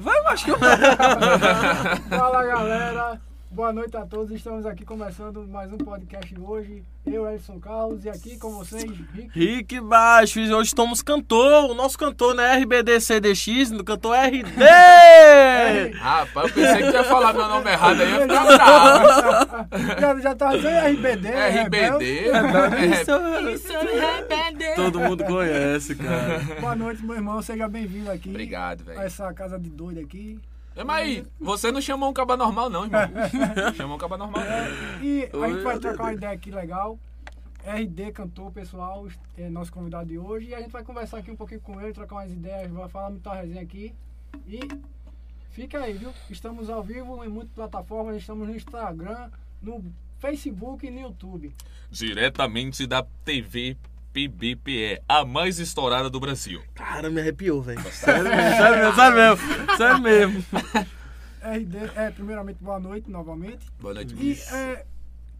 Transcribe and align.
Vai, 0.00 0.22
macho. 0.22 0.46
Fala 2.08 2.44
galera, 2.44 3.20
boa 3.50 3.72
noite 3.72 3.96
a 3.96 4.06
todos. 4.06 4.30
Estamos 4.30 4.64
aqui 4.64 4.84
começando 4.84 5.46
mais 5.46 5.72
um 5.72 5.78
podcast 5.78 6.34
hoje. 6.40 6.82
Eu, 7.06 7.28
Edson 7.30 7.58
Carlos, 7.58 8.04
e 8.04 8.10
aqui 8.10 8.38
com 8.38 8.50
vocês, 8.52 8.84
Rick. 8.84 9.30
Rick 9.38 9.80
Baixo, 9.80 10.38
e 10.38 10.52
hoje 10.52 10.68
estamos 10.68 11.00
cantor, 11.02 11.70
o 11.70 11.74
nosso 11.74 11.98
cantor, 11.98 12.34
né? 12.34 12.56
RBD 12.58 13.00
CDX, 13.00 13.70
no 13.70 13.82
cantor 13.82 14.16
RD! 14.16 14.52
Rapaz, 15.98 16.48
eu 16.48 16.54
pensei 16.54 16.82
que 16.82 16.90
ia 16.96 17.04
falar 17.04 17.32
meu 17.32 17.48
nome 17.48 17.70
errado 17.70 18.02
aí, 18.02 18.10
eu 18.10 18.18
ia 18.18 18.22
ficar 18.28 18.44
bravo. 18.44 20.00
já, 20.00 20.20
já 20.20 20.34
tava 20.34 20.56
dizendo 20.58 20.76
RBD. 20.86 21.30
né, 21.30 21.48
RBD. 21.62 22.04
Isso, 22.20 23.12
É, 23.12 23.52
Isso 23.54 23.72
é 23.72 23.80
RBD. 23.80 24.00
Todo 24.84 24.98
mundo 25.00 25.24
conhece, 25.24 25.94
cara. 25.94 26.38
Boa 26.58 26.74
noite, 26.74 27.04
meu 27.04 27.14
irmão. 27.14 27.42
Seja 27.42 27.68
bem-vindo 27.68 28.10
aqui. 28.10 28.30
Obrigado, 28.30 28.80
A 28.80 28.84
velho. 28.84 29.00
essa 29.02 29.32
casa 29.34 29.58
de 29.58 29.68
doido 29.68 30.00
aqui. 30.00 30.40
Mas 30.74 30.88
aí, 31.06 31.26
você 31.38 31.70
não 31.70 31.80
chamou 31.82 32.08
um 32.08 32.12
caba 32.14 32.34
normal, 32.36 32.70
não, 32.70 32.84
irmão. 32.84 33.00
Chamou 33.76 33.96
um 33.96 33.98
caba 33.98 34.16
normal. 34.16 34.42
não. 34.42 35.04
E 35.04 35.28
a 35.32 35.48
gente 35.48 35.62
vai 35.62 35.78
trocar 35.78 36.04
uma 36.04 36.12
ideia 36.14 36.32
aqui 36.32 36.50
legal. 36.50 36.98
RD 37.62 38.12
cantor, 38.12 38.50
pessoal, 38.52 39.06
é 39.36 39.50
nosso 39.50 39.70
convidado 39.70 40.08
de 40.08 40.18
hoje. 40.18 40.48
E 40.48 40.54
a 40.54 40.60
gente 40.60 40.70
vai 40.70 40.82
conversar 40.82 41.18
aqui 41.18 41.30
um 41.30 41.36
pouquinho 41.36 41.60
com 41.60 41.78
ele, 41.78 41.92
trocar 41.92 42.14
umas 42.16 42.32
ideias, 42.32 42.70
vai 42.70 42.88
falar 42.88 43.10
muita 43.10 43.34
resenha 43.34 43.60
aqui. 43.60 43.92
E 44.46 44.60
fica 45.50 45.80
aí, 45.80 45.92
viu? 45.92 46.10
Estamos 46.30 46.70
ao 46.70 46.82
vivo 46.82 47.22
em 47.22 47.28
muitas 47.28 47.52
plataformas, 47.54 48.16
estamos 48.16 48.48
no 48.48 48.54
Instagram, 48.56 49.28
no 49.60 49.84
Facebook 50.18 50.86
e 50.86 50.90
no 50.90 51.00
YouTube. 51.00 51.54
Diretamente 51.90 52.86
da 52.86 53.02
TV 53.24 53.76
PBPE, 54.12 55.02
a 55.08 55.24
mais 55.24 55.58
estourada 55.58 56.10
do 56.10 56.18
Brasil. 56.18 56.62
Cara, 56.74 57.08
me 57.10 57.20
arrepiou, 57.20 57.62
velho. 57.62 57.80
Sério 57.92 58.24
mesmo, 58.24 58.56
sério 58.56 58.76
mesmo, 58.76 58.94
sério 58.96 59.16
mesmo. 59.16 59.76
Sério 59.76 60.02
mesmo. 60.02 60.44
RD, 61.42 61.76
é, 61.96 62.10
primeiramente, 62.10 62.58
boa 62.60 62.78
noite 62.78 63.10
novamente. 63.10 63.66
Boa 63.80 63.94
noite, 63.94 64.14
E 64.14 64.38
é, 64.54 64.84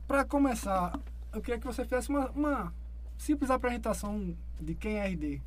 para 0.07 0.25
começar, 0.25 0.99
eu 1.33 1.41
queria 1.41 1.61
que 1.61 1.67
você 1.67 1.85
fizesse 1.85 2.09
uma, 2.09 2.31
uma 2.31 2.75
simples 3.19 3.51
apresentação 3.51 4.35
de 4.61 4.75
quem 4.75 4.99
é 4.99 5.07
RD. 5.07 5.43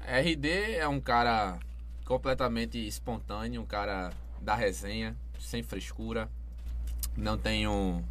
RD 0.00 0.76
é 0.76 0.86
um 0.86 1.00
cara 1.00 1.58
completamente 2.04 2.78
espontâneo, 2.86 3.62
um 3.62 3.66
cara 3.66 4.12
da 4.40 4.54
resenha, 4.54 5.16
sem 5.40 5.62
frescura. 5.62 6.28
Não 7.16 7.38
tenho 7.38 8.04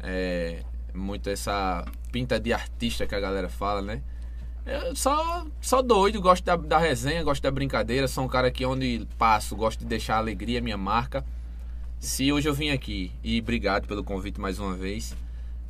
é, 0.00 0.62
muito 0.94 1.28
essa 1.30 1.84
pinta 2.10 2.38
de 2.38 2.52
artista 2.52 3.06
que 3.06 3.14
a 3.14 3.20
galera 3.20 3.48
fala, 3.48 3.82
né? 3.82 4.02
Eu 4.64 4.94
só, 4.94 5.44
só 5.60 5.82
doido, 5.82 6.20
gosto 6.20 6.44
da, 6.44 6.54
da 6.56 6.78
resenha, 6.78 7.22
gosto 7.24 7.42
da 7.42 7.50
brincadeira. 7.50 8.06
Sou 8.06 8.24
um 8.24 8.28
cara 8.28 8.50
que 8.50 8.64
onde 8.64 9.06
passo, 9.18 9.56
gosto 9.56 9.80
de 9.80 9.86
deixar 9.86 10.16
a 10.16 10.18
alegria, 10.18 10.60
minha 10.60 10.76
marca. 10.76 11.24
Se 11.98 12.32
hoje 12.32 12.48
eu 12.48 12.54
vim 12.54 12.70
aqui, 12.70 13.12
e 13.22 13.40
obrigado 13.40 13.86
pelo 13.86 14.04
convite 14.04 14.40
mais 14.40 14.58
uma 14.58 14.74
vez, 14.74 15.16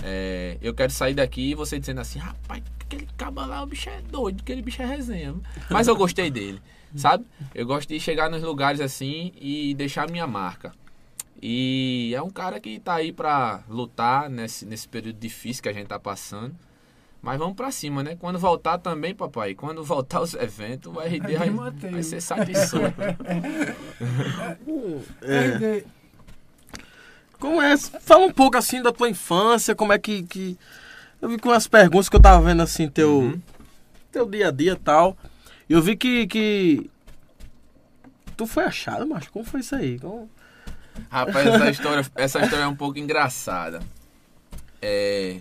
é, 0.02 0.58
eu 0.60 0.74
quero 0.74 0.92
sair 0.92 1.14
daqui 1.14 1.50
e 1.50 1.54
você 1.54 1.78
dizendo 1.78 2.00
assim, 2.00 2.18
rapaz, 2.18 2.62
aquele 2.80 3.08
caba 3.16 3.46
lá, 3.46 3.62
o 3.62 3.66
bicho 3.66 3.88
é 3.88 4.00
doido, 4.02 4.40
aquele 4.40 4.62
bicho 4.62 4.82
é 4.82 4.86
resenha. 4.86 5.34
Mas 5.70 5.88
eu 5.88 5.96
gostei 5.96 6.30
dele, 6.30 6.60
sabe? 6.94 7.24
Eu 7.54 7.66
gosto 7.66 7.88
de 7.88 8.00
chegar 8.00 8.30
nos 8.30 8.42
lugares 8.42 8.80
assim 8.80 9.32
e 9.40 9.74
deixar 9.74 10.10
minha 10.10 10.26
marca. 10.26 10.72
E 11.44 12.12
é 12.14 12.22
um 12.22 12.30
cara 12.30 12.60
que 12.60 12.78
tá 12.78 12.94
aí 12.94 13.12
pra 13.12 13.62
lutar 13.68 14.30
nesse, 14.30 14.64
nesse 14.64 14.88
período 14.88 15.18
difícil 15.18 15.62
que 15.62 15.68
a 15.68 15.72
gente 15.72 15.88
tá 15.88 15.98
passando. 15.98 16.54
Mas 17.20 17.38
vamos 17.38 17.54
pra 17.56 17.70
cima, 17.70 18.02
né? 18.02 18.16
Quando 18.18 18.38
voltar 18.38 18.78
também, 18.78 19.14
papai, 19.14 19.54
quando 19.54 19.82
voltar 19.84 20.20
os 20.20 20.34
eventos, 20.34 20.92
o 20.94 21.00
RD 21.00 21.36
vai, 21.36 21.50
vai 21.90 22.02
ser 22.02 22.20
satisfeito. 22.20 22.94
É. 25.22 25.46
RD, 25.48 25.84
Como 27.38 27.60
é? 27.60 27.76
Fala 27.76 28.26
um 28.26 28.32
pouco 28.32 28.56
assim 28.56 28.82
da 28.82 28.92
tua 28.92 29.08
infância, 29.10 29.74
como 29.74 29.92
é 29.92 29.98
que. 29.98 30.22
que... 30.22 30.56
Eu 31.20 31.28
vi 31.28 31.38
com 31.38 31.50
as 31.50 31.66
perguntas 31.68 32.08
que 32.08 32.16
eu 32.16 32.20
tava 32.20 32.44
vendo 32.44 32.62
assim, 32.62 32.88
teu, 32.88 33.20
Uhum. 33.20 33.40
teu 34.10 34.28
dia 34.28 34.48
a 34.48 34.50
dia 34.50 34.72
e 34.72 34.76
tal. 34.76 35.16
E 35.68 35.72
eu 35.72 35.80
vi 35.82 35.96
que, 35.96 36.26
que. 36.26 36.90
Tu 38.36 38.46
foi 38.46 38.64
achado, 38.64 39.06
macho? 39.06 39.30
Como 39.30 39.44
foi 39.44 39.60
isso 39.60 39.74
aí? 39.74 39.98
Como- 40.00 40.28
Rapaz, 41.10 41.46
essa 41.46 41.70
história, 41.70 42.06
essa 42.14 42.40
história 42.40 42.64
é 42.64 42.68
um 42.68 42.76
pouco 42.76 42.98
engraçada. 42.98 43.80
É, 44.80 45.36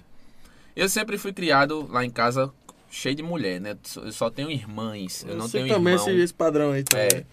eu 0.76 0.88
sempre 0.88 1.18
fui 1.18 1.34
criado 1.34 1.88
lá 1.90 2.06
em 2.06 2.10
casa 2.10 2.52
cheio 2.90 3.16
de 3.16 3.24
mulher, 3.24 3.60
né? 3.60 3.76
Eu 3.96 4.12
só 4.12 4.30
tenho 4.30 4.52
irmãs, 4.52 5.26
eu, 5.28 5.36
não 5.36 5.48
sei 5.48 5.64
tenho 5.64 5.76
também 5.76 5.94
irmão. 5.94 6.10
esse, 6.10 6.20
esse 6.22 6.34
padrão 6.34 6.72
aí 6.72 6.84
também. 6.84 7.08
É. 7.08 7.24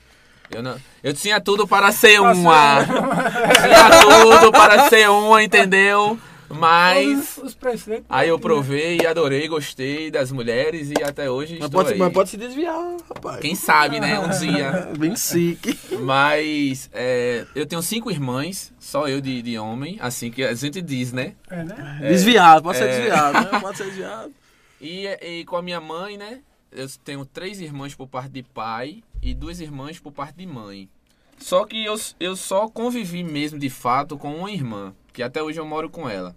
Eu, 0.50 0.62
não, 0.62 0.80
eu 1.02 1.12
tinha 1.12 1.40
tudo 1.40 1.68
para 1.68 1.92
ser 1.92 2.20
uma. 2.20 2.84
tinha 2.84 4.00
tudo 4.00 4.50
para 4.50 4.88
ser 4.88 5.10
uma, 5.10 5.42
entendeu? 5.42 6.18
Mas 6.50 7.36
Os, 7.36 7.44
os 7.44 7.54
preceitos. 7.54 8.06
aí 8.08 8.28
eu 8.28 8.36
né? 8.36 8.42
provei, 8.42 9.06
adorei, 9.06 9.46
gostei 9.48 10.10
das 10.10 10.32
mulheres 10.32 10.90
e 10.90 11.02
até 11.02 11.30
hoje 11.30 11.54
Mas 11.54 11.66
estou 11.66 11.82
pode, 11.82 11.92
aí. 11.92 11.98
mas 11.98 12.12
pode 12.12 12.30
se 12.30 12.36
desviar, 12.36 12.96
rapaz. 13.08 13.40
Quem 13.40 13.54
sabe, 13.54 14.00
né? 14.00 14.18
Um 14.18 14.30
dia. 14.30 14.88
Bem 14.98 15.14
sick. 15.14 15.78
Mas 16.00 16.88
é, 16.92 17.44
eu 17.54 17.66
tenho 17.66 17.82
cinco 17.82 18.10
irmãs, 18.10 18.72
só 18.78 19.06
eu 19.08 19.20
de, 19.20 19.42
de 19.42 19.58
homem, 19.58 19.98
assim 20.00 20.30
que 20.30 20.42
a 20.42 20.54
gente 20.54 20.80
diz, 20.80 21.12
né? 21.12 21.34
É, 21.50 21.64
né? 21.64 21.98
desviado, 22.02 22.62
pode 22.62 22.78
ser 22.78 22.84
é. 22.84 22.96
desviado, 22.96 23.52
né? 23.52 23.60
Pode 23.60 23.76
ser 23.76 23.84
desviado. 23.84 24.32
E, 24.80 25.08
e 25.08 25.44
com 25.44 25.56
a 25.56 25.62
minha 25.62 25.80
mãe, 25.80 26.16
né? 26.16 26.38
Eu 26.70 26.86
tenho 27.04 27.24
três 27.24 27.60
irmãs 27.60 27.96
por 27.96 28.06
parte 28.06 28.30
de 28.30 28.44
pai 28.44 29.02
e 29.20 29.34
duas 29.34 29.58
irmãs 29.58 29.98
por 29.98 30.12
parte 30.12 30.36
de 30.36 30.46
mãe. 30.46 30.88
Só 31.38 31.64
que 31.64 31.84
eu, 31.84 31.96
eu 32.20 32.36
só 32.36 32.68
convivi 32.68 33.22
mesmo 33.22 33.58
de 33.58 33.70
fato 33.70 34.18
com 34.18 34.36
uma 34.36 34.50
irmã, 34.50 34.94
que 35.18 35.22
até 35.24 35.42
hoje 35.42 35.58
eu 35.58 35.66
moro 35.66 35.90
com 35.90 36.08
ela. 36.08 36.36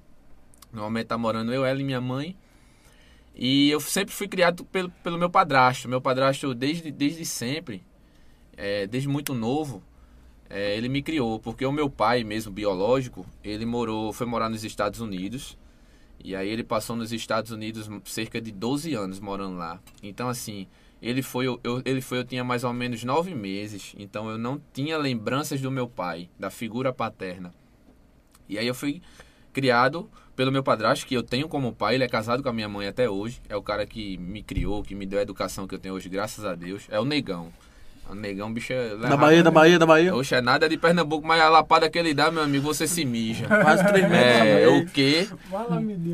Normalmente 0.74 1.06
tá 1.06 1.16
morando 1.16 1.54
eu, 1.54 1.64
ela 1.64 1.80
e 1.80 1.84
minha 1.84 2.02
mãe. 2.02 2.36
E 3.36 3.70
eu 3.70 3.80
sempre 3.80 4.12
fui 4.12 4.28
criado 4.28 4.66
pelo, 4.66 4.90
pelo 5.04 5.20
meu 5.20 5.30
padrasto. 5.30 5.88
Meu 5.88 6.02
padrasto, 6.02 6.52
desde, 6.56 6.92
desde 6.92 7.24
sempre, 7.24 7.84
é, 8.58 8.88
desde 8.88 9.08
muito 9.08 9.36
novo, 9.36 9.84
é, 10.50 10.76
ele 10.76 10.90
me 10.90 11.04
criou. 11.04 11.40
Porque 11.40 11.64
o 11.64 11.72
meu 11.72 11.92
pai, 11.92 12.24
mesmo 12.24 12.52
biológico, 12.52 13.24
ele 13.44 13.68
morou, 13.68 14.12
foi 14.12 14.26
morar 14.26 14.50
nos 14.50 14.64
Estados 14.64 15.00
Unidos. 15.00 15.56
E 16.24 16.36
aí 16.36 16.50
ele 16.50 16.64
passou 16.64 16.96
nos 16.96 17.12
Estados 17.12 17.52
Unidos 17.52 17.88
cerca 18.06 18.42
de 18.42 18.52
12 18.52 18.96
anos 18.96 19.20
morando 19.20 19.58
lá. 19.58 19.80
Então, 20.02 20.28
assim, 20.28 20.66
ele 21.00 21.22
foi, 21.22 21.46
eu, 21.46 21.84
ele 21.86 22.02
foi, 22.02 22.18
eu 22.18 22.26
tinha 22.26 22.44
mais 22.44 22.64
ou 22.64 22.74
menos 22.74 23.04
nove 23.04 23.36
meses. 23.36 23.94
Então 23.96 24.28
eu 24.28 24.40
não 24.40 24.60
tinha 24.74 24.98
lembranças 24.98 25.62
do 25.62 25.70
meu 25.70 25.88
pai, 25.88 26.32
da 26.40 26.50
figura 26.50 26.92
paterna. 26.92 27.54
E 28.52 28.60
aí 28.60 28.68
eu 28.68 28.76
fui 28.76 29.02
criado 29.54 30.10
pelo 30.36 30.52
meu 30.52 30.64
padrasto, 30.64 31.06
que 31.06 31.16
eu 31.16 31.24
tenho 31.24 31.48
como 31.48 31.74
pai. 31.74 31.96
Ele 31.96 32.04
é 32.04 32.08
casado 32.08 32.44
com 32.44 32.50
a 32.50 32.54
minha 32.54 32.70
mãe 32.70 32.88
até 32.88 33.10
hoje. 33.10 33.42
É 33.48 33.56
o 33.56 33.62
cara 33.62 33.86
que 33.86 34.18
me 34.18 34.44
criou, 34.44 34.84
que 34.84 34.94
me 34.94 35.06
deu 35.06 35.20
a 35.20 35.22
educação 35.22 35.68
que 35.68 35.76
eu 35.76 35.80
tenho 35.80 35.96
hoje, 35.96 36.10
graças 36.10 36.46
a 36.46 36.56
Deus. 36.56 36.84
É 36.90 37.00
o 37.00 37.06
negão. 37.06 37.50
O 38.10 38.16
negão, 38.16 38.52
bicho 38.52 38.74
é. 38.74 38.96
Da 38.98 39.16
Bahia, 39.16 39.42
da 39.42 39.52
Bahia, 39.52 39.80
da 39.80 39.86
Bahia. 39.86 40.16
Oxe, 40.16 40.36
é 40.36 40.42
nada 40.42 40.68
de 40.68 40.78
Pernambuco, 40.78 41.26
mas 41.26 41.40
a 41.42 41.48
lapada 41.48 41.90
que 41.90 41.98
ele 41.98 42.14
dá, 42.14 42.30
meu 42.30 42.44
amigo, 42.44 42.66
você 42.66 42.86
se 42.88 43.06
mija. 43.06 43.48
Quase 43.62 43.88
três 43.88 44.10
metros. 44.10 44.28
É, 44.28 44.66
também. 44.66 44.82
o 44.82 44.86
quê? 44.90 45.30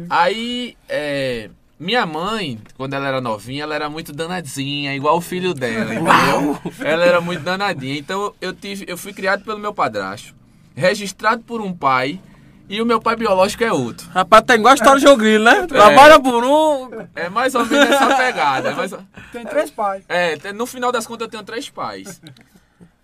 Aí, 0.09 0.77
é, 0.87 1.49
minha 1.79 2.05
mãe, 2.05 2.59
quando 2.75 2.93
ela 2.93 3.07
era 3.07 3.21
novinha, 3.21 3.63
ela 3.63 3.75
era 3.75 3.89
muito 3.89 4.11
danadinha, 4.11 4.95
igual 4.95 5.17
o 5.17 5.21
filho 5.21 5.53
dela, 5.53 5.93
entendeu? 5.93 6.59
ela 6.83 7.05
era 7.05 7.21
muito 7.21 7.43
danadinha. 7.43 7.97
Então 7.97 8.33
eu 8.41 8.51
tive, 8.51 8.85
eu 8.87 8.97
fui 8.97 9.13
criado 9.13 9.43
pelo 9.43 9.59
meu 9.59 9.73
padrasto, 9.73 10.33
registrado 10.77 11.43
por 11.43 11.59
um 11.59 11.73
pai, 11.73 12.21
e 12.69 12.81
o 12.81 12.85
meu 12.85 13.01
pai 13.01 13.15
biológico 13.15 13.63
é 13.63 13.73
outro. 13.73 14.07
Rapaz, 14.09 14.43
tem 14.45 14.57
igual 14.57 14.73
a 14.73 14.75
história 14.75 14.99
de 14.99 15.07
Jogrilo, 15.07 15.43
né? 15.43 15.65
Trabalha 15.65 16.19
por 16.19 16.43
um. 16.43 17.07
É 17.15 17.29
mais 17.29 17.55
ou 17.55 17.65
menos 17.65 17.89
essa 17.89 18.15
pegada. 18.15 18.69
é 18.69 18.75
mais 18.75 18.93
Tem 19.31 19.43
três 19.45 19.71
pais. 19.71 20.03
É, 20.07 20.53
no 20.53 20.65
final 20.65 20.91
das 20.91 21.07
contas 21.07 21.25
eu 21.25 21.31
tenho 21.31 21.43
três 21.43 21.69
pais. 21.69 22.21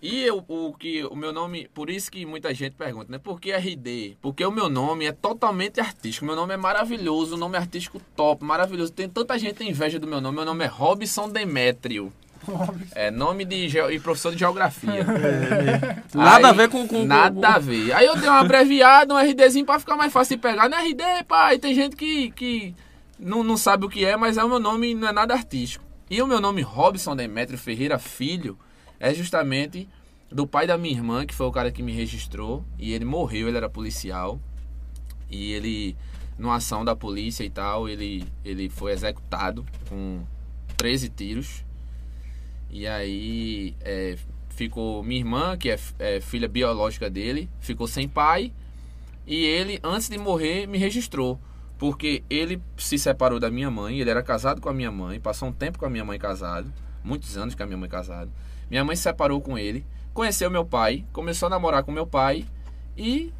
E 0.00 0.22
eu, 0.22 0.44
o 0.46 0.74
que 0.74 1.02
o 1.04 1.16
meu 1.16 1.32
nome, 1.32 1.66
por 1.72 1.88
isso 1.88 2.10
que 2.10 2.26
muita 2.26 2.52
gente 2.52 2.74
pergunta, 2.74 3.10
né? 3.10 3.18
Por 3.18 3.40
que 3.40 3.50
RD? 3.50 4.18
Porque 4.20 4.44
o 4.44 4.52
meu 4.52 4.68
nome 4.68 5.06
é 5.06 5.12
totalmente 5.12 5.80
artístico. 5.80 6.26
Meu 6.26 6.36
nome 6.36 6.52
é 6.52 6.58
maravilhoso, 6.58 7.34
o 7.34 7.38
nome 7.38 7.56
é 7.56 7.60
artístico 7.60 7.98
top, 8.14 8.44
maravilhoso. 8.44 8.92
Tem 8.92 9.08
tanta 9.08 9.38
gente 9.38 9.52
que 9.52 9.58
tem 9.60 9.70
inveja 9.70 9.98
do 9.98 10.06
meu 10.06 10.20
nome. 10.20 10.36
Meu 10.36 10.44
nome 10.44 10.62
é 10.62 10.68
Robson 10.68 11.30
Demétrio. 11.30 12.12
É 12.94 13.10
nome 13.10 13.44
de 13.44 13.68
geo- 13.68 13.90
e 13.90 13.98
professor 14.00 14.32
de 14.32 14.38
geografia. 14.38 15.04
Nada 16.14 16.36
Aí, 16.36 16.44
a 16.44 16.52
ver 16.52 16.68
com. 16.68 16.86
com 16.86 17.04
Nada 17.04 17.34
com- 17.40 17.46
a 17.54 17.58
ver. 17.58 17.92
Aí 17.92 18.06
eu 18.06 18.16
dei 18.16 18.28
uma 18.28 18.40
abreviada, 18.40 19.14
um 19.14 19.18
RDzinho 19.18 19.66
pra 19.66 19.78
ficar 19.78 19.96
mais 19.96 20.12
fácil 20.12 20.36
de 20.36 20.42
pegar. 20.42 20.68
Não 20.68 20.78
é 20.78 20.82
RD, 20.82 21.02
pai. 21.26 21.58
Tem 21.58 21.74
gente 21.74 21.96
que, 21.96 22.30
que 22.30 22.74
não, 23.18 23.42
não 23.42 23.56
sabe 23.56 23.86
o 23.86 23.88
que 23.88 24.04
é, 24.04 24.16
mas 24.16 24.36
é 24.36 24.44
o 24.44 24.48
meu 24.48 24.58
nome 24.60 24.94
não 24.94 25.08
é 25.08 25.12
nada 25.12 25.34
artístico. 25.34 25.84
E 26.10 26.20
o 26.22 26.26
meu 26.26 26.40
nome 26.40 26.62
Robson 26.62 27.16
Demetrio 27.16 27.58
Ferreira 27.58 27.98
Filho 27.98 28.58
é 29.00 29.12
justamente 29.14 29.88
do 30.30 30.46
pai 30.46 30.66
da 30.66 30.76
minha 30.76 30.94
irmã, 30.94 31.24
que 31.26 31.34
foi 31.34 31.46
o 31.46 31.52
cara 31.52 31.70
que 31.70 31.82
me 31.82 31.92
registrou. 31.92 32.64
E 32.78 32.92
ele 32.92 33.04
morreu, 33.04 33.48
ele 33.48 33.56
era 33.56 33.68
policial. 33.70 34.38
E 35.30 35.52
ele, 35.52 35.96
numa 36.38 36.56
ação 36.56 36.84
da 36.84 36.94
polícia 36.94 37.42
e 37.44 37.50
tal, 37.50 37.88
ele, 37.88 38.24
ele 38.44 38.68
foi 38.68 38.92
executado 38.92 39.64
com 39.88 40.20
13 40.76 41.08
tiros. 41.08 41.64
E 42.70 42.86
aí 42.86 43.74
é, 43.80 44.16
ficou 44.50 45.02
minha 45.02 45.20
irmã, 45.20 45.56
que 45.56 45.70
é, 45.70 45.78
é 45.98 46.20
filha 46.20 46.48
biológica 46.48 47.10
dele, 47.10 47.48
ficou 47.60 47.86
sem 47.86 48.08
pai. 48.08 48.52
E 49.26 49.44
ele, 49.44 49.78
antes 49.82 50.08
de 50.08 50.18
morrer, 50.18 50.66
me 50.66 50.78
registrou. 50.78 51.40
Porque 51.78 52.22
ele 52.30 52.62
se 52.76 52.98
separou 52.98 53.40
da 53.40 53.50
minha 53.50 53.70
mãe, 53.70 54.00
ele 54.00 54.10
era 54.10 54.22
casado 54.22 54.60
com 54.60 54.68
a 54.68 54.74
minha 54.74 54.92
mãe, 54.92 55.20
passou 55.20 55.48
um 55.48 55.52
tempo 55.52 55.78
com 55.78 55.86
a 55.86 55.90
minha 55.90 56.04
mãe 56.04 56.18
casado, 56.18 56.72
muitos 57.02 57.36
anos 57.36 57.54
com 57.54 57.62
a 57.62 57.66
minha 57.66 57.76
mãe 57.76 57.88
casado. 57.88 58.30
Minha 58.70 58.84
mãe 58.84 58.94
se 58.94 59.02
separou 59.02 59.40
com 59.40 59.58
ele, 59.58 59.84
conheceu 60.12 60.50
meu 60.50 60.64
pai, 60.64 61.04
começou 61.12 61.48
a 61.48 61.50
namorar 61.50 61.82
com 61.82 61.90
meu 61.90 62.06
pai 62.06 62.46
e 62.96 63.32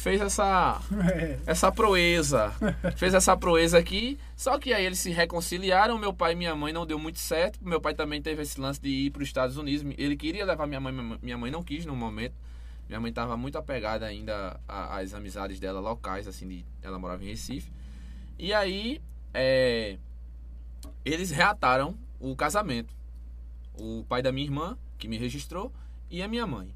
fez 0.00 0.20
essa 0.20 0.80
É. 1.14 1.38
essa 1.46 1.70
proeza. 1.70 2.52
Fez 2.96 3.14
essa 3.14 3.36
proeza 3.36 3.78
aqui, 3.78 4.18
só 4.36 4.58
que 4.58 4.72
aí 4.72 4.84
eles 4.84 4.98
se 4.98 5.10
reconciliaram, 5.10 5.98
meu 5.98 6.12
pai 6.12 6.32
e 6.32 6.36
minha 6.36 6.54
mãe 6.56 6.72
não 6.72 6.84
deu 6.86 6.98
muito 6.98 7.18
certo. 7.18 7.58
Meu 7.62 7.80
pai 7.80 7.94
também 7.94 8.20
teve 8.20 8.42
esse 8.42 8.60
lance 8.60 8.80
de 8.80 8.88
ir 8.88 9.10
para 9.10 9.22
os 9.22 9.28
Estados 9.28 9.56
Unidos. 9.56 9.94
Ele 9.98 10.16
queria 10.16 10.44
levar 10.44 10.66
minha 10.66 10.80
mãe, 10.80 11.18
minha 11.22 11.38
mãe 11.38 11.50
não 11.50 11.62
quis 11.62 11.84
no 11.86 11.94
momento. 11.94 12.34
Minha 12.88 13.00
mãe 13.00 13.10
estava 13.10 13.36
muito 13.36 13.56
apegada 13.56 14.04
ainda 14.06 14.58
às 14.66 15.14
amizades 15.14 15.60
dela 15.60 15.78
locais, 15.78 16.26
assim, 16.26 16.48
de, 16.48 16.64
ela 16.82 16.98
morava 16.98 17.22
em 17.22 17.28
Recife. 17.28 17.70
E 18.36 18.52
aí, 18.52 19.00
é, 19.32 19.96
eles 21.04 21.30
reataram 21.30 21.96
o 22.18 22.34
casamento. 22.34 22.92
O 23.78 24.04
pai 24.08 24.22
da 24.22 24.32
minha 24.32 24.44
irmã, 24.46 24.76
que 24.98 25.06
me 25.06 25.16
registrou, 25.18 25.72
e 26.10 26.20
a 26.20 26.26
minha 26.26 26.46
mãe. 26.48 26.74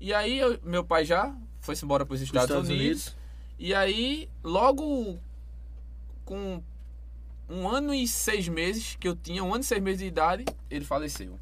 E 0.00 0.14
aí, 0.14 0.38
eu- 0.38 0.58
meu 0.64 0.82
pai 0.84 1.04
já 1.04 1.34
foi-se 1.62 1.84
embora 1.84 2.04
para 2.04 2.14
os 2.14 2.20
Estados, 2.20 2.50
Estados 2.50 2.68
Unidos. 2.68 3.06
Unidos. 3.06 3.16
E 3.58 3.72
aí, 3.72 4.28
logo 4.42 5.18
com 6.24 6.60
um 7.48 7.68
ano 7.68 7.94
e 7.94 8.06
seis 8.06 8.48
meses 8.48 8.96
que 8.98 9.06
eu 9.06 9.14
tinha, 9.16 9.42
um 9.42 9.54
ano 9.54 9.62
e 9.62 9.66
seis 9.66 9.80
meses 9.82 10.00
de 10.00 10.06
idade, 10.06 10.44
ele 10.68 10.84
faleceu. 10.84 11.38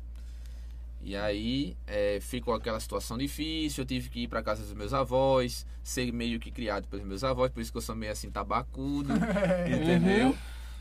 E 1.02 1.17
aí 1.17 1.75
é, 1.87 2.19
ficou 2.20 2.52
aquela 2.52 2.78
situação 2.78 3.17
difícil, 3.17 3.82
eu 3.82 3.87
tive 3.87 4.11
que 4.11 4.20
ir 4.25 4.28
para 4.28 4.43
casa 4.43 4.62
dos 4.62 4.75
meus 4.75 4.93
avós, 4.93 5.67
ser 5.82 6.12
meio 6.12 6.38
que 6.38 6.50
criado 6.50 6.87
pelos 6.88 7.06
meus 7.06 7.25
avós, 7.25 7.50
por 7.50 7.61
isso 7.61 7.73
que 7.73 7.78
eu 7.78 7.82
sou 7.82 7.96
meio 7.96 8.12
assim 8.12 8.31
tabacudo, 8.31 9.14
entendeu? 9.66 10.37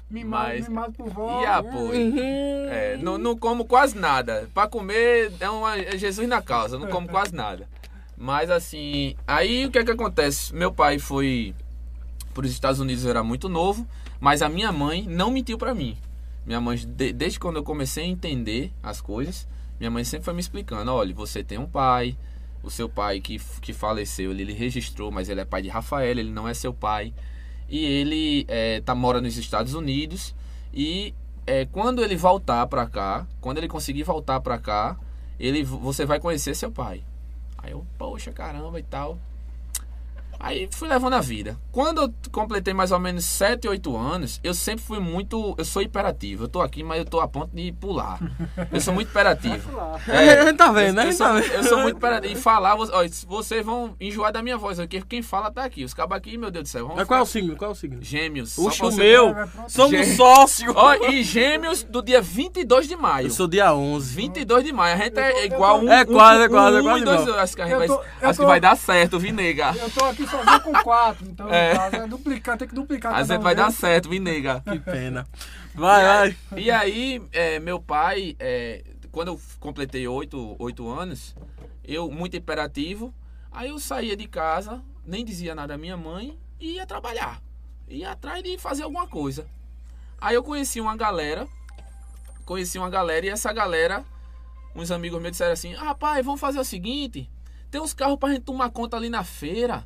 Mimado, 0.09 0.47
Mas- 0.49 0.67
mimado 0.67 0.91
por 0.93 1.09
vó. 1.09 1.41
E 1.41 1.45
apoio. 1.45 2.19
É, 2.19 2.97
não, 2.97 3.17
não 3.17 3.37
como 3.37 3.63
quase 3.63 3.97
nada. 3.97 4.49
Pra 4.53 4.67
comer 4.67 5.31
é, 5.39 5.49
uma, 5.49 5.77
é 5.77 5.97
Jesus 5.97 6.27
na 6.27 6.41
causa, 6.41 6.77
não 6.77 6.87
como 6.89 7.07
quase 7.07 7.33
nada. 7.33 7.69
Mas 8.19 8.51
assim, 8.51 9.15
aí 9.25 9.65
o 9.65 9.71
que 9.71 9.79
é 9.79 9.85
que 9.85 9.91
acontece? 9.91 10.53
Meu 10.53 10.73
pai 10.73 10.99
foi 10.99 11.55
para 12.33 12.45
os 12.45 12.51
Estados 12.51 12.81
Unidos, 12.81 13.05
eu 13.05 13.09
era 13.11 13.23
muito 13.23 13.47
novo, 13.47 13.87
mas 14.19 14.41
a 14.41 14.49
minha 14.49 14.71
mãe 14.73 15.07
não 15.07 15.31
mentiu 15.31 15.57
pra 15.57 15.73
mim. 15.73 15.97
Minha 16.45 16.59
mãe, 16.59 16.77
de- 16.77 17.13
desde 17.13 17.39
quando 17.39 17.55
eu 17.55 17.63
comecei 17.63 18.03
a 18.03 18.07
entender 18.07 18.73
as 18.83 18.99
coisas, 18.99 19.47
minha 19.79 19.89
mãe 19.89 20.03
sempre 20.03 20.25
foi 20.25 20.33
me 20.33 20.41
explicando: 20.41 20.91
olha, 20.91 21.13
você 21.15 21.41
tem 21.43 21.57
um 21.57 21.65
pai, 21.65 22.17
o 22.61 22.69
seu 22.69 22.89
pai 22.89 23.21
que, 23.21 23.39
que 23.61 23.71
faleceu, 23.71 24.31
ele, 24.31 24.41
ele 24.41 24.53
registrou, 24.53 25.09
mas 25.11 25.29
ele 25.29 25.39
é 25.39 25.45
pai 25.45 25.61
de 25.61 25.69
Rafael, 25.69 26.09
ele 26.19 26.29
não 26.31 26.45
é 26.47 26.53
seu 26.53 26.73
pai. 26.73 27.13
E 27.69 27.85
ele 27.85 28.45
é, 28.49 28.81
tá, 28.81 28.93
mora 28.93 29.21
nos 29.21 29.37
Estados 29.37 29.73
Unidos. 29.73 30.35
E 30.73 31.13
é, 31.47 31.65
quando 31.65 32.03
ele 32.03 32.17
voltar 32.17 32.67
pra 32.67 32.85
cá, 32.85 33.25
quando 33.39 33.59
ele 33.59 33.67
conseguir 33.67 34.03
voltar 34.03 34.41
pra 34.41 34.57
cá, 34.57 34.97
ele, 35.39 35.63
você 35.63 36.05
vai 36.05 36.19
conhecer 36.19 36.55
seu 36.55 36.71
pai. 36.71 37.01
Aí 37.61 37.71
eu, 37.71 37.85
poxa, 37.97 38.31
caramba 38.31 38.79
e 38.79 38.83
tal. 38.83 39.19
Aí 40.39 40.69
fui 40.71 40.87
levando 40.87 41.13
a 41.15 41.19
vida. 41.19 41.57
Quando 41.71 42.01
eu 42.01 42.13
completei 42.31 42.73
mais 42.73 42.91
ou 42.91 42.99
menos 42.99 43.25
7, 43.25 43.67
8 43.67 43.97
anos, 43.97 44.39
eu 44.43 44.53
sempre 44.53 44.83
fui 44.83 44.99
muito. 44.99 45.53
Eu 45.57 45.65
sou 45.65 45.81
hiperativo. 45.81 46.45
Eu 46.45 46.47
tô 46.47 46.61
aqui, 46.61 46.81
mas 46.83 46.99
eu 46.99 47.05
tô 47.05 47.19
a 47.19 47.27
ponto 47.27 47.53
de 47.53 47.71
pular. 47.73 48.19
Eu 48.71 48.79
sou 48.79 48.93
muito 48.93 49.09
hiperativo. 49.09 49.69
É, 50.07 50.39
a 50.39 50.45
gente 50.47 50.57
tá 50.57 50.71
vendo, 50.71 50.95
né? 50.95 51.03
Eu, 51.03 51.05
A 51.05 51.07
eu, 51.07 51.11
gente 51.11 51.17
sou, 51.17 51.27
tá 51.27 51.33
vendo. 51.33 51.51
eu 51.53 51.63
sou 51.63 51.79
muito 51.79 51.97
hiperativo. 51.97 52.33
E 52.33 52.35
falar, 52.37 52.75
ó, 52.75 53.03
vocês 53.27 53.65
vão 53.65 53.95
enjoar 53.99 54.31
da 54.31 54.41
minha 54.41 54.57
voz. 54.57 54.77
Porque 54.77 55.01
quem 55.01 55.21
fala 55.21 55.51
tá 55.51 55.63
aqui. 55.65 55.83
Os 55.83 55.93
cabos 55.93 56.15
aqui, 56.15 56.37
meu 56.37 56.49
Deus 56.49 56.63
do 56.63 56.69
céu. 56.69 56.91
Mas 56.95 57.05
qual 57.07 57.19
é 57.19 57.23
o 57.23 57.25
signo? 57.25 57.55
Qual 57.57 57.69
é 57.69 57.73
o 57.73 57.75
signo? 57.75 57.97
Gêmeos. 58.01 58.55
Puxa 58.55 58.85
o 58.85 58.95
meu. 58.95 59.35
Somos 59.67 59.91
Gente. 59.91 60.15
sócio. 60.15 60.71
Ó, 60.75 60.93
e 61.09 61.21
gêmeos 61.23 61.83
do 61.83 62.01
dia 62.01 62.21
22 62.21 62.87
de 62.87 62.95
maio. 62.95 63.27
Eu 63.27 63.31
sou 63.31 63.47
dia 63.47 63.73
11. 63.73 64.15
22 64.15 64.63
de 64.63 64.71
maio. 64.71 64.95
A 64.95 64.97
gente 64.97 65.19
é 65.19 65.45
igual 65.45 65.79
um. 65.81 65.91
É 65.91 66.05
quase, 66.05 66.39
um, 66.39 66.43
é 66.45 66.49
quase, 66.49 66.77
é 66.77 66.79
um, 66.79 66.83
quase 66.83 67.01
e 67.01 67.05
dois, 67.05 67.21
igual. 67.21 67.39
Acho 67.39 67.55
que, 67.55 67.61
a 67.61 67.65
gente 67.65 67.73
Eu 67.73 67.79
vai, 67.79 67.87
tô- 67.87 67.93
eu 67.93 68.29
acho 68.29 68.39
que 68.39 68.43
tô- 68.45 68.47
vai 68.47 68.59
dar 68.61 68.77
certo, 68.77 69.19
vi 69.19 69.31
nega. 69.31 69.75
Eu 69.77 69.89
tô 69.89 70.05
aqui 70.05 70.25
sozinho 70.29 70.61
com 70.61 70.73
quatro, 70.83 71.25
então 71.27 71.49
É. 71.53 71.75
caso 71.75 71.95
é 71.95 72.07
duplicar, 72.07 72.57
tem 72.57 72.67
que 72.67 72.75
duplicar. 72.75 73.11
A 73.11 73.15
cada 73.15 73.25
gente 73.27 73.39
um 73.39 73.43
vai 73.43 73.55
dar 73.55 73.63
deles. 73.65 73.77
certo, 73.79 74.09
vi 74.09 74.19
nega. 74.19 74.61
Que 74.61 74.79
pena. 74.79 75.27
Vai, 75.75 76.03
vai. 76.05 76.37
E 76.57 76.69
aí, 76.71 77.21
é, 77.31 77.59
meu 77.59 77.79
pai, 77.79 78.35
é, 78.39 78.83
quando 79.11 79.29
eu 79.29 79.41
completei 79.59 80.07
oito, 80.07 80.55
oito 80.59 80.89
anos, 80.89 81.35
eu, 81.83 82.09
muito 82.11 82.35
imperativo, 82.37 83.13
aí 83.51 83.69
eu 83.69 83.79
saía 83.79 84.15
de 84.15 84.27
casa, 84.27 84.81
nem 85.05 85.25
dizia 85.25 85.55
nada 85.55 85.73
à 85.73 85.77
minha 85.77 85.97
mãe 85.97 86.37
e 86.59 86.73
ia 86.73 86.85
trabalhar. 86.85 87.41
Ia 87.87 88.11
atrás 88.11 88.43
de 88.43 88.57
fazer 88.57 88.83
alguma 88.83 89.07
coisa. 89.07 89.47
Aí 90.21 90.35
eu 90.35 90.43
conheci 90.43 90.79
uma 90.81 90.95
galera, 90.95 91.47
conheci 92.45 92.77
uma 92.77 92.89
galera 92.89 93.25
e 93.25 93.29
essa 93.29 93.51
galera, 93.53 94.03
uns 94.75 94.91
amigos 94.91 95.19
meus 95.21 95.31
disseram 95.31 95.53
assim, 95.53 95.73
ah, 95.75 95.83
rapaz, 95.85 96.23
vamos 96.25 96.39
fazer 96.41 96.59
o 96.59 96.63
seguinte, 96.63 97.29
tem 97.71 97.79
uns 97.81 97.93
carros 97.93 98.17
pra 98.19 98.29
gente 98.29 98.41
tomar 98.41 98.69
conta 98.69 98.97
ali 98.97 99.09
na 99.09 99.23
feira. 99.23 99.83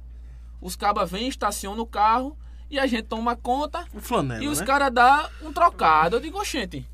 Os 0.64 0.76
cabas 0.76 1.12
vêm, 1.12 1.28
estacionam 1.28 1.82
o 1.84 1.86
carro 1.86 2.38
e 2.72 2.80
a 2.80 2.88
gente 2.88 3.04
toma 3.04 3.36
conta 3.36 3.86
O 3.94 4.00
flanela, 4.00 4.44
e 4.44 4.48
os 4.48 4.60
né? 4.62 4.66
caras 4.66 4.92
dão 4.94 5.26
um 5.44 5.52
trocado. 5.52 6.16
Eu 6.16 6.20
digo, 6.22 6.40
oxente, 6.40 6.88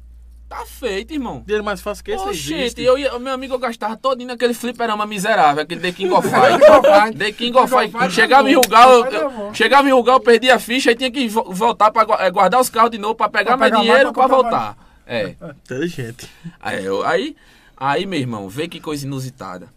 tá 0.49 0.65
feito, 0.65 1.13
irmão. 1.13 1.43
Dinheiro 1.45 1.63
mais 1.63 1.79
fácil 1.79 2.03
que 2.03 2.11
esse 2.11 2.23
Oxente, 2.27 2.81
eu, 2.81 2.97
ia- 2.97 3.17
meu 3.19 3.31
amigo 3.31 3.53
eu 3.53 3.59
gastava 3.59 3.95
todinho 3.95 4.27
naquele 4.29 4.55
fliperama 4.55 5.05
miserável, 5.05 5.61
aquele 5.61 5.79
The 5.81 5.91
King 5.91 6.11
of 6.11 6.27
Fight. 6.27 7.17
The 7.17 7.31
King 7.31 7.55
of 7.57 7.69
Fight. 7.73 8.11
Chegava 8.11 8.49
em. 8.49 8.55
Rugal, 8.55 8.91
eu, 8.91 9.05
eu- 9.05 9.53
chegava 9.53 9.87
em 9.87 9.91
Rugal, 9.93 10.15
eu 10.17 10.21
perdia 10.21 10.55
a 10.55 10.59
ficha 10.59 10.91
e 10.91 10.95
tinha 10.95 11.11
que 11.11 11.27
vo- 11.27 11.45
voltar 11.53 11.91
pra 11.91 12.03
gua- 12.03 12.17
eh, 12.19 12.31
guardar 12.31 12.59
os 12.59 12.69
carros 12.69 12.89
de 12.89 12.97
novo 12.97 13.13
pra 13.13 13.29
pegar 13.29 13.55
Pra 13.55 13.57
meu 13.57 13.65
pegar 13.65 13.77
mais 13.77 13.87
dinheiro 13.87 14.09
comprar 14.13 14.27
voltar. 14.27 14.77
É. 15.05 15.35
Inteligente. 15.63 16.27
Aí, 16.59 16.83
eu- 16.83 17.05
aí, 17.05 17.35
aí, 17.77 18.05
meu 18.07 18.19
irmão, 18.19 18.49
vê 18.49 18.67
que 18.67 18.79
coisa 18.79 19.05
inusitada. 19.05 19.69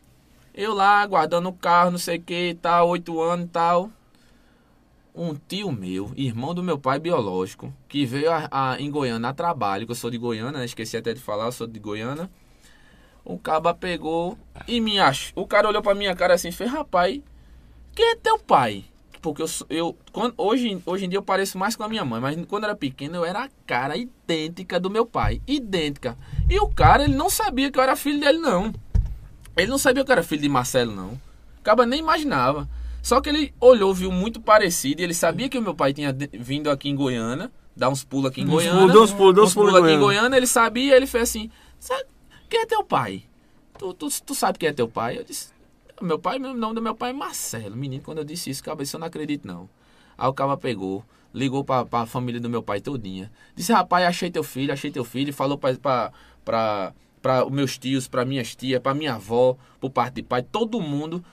Eu 0.54 0.74
lá, 0.74 1.04
guardando 1.06 1.48
o 1.48 1.52
carro, 1.52 1.92
não 1.92 1.98
sei 1.98 2.18
o 2.18 2.22
que 2.22 2.50
e 2.50 2.54
tal, 2.54 2.88
oito 2.88 3.20
anos 3.20 3.46
e 3.46 3.48
tal. 3.48 3.90
Um 5.14 5.34
tio 5.34 5.70
meu, 5.70 6.10
irmão 6.16 6.54
do 6.54 6.62
meu 6.62 6.78
pai 6.78 6.98
biológico, 6.98 7.72
que 7.88 8.06
veio 8.06 8.30
a, 8.30 8.48
a- 8.50 8.80
em 8.80 8.90
Goiânia 8.90 9.28
a 9.28 9.34
trabalho, 9.34 9.84
que 9.86 9.92
eu 9.92 9.96
sou 9.96 10.10
de 10.10 10.16
Goiânia, 10.18 10.58
né? 10.58 10.64
esqueci 10.64 10.96
até 10.96 11.12
de 11.12 11.20
falar, 11.20 11.46
eu 11.46 11.52
sou 11.52 11.66
de 11.66 11.78
Goiânia. 11.78 12.30
O 13.24 13.38
caba 13.38 13.72
pegou 13.74 14.36
e 14.66 14.80
me 14.80 14.98
achou. 14.98 15.42
O 15.42 15.46
cara 15.46 15.68
olhou 15.68 15.82
pra 15.82 15.94
minha 15.94 16.14
cara 16.14 16.34
assim 16.34 16.48
e 16.48 16.52
fez, 16.52 16.70
rapaz, 16.70 17.20
quem 17.94 18.12
é 18.12 18.16
teu 18.16 18.38
pai? 18.38 18.84
Porque 19.20 19.40
eu, 19.42 19.46
eu 19.70 19.96
quando, 20.12 20.34
hoje, 20.36 20.82
hoje 20.84 21.04
em 21.04 21.08
dia 21.08 21.18
eu 21.18 21.22
pareço 21.22 21.56
mais 21.56 21.76
com 21.76 21.84
a 21.84 21.88
minha 21.88 22.04
mãe, 22.04 22.20
mas 22.20 22.46
quando 22.46 22.64
era 22.64 22.74
pequeno 22.74 23.16
eu 23.16 23.24
era 23.24 23.44
a 23.44 23.48
cara 23.66 23.96
idêntica 23.96 24.80
do 24.80 24.90
meu 24.90 25.06
pai. 25.06 25.40
Idêntica. 25.46 26.16
E 26.50 26.58
o 26.58 26.68
cara, 26.68 27.04
ele 27.04 27.14
não 27.14 27.30
sabia 27.30 27.70
que 27.70 27.78
eu 27.78 27.82
era 27.82 27.94
filho 27.94 28.18
dele, 28.18 28.38
não. 28.38 28.72
Ele 29.56 29.70
não 29.70 29.78
sabia 29.78 30.04
que 30.04 30.12
era 30.12 30.22
filho 30.22 30.42
de 30.42 30.48
Marcelo, 30.48 30.94
não. 30.94 31.20
Acaba 31.60 31.86
nem 31.86 32.00
imaginava. 32.00 32.68
Só 33.02 33.20
que 33.20 33.28
ele 33.28 33.52
olhou, 33.60 33.92
viu 33.92 34.12
muito 34.12 34.40
parecido, 34.40 35.00
e 35.00 35.04
ele 35.04 35.14
sabia 35.14 35.48
que 35.48 35.58
o 35.58 35.62
meu 35.62 35.74
pai 35.74 35.92
tinha 35.92 36.16
vindo 36.32 36.70
aqui 36.70 36.88
em 36.88 36.94
Goiânia, 36.94 37.50
dar 37.76 37.88
uns 37.88 38.04
pulos 38.04 38.30
aqui 38.30 38.42
em 38.42 38.44
Uns 38.44 38.50
Goiânia. 38.50 38.80
pulos, 38.80 38.94
dá 38.94 39.00
uns 39.00 39.12
pulos, 39.12 39.44
uns 39.44 39.54
pulos 39.54 39.72
pulos 39.72 39.74
aqui 39.74 39.94
em 39.94 39.98
Goiânia. 39.98 40.36
Ele 40.36 40.46
sabia, 40.46 40.96
ele 40.96 41.06
fez 41.06 41.24
assim, 41.24 41.50
sabe, 41.78 42.04
quem 42.48 42.60
é 42.60 42.66
teu 42.66 42.84
pai? 42.84 43.24
Tu, 43.78 43.92
tu, 43.94 44.08
tu 44.24 44.34
sabe 44.34 44.58
quem 44.58 44.68
é 44.68 44.72
teu 44.72 44.86
pai? 44.86 45.18
Eu 45.18 45.24
disse, 45.24 45.52
meu 46.00 46.18
pai, 46.18 46.38
o 46.38 46.54
nome 46.54 46.74
do 46.74 46.82
meu 46.82 46.94
pai 46.94 47.10
é 47.10 47.12
Marcelo. 47.12 47.76
Menino, 47.76 48.02
quando 48.02 48.18
eu 48.18 48.24
disse 48.24 48.50
isso, 48.50 48.62
isso 48.80 48.96
eu 48.96 49.00
não 49.00 49.06
acredito 49.06 49.46
não. 49.46 49.68
Aí 50.16 50.28
o 50.28 50.32
cara 50.32 50.56
pegou, 50.56 51.04
ligou 51.34 51.64
pra, 51.64 51.84
pra 51.84 52.06
família 52.06 52.40
do 52.40 52.48
meu 52.48 52.62
pai 52.62 52.80
todinha. 52.80 53.30
Disse, 53.56 53.72
rapaz, 53.72 54.06
achei 54.06 54.30
teu 54.30 54.44
filho, 54.44 54.72
achei 54.72 54.90
teu 54.90 55.04
filho. 55.04 55.30
E 55.30 55.32
falou 55.32 55.58
pra, 55.58 55.74
pra, 55.74 56.12
pra, 56.44 56.94
pra 57.22 57.46
os 57.46 57.52
meus 57.52 57.78
tios, 57.78 58.08
pra 58.08 58.24
minhas 58.24 58.54
tias, 58.54 58.80
pra 58.82 58.92
minha 58.92 59.14
avó, 59.14 59.56
pro 59.80 59.88
parte 59.88 60.16
de 60.16 60.22
pai, 60.22 60.42
todo 60.42 60.80
mundo. 60.80 61.24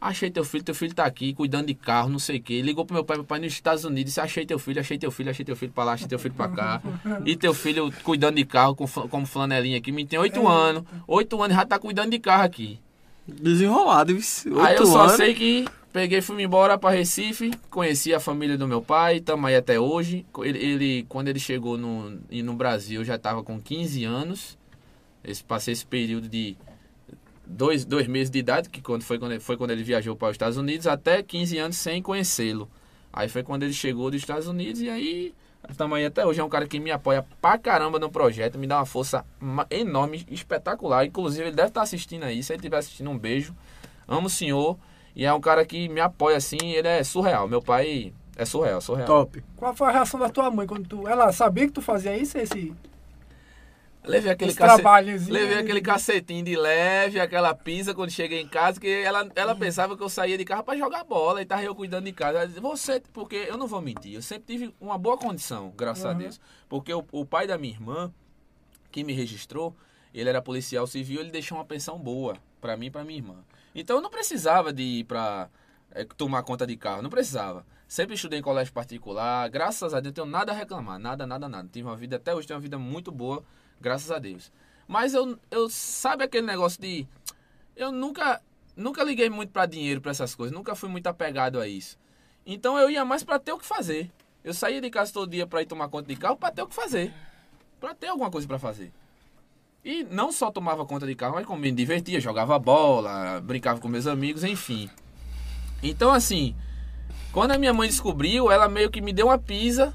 Achei 0.00 0.30
teu 0.30 0.44
filho, 0.44 0.62
teu 0.62 0.76
filho 0.76 0.94
tá 0.94 1.04
aqui, 1.04 1.34
cuidando 1.34 1.66
de 1.66 1.74
carro, 1.74 2.08
não 2.08 2.20
sei 2.20 2.36
o 2.36 2.40
quê. 2.40 2.62
Ligou 2.62 2.84
pro 2.84 2.94
meu 2.94 3.02
pai, 3.02 3.16
meu 3.16 3.24
pai 3.24 3.40
nos 3.40 3.52
Estados 3.52 3.82
Unidos, 3.84 4.10
disse, 4.10 4.20
achei 4.20 4.46
teu 4.46 4.56
filho, 4.56 4.78
achei 4.78 4.96
teu 4.96 5.10
filho, 5.10 5.28
achei 5.28 5.44
teu 5.44 5.56
filho 5.56 5.72
pra 5.72 5.82
lá, 5.82 5.92
achei 5.94 6.06
teu 6.06 6.20
filho 6.20 6.34
pra 6.34 6.46
cá. 6.48 6.80
E 7.24 7.34
teu 7.34 7.52
filho 7.52 7.92
cuidando 8.04 8.36
de 8.36 8.44
carro 8.44 8.76
com, 8.76 8.86
como 8.86 9.26
flanelinha 9.26 9.78
aqui. 9.78 9.90
Me 9.90 10.06
tem 10.06 10.16
oito 10.18 10.46
anos. 10.46 10.84
Oito 11.08 11.42
anos 11.42 11.56
já 11.56 11.66
tá 11.66 11.80
cuidando 11.80 12.10
de 12.12 12.18
carro 12.20 12.44
aqui. 12.44 12.78
Desenrolado, 13.26 14.14
viu? 14.14 14.60
Aí 14.60 14.76
eu 14.76 14.86
só 14.86 15.00
anos. 15.02 15.12
sei 15.16 15.34
que 15.34 15.64
peguei, 15.92 16.20
fui 16.20 16.42
embora 16.42 16.78
pra 16.78 16.90
Recife, 16.90 17.50
conheci 17.70 18.14
a 18.14 18.20
família 18.20 18.56
do 18.56 18.66
meu 18.68 18.80
pai, 18.80 19.20
tamo 19.20 19.46
aí 19.46 19.56
até 19.56 19.78
hoje. 19.78 20.24
Ele, 20.42 20.58
ele- 20.58 21.06
quando 21.08 21.28
ele 21.28 21.38
chegou 21.38 21.76
no, 21.76 22.18
no 22.30 22.54
Brasil, 22.54 23.00
eu 23.00 23.04
já 23.04 23.18
tava 23.18 23.42
com 23.42 23.60
15 23.60 24.04
anos. 24.04 24.57
Esse, 25.28 25.44
passei 25.44 25.72
esse 25.72 25.86
período 25.86 26.28
de 26.28 26.56
dois, 27.46 27.84
dois 27.84 28.06
meses 28.06 28.30
de 28.30 28.38
idade, 28.38 28.68
que 28.68 28.80
quando 28.80 29.02
foi, 29.02 29.18
quando 29.18 29.32
ele, 29.32 29.40
foi 29.40 29.56
quando 29.56 29.70
ele 29.70 29.82
viajou 29.82 30.16
para 30.16 30.28
os 30.28 30.34
Estados 30.34 30.56
Unidos, 30.56 30.86
até 30.86 31.22
15 31.22 31.58
anos 31.58 31.76
sem 31.76 32.02
conhecê-lo. 32.02 32.68
Aí 33.12 33.28
foi 33.28 33.42
quando 33.42 33.62
ele 33.62 33.72
chegou 33.72 34.10
dos 34.10 34.20
Estados 34.20 34.46
Unidos 34.46 34.80
e 34.80 34.88
aí 34.88 35.34
Tamanho 35.76 36.06
até 36.06 36.24
hoje 36.24 36.40
é 36.40 36.44
um 36.44 36.48
cara 36.48 36.66
que 36.66 36.80
me 36.80 36.90
apoia 36.90 37.24
pra 37.40 37.58
caramba 37.58 37.98
no 37.98 38.10
projeto, 38.10 38.58
me 38.58 38.66
dá 38.66 38.78
uma 38.78 38.86
força 38.86 39.24
enorme, 39.70 40.24
espetacular. 40.30 41.04
Inclusive, 41.04 41.48
ele 41.48 41.56
deve 41.56 41.68
estar 41.68 41.82
assistindo 41.82 42.24
aí. 42.24 42.42
Se 42.42 42.52
ele 42.52 42.58
estiver 42.58 42.78
assistindo, 42.78 43.10
um 43.10 43.18
beijo. 43.18 43.54
Amo 44.06 44.28
o 44.28 44.30
senhor. 44.30 44.78
E 45.14 45.24
é 45.24 45.32
um 45.32 45.40
cara 45.40 45.64
que 45.66 45.88
me 45.88 46.00
apoia 46.00 46.36
assim, 46.36 46.58
ele 46.62 46.88
é 46.88 47.02
surreal. 47.02 47.48
Meu 47.48 47.60
pai 47.60 48.12
é 48.36 48.44
surreal, 48.44 48.80
surreal. 48.80 49.06
Top. 49.06 49.42
Qual 49.56 49.74
foi 49.74 49.88
a 49.88 49.90
reação 49.90 50.18
da 50.18 50.28
tua 50.30 50.50
mãe 50.50 50.66
quando 50.66 50.86
tu. 50.86 51.06
Ela 51.06 51.32
sabia 51.32 51.66
que 51.66 51.72
tu 51.72 51.82
fazia 51.82 52.16
isso? 52.16 52.38
Esse, 52.38 52.72
Levei 54.10 54.32
aquele, 54.32 54.50
esse 54.50 54.58
cace... 54.58 54.74
trabalhozinho? 54.82 55.32
Levei 55.32 55.58
aquele 55.58 55.80
cacetinho 55.80 56.44
de 56.44 56.56
leve, 56.56 57.20
aquela 57.20 57.54
pizza 57.54 57.94
quando 57.94 58.10
cheguei 58.10 58.40
em 58.40 58.48
casa, 58.48 58.80
que 58.80 58.88
ela, 58.88 59.28
ela 59.36 59.54
Hum. 59.54 59.58
pensava 59.58 59.96
que 59.96 60.02
eu 60.02 60.08
saía 60.08 60.36
de 60.38 60.44
casa 60.44 60.62
pra 60.62 60.76
jogar 60.76 61.04
bola 61.04 61.40
e 61.42 61.44
tava 61.46 61.62
eu 61.62 61.74
cuidando 61.74 62.04
de 62.06 62.12
casa. 62.12 62.38
Ela 62.38 62.46
dizia, 62.46 62.60
você, 62.62 63.00
porque 63.12 63.36
eu 63.48 63.56
não 63.56 63.66
vou 63.66 63.80
mentir, 63.80 64.14
eu 64.14 64.22
sempre 64.22 64.46
tive 64.56 64.74
uma 64.80 64.96
boa 64.98 65.16
condição, 65.18 65.72
graças 65.76 66.04
a 66.04 66.10
Uhum. 66.10 66.18
Deus. 66.18 66.40
Porque 66.68 66.92
o, 66.92 67.04
o 67.12 67.24
pai 67.24 67.46
da 67.46 67.56
minha 67.58 67.72
irmã, 67.74 68.12
que 68.90 69.04
me 69.04 69.12
registrou, 69.12 69.74
ele 70.14 70.28
era 70.28 70.40
policial 70.42 70.86
civil, 70.86 71.20
ele 71.20 71.30
deixou 71.30 71.58
uma 71.58 71.64
pensão 71.64 71.98
boa 71.98 72.36
pra 72.60 72.76
mim 72.76 72.86
e 72.86 72.90
pra 72.90 73.04
minha 73.04 73.18
irmã. 73.18 73.36
Então 73.74 73.96
eu 73.96 74.02
não 74.02 74.10
precisava 74.10 74.72
de 74.72 74.82
ir 74.82 75.04
pra 75.04 75.48
eh, 75.92 76.06
tomar 76.16 76.42
conta 76.42 76.66
de 76.66 76.76
carro, 76.76 77.02
não 77.02 77.10
precisava. 77.10 77.64
Sempre 77.86 78.14
estudei 78.16 78.38
em 78.38 78.42
colégio 78.42 78.72
particular, 78.72 79.48
graças 79.48 79.94
a 79.94 80.00
Deus, 80.00 80.10
não 80.16 80.24
tenho 80.24 80.26
nada 80.26 80.52
a 80.52 80.54
reclamar, 80.54 80.98
nada, 80.98 81.26
nada, 81.26 81.48
nada. 81.48 81.68
Tive 81.72 81.86
uma 81.88 81.96
vida, 81.96 82.16
até 82.16 82.34
hoje 82.34 82.46
tenho 82.46 82.56
uma 82.58 82.62
vida 82.62 82.78
muito 82.78 83.10
boa, 83.12 83.42
graças 83.80 84.10
a 84.10 84.18
Deus. 84.18 84.52
Mas 84.86 85.12
eu, 85.12 85.38
eu 85.50 85.68
sabe 85.68 86.24
aquele 86.24 86.46
negócio 86.46 86.80
de. 86.80 87.06
Eu 87.76 87.92
nunca, 87.92 88.40
nunca 88.74 89.04
liguei 89.04 89.28
muito 89.28 89.50
pra 89.50 89.66
dinheiro, 89.66 90.00
pra 90.00 90.10
essas 90.10 90.34
coisas, 90.34 90.56
nunca 90.56 90.74
fui 90.74 90.88
muito 90.88 91.06
apegado 91.06 91.60
a 91.60 91.68
isso. 91.68 91.98
Então 92.46 92.78
eu 92.78 92.90
ia 92.90 93.04
mais 93.04 93.22
pra 93.22 93.38
ter 93.38 93.52
o 93.52 93.58
que 93.58 93.66
fazer. 93.66 94.10
Eu 94.42 94.54
saía 94.54 94.80
de 94.80 94.88
casa 94.88 95.12
todo 95.12 95.30
dia 95.30 95.46
pra 95.46 95.60
ir 95.60 95.66
tomar 95.66 95.88
conta 95.88 96.08
de 96.08 96.16
carro 96.16 96.36
pra 96.36 96.50
ter 96.50 96.62
o 96.62 96.66
que 96.66 96.74
fazer. 96.74 97.12
Pra 97.78 97.94
ter 97.94 98.08
alguma 98.08 98.30
coisa 98.30 98.48
pra 98.48 98.58
fazer. 98.58 98.90
E 99.84 100.04
não 100.04 100.32
só 100.32 100.50
tomava 100.50 100.84
conta 100.86 101.06
de 101.06 101.14
carro, 101.14 101.34
mas 101.34 101.46
como 101.46 101.60
me 101.60 101.70
divertia, 101.70 102.20
jogava 102.20 102.58
bola, 102.58 103.40
brincava 103.40 103.78
com 103.78 103.88
meus 103.88 104.06
amigos, 104.06 104.42
enfim. 104.42 104.90
Então 105.82 106.10
assim, 106.10 106.56
quando 107.32 107.52
a 107.52 107.58
minha 107.58 107.72
mãe 107.74 107.88
descobriu, 107.88 108.50
ela 108.50 108.68
meio 108.68 108.90
que 108.90 109.00
me 109.00 109.12
deu 109.12 109.26
uma 109.26 109.38
pisa 109.38 109.94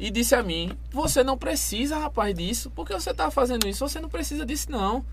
e 0.00 0.10
disse 0.10 0.34
a 0.34 0.42
mim: 0.42 0.72
Você 0.90 1.22
não 1.22 1.36
precisa, 1.36 1.98
rapaz, 1.98 2.34
disso. 2.34 2.70
Porque 2.70 2.94
você 2.94 3.12
tá 3.12 3.30
fazendo 3.30 3.68
isso? 3.68 3.86
Você 3.86 4.00
não 4.00 4.08
precisa 4.08 4.46
disso, 4.46 4.70
não. 4.70 5.04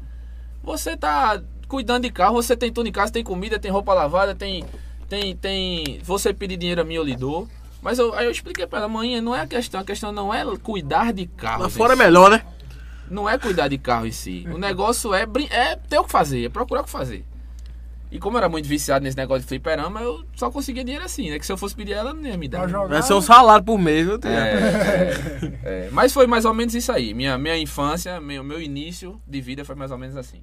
Você 0.63 0.95
tá 0.95 1.41
cuidando 1.67 2.03
de 2.03 2.09
carro, 2.09 2.35
você 2.35 2.55
tem 2.55 2.71
tudo 2.71 2.87
em 2.87 2.91
casa, 2.91 3.11
tem 3.11 3.23
comida, 3.23 3.59
tem 3.59 3.69
roupa 3.69 3.93
lavada, 3.93 4.33
tem. 4.33 4.63
Tem. 5.09 5.35
tem 5.35 5.99
você 6.03 6.33
pedir 6.33 6.55
dinheiro 6.55 6.81
a 6.81 6.85
mim, 6.85 6.95
eu 6.95 7.03
lhe 7.03 7.15
dou. 7.15 7.47
Mas 7.81 7.99
eu, 7.99 8.13
aí 8.15 8.25
eu 8.25 8.31
expliquei 8.31 8.65
pra 8.65 8.79
ela, 8.79 8.87
mãe, 8.87 9.21
não 9.21 9.35
é 9.35 9.41
a 9.41 9.47
questão, 9.47 9.81
a 9.81 9.83
questão 9.83 10.11
não 10.11 10.33
é 10.33 10.43
cuidar 10.57 11.11
de 11.13 11.27
carro. 11.27 11.63
Lá 11.63 11.69
fora 11.69 11.93
é 11.93 11.95
melhor, 11.95 12.31
né? 12.31 12.41
Não 13.09 13.29
é 13.29 13.37
cuidar 13.37 13.67
de 13.67 13.77
carro 13.77 14.05
em 14.05 14.11
si. 14.11 14.47
O 14.51 14.57
negócio 14.57 15.13
é, 15.13 15.25
é 15.49 15.75
ter 15.75 15.99
o 15.99 16.03
que 16.05 16.11
fazer, 16.11 16.45
é 16.45 16.49
procurar 16.49 16.81
o 16.81 16.83
que 16.85 16.89
fazer. 16.89 17.25
E 18.09 18.19
como 18.19 18.37
eu 18.37 18.39
era 18.39 18.49
muito 18.49 18.67
viciado 18.67 19.03
nesse 19.03 19.17
negócio 19.17 19.41
de 19.41 19.47
fliperama, 19.47 20.01
eu 20.01 20.25
só 20.33 20.49
conseguia 20.49 20.83
dinheiro 20.83 21.03
assim, 21.03 21.29
né? 21.29 21.37
Que 21.37 21.45
se 21.45 21.51
eu 21.51 21.57
fosse 21.57 21.75
pedir 21.75 21.91
ela, 21.91 22.13
não 22.13 22.23
ia 22.23 22.37
me 22.37 22.47
dar. 22.47 22.67
Pra. 22.67 22.85
Vai 22.85 23.01
ser 23.01 23.13
um 23.13 23.21
salário 23.21 23.65
por 23.65 23.77
mês, 23.77 24.07
viu? 24.07 24.17
Tia? 24.17 24.29
É, 24.31 24.53
é, 25.63 25.87
é. 25.87 25.89
Mas 25.91 26.13
foi 26.13 26.25
mais 26.25 26.45
ou 26.45 26.53
menos 26.53 26.73
isso 26.73 26.91
aí. 26.91 27.13
Minha, 27.13 27.37
minha 27.37 27.57
infância, 27.57 28.21
meu, 28.21 28.43
meu 28.43 28.61
início 28.61 29.21
de 29.27 29.41
vida 29.41 29.65
foi 29.65 29.75
mais 29.75 29.91
ou 29.91 29.97
menos 29.97 30.15
assim. 30.15 30.41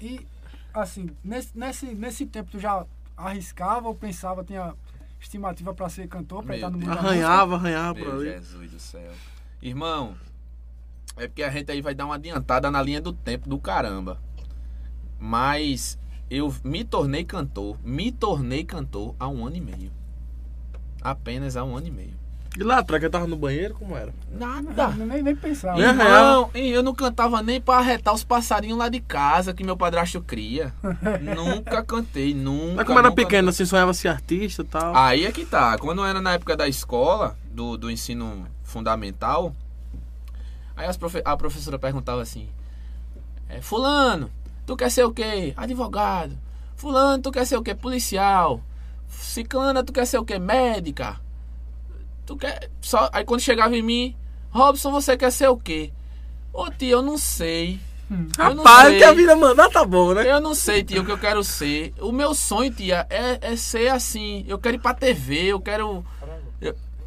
E, 0.00 0.26
assim, 0.74 1.08
nesse, 1.22 1.56
nesse, 1.56 1.86
nesse 1.86 2.26
tempo 2.26 2.50
tu 2.50 2.58
já 2.58 2.84
arriscava 3.16 3.86
ou 3.86 3.94
pensava, 3.94 4.42
tinha 4.42 4.74
estimativa 5.20 5.72
pra 5.72 5.88
ser 5.88 6.08
cantor, 6.08 6.42
pra 6.42 6.48
Meu 6.48 6.56
entrar 6.56 6.70
no 6.70 6.78
mundo? 6.78 6.90
Arranhava, 6.90 7.54
arranhava 7.54 7.94
por 7.94 8.08
Meu 8.08 8.16
ali. 8.16 8.30
Jesus 8.32 8.70
do 8.72 8.80
céu. 8.80 9.12
Irmão, 9.62 10.16
é 11.16 11.28
porque 11.28 11.44
a 11.44 11.50
gente 11.50 11.70
aí 11.70 11.80
vai 11.80 11.94
dar 11.94 12.06
uma 12.06 12.16
adiantada 12.16 12.70
na 12.72 12.82
linha 12.82 13.00
do 13.00 13.12
tempo 13.12 13.48
do 13.48 13.58
caramba. 13.58 14.20
Mas 15.18 15.98
eu 16.30 16.54
me 16.64 16.84
tornei 16.84 17.24
cantor, 17.24 17.76
me 17.84 18.10
tornei 18.12 18.64
cantor 18.64 19.14
há 19.18 19.28
um 19.28 19.46
ano 19.46 19.56
e 19.56 19.60
meio. 19.60 19.90
Apenas 21.00 21.56
há 21.56 21.64
um 21.64 21.76
ano 21.76 21.86
e 21.86 21.90
meio. 21.90 22.18
E 22.58 22.62
lá 22.64 22.78
atrás 22.78 22.98
que 23.00 23.06
eu 23.06 23.10
tava 23.10 23.26
no 23.26 23.36
banheiro, 23.36 23.74
como 23.74 23.96
era? 23.96 24.12
Nada. 24.32 24.88
Não, 24.88 25.06
nem, 25.06 25.22
nem 25.22 25.36
pensava. 25.36 25.78
Né? 25.78 25.86
Irmão, 25.86 26.50
e 26.54 26.70
eu 26.70 26.82
não 26.82 26.92
cantava 26.92 27.40
nem 27.40 27.60
pra 27.60 27.76
arretar 27.76 28.12
os 28.12 28.24
passarinhos 28.24 28.76
lá 28.76 28.88
de 28.88 28.98
casa 28.98 29.54
que 29.54 29.62
meu 29.62 29.76
padrasto 29.76 30.20
cria. 30.20 30.74
nunca 31.36 31.84
cantei, 31.84 32.34
nunca. 32.34 32.76
Mas 32.76 32.86
como 32.86 32.98
era 32.98 33.10
nunca- 33.10 33.22
pequeno, 33.22 33.50
assim, 33.50 33.64
sonhava 33.64 33.94
ser 33.94 34.08
artista 34.08 34.62
e 34.62 34.64
tal. 34.64 34.96
Aí 34.96 35.24
é 35.24 35.30
que 35.30 35.44
tá. 35.44 35.78
Quando 35.78 36.04
era 36.04 36.20
na 36.20 36.32
época 36.32 36.56
da 36.56 36.66
escola, 36.66 37.36
do, 37.52 37.76
do 37.76 37.88
ensino 37.90 38.44
fundamental, 38.64 39.54
aí 40.74 40.86
as 40.88 40.96
profe- 40.96 41.22
a 41.24 41.36
professora 41.36 41.78
perguntava 41.78 42.22
assim: 42.22 42.48
é, 43.48 43.60
Fulano, 43.60 44.30
tu 44.68 44.76
quer 44.76 44.90
ser 44.90 45.04
o 45.04 45.10
quê? 45.10 45.54
Advogado. 45.56 46.38
Fulano, 46.76 47.22
tu 47.22 47.32
quer 47.32 47.46
ser 47.46 47.56
o 47.56 47.62
quê? 47.62 47.74
Policial. 47.74 48.60
Ciclana, 49.08 49.82
tu 49.82 49.94
quer 49.94 50.06
ser 50.06 50.18
o 50.18 50.24
quê? 50.26 50.38
Médica. 50.38 51.18
Tu 52.26 52.36
quer. 52.36 52.70
Só... 52.82 53.08
Aí 53.10 53.24
quando 53.24 53.40
chegava 53.40 53.74
em 53.74 53.80
mim, 53.80 54.14
Robson, 54.50 54.90
você 54.90 55.16
quer 55.16 55.32
ser 55.32 55.48
o 55.48 55.56
quê? 55.56 55.90
Ô 56.52 56.70
tio, 56.70 56.90
eu 56.90 57.02
não 57.02 57.16
sei. 57.16 57.80
Eu 58.10 58.54
não 58.54 58.62
Rapaz, 58.62 58.88
sei. 58.88 58.98
que 58.98 59.04
a 59.04 59.12
vida 59.14 59.34
mandar 59.36 59.70
tá 59.70 59.86
bom, 59.86 60.12
né? 60.12 60.30
Eu 60.30 60.40
não 60.40 60.54
sei, 60.54 60.84
tia, 60.84 61.00
o 61.00 61.04
que 61.04 61.12
eu 61.12 61.18
quero 61.18 61.42
ser. 61.42 61.94
O 61.98 62.12
meu 62.12 62.34
sonho, 62.34 62.70
tia, 62.70 63.06
é, 63.08 63.38
é 63.40 63.56
ser 63.56 63.88
assim. 63.88 64.44
Eu 64.46 64.58
quero 64.58 64.76
ir 64.76 64.80
pra 64.80 64.92
TV, 64.92 65.46
eu 65.46 65.60
quero. 65.60 66.04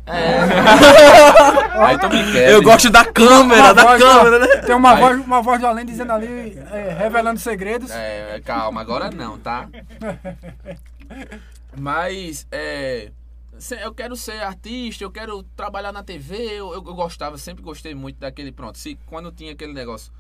eu- 0.08 0.14
É. 0.14 1.86
Aí 1.86 1.98
tu 2.00 2.10
me 2.10 2.32
quer. 2.32 2.52
Eu 2.52 2.62
gosto 2.62 2.90
da 2.90 3.06
câmera, 3.06 3.74
da 3.74 3.84
voz, 3.84 4.02
câmera, 4.04 4.40
né? 4.40 4.48
Tem 4.66 4.76
uma 4.76 4.94
Aí- 4.94 5.00
voz, 5.00 5.26
uma 5.26 5.42
voz 5.42 5.60
do 5.60 5.68
além 5.68 5.86
dizendo 5.86 6.12
ali, 6.12 6.58
é, 6.72 6.96
revelando 6.98 7.40
segredos. 7.40 7.92
É, 7.92 8.42
calma, 8.44 8.82
agora 8.82 9.10
não, 9.12 9.38
tá? 9.38 9.68
Mas, 11.78 12.48
é. 12.52 13.12
Eu 13.84 13.94
quero 13.94 14.16
ser 14.16 14.42
artista, 14.42 15.04
eu 15.04 15.12
quero 15.12 15.44
trabalhar 15.56 15.92
na 15.92 16.02
TV. 16.04 16.36
Eu, 16.36 16.74
eu 16.74 16.82
gostava, 16.82 17.38
sempre 17.38 17.62
gostei 17.64 17.94
muito 17.94 18.18
daquele. 18.20 18.52
Pronto, 18.52 18.78
se, 18.78 18.98
quando 19.06 19.32
tinha 19.32 19.52
aquele 19.52 19.72
negócio. 19.74 20.12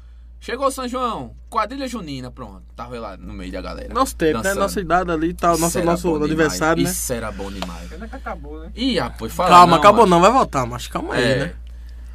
Chegou 0.44 0.66
o 0.66 0.72
São 0.72 0.88
João, 0.88 1.36
quadrilha 1.52 1.88
junina, 1.88 2.32
pronto. 2.32 2.64
Tava 2.76 3.00
lá 3.00 3.16
no 3.16 3.32
meio 3.32 3.52
da 3.52 3.62
galera. 3.62 3.94
Nosso 3.94 4.16
tempo, 4.16 4.38
né? 4.38 4.44
dançando. 4.44 4.60
Nossa 4.60 4.82
idade 4.82 5.12
ali 5.12 5.28
e 5.30 5.34
tal, 5.36 5.56
nosso, 5.60 5.80
nosso 5.84 6.08
bom 6.08 6.14
demais, 6.16 6.32
aniversário, 6.32 6.84
né? 6.84 6.90
Isso 6.90 7.14
era 7.14 7.32
bom 7.32 7.52
demais. 7.52 7.88
Pena 7.88 8.08
que 8.08 8.16
acabou, 8.16 8.60
né? 8.60 8.72
Ih, 8.76 8.98
ah, 9.00 9.12
pois 9.16 9.32
fala. 9.32 9.50
Calma, 9.50 9.78
acabou 9.78 10.02
mas- 10.02 10.10
não, 10.10 10.20
vai 10.20 10.32
voltar, 10.32 10.66
mas 10.66 10.88
calma 10.88 11.14
aí, 11.14 11.24
É. 11.24 11.36
né? 11.46 11.54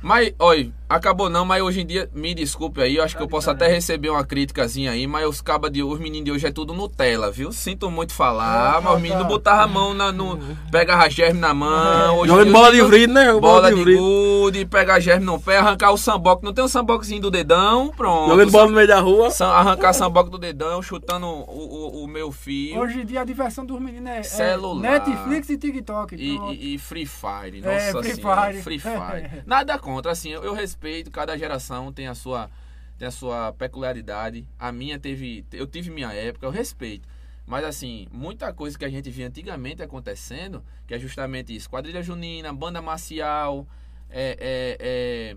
Mas, 0.03 0.35
olha, 0.41 0.73
acabou 0.89 1.29
não, 1.29 1.45
mas 1.45 1.63
hoje 1.63 1.81
em 1.81 1.87
dia, 1.87 2.09
me 2.15 2.35
desculpe 2.35 2.81
aí, 2.81 2.97
eu 2.97 3.03
acho 3.05 3.17
que 3.17 3.23
eu 3.23 3.29
posso 3.29 3.51
até 3.51 3.67
receber 3.69 4.11
uma 4.11 4.25
criticazinha 4.25 4.91
aí, 4.93 5.07
mas 5.07 5.27
os 5.27 5.41
cabas 5.41 5.71
de 5.73 5.83
os 5.83 5.99
meninos 5.99 6.25
de 6.27 6.33
hoje 6.33 6.47
é 6.47 6.53
tudo 6.53 6.73
Nutella, 6.75 7.31
viu? 7.31 7.51
Sinto 7.53 7.91
muito 7.91 8.13
falar, 8.13 8.77
Ah, 8.77 8.81
mas 8.81 8.95
os 8.97 9.01
meninos 9.03 9.27
botavam 9.27 9.65
a 9.65 9.67
mão 9.67 9.95
na, 9.95 10.13
no. 10.13 10.39
Pega 10.71 10.97
a 10.97 11.09
germe 11.09 11.41
na 11.41 11.53
mão. 11.55 12.19
Hoje 12.19 12.33
dia, 12.33 12.53
bola 12.53 12.73
de 12.73 12.83
vride, 12.83 13.13
né? 13.13 13.25
Jogando 13.27 13.41
Bola 13.41 13.73
de 13.75 13.97
gude, 13.97 14.65
pega 14.67 14.95
a 14.95 15.01
germe 15.01 15.25
no 15.27 15.41
pé, 15.41 15.59
arrancar 15.59 15.93
o 15.93 15.97
samboque. 15.97 16.45
Não 16.45 16.53
tem 16.53 16.65
um 16.65 16.69
samboquezinho 16.69 17.21
do 17.23 17.31
dedão, 17.31 17.89
pronto. 17.97 18.31
Jogando 18.31 18.51
bola 18.51 18.67
no 18.69 18.73
meio 18.77 18.89
da 18.89 19.01
rua. 19.01 19.31
Sam- 19.31 19.47
Arrancar 19.49 19.93
samboque 19.93 20.31
do 20.31 20.39
dedão, 20.39 20.83
chutando 20.83 21.27
o, 21.27 22.01
o, 22.01 22.05
o 22.05 22.09
meu 22.09 22.31
fio. 22.31 22.79
Hoje 22.81 23.01
em 23.01 23.05
dia 23.07 23.21
a 23.23 23.25
diversão 23.25 23.65
dos 23.65 23.81
meninos 23.81 24.09
é, 24.11 24.19
é 24.19 24.23
Celular. 24.23 24.81
Netflix 24.83 25.49
e 25.51 25.57
TikTok. 25.59 26.15
E, 26.15 26.37
e- 26.53 26.75
e 26.75 26.79
Free 26.79 27.07
Fire, 27.07 27.61
nossa 27.61 27.71
É, 27.75 27.93
Free 27.93 28.15
senhora, 28.15 28.51
Fire. 28.51 28.63
Free 28.63 28.79
Fire. 28.79 29.43
Nada 29.47 29.79
contra, 29.79 30.13
assim, 30.13 30.31
eu, 30.31 30.43
eu 30.45 30.55
respeito, 30.77 31.11
cada 31.11 31.37
geração 31.37 31.93
tem 31.93 32.07
a 32.07 32.15
sua 32.15 32.51
tem 32.99 33.09
a 33.09 33.11
sua 33.11 33.53
peculiaridade. 33.53 34.47
A 34.59 34.73
minha 34.73 34.99
teve, 34.99 35.45
eu 35.53 35.67
tive 35.67 35.91
minha 35.91 36.13
época, 36.15 36.47
eu 36.47 36.51
respeito. 36.51 37.07
Mas 37.47 37.63
assim, 37.65 38.07
muita 38.11 38.53
coisa 38.55 38.79
que 38.79 38.87
a 38.87 38.89
gente 38.89 39.11
via 39.11 39.27
antigamente 39.27 39.83
acontecendo, 39.83 40.65
que 40.87 40.95
é 40.95 40.99
justamente 40.99 41.55
isso, 41.55 41.69
quadrilha 41.69 42.03
junina, 42.03 42.55
banda 42.55 42.81
marcial, 42.81 43.67
é, 44.09 44.37
é, 44.41 44.77
é, 44.81 45.37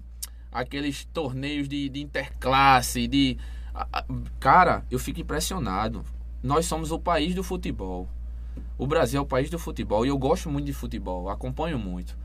aqueles 0.52 1.04
torneios 1.06 1.68
de, 1.68 1.90
de 1.90 2.02
interclasse, 2.02 3.08
de 3.08 3.38
cara, 4.40 4.86
eu 4.90 4.98
fico 4.98 5.20
impressionado. 5.20 6.04
Nós 6.42 6.66
somos 6.66 6.92
o 6.92 7.00
país 7.00 7.36
do 7.36 7.44
futebol. 7.44 8.08
O 8.78 8.88
Brasil 8.88 9.20
é 9.20 9.22
o 9.22 9.26
país 9.26 9.50
do 9.50 9.60
futebol 9.60 10.06
e 10.06 10.10
eu 10.10 10.18
gosto 10.18 10.50
muito 10.50 10.66
de 10.66 10.74
futebol, 10.74 11.30
acompanho 11.30 11.78
muito. 11.78 12.18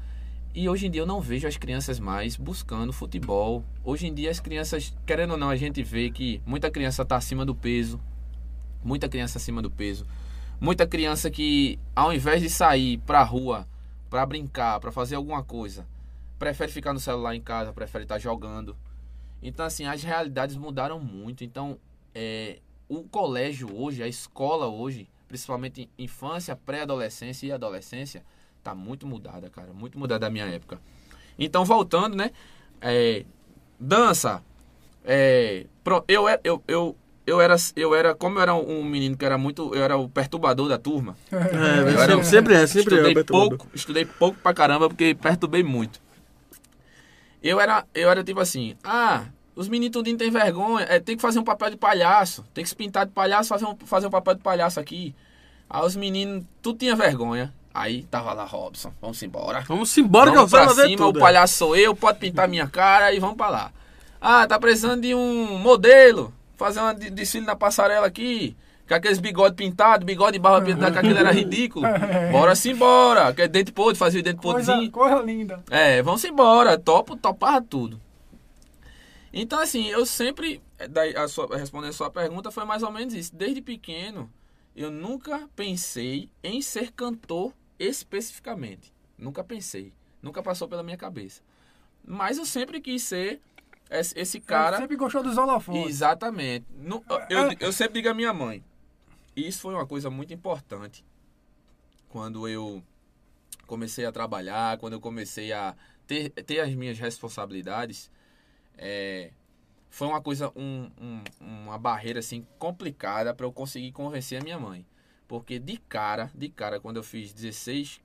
E 0.57 0.69
hoje 0.69 0.87
em 0.87 0.91
dia 0.91 1.03
eu 1.03 1.07
não 1.07 1.21
vejo 1.21 1.49
as 1.49 1.57
crianças 1.57 1.99
mais 1.99 2.37
buscando 2.37 2.93
futebol. 2.93 3.65
Hoje 3.83 4.07
em 4.07 4.15
dia 4.15 4.31
as 4.31 4.39
crianças, 4.39 4.95
querendo 5.05 5.33
ou 5.33 5.37
não, 5.37 5.51
a 5.51 5.57
gente 5.57 5.83
vê 5.83 6.11
que 6.11 6.41
muita 6.47 6.71
criança 6.71 7.03
está 7.03 7.17
acima 7.17 7.45
do 7.45 7.57
peso. 7.57 8.01
Muita 8.85 9.09
criança 9.09 9.37
acima 9.37 9.61
do 9.61 9.69
peso. 9.69 10.07
Muita 10.61 10.87
criança 10.87 11.29
que, 11.29 11.77
ao 11.95 12.13
invés 12.13 12.41
de 12.41 12.49
sair 12.49 12.99
pra 12.99 13.25
rua 13.25 13.67
pra 14.09 14.25
brincar, 14.25 14.79
pra 14.79 14.93
fazer 14.93 15.17
alguma 15.17 15.43
coisa, 15.43 15.89
prefere 16.39 16.71
ficar 16.71 16.93
no 16.93 17.01
celular 17.01 17.35
em 17.35 17.41
casa, 17.41 17.73
prefere 17.73 18.05
estar 18.05 18.21
jogando. 18.21 18.77
Então, 19.43 19.67
assim, 19.67 19.87
as 19.87 20.05
realidades 20.05 20.55
mudaram 20.55 21.01
muito. 21.01 21.43
Então, 21.43 21.81
é, 22.15 22.61
o 22.89 23.03
colégio 23.03 23.77
hoje, 23.77 24.05
a 24.05 24.07
escola 24.07 24.69
hoje, 24.69 25.09
principalmente 25.27 25.91
infância, 25.99 26.55
pré-adolescência 26.55 27.49
e 27.49 27.51
adolescência, 27.51 28.25
tá 28.65 28.75
muito 28.75 29.07
mudada, 29.07 29.49
cara. 29.51 29.69
Muito 29.73 29.99
mudada 29.99 30.21
da 30.21 30.31
minha 30.31 30.47
época. 30.47 30.81
Então, 31.39 31.65
voltando, 31.65 32.17
né? 32.17 32.31
É, 32.81 33.25
dança. 33.79 34.43
É, 35.05 35.67
pro- 35.85 36.05
eu, 36.09 36.27
era- 36.29 36.41
eu, 36.43 36.63
eu, 36.67 36.97
eu, 37.27 37.41
era, 37.41 37.57
eu 37.77 37.95
era, 37.95 38.15
como 38.15 38.39
eu 38.39 38.43
era 38.43 38.55
um 38.55 38.83
menino 38.85 39.17
que 39.17 39.25
era 39.25 39.37
muito, 39.37 39.75
eu 39.75 39.83
era 39.85 39.97
o 39.97 40.09
perturbador 40.09 40.69
da 40.69 40.79
turma. 40.79 41.17
É, 41.31 41.81
Eu 41.81 42.01
era- 42.01 42.07
sempre, 42.07 42.25
sempre 42.25 42.55
é, 42.55 42.67
sempre 42.67 42.95
é. 42.95 42.99
estudei 42.99 43.15
perturbador. 43.15 43.59
pouco, 43.59 43.69
estudei 43.75 44.05
pouco 44.07 44.39
pra 44.41 44.55
caramba 44.55 44.89
porque 44.89 45.15
perturbei 45.15 45.63
muito. 45.63 46.01
Eu 47.43 47.61
era, 47.61 47.85
eu 47.95 48.11
era 48.11 48.25
tipo 48.25 48.41
assim, 48.41 48.75
ah, 48.83 49.25
os 49.55 49.69
meninos 49.69 49.93
tudinho 49.93 50.17
tem 50.17 50.31
vergonha, 50.31 50.87
é, 50.89 50.99
tem 50.99 51.15
que 51.17 51.21
fazer 51.23 51.39
um 51.39 51.45
papel 51.45 51.71
de 51.71 51.77
palhaço, 51.77 52.43
tem 52.55 52.65
que 52.65 52.71
se 52.71 52.77
pintar 52.77 53.05
de 53.07 53.13
palhaço, 53.13 53.49
fazer 53.51 53.67
um, 53.67 53.77
fazer 53.85 54.07
um 54.07 54.11
papel 54.11 54.35
de 54.35 54.41
palhaço 54.41 54.81
aqui. 54.81 55.15
Aí 55.69 55.85
os 55.85 55.95
meninos, 55.97 56.45
tudo 56.63 56.79
tinha 56.79 56.97
vergonha. 56.97 57.53
Aí 57.75 58.05
tava 58.05 58.33
lá, 58.33 58.45
Robson, 58.45 58.93
vamos 59.01 59.21
embora. 59.23 59.61
Vamos 59.67 59.99
embora 59.99 60.31
que 60.31 60.37
eu 60.37 60.47
vamos 60.47 60.51
pra 60.53 60.65
vou 60.67 60.69
fazer 60.77 60.89
cima, 60.89 60.97
tudo. 61.07 61.17
o 61.17 61.21
palhaço 61.21 61.55
sou 61.55 61.75
eu, 61.77 61.95
pode 61.97 62.21
pintar 62.21 62.47
minha 62.49 62.69
cara 62.69 63.13
e 63.13 63.19
vamos 63.19 63.37
pra 63.37 63.49
lá. 63.49 63.73
Ah, 64.21 64.47
tá 64.47 64.59
precisando 64.61 65.03
de 65.03 65.13
um 65.15 65.59
modelo, 65.59 66.33
fazer 66.57 66.81
um 66.81 66.95
de- 66.95 67.11
desfile 67.11 67.45
na 67.45 67.57
passarela 67.57 68.07
aqui, 68.07 68.57
com 68.89 68.95
aqueles 68.95 69.19
bigode 69.19 69.57
pintado, 69.57 70.07
bigode 70.07 70.35
de 70.35 70.39
barba 70.39 70.65
pintada, 70.65 70.93
que 70.93 70.99
aquilo 70.99 71.19
era 71.19 71.33
ridículo. 71.35 71.85
Bora 72.31 72.55
sim, 72.55 72.77
bora. 72.77 73.35
Que 73.35 73.43
é 73.43 73.49
dente 73.49 73.73
podre, 73.73 73.97
fazia 73.99 74.21
o 74.21 74.23
dente 74.23 74.41
podrezinho. 74.41 74.89
coisa 74.93 75.17
linda. 75.17 75.63
É, 75.69 76.01
vamos 76.01 76.23
embora, 76.25 76.79
topo, 76.79 77.17
topava 77.17 77.61
tudo. 77.61 78.01
Então, 79.33 79.59
assim, 79.59 79.89
eu 79.89 80.07
sempre, 80.07 80.63
eh, 80.79 80.87
daí, 80.87 81.17
a 81.17 81.27
sua, 81.27 81.49
respondendo 81.57 81.91
a 81.91 81.95
sua 81.95 82.09
pergunta, 82.09 82.53
foi 82.53 82.65
mais 82.65 82.85
ou 82.85 82.93
menos 82.93 83.15
isso. 83.15 83.35
Desde 83.35 83.61
pequeno, 83.61 84.31
eu 84.77 84.93
nunca 84.93 85.49
pensei 85.57 86.29
em 86.43 86.63
ser 86.63 86.93
cantor 86.93 87.53
especificamente. 87.79 88.93
Nunca 89.19 89.43
pensei. 89.45 89.93
Nunca 90.23 90.43
passou 90.43 90.69
pela 90.69 90.83
minha 90.83 90.97
cabeça. 90.97 91.43
Mas 92.05 92.39
eu 92.39 92.45
sempre 92.47 92.81
quis 92.81 93.03
ser 93.03 93.41
esse, 93.91 94.19
esse 94.19 94.41
cara. 94.41 94.79
Sempre 94.79 94.97
gostou 94.97 95.23
dos 95.23 95.37
holofotes. 95.39 95.87
Exatamente. 95.89 96.67
Nu- 96.77 97.05
eu, 97.31 97.53
eu 97.61 97.73
sempre 97.73 97.95
digo 97.95 98.09
à 98.09 98.15
minha 98.15 98.33
mãe. 98.33 98.65
Isso 99.37 99.61
foi 99.61 99.75
uma 99.75 99.87
coisa 99.87 100.11
muito 100.11 100.33
importante. 100.33 101.05
Quando 102.09 102.47
eu 102.49 102.83
comecei 103.67 104.05
a 104.07 104.13
trabalhar, 104.13 104.79
quando 104.79 104.93
eu 104.93 105.01
comecei 105.01 105.53
a 105.53 105.75
ter, 106.07 106.31
ter 106.31 106.61
as 106.61 106.75
minhas 106.75 106.99
responsabilidades, 106.99 108.11
é, 108.77 109.31
foi 109.91 110.07
uma 110.09 110.21
coisa, 110.21 110.53
um, 110.55 110.91
um- 111.01 111.25
uma 111.41 111.79
barreira 111.79 112.21
assim 112.21 112.47
complicada 112.59 113.35
para 113.35 113.47
eu 113.47 113.53
conseguir 113.53 113.91
convencer 113.93 114.41
a 114.41 114.45
minha 114.45 114.59
mãe. 114.59 114.87
Porque 115.27 115.59
de 115.59 115.79
cara, 115.79 116.31
de 116.35 116.49
cara, 116.49 116.79
quando 116.79 116.97
eu 116.97 117.03
fiz 117.03 117.33
16, 117.33 118.01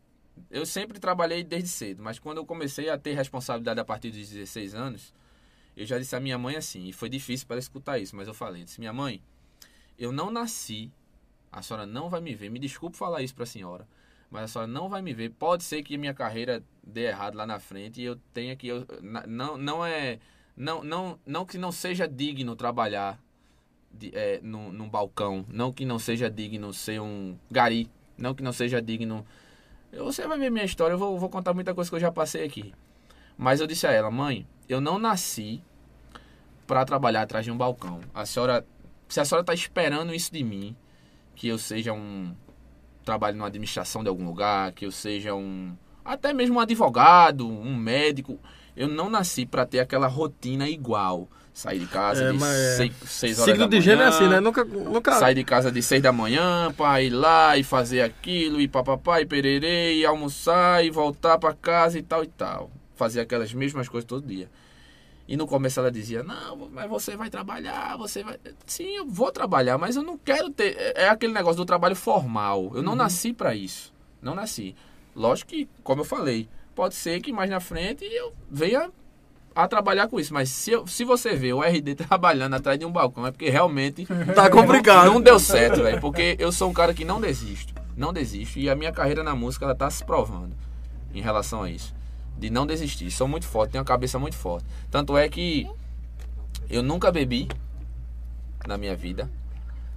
eu 0.50 0.66
sempre 0.66 1.00
trabalhei 1.00 1.44
desde 1.44 1.70
cedo, 1.70 2.02
mas 2.02 2.20
quando 2.20 2.38
eu 2.38 2.46
comecei 2.46 2.90
a 2.90 2.98
ter 2.98 3.14
responsabilidade 3.14 3.80
a 3.80 3.86
partir 3.86 4.10
dos 4.12 4.30
16 4.30 4.74
anos, 4.74 5.14
eu 5.76 5.86
já 5.86 5.98
disse 5.98 6.16
à 6.16 6.20
minha 6.20 6.38
mãe 6.38 6.56
assim, 6.56 6.88
e 6.88 6.94
foi 6.94 7.10
difícil 7.10 7.48
para 7.48 7.56
ela 7.56 7.60
escutar 7.60 8.00
isso, 8.00 8.16
mas 8.16 8.28
eu 8.28 8.34
falei, 8.34 8.64
disse, 8.64 8.80
minha 8.80 8.94
mãe, 8.94 9.22
eu 9.98 10.12
não 10.12 10.32
nasci, 10.32 10.92
a 11.52 11.62
senhora 11.62 11.86
não 11.86 12.10
vai 12.10 12.22
me 12.22 12.34
ver, 12.34 12.50
me 12.50 12.60
desculpe 12.60 12.98
falar 12.98 13.22
isso 13.22 13.36
para 13.36 13.44
a 13.44 13.48
senhora, 13.48 13.88
mas 14.30 14.44
a 14.44 14.48
senhora 14.48 14.72
não 14.72 14.88
vai 14.88 15.02
me 15.02 15.14
ver, 15.14 15.32
pode 15.32 15.64
ser 15.64 15.84
que 15.84 15.98
minha 15.98 16.14
carreira 16.14 16.64
dê 16.84 17.08
errado 17.08 17.36
lá 17.36 17.46
na 17.46 17.60
frente 17.60 18.02
e 18.02 18.06
eu 18.06 18.16
tenha 18.34 18.56
que, 18.56 18.68
eu, 18.68 18.86
não, 19.28 19.58
não 19.58 19.86
é, 19.86 20.20
não, 20.56 20.84
não, 20.84 21.20
não 21.26 21.46
que 21.46 21.58
não 21.58 21.72
seja 21.72 22.08
digno 22.08 22.56
trabalhar 22.56 23.20
é, 24.14 24.40
num, 24.42 24.72
num 24.72 24.90
balcão, 24.90 25.46
não 25.50 25.72
que 25.72 25.86
não 25.86 26.00
seja 26.00 26.30
digno 26.30 26.74
ser 26.74 27.00
um 27.02 27.38
gari, 27.50 27.90
não 28.18 28.34
que 28.34 28.44
não 28.44 28.52
seja 28.52 28.82
digno... 28.82 29.26
Você 29.92 30.28
vai 30.28 30.38
ver 30.38 30.52
minha 30.52 30.66
história, 30.66 30.94
eu 30.94 30.98
vou, 31.00 31.18
vou 31.18 31.30
contar 31.30 31.54
muita 31.54 31.74
coisa 31.74 31.90
que 31.90 31.96
eu 31.96 32.00
já 32.00 32.12
passei 32.12 32.44
aqui. 32.44 32.74
Mas 33.38 33.60
eu 33.60 33.68
disse 33.68 33.88
a 33.88 33.92
ela, 33.92 34.12
mãe, 34.12 34.46
eu 34.68 34.80
não 34.80 35.00
nasci 35.00 35.64
para 36.68 36.86
trabalhar 36.86 37.24
atrás 37.24 37.44
de 37.44 37.52
um 37.52 37.58
balcão. 37.58 38.02
A 38.14 38.26
senhora, 38.26 38.66
se 39.08 39.20
a 39.20 39.26
senhora 39.26 39.42
está 39.42 39.54
esperando 39.54 40.14
isso 40.14 40.32
de 40.32 40.44
mim, 40.44 40.76
que 41.36 41.48
eu 41.48 41.58
seja 41.58 41.92
um 41.94 42.36
trabalho 43.04 43.38
numa 43.38 43.48
administração 43.48 44.04
de 44.04 44.10
algum 44.10 44.26
lugar, 44.26 44.72
que 44.74 44.86
eu 44.86 44.92
seja 44.92 45.34
um 45.34 45.76
até 46.04 46.34
mesmo 46.34 46.58
um 46.58 46.60
advogado, 46.60 47.48
um 47.48 47.76
médico, 47.76 48.40
eu 48.76 48.88
não 48.88 49.10
nasci 49.10 49.46
para 49.46 49.66
ter 49.66 49.80
aquela 49.80 50.08
rotina 50.08 50.68
igual. 50.68 51.28
Sair 51.60 51.80
de 51.80 51.88
casa 51.88 52.24
É, 52.24 52.32
de 52.32 52.38
mas 52.38 52.56
é. 52.58 52.76
6, 52.78 52.94
seis 53.06 53.38
horas 53.40 53.52
Signo 53.52 53.68
da 53.68 53.78
de 53.78 53.84
gênero 53.84 54.04
é 54.04 54.06
manhã, 54.06 54.18
assim, 54.18 54.30
né? 54.30 54.40
Nunca. 54.40 54.64
nunca... 54.64 55.20
Sair 55.20 55.36
de 55.36 55.44
casa 55.44 55.70
de 55.70 55.82
seis 55.84 56.02
da 56.02 56.10
manhã 56.10 56.72
pra 56.72 57.02
ir 57.02 57.10
lá 57.10 57.58
e 57.58 57.64
fazer 57.66 58.00
aquilo, 58.00 58.62
e 58.62 58.68
papapá, 58.70 59.20
e 59.20 59.26
pererê, 59.26 59.98
e 59.98 60.06
almoçar, 60.06 60.86
e 60.86 60.90
voltar 60.90 61.38
pra 61.38 61.54
casa 61.54 62.00
e 62.00 62.02
tal 62.02 62.24
e 62.24 62.28
tal. 62.28 62.72
Fazer 62.96 63.20
aquelas 63.20 63.54
mesmas 63.54 63.90
coisas 63.90 64.08
todo 64.08 64.26
dia. 64.26 64.50
E 65.28 65.36
no 65.36 65.46
começo 65.46 65.82
ela 65.82 65.92
dizia, 65.92 66.24
não, 66.24 66.70
mas 66.72 66.90
você 66.90 67.18
vai 67.18 67.30
trabalhar, 67.30 67.98
você 67.98 68.24
vai... 68.24 68.38
Sim, 68.66 68.96
eu 68.96 69.06
vou 69.06 69.30
trabalhar, 69.30 69.78
mas 69.78 69.98
eu 69.98 70.02
não 70.02 70.18
quero 70.18 70.50
ter... 70.52 70.78
É 70.78 71.04
é 71.04 71.10
aquele 71.10 71.34
negócio 71.34 71.58
do 71.58 71.66
trabalho 71.66 71.96
formal. 71.96 72.72
Eu 72.74 72.82
não 72.82 72.96
nasci 72.96 73.34
pra 73.34 73.54
isso. 73.54 73.94
Não 74.22 74.34
nasci. 74.34 74.78
Lógico 75.14 75.50
que, 75.52 75.68
como 75.84 76.00
eu 76.02 76.06
falei, 76.06 76.48
pode 76.74 76.96
ser 76.96 77.20
que 77.20 77.34
mais 77.34 77.50
na 77.50 77.60
frente 77.60 78.06
eu 78.06 78.34
venha 78.50 78.90
a 79.64 79.68
trabalhar 79.68 80.08
com 80.08 80.20
isso. 80.20 80.34
Mas 80.34 80.50
se, 80.50 80.72
eu- 80.72 80.86
se 80.88 81.04
você 81.04 81.36
vê 81.36 81.52
o 81.54 81.62
RD 81.64 81.96
trabalhando 82.08 82.56
atrás 82.56 82.78
de 82.80 82.86
um 82.86 82.92
balcão, 82.92 83.26
é 83.28 83.32
porque 83.32 83.50
realmente 83.50 84.06
Tá 84.36 84.50
complicado. 84.50 85.06
não, 85.06 85.14
não 85.16 85.22
deu 85.22 85.40
certo, 85.40 85.82
velho. 85.84 86.00
Porque 86.02 86.36
eu 86.40 86.52
sou 86.52 86.70
um 86.70 86.74
cara 86.74 86.94
que 86.94 87.04
não 87.06 87.20
desisto. 87.22 87.74
Não 87.96 88.14
desisto. 88.14 88.58
E 88.60 88.70
a 88.70 88.76
minha 88.76 88.92
carreira 88.92 89.24
na 89.24 89.36
música, 89.36 89.66
ela 89.66 89.76
tá 89.76 89.90
se 89.90 90.04
provando 90.04 90.56
em 91.14 91.22
relação 91.22 91.64
a 91.64 91.70
isso. 91.70 91.94
De 92.38 92.50
não 92.50 92.66
desistir. 92.66 93.12
Sou 93.12 93.28
muito 93.28 93.46
forte, 93.46 93.72
tenho 93.72 93.82
uma 93.82 93.88
cabeça 93.88 94.18
muito 94.18 94.36
forte. 94.38 94.66
Tanto 94.90 95.18
é 95.18 95.28
que 95.28 95.68
eu 96.70 96.82
nunca 96.82 97.12
bebi 97.12 97.50
na 98.68 98.78
minha 98.78 98.96
vida. 98.96 99.30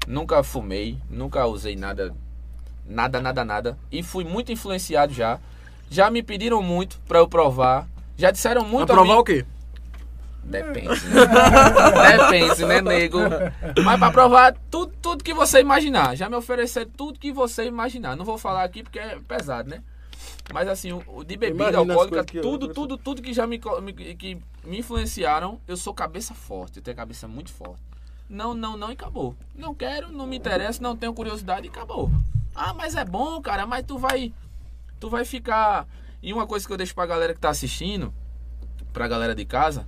Nunca 0.07 0.43
fumei. 0.43 0.99
Nunca 1.09 1.47
usei 1.47 1.77
nada. 1.77 2.13
Nada, 2.85 3.21
nada, 3.21 3.45
nada. 3.45 3.79
E 3.93 4.03
fui 4.03 4.25
muito 4.25 4.51
influenciado 4.51 5.13
já. 5.15 5.39
Já 5.89 6.11
me 6.11 6.23
pediram 6.23 6.61
muito 6.63 6.99
pra 7.07 7.19
eu 7.21 7.29
provar. 7.29 7.87
Já 8.17 8.31
disseram 8.33 8.63
Pra 8.63 8.71
muito 8.71 8.91
a 8.91 8.95
provar 8.95 9.15
mim- 9.15 9.21
o 9.21 9.25
quê? 9.25 9.45
Depende, 10.45 10.89
né? 10.89 11.27
Depende, 12.19 12.65
né, 12.65 12.81
nego? 12.81 13.19
Mas 13.85 13.99
pra 13.99 14.11
provar 14.11 14.55
tudo, 14.71 14.93
tudo 15.01 15.25
que 15.25 15.33
você 15.33 15.61
imaginar. 15.61 16.17
Já 16.17 16.29
me 16.29 16.37
ofereceram 16.37 16.91
tudo 16.97 17.19
que 17.19 17.33
você 17.33 17.65
imaginar. 17.67 18.17
Não 18.17 18.25
vou 18.25 18.37
falar 18.39 18.65
aqui 18.65 18.83
porque 18.83 18.99
é 18.99 19.19
pesado, 19.27 19.71
né? 19.71 19.83
Mas 20.53 20.69
assim, 20.69 20.93
o, 20.93 21.25
de 21.25 21.37
bebida 21.37 21.71
Imagina 21.71 21.93
alcoólica, 21.93 22.25
que 22.25 22.39
eu- 22.39 22.43
tudo, 22.43 22.69
tudo, 22.69 22.97
tudo 22.97 23.23
que 23.23 23.33
já 23.33 23.47
me- 23.47 23.59
que 23.59 24.39
me 24.65 24.79
influenciaram, 24.79 25.61
eu 25.67 25.77
sou 25.77 25.95
cabeça 25.95 26.35
forte. 26.35 26.79
Eu 26.79 26.83
tenho 26.83 26.97
cabeça 26.97 27.27
muito 27.29 27.51
forte. 27.53 27.81
Não, 28.29 28.53
não, 28.55 28.77
não 28.77 28.91
e 28.91 28.95
acabou. 28.95 29.37
Não 29.55 29.75
quero, 29.75 30.11
não 30.11 30.27
me 30.27 30.37
interessa, 30.37 30.83
não 30.83 30.97
tenho 30.97 31.13
curiosidade 31.15 31.67
e 31.67 31.71
acabou. 31.71 32.11
Ah, 32.55 32.75
mas 32.75 32.97
é 32.97 33.05
bom, 33.05 33.41
cara, 33.41 33.67
mas 33.67 33.85
tu 33.87 33.99
vai. 33.99 34.33
Tu 34.99 35.09
vai 35.09 35.25
ficar. 35.25 35.87
E 36.23 36.33
uma 36.33 36.47
coisa 36.47 36.67
que 36.67 36.73
eu 36.73 36.77
deixo 36.77 36.95
pra 36.95 37.07
galera 37.07 37.35
que 37.35 37.41
tá 37.41 37.51
assistindo, 37.51 38.13
pra 38.93 39.09
galera 39.09 39.35
de 39.35 39.45
casa, 39.45 39.87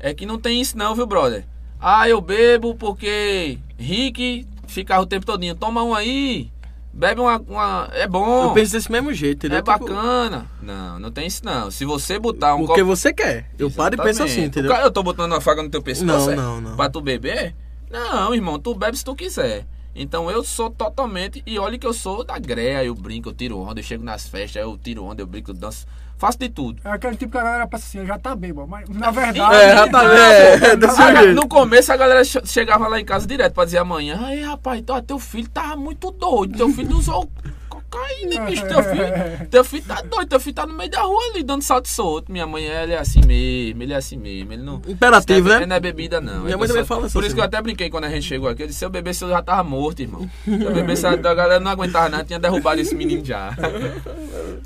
é 0.00 0.12
que 0.14 0.26
não 0.26 0.38
tem 0.38 0.60
isso 0.60 0.76
não, 0.76 0.94
viu, 0.94 1.06
brother? 1.06 1.46
Ah, 1.80 2.08
eu 2.08 2.20
bebo 2.20 2.74
porque 2.74 3.58
Rick 3.78 4.46
ficava 4.66 5.02
o 5.02 5.06
tempo 5.06 5.24
todinho. 5.24 5.54
Toma 5.54 5.82
um 5.82 5.94
aí, 5.94 6.50
bebe 6.92 7.20
uma... 7.20 7.38
uma- 7.38 7.88
é 7.92 8.06
bom, 8.06 8.44
Eu 8.48 8.52
penso 8.52 8.72
desse 8.72 8.90
mesmo 8.92 9.12
jeito, 9.14 9.46
entendeu? 9.46 9.58
é 9.58 9.62
Tipo, 9.62 9.86
bacana. 9.86 10.46
Não, 10.62 10.98
não 10.98 11.10
tem 11.10 11.26
isso 11.26 11.44
não. 11.44 11.70
Se 11.70 11.84
você 11.84 12.18
botar 12.18 12.54
um 12.54 12.66
Porque 12.66 12.80
copo... 12.82 12.96
você 12.96 13.12
quer. 13.12 13.48
Eu 13.58 13.70
paro 13.70 13.94
e 13.94 13.96
penso 13.96 14.22
assim, 14.22 14.32
Exatamente. 14.42 14.48
entendeu? 14.48 14.70
O 14.70 14.74
cara, 14.74 14.86
eu 14.86 14.90
tô 14.90 15.02
botando 15.02 15.32
uma 15.32 15.40
faca 15.40 15.62
no 15.62 15.70
teu 15.70 15.80
pescoço, 15.82 16.26
Não, 16.26 16.30
é? 16.32 16.36
não, 16.36 16.60
não. 16.60 16.76
Pra 16.76 16.90
tu 16.90 17.00
beber? 17.00 17.54
Não, 17.90 18.34
irmão, 18.34 18.58
tu 18.58 18.74
bebe 18.74 18.96
se 18.98 19.04
tu 19.04 19.14
quiser. 19.14 19.66
Então 19.94 20.30
eu 20.30 20.44
sou 20.44 20.70
totalmente. 20.70 21.42
E 21.46 21.58
olha 21.58 21.76
que 21.78 21.86
eu 21.86 21.92
sou 21.92 22.22
da 22.22 22.38
greia, 22.38 22.84
eu 22.84 22.94
brinco, 22.94 23.30
eu 23.30 23.32
tiro 23.32 23.58
onda, 23.58 23.80
eu 23.80 23.84
chego 23.84 24.04
nas 24.04 24.28
festas, 24.28 24.62
eu 24.62 24.76
tiro 24.78 25.02
onda, 25.04 25.20
eu 25.22 25.26
brinco, 25.26 25.50
eu 25.50 25.54
danço. 25.54 25.86
Faço 26.20 26.38
de 26.38 26.50
tudo. 26.50 26.82
É 26.84 26.90
aquele 26.90 27.16
tipo 27.16 27.32
que 27.32 27.38
a 27.38 27.42
galera 27.42 27.66
pensa 27.66 27.84
assim, 27.86 28.06
já 28.06 28.18
tá 28.18 28.36
bêbado. 28.36 28.68
Mas 28.68 28.86
na 28.90 29.10
verdade. 29.10 29.54
É, 29.56 29.74
já 29.74 29.88
tá 29.88 30.04
é, 30.14 30.54
Ah, 30.54 31.22
jeito. 31.22 31.34
no 31.34 31.48
começo 31.48 31.90
a 31.90 31.96
galera 31.96 32.22
che- 32.22 32.44
chegava 32.44 32.86
lá 32.88 33.00
em 33.00 33.04
casa 33.06 33.26
direto 33.26 33.54
pra 33.54 33.64
dizer 33.64 33.78
amanhã, 33.78 34.20
aí 34.22 34.42
rapaz, 34.42 34.82
ó, 34.90 35.00
teu 35.00 35.18
filho 35.18 35.48
tá 35.48 35.74
muito 35.74 36.10
doido, 36.10 36.58
teu 36.58 36.68
filho 36.68 36.94
usou 36.94 37.26
cocaína, 37.70 38.44
bicho, 38.46 38.66
teu 38.68 38.82
filho, 38.82 39.48
teu 39.50 39.64
filho 39.64 39.82
tá 39.84 40.02
doido, 40.02 40.28
teu 40.28 40.38
filho 40.40 40.54
tá 40.54 40.66
no 40.66 40.74
meio 40.74 40.90
da 40.90 41.00
rua 41.00 41.22
ali 41.32 41.42
dando 41.42 41.62
salto 41.62 41.88
solto. 41.88 42.30
Minha 42.30 42.46
mãe, 42.46 42.64
ele 42.64 42.92
é 42.92 42.98
assim 42.98 43.22
mesmo, 43.26 43.82
ele 43.82 43.94
é 43.94 43.96
assim 43.96 44.18
mesmo, 44.18 44.52
ele 44.52 44.62
não... 44.62 44.82
Imperativo, 44.86 45.50
é, 45.52 45.60
né? 45.60 45.66
Não 45.66 45.76
é 45.76 45.80
bebida 45.80 46.20
não. 46.20 46.40
Minha 46.42 46.52
É 46.54 46.56
mãe 46.58 46.68
também 46.68 46.84
fala 46.84 47.06
isso 47.06 47.14
Por 47.14 47.20
isso 47.20 47.28
assim. 47.28 47.34
que 47.36 47.40
eu 47.40 47.44
até 47.44 47.62
brinquei 47.62 47.88
quando 47.88 48.04
a 48.04 48.10
gente 48.10 48.24
chegou 48.26 48.46
aqui, 48.50 48.62
eu 48.62 48.66
disse, 48.66 48.80
se 48.80 48.84
eu 48.84 48.90
bebesse 48.90 49.22
eu 49.24 49.30
já 49.30 49.40
tava 49.42 49.64
morto, 49.64 50.00
irmão. 50.02 50.28
Se 50.44 50.50
eu 50.62 50.74
bebesse 50.74 51.06
a 51.06 51.16
galera 51.16 51.58
não 51.60 51.70
aguentava 51.70 52.10
nada, 52.10 52.24
tinha 52.24 52.38
derrubado 52.38 52.78
esse 52.78 52.94
menino 52.94 53.24
já. 53.24 53.56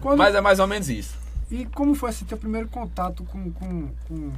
Quando- 0.01 0.19
Mas 0.19 0.35
é 0.35 0.41
mais 0.41 0.59
ou 0.59 0.67
menos 0.67 0.89
isso. 0.89 1.23
E 1.51 1.67
como 1.67 1.95
foi 1.95 2.11
esse 2.11 2.25
teu 2.25 2.37
primeiro 2.39 2.69
contato 2.69 3.25
com, 3.25 3.51
com, 3.53 3.89
com, 4.09 4.33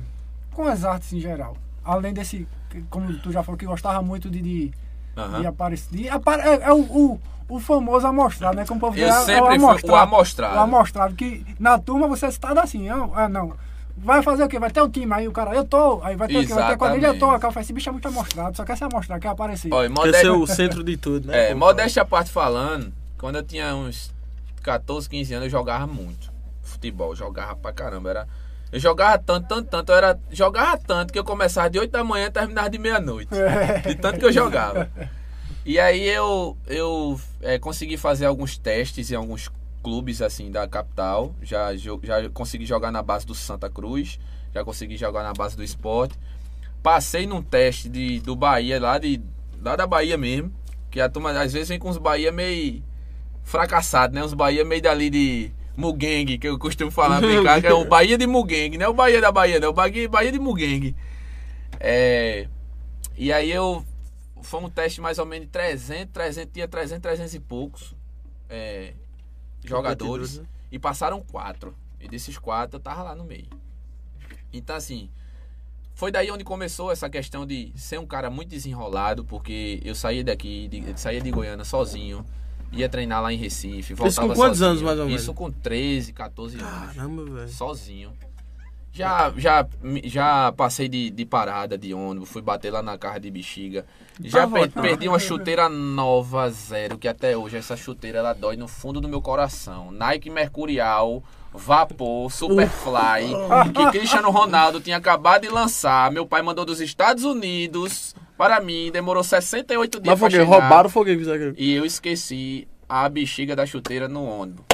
com 0.53 0.65
as 0.67 0.85
artes 0.85 1.13
em 1.13 1.21
geral? 1.21 1.57
Além 1.85 2.13
desse, 2.13 2.47
como 2.91 3.17
tu 3.19 3.31
já 3.31 3.43
falou, 3.43 3.59
que 3.59 3.65
gostava 3.67 4.03
muito 4.03 4.29
de, 4.29 4.43
de, 4.43 4.73
Aham. 5.17 5.41
de 5.41 5.47
aparecer. 5.47 5.97
de 5.97 6.09
apare- 6.09 6.43
é 6.43 6.63
é 6.65 6.73
o, 6.73 6.81
o, 6.81 7.21
o 7.49 7.61
famoso 7.61 8.07
amostrado, 8.07 8.57
né? 8.57 8.65
Como 8.67 8.79
o 8.79 8.81
povo 8.81 8.99
Eu 8.99 9.07
diz, 9.09 9.17
é- 9.17 9.21
é 9.21 9.25
sempre 9.25 9.41
fui 9.81 9.91
o 9.91 9.95
amostrado. 9.97 10.57
O 10.57 10.61
amostrado, 10.61 11.15
que 11.15 11.47
na 11.61 11.79
turma 11.79 12.09
você 12.09 12.27
está 12.27 12.51
assim, 12.61 12.89
ah, 12.89 13.29
não. 13.29 13.55
Vai 13.99 14.23
fazer 14.23 14.45
o 14.45 14.49
quê? 14.49 14.59
Vai 14.59 14.71
ter 14.71 14.83
um 14.83 14.91
time 14.91 15.11
aí, 15.15 15.27
o 15.27 15.33
cara, 15.33 15.55
eu 15.55 15.65
tô. 15.65 16.01
Aí 16.03 16.17
vai 16.17 16.29
ter 16.29 16.37
o 16.39 16.47
quê? 16.47 16.53
Vai 16.53 16.69
ter 16.73 16.77
quadrilha, 16.77 17.07
eu 17.07 17.11
tô. 17.13 17.17
Exatamente. 17.17 17.37
O 17.39 17.41
cara 17.41 17.53
fala, 17.55 17.65
esse 17.65 17.73
bicho 17.73 17.89
é 17.89 17.93
muito 17.93 18.07
amostrado, 18.09 18.55
só 18.57 18.63
quer 18.65 18.77
se 18.77 18.85
amostrar, 18.85 19.19
quer 19.19 19.29
aparecer. 19.29 19.73
Olha, 19.73 19.89
Quer 19.89 19.95
modéstia, 19.95 20.21
ser 20.21 20.31
o 20.31 20.47
centro 20.47 20.85
de 20.85 20.97
tudo, 20.99 21.29
né? 21.29 21.51
é, 21.51 21.55
modéstia 21.55 22.03
à 22.03 22.05
parte 22.05 22.31
falando, 22.31 22.93
quando 23.17 23.37
eu 23.37 23.43
tinha 23.43 23.75
uns 23.75 24.13
14, 24.63 25.09
15 25.09 25.33
anos, 25.33 25.45
eu 25.47 25.51
jogava 25.51 25.87
muito 25.87 26.36
futebol, 26.77 27.15
jogava 27.15 27.57
pra 27.57 27.73
caramba. 27.73 28.11
Era, 28.11 28.29
eu 28.71 28.81
jogava 28.81 29.19
tanto, 29.19 29.49
tanto, 29.49 29.69
tanto, 29.69 29.93
eu 29.93 29.97
era, 29.97 30.21
jogava 30.31 30.79
tanto 30.79 31.13
que 31.13 31.19
eu 31.19 31.25
começava 31.25 31.69
de 31.69 31.79
8 31.79 31.91
da 31.91 32.05
manhã 32.05 32.27
e 32.27 32.31
terminava 32.31 32.71
de 32.71 32.79
meia-noite. 32.79 33.31
De 33.87 33.95
tanto 33.97 34.19
que 34.19 34.25
eu 34.25 34.33
jogava. 34.33 34.91
E 35.65 35.81
aí 35.81 36.07
eu, 36.07 36.57
eu 36.69 37.21
é, 37.43 37.59
consegui 37.59 37.97
fazer 37.97 38.27
alguns 38.27 38.57
testes 38.57 39.11
em 39.11 39.17
alguns 39.17 39.51
clubes 39.83 40.23
assim 40.23 40.51
da 40.51 40.69
capital. 40.69 41.35
Já, 41.43 41.75
já 41.77 41.91
consegui 42.33 42.65
jogar 42.65 42.93
na 42.93 43.03
base 43.03 43.27
do 43.27 43.35
Santa 43.35 43.69
Cruz, 43.69 44.19
já 44.55 44.65
consegui 44.65 44.97
jogar 44.97 45.23
na 45.23 45.33
base 45.33 45.57
do 45.57 45.65
esporte. 45.65 46.17
Passei 46.83 47.27
num 47.27 47.43
teste 47.43 47.89
de, 47.89 48.21
do 48.21 48.37
Bahia, 48.37 48.81
lá, 48.81 48.97
de, 48.97 49.21
lá 49.61 49.75
da 49.75 49.87
Bahia 49.87 50.17
mesmo. 50.17 50.53
Que 50.89 51.01
a 51.01 51.09
turma 51.09 51.31
às 51.31 51.53
vezes 51.53 51.69
vem 51.69 51.79
com 51.79 51.89
os 51.89 51.99
Bahia 51.99 52.31
meio 52.31 52.83
fracassados, 53.43 54.15
né? 54.15 54.25
Os 54.25 54.35
Bahia 54.35 54.65
meio 54.65 54.83
dali 54.83 55.11
de 55.11 55.51
Mugengue, 55.77 56.39
que 56.39 56.49
eu 56.49 56.59
costumo 56.59 56.91
falar, 56.91 57.21
brincar, 57.21 57.61
que 57.63 57.67
é 57.67 57.75
o 57.75 57.85
Bahia 57.85 58.17
de 58.17 58.27
Mugengue, 58.27 58.79
não 58.79 58.87
é 58.87 58.89
o 58.89 58.95
Bahia 58.95 59.21
da 59.21 59.31
Bahia, 59.31 59.61
não, 59.61 59.69
é 59.69 59.71
o 59.71 59.73
Bahia, 59.73 60.09
Bahia 60.09 60.33
de 60.33 60.39
Mugengue. 60.39 60.97
É, 61.79 62.49
e 63.17 63.33
aí 63.33 63.51
eu. 63.51 63.85
Foi 64.43 64.61
um 64.61 64.71
teste 64.71 65.01
mais 65.01 65.19
ou 65.19 65.27
menos 65.27 65.47
de 65.47 65.53
300, 65.53 66.13
300, 66.13 66.53
tinha 66.53 66.69
300, 66.69 67.03
300 67.03 67.35
e 67.35 67.41
poucos 67.41 67.97
é, 68.49 68.93
jogadores. 69.65 70.39
Né? 70.39 70.47
E 70.71 70.79
passaram 70.79 71.21
quatro. 71.21 71.75
E 72.01 72.09
desses 72.09 72.39
quatro 72.39 72.77
eu 72.77 72.81
tava 72.81 73.03
lá 73.03 73.15
no 73.15 73.25
meio. 73.25 73.49
Então, 74.53 74.77
assim, 74.77 75.11
foi 75.95 76.13
daí 76.13 76.31
onde 76.31 76.45
começou 76.45 76.93
essa 76.93 77.09
questão 77.09 77.47
de 77.47 77.73
ser 77.75 77.99
um 77.99 78.07
cara 78.07 78.31
muito 78.31 78.51
desenrolado, 78.51 79.25
porque 79.25 79.81
eu 79.85 79.95
saía 79.95 80.23
daqui, 80.23 80.69
de, 80.69 81.01
saía 81.01 81.21
de 81.21 81.31
Goiânia 81.31 81.65
sozinho, 81.65 82.25
ia 82.73 82.89
treinar 82.89 83.23
lá 83.23 83.33
em 83.33 83.37
Recife, 83.37 83.95
voltava 83.95 84.29
com 84.29 84.35
quantos 84.35 84.59
sozinho. 84.59 84.71
anos, 84.71 84.83
mais 84.83 84.99
ou 84.99 85.07
menos? 85.07 85.23
Isso 85.23 85.35
com 85.35 85.51
13, 85.51 86.13
14 86.13 86.59
anos 86.61 86.95
Caramba, 86.95 87.25
velho. 87.25 87.49
sozinho. 87.49 88.13
Já, 88.93 89.31
já, 89.37 89.67
já 90.05 90.53
passei 90.53 90.89
de, 90.89 91.11
de 91.11 91.27
parada 91.27 91.77
de 91.77 91.93
ônibus, 91.93 92.31
fui 92.31 92.41
bater 92.41 92.71
lá 92.73 92.83
na 92.83 92.97
carra 92.97 93.19
de 93.21 93.31
bexiga. 93.31 93.85
Já 94.19 94.47
Pra 94.49 94.61
per- 94.61 94.71
perdi 94.83 95.07
uma 95.07 95.19
chuteira 95.19 95.69
nova, 95.69 96.49
zero, 96.51 96.97
que 96.97 97.07
até 97.07 97.37
hoje 97.37 97.59
essa 97.59 97.77
chuteira 97.77 98.21
ela 98.21 98.33
dói 98.33 98.57
no 98.57 98.67
fundo 98.67 98.99
do 98.99 99.07
meu 99.07 99.21
coração. 99.21 99.93
Nike 99.93 100.31
Mercurial, 100.31 101.23
Vapor, 101.53 102.31
Superfly, 102.33 103.35
que 103.77 103.91
Cristiano 103.99 104.31
Ronaldo 104.31 104.81
tinha 104.81 104.97
acabado 104.97 105.43
de 105.43 105.49
lançar. 105.49 106.11
Meu 106.11 106.25
pai 106.27 106.41
mandou 106.41 106.65
dos 106.65 106.81
Estados 106.81 107.23
Unidos 107.23 108.15
para 108.37 108.61
mim, 108.61 108.91
demorou 108.93 109.23
68 109.25 110.01
dias 110.01 110.13
Mas 110.13 110.19
foi 110.21 110.29
pra 110.31 110.39
quê? 110.39 110.45
chegar. 110.45 110.61
Roubaram 110.61 110.91
foi 110.91 111.03
o 111.03 111.05
aqui? 111.51 111.55
E 111.57 111.75
eu 111.75 111.85
esqueci 111.85 112.69
a 112.89 113.09
bexiga 113.09 113.57
da 113.57 113.67
chuteira 113.67 114.09
no 114.09 114.25
ônibus. 114.25 114.65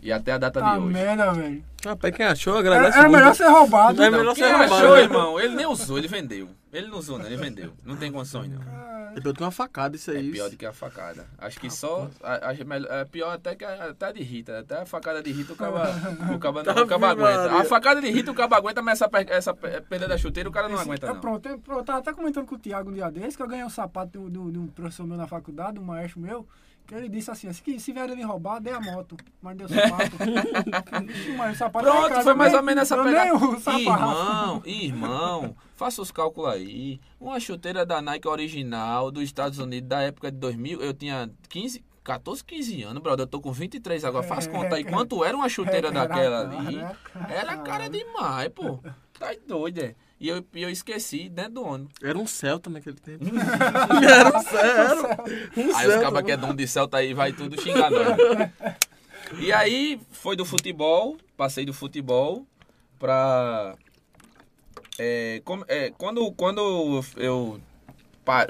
E 0.00 0.12
até 0.12 0.32
a 0.32 0.38
data 0.38 0.60
Tá 0.60 0.74
de 0.74 0.78
hoje. 0.80 0.92
merda, 0.92 1.32
velho. 1.32 1.64
Rapaz, 1.84 2.14
quem 2.16 2.26
achou, 2.26 2.52
Era, 2.58 2.60
agradece 2.60 2.98
era 2.98 3.08
muito. 3.08 3.18
melhor 3.20 3.34
ser 3.34 3.46
roubado. 3.48 4.02
É 4.02 4.10
Não, 4.10 4.18
melhor 4.18 4.34
quem 4.34 4.44
ser 4.44 4.50
roubado, 4.52 4.74
achou, 4.74 4.94
né? 4.96 5.02
irmão? 5.02 5.40
Ele 5.40 5.54
nem 5.56 5.66
usou, 5.66 5.98
ele 5.98 6.08
vendeu. 6.08 6.48
Ele 6.72 6.86
não 6.88 6.98
usou, 6.98 7.18
não, 7.18 7.26
ele 7.26 7.36
vendeu. 7.36 7.72
Não 7.84 7.96
tem 7.96 8.10
condições, 8.12 8.48
não. 8.50 8.60
Eu 9.16 9.22
tenho 9.32 9.46
uma 9.46 9.50
facada 9.50 9.96
isso 9.96 10.12
É 10.12 10.16
aí. 10.18 10.30
pior 10.30 10.48
do 10.50 10.56
que 10.56 10.64
a 10.66 10.72
facada. 10.72 11.26
Acho 11.38 11.58
que 11.58 11.68
só. 11.70 12.08
a- 12.22 12.50
Acho 12.50 12.64
melhor, 12.64 12.88
é 12.92 13.04
pior 13.04 13.32
até 13.32 13.56
que 13.56 13.64
a, 13.64 13.86
até 13.86 14.06
a 14.06 14.12
de 14.12 14.22
Rita. 14.22 14.60
Até 14.60 14.82
a 14.82 14.86
facada 14.86 15.20
de 15.22 15.32
Rita 15.32 15.54
o 15.54 15.56
caba, 15.56 15.82
o 16.32 16.38
caba, 16.38 16.62
não, 16.62 16.82
o 16.82 16.86
caba 16.86 17.08
aguenta. 17.10 17.56
A 17.56 17.64
facada 17.64 18.00
de 18.00 18.10
Rita 18.10 18.30
o 18.30 18.34
caba 18.34 18.56
aguenta, 18.56 18.80
mas 18.82 19.00
essa, 19.00 19.10
essa 19.28 19.54
per- 19.54 19.82
perda 19.82 20.06
da 20.06 20.16
chuteira 20.18 20.48
o 20.48 20.52
cara 20.52 20.68
não 20.68 20.78
aguenta, 20.78 21.06
É, 21.06 21.12
não. 21.12 21.20
pronto, 21.20 21.48
eu, 21.48 21.58
pronto, 21.58 21.80
eu 21.80 21.84
tava 21.84 21.98
até 21.98 22.12
comentando 22.12 22.46
com 22.46 22.54
o 22.54 22.58
Thiago 22.58 22.90
um 22.90 22.94
dia 22.94 23.10
desse, 23.10 23.36
que 23.36 23.42
eu 23.42 23.48
ganhei 23.48 23.64
um 23.64 23.70
sapato 23.70 24.30
de 24.30 24.38
um- 24.38 24.68
professor 24.68 25.04
meu 25.06 25.16
na 25.16 25.26
faculdade, 25.26 25.80
um 25.80 25.84
maestro 25.84 26.20
meu, 26.20 26.42
que 26.42 26.48
ele 26.90 27.08
disse 27.08 27.30
assim, 27.30 27.48
assim 27.48 27.62
que 27.62 27.78
se 27.78 27.92
vier 27.92 28.08
ele 28.10 28.22
roubar, 28.22 28.60
dê 28.60 28.70
a 28.70 28.80
moto, 28.80 29.16
mas 29.42 29.56
deu 29.56 29.68
sapato. 29.68 30.16
Ixi, 31.10 31.32
mas 31.36 31.54
o 31.54 31.58
sapato 31.58 31.86
é 31.86 31.90
Pronto, 31.90 32.08
caro, 32.08 32.22
foi 32.22 32.34
mais 32.34 32.52
nem- 32.52 32.60
ou 32.60 32.66
menos 32.66 32.82
essa 32.82 33.02
pegada. 33.02 33.28
Irmão, 33.78 34.62
irmão, 34.64 35.56
faça 35.76 36.00
os 36.02 36.10
cálculos 36.10 36.50
aí. 36.52 37.00
Uma 37.20 37.38
chuteira 37.40 37.84
da 37.84 38.00
Nike 38.00 38.26
original 38.28 39.10
dos 39.10 39.22
Estados 39.24 39.58
Unidos 39.58 39.88
da 39.88 40.00
época 40.02 40.30
de 40.30 40.38
2000, 40.38 40.80
eu 40.80 40.94
tinha 40.94 41.30
15, 41.48 41.84
14, 42.02 42.42
15 42.44 42.82
anos, 42.84 43.02
brother. 43.02 43.24
Eu 43.24 43.28
tô 43.28 43.40
com 43.40 43.52
23 43.52 44.04
agora. 44.04 44.26
Faz 44.26 44.46
conta 44.46 44.76
aí 44.76 44.84
quanto 44.84 45.22
era 45.24 45.36
uma 45.36 45.48
chuteira 45.48 45.88
Era 45.88 46.06
daquela 46.06 46.48
cara, 46.48 46.58
ali. 46.58 46.78
era 46.78 46.94
cara. 46.94 47.34
Era 47.34 47.56
cara 47.58 47.88
demais, 47.90 48.48
pô. 48.48 48.78
Tá 49.18 49.34
doido, 49.46 49.80
é. 49.80 49.94
E 50.20 50.28
eu, 50.28 50.44
eu 50.54 50.68
esqueci 50.68 51.28
dentro 51.28 51.52
do 51.54 51.62
ônibus. 51.64 51.92
Era 52.02 52.18
um 52.18 52.26
Celta 52.26 52.68
naquele 52.68 52.96
tempo. 52.96 53.24
era 54.04 54.36
um 54.36 54.42
Celta. 54.42 55.24
Um 55.56 55.76
Aí 55.76 55.86
os 55.88 55.96
cabas 56.02 56.22
que 56.24 56.32
é 56.32 56.36
dono 56.36 56.54
de 56.54 56.66
Celta 56.66 56.96
aí 56.96 57.14
vai 57.14 57.32
tudo 57.32 57.60
xingar 57.60 57.88
nós. 57.90 58.16
E 59.38 59.52
aí 59.52 60.00
foi 60.10 60.34
do 60.34 60.44
futebol, 60.44 61.16
passei 61.36 61.64
do 61.64 61.72
futebol 61.72 62.44
pra. 62.98 63.76
é, 64.98 65.40
como- 65.44 65.64
é, 65.68 65.90
quando, 65.96 66.32
quando 66.32 67.00
eu 67.16 67.60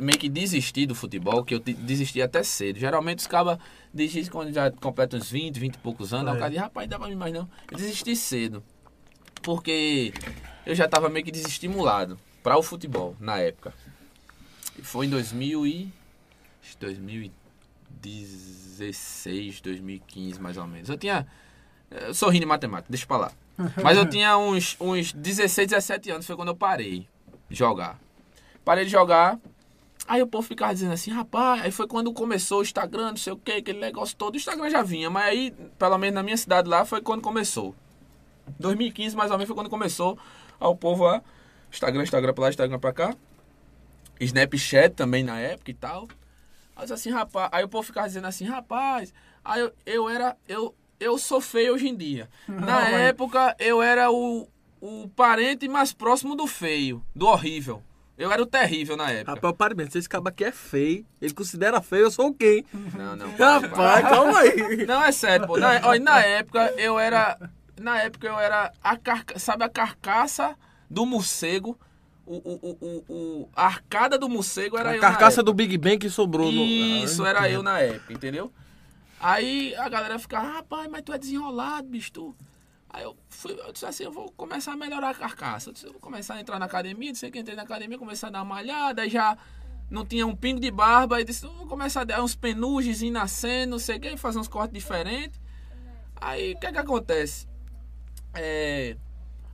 meio 0.00 0.18
que 0.18 0.28
desisti 0.28 0.86
do 0.86 0.94
futebol, 0.94 1.44
que 1.44 1.54
eu 1.54 1.60
desisti 1.60 2.22
até 2.22 2.42
cedo. 2.42 2.78
Geralmente 2.78 3.18
os 3.20 3.26
cabas 3.26 3.58
desistem 3.92 4.32
quando 4.32 4.52
já 4.52 4.70
completam 4.70 5.20
uns 5.20 5.30
20, 5.30 5.58
20 5.60 5.74
e 5.74 5.78
poucos 5.78 6.14
anos. 6.14 6.28
Aí 6.28 6.34
o 6.34 6.36
É. 6.36 6.40
cara 6.40 6.50
diz, 6.50 6.60
rapaz, 6.60 6.88
dá 6.88 6.98
pra 6.98 7.08
mim 7.08 7.14
mais 7.14 7.32
não. 7.34 7.48
Eu 7.70 7.76
desisti 7.76 8.16
cedo. 8.16 8.62
Porque 9.42 10.12
eu 10.68 10.74
já 10.74 10.86
tava 10.86 11.08
meio 11.08 11.24
que 11.24 11.32
desestimulado 11.32 12.18
para 12.42 12.58
o 12.58 12.62
futebol 12.62 13.16
na 13.18 13.38
época. 13.38 13.72
E 14.78 14.82
Foi 14.82 15.06
em 15.06 15.08
2000 15.08 15.66
e... 15.66 15.90
acho 16.62 16.76
que 16.76 16.84
2016, 16.84 19.62
2015 19.62 20.38
mais 20.38 20.58
ou 20.58 20.66
menos. 20.66 20.90
Eu 20.90 20.98
tinha... 20.98 21.26
Eu 21.90 22.12
sou 22.12 22.30
de 22.30 22.44
matemática, 22.44 22.90
deixa 22.90 23.06
pra 23.06 23.16
lá. 23.16 23.32
Mas 23.82 23.96
eu 23.96 24.06
tinha 24.06 24.36
uns, 24.36 24.76
uns 24.78 25.10
16, 25.10 25.68
17 25.68 26.10
anos, 26.10 26.26
foi 26.26 26.36
quando 26.36 26.48
eu 26.48 26.54
parei 26.54 27.08
de 27.48 27.56
jogar. 27.56 27.98
Parei 28.62 28.84
de 28.84 28.90
jogar, 28.90 29.38
aí 30.06 30.22
o 30.22 30.26
povo 30.26 30.46
ficava 30.46 30.74
dizendo 30.74 30.92
assim, 30.92 31.10
rapaz, 31.10 31.62
aí 31.62 31.70
foi 31.70 31.86
quando 31.86 32.12
começou 32.12 32.58
o 32.58 32.62
Instagram, 32.62 33.12
não 33.12 33.16
sei 33.16 33.32
o 33.32 33.38
que, 33.38 33.52
aquele 33.52 33.80
negócio 33.80 34.14
todo. 34.14 34.34
O 34.34 34.36
Instagram 34.36 34.68
já 34.68 34.82
vinha, 34.82 35.08
mas 35.08 35.30
aí, 35.30 35.50
pelo 35.78 35.96
menos 35.96 36.14
na 36.14 36.22
minha 36.22 36.36
cidade 36.36 36.68
lá, 36.68 36.84
foi 36.84 37.00
quando 37.00 37.22
começou. 37.22 37.74
2015 38.60 39.16
mais 39.16 39.30
ou 39.30 39.38
menos 39.38 39.48
foi 39.48 39.56
quando 39.56 39.70
começou 39.70 40.18
ao 40.58 40.74
povo 40.76 41.06
a 41.06 41.22
Instagram, 41.72 42.02
Instagram 42.02 42.32
pra 42.34 42.42
lá, 42.44 42.48
Instagram 42.50 42.78
pra 42.78 42.92
cá. 42.92 43.14
Snapchat 44.20 44.94
também 44.94 45.22
na 45.22 45.38
época 45.38 45.70
e 45.70 45.74
tal. 45.74 46.08
Aí, 46.76 46.90
assim, 46.92 47.10
rapaz, 47.10 47.48
aí 47.52 47.64
o 47.64 47.68
povo 47.68 47.84
ficava 47.86 48.06
dizendo 48.06 48.26
assim, 48.26 48.44
rapaz, 48.44 49.12
aí 49.44 49.60
eu, 49.60 49.72
eu 49.86 50.08
era, 50.08 50.36
eu, 50.48 50.74
eu 50.98 51.18
sou 51.18 51.40
feio 51.40 51.74
hoje 51.74 51.88
em 51.88 51.96
dia. 51.96 52.28
Na 52.48 52.80
mas- 52.80 52.94
época 52.94 53.54
eu 53.58 53.82
era 53.82 54.10
o, 54.10 54.48
o 54.80 55.08
parente 55.14 55.68
mais 55.68 55.92
próximo 55.92 56.34
do 56.36 56.46
feio, 56.46 57.04
do 57.14 57.26
horrível. 57.26 57.82
Eu 58.16 58.32
era 58.32 58.42
o 58.42 58.46
terrível 58.46 58.96
na 58.96 59.08
época. 59.12 59.34
Rapaz, 59.34 59.54
parabéns. 59.56 59.92
Se 59.92 59.98
esse 59.98 60.08
cabo 60.08 60.28
aqui 60.28 60.42
é 60.44 60.50
feio, 60.50 61.06
ele 61.22 61.32
considera 61.32 61.80
feio, 61.80 62.02
eu 62.02 62.10
sou 62.10 62.34
quem? 62.34 62.64
Não, 62.96 63.14
não. 63.14 63.30
Rapaz, 63.36 64.08
calma 64.08 64.40
aí. 64.40 64.84
Não, 64.86 65.04
é 65.04 65.12
sério, 65.12 65.46
pô. 65.46 65.56
Na, 65.56 65.80
olha, 65.84 66.00
na 66.02 66.20
época 66.20 66.74
eu 66.76 66.98
era. 66.98 67.38
Na 67.80 67.98
época 68.02 68.26
eu 68.26 68.38
era 68.38 68.72
a 68.82 68.96
carca, 68.96 69.38
sabe 69.38 69.64
a 69.64 69.68
carcaça 69.68 70.56
do 70.90 71.04
morcego? 71.06 71.78
O, 72.26 72.36
o, 72.36 72.78
o, 72.80 73.04
o, 73.08 73.48
a 73.56 73.64
arcada 73.66 74.18
do 74.18 74.28
morcego 74.28 74.76
era 74.76 74.90
A 74.90 74.96
eu. 74.96 75.02
na 75.02 75.08
carcaça 75.10 75.42
do 75.42 75.54
Big 75.54 75.78
Bang 75.78 75.98
que 75.98 76.10
sobrou. 76.10 76.52
no- 76.52 76.62
Isso, 76.62 77.24
Ah, 77.24 77.28
era 77.28 77.50
eu 77.50 77.62
na 77.62 77.78
época, 77.80 78.12
entendeu? 78.12 78.52
Aí 79.20 79.74
a 79.76 79.88
galera 79.88 80.18
ficava, 80.18 80.46
rapaz, 80.46 80.88
mas 80.90 81.02
tu 81.02 81.12
é 81.12 81.18
desenrolado, 81.18 81.88
bicho, 81.88 82.12
tu. 82.12 82.36
Aí 82.90 83.02
eu, 83.04 83.16
fui, 83.28 83.52
eu 83.52 83.72
disse 83.72 83.84
assim, 83.86 84.04
eu 84.04 84.12
vou 84.12 84.30
começar 84.32 84.72
a 84.72 84.76
melhorar 84.76 85.10
a 85.10 85.14
carcaça. 85.14 85.70
Eu 85.70 85.72
disse, 85.74 85.86
eu 85.86 85.92
vou 85.92 86.00
começar 86.00 86.34
a 86.34 86.40
entrar 86.40 86.58
na 86.58 86.66
academia, 86.66 87.12
disse 87.12 87.30
que 87.30 87.38
entrei 87.38 87.56
na 87.56 87.62
academia, 87.62 87.98
comecei 87.98 88.28
a 88.28 88.32
dar 88.32 88.38
uma 88.42 88.54
malhada, 88.56 89.02
aí 89.02 89.10
já 89.10 89.36
não 89.90 90.04
tinha 90.04 90.26
um 90.26 90.36
pingo 90.36 90.60
de 90.60 90.70
barba, 90.70 91.16
aí 91.16 91.24
disse, 91.24 91.46
vou 91.46 91.66
começar 91.66 92.02
a 92.02 92.04
dar 92.04 92.22
uns 92.22 92.34
penugens 92.34 93.00
nascendo, 93.10 93.72
não 93.72 93.78
sei 93.78 93.96
o 93.96 94.00
que, 94.00 94.16
fazer 94.16 94.38
uns 94.38 94.48
cortes 94.48 94.72
diferentes. 94.74 95.40
Aí 96.20 96.52
o 96.54 96.58
que 96.58 96.66
é 96.66 96.72
que 96.72 96.78
acontece? 96.78 97.46
É, 98.40 98.96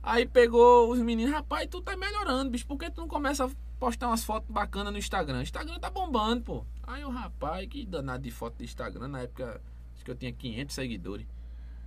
Aí 0.05 0.27
pegou 0.27 0.91
os 0.91 0.99
meninos, 0.99 1.33
rapaz, 1.33 1.67
tu 1.67 1.81
tá 1.81 1.97
melhorando, 1.97 2.51
bicho, 2.51 2.67
por 2.67 2.77
que 2.77 2.91
tu 2.91 3.01
não 3.01 3.07
começa 3.07 3.45
a 3.45 3.49
postar 3.79 4.07
umas 4.07 4.23
fotos 4.23 4.47
bacanas 4.47 4.93
no 4.93 4.99
Instagram? 4.99 5.41
Instagram 5.41 5.79
tá 5.79 5.89
bombando, 5.89 6.43
pô. 6.43 6.65
Aí 6.83 7.03
o 7.03 7.09
rapaz, 7.09 7.67
que 7.67 7.83
danado 7.87 8.21
de 8.21 8.29
foto 8.29 8.57
do 8.57 8.63
Instagram, 8.63 9.07
na 9.07 9.21
época, 9.21 9.59
acho 9.95 10.05
que 10.05 10.11
eu 10.11 10.15
tinha 10.15 10.31
500 10.31 10.75
seguidores. 10.75 11.25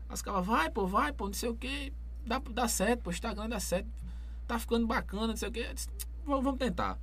As 0.09 0.21
caras, 0.21 0.45
vai, 0.45 0.69
pô, 0.69 0.85
vai, 0.85 1.13
pô, 1.13 1.27
não 1.27 1.33
sei 1.33 1.49
o 1.49 1.55
que, 1.55 1.93
dá, 2.27 2.43
dá 2.51 2.67
certo, 2.67 3.03
pô, 3.03 3.11
Instagram 3.11 3.49
dá 3.49 3.61
certo, 3.61 3.89
tá 4.49 4.59
ficando 4.59 4.85
bacana, 4.85 5.29
não 5.29 5.37
sei 5.37 5.49
o 5.49 5.53
que. 5.53 5.65
Vamos, 6.27 6.59
tentar. 6.59 6.99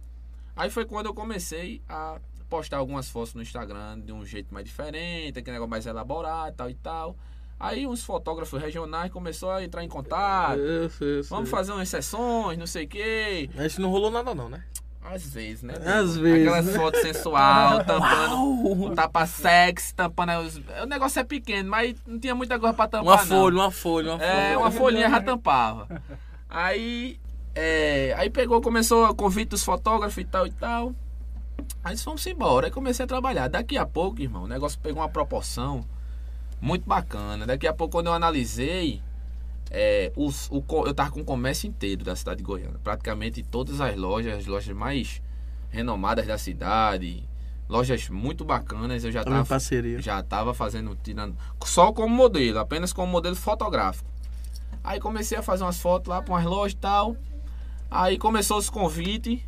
Aí 0.53 0.69
foi 0.69 0.83
quando 0.83 1.05
eu 1.05 1.13
comecei 1.13 1.81
a 1.87 2.19
postar 2.49 2.75
algumas 2.75 3.09
fotos 3.09 3.33
no 3.33 3.41
Instagram 3.41 4.01
de 4.01 4.11
um 4.11 4.25
jeito 4.25 4.53
mais 4.53 4.65
diferente, 4.65 5.39
aquele 5.39 5.53
negócio 5.53 5.69
mais 5.69 5.85
elaborado, 5.85 6.57
tal 6.57 6.69
e 6.69 6.75
tal. 6.75 7.15
Aí 7.59 7.87
uns 7.87 8.03
fotógrafos 8.03 8.61
regionais 8.61 9.11
começou 9.11 9.49
a 9.49 9.63
entrar 9.63 9.83
em 9.83 9.87
contato. 9.87 10.59
Isso, 10.59 11.03
isso, 11.03 11.29
Vamos 11.29 11.45
isso. 11.45 11.55
fazer 11.55 11.71
umas 11.71 11.87
sessões, 11.87 12.57
não 12.57 12.67
sei 12.67 12.85
o 12.85 12.87
quê. 12.87 13.49
Mas 13.55 13.77
não 13.77 13.89
rolou 13.89 14.11
nada 14.11 14.35
não, 14.35 14.49
né? 14.49 14.63
Às 15.01 15.33
vezes, 15.33 15.61
né? 15.61 15.75
Às 15.85 16.17
vezes, 16.17 16.47
Aquelas 16.47 16.65
né? 16.65 16.73
fotos 16.73 17.01
sensual, 17.01 17.77
tampando. 17.85 18.95
Tapa 18.95 19.25
sexy, 19.27 19.93
tampando. 19.93 20.31
O 20.81 20.85
negócio 20.87 21.19
é 21.19 21.23
pequeno, 21.23 21.69
mas 21.69 21.95
não 22.07 22.19
tinha 22.19 22.33
muita 22.33 22.59
coisa 22.59 22.73
pra 22.73 22.87
tampar. 22.87 23.05
Uma 23.05 23.17
não. 23.17 23.25
folha, 23.25 23.55
uma 23.55 23.71
folha, 23.71 24.11
uma 24.11 24.19
folha. 24.19 24.31
É, 24.31 24.57
uma 24.57 24.71
folhinha 24.71 25.09
já 25.09 25.21
tampava. 25.23 25.87
Aí, 26.49 27.19
é, 27.53 28.15
aí 28.17 28.31
pegou, 28.31 28.59
começou 28.61 29.05
a 29.05 29.13
convite 29.13 29.49
dos 29.49 29.63
fotógrafos 29.63 30.17
e 30.17 30.25
tal 30.25 30.47
e 30.47 30.51
tal. 30.51 30.93
Aí 31.83 31.95
fomos 31.97 32.25
embora, 32.25 32.67
aí 32.67 32.71
comecei 32.71 33.05
a 33.05 33.07
trabalhar. 33.07 33.47
Daqui 33.47 33.77
a 33.77 33.85
pouco, 33.85 34.21
irmão, 34.21 34.43
o 34.43 34.47
negócio 34.47 34.79
pegou 34.79 35.03
uma 35.03 35.09
proporção 35.09 35.85
muito 36.65 36.87
bacana. 36.87 37.45
Daqui 37.45 37.67
a 37.67 37.73
pouco, 37.73 37.91
quando 37.91 38.07
eu 38.07 38.13
analisei, 38.13 38.99
é, 39.69 40.11
os, 40.15 40.49
o, 40.51 40.63
eu 40.87 40.93
tava 40.95 41.11
com 41.11 41.21
o 41.21 41.23
comércio 41.23 41.67
inteiro 41.67 42.03
da 42.03 42.15
cidade 42.15 42.37
de 42.37 42.43
Goiânia. 42.43 42.79
Praticamente 42.83 43.43
todas 43.43 43.79
as 43.79 43.95
lojas, 43.95 44.39
as 44.39 44.45
lojas 44.47 44.75
mais 44.75 45.21
renomadas 45.69 46.25
da 46.25 46.39
cidade, 46.39 47.23
lojas 47.69 48.09
muito 48.09 48.43
bacanas, 48.43 49.03
eu 49.03 49.11
já 49.11 49.23
Tava 49.23 49.35
em 49.35 49.39
tava 49.39 49.49
parceria. 49.49 50.01
já 50.01 50.23
tava 50.23 50.53
fazendo, 50.55 50.97
tirando 51.03 51.35
só 51.63 51.93
como 51.93 52.15
modelo, 52.15 52.57
apenas 52.57 52.91
como 52.91 53.11
modelo 53.11 53.35
fotográfico. 53.35 54.09
Aí 54.83 54.99
comecei 54.99 55.37
a 55.37 55.43
fazer 55.43 55.63
umas 55.63 55.79
fotos 55.79 56.07
lá 56.09 56.19
para 56.21 56.33
umas 56.33 56.45
lojas 56.45 56.73
e 56.73 56.77
tal. 56.77 57.15
Aí 57.91 58.17
começou 58.17 58.57
os 58.57 58.69
convites 58.71 59.39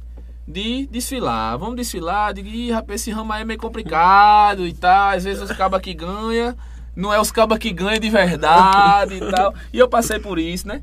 de 0.47 0.85
desfilar. 0.87 1.57
Vamos 1.57 1.75
desfilar, 1.77 2.37
Ih, 2.37 2.71
rapaz, 2.71 3.01
esse 3.01 3.11
ramo 3.11 3.33
aí 3.33 3.41
é 3.41 3.45
meio 3.45 3.59
complicado 3.59 4.67
e 4.67 4.73
tal. 4.73 5.09
Às 5.15 5.23
vezes 5.23 5.41
os 5.49 5.55
cabas 5.57 5.81
que 5.81 5.93
ganha, 5.93 6.55
não 6.97 7.13
é 7.13 7.21
os 7.21 7.31
cabas 7.31 7.59
que 7.59 7.71
ganham 7.71 7.99
de 7.99 8.09
verdade 8.09 9.13
e 9.15 9.31
tal. 9.31 9.53
E 9.71 9.77
eu 9.77 9.87
passei 9.87 10.17
por 10.19 10.39
isso, 10.39 10.67
né? 10.67 10.81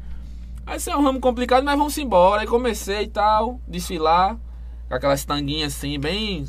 Aí 0.66 0.79
isso 0.79 0.88
é 0.88 0.96
um 0.96 1.03
ramo 1.03 1.20
complicado, 1.20 1.64
mas 1.64 1.77
vamos 1.77 1.98
embora. 1.98 2.40
Aí 2.42 2.46
comecei 2.46 3.03
e 3.03 3.09
tal, 3.09 3.61
desfilar. 3.68 4.37
Com 4.88 4.94
aquelas 4.94 5.24
tanguinhas 5.24 5.74
assim, 5.77 5.98
bem. 5.98 6.46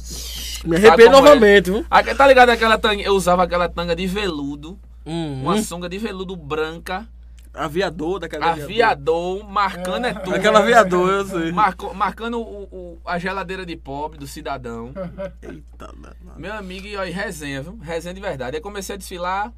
Me 0.63 0.80
como 0.80 1.01
é? 1.01 1.10
novamente, 1.10 1.71
viu? 1.71 1.86
Ah, 1.89 2.04
Tá 2.04 2.28
ligado 2.28 2.49
aquela 2.49 2.78
tanga? 2.78 3.01
Eu 3.01 3.13
usava 3.13 3.43
aquela 3.43 3.67
tanga 3.67 3.95
de 3.95 4.06
veludo. 4.08 4.80
Hum, 5.06 5.41
Uma 5.43 5.62
sunga 5.62 5.89
de 5.89 5.97
veludo 5.97 6.36
branca. 6.36 7.08
Aviador 7.56 8.20
daquela 8.20 8.52
Aviador, 8.52 9.44
marcando 9.50 10.06
é 10.06 10.13
tudo. 10.13 10.36
Aquela 10.36 10.60
aviador, 10.60 11.10
eu 11.10 11.26
sei. 11.26 11.52
Marco- 11.52 11.94
marcando 11.94 12.39
o- 12.39 12.63
o- 12.63 13.02
a 13.06 13.18
geladeira 13.18 13.65
de 13.65 13.76
pobre 13.76 14.18
do 14.20 14.28
cidadão. 14.28 14.94
Eita, 15.41 15.63
danado. 15.78 16.15
Meu 16.38 16.54
amigo, 16.54 16.86
e 16.88 16.98
aí, 16.98 17.12
resenha, 17.12 17.62
viu? 17.62 17.78
Resenha 17.78 18.13
de 18.13 18.22
verdade. 18.22 18.56
Aí 18.58 18.62
comecei 18.62 18.96
a 18.96 18.98
desfilar 18.98 19.54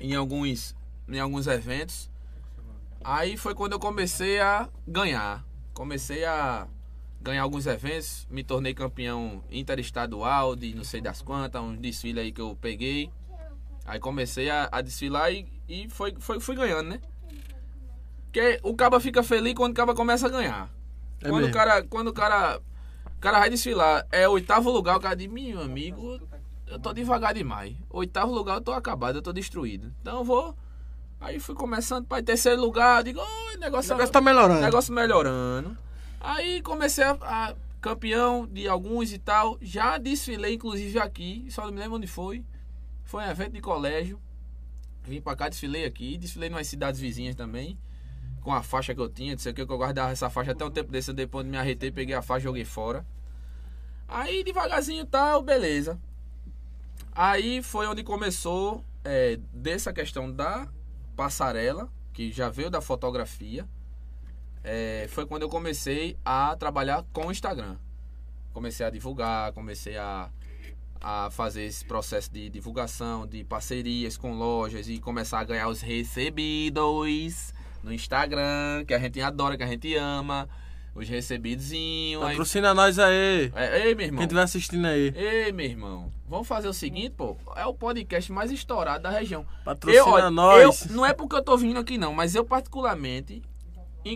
em 0.00 0.14
alguns, 0.14 0.74
em 1.08 1.20
alguns 1.20 1.46
eventos. 1.46 2.10
Aí 3.04 3.36
foi 3.36 3.54
quando 3.54 3.72
eu 3.72 3.78
comecei 3.78 4.40
a 4.40 4.68
ganhar. 4.86 5.44
Comecei 5.74 6.24
a 6.24 6.66
ganhar 7.20 7.42
alguns 7.42 7.66
eventos. 7.66 8.26
Me 8.30 8.42
tornei 8.44 8.74
campeão 8.74 9.42
interestadual 9.50 10.54
de 10.56 10.74
não 10.74 10.84
sei 10.84 11.00
das 11.00 11.22
quantas, 11.22 11.60
uns 11.62 11.78
desfiles 11.78 12.22
aí 12.24 12.32
que 12.32 12.40
eu 12.40 12.56
peguei. 12.60 13.10
Aí 13.84 13.98
comecei 13.98 14.48
a, 14.50 14.68
a 14.70 14.80
desfilar 14.80 15.32
e, 15.32 15.46
e 15.68 15.88
foi, 15.88 16.14
foi, 16.18 16.40
fui 16.40 16.54
ganhando, 16.56 16.88
né? 16.90 17.00
Porque 18.24 18.58
o 18.62 18.74
caba 18.74 18.98
fica 19.00 19.22
feliz 19.22 19.54
quando 19.54 19.72
o 19.72 19.74
caba 19.76 19.94
começa 19.94 20.26
a 20.26 20.30
ganhar. 20.30 20.70
É 21.22 21.28
quando, 21.28 21.44
o 21.46 21.52
cara, 21.52 21.82
quando 21.84 22.08
o 22.08 22.12
cara. 22.12 22.60
O 23.16 23.20
cara 23.22 23.38
vai 23.38 23.48
desfilar, 23.50 24.04
é 24.10 24.28
oitavo 24.28 24.68
lugar, 24.70 24.96
o 24.96 25.00
cara 25.00 25.14
diz, 25.14 25.28
meu 25.30 25.60
amigo, 25.60 26.18
eu 26.66 26.78
tô 26.80 26.92
devagar 26.92 27.32
demais. 27.32 27.76
Oitavo 27.88 28.32
lugar 28.32 28.56
eu 28.56 28.60
tô 28.60 28.72
acabado, 28.72 29.16
eu 29.18 29.22
tô 29.22 29.32
destruído. 29.32 29.92
Então 30.00 30.18
eu 30.18 30.24
vou. 30.24 30.56
Aí 31.20 31.38
fui 31.38 31.54
começando 31.54 32.04
para 32.04 32.20
terceiro 32.20 32.60
lugar, 32.60 32.98
eu 32.98 33.04
digo, 33.04 33.20
"Oi, 33.20 33.54
O 33.56 33.58
negócio, 33.60 33.92
negócio 33.94 34.12
tá 34.12 34.20
melhorando. 34.20 34.60
negócio 34.60 34.92
melhorando. 34.92 35.76
Aí 36.20 36.60
comecei 36.62 37.04
a, 37.04 37.12
a- 37.20 37.54
campeão 37.80 38.44
de 38.46 38.66
alguns 38.66 39.12
e 39.12 39.18
tal. 39.18 39.56
Já 39.60 39.98
desfilei, 39.98 40.54
inclusive, 40.54 40.98
aqui. 40.98 41.46
Só 41.48 41.64
não 41.64 41.72
me 41.72 41.78
lembro 41.78 41.96
onde 41.98 42.08
foi. 42.08 42.44
Foi 43.04 43.22
um 43.22 43.30
evento 43.30 43.52
de 43.52 43.60
colégio. 43.60 44.18
Vim 45.04 45.20
pra 45.20 45.36
cá, 45.36 45.48
desfilei 45.48 45.84
aqui. 45.84 46.16
Desfilei 46.16 46.48
umas 46.48 46.66
cidades 46.66 47.00
vizinhas 47.00 47.34
também. 47.34 47.78
Com 48.40 48.52
a 48.52 48.62
faixa 48.62 48.94
que 48.94 49.00
eu 49.00 49.08
tinha. 49.08 49.32
Não 49.32 49.38
sei 49.38 49.52
o 49.52 49.54
que, 49.54 49.66
que 49.66 49.72
eu 49.72 49.78
guardava 49.78 50.12
essa 50.12 50.28
faixa 50.30 50.52
até 50.52 50.64
um 50.64 50.70
tempo 50.70 50.90
desse. 50.90 51.12
Depois 51.12 51.44
de 51.44 51.50
me 51.50 51.56
arretei, 51.56 51.90
peguei 51.90 52.14
a 52.14 52.22
faixa 52.22 52.40
e 52.40 52.44
joguei 52.44 52.64
fora. 52.64 53.06
Aí 54.08 54.44
devagarzinho 54.44 55.06
tal, 55.06 55.42
beleza. 55.42 55.98
Aí 57.14 57.62
foi 57.62 57.86
onde 57.86 58.02
começou 58.02 58.84
é, 59.04 59.38
dessa 59.52 59.92
questão 59.92 60.30
da 60.30 60.68
passarela, 61.16 61.90
que 62.12 62.30
já 62.32 62.48
veio 62.48 62.70
da 62.70 62.80
fotografia. 62.80 63.66
É, 64.64 65.06
foi 65.08 65.26
quando 65.26 65.42
eu 65.42 65.48
comecei 65.48 66.16
a 66.24 66.54
trabalhar 66.56 67.04
com 67.12 67.26
o 67.26 67.32
Instagram. 67.32 67.76
Comecei 68.52 68.84
a 68.84 68.90
divulgar, 68.90 69.52
comecei 69.52 69.96
a, 69.96 70.30
a 71.02 71.28
fazer 71.30 71.64
esse 71.64 71.84
processo 71.84 72.32
de 72.32 72.48
divulgação, 72.48 73.26
de 73.26 73.42
parcerias 73.44 74.16
com 74.16 74.34
lojas 74.34 74.88
e 74.88 74.98
começar 75.00 75.40
a 75.40 75.44
ganhar 75.44 75.68
os 75.68 75.80
recebidos 75.80 77.52
no 77.82 77.92
Instagram, 77.92 78.84
que 78.86 78.94
a 78.94 78.98
gente 78.98 79.20
adora, 79.20 79.56
que 79.56 79.62
a 79.62 79.66
gente 79.66 79.94
ama. 79.96 80.48
Os 80.94 81.08
recebidozinhos. 81.08 82.22
Aí, 82.22 82.28
Patrocina 82.32 82.74
nós 82.74 82.98
aí. 82.98 83.50
é, 83.54 83.88
ei, 83.88 83.94
meu 83.94 84.04
irmão. 84.04 84.18
Quem 84.18 84.26
estiver 84.26 84.42
assistindo 84.42 84.84
aí. 84.86 85.10
Ei, 85.16 85.50
meu 85.50 85.64
irmão. 85.64 86.12
Vamos 86.28 86.46
fazer 86.46 86.68
o 86.68 86.72
seguinte, 86.74 87.14
pô. 87.16 87.34
É 87.56 87.64
o 87.64 87.72
podcast 87.72 88.30
mais 88.30 88.50
estourado 88.50 89.02
da 89.04 89.08
região. 89.10 89.46
Patrocina 89.64 90.04
Eu, 90.04 90.08
olha, 90.12 90.30
nós. 90.30 90.84
eu- 90.90 90.94
não 90.94 91.06
é 91.06 91.14
porque 91.14 91.34
eu 91.34 91.42
tô 91.42 91.56
vindo 91.56 91.80
aqui, 91.80 91.96
não, 91.96 92.12
mas 92.12 92.34
eu 92.34 92.44
particularmente, 92.44 93.40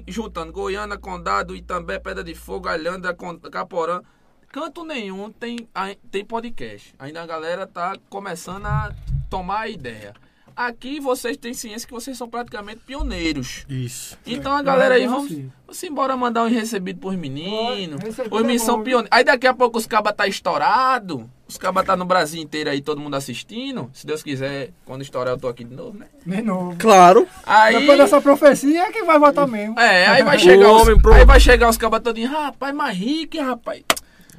juntando 0.07 0.53
Goiânia, 0.53 0.99
Condado, 0.99 1.57
Itambé, 1.57 1.99
Pedra 1.99 2.22
de 2.22 2.35
Fogo, 2.35 2.68
Alhandra, 2.68 3.14
Con- 3.14 3.38
Caporã, 3.38 4.03
canto 4.52 4.85
nenhum 4.85 5.30
tem, 5.30 5.68
tem 6.11 6.24
podcast. 6.24 6.94
Ainda 6.98 7.22
a 7.22 7.26
galera 7.26 7.66
tá 7.66 7.94
começando 8.09 8.66
a 8.66 8.92
tomar 9.30 9.61
a 9.62 9.68
ideia. 9.68 10.14
Aqui 10.54 10.98
vocês 11.00 11.37
têm 11.37 11.52
ciência 11.52 11.87
que 11.87 11.92
vocês 11.92 12.16
são 12.16 12.30
praticamente 12.30 12.80
pioneiros. 12.87 13.66
Isso. 13.68 14.16
Então 14.26 14.56
a 14.56 14.62
galera 14.62 14.94
aí, 14.94 15.04
Não, 15.04 15.16
vamos, 15.16 15.28
sim. 15.30 15.52
vamos 15.66 15.82
embora 15.82 16.16
mandar 16.16 16.44
um 16.44 16.48
recebido 16.48 16.98
pros 16.98 17.14
meninos. 17.14 18.00
Os 18.30 18.40
meninos 18.40 18.62
é 18.62 18.64
são 18.64 18.82
pioneiros. 18.82 19.11
Aí 19.12 19.22
daqui 19.22 19.46
a 19.46 19.52
pouco 19.52 19.76
os 19.76 19.87
cabas 19.87 20.14
tá 20.16 20.26
estourado. 20.26 21.28
Os 21.46 21.59
cabas 21.59 21.85
tá 21.85 21.94
no 21.94 22.06
Brasil 22.06 22.40
inteiro 22.42 22.70
aí, 22.70 22.80
todo 22.80 23.00
mundo 23.02 23.14
assistindo. 23.16 23.90
Se 23.92 24.06
Deus 24.06 24.22
quiser, 24.22 24.70
quando 24.87 25.02
estourar 25.02 25.35
eu 25.35 25.38
tô 25.38 25.46
aqui 25.46 25.62
de 25.62 25.74
novo, 25.74 25.98
né? 25.98 26.06
De 26.24 26.40
novo. 26.40 26.74
Claro. 26.78 27.28
Aí. 27.44 27.78
Depois 27.78 27.98
dessa 27.98 28.20
profecia 28.22 28.80
é 28.87 28.90
que 28.90 29.04
vai 29.04 29.18
votar 29.18 29.46
mesmo. 29.46 29.78
É, 29.78 30.06
aí 30.06 30.22
vai 30.24 30.38
chegar 30.40 30.70
O 30.70 30.76
os, 30.76 30.82
homem 30.82 30.98
pro- 30.98 31.12
aí 31.12 31.24
vai 31.26 31.38
chegar 31.38 31.68
os 31.68 31.76
cabas 31.76 32.00
todinhos, 32.00 32.32
rapaz, 32.32 32.74
mas 32.74 32.96
Rick, 32.96 33.38
rapaz. 33.38 33.82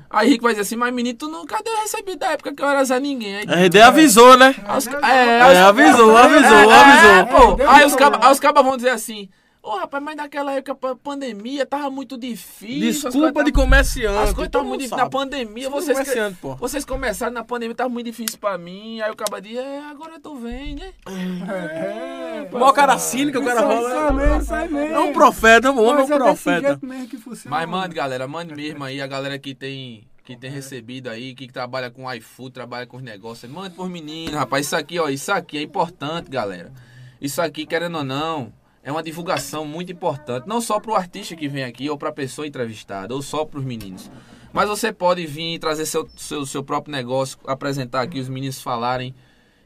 Aí 0.09 0.29
Rick 0.29 0.41
vai 0.43 0.53
dizer 0.53 0.61
assim, 0.61 0.75
mas 0.77 0.93
menino, 0.93 1.17
tu 1.17 1.27
não, 1.27 1.45
cadê 1.45 1.69
o 1.69 1.81
recebido 1.81 2.17
da 2.19 2.31
época 2.31 2.53
que 2.53 2.61
eu 2.63 2.67
era 2.69 2.83
Zé 2.83 2.99
Ninguém? 2.99 3.35
Aí, 3.37 3.45
A 3.49 3.55
RD 3.65 3.81
avisou, 3.81 4.37
né? 4.37 4.55
Os- 4.77 4.87
É, 4.87 4.91
é, 4.91 5.53
É, 5.53 5.61
avisou, 5.61 6.17
é, 6.17 6.21
avisou, 6.21 6.71
é, 6.71 6.79
avisou. 6.79 7.27
pô. 7.57 7.63
Aí 7.69 7.79
deu 7.79 7.87
os 7.87 7.95
cabas 7.95 7.97
problema. 7.97 8.25
aí 8.27 8.31
os 8.31 8.39
cabas 8.39 8.63
vão 8.63 8.77
dizer 8.77 8.89
assim, 8.91 9.29
ô 9.67 9.77
rapaz, 9.79 10.03
mas 10.03 10.15
naquela 10.15 10.51
época 10.53 10.73
pa- 10.75 10.95
pandemia 10.95 11.65
tava 11.65 11.89
muito 11.89 12.17
difícil. 12.17 13.09
Desculpa 13.09 13.31
coisas 13.33 13.45
de 13.45 13.51
comerciante. 13.51 14.17
As 14.17 14.29
coisas 14.33 14.45
estavam 14.47 14.67
muito 14.67 14.81
difíceis. 14.81 15.01
Na 15.01 15.09
pandemia, 15.09 15.53
Desculpa 15.69 15.81
vocês, 15.81 15.97
comerciante, 15.97 16.37
pô. 16.41 16.55
vocês 16.55 16.85
começaram 16.85 17.33
na 17.33 17.43
pandemia, 17.43 17.75
tava 17.75 17.89
muito 17.89 18.05
difícil 18.05 18.37
pra 18.39 18.57
mim. 18.57 19.01
Aí 19.01 19.11
o 19.11 19.15
cabas 19.15 19.41
diz, 19.41 19.57
é, 19.57 19.79
agora 19.79 20.19
tu 20.19 20.35
vem, 20.35 20.75
né? 20.75 20.93
É, 21.49 22.47
pô. 22.49 22.59
Mó 22.59 22.71
cara 22.71 22.97
cínica, 22.97 23.39
o 23.39 23.45
cara 23.45 23.61
rola. 23.61 24.37
isso 24.41 24.53
aí 24.53 24.67
mesmo, 24.69 24.77
mesmo. 24.79 24.95
É 24.95 24.99
um 24.99 25.13
profeta, 25.13 25.71
um 25.71 25.79
homem, 25.83 26.03
um 26.03 26.05
é 26.05 26.07
desse 26.07 26.17
profeta. 26.17 26.79
Mas 27.45 27.67
mande, 27.69 27.95
galera, 27.95 28.27
mande 28.27 28.55
mesmo 28.55 28.83
aí, 28.83 29.01
a 29.01 29.07
galera 29.07 29.37
que 29.37 29.53
tem, 29.53 30.07
que 30.23 30.35
tem 30.35 30.49
recebido 30.49 31.09
aí, 31.09 31.33
que 31.33 31.47
trabalha 31.51 31.89
com 31.89 32.11
iFood, 32.13 32.51
trabalha 32.51 32.85
com 32.85 32.97
os 32.97 33.03
negócios. 33.03 33.51
Mande 33.51 33.75
pros 33.75 33.89
meninos, 33.89 34.33
rapaz. 34.35 34.65
Isso 34.65 34.75
aqui, 34.75 34.99
ó, 34.99 35.09
isso 35.09 35.31
aqui 35.31 35.57
é 35.57 35.61
importante, 35.61 36.29
galera. 36.29 36.71
Isso 37.19 37.41
aqui, 37.41 37.65
querendo 37.65 37.97
ou 37.97 38.03
não, 38.03 38.53
é 38.87 38.91
uma 38.91 39.03
divulgação 39.03 39.65
muito 39.65 39.91
importante. 39.91 40.47
Não 40.47 40.61
só 40.61 40.79
pro 40.79 40.95
artista 40.95 41.35
que 41.35 41.49
vem 41.49 41.65
aqui, 41.65 41.89
ou 41.89 41.97
pra 41.97 42.09
pessoa 42.09 42.47
entrevistada, 42.47 43.13
ou 43.13 43.21
só 43.21 43.43
pros 43.43 43.65
meninos. 43.65 44.09
Mas 44.53 44.69
você 44.69 44.93
pode 44.93 45.27
vir 45.27 45.55
e 45.55 45.59
trazer 45.59 45.85
seu, 45.85 46.07
seu, 46.15 46.45
seu 46.45 46.63
próprio 46.63 46.93
negócio, 46.93 47.37
apresentar 47.45 48.01
aqui, 48.01 48.17
os 48.17 48.29
meninos 48.29 48.61
falarem. 48.61 49.13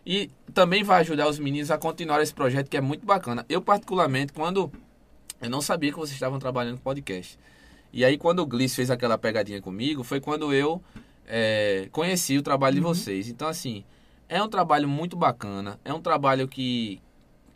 E 0.04 0.32
também 0.56 0.84
vai 0.84 1.02
ajudar 1.02 1.30
os 1.30 1.38
meninos 1.38 1.70
a 1.70 1.78
continuar 1.78 2.20
esse 2.24 2.34
projeto 2.34 2.68
que 2.68 2.76
é 2.76 2.82
muito 2.82 3.06
bacana. 3.06 3.46
Eu, 3.48 3.62
particularmente, 3.62 4.34
quando. 4.34 4.72
Eu 5.40 5.52
não 5.52 5.62
sabia 5.62 5.92
que 5.92 6.00
vocês 6.00 6.16
estavam 6.16 6.40
trabalhando 6.40 6.78
com 6.78 6.84
podcast. 6.84 7.38
E 7.94 8.04
aí, 8.04 8.18
quando 8.18 8.40
o 8.40 8.46
Gliss 8.48 8.76
fez 8.76 8.90
aquela 8.90 9.20
pegadinha 9.20 9.62
comigo, 9.62 10.04
foi 10.04 10.20
quando 10.20 10.52
eu 10.52 10.82
é, 11.28 11.88
conheci 11.92 12.40
o 12.40 12.42
trabalho 12.42 12.74
de 12.74 12.82
vocês. 12.82 13.30
Então, 13.30 13.48
assim, 13.48 13.84
é 14.28 14.42
um 14.42 14.50
trabalho 14.50 14.90
muito 14.90 15.16
bacana. 15.16 15.80
É 15.86 15.94
um 15.94 16.02
trabalho 16.02 16.48
que, 16.48 17.00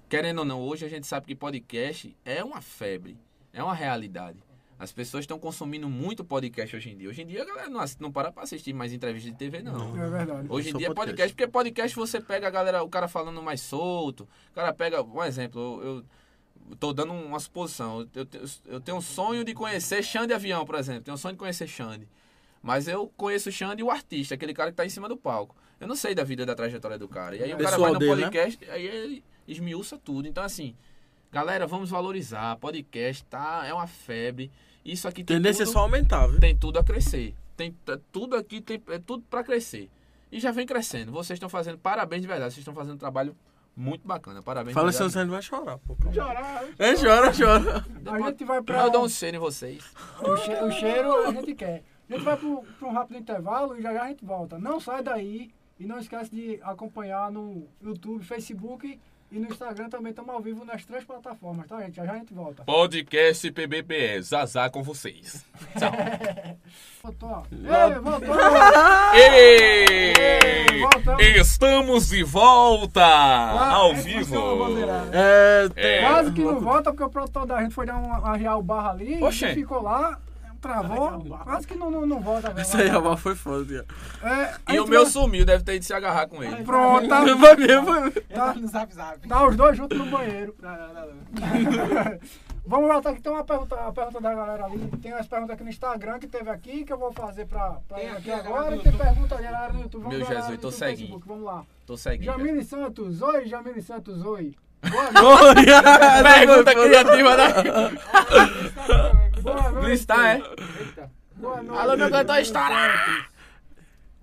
querendo 0.09 0.39
ou 0.39 0.45
não, 0.45 0.61
hoje 0.61 0.85
a 0.85 0.89
gente 0.89 1.07
sabe 1.07 1.27
que 1.27 1.35
podcast 1.35 2.15
é 2.23 2.43
uma 2.43 2.61
febre, 2.61 3.17
é 3.51 3.63
uma 3.63 3.73
realidade. 3.73 4.39
As 4.77 4.91
pessoas 4.91 5.23
estão 5.23 5.39
consumindo 5.39 5.89
muito 5.89 6.23
podcast 6.23 6.75
hoje 6.75 6.89
em 6.89 6.97
dia. 6.97 7.09
Hoje 7.09 7.21
em 7.21 7.25
dia 7.25 7.43
a 7.43 7.45
galera 7.45 7.69
não, 7.69 7.83
não 7.99 8.11
para 8.11 8.29
pra 8.29 8.43
assistir 8.43 8.73
mais 8.73 8.91
entrevista 8.91 9.31
de 9.31 9.37
TV, 9.37 9.61
não. 9.61 9.95
É 9.97 10.09
verdade. 10.09 10.47
Hoje 10.49 10.69
em 10.69 10.77
dia 10.77 10.87
é 10.87 10.93
podcast. 10.93 11.33
podcast, 11.33 11.33
porque 11.33 11.47
podcast 11.47 11.95
você 11.95 12.19
pega 12.19 12.47
a 12.47 12.51
galera, 12.51 12.83
o 12.83 12.89
cara 12.89 13.07
falando 13.07 13.41
mais 13.41 13.61
solto, 13.61 14.27
o 14.51 14.53
cara 14.53 14.73
pega, 14.73 15.01
um 15.01 15.23
exemplo, 15.23 15.81
eu, 15.81 16.05
eu 16.69 16.75
tô 16.75 16.91
dando 16.91 17.13
uma 17.13 17.39
suposição, 17.39 18.01
eu, 18.13 18.27
eu, 18.33 18.45
eu 18.65 18.81
tenho 18.81 18.97
um 18.97 19.01
sonho 19.01 19.45
de 19.45 19.53
conhecer 19.53 20.03
Xande 20.03 20.33
Avião, 20.33 20.65
por 20.65 20.75
exemplo, 20.75 21.03
tenho 21.03 21.15
um 21.15 21.17
sonho 21.17 21.33
de 21.33 21.39
conhecer 21.39 21.67
Xande, 21.67 22.07
mas 22.61 22.89
eu 22.89 23.07
conheço 23.15 23.47
o 23.47 23.51
Xande 23.53 23.81
o 23.81 23.89
artista, 23.89 24.35
aquele 24.35 24.53
cara 24.53 24.71
que 24.71 24.77
tá 24.77 24.85
em 24.85 24.89
cima 24.89 25.07
do 25.07 25.15
palco, 25.15 25.55
eu 25.79 25.87
não 25.87 25.95
sei 25.95 26.13
da 26.13 26.23
vida, 26.25 26.45
da 26.45 26.53
trajetória 26.53 26.97
do 26.97 27.07
cara, 27.07 27.37
e 27.37 27.43
aí 27.43 27.53
o 27.53 27.57
cara 27.57 27.69
Pessoal 27.69 27.81
vai 27.81 27.93
no 27.93 27.99
dele, 27.99 28.15
né? 28.15 28.21
podcast, 28.23 28.69
aí 28.69 28.85
ele 28.85 29.23
esmiuça 29.47 29.97
tudo, 29.97 30.27
então 30.27 30.43
assim, 30.43 30.75
galera, 31.31 31.65
vamos 31.67 31.89
valorizar, 31.89 32.55
podcast 32.57 33.23
tá, 33.25 33.63
é 33.65 33.73
uma 33.73 33.87
febre, 33.87 34.51
isso 34.83 35.07
aqui 35.07 35.23
tem 35.23 35.37
Tendência 35.37 35.63
é 35.63 35.65
tudo- 35.65 35.73
só 35.73 35.79
aumentar, 35.79 36.27
viu? 36.27 36.39
tem 36.39 36.55
tudo 36.57 36.77
a 36.79 36.83
crescer. 36.83 37.33
Tem 37.57 37.73
tudo 38.11 38.35
aqui, 38.35 38.59
tem 38.59 38.81
é 38.89 38.99
tudo 38.99 39.23
para 39.29 39.41
crescer. 39.43 39.89
E 40.31 40.39
já 40.41 40.51
vem 40.51 40.65
crescendo. 40.65 41.11
Vocês 41.11 41.37
estão 41.37 41.47
fazendo 41.47 41.77
parabéns 41.77 42.21
de 42.21 42.27
verdade. 42.27 42.53
Vocês 42.53 42.59
estão 42.61 42.73
fazendo 42.73 42.95
um 42.95 42.97
trabalho 42.97 43.33
muito 43.73 44.05
bacana. 44.05 44.41
Parabéns. 44.43 44.73
Fala 44.73 44.91
se 44.91 45.01
você 45.01 45.23
não 45.23 45.31
vai 45.31 45.41
chorar, 45.41 45.77
pô. 45.77 45.95
Chorar. 46.13 46.65
É, 46.77 46.93
chora, 46.95 47.31
chora. 47.31 47.85
A 48.11 48.19
gente 48.29 48.43
vai 48.43 48.61
pra. 48.61 48.83
Eu 48.83 48.89
dou 48.91 49.05
um 49.05 49.09
cheiro 49.09 49.37
em 49.37 49.39
vocês. 49.39 49.81
O, 50.21 50.35
che- 50.35 50.63
o 50.63 50.71
cheiro 50.71 51.25
a 51.27 51.31
gente 51.31 51.55
quer. 51.55 51.81
A 52.09 52.13
gente 52.13 52.25
vai 52.25 52.35
pro, 52.35 52.61
pro 52.77 52.87
um 52.89 52.91
rápido 52.91 53.17
intervalo 53.19 53.77
e 53.77 53.81
já 53.81 53.93
já 53.93 54.03
a 54.03 54.07
gente 54.09 54.25
volta. 54.25 54.59
Não 54.59 54.79
sai 54.81 55.01
daí 55.01 55.49
e 55.79 55.85
não 55.85 55.97
esquece 55.99 56.29
de 56.35 56.59
acompanhar 56.61 57.31
no 57.31 57.65
YouTube, 57.81 58.21
Facebook 58.25 58.99
e 59.31 59.39
no 59.39 59.47
Instagram 59.47 59.89
também. 59.89 60.11
Estamos 60.11 60.33
ao 60.33 60.41
vivo 60.41 60.63
nas 60.65 60.85
três 60.85 61.03
plataformas, 61.03 61.67
tá, 61.67 61.81
gente? 61.81 61.95
Já 61.95 62.05
já 62.05 62.13
a 62.13 62.17
gente 62.17 62.33
volta. 62.33 62.63
Podcast 62.63 63.51
PBPE. 63.51 64.21
Zazá 64.21 64.69
com 64.69 64.81
vocês. 64.83 65.45
Voltou, 67.03 67.29
ó. 67.29 67.43
Ei, 67.51 67.99
voltou! 67.99 68.35
Ei! 69.13 70.79
Voltamos. 70.81 71.21
Estamos 71.23 72.09
de 72.09 72.23
volta! 72.23 73.05
Ao 73.05 73.91
É, 73.91 73.93
vivo! 73.93 74.57
bandeirada. 74.57 75.11
É, 75.13 75.69
É. 75.75 76.01
Quase 76.01 76.31
que 76.31 76.41
não 76.43 76.59
volta 76.59 76.91
porque 76.91 77.03
o 77.03 77.09
produtor 77.09 77.45
da 77.45 77.61
gente 77.61 77.73
foi 77.73 77.85
dar 77.85 77.97
uma 77.97 78.27
arriar 78.29 78.57
o 78.57 78.63
barro 78.63 78.89
ali 78.89 79.21
Oxê. 79.23 79.51
e 79.51 79.55
ficou 79.55 79.81
lá, 79.83 80.19
travou. 80.61 81.21
Quase 81.43 81.67
que 81.67 81.75
não, 81.75 81.89
não, 81.91 82.05
não 82.05 82.19
volta. 82.19 82.53
Isso 82.61 82.77
aí, 82.77 82.87
rapaz, 82.87 83.19
foi 83.19 83.35
foda. 83.35 83.85
É, 84.23 84.73
E 84.73 84.79
o 84.79 84.87
meu 84.87 85.03
vai- 85.03 85.11
sumiu, 85.11 85.45
deve 85.45 85.63
ter 85.63 85.75
ido 85.75 85.85
se 85.85 85.93
agarrar 85.93 86.27
com 86.27 86.43
ele. 86.43 86.63
Pronto, 86.63 87.07
tá, 87.07 87.23
Vai 87.35 87.55
mesmo, 87.55 87.91
mesmo. 87.93 88.11
tá, 88.33 88.53
no 88.53 88.67
zap 88.67 88.93
zap. 88.93 89.27
tá 89.27 89.47
os 89.47 89.55
dois 89.55 89.77
juntos 89.77 89.97
no 89.97 90.05
banheiro. 90.07 90.55
Não, 90.61 90.71
não, 90.71 90.93
não, 90.93 91.07
não. 91.07 92.19
Vamos 92.67 92.87
voltar 92.89 93.11
aqui, 93.11 93.21
tem 93.21 93.31
uma 93.31 93.43
pergunta, 93.43 93.75
a 93.75 93.91
pergunta 93.91 94.19
da 94.19 94.33
galera 94.33 94.65
ali. 94.65 94.87
Tem 94.99 95.13
umas 95.13 95.27
perguntas 95.27 95.53
aqui 95.53 95.63
no 95.63 95.69
Instagram 95.69 96.17
que 96.17 96.25
teve 96.25 96.49
aqui, 96.49 96.83
que 96.83 96.91
eu 96.91 96.97
vou 96.97 97.13
fazer 97.13 97.45
pra, 97.45 97.79
pra 97.87 97.97
Tem 97.97 98.07
ele 98.07 98.17
aqui 98.17 98.31
agora. 98.31 98.75
E 98.75 98.79
tem 98.79 98.91
pergunta 98.91 99.35
da 99.35 99.41
galera 99.41 99.71
no 99.73 99.81
YouTube. 99.83 100.01
Vamos 100.03 100.17
Meu 100.17 100.27
Jesus, 100.27 100.59
tô. 100.59 100.71
Facebook, 100.71 101.27
Vamos 101.27 101.43
lá. 101.43 101.63
Tô 101.85 101.95
seguindo. 101.95 102.25
Jamile 102.25 102.63
Santos, 102.63 103.21
oi, 103.21 103.45
Jamile 103.45 103.83
Santos, 103.83 104.25
oi. 104.25 104.55
Boa 104.89 105.53
noite. 105.53 105.65
Pergunta 106.23 106.73
criativa 106.75 107.37
da. 107.37 107.47
Boa 109.41 109.71
noite. 109.71 109.89
Listar, 109.89 110.25
é? 110.25 110.33
Eita. 110.79 111.09
Boa 111.35 111.61
noite. 111.61 111.81
Alô, 111.81 111.97
meu 111.97 112.09
cantor 112.09 112.39
estourado. 112.39 113.34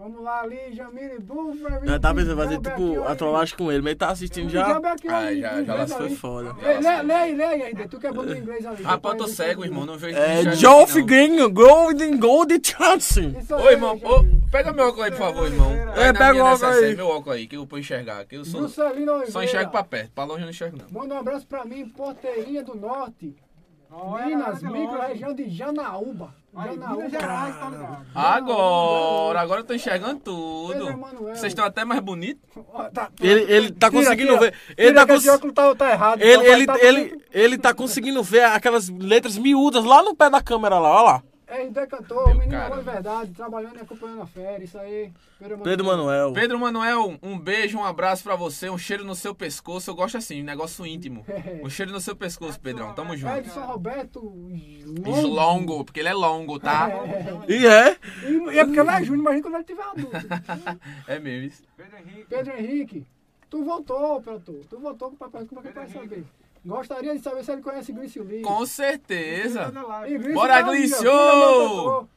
Vamos 0.02 0.20
lá 0.20 0.40
ali, 0.40 0.58
Jamile 0.72 1.20
Buffer. 1.20 1.78
Eu 1.84 2.00
tava 2.00 2.16
pensando 2.16 2.32
em 2.32 2.44
fazer 2.44 2.58
tipo 2.60 3.02
a 3.04 3.14
trollagem 3.14 3.56
com 3.56 3.70
ele, 3.70 3.82
mas 3.82 3.90
ele 3.92 3.98
tá 4.00 4.08
assistindo 4.10 4.50
já. 4.50 4.76
Ah, 5.08 5.32
já- 5.32 5.62
já 5.62 5.74
lá 5.74 5.86
Foi 5.86 6.08
foi 6.08 6.16
foda. 6.16 6.56
Lê, 6.60 6.80
lê, 6.80 7.02
lê 7.02 7.14
aí, 7.14 7.34
lê 7.36 7.44
aí, 7.44 7.62
RD. 7.70 7.86
Tu 7.88 8.00
que 8.00 8.06
é 8.08 8.12
bom 8.12 8.22
no 8.24 8.36
inglês 8.36 8.66
ali. 8.66 8.82
Rapaz, 8.82 9.14
eu 9.14 9.18
tô 9.24 9.28
cego, 9.28 9.64
irmão. 9.64 9.86
Não 9.86 9.96
vejo. 9.96 10.18
É, 10.18 10.42
não. 10.42 10.86
Figuinho, 10.88 11.48
Golden 11.52 12.18
Gold 12.18 12.60
Chance. 12.66 13.20
Isso 13.38 13.54
aí, 13.54 13.62
Ô, 13.64 13.70
irmão, 13.70 14.00
pega 14.50 14.72
meu 14.72 14.88
óculos 14.88 15.04
aí, 15.04 15.10
por 15.12 15.18
favor, 15.18 15.46
irmão. 15.46 15.70
É, 15.72 16.12
pega 16.12 16.42
o 16.42 16.46
óculos 16.46 16.62
aí. 16.76 16.96
Meu 16.96 17.06
óculos 17.06 17.36
aí, 17.36 17.46
que 17.46 17.56
eu 17.56 17.64
vou 17.64 17.78
enxergar. 17.78 18.24
Que 18.24 18.36
eu 18.38 18.44
sou, 18.44 18.68
só 18.68 19.42
enxergo 19.44 19.70
pra 19.70 19.84
perto, 19.84 20.10
pra 20.10 20.24
longe 20.24 20.40
eu 20.40 20.46
não 20.46 20.50
enxergo, 20.50 20.78
não. 20.78 21.00
Manda 21.00 21.14
um 21.14 21.18
abraço 21.18 21.46
pra 21.46 21.64
mim, 21.64 21.88
Porteirinha 21.88 22.64
do 22.64 22.74
Norte. 22.74 23.36
Minas, 24.26 24.64
olha, 24.64 24.72
micro-região 24.72 25.32
de 25.32 25.48
Janaúba. 25.48 26.34
Olha, 26.54 26.72
Janaúba. 26.74 26.96
Minas 26.96 27.10
Gerais, 27.12 27.56
tá 27.58 27.70
ligado? 27.70 28.06
Agora, 28.14 29.40
agora 29.40 29.60
eu 29.60 29.64
tô 29.64 29.72
enxergando 29.74 30.20
tudo. 30.20 30.86
Vocês 31.28 31.44
estão 31.52 31.64
até 31.64 31.84
mais 31.84 32.00
bonitos. 32.00 32.42
Ó, 32.72 32.84
tá- 32.90 33.10
Ele, 33.20 33.40
ele 33.50 33.72
tá 33.72 33.88
Tira, 33.88 34.02
conseguindo 34.02 34.38
ver. 34.38 34.54
Ele 34.76 34.88
Tira 34.92 35.06
tá, 35.06 35.14
cons... 35.14 35.52
tá, 35.54 35.74
tá 35.74 35.90
errado. 35.90 36.20
ele, 36.20 36.46
ele, 36.46 36.66
tá 36.66 36.76
ele, 36.80 37.04
bonito. 37.08 37.24
ele 37.32 37.58
tá 37.58 37.72
conseguindo 37.74 38.22
ver 38.22 38.44
aquelas 38.44 38.88
letras 38.90 39.38
miúdas 39.38 39.82
lá 39.84 40.02
no 40.02 40.14
pé 40.14 40.28
da 40.28 40.42
câmera 40.42 40.78
lá, 40.78 40.90
ó 40.90 41.02
lá. 41.02 41.22
RD 41.52 41.86
cantor, 41.86 42.28
Meu 42.28 42.38
menino 42.38 42.58
caramba. 42.58 42.80
é 42.90 42.94
verdade, 42.94 43.32
trabalhando 43.32 43.76
e 43.76 43.80
acompanhando 43.80 44.22
a 44.22 44.26
férias, 44.26 44.70
isso 44.70 44.78
aí. 44.78 45.12
Pedro 45.38 45.58
Pedro 45.58 45.84
Manuel. 45.86 46.32
Pedro 46.32 46.58
Manuel, 46.58 47.18
um 47.22 47.38
beijo, 47.38 47.78
um 47.78 47.84
abraço 47.84 48.22
pra 48.22 48.36
você, 48.36 48.70
um 48.70 48.78
cheiro 48.78 49.04
no 49.04 49.14
seu 49.14 49.34
pescoço. 49.34 49.90
Eu 49.90 49.94
gosto 49.94 50.16
assim, 50.16 50.40
um 50.40 50.44
negócio 50.44 50.86
íntimo. 50.86 51.24
Um 51.62 51.68
cheiro 51.68 51.92
no 51.92 52.00
seu 52.00 52.16
pescoço, 52.16 52.58
Pedrão. 52.58 52.94
Tamo 52.94 53.16
junto. 53.16 53.36
Edson 53.36 53.64
Roberto 53.66 54.20
Longo. 54.20 55.18
Slongo, 55.18 55.84
porque 55.84 56.00
ele 56.00 56.08
é 56.08 56.14
longo, 56.14 56.58
tá? 56.58 56.88
E 57.48 57.66
é. 57.66 57.96
E, 58.24 58.54
e 58.54 58.58
é 58.58 58.64
porque 58.64 58.80
ele 58.80 58.90
é 58.90 59.04
júnior, 59.04 59.20
imagina 59.20 59.42
quando 59.42 59.54
ele 59.56 59.64
tiver 59.64 59.82
adulto. 59.82 60.16
É 61.06 61.18
mesmo 61.18 61.46
isso. 61.46 61.62
Pedro 61.76 61.98
Henrique. 61.98 62.26
Pedro 62.28 62.58
Henrique, 62.58 63.06
tu 63.50 63.64
voltou, 63.64 64.20
Pedro. 64.22 64.60
Tu 64.68 64.78
voltou 64.78 65.08
pro 65.10 65.18
papai, 65.18 65.44
como 65.46 65.60
é 65.60 65.64
que 65.64 65.70
vai 65.72 65.88
saber? 65.88 66.24
Gostaria 66.64 67.16
de 67.16 67.22
saber 67.22 67.44
se 67.44 67.52
ele 67.52 67.62
conhece 67.62 67.92
Glício 67.92 68.22
Lee. 68.22 68.42
Com 68.42 68.64
certeza. 68.66 69.72
E 70.06 70.16
Glício 70.16 70.34
Bora, 70.34 70.56
ali, 70.56 70.64
ó, 70.64 70.70
Glício! 70.70 72.08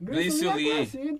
Glício 0.00 0.50
é 0.50 0.54
Lee. 0.54 0.64
conhece 0.70 1.18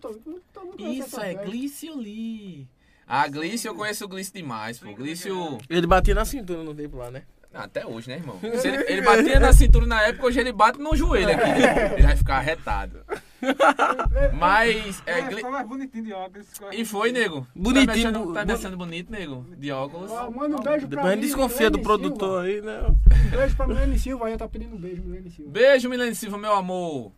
Isso 0.78 1.20
é. 1.20 1.34
Glício 1.34 1.98
Lee. 1.98 2.66
Ah, 3.06 3.26
Glício, 3.26 3.68
eu 3.68 3.74
conheço 3.74 4.04
o 4.04 4.08
Glício 4.08 4.32
demais, 4.32 4.78
pô. 4.78 4.92
Glício. 4.94 5.58
Ele 5.68 5.86
batia 5.86 6.14
na 6.14 6.24
cintura 6.24 6.62
no 6.62 6.72
tempo 6.74 6.96
lá, 6.96 7.10
né? 7.10 7.24
Ah, 7.52 7.64
Até 7.64 7.84
hoje, 7.84 8.08
né, 8.08 8.16
irmão? 8.16 8.38
Se 8.60 8.68
ele, 8.68 8.84
ele 8.86 9.02
batia 9.02 9.40
na 9.40 9.52
cintura 9.52 9.84
na 9.84 10.02
época, 10.02 10.26
hoje 10.26 10.38
ele 10.38 10.52
bate 10.52 10.78
no 10.78 10.94
joelho 10.94 11.30
aqui. 11.30 11.50
Ele 11.98 12.02
vai 12.06 12.16
ficar 12.16 12.36
arretado. 12.36 13.04
Mas. 14.34 15.02
É, 15.06 15.20
É, 15.20 15.22
Gli- 15.28 15.42
mais 15.42 15.66
bonitinho 15.68 16.04
de 16.04 16.12
óculos. 16.12 16.46
E 16.72 16.84
foi, 16.84 17.12
nego. 17.12 17.46
Bonitinho, 17.54 17.86
Tá 17.86 17.92
me 17.94 18.00
achando, 18.00 18.18
bu- 18.26 18.32
tá 18.32 18.40
me 18.40 18.46
bu- 18.46 18.52
achando 18.58 18.76
bonito, 18.76 19.10
nego? 19.12 19.46
De 19.56 19.70
óculos. 19.72 20.10
Ó, 20.10 20.30
manda 20.30 20.56
um 20.56 20.60
beijo 20.62 20.86
pra 20.88 20.88
Depois 20.88 21.06
a 21.06 21.10
gente 21.10 21.20
mim, 21.20 21.26
desconfia 21.26 21.70
do 21.70 21.78
produtor 21.80 22.44
aí, 22.44 22.60
né? 22.60 22.80
Um 22.88 23.30
beijo 23.30 23.56
pra 23.56 23.66
Milene 23.66 23.98
Silva, 23.98 24.26
aí 24.26 24.36
tá 24.36 24.48
pedindo 24.48 24.74
um 24.76 24.78
beijo, 24.78 25.02
Milene 25.02 25.30
Silva. 25.30 25.50
Beijo, 25.50 25.88
Milene 25.88 26.14
Silva, 26.14 26.38
meu 26.38 26.54
amor. 26.54 27.12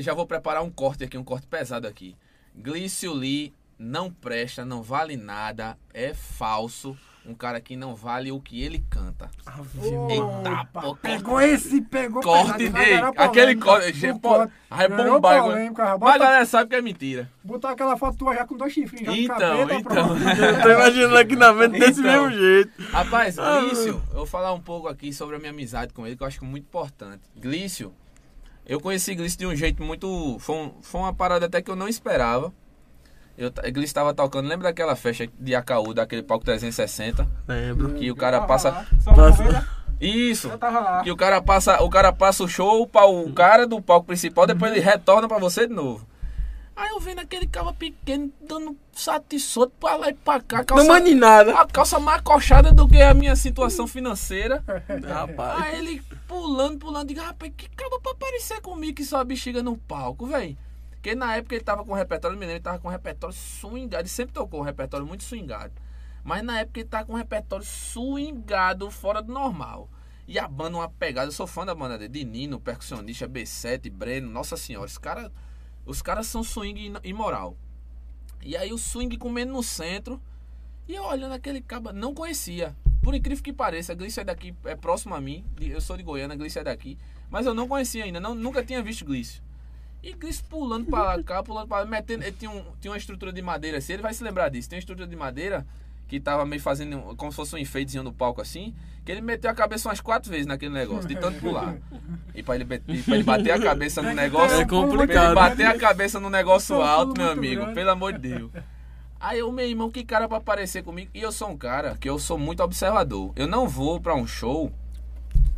Já 0.00 0.14
vou 0.14 0.26
preparar 0.26 0.62
um 0.62 0.70
corte 0.70 1.04
aqui, 1.04 1.16
um 1.18 1.24
corte 1.24 1.46
pesado 1.46 1.86
aqui. 1.86 2.16
Glício 2.54 3.12
Lee 3.12 3.52
não 3.78 4.10
presta, 4.10 4.64
não 4.64 4.82
vale 4.82 5.16
nada, 5.16 5.76
é 5.92 6.14
falso. 6.14 6.96
Um 7.26 7.34
cara 7.34 7.58
que 7.58 7.74
não 7.74 7.94
vale 7.94 8.30
o 8.30 8.38
que 8.38 8.62
ele 8.62 8.84
canta. 8.90 9.30
Eita, 9.82 10.22
Opa, 10.22 10.80
pô, 10.82 10.94
Pegou 10.96 11.40
esse, 11.40 11.80
pegou 11.80 12.20
Corte, 12.22 12.70
gerar 12.70 13.08
aquele 13.16 13.56
corte, 13.56 13.94
Gerou 13.94 14.18
bombar. 14.18 15.42
polêmica, 15.42 15.96
Mas 15.98 16.14
a 16.16 16.18
galera 16.18 16.44
sabe 16.44 16.68
que 16.68 16.76
é 16.76 16.82
mentira. 16.82 17.30
botar 17.42 17.70
aquela 17.70 17.96
foto 17.96 18.18
tua 18.18 18.34
já 18.34 18.44
com 18.46 18.56
dois 18.58 18.74
chifrinhos, 18.74 19.06
já 19.16 19.22
Então, 19.22 19.38
capeta, 19.38 19.74
então. 19.74 19.82
pronto. 20.08 20.20
Eu 20.38 20.62
tô 20.62 20.70
imaginando 20.70 21.16
aqui 21.16 21.34
na 21.36 21.52
mente 21.54 21.78
desse 21.78 22.00
Então. 22.00 22.12
mesmo 22.28 22.38
jeito. 22.38 22.82
Rapaz, 22.90 23.38
Ah, 23.38 23.60
Glício, 23.60 24.02
eu 24.10 24.16
vou 24.16 24.26
falar 24.26 24.52
um 24.52 24.60
pouco 24.60 24.86
aqui 24.88 25.10
sobre 25.12 25.36
a 25.36 25.38
minha 25.38 25.50
amizade 25.50 25.94
com 25.94 26.06
ele, 26.06 26.16
que 26.16 26.22
eu 26.22 26.26
acho 26.26 26.44
muito 26.44 26.64
importante. 26.64 27.22
Glício, 27.40 27.94
eu 28.66 28.78
conheci 28.80 29.14
Glício 29.14 29.38
de 29.38 29.46
um 29.46 29.56
jeito 29.56 29.82
muito. 29.82 30.36
Foi, 30.40 30.56
um- 30.56 30.74
foi 30.82 31.00
uma 31.00 31.14
parada 31.14 31.46
até 31.46 31.62
que 31.62 31.70
eu 31.70 31.76
não 31.76 31.88
esperava. 31.88 32.52
Eu, 33.36 33.50
Glício 33.50 33.82
estava 33.84 34.14
tocando, 34.14 34.48
lembra 34.48 34.68
daquela 34.68 34.94
festa 34.94 35.28
de 35.38 35.54
Acaú, 35.54 35.92
daquele 35.92 36.22
palco 36.22 36.44
360? 36.44 37.28
Lembro. 37.48 37.94
Que 37.94 38.10
o 38.10 38.16
cara 38.16 38.42
passa. 38.42 38.70
vez, 38.70 39.64
Isso! 40.00 40.48
eu 40.48 40.58
tava 40.58 40.80
lá. 40.80 41.02
Que 41.02 41.10
o 41.10 41.16
cara 41.16 41.42
passa, 41.42 41.82
o 41.82 41.90
cara 41.90 42.12
passa 42.12 42.44
o 42.44 42.48
show, 42.48 42.86
pau- 42.86 43.24
o 43.24 43.32
cara 43.32 43.66
do 43.66 43.80
palco 43.82 44.06
principal, 44.06 44.46
depois 44.46 44.70
ele 44.72 44.80
retorna 44.80 45.26
pra 45.26 45.38
você 45.38 45.66
de 45.66 45.74
novo. 45.74 46.06
Aí 46.76 46.90
eu 46.90 46.98
vendo 46.98 47.20
aquele 47.20 47.46
cara 47.46 47.72
pequeno 47.72 48.32
dando 48.40 48.76
satisfato 48.92 49.72
pra 49.78 49.94
lá 49.96 50.10
e 50.10 50.14
pra 50.14 50.40
cá. 50.40 50.58
Não 50.58 50.64
Calça, 50.64 50.84
mande 50.84 51.14
nada. 51.14 51.56
a 51.56 51.66
calça 51.66 52.00
mais 52.00 52.20
coxada 52.22 52.72
do 52.72 52.88
que 52.88 53.00
a 53.00 53.14
minha 53.14 53.36
situação 53.36 53.86
financeira. 53.86 54.62
Rapaz. 55.06 55.62
Aí 55.62 55.78
ele 55.78 56.02
pulando, 56.26 56.78
pulando, 56.78 57.06
diga, 57.08 57.22
rapaz, 57.22 57.52
que 57.56 57.66
acaba 57.66 58.00
pra 58.00 58.10
aparecer 58.12 58.60
comigo 58.60 58.94
que 58.96 59.04
só 59.04 59.20
a 59.20 59.24
bexiga 59.24 59.62
no 59.62 59.76
palco, 59.76 60.26
velho. 60.26 60.56
Porque 61.04 61.14
na 61.14 61.36
época 61.36 61.54
ele 61.54 61.62
tava 61.62 61.84
com 61.84 61.92
o 61.92 61.94
repertório, 61.94 62.34
me 62.34 62.46
lembro, 62.46 62.54
ele 62.56 62.62
tava 62.62 62.78
com 62.78 62.88
um 62.88 62.90
repertório 62.90 63.36
swingado. 63.36 64.00
Ele 64.00 64.08
sempre 64.08 64.32
tocou 64.32 64.60
um 64.60 64.62
repertório 64.62 65.06
muito 65.06 65.22
swingado. 65.22 65.74
Mas 66.24 66.42
na 66.42 66.60
época 66.60 66.80
ele 66.80 66.88
tava 66.88 67.04
com 67.04 67.12
um 67.12 67.16
repertório 67.16 67.62
swingado, 67.62 68.90
fora 68.90 69.20
do 69.20 69.30
normal. 69.30 69.90
E 70.26 70.38
a 70.38 70.48
banda, 70.48 70.78
uma 70.78 70.88
pegada, 70.88 71.28
eu 71.28 71.32
sou 71.32 71.46
fã 71.46 71.66
da 71.66 71.74
banda 71.74 71.98
dele, 71.98 72.08
de 72.10 72.24
Nino, 72.24 72.58
percussionista, 72.58 73.28
B7, 73.28 73.92
Breno, 73.92 74.30
nossa 74.30 74.56
senhora, 74.56 74.86
os 74.86 74.96
caras 74.96 75.30
os 75.84 76.00
caras 76.00 76.26
são 76.26 76.42
swing 76.42 76.86
imo- 76.86 77.00
imoral. 77.04 77.54
E 78.40 78.56
aí 78.56 78.72
o 78.72 78.78
swing 78.78 79.18
comendo 79.18 79.52
no 79.52 79.62
centro. 79.62 80.18
E 80.88 80.94
eu 80.94 81.04
olhando 81.04 81.32
aquele 81.34 81.60
caba, 81.60 81.92
não 81.92 82.14
conhecia. 82.14 82.74
Por 83.02 83.14
incrível 83.14 83.44
que 83.44 83.52
pareça, 83.52 83.92
a 83.92 83.94
Glícia 83.94 84.22
é 84.22 84.24
daqui, 84.24 84.54
é 84.64 84.74
próximo 84.74 85.14
a 85.14 85.20
mim. 85.20 85.44
Eu 85.60 85.82
sou 85.82 85.98
de 85.98 86.02
Goiânia, 86.02 86.32
a 86.32 86.38
Glícia 86.38 86.60
é 86.60 86.64
daqui. 86.64 86.96
Mas 87.28 87.44
eu 87.44 87.52
não 87.52 87.68
conhecia 87.68 88.04
ainda, 88.04 88.18
não, 88.18 88.34
nunca 88.34 88.64
tinha 88.64 88.82
visto 88.82 89.04
Glício. 89.04 89.43
E 90.06 90.12
Glício 90.12 90.44
pulando 90.50 90.84
pra 90.84 91.22
cá, 91.22 91.42
pulando 91.42 91.66
pra 91.66 91.78
lá, 91.80 91.86
metendo. 91.86 92.24
Ele 92.24 92.32
tinha, 92.32 92.50
um, 92.50 92.62
tinha 92.78 92.90
uma 92.92 92.98
estrutura 92.98 93.32
de 93.32 93.40
madeira 93.40 93.78
assim, 93.78 93.94
ele 93.94 94.02
vai 94.02 94.12
se 94.12 94.22
lembrar 94.22 94.50
disso. 94.50 94.68
Tem 94.68 94.76
uma 94.76 94.80
estrutura 94.80 95.08
de 95.08 95.16
madeira 95.16 95.66
que 96.06 96.20
tava 96.20 96.44
meio 96.44 96.60
fazendo 96.60 97.16
como 97.16 97.32
se 97.32 97.36
fosse 97.36 97.54
um 97.54 97.58
enfeitezinho 97.58 98.04
no 98.04 98.12
palco 98.12 98.38
assim, 98.42 98.74
que 99.02 99.10
ele 99.10 99.22
meteu 99.22 99.50
a 99.50 99.54
cabeça 99.54 99.88
umas 99.88 100.02
quatro 100.02 100.30
vezes 100.30 100.46
naquele 100.46 100.74
negócio, 100.74 101.08
de 101.08 101.16
tanto 101.16 101.40
pular. 101.40 101.76
E 102.34 102.42
pra 102.42 102.54
ele, 102.56 102.66
ele 103.08 103.22
bater 103.22 103.52
a 103.52 103.58
cabeça 103.58 104.02
no 104.02 104.12
negócio. 104.12 104.60
É 104.60 104.66
complicado, 104.66 105.06
Pra 105.08 105.14
ele 105.22 105.28
né? 105.28 105.34
bater 105.34 105.66
a 105.66 105.78
cabeça 105.78 106.20
no 106.20 106.28
negócio 106.28 106.76
um 106.76 106.82
alto, 106.82 107.18
meu 107.18 107.30
amigo, 107.30 107.62
grande. 107.62 107.74
pelo 107.74 107.90
amor 107.90 108.12
de 108.12 108.28
Deus. 108.28 108.50
Aí 109.18 109.38
eu, 109.38 109.50
meu 109.50 109.66
irmão, 109.66 109.90
que 109.90 110.04
cara 110.04 110.28
pra 110.28 110.36
aparecer 110.36 110.82
comigo? 110.82 111.10
E 111.14 111.22
eu 111.22 111.32
sou 111.32 111.48
um 111.48 111.56
cara 111.56 111.96
que 111.98 112.06
eu 112.10 112.18
sou 112.18 112.36
muito 112.36 112.62
observador. 112.62 113.32
Eu 113.34 113.46
não 113.46 113.66
vou 113.66 113.98
pra 113.98 114.14
um 114.14 114.26
show 114.26 114.70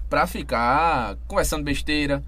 pra 0.08 0.24
ficar 0.28 1.16
conversando 1.26 1.64
besteira. 1.64 2.22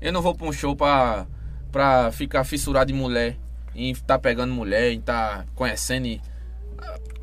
Eu 0.00 0.14
não 0.14 0.22
vou 0.22 0.34
pra 0.34 0.46
um 0.46 0.52
show 0.52 0.74
pra, 0.74 1.26
pra 1.70 2.10
ficar 2.12 2.44
fissurado 2.44 2.90
em 2.90 2.94
mulher. 2.94 3.36
Em 3.74 3.94
tá 3.94 4.18
pegando 4.18 4.52
mulher, 4.52 4.92
em 4.92 5.00
tá 5.00 5.44
conhecendo. 5.54 6.06
E... 6.06 6.20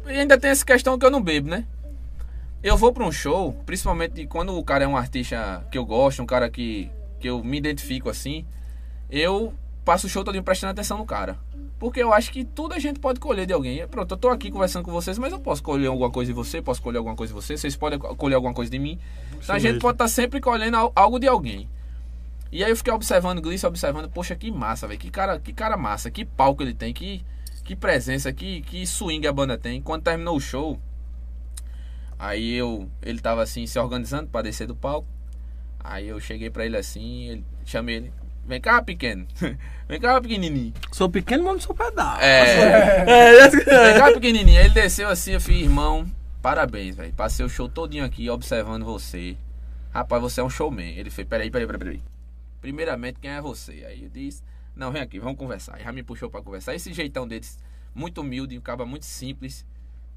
e 0.07 0.09
ainda 0.11 0.37
tem 0.37 0.51
essa 0.51 0.65
questão 0.65 0.97
que 0.97 1.05
eu 1.05 1.11
não 1.11 1.21
bebo, 1.21 1.49
né? 1.49 1.65
Eu 2.63 2.77
vou 2.77 2.91
pra 2.91 3.05
um 3.05 3.11
show, 3.11 3.53
principalmente 3.65 4.25
quando 4.25 4.57
o 4.57 4.63
cara 4.63 4.83
é 4.85 4.87
um 4.87 4.97
artista 4.97 5.65
que 5.69 5.77
eu 5.77 5.85
gosto, 5.85 6.23
um 6.23 6.25
cara 6.25 6.49
que, 6.49 6.89
que 7.19 7.29
eu 7.29 7.43
me 7.43 7.57
identifico 7.57 8.09
assim. 8.09 8.45
Eu 9.09 9.53
passo 9.83 10.07
o 10.07 10.09
show 10.09 10.23
todo 10.23 10.41
prestando 10.41 10.71
atenção 10.71 10.97
no 10.97 11.05
cara. 11.05 11.37
Porque 11.77 12.01
eu 12.01 12.13
acho 12.13 12.31
que 12.31 12.43
tudo 12.43 12.73
a 12.73 12.79
gente 12.79 12.99
pode 12.99 13.19
colher 13.19 13.45
de 13.45 13.53
alguém. 13.53 13.85
Pronto, 13.87 14.13
eu 14.13 14.17
tô 14.17 14.29
aqui 14.29 14.49
conversando 14.49 14.83
com 14.83 14.91
vocês, 14.91 15.19
mas 15.19 15.31
eu 15.33 15.39
posso 15.39 15.61
colher 15.61 15.87
alguma 15.87 16.09
coisa 16.09 16.31
de 16.31 16.35
você, 16.35 16.61
posso 16.61 16.81
colher 16.81 16.97
alguma 16.97 17.15
coisa 17.15 17.33
de 17.33 17.39
você, 17.39 17.57
vocês 17.57 17.75
podem 17.75 17.99
colher 17.99 18.35
alguma 18.35 18.53
coisa 18.53 18.71
de 18.71 18.79
mim. 18.79 18.97
Então 19.43 19.53
a 19.55 19.59
gente 19.59 19.73
mesmo. 19.73 19.81
pode 19.81 19.95
estar 19.95 20.07
sempre 20.07 20.39
colhendo 20.39 20.77
al- 20.77 20.91
algo 20.95 21.19
de 21.19 21.27
alguém. 21.27 21.69
E 22.55 22.63
aí 22.63 22.69
eu 22.69 22.77
fiquei 22.77 22.93
observando 22.93 23.39
o 23.39 23.41
Gleice, 23.41 23.67
observando, 23.67 24.09
poxa, 24.09 24.33
que 24.33 24.49
massa, 24.49 24.87
velho. 24.87 24.97
Que 24.97 25.09
cara, 25.09 25.37
que 25.37 25.51
cara 25.51 25.75
massa, 25.75 26.09
que 26.09 26.23
palco 26.23 26.63
ele 26.63 26.73
tem, 26.73 26.93
que, 26.93 27.21
que 27.65 27.75
presença, 27.75 28.31
que, 28.31 28.61
que 28.61 28.87
swing 28.87 29.27
a 29.27 29.33
banda 29.33 29.57
tem. 29.57 29.81
Quando 29.81 30.03
terminou 30.03 30.37
o 30.37 30.39
show, 30.39 30.79
aí 32.17 32.53
eu, 32.53 32.89
ele 33.01 33.19
tava 33.19 33.43
assim, 33.43 33.67
se 33.67 33.77
organizando 33.77 34.29
pra 34.29 34.41
descer 34.41 34.67
do 34.67 34.73
palco. 34.73 35.05
Aí 35.83 36.07
eu 36.07 36.17
cheguei 36.21 36.49
pra 36.49 36.65
ele 36.65 36.77
assim, 36.77 37.27
ele, 37.27 37.45
chamei 37.65 37.97
ele, 37.97 38.13
vem 38.47 38.61
cá, 38.61 38.81
pequeno. 38.81 39.27
vem 39.85 39.99
cá, 39.99 40.21
pequenininho. 40.21 40.73
Sou 40.93 41.09
pequeno, 41.09 41.43
mas 41.43 41.53
não 41.55 41.59
sou 41.59 41.75
pedaço. 41.75 42.21
É. 42.21 43.03
É, 43.35 43.49
Vem 43.49 43.99
cá, 43.99 44.13
pequenininho. 44.13 44.59
Aí 44.59 44.67
ele 44.67 44.73
desceu 44.73 45.09
assim, 45.09 45.33
eu 45.33 45.41
fiz, 45.41 45.57
irmão, 45.57 46.09
parabéns, 46.41 46.95
velho. 46.95 47.11
Passei 47.15 47.45
o 47.45 47.49
show 47.49 47.67
todinho 47.67 48.05
aqui 48.05 48.29
observando 48.29 48.85
você. 48.85 49.35
Rapaz, 49.93 50.21
você 50.21 50.39
é 50.39 50.43
um 50.45 50.49
showman. 50.49 50.95
Ele 50.95 51.09
fez, 51.09 51.27
peraí, 51.27 51.51
peraí, 51.51 51.67
peraí, 51.67 51.79
peraí. 51.79 52.14
Primeiramente, 52.65 53.19
quem 53.19 53.29
é 53.29 53.39
você? 53.39 53.85
Aí 53.85 54.05
eu 54.05 54.09
disse, 54.09 54.41
não, 54.75 54.91
vem 54.91 54.99
aqui, 54.99 55.19
vamos 55.19 55.37
conversar. 55.37 55.77
Já 55.79 55.91
me 55.91 56.01
puxou 56.01 56.31
pra 56.31 56.41
conversar. 56.41 56.73
Esse 56.73 56.91
jeitão 56.93 57.27
deles, 57.27 57.59
muito 57.93 58.21
humilde, 58.21 58.57
um 58.57 58.61
cara 58.61 58.83
muito 58.87 59.05
simples. 59.05 59.63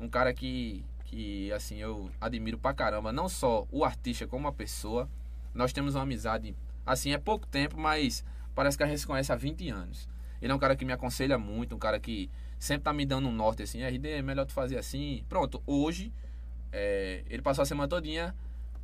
Um 0.00 0.08
cara 0.08 0.32
que, 0.32 0.82
que, 1.04 1.52
assim, 1.52 1.76
eu 1.76 2.10
admiro 2.18 2.56
pra 2.56 2.72
caramba. 2.72 3.12
Não 3.12 3.28
só 3.28 3.68
o 3.70 3.84
artista, 3.84 4.26
como 4.26 4.48
a 4.48 4.52
pessoa. 4.52 5.10
Nós 5.52 5.74
temos 5.74 5.94
uma 5.94 6.04
amizade, 6.04 6.56
assim, 6.86 7.12
é 7.12 7.18
pouco 7.18 7.46
tempo, 7.46 7.78
mas 7.78 8.24
parece 8.54 8.78
que 8.78 8.82
a 8.82 8.86
gente 8.86 9.00
se 9.00 9.06
conhece 9.06 9.30
há 9.30 9.36
20 9.36 9.68
anos. 9.68 10.08
Ele 10.40 10.50
é 10.50 10.54
um 10.54 10.58
cara 10.58 10.74
que 10.74 10.86
me 10.86 10.92
aconselha 10.94 11.36
muito, 11.36 11.74
um 11.74 11.78
cara 11.78 12.00
que 12.00 12.30
sempre 12.58 12.84
tá 12.84 12.94
me 12.94 13.04
dando 13.04 13.28
um 13.28 13.32
norte 13.32 13.62
assim, 13.62 13.82
RD, 13.82 14.08
é 14.08 14.22
melhor 14.22 14.46
tu 14.46 14.54
fazer 14.54 14.78
assim. 14.78 15.22
Pronto, 15.28 15.62
hoje, 15.66 16.10
é, 16.72 17.24
ele 17.28 17.42
passou 17.42 17.60
a 17.60 17.66
semana 17.66 17.88
todinha 17.88 18.34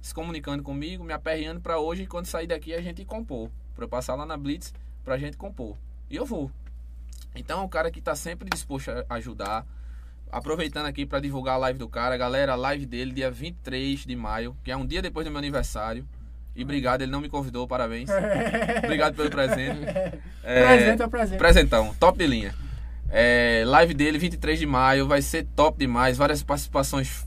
se 0.04 0.12
comunicando 0.12 0.62
comigo, 0.62 1.02
me 1.02 1.14
aperreando 1.14 1.62
pra 1.62 1.78
hoje, 1.78 2.04
quando 2.04 2.26
sair 2.26 2.46
daqui 2.46 2.74
a 2.74 2.82
gente 2.82 3.06
compor. 3.06 3.50
Pra 3.74 3.86
eu 3.86 3.88
passar 3.88 4.14
lá 4.14 4.26
na 4.26 4.36
Blitz 4.36 4.74
pra 5.02 5.16
gente 5.16 5.34
compor. 5.38 5.78
E 6.10 6.16
eu 6.16 6.26
vou. 6.26 6.50
Então 7.34 7.60
é 7.60 7.62
um 7.62 7.68
cara 7.68 7.90
que 7.90 8.02
tá 8.02 8.14
sempre 8.14 8.46
disposto 8.50 8.90
a 8.90 9.14
ajudar. 9.14 9.66
Aproveitando 10.30 10.84
aqui 10.84 11.06
pra 11.06 11.20
divulgar 11.20 11.54
a 11.54 11.56
live 11.56 11.78
do 11.78 11.88
cara, 11.88 12.18
galera, 12.18 12.52
a 12.52 12.54
live 12.54 12.84
dele 12.84 13.12
dia 13.12 13.30
23 13.30 14.00
de 14.00 14.14
maio, 14.14 14.54
que 14.62 14.70
é 14.70 14.76
um 14.76 14.84
dia 14.84 15.00
depois 15.00 15.24
do 15.24 15.30
meu 15.30 15.38
aniversário. 15.38 16.06
E 16.54 16.62
obrigado, 16.62 17.00
ele 17.00 17.10
não 17.10 17.22
me 17.22 17.30
convidou, 17.30 17.66
parabéns. 17.66 18.10
Obrigado 18.84 19.16
pelo 19.16 19.30
presente. 19.30 19.80
É, 20.46 20.62
Presente 20.62 21.02
é 21.02 21.08
presente. 21.08 21.38
Presentão, 21.38 21.94
top 21.94 22.18
de 22.18 22.26
linha. 22.26 22.54
É, 23.08 23.64
live 23.66 23.94
dele, 23.94 24.18
23 24.18 24.58
de 24.58 24.66
maio, 24.66 25.08
vai 25.08 25.22
ser 25.22 25.46
top 25.56 25.78
demais. 25.78 26.18
Várias 26.18 26.42
participações 26.42 27.26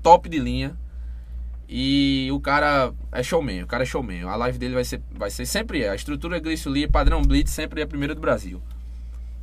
top 0.00 0.28
de 0.28 0.38
linha. 0.38 0.76
E 1.68 2.28
o 2.32 2.40
cara 2.40 2.92
é 3.10 3.22
showman, 3.22 3.62
o 3.62 3.66
cara 3.66 3.82
é 3.82 3.86
showman. 3.86 4.24
A 4.24 4.36
live 4.36 4.58
dele 4.58 4.74
vai 4.74 4.84
ser, 4.84 5.00
vai 5.10 5.30
ser 5.30 5.46
sempre 5.46 5.82
é. 5.82 5.90
A 5.90 5.94
estrutura 5.94 6.38
Glício 6.38 6.70
Lee, 6.70 6.86
padrão 6.86 7.22
Blitz, 7.22 7.50
sempre 7.50 7.80
é 7.80 7.84
a 7.84 7.86
primeira 7.86 8.14
do 8.14 8.20
Brasil. 8.20 8.62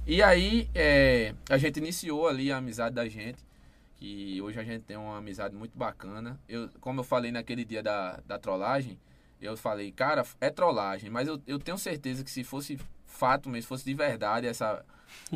E 0.05 0.22
aí, 0.22 0.69
é, 0.74 1.34
a 1.49 1.57
gente 1.57 1.78
iniciou 1.78 2.28
ali 2.28 2.51
a 2.51 2.57
amizade 2.57 2.95
da 2.95 3.07
gente. 3.07 3.43
Que 3.95 4.41
hoje 4.41 4.59
a 4.59 4.63
gente 4.63 4.84
tem 4.84 4.97
uma 4.97 5.17
amizade 5.17 5.55
muito 5.55 5.78
bacana. 5.78 6.39
Eu, 6.49 6.69
como 6.80 7.01
eu 7.01 7.03
falei 7.03 7.32
naquele 7.32 7.63
dia 7.63 7.84
da, 7.84 8.19
da 8.26 8.39
trollagem, 8.39 8.97
eu 9.39 9.57
falei, 9.57 9.91
cara, 9.91 10.24
é 10.39 10.49
trollagem, 10.49 11.09
mas 11.09 11.28
eu, 11.28 11.41
eu 11.47 11.59
tenho 11.59 11.78
certeza 11.78 12.24
que 12.24 12.32
se 12.32 12.43
fosse 12.43 12.80
fato 13.05 13.49
mesmo, 13.49 13.67
fosse 13.67 13.84
de 13.86 13.93
verdade, 13.93 14.47
essa 14.47 14.84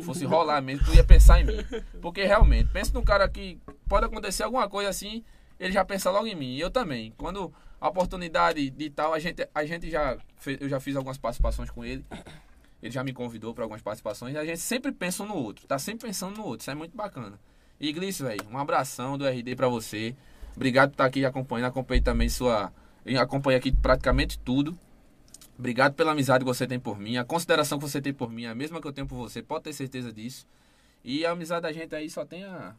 fosse 0.02 0.24
rolar 0.24 0.60
mesmo, 0.60 0.84
tu 0.84 0.94
ia 0.94 1.04
pensar 1.04 1.40
em 1.40 1.44
mim. 1.44 1.64
Porque 2.00 2.24
realmente, 2.24 2.70
pensa 2.72 2.92
num 2.92 3.04
cara 3.04 3.28
que 3.28 3.58
pode 3.88 4.06
acontecer 4.06 4.42
alguma 4.42 4.68
coisa 4.68 4.90
assim, 4.90 5.24
ele 5.58 5.72
já 5.72 5.84
pensa 5.84 6.10
logo 6.10 6.26
em 6.26 6.34
mim. 6.34 6.54
E 6.54 6.60
eu 6.60 6.70
também. 6.70 7.12
Quando 7.16 7.52
a 7.80 7.88
oportunidade 7.88 8.70
de 8.70 8.90
tal, 8.90 9.12
a 9.12 9.18
gente, 9.18 9.48
a 9.54 9.64
gente 9.64 9.90
já 9.90 10.16
fez, 10.36 10.58
eu 10.60 10.68
já 10.68 10.80
fiz 10.80 10.96
algumas 10.96 11.18
participações 11.18 11.70
com 11.70 11.84
ele. 11.84 12.04
Ele 12.82 12.92
já 12.92 13.02
me 13.02 13.12
convidou 13.12 13.54
para 13.54 13.64
algumas 13.64 13.82
participações. 13.82 14.36
A 14.36 14.44
gente 14.44 14.60
sempre 14.60 14.92
pensa 14.92 15.24
no 15.24 15.34
outro. 15.34 15.66
Tá 15.66 15.78
sempre 15.78 16.06
pensando 16.06 16.36
no 16.36 16.44
outro. 16.44 16.62
Isso 16.62 16.70
é 16.70 16.74
muito 16.74 16.96
bacana. 16.96 17.38
Glício, 17.80 18.26
velho, 18.26 18.46
um 18.50 18.58
abração 18.58 19.18
do 19.18 19.26
RD 19.26 19.56
para 19.56 19.68
você. 19.68 20.14
Obrigado 20.54 20.90
por 20.90 20.94
estar 20.94 21.06
aqui 21.06 21.24
acompanhando. 21.24 21.68
Acompanhei 21.68 22.02
também 22.02 22.28
sua. 22.28 22.72
Acompanhei 23.18 23.58
aqui 23.58 23.72
praticamente 23.72 24.38
tudo. 24.38 24.78
Obrigado 25.58 25.94
pela 25.94 26.12
amizade 26.12 26.44
que 26.44 26.50
você 26.50 26.66
tem 26.66 26.78
por 26.78 26.98
mim. 26.98 27.16
A 27.16 27.24
consideração 27.24 27.78
que 27.78 27.88
você 27.88 28.00
tem 28.00 28.12
por 28.12 28.30
mim 28.30 28.44
é 28.44 28.48
a 28.48 28.54
mesma 28.54 28.80
que 28.80 28.86
eu 28.86 28.92
tenho 28.92 29.06
por 29.06 29.16
você. 29.16 29.42
Pode 29.42 29.64
ter 29.64 29.72
certeza 29.72 30.12
disso. 30.12 30.46
E 31.02 31.24
a 31.24 31.30
amizade 31.30 31.62
da 31.62 31.72
gente 31.72 31.94
aí 31.94 32.10
só 32.10 32.24
tem 32.24 32.44
a, 32.44 32.74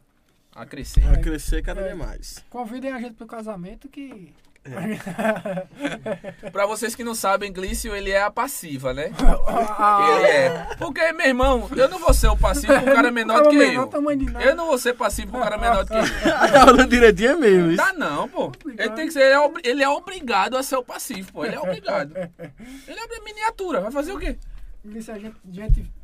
a 0.58 0.66
crescer. 0.66 1.00
Vai 1.00 1.20
crescer 1.20 1.62
cada 1.62 1.80
É. 1.80 1.84
vez 1.84 1.96
mais. 1.96 2.44
Convidem 2.50 2.92
a 2.92 2.98
gente 3.00 3.14
pro 3.14 3.26
casamento 3.26 3.88
que. 3.88 4.32
Pra 6.52 6.66
vocês 6.66 6.94
que 6.94 7.02
não 7.02 7.14
sabem, 7.14 7.50
Glício, 7.50 7.94
ele 7.96 8.10
é 8.10 8.20
a 8.22 8.30
passiva, 8.30 8.92
né? 8.92 9.12
Ah, 9.46 10.08
Ele 10.18 10.26
é. 10.26 10.66
Porque, 10.78 11.10
meu 11.12 11.26
irmão, 11.26 11.70
eu 11.74 11.88
não 11.88 11.98
vou 11.98 12.12
ser 12.12 12.28
o 12.28 12.36
passivo 12.36 12.74
com 12.74 12.90
um 12.90 12.94
cara 12.94 13.10
menor 13.10 13.44
do 13.44 13.50
que 13.50 13.56
eu. 13.56 13.88
Eu 14.44 14.54
não 14.54 14.66
vou 14.66 14.76
ser 14.76 14.92
passivo 14.94 15.32
com 15.32 15.38
um 15.38 15.42
cara 15.42 15.56
menor 15.56 15.84
do 15.84 15.90
que 15.90 15.96
eu. 15.96 16.34
Ah, 16.34 16.76
tá 16.76 16.84
direitinho 16.86 17.30
é 17.30 17.36
mesmo. 17.36 17.76
Dá 17.76 17.92
não, 17.94 18.28
pô. 18.28 18.52
Ele 18.66 18.90
tem 18.90 19.06
que 19.06 19.12
ser, 19.12 19.20
ele 19.22 19.34
é, 19.34 19.70
ele 19.70 19.82
é 19.82 19.88
obrigado 19.88 20.56
a 20.56 20.62
ser 20.62 20.76
o 20.76 20.84
passivo, 20.84 21.32
pô. 21.32 21.44
Ele 21.46 21.54
é 21.54 21.60
obrigado. 21.60 22.12
Ele 22.86 22.98
é 23.00 23.24
miniatura, 23.24 23.80
vai 23.80 23.90
fazer 23.90 24.12
o 24.12 24.18
quê? 24.18 24.36
Glício, 24.84 25.14
a 25.14 25.18
gente, 25.18 25.36
gente. 25.50 25.97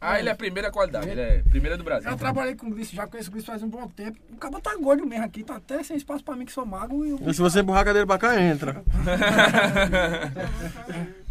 Ah, 0.00 0.18
ele 0.18 0.30
é 0.30 0.34
primeira 0.34 0.70
qualidade, 0.70 1.10
ele 1.10 1.20
é 1.20 1.42
primeira 1.50 1.76
do 1.76 1.84
Brasil. 1.84 2.10
Eu 2.10 2.16
trabalhei 2.16 2.54
com 2.54 2.68
o 2.68 2.70
Glício, 2.70 2.96
já 2.96 3.06
conheço 3.06 3.28
o 3.28 3.32
Glício 3.32 3.48
faz 3.48 3.62
um 3.62 3.68
bom 3.68 3.86
tempo. 3.88 4.18
O 4.32 4.36
cara 4.36 4.58
tá 4.60 4.74
gordo 4.76 5.06
mesmo 5.06 5.24
aqui, 5.26 5.44
tá 5.44 5.56
até 5.56 5.82
sem 5.82 5.96
espaço 5.96 6.24
pra 6.24 6.34
mim 6.34 6.46
que 6.46 6.52
sou 6.52 6.64
magro. 6.64 7.04
E 7.04 7.12
o 7.12 7.18
Mas 7.22 7.36
se 7.36 7.42
você 7.42 7.60
empurrar 7.60 7.82
a 7.82 7.84
cadeira 7.84 8.06
pra 8.06 8.18
cá, 8.18 8.40
entra. 8.40 8.82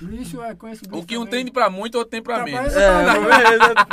Glício 0.00 0.42
é, 0.42 0.54
conheço 0.54 0.82
o. 0.92 0.98
O 0.98 1.04
que 1.06 1.16
um 1.16 1.24
também. 1.24 1.44
tem 1.44 1.52
pra 1.52 1.70
muito, 1.70 1.94
outro 1.96 2.10
tem 2.10 2.22
pra 2.22 2.44
menos. 2.44 2.74
É, 2.76 2.88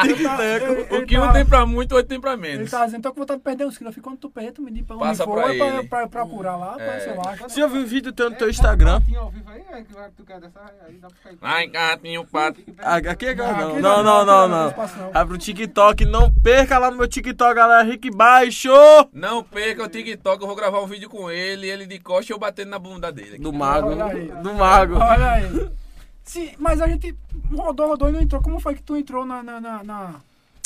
Ele- 0.03 0.27
ter. 0.37 0.95
O 0.97 1.05
que 1.05 1.17
um 1.17 1.31
tem 1.31 1.45
pra 1.45 1.65
muito, 1.65 1.93
outro 1.93 2.07
tem 2.09 2.19
pra 2.19 2.33
Ele 2.33 2.41
menos. 2.41 2.69
tá 2.71 2.85
dizendo, 2.85 3.01
tô 3.03 3.13
com 3.13 3.21
vontade 3.21 3.39
de 3.39 3.43
perder 3.43 3.65
uns 3.65 3.77
quilos. 3.77 3.91
Eu 3.91 3.93
fico, 3.95 4.09
quando 4.09 4.19
tu 4.19 4.29
perder, 4.29 4.51
tu 4.51 4.61
me 4.61 4.71
diz 4.71 4.85
pra 4.85 4.95
onde 4.97 5.05
Passa 5.05 5.23
for, 5.23 5.35
pra 5.35 5.43
pra, 5.43 5.53
ele. 5.67 5.87
pra, 5.87 6.07
procurar 6.07 6.57
lá, 6.57 6.73
pra 6.73 6.83
É. 6.85 6.91
ver 6.93 7.01
se 7.01 7.09
eu 7.09 7.21
acho. 7.21 7.49
Se 7.49 7.59
eu 7.61 7.69
vi 7.69 7.79
um 7.79 7.85
vídeo 7.85 8.11
teu 8.11 8.29
no 8.29 8.35
teu 8.35 8.47
É, 8.47 8.49
Instagram. 8.49 9.01
ao 9.17 9.29
vivo 9.31 9.49
aí, 9.49 9.63
é 9.71 9.81
que 9.83 9.93
vai- 9.93 10.09
tu 10.15 10.23
quer 10.25 10.39
dessa, 10.41 10.59
aí 10.85 10.95
dá 10.95 11.07
pra 11.07 11.15
ficar 11.17 11.29
aí. 11.29 11.37
Ai, 11.41 11.67
gatinho, 11.67 12.25
pato. 12.25 12.59
Ah, 12.79 12.95
Aqui 12.97 13.25
é 13.27 13.35
Não, 13.35 13.45
não. 13.53 13.71
aqui 13.71 13.79
Não, 13.81 14.03
não, 14.25 14.47
não. 14.47 14.73
Vai 15.11 15.25
pro 15.25 15.37
TikTok, 15.37 16.05
não 16.05 16.29
perca 16.31 16.77
lá 16.79 16.91
no 16.91 16.97
meu 16.97 17.07
TikTok, 17.07 17.53
galera. 17.55 17.83
Rick 17.83 18.11
Baixo! 18.11 18.69
Não 19.13 19.41
perca 19.43 19.83
o 19.83 19.87
TikTok, 19.87 20.41
eu 20.41 20.47
vou 20.47 20.55
gravar 20.55 20.81
um 20.81 20.87
vídeo 20.87 21.09
com 21.09 21.31
ele, 21.31 21.69
ele 21.69 21.85
de 21.85 21.99
costa 21.99 22.31
e 22.31 22.33
eu 22.33 22.39
batendo 22.39 22.69
na 22.71 22.79
bunda 22.79 23.11
dele. 23.11 23.37
Do 23.37 23.53
mago. 23.53 23.89
Olha 23.89 24.05
aí. 24.05 24.27
Do 24.41 24.53
mago. 24.53 24.95
Olha 24.95 25.31
aí. 25.31 25.69
Sim, 26.23 26.53
mas 26.57 26.79
a 26.81 26.87
gente 26.87 27.15
rodou, 27.51 27.87
rodou 27.87 28.09
e 28.09 28.11
não 28.11 28.21
entrou. 28.21 28.41
Como 28.41 28.59
foi 28.59 28.75
que 28.75 28.83
tu 28.83 28.95
entrou 28.95 29.25
na, 29.25 29.43
na, 29.43 29.59
na, 29.59 29.83
na, 29.83 30.21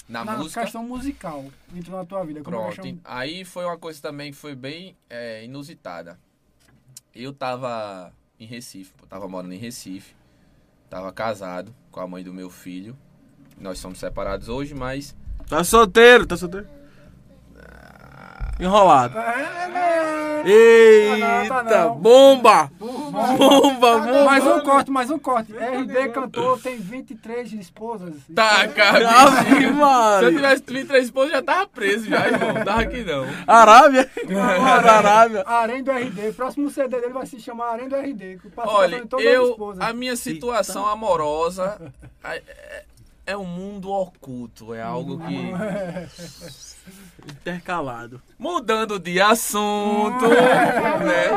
Na, 0.07 0.25
na 0.25 0.37
música. 0.37 0.61
questão 0.61 0.83
musical? 0.83 1.45
Entrou 1.75 1.97
na 1.97 2.05
tua 2.05 2.23
vida? 2.23 2.41
Como 2.43 2.55
Pronto. 2.55 2.99
Aí 3.03 3.43
foi 3.43 3.65
uma 3.65 3.77
coisa 3.77 4.01
também 4.01 4.31
que 4.31 4.37
foi 4.37 4.55
bem 4.55 4.95
é, 5.09 5.43
inusitada. 5.43 6.19
Eu 7.13 7.33
tava 7.33 8.13
em 8.39 8.45
Recife, 8.45 8.93
tava 9.09 9.27
morando 9.27 9.53
em 9.53 9.57
Recife. 9.57 10.15
Tava 10.89 11.11
casado 11.11 11.73
com 11.91 11.99
a 11.99 12.07
mãe 12.07 12.23
do 12.23 12.33
meu 12.33 12.49
filho. 12.49 12.95
Nós 13.59 13.79
somos 13.79 13.97
separados 13.97 14.47
hoje, 14.47 14.73
mas. 14.73 15.15
Tá 15.49 15.63
solteiro, 15.63 16.25
tá 16.25 16.37
solteiro. 16.37 16.67
Enrolado. 18.59 19.17
É, 19.19 20.41
Eita, 20.45 21.47
Tá 21.47 21.63
tá 21.63 21.89
bomba! 21.89 22.71
Bomba. 22.79 23.21
Bomba, 23.37 23.99
bomba. 23.99 24.23
Mais 24.25 24.45
um 24.45 24.59
corte, 24.61 24.91
mais 24.91 25.11
um 25.11 25.19
corte. 25.19 25.51
RD 25.53 26.09
cantor 26.09 26.59
tem 26.59 26.77
23 26.77 27.53
esposas. 27.53 28.15
Tá, 28.33 28.67
cara. 28.67 29.09
Ave 29.09 29.59
Se 30.19 30.25
eu 30.25 30.31
tivesse 30.31 30.63
23 30.67 31.05
esposas, 31.05 31.31
já 31.31 31.41
tava 31.41 31.67
preso 31.67 32.09
já, 32.09 32.27
irmão. 32.27 32.53
Não 32.53 32.65
Tava 32.65 32.81
aqui 32.81 33.03
não. 33.03 33.25
Arábia. 33.45 34.09
Arábia. 34.89 35.43
Arém 35.45 35.83
do 35.83 35.91
RD. 35.91 36.33
Próximo 36.33 36.69
CD 36.69 36.99
dele 36.99 37.13
vai 37.13 37.25
se 37.25 37.39
chamar 37.39 37.73
Arém 37.73 37.89
do 37.89 37.95
RD. 37.95 38.39
Olha, 38.57 39.03
eu, 39.19 39.75
a 39.79 39.93
minha 39.93 40.15
situação 40.15 40.87
amorosa 40.87 41.79
é, 43.27 43.37
um 43.37 43.45
mundo 43.45 43.91
oculto, 43.91 44.73
é 44.73 44.81
algo 44.81 45.19
que... 45.19 45.35
Intercalado. 47.29 48.21
Mudando 48.39 48.97
de 48.97 49.19
assunto, 49.19 50.25
né? 51.05 51.29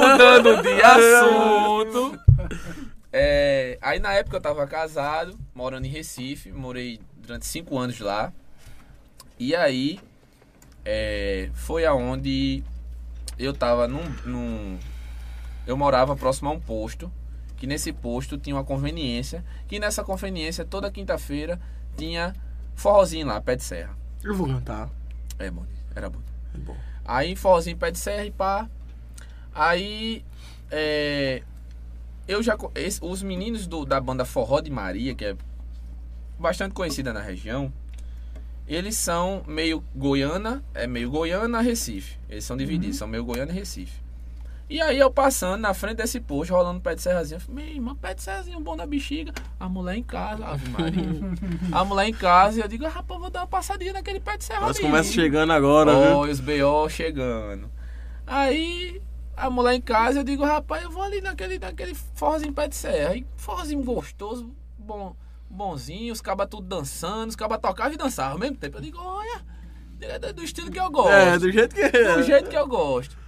Mudando 0.00 0.62
de 0.62 0.82
assunto. 0.82 2.18
É, 3.12 3.78
aí 3.80 3.98
na 4.00 4.12
época 4.14 4.36
eu 4.36 4.40
tava 4.40 4.66
casado, 4.66 5.38
morando 5.54 5.86
em 5.86 5.90
Recife, 5.90 6.50
morei 6.52 7.00
durante 7.16 7.46
cinco 7.46 7.78
anos 7.78 7.98
lá. 8.00 8.32
E 9.38 9.54
aí 9.54 10.00
é, 10.84 11.50
foi 11.54 11.84
aonde 11.86 12.62
eu 13.38 13.52
tava 13.54 13.86
num, 13.88 14.04
num- 14.24 14.78
Eu 15.66 15.76
morava 15.76 16.16
próximo 16.16 16.48
a 16.48 16.52
um 16.52 16.60
posto. 16.60 17.10
Que 17.60 17.66
nesse 17.66 17.92
posto 17.92 18.36
tinha 18.36 18.56
uma 18.56 18.64
conveniência. 18.64 19.44
Que 19.68 19.78
nessa 19.78 20.02
conveniência, 20.02 20.64
toda 20.64 20.90
quinta-feira, 20.90 21.60
tinha 21.96 22.34
forrozinho 22.74 23.26
lá, 23.28 23.40
pé 23.40 23.54
de 23.54 23.62
serra. 23.62 23.96
Eu 24.24 24.34
vou 24.34 24.48
cantar. 24.48 24.90
É, 25.38 25.48
bom, 25.50 25.64
era 25.94 26.10
bom. 26.10 26.18
Bom. 26.64 26.76
Aí 27.04 27.36
forrozinho 27.36 27.76
pé 27.76 27.92
de 27.92 27.98
serra 27.98 28.24
e 28.24 28.30
pá. 28.32 28.68
Aí 29.54 30.24
é, 30.70 31.42
eu 32.26 32.42
já 32.42 32.56
esse- 32.74 33.00
os 33.04 33.22
meninos 33.22 33.66
do- 33.66 33.84
da 33.84 34.00
banda 34.00 34.24
Forró 34.24 34.60
de 34.60 34.70
Maria, 34.70 35.14
que 35.14 35.24
é 35.24 35.36
bastante 36.38 36.72
conhecida 36.72 37.12
na 37.12 37.20
região, 37.20 37.72
eles 38.66 38.96
são 38.96 39.42
meio 39.46 39.82
Goiânia, 39.94 40.62
é 40.72 40.86
meio 40.86 41.10
Goiânia, 41.10 41.60
Recife. 41.60 42.16
Eles 42.28 42.44
são 42.44 42.56
divididos, 42.56 42.96
são 42.96 43.08
meio 43.08 43.24
Goiânia 43.24 43.52
e 43.52 43.56
Recife. 43.56 44.00
E 44.70 44.80
aí 44.80 44.98
eu 45.00 45.10
passando 45.10 45.60
na 45.60 45.74
frente 45.74 45.96
desse 45.96 46.20
posto, 46.20 46.54
rolando 46.54 46.80
pé 46.80 46.94
de 46.94 47.02
serrazinho, 47.02 47.36
eu 47.38 47.40
falei, 47.40 47.64
meu 47.66 47.74
irmão, 47.74 47.96
pé 47.96 48.14
de 48.14 48.22
serrazinho 48.22 48.60
bom 48.60 48.76
da 48.76 48.86
bexiga. 48.86 49.32
A 49.58 49.68
mulher 49.68 49.96
em 49.96 50.02
casa, 50.02 50.46
Ave 50.46 50.68
Maria. 50.70 51.02
a 51.72 51.84
mulher 51.84 52.06
em 52.06 52.12
casa, 52.12 52.60
e 52.60 52.62
eu 52.62 52.68
digo, 52.68 52.86
"Ah, 52.86 52.88
rapaz, 52.88 53.20
vou 53.20 53.28
dar 53.30 53.40
uma 53.40 53.46
passadinha 53.48 53.92
naquele 53.92 54.20
pé 54.20 54.36
de 54.36 54.44
serra 54.44 54.60
Nós 54.60 54.76
ali." 54.76 54.86
começa 54.86 55.12
chegando 55.12 55.52
agora, 55.52 55.90
viu? 55.92 56.16
Ó, 56.18 56.20
os 56.24 56.38
B.O. 56.38 56.88
chegando. 56.88 57.68
Aí, 58.24 59.02
a 59.36 59.50
mulher 59.50 59.74
em 59.74 59.80
casa, 59.80 60.20
eu 60.20 60.24
digo, 60.24 60.44
rapaz, 60.44 60.84
eu 60.84 60.90
vou 60.90 61.02
ali 61.02 61.20
naquele, 61.20 61.58
naquele 61.58 61.92
forrozinho 62.14 62.52
pé 62.52 62.68
de 62.68 62.76
serra. 62.76 63.10
Aí, 63.10 63.26
forrozinho 63.36 63.82
gostoso, 63.82 64.52
bom, 64.78 65.16
bonzinho, 65.50 66.12
os 66.12 66.20
cabas 66.20 66.46
tudo 66.48 66.68
dançando, 66.68 67.30
os 67.30 67.34
cabas 67.36 67.58
tocavam 67.58 67.94
e 67.94 67.96
dançavam 67.96 68.34
ao 68.34 68.38
mesmo 68.38 68.56
tempo. 68.56 68.78
Eu 68.78 68.82
digo, 68.82 68.98
olha, 69.02 69.40
é 70.00 70.16
do- 70.16 70.32
do 70.34 70.44
estilo 70.44 70.70
que 70.70 70.78
eu 70.78 70.88
gosto. 70.92 71.10
É, 71.10 71.36
do 71.38 71.50
jeito 71.50 71.74
que 71.74 71.80
é. 71.80 72.14
do 72.14 72.22
jeito 72.22 72.48
que 72.48 72.56
eu 72.56 72.68
gosto. 72.68 73.18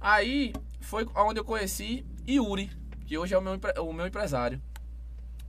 Aí, 0.00 0.52
foi 0.86 1.06
onde 1.16 1.40
eu 1.40 1.44
conheci 1.44 2.06
Yuri, 2.28 2.70
que 3.06 3.18
hoje 3.18 3.34
é 3.34 3.38
o 3.38 3.42
meu, 3.42 3.58
o 3.80 3.92
meu 3.92 4.06
empresário. 4.06 4.62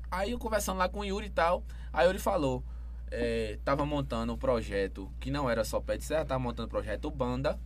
Aí 0.10 0.32
eu 0.32 0.40
conversando 0.40 0.80
lá 0.80 0.90
com 0.90 1.02
o 1.02 1.06
Yuri 1.06 1.28
e 1.28 1.30
tal, 1.30 1.64
aí 1.94 2.08
Yuri 2.08 2.18
falou, 2.18 2.64
é, 3.12 3.60
tava 3.64 3.86
montando 3.86 4.34
um 4.34 4.38
projeto 4.38 5.12
que 5.20 5.30
não 5.30 5.48
era 5.48 5.64
só 5.64 5.80
pé 5.80 5.96
de 5.96 6.04
serra, 6.04 6.26
tava 6.26 6.40
montando 6.40 6.66
um 6.66 6.70
projeto 6.70 7.12
banda, 7.12 7.60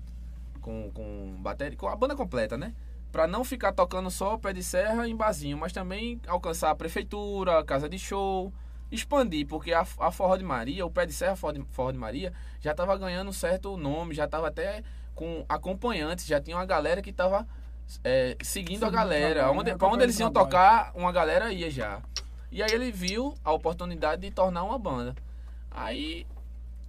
com, 0.60 0.92
com 0.92 1.38
bateria, 1.40 1.78
com 1.78 1.88
a 1.88 1.96
banda 1.96 2.14
completa, 2.14 2.58
né? 2.58 2.76
Pra 3.10 3.26
não 3.26 3.44
ficar 3.44 3.72
tocando 3.72 4.12
só 4.12 4.38
pé 4.38 4.52
de 4.52 4.64
serra 4.64 5.08
em 5.08 5.16
barzinho, 5.16 5.58
mas 5.58 5.72
também 5.72 6.20
alcançar 6.28 6.72
a 6.72 6.76
prefeitura, 6.76 7.60
a 7.60 7.64
casa 7.64 7.88
de 7.88 7.98
show, 7.98 8.54
expandir, 8.92 9.48
porque 9.48 9.72
a, 9.72 9.86
a 10.00 10.12
Forró 10.12 10.36
de 10.36 10.44
Maria, 10.44 10.86
o 10.86 10.92
pé 10.92 11.06
de 11.06 11.14
serra 11.14 11.38
Forró 11.38 11.54
de, 11.54 11.64
Forró 11.72 11.92
de 11.94 11.98
Maria, 11.98 12.34
já 12.60 12.74
tava 12.74 12.98
ganhando 12.98 13.30
um 13.30 13.34
certo 13.34 13.78
nome, 13.78 14.14
já 14.14 14.28
tava 14.28 14.50
até 14.50 14.84
com 15.16 15.46
acompanhantes, 15.48 16.26
já 16.26 16.42
tinha 16.42 16.58
uma 16.58 16.66
galera 16.66 17.02
que 17.02 17.14
tava 17.14 17.48
é, 18.04 18.38
seguindo 18.42 18.84
a 18.84 18.88
Seguindo 18.88 18.88
o 18.88 18.92
galera. 18.92 19.34
trabalho, 19.36 19.60
Onde, 19.60 19.76
pra 19.76 19.88
onde 19.88 20.04
eles 20.04 20.20
iam 20.20 20.32
tocar, 20.32 20.92
uma 20.96 21.12
galera 21.12 21.52
ia 21.52 21.70
já. 21.70 22.00
E 22.52 22.62
aí 22.62 22.70
ele 22.72 22.92
viu 22.92 23.34
a 23.44 23.52
oportunidade 23.54 24.22
de 24.22 24.32
tornar 24.32 24.64
uma 24.64 24.78
banda. 24.78 25.16
Aí 25.70 26.26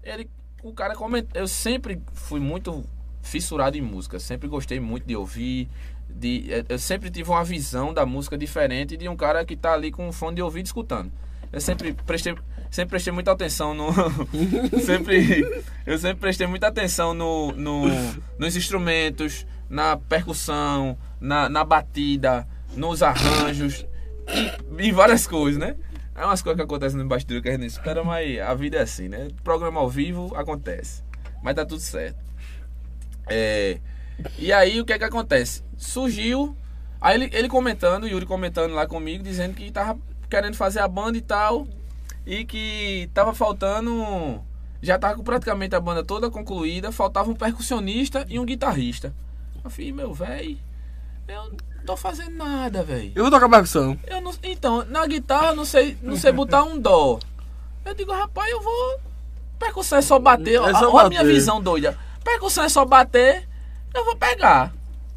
ele, 0.02 0.28
o 0.62 0.72
cara 0.72 0.94
comentou. 0.94 1.40
Eu 1.40 1.46
sempre 1.46 2.02
fui 2.12 2.40
muito 2.40 2.84
fissurado 3.22 3.76
em 3.76 3.80
música, 3.80 4.18
sempre 4.18 4.48
gostei 4.48 4.80
muito 4.80 5.06
de 5.06 5.16
ouvir. 5.16 5.68
De, 6.08 6.52
eh, 6.52 6.64
eu 6.68 6.78
sempre 6.78 7.10
tive 7.10 7.30
uma 7.30 7.44
visão 7.44 7.94
da 7.94 8.04
música 8.04 8.36
diferente 8.36 8.96
de 8.96 9.08
um 9.08 9.16
cara 9.16 9.44
que 9.44 9.56
tá 9.56 9.72
ali 9.72 9.90
com 9.90 10.06
um 10.08 10.12
fone 10.12 10.36
de 10.36 10.42
ouvido 10.42 10.66
escutando. 10.66 11.10
Eu 11.52 11.60
sempre 11.60 11.92
prestei, 11.92 12.34
sempre 12.70 12.90
prestei 12.90 13.12
muita 13.12 13.32
atenção 13.32 13.74
no. 13.74 13.92
sempre, 14.80 15.62
eu 15.86 15.98
sempre 15.98 16.18
prestei 16.18 16.46
muita 16.46 16.68
atenção 16.68 17.12
no, 17.12 17.52
no, 17.52 17.84
nos 18.38 18.56
instrumentos, 18.56 19.46
na 19.68 19.96
percussão, 19.96 20.96
na, 21.20 21.48
na 21.48 21.62
batida, 21.62 22.48
nos 22.74 23.02
arranjos, 23.02 23.86
e, 24.78 24.86
em 24.88 24.92
várias 24.92 25.26
coisas, 25.26 25.60
né? 25.60 25.76
É 26.14 26.24
umas 26.24 26.42
coisas 26.42 26.56
que 26.56 26.62
acontecem 26.62 26.98
no 26.98 27.06
bastidor 27.06 27.42
que 27.42 27.48
a 27.48 27.52
gente 27.52 27.66
espera, 27.66 28.02
mas 28.02 28.38
a 28.40 28.54
vida 28.54 28.78
é 28.78 28.82
assim, 28.82 29.08
né? 29.08 29.28
Programa 29.44 29.80
ao 29.80 29.88
vivo 29.88 30.34
acontece. 30.34 31.02
Mas 31.42 31.54
tá 31.54 31.66
tudo 31.66 31.80
certo. 31.80 32.18
É, 33.26 33.78
e 34.38 34.52
aí 34.52 34.80
o 34.80 34.84
que 34.84 34.92
é 34.92 34.98
que 34.98 35.04
acontece? 35.04 35.62
Surgiu. 35.76 36.56
Aí 37.00 37.16
ele, 37.16 37.30
ele 37.32 37.48
comentando, 37.48 38.06
Yuri 38.06 38.26
comentando 38.26 38.74
lá 38.74 38.86
comigo, 38.86 39.24
dizendo 39.24 39.54
que 39.54 39.70
tava 39.70 39.98
querendo 40.32 40.56
fazer 40.56 40.80
a 40.80 40.88
banda 40.88 41.18
e 41.18 41.20
tal. 41.20 41.66
E 42.24 42.44
que 42.46 43.10
tava 43.12 43.34
faltando. 43.34 44.42
Já 44.80 44.98
tava 44.98 45.16
com 45.16 45.22
praticamente 45.22 45.76
a 45.76 45.80
banda 45.80 46.02
toda 46.02 46.30
concluída. 46.30 46.90
Faltava 46.90 47.30
um 47.30 47.34
percussionista 47.34 48.24
e 48.28 48.38
um 48.38 48.44
guitarrista. 48.46 49.14
Eu 49.62 49.70
falei, 49.70 49.92
meu 49.92 50.14
velho, 50.14 50.58
eu 51.28 51.50
não 51.50 51.84
tô 51.84 51.96
fazendo 51.96 52.34
nada, 52.34 52.82
velho. 52.82 53.12
Eu 53.14 53.24
vou 53.24 53.30
tocar 53.30 53.48
percussão. 53.48 53.98
Eu 54.06 54.20
não, 54.22 54.32
então, 54.42 54.84
na 54.86 55.06
guitarra 55.06 55.48
eu 55.48 55.56
não 55.56 55.64
sei, 55.64 55.96
não 56.02 56.16
sei 56.16 56.32
botar 56.32 56.64
um 56.64 56.78
dó. 56.80 57.20
Eu 57.84 57.94
digo, 57.94 58.12
rapaz, 58.12 58.50
eu 58.50 58.60
vou. 58.60 59.00
Percussão 59.58 59.98
é 59.98 60.02
só 60.02 60.18
bater. 60.18 60.60
É 60.60 60.72
só 60.72 60.90
Olha 60.92 61.06
a 61.06 61.08
minha 61.10 61.24
visão 61.24 61.60
doida. 61.60 61.96
Percussão 62.24 62.64
é 62.64 62.68
só 62.68 62.84
bater. 62.84 63.46
Eu 63.94 64.04
vou 64.04 64.16
pegar. 64.16 64.72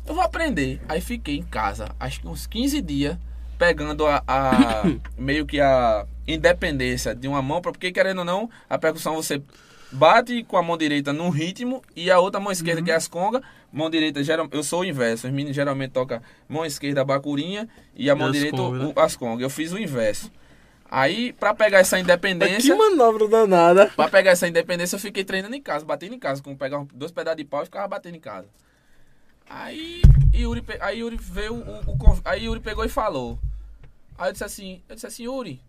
Eu 0.06 0.14
vou 0.14 0.24
aprender. 0.24 0.82
Aí 0.88 1.00
fiquei 1.00 1.38
em 1.38 1.44
casa, 1.44 1.90
acho 2.00 2.20
que 2.20 2.28
uns 2.28 2.46
15 2.46 2.82
dias, 2.82 3.18
pegando 3.58 4.06
a, 4.06 4.24
a- 4.28 4.84
meio 5.18 5.46
que 5.46 5.60
a 5.60 6.06
independência 6.28 7.14
de 7.16 7.28
uma 7.28 7.42
mão, 7.42 7.62
porque 7.62 7.92
querendo 7.92 8.20
ou 8.20 8.26
não, 8.26 8.50
a 8.70 8.78
percussão 8.78 9.16
você 9.16 9.42
bate 9.92 10.44
com 10.44 10.58
a 10.58 10.64
mão 10.64 10.78
direita 10.78 11.14
num 11.14 11.30
ritmo 11.30 11.82
e 11.96 12.10
a 12.12 12.20
outra 12.20 12.40
mão 12.40 12.52
esquerda, 12.52 12.82
que 12.82 12.92
é 12.92 12.96
as 12.96 13.08
congas, 13.08 13.42
mão 13.72 13.90
direita, 13.90 14.24
geral, 14.24 14.48
eu 14.52 14.64
sou 14.64 14.82
o 14.82 14.86
inverso. 14.86 15.28
Os 15.28 15.34
meninos 15.34 15.56
geralmente 15.56 15.92
tocam 15.92 16.22
mão 16.50 16.66
esquerda 16.66 17.02
a 17.02 17.06
bacurinha 17.06 17.68
e 17.96 18.10
a 18.10 18.16
mão 18.16 18.28
as 18.28 18.34
direita 18.34 18.58
congas, 18.58 18.82
né? 18.82 18.94
o- 18.96 19.00
as 19.00 19.16
congas. 19.16 19.42
Eu 19.42 19.50
fiz 19.50 19.72
o 19.72 19.78
inverso. 19.78 20.32
Aí, 20.90 21.34
pra 21.34 21.54
pegar 21.54 21.80
essa 21.80 21.96
Que 21.98 22.04
independência, 22.04 22.76
manobra 22.76 23.28
danada. 23.28 23.88
pra 23.96 24.08
pegar 24.08 24.32
essa 24.32 24.48
independência, 24.48 24.96
eu 24.96 25.00
fiquei 25.00 25.24
treinando 25.24 25.56
em 25.56 25.62
casa, 25.62 25.84
batendo 25.84 26.14
em 26.14 26.20
casa, 26.20 26.42
com 26.44 26.56
pegar 26.56 26.84
dois 26.94 27.12
pedaços 27.12 27.38
de 27.38 27.44
pau 27.44 27.64
e 27.64 27.66
ficava 27.66 27.88
batendo 27.88 28.16
em 28.16 28.20
casa. 28.20 28.48
Aí 29.50 30.02
Yuri, 30.34 30.64
aí 30.82 31.00
Yuri 31.00 31.18
veio 31.18 31.56
o, 31.56 31.80
o 31.92 32.22
aí 32.26 32.46
Yuri 32.46 32.60
pegou 32.60 32.84
e 32.84 32.90
falou. 32.90 33.40
Aí 34.18 34.30
eu 34.30 34.32
disse 34.32 34.44
assim, 34.44 34.82
eu 34.90 34.96
disse 34.96 35.08
assim, 35.08 35.24
Yuri. 35.24 35.62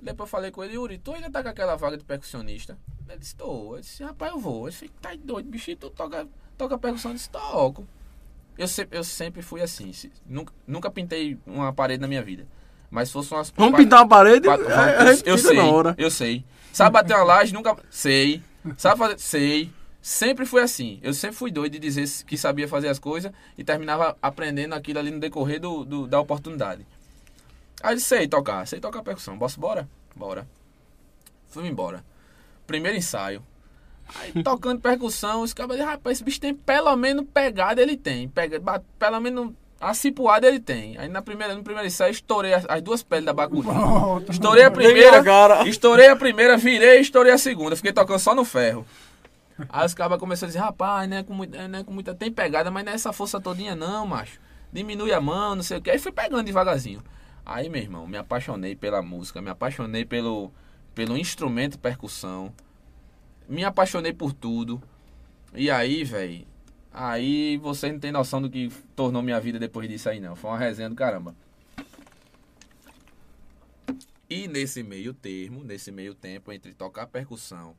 Depois 0.00 0.28
eu 0.28 0.30
falei 0.30 0.50
com 0.50 0.62
ele, 0.62 0.74
Yuri, 0.74 0.98
tu 0.98 1.12
ainda 1.12 1.30
tá 1.30 1.42
com 1.42 1.48
aquela 1.48 1.74
vaga 1.76 1.96
de 1.96 2.04
percussionista? 2.04 2.78
Ele 3.08 3.18
disse, 3.18 3.34
tô. 3.34 3.74
Eu 3.76 3.80
disse, 3.80 4.02
rapaz, 4.04 4.32
eu 4.32 4.38
vou. 4.38 4.62
Ele 4.68 4.70
disse, 4.70 4.88
tá 5.00 5.10
doido, 5.22 5.50
bicho, 5.50 5.74
tu 5.76 5.90
toca, 5.90 6.26
toca 6.56 6.78
percussão? 6.78 7.10
Eu 7.10 7.16
disse, 7.16 7.28
toco. 7.30 7.86
Eu 8.56 8.68
sempre, 8.68 8.98
eu 8.98 9.04
sempre 9.04 9.42
fui 9.42 9.60
assim. 9.60 9.92
se- 9.92 10.12
Nunca, 10.26 10.52
nunca 10.66 10.90
pintei 10.90 11.36
uma 11.46 11.72
parede 11.72 12.00
na 12.00 12.08
minha 12.08 12.22
vida. 12.22 12.46
Mas 12.90 13.08
se 13.08 13.12
fosse 13.12 13.32
uma. 13.32 13.42
Vamos 13.56 13.76
pintar 13.76 14.00
uma 14.00 14.08
parede? 14.08 14.46
Pa- 14.46 14.54
É, 14.56 15.12
eu, 15.12 15.32
eu 15.34 15.38
sei, 15.38 15.56
na 15.56 15.64
hora. 15.66 15.94
eu 15.98 16.10
sei. 16.10 16.44
Sabe 16.72 16.92
bater 16.92 17.14
uma 17.16 17.24
laje? 17.24 17.52
Nunca. 17.52 17.76
Sei. 17.90 18.42
Sabe 18.76 18.98
fazer? 18.98 19.18
Sei. 19.18 19.72
Sempre 20.00 20.46
fui 20.46 20.62
assim. 20.62 20.98
Eu 21.02 21.12
sempre 21.12 21.36
fui 21.36 21.50
doido 21.50 21.72
de 21.72 21.78
dizer 21.78 22.06
que 22.24 22.36
sabia 22.38 22.68
fazer 22.68 22.88
as 22.88 22.98
coisas 22.98 23.32
e 23.56 23.64
terminava 23.64 24.16
aprendendo 24.22 24.74
aquilo 24.74 24.98
ali 24.98 25.10
no 25.10 25.18
decorrer 25.20 25.60
do, 25.60 25.84
do- 25.84 26.06
da 26.06 26.20
oportunidade. 26.20 26.86
Aí 27.82 27.92
eu 27.92 27.96
disse, 27.96 28.08
sei 28.08 28.26
tocar, 28.28 28.66
sei 28.66 28.80
tocar 28.80 29.02
percussão. 29.02 29.38
Posso 29.38 29.58
bora? 29.60 29.88
Bora. 30.14 30.46
Fui 31.48 31.66
embora. 31.66 32.04
Primeiro 32.66 32.96
ensaio. 32.96 33.42
Aí 34.14 34.42
tocando 34.42 34.80
percussão, 34.80 35.42
os 35.42 35.52
caras 35.52 35.72
disseram, 35.72 35.90
rapaz, 35.92 36.16
esse 36.16 36.24
bicho 36.24 36.40
tem 36.40 36.54
pelo 36.54 36.94
menos 36.96 37.26
pegada, 37.32 37.82
ele 37.82 37.96
tem. 37.96 38.28
Pega, 38.28 38.58
ba- 38.58 38.80
pelo 38.98 39.20
menos 39.20 39.52
a 39.80 39.92
cipuada 39.94 40.46
ele 40.46 40.60
tem. 40.60 40.96
Aí 40.96 41.08
na 41.08 41.20
primeira, 41.20 41.54
no 41.54 41.62
primeiro 41.62 41.86
ensaio, 41.86 42.10
estourei 42.12 42.54
as, 42.54 42.64
as 42.68 42.80
duas 42.82 43.02
peles 43.02 43.26
da. 43.26 43.34
Pronto. 43.34 44.30
Estourei 44.32 44.64
a 44.64 44.70
primeira, 44.70 45.22
cara. 45.22 45.68
estourei 45.68 46.08
a 46.08 46.16
primeira, 46.16 46.56
virei 46.56 46.98
e 46.98 47.02
estourei 47.02 47.32
a 47.32 47.38
segunda. 47.38 47.76
Fiquei 47.76 47.92
tocando 47.92 48.18
só 48.18 48.34
no 48.34 48.44
ferro. 48.44 48.86
Aí 49.68 49.86
os 49.86 49.94
cabas 49.94 50.18
começaram 50.20 50.48
a 50.48 50.52
dizer, 50.52 50.58
rapaz, 50.60 51.08
não 51.08 51.16
é 51.16 51.22
com 51.22 51.34
muita, 51.34 51.66
não 51.66 51.78
é 51.80 51.84
com 51.84 51.92
muita. 51.92 52.14
Tem 52.14 52.30
pegada, 52.30 52.70
mas 52.70 52.84
não 52.84 52.92
é 52.92 52.94
essa 52.94 53.12
força 53.12 53.40
todinha, 53.40 53.74
não, 53.74 54.06
macho. 54.06 54.40
diminui 54.72 55.12
a 55.12 55.20
mão, 55.20 55.56
não 55.56 55.62
sei 55.62 55.78
o 55.78 55.82
que. 55.82 55.90
Aí 55.90 55.98
fui 55.98 56.12
pegando 56.12 56.44
devagarzinho. 56.44 57.02
Aí, 57.44 57.68
meu 57.68 57.80
irmão, 57.80 58.06
me 58.06 58.16
apaixonei 58.18 58.76
pela 58.76 59.02
música, 59.02 59.40
me 59.40 59.50
apaixonei 59.50 60.04
pelo, 60.04 60.52
pelo 60.94 61.16
instrumento 61.16 61.78
percussão, 61.78 62.52
me 63.48 63.64
apaixonei 63.64 64.12
por 64.12 64.32
tudo. 64.32 64.82
E 65.54 65.70
aí, 65.70 66.04
velho, 66.04 66.46
aí 66.92 67.56
você 67.56 67.90
não 67.90 67.98
tem 67.98 68.12
noção 68.12 68.42
do 68.42 68.50
que 68.50 68.70
tornou 68.94 69.22
minha 69.22 69.40
vida 69.40 69.58
depois 69.58 69.88
disso 69.88 70.08
aí, 70.08 70.20
não. 70.20 70.36
Foi 70.36 70.50
uma 70.50 70.58
resenha 70.58 70.90
do 70.90 70.94
caramba. 70.94 71.34
E 74.28 74.46
nesse 74.46 74.82
meio 74.82 75.14
termo, 75.14 75.64
nesse 75.64 75.90
meio 75.90 76.14
tempo, 76.14 76.52
entre 76.52 76.74
tocar 76.74 77.06
percussão, 77.06 77.74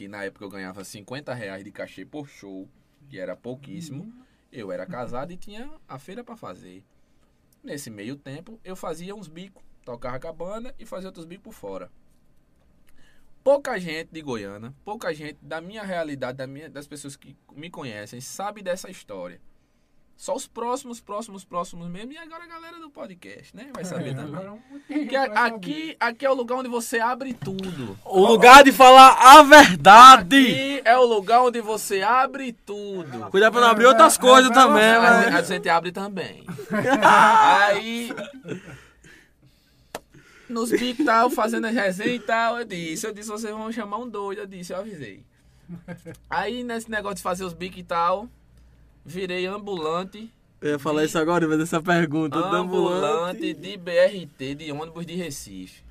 que 0.00 0.08
na 0.08 0.24
época 0.24 0.46
eu 0.46 0.48
ganhava 0.48 0.82
50 0.82 1.34
reais 1.34 1.62
de 1.62 1.70
cachê 1.70 2.06
por 2.06 2.26
show, 2.26 2.66
que 3.10 3.18
era 3.18 3.36
pouquíssimo, 3.36 4.10
eu 4.50 4.72
era 4.72 4.86
casado 4.86 5.30
e 5.30 5.36
tinha 5.36 5.70
a 5.86 5.98
feira 5.98 6.24
para 6.24 6.38
fazer. 6.38 6.82
Nesse 7.62 7.90
meio 7.90 8.16
tempo, 8.16 8.58
eu 8.64 8.74
fazia 8.74 9.14
uns 9.14 9.28
bicos, 9.28 9.62
tocava 9.84 10.18
com 10.18 10.28
a 10.28 10.32
banda 10.32 10.74
e 10.78 10.86
fazia 10.86 11.10
outros 11.10 11.26
bicos 11.26 11.44
por 11.44 11.52
fora. 11.52 11.92
Pouca 13.44 13.78
gente 13.78 14.08
de 14.10 14.22
Goiânia, 14.22 14.72
pouca 14.86 15.12
gente 15.12 15.36
da 15.42 15.60
minha 15.60 15.82
realidade, 15.82 16.38
da 16.38 16.46
minha, 16.46 16.70
das 16.70 16.86
pessoas 16.86 17.14
que 17.14 17.36
me 17.52 17.68
conhecem, 17.68 18.22
sabe 18.22 18.62
dessa 18.62 18.90
história. 18.90 19.38
Só 20.20 20.34
os 20.34 20.46
próximos, 20.46 21.00
próximos, 21.00 21.46
próximos 21.46 21.88
mesmo. 21.88 22.12
E 22.12 22.18
agora 22.18 22.44
a 22.44 22.46
galera 22.46 22.78
do 22.78 22.90
podcast, 22.90 23.56
né? 23.56 23.70
Vai 23.74 23.86
saber 23.86 24.14
também. 24.14 24.34
Agora 24.34 24.54
muita 24.70 24.92
gente 24.94 25.08
Que 25.08 25.16
a- 25.16 25.46
aqui, 25.46 25.96
aqui 25.98 26.26
é 26.26 26.30
o 26.30 26.34
lugar 26.34 26.56
onde 26.56 26.68
você 26.68 27.00
abre 27.00 27.32
tudo. 27.32 27.98
O 28.04 28.26
lugar 28.26 28.62
de 28.62 28.70
falar 28.70 29.16
a 29.18 29.42
verdade. 29.42 30.36
Aqui 30.52 30.82
é 30.84 30.94
o 30.98 31.06
lugar 31.06 31.40
onde 31.40 31.62
você 31.62 32.02
abre 32.02 32.52
tudo. 32.52 33.30
Cuidado 33.30 33.52
pra 33.52 33.62
não 33.62 33.68
abrir 33.68 33.86
outras 33.86 34.18
coisas 34.18 34.50
também, 34.50 34.84
A, 34.90 35.00
né? 35.30 35.38
a 35.38 35.40
gente 35.42 35.70
abre 35.70 35.90
também. 35.90 36.44
Aí. 37.02 38.12
Nos 40.50 40.70
bicos 40.70 41.06
tal, 41.06 41.30
fazendo 41.30 41.66
as 41.66 41.74
resenhas 41.74 42.16
e 42.16 42.26
tal, 42.26 42.58
eu 42.58 42.64
disse, 42.66 43.06
eu 43.06 43.14
disse, 43.14 43.30
vocês 43.30 43.54
vão 43.54 43.72
chamar 43.72 43.96
um 43.96 44.06
doido, 44.08 44.40
eu 44.40 44.46
disse, 44.46 44.74
eu 44.74 44.78
avisei. 44.80 45.24
Aí 46.28 46.62
nesse 46.62 46.90
negócio 46.90 47.16
de 47.16 47.22
fazer 47.22 47.44
os 47.44 47.54
bicos 47.54 47.78
e 47.78 47.84
tal, 47.84 48.28
virei 49.04 49.46
ambulante, 49.46 50.32
Eu 50.60 50.72
ia 50.72 50.78
falar 50.78 51.04
isso 51.04 51.18
agora, 51.18 51.46
mas 51.48 51.60
essa 51.60 51.80
pergunta. 51.82 52.38
do 52.38 52.44
ambulante 52.44 53.54
de 53.54 53.76
BRT, 53.76 54.54
de 54.56 54.72
ônibus 54.72 55.06
de 55.06 55.14
Recife. 55.16 55.82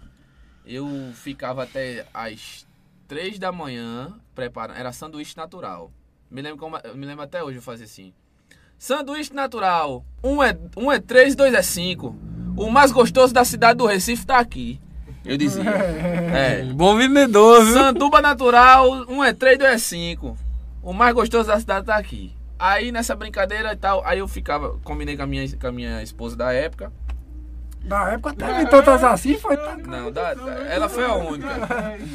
Eu 0.65 0.87
ficava 1.15 1.63
até 1.63 2.05
às 2.13 2.67
três 3.07 3.39
da 3.39 3.51
manhã 3.51 4.13
preparando, 4.35 4.77
era 4.77 4.91
sanduíche 4.91 5.35
natural. 5.35 5.91
Me 6.29 6.41
lembro, 6.41 6.59
como, 6.59 6.77
me 6.93 7.05
lembro 7.05 7.23
até 7.23 7.43
hoje 7.43 7.57
eu 7.57 7.61
fazia 7.61 7.85
assim. 7.85 8.13
Sanduíche 8.77 9.33
natural, 9.33 10.05
um 10.23 10.43
é, 10.43 10.55
um 10.77 10.91
é 10.91 10.99
três, 10.99 11.35
dois 11.35 11.53
é 11.53 11.61
cinco. 11.63 12.15
O 12.55 12.69
mais 12.69 12.91
gostoso 12.91 13.33
da 13.33 13.43
cidade 13.43 13.77
do 13.79 13.85
Recife 13.87 14.25
tá 14.25 14.37
aqui. 14.37 14.79
Eu 15.25 15.37
dizia. 15.37 15.63
É. 16.29 16.63
Bom 16.63 16.95
vendedor, 16.95 17.65
viu? 17.65 17.73
Sanduba 17.73 18.21
natural, 18.21 18.87
um 19.09 19.23
é 19.23 19.33
3, 19.33 19.57
dois 19.57 19.73
é 19.73 19.77
5. 19.77 20.37
O 20.83 20.93
mais 20.93 21.13
gostoso 21.13 21.47
da 21.47 21.59
cidade 21.59 21.87
tá 21.87 21.95
aqui. 21.95 22.31
Aí 22.59 22.91
nessa 22.91 23.15
brincadeira 23.15 23.71
e 23.71 23.75
tal, 23.77 24.05
aí 24.05 24.19
eu 24.19 24.27
ficava, 24.27 24.77
combinei 24.83 25.15
com 25.15 25.23
a 25.23 25.27
minha, 25.27 25.47
com 25.57 25.67
a 25.67 25.71
minha 25.71 26.03
esposa 26.03 26.35
da 26.35 26.51
época. 26.51 26.91
Na 27.85 28.11
época 28.11 28.33
teve 28.33 28.65
tantas 28.67 29.01
assim, 29.05 29.37
foi 29.37 29.55
tá- 29.55 29.77
Não, 29.77 30.11
da- 30.11 30.33
da- 30.33 30.51
ela 30.65 30.89
foi 30.89 31.05
a 31.05 31.15
única. 31.15 31.47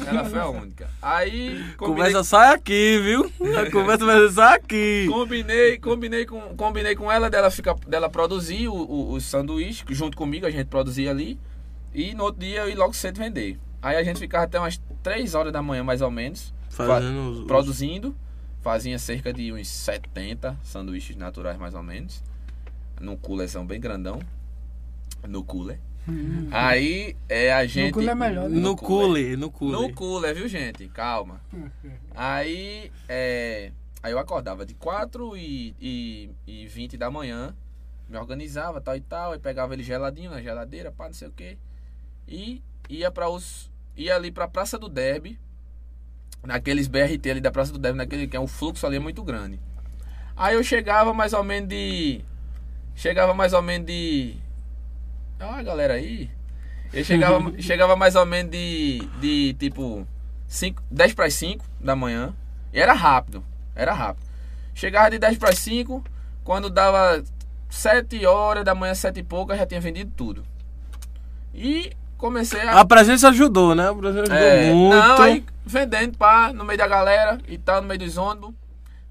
Ela 0.07 0.23
foi 0.25 0.39
a 0.39 0.47
única. 0.47 0.87
Aí 1.01 1.49
combinei, 1.75 1.75
Conversa 2.13 2.23
sai 2.23 2.53
aqui, 2.53 2.99
viu? 3.03 3.31
A 3.57 3.71
conversa 3.71 4.05
vai 4.05 4.19
ser 4.19 4.31
só 4.31 4.53
aqui. 4.53 5.07
combinei, 5.11 5.79
combinei, 5.79 6.25
com, 6.27 6.39
combinei 6.55 6.95
com 6.95 7.11
ela 7.11 7.31
dela, 7.31 7.49
ficar, 7.49 7.73
dela 7.87 8.07
produzir 8.07 8.67
o, 8.67 8.75
o, 8.75 9.13
o 9.13 9.19
sanduíche, 9.21 9.83
junto 9.89 10.15
comigo, 10.15 10.45
a 10.45 10.51
gente 10.51 10.67
produzia 10.67 11.09
ali. 11.09 11.39
E 11.91 12.13
no 12.13 12.25
outro 12.25 12.41
dia 12.41 12.59
eu 12.61 12.69
ia 12.69 12.77
logo 12.77 12.93
cedo 12.93 13.17
vender. 13.17 13.57
Aí 13.81 13.97
a 13.97 14.03
gente 14.03 14.19
ficava 14.19 14.43
até 14.43 14.59
umas 14.59 14.79
3 15.01 15.33
horas 15.33 15.51
da 15.51 15.63
manhã, 15.63 15.83
mais 15.83 16.01
ou 16.03 16.11
menos. 16.11 16.53
Fazendo 16.69 17.31
os- 17.31 17.47
produzindo. 17.47 18.15
Fazia 18.65 18.97
cerca 18.97 19.31
de 19.31 19.53
uns 19.53 19.67
70 19.67 20.57
sanduíches 20.63 21.15
naturais, 21.15 21.55
mais 21.55 21.75
ou 21.75 21.83
menos. 21.83 22.23
Num 22.99 23.15
coolerzão 23.15 23.63
bem 23.63 23.79
grandão. 23.79 24.19
No 25.29 25.43
cooler. 25.43 25.79
Aí 26.49 27.15
é 27.29 27.53
a 27.53 27.63
gente. 27.67 27.93
cooler 27.93 28.09
é 28.09 28.15
melhor, 28.15 28.49
né? 28.49 28.59
No 28.59 28.75
cooler, 28.75 29.37
no 29.37 29.51
cooler. 29.51 29.79
No 29.79 29.93
cooler, 29.93 30.33
viu, 30.33 30.47
gente? 30.47 30.87
Calma. 30.87 31.39
Aí, 32.15 32.91
é, 33.07 33.71
aí 34.01 34.11
eu 34.11 34.17
acordava 34.17 34.65
de 34.65 34.73
4 34.73 35.37
e, 35.37 35.75
e, 35.79 36.31
e 36.47 36.65
20 36.65 36.97
da 36.97 37.11
manhã, 37.11 37.55
me 38.09 38.17
organizava, 38.17 38.81
tal 38.81 38.95
e 38.95 39.01
tal, 39.01 39.33
aí 39.33 39.39
pegava 39.39 39.75
ele 39.75 39.83
geladinho 39.83 40.31
na 40.31 40.41
geladeira, 40.41 40.91
pá, 40.91 41.05
não 41.05 41.13
sei 41.13 41.27
o 41.27 41.31
que. 41.31 41.55
E 42.27 42.63
ia 42.89 43.11
para 43.11 43.29
os. 43.29 43.69
ia 43.95 44.15
ali 44.15 44.31
pra 44.31 44.47
Praça 44.47 44.79
do 44.79 44.89
Derby, 44.89 45.37
naqueles 46.45 46.87
BRT 46.87 47.29
ali 47.29 47.41
da 47.41 47.51
Praça 47.51 47.71
do 47.71 47.79
Derby, 47.79 47.97
naquele 47.97 48.27
que 48.27 48.37
é 48.37 48.39
o 48.39 48.47
fluxo 48.47 48.85
ali 48.85 48.97
é 48.97 48.99
muito 48.99 49.23
grande. 49.23 49.59
Aí 50.35 50.55
eu 50.55 50.63
chegava 50.63 51.13
mais 51.13 51.33
ou 51.33 51.43
menos 51.43 51.69
de. 51.69 52.21
Chegava 52.95 53.33
mais 53.33 53.53
ou 53.53 53.61
menos 53.61 53.87
de. 53.87 54.35
Ó, 55.39 55.49
a 55.49 55.63
galera 55.63 55.93
aí. 55.93 56.29
Eu 56.93 57.03
chegava, 57.03 57.39
chegava 57.61 57.95
mais 57.95 58.15
ou 58.15 58.25
menos 58.25 58.51
de. 58.51 58.99
de 59.19 59.53
tipo. 59.53 60.07
5, 60.47 60.83
10 60.91 61.13
para 61.13 61.25
as 61.25 61.33
5 61.33 61.65
da 61.79 61.95
manhã. 61.95 62.33
E 62.71 62.79
era 62.79 62.93
rápido. 62.93 63.43
Era 63.75 63.93
rápido. 63.93 64.25
Chegava 64.73 65.09
de 65.09 65.17
10 65.17 65.37
para 65.37 65.49
as 65.49 65.59
5. 65.59 66.03
Quando 66.43 66.69
dava 66.69 67.23
7 67.69 68.25
horas 68.25 68.63
da 68.63 68.75
manhã, 68.75 68.93
7 68.93 69.19
e 69.19 69.23
pouco, 69.23 69.51
eu 69.51 69.57
já 69.57 69.65
tinha 69.65 69.81
vendido 69.81 70.11
tudo. 70.15 70.45
E 71.53 71.91
comecei 72.17 72.61
a. 72.61 72.79
A 72.81 72.85
presença 72.85 73.29
ajudou, 73.29 73.75
né? 73.75 73.89
A 73.89 73.93
presença 73.95 74.33
ajudou 74.33 74.37
É, 74.37 74.73
muito. 74.73 74.95
Não, 74.95 75.21
aí 75.21 75.45
vendendo 75.65 76.17
pá, 76.17 76.53
no 76.53 76.63
meio 76.63 76.77
da 76.77 76.87
galera 76.87 77.39
e 77.47 77.57
tal, 77.57 77.81
no 77.81 77.87
meio 77.87 77.99
dos 77.99 78.17
ônibus. 78.17 78.53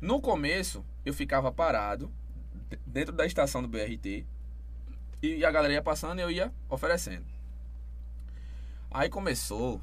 No 0.01 0.21
começo, 0.21 0.85
eu 1.05 1.13
ficava 1.15 1.51
parado 1.51 2.11
dentro 2.87 3.13
da 3.13 3.27
estação 3.27 3.63
do 3.63 3.69
BRT 3.69 4.25
e 5.23 5.45
a 5.45 5.51
galera 5.51 5.75
ia 5.75 5.83
passando 5.83 6.19
e 6.19 6.23
eu 6.23 6.31
ia 6.31 6.53
oferecendo. 6.69 7.25
Aí 8.91 9.09
começou 9.09 9.81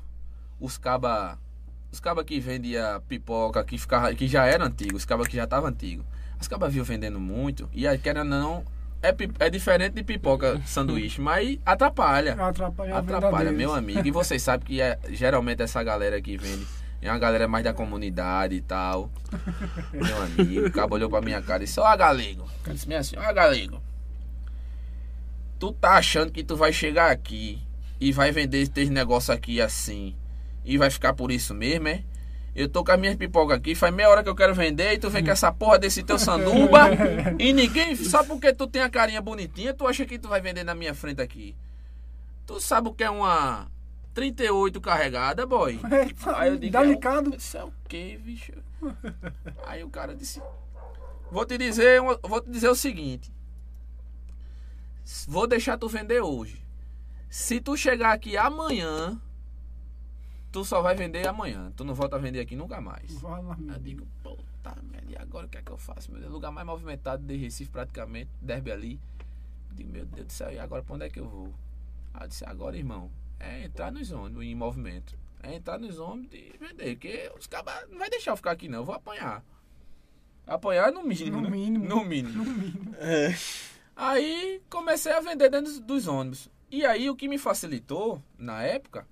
os 0.60 0.78
caba 0.78 1.38
os 1.92 2.00
caba 2.00 2.24
que 2.24 2.40
vendia 2.40 3.02
pipoca, 3.10 3.64
que 3.66 3.78
ficava 3.78 4.14
que 4.16 4.28
já 4.28 4.46
era 4.46 4.66
antigo, 4.66 4.96
os 4.96 5.04
caba 5.04 5.26
que 5.26 5.36
já 5.36 5.46
tava 5.46 5.68
antigo. 5.68 6.06
Os 6.40 6.48
caba 6.48 6.70
viu 6.70 6.84
vendendo 6.84 7.20
muito 7.20 7.70
e 7.74 7.88
aí 7.88 7.98
querendo 7.98 8.30
não 8.30 8.64
é, 9.02 9.16
é 9.40 9.50
diferente 9.50 9.94
de 9.94 10.04
pipoca 10.04 10.62
sanduíche, 10.66 11.20
mas 11.20 11.58
atrapalha. 11.66 12.34
Atrapalha, 12.34 12.98
Atrapalha, 12.98 13.52
meu 13.52 13.74
amigo. 13.74 14.06
E 14.06 14.12
vocês 14.12 14.42
sabem 14.42 14.66
que 14.66 14.82
é, 14.82 15.00
geralmente 15.10 15.62
essa 15.62 15.82
galera 15.84 16.22
que 16.22 16.38
vende 16.38 16.66
é 17.02 17.10
uma 17.12 17.18
galera 17.18 17.48
mais 17.48 17.64
da 17.64 17.74
comunidade 17.74 18.56
e 18.56 18.62
tal. 18.62 19.10
Meu 19.92 20.22
amigo, 20.22 20.68
o 20.68 20.72
cabo 20.72 20.96
olhou 20.96 21.10
pra 21.10 21.20
minha 21.20 21.42
cara 21.42 21.64
e 21.64 21.66
disse, 21.66 21.80
ó 21.80 21.98
galego. 21.98 22.48
Eu 22.68 22.74
disse 22.74 22.94
assim, 22.94 23.16
ó 23.18 23.34
galego. 23.34 23.82
Tu 25.58 25.72
tá 25.74 25.94
achando 25.94 26.32
que 26.32 26.44
tu 26.44 26.56
vai 26.56 26.72
chegar 26.72 27.12
aqui 27.12 27.60
e 28.00 28.12
vai 28.12 28.32
vender 28.32 28.62
esse 28.62 28.90
negócio 28.92 29.34
aqui 29.34 29.60
assim 29.60 30.16
e 30.64 30.78
vai 30.78 30.92
ficar 30.92 31.14
por 31.14 31.32
isso 31.32 31.56
mesmo, 31.56 31.88
é? 31.88 32.04
Eu 32.54 32.68
tô 32.68 32.84
com 32.84 32.92
as 32.92 33.00
minhas 33.00 33.16
pipocas 33.16 33.58
aqui, 33.58 33.74
faz 33.74 33.94
meia 33.94 34.10
hora 34.10 34.22
que 34.22 34.30
eu 34.30 34.36
quero 34.36 34.54
vender 34.54 34.94
e 34.94 34.98
tu 34.98 35.10
vem 35.10 35.24
com 35.24 35.32
essa 35.32 35.52
porra 35.54 35.80
desse 35.80 36.04
teu 36.04 36.20
sanduba 36.20 36.90
e 37.40 37.54
ninguém, 37.54 37.96
só 37.96 38.24
porque 38.24 38.54
tu 38.54 38.68
tem 38.68 38.82
a 38.82 38.90
carinha 38.90 39.22
bonitinha, 39.22 39.74
tu 39.74 39.88
acha 39.88 40.06
que 40.06 40.20
tu 40.20 40.28
vai 40.28 40.42
vender 40.42 40.64
na 40.64 40.76
minha 40.76 40.94
frente 40.94 41.22
aqui. 41.22 41.56
Tu 42.46 42.60
sabe 42.60 42.90
o 42.90 42.94
que 42.94 43.06
é 43.06 43.10
uma 43.10 43.68
38 44.14 44.82
carregada, 44.82 45.46
boy? 45.46 45.80
Eita, 45.90 46.36
Aí 46.38 46.50
eu 46.50 46.58
digo, 46.58 46.78
delicado. 46.78 47.32
Eu 47.32 47.38
disse, 47.38 47.58
é 47.58 47.64
o 47.64 47.72
que, 47.88 48.18
bicho? 48.18 48.52
Aí 49.66 49.84
o 49.84 49.90
cara 49.90 50.14
disse, 50.14 50.42
vou 51.32 51.46
te 51.46 51.58
dizer, 51.58 52.02
vou 52.02 52.42
te 52.42 52.50
dizer 52.50 52.68
o 52.68 52.76
seguinte. 52.76 53.32
Vou 55.28 55.48
deixar 55.48 55.78
tu 55.78 55.88
vender 55.88 56.22
hoje. 56.22 56.62
Se 57.30 57.62
tu 57.62 57.78
chegar 57.78 58.12
aqui 58.12 58.36
amanhã, 58.36 59.18
tu 60.52 60.64
só 60.66 60.82
vai 60.82 60.96
vender 60.96 61.28
amanhã. 61.28 61.72
Tu 61.76 61.84
não 61.84 61.94
volta 61.94 62.16
a 62.16 62.20
vender 62.20 62.40
aqui 62.40 62.56
nunca 62.56 62.80
mais. 62.82 63.12
Fala, 63.20 63.58
Eu 63.68 63.80
digo, 63.80 64.06
puta 64.24 64.76
merda, 64.84 65.12
e 65.12 65.18
agora 65.18 65.46
o 65.46 65.50
que 65.50 65.58
é 65.58 65.62
que 65.62 65.72
eu 65.72 65.78
faço? 65.78 66.12
Meu 66.12 66.20
Deus, 66.22 66.32
lugar 66.34 66.52
mais 66.52 66.66
movimentado 66.68 67.24
de 67.24 67.36
Recife 67.36 67.72
praticamente, 67.72 68.30
derby 68.42 68.72
ali. 68.72 69.00
Eu 69.70 69.76
digo, 69.76 69.92
meu 69.92 70.06
Deus 70.06 70.28
do 70.28 70.34
céu, 70.34 70.52
e 70.52 70.60
agora 70.60 70.84
pra 70.84 70.96
onde 70.96 71.06
é 71.06 71.10
que 71.10 71.20
eu 71.20 71.28
vou? 71.28 71.54
Aí 72.14 72.24
eu 72.24 72.28
disse, 72.28 72.46
agora 72.46 72.76
irmão, 72.78 73.10
é 73.40 73.64
entrar 73.66 73.92
nos 73.92 74.12
ônibus 74.12 74.44
em 74.44 74.54
movimento. 74.56 75.18
É 75.44 75.56
entrar 75.56 75.80
nos 75.80 75.98
ônibus 75.98 76.34
e 76.34 76.54
vender, 76.60 76.96
porque 76.96 77.32
os 77.38 77.48
cabas 77.48 77.90
não 77.90 77.98
vai 77.98 78.10
deixar 78.10 78.32
eu 78.32 78.38
ficar 78.38 78.52
aqui 78.52 78.68
não, 78.68 78.80
eu 78.80 78.86
vou 78.86 78.94
apanhar. 78.96 79.44
Apanhar 80.46 80.92
no 80.92 81.04
mínimo, 81.04 81.38
No 81.38 81.42
né? 81.44 81.50
mínimo. 81.50 81.86
No 81.88 82.04
mínimo. 82.04 82.44
No 82.44 82.52
mínimo. 82.52 82.96
É. 83.00 83.34
Aí 83.96 84.62
comecei 84.70 85.12
a 85.12 85.20
vender 85.20 85.50
dentro 85.50 85.80
dos 85.82 86.08
ônibus. 86.08 86.50
E 86.70 86.86
aí 86.86 87.10
o 87.10 87.16
que 87.16 87.28
me 87.28 87.38
facilitou 87.38 88.22
na 88.38 88.62
época 88.64 89.08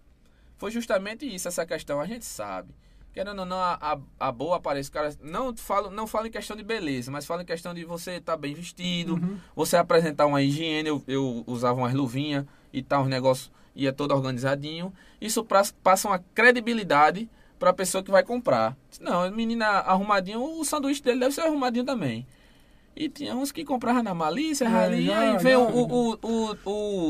foi 0.59 0.69
justamente 0.69 1.25
isso, 1.25 1.47
essa 1.47 1.65
questão. 1.65 1.99
A 1.99 2.05
gente 2.05 2.23
sabe 2.25 2.69
que 3.11 3.13
querendo 3.15 3.39
ou 3.39 3.45
não, 3.45 3.57
a, 3.57 3.73
a, 3.81 4.27
a 4.27 4.31
boa 4.31 4.57
aparência, 4.57 4.93
cara, 4.93 5.11
não 5.23 5.55
falo, 5.57 5.89
não 5.89 6.05
falo 6.05 6.27
em 6.27 6.31
questão 6.31 6.55
de 6.55 6.61
beleza, 6.63 7.09
mas 7.11 7.25
falo 7.25 7.41
em 7.41 7.45
questão 7.45 7.73
de 7.73 7.83
você 7.83 8.11
estar 8.17 8.37
bem 8.37 8.53
vestido, 8.53 9.15
Uhum. 9.15 9.37
você 9.55 9.75
apresentar 9.77 10.27
uma 10.27 10.41
higiene, 10.43 10.87
eu, 10.89 11.03
eu 11.07 11.43
usava 11.47 11.79
umas 11.79 11.93
luvinhas 11.95 12.45
e 12.71 12.83
tal, 12.83 13.01
os 13.01 13.09
negócios 13.09 13.51
ia 13.75 13.91
todo 13.91 14.11
organizadinho. 14.13 14.93
Isso 15.19 15.43
pra, 15.43 15.63
passa 15.83 16.07
uma 16.07 16.19
credibilidade 16.35 17.27
para 17.57 17.71
a 17.71 17.73
pessoa 17.73 18.03
que 18.03 18.11
vai 18.11 18.23
comprar. 18.23 18.77
Não, 19.01 19.29
menina 19.31 19.65
arrumadinho, 19.67 20.41
o 20.59 20.63
sanduíche 20.63 21.01
dele 21.03 21.19
deve 21.19 21.33
ser 21.35 21.41
arrumadinho 21.41 21.83
também. 21.85 22.25
E 22.95 23.07
tinha 23.09 23.35
uns 23.35 23.51
que 23.51 23.63
compravam 23.65 24.03
na 24.03 24.13
malícia, 24.13 24.65
É, 24.65 24.85
ali, 24.85 25.05
já, 25.05 25.19
aí 25.19 25.37
vem 25.39 25.53
já. 25.53 25.59
o, 25.59 25.87
o, 25.87 26.19
o, 26.21 26.57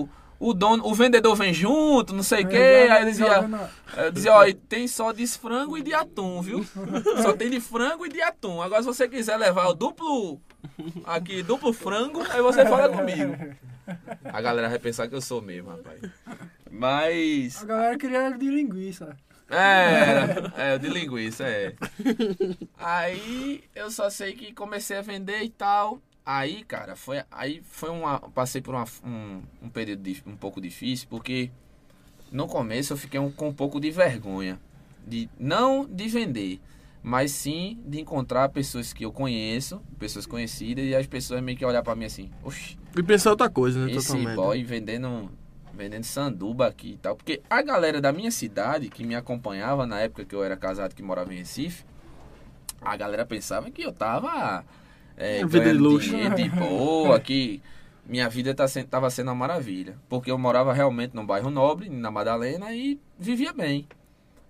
o, 0.03 0.09
o 0.39 0.53
dono, 0.53 0.87
o 0.87 0.95
vendedor 0.95 1.35
vem 1.35 1.53
junto, 1.53 2.13
não 2.13 2.23
sei 2.23 2.43
o 2.43 2.47
quê, 2.47 2.55
É, 2.55 2.91
aí 2.91 3.05
dizia, 3.05 3.49
eu 3.97 4.11
dizia, 4.11 4.33
ó, 4.33 4.45
tem 4.69 4.87
só 4.87 5.11
de 5.11 5.27
frango 5.27 5.77
e 5.77 5.81
de 5.81 5.93
atum, 5.93 6.41
viu? 6.41 6.65
Só 7.21 7.33
tem 7.33 7.49
de 7.49 7.59
frango 7.59 8.05
e 8.05 8.09
de 8.09 8.21
atum. 8.21 8.61
Agora, 8.61 8.81
se 8.81 8.87
você 8.87 9.07
quiser 9.09 9.35
levar 9.37 9.67
o 9.67 9.73
duplo, 9.73 10.39
aqui, 11.03 11.43
duplo 11.43 11.73
frango, 11.73 12.23
aí 12.29 12.41
você 12.41 12.63
fala 12.65 12.89
comigo. 12.89 13.35
A 14.23 14.39
galera 14.39 14.69
vai 14.69 14.77
pensar 14.77 15.07
que 15.07 15.15
eu 15.15 15.21
sou 15.21 15.41
mesmo, 15.41 15.71
rapaz. 15.71 15.99
Mas. 16.69 17.63
A 17.63 17.65
galera 17.65 17.97
queria 17.97 18.29
de 18.29 18.47
linguiça. 18.47 19.17
É, 19.49 20.73
é, 20.73 20.77
de 20.77 20.87
linguiça, 20.89 21.43
é. 21.43 21.73
Aí 22.77 23.63
eu 23.73 23.89
só 23.89 24.07
sei 24.07 24.33
que 24.33 24.53
comecei 24.53 24.97
a 24.97 25.01
vender 25.01 25.41
e 25.41 25.49
tal. 25.49 25.99
Aí, 26.32 26.63
cara, 26.63 26.95
foi, 26.95 27.23
aí 27.32 27.59
foi 27.63 27.89
uma. 27.89 28.19
Passei 28.19 28.61
por 28.61 28.75
uma- 28.75 28.86
um, 29.03 29.41
um 29.63 29.67
período 29.69 30.03
dif- 30.03 30.21
um 30.27 30.36
pouco 30.36 30.61
difícil, 30.61 31.07
porque 31.09 31.49
no 32.32 32.45
começo 32.45 32.93
eu 32.93 32.97
fiquei 32.97 33.19
um- 33.19 33.32
com 33.32 33.47
um 33.49 33.53
pouco 33.53 33.80
de 33.80 33.89
vergonha. 33.89 34.59
De, 35.07 35.27
não 35.39 35.88
de 35.88 36.07
vender, 36.07 36.61
mas 37.01 37.32
sim 37.32 37.80
de 37.84 37.99
encontrar 37.99 38.47
pessoas 38.49 38.93
que 38.93 39.03
eu 39.03 39.11
conheço, 39.11 39.82
pessoas 39.97 40.27
conhecidas, 40.27 40.86
e 40.86 40.93
as 40.95 41.07
pessoas 41.07 41.41
meio 41.41 41.57
que 41.57 41.65
olhar 41.65 41.82
pra 41.82 41.95
mim 41.95 42.05
assim, 42.05 42.30
oxi, 42.43 42.77
E 42.95 43.01
pensar 43.01 43.32
outra 43.32 43.49
coisa, 43.49 43.88
né? 43.88 43.91
esse 43.91 44.05
Totalmente. 44.05 44.36
boy 44.36 44.63
vendendo, 44.63 45.32
vendendo 45.73 46.03
sanduba 46.03 46.67
aqui 46.67 46.91
e 46.91 46.97
tal. 46.97 47.15
Porque 47.15 47.41
a 47.49 47.59
galera 47.63 47.99
da 47.99 48.13
minha 48.13 48.30
cidade, 48.30 48.88
que 48.89 49.03
me 49.03 49.15
acompanhava 49.15 49.88
na 49.88 49.99
época 49.99 50.23
que 50.25 50.36
eu 50.36 50.43
era 50.43 50.55
casado, 50.55 50.93
que 50.93 51.01
morava 51.01 51.34
em 51.34 51.38
Recife, 51.38 51.84
a 52.80 52.95
galera 52.95 53.25
pensava 53.25 53.71
que 53.71 53.82
eu 53.82 53.91
tava 53.91 54.63
é, 55.20 55.45
Vida 55.45 55.65
de 55.65 55.74
luxo. 55.78 56.09
dinheiro 56.09 56.36
de 56.36 56.49
boa, 56.49 57.20
que 57.20 57.61
minha 58.05 58.28
vida 58.30 58.55
tá 58.55 58.67
sendo, 58.67 58.88
tava 58.88 59.09
sendo 59.11 59.28
uma 59.28 59.36
maravilha. 59.36 59.95
Porque 60.09 60.32
eu 60.32 60.38
morava 60.38 60.74
realmente 60.74 61.15
num 61.15 61.26
bairro 61.26 61.51
nobre, 61.51 61.89
na 61.89 62.09
Madalena, 62.09 62.74
e 62.74 62.99
vivia 63.20 63.53
bem. 63.53 63.88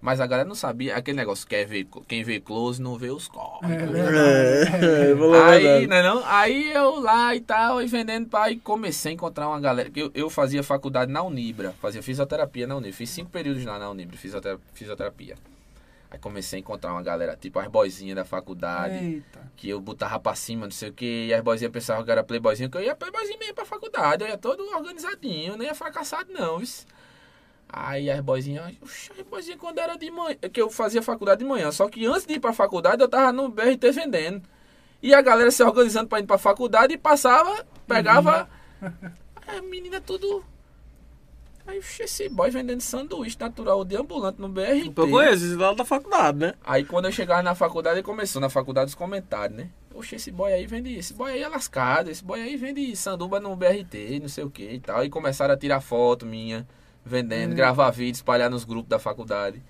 Mas 0.01 0.22
a 0.22 0.26
galera 0.26 0.47
não 0.47 0.55
sabia 0.55 0.95
aquele 0.95 1.17
negócio, 1.17 1.45
quer 1.45 1.65
ver, 1.65 1.86
quem 2.07 2.24
vê 2.24 2.39
close 2.39 2.82
não 2.82 2.97
vê 2.97 3.09
os 3.09 3.28
corres. 3.28 3.70
É. 3.70 5.09
É, 5.09 5.13
vou 5.13 5.32
levar 5.32 5.49
Aí, 5.49 5.88
né, 5.88 6.01
não? 6.01 6.24
Aí 6.26 6.72
eu 6.72 7.01
lá 7.01 7.36
e 7.36 7.41
tal, 7.41 7.82
e 7.82 7.86
vendendo 7.86 8.30
e 8.49 8.55
comecei 8.55 9.11
a 9.11 9.13
encontrar 9.15 9.49
uma 9.49 9.59
galera. 9.59 9.89
que 9.89 9.99
Eu, 9.99 10.09
eu 10.13 10.30
fazia 10.30 10.63
faculdade 10.63 11.11
na 11.11 11.22
Unibra, 11.22 11.74
fazia 11.82 12.01
fisioterapia 12.01 12.65
na 12.65 12.76
Unibra. 12.78 12.93
Fiz 12.95 13.09
cinco 13.09 13.30
períodos 13.30 13.65
lá 13.65 13.78
na 13.78 13.89
Unibra, 13.89 14.15
fisiotera- 14.15 14.57
fisioterapia. 14.74 15.36
Aí 16.12 16.18
comecei 16.18 16.57
a 16.57 16.60
encontrar 16.60 16.91
uma 16.91 17.03
galera, 17.03 17.36
tipo 17.36 17.60
as 17.60 17.68
boizinhas 17.68 18.16
da 18.16 18.26
faculdade, 18.26 18.95
Eita. 18.95 19.51
que 19.55 19.70
eu 19.70 19.80
botava 19.80 20.20
pra 20.20 20.34
cima, 20.34 20.66
não 20.66 20.72
sei 20.72 20.89
o 20.89 20.93
que, 20.93 21.28
e 21.28 21.34
as 21.34 21.41
boizinhas 21.41 21.72
pensavam 21.72 22.03
que 22.03 22.10
eu 22.10 22.14
era 22.14 22.24
playboyzinho, 22.24 22.70
que 22.70 22.78
eu 22.78 22.82
ia 22.82 22.95
playboyzinho 22.95 23.38
mesmo 23.38 23.53
pra 23.53 23.66
faculdade, 23.66 24.24
eu 24.24 24.28
ia 24.28 24.38
todo 24.38 24.64
organizadinho, 24.76 25.53
eu 25.53 25.57
não 25.57 25.64
ia 25.64 25.76
fracassado 25.76 26.34
não, 26.34 26.57
viu? 26.57 26.68
Aí 27.72 28.10
as 28.10 28.20
boizinhas, 28.22 28.74
oxe, 28.82 29.12
as 29.12 29.22
boizinhas 29.28 29.60
quando 29.60 29.78
era 29.78 29.95
de 29.95 30.10
manhã, 30.10 30.36
que 30.51 30.60
eu 30.60 30.72
fazia 30.72 31.03
faculdade 31.03 31.43
de 31.43 31.45
manhã, 31.45 31.72
só 31.72 31.88
que 31.88 32.03
antes 32.07 32.26
de 32.26 32.34
ir 32.34 32.39
pra 32.39 32.51
faculdade 32.53 33.03
eu 33.03 33.07
tava 33.07 33.32
no 33.32 33.47
BRT 33.49 33.91
vendendo. 33.91 34.41
E 35.01 35.14
a 35.14 35.22
galera 35.22 35.51
se 35.51 35.64
organizando 35.64 36.10
pra 36.10 36.20
ir 36.20 36.26
pra 36.26 36.38
faculdade 36.38 36.93
e 36.93 36.97
passava, 36.97 37.66
pegava. 37.88 38.49
A 39.47 39.62
menina 39.62 40.01
tudo. 40.01 40.43
Aí, 41.70 41.78
oxe, 41.80 42.03
esse 42.03 42.28
boy 42.30 42.49
vendendo 42.49 42.82
sanduíche 42.82 43.38
natural 43.39 43.84
de 43.86 43.95
ambulante 43.95 44.41
no 44.41 44.49
BRT. 44.49 44.91
Eu 44.95 45.09
conheço 45.09 45.45
esse 45.45 45.55
lado 45.55 45.76
da 45.78 45.86
faculdade, 45.86 46.38
né? 46.39 46.53
Aí 46.63 46.84
quando 46.84 47.05
eu 47.05 47.11
chegava 47.11 47.43
na 47.43 47.53
faculdade, 47.53 48.01
começou 48.01 48.41
na 48.41 48.49
faculdade 48.49 48.89
os 48.89 48.95
comentários, 48.95 49.57
né? 49.57 49.70
Oxe, 49.93 50.15
esse 50.15 50.32
boy 50.32 50.51
aí 50.51 50.65
vende. 50.65 50.95
Esse 50.95 51.13
boy 51.13 51.32
aí 51.32 51.41
é 51.43 51.47
lascado, 51.47 52.09
esse 52.09 52.24
boy 52.24 52.41
aí 52.41 52.55
vende 52.57 52.95
sanduba 52.95 53.39
no 53.39 53.55
BRT, 53.55 54.20
não 54.22 54.28
sei 54.30 54.43
o 54.43 54.49
que 54.49 54.63
e 54.63 54.80
tal. 54.80 55.03
E 55.03 55.09
começaram 55.09 55.53
a 55.53 55.57
tirar 55.57 55.80
foto 55.82 56.26
minha, 56.26 56.67
vendendo, 57.05 57.51
Hum. 57.51 57.55
gravar 57.55 57.89
vídeo, 57.91 58.13
espalhar 58.15 58.49
nos 58.49 58.63
grupos 58.63 58.89
da 58.89 58.97
faculdade. 58.99 59.61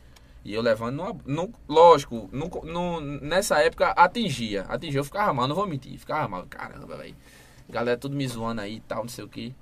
E 0.46 0.54
eu 0.54 0.62
levando 0.62 0.96
numa, 0.96 1.16
no, 1.26 1.54
lógico, 1.68 2.30
no, 2.32 2.48
no- 2.64 3.02
nessa 3.02 3.60
época 3.60 3.90
atingia. 3.90 4.62
Atingia, 4.70 5.02
eu 5.02 5.04
ficava 5.04 5.34
mal, 5.34 5.48
não 5.50 5.56
vou 5.56 5.68
mentir. 5.68 5.98
Ficava 6.00 6.28
mal, 6.30 6.46
caramba, 6.50 6.96
velho. 6.96 7.16
Galera 7.70 7.98
tudo 7.98 8.16
me 8.16 8.26
zoando 8.28 8.62
aí 8.62 8.76
e 8.78 8.80
tal, 8.82 9.02
não 9.02 9.10
sei 9.10 9.26
o 9.26 9.28
que. 9.28 9.54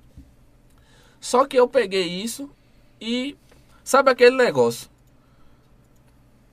Só 1.20 1.44
que 1.46 1.56
eu 1.58 1.68
peguei 1.68 2.06
isso 2.06 2.50
e. 3.00 3.36
Sabe 3.82 4.10
aquele 4.10 4.36
negócio? 4.36 4.90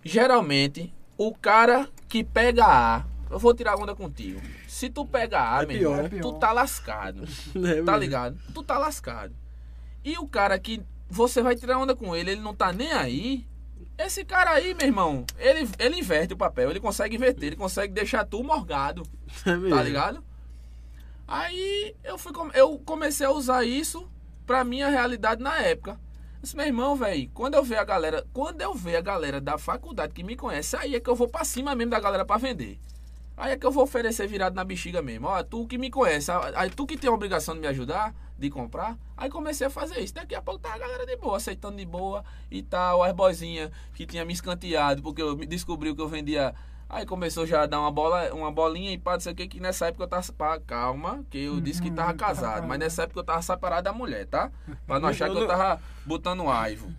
Geralmente, 0.04 0.94
o 1.18 1.34
cara 1.34 1.90
que 2.08 2.24
pega 2.24 2.66
A. 2.66 3.06
Eu 3.30 3.40
vou 3.40 3.54
tirar 3.54 3.76
onda 3.76 3.96
contigo. 3.96 4.40
Se 4.68 4.90
tu 4.90 5.06
pega 5.06 5.58
A, 5.58 5.64
É 5.64 5.66
meu 5.66 5.78
pior, 5.78 6.04
irmão, 6.06 6.20
é 6.20 6.22
tu 6.22 6.34
tá 6.34 6.52
lascado. 6.52 7.26
É, 7.56 7.82
Tá 7.84 7.98
ligado? 7.98 8.38
Tu 8.54 8.64
tá 8.64 8.78
lascado. 8.78 9.36
E 10.04 10.18
o 10.18 10.28
cara 10.28 10.58
que 10.60 10.82
você 11.10 11.42
vai 11.42 11.56
tirar 11.56 11.80
onda 11.80 11.96
com 11.96 12.16
ele, 12.16 12.32
ele 12.32 12.42
não 12.42 12.54
tá 12.54 12.72
nem 12.72 12.92
aí. 12.94 13.48
Esse 13.98 14.24
cara 14.26 14.52
aí, 14.52 14.74
meu 14.74 14.86
irmão, 14.86 15.26
ele, 15.38 15.68
ele 15.80 16.00
inverte 16.00 16.34
o 16.34 16.38
papel, 16.38 16.70
ele 16.70 16.80
consegue 16.80 17.16
inverter, 17.16 17.48
ele 17.48 17.56
consegue 17.56 17.94
deixar 17.94 18.26
tu 18.26 18.44
morgado, 18.44 19.04
É 19.46 19.70
tá 19.70 19.82
ligado? 19.82 20.24
Aí 21.28 21.96
eu, 22.04 22.18
fui, 22.18 22.32
eu 22.54 22.78
comecei 22.80 23.26
a 23.26 23.32
usar 23.32 23.64
isso 23.64 24.08
pra 24.46 24.64
minha 24.64 24.90
realidade 24.90 25.42
na 25.42 25.58
época. 25.58 26.00
Disse, 26.42 26.56
meu 26.56 26.66
irmão, 26.66 26.96
velho, 26.96 27.30
quando 27.34 27.56
eu 27.56 27.64
ver 27.64 27.78
a 27.78 27.84
galera, 27.84 28.26
quando 28.32 28.62
eu 28.62 28.74
ver 28.74 28.98
a 28.98 29.02
galera 29.02 29.42
da 29.42 29.58
faculdade 29.58 30.14
que 30.14 30.24
me 30.24 30.36
conhece, 30.36 30.76
aí 30.76 30.96
é 30.96 31.00
que 31.00 31.10
eu 31.10 31.16
vou 31.16 31.28
pra 31.28 31.44
cima 31.44 31.74
mesmo 31.74 31.92
da 31.92 32.00
galera 32.00 32.24
pra 32.24 32.38
vender. 32.38 32.80
Aí 33.38 33.52
é 33.52 33.58
que 33.58 33.66
eu 33.66 33.72
vou 33.72 33.84
oferecer 33.84 34.28
virado 34.28 34.56
na 34.56 34.64
bexiga 34.64 35.02
mesmo. 35.02 35.28
Ó, 35.28 35.44
tu 35.44 35.68
que 35.68 35.78
me 35.78 35.90
conhece, 35.90 36.32
aí 36.56 36.70
tu 36.70 36.86
que 36.86 36.98
tem 36.98 37.10
a 37.10 37.14
obrigação 37.14 37.56
de 37.56 37.62
me 37.62 37.68
ajudar, 37.68 38.14
de 38.38 38.50
comprar. 38.50 38.98
Aí 39.18 39.30
comecei 39.30 39.68
a 39.68 39.70
fazer 39.70 40.00
isso. 40.00 40.14
Daqui 40.14 40.36
a 40.36 40.42
pouco 40.42 40.60
tá 40.60 40.74
a 40.74 40.78
galera 40.78 41.06
de 41.06 41.18
boa, 41.18 41.38
aceitando 41.38 41.78
de 41.78 41.86
boa 41.86 42.24
e 42.50 42.62
tal. 42.62 43.04
As 43.04 43.12
boizinhas 43.12 43.72
que 43.94 44.06
tinha 44.06 44.24
me 44.24 44.32
escanteado, 44.32 45.02
porque 45.02 45.22
eu 45.22 45.36
descobriu 45.36 45.96
que 45.96 46.02
eu 46.02 46.08
vendia. 46.08 46.54
Aí 46.96 47.06
começou 47.06 47.46
já 47.46 47.64
a 47.64 47.66
dar 47.66 47.82
uma 47.82 47.92
bola, 47.92 48.34
uma 48.34 48.50
bolinha 48.50 48.90
e 48.94 48.98
pá, 48.98 49.14
não 49.16 49.20
sei 49.20 49.34
o 49.34 49.36
que, 49.36 49.50
que 49.50 49.60
nessa 49.60 49.88
época 49.88 50.06
eu 50.06 50.08
tava. 50.08 50.32
Pá, 50.32 50.58
calma, 50.66 51.26
que 51.30 51.40
eu 51.40 51.60
disse 51.60 51.82
que 51.82 51.92
tava 51.92 52.12
Uhum, 52.12 52.18
casado. 52.18 52.62
tá 52.62 52.68
Mas 52.68 52.80
nessa 52.80 53.04
época 53.04 53.20
eu 53.20 53.24
tava 53.26 53.42
separado 53.42 53.84
da 53.84 53.92
mulher, 53.92 54.26
tá? 54.28 54.50
Pra 54.88 54.98
não 54.98 55.10
achar 55.10 55.30
que 55.30 55.38
eu 55.38 55.46
tava 55.46 55.82
botando 56.06 56.50
aivo. 56.50 56.90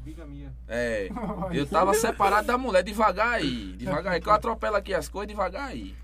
É. 0.69 1.09
Eu 1.51 1.67
tava 1.67 1.95
separado 1.95 2.47
da 2.47 2.59
mulher, 2.59 2.83
devagar 2.83 3.35
aí. 3.37 3.73
Devagar 3.79 4.13
aí. 4.13 4.21
Que 4.21 4.29
eu 4.29 4.33
atropelo 4.35 4.77
aqui 4.77 4.93
as 4.93 5.09
coisas, 5.09 5.29
devagar 5.29 5.69
aí. 5.69 5.97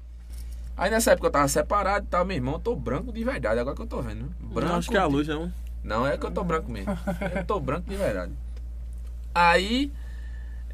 Aí 0.75 0.91
nessa 0.91 1.11
época 1.13 1.27
eu 1.27 1.31
tava 1.31 1.49
separado 1.49 2.07
e 2.07 2.09
tal, 2.09 2.25
meu 2.25 2.37
irmão, 2.37 2.55
eu 2.55 2.61
tô 2.61 2.75
branco 2.75 3.13
de 3.13 3.23
verdade, 3.23 3.61
agora 3.61 3.77
que 3.77 3.83
eu 3.83 3.87
tô 3.87 4.01
vendo. 4.01 4.25
Branco. 4.41 4.69
Não, 4.73 4.77
acho 4.79 4.89
que 4.91 4.97
é 4.97 5.01
a 5.01 5.07
luz, 5.07 5.29
não. 5.29 5.53
Não, 5.85 6.07
é 6.07 6.17
que 6.17 6.25
eu 6.25 6.31
tô 6.31 6.43
branco 6.43 6.71
mesmo. 6.71 6.97
Eu 7.37 7.45
tô 7.45 7.61
branco 7.61 7.91
de 7.91 7.97
verdade. 7.97 8.33
Aí. 9.35 9.93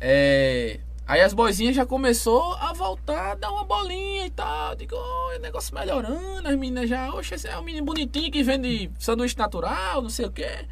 É. 0.01 0.79
Aí 1.09 1.23
as 1.23 1.33
boizinhas 1.33 1.75
já 1.75 1.87
começou 1.87 2.53
a 2.57 2.75
voltar, 2.75 3.33
a 3.33 3.35
dar 3.35 3.51
uma 3.51 3.65
bolinha 3.65 4.27
e 4.27 4.31
tal. 4.31 4.77
Digo, 4.77 4.95
oh, 4.95 5.37
o 5.37 5.41
negócio 5.41 5.75
melhorando, 5.75 6.47
as 6.47 6.55
meninas 6.55 6.87
já, 6.87 7.09
oxe, 7.15 7.35
esse 7.35 7.49
é 7.49 7.59
um 7.59 7.63
menino 7.63 7.87
bonitinho 7.87 8.31
que 8.31 8.43
vende 8.43 8.91
sanduíche 8.99 9.39
natural, 9.39 10.03
não 10.03 10.11
sei 10.11 10.27
o 10.27 10.31
quê. 10.31 10.67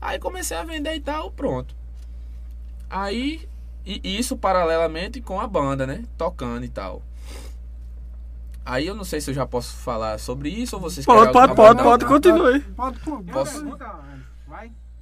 Aí 0.00 0.20
comecei 0.20 0.56
a 0.56 0.62
vender 0.62 0.94
e 0.94 1.00
tal, 1.00 1.32
pronto. 1.32 1.74
Aí, 2.88 3.48
e 3.84 4.16
isso 4.16 4.36
paralelamente 4.36 5.20
com 5.20 5.40
a 5.40 5.48
banda, 5.48 5.84
né? 5.84 6.04
Tocando 6.16 6.64
e 6.64 6.68
tal. 6.68 7.02
Aí 8.64 8.86
eu 8.86 8.94
não 8.94 9.02
sei 9.02 9.20
se 9.20 9.30
eu 9.30 9.34
já 9.34 9.46
posso 9.46 9.74
falar 9.78 10.20
sobre 10.20 10.48
isso 10.48 10.76
ou 10.76 10.82
vocês 10.82 11.04
Pode, 11.04 11.32
querem 11.32 11.32
pode, 11.32 11.56
pode, 11.56 11.82
pode, 11.82 12.04
continue. 12.04 12.60
Pode, 12.60 13.00
pode. 13.00 13.32
Posso? 13.32 13.64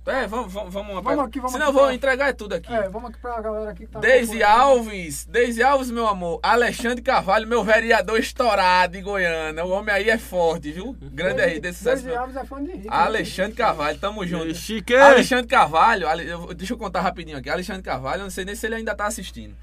É, 0.06 0.26
vamos, 0.26 0.52
vamos, 0.52 0.72
vamos, 0.72 1.02
Vamos 1.02 1.24
aqui, 1.24 1.38
vamos 1.38 1.52
Senão 1.52 1.66
aqui 1.68 1.70
eu 1.70 1.72
vou 1.72 1.84
pra- 1.84 1.94
entregar 1.94 2.34
tudo 2.34 2.54
aqui. 2.54 2.70
É, 2.70 2.88
vamos 2.90 3.08
aqui 3.08 3.18
pra 3.20 3.40
galera 3.40 3.70
aqui 3.70 3.86
que 3.86 3.90
tá. 3.92 4.00
Deise. 4.00 4.42
Alves, 4.42 5.24
Deise 5.24 5.62
Alves, 5.62 5.90
meu 5.90 6.06
amor. 6.06 6.40
Alexandre 6.42 7.00
Carvalho, 7.02 7.48
meu 7.48 7.64
vereador 7.64 8.18
estourado 8.18 8.92
de 8.92 9.00
Goiânia. 9.00 9.64
O 9.64 9.70
homem 9.70 9.94
aí 9.94 10.10
é 10.10 10.18
forte, 10.18 10.70
viu? 10.72 10.94
Grande 11.00 11.40
aí, 11.40 11.58
desse 11.58 11.78
sucesso. 11.78 12.02
Deise 12.02 12.18
Alves 12.18 12.36
é 12.36 12.44
fã 12.44 12.62
de 12.62 12.72
Rico. 12.72 12.92
Alexandre 12.92 13.56
Carvalho, 13.56 13.98
tamo 13.98 14.26
junto. 14.26 14.54
Chique! 14.54 14.94
Alexandre 14.94 15.46
Carvalho, 15.46 16.06
Ale- 16.06 16.54
deixa 16.54 16.74
eu 16.74 16.78
contar 16.78 17.00
rapidinho 17.00 17.38
aqui. 17.38 17.48
Alexandre 17.48 17.82
Carvalho, 17.82 18.20
eu 18.20 18.24
não 18.24 18.30
sei 18.30 18.44
nem 18.44 18.54
se 18.54 18.66
ele 18.66 18.74
ainda 18.74 18.94
tá 18.94 19.06
assistindo. 19.06 19.54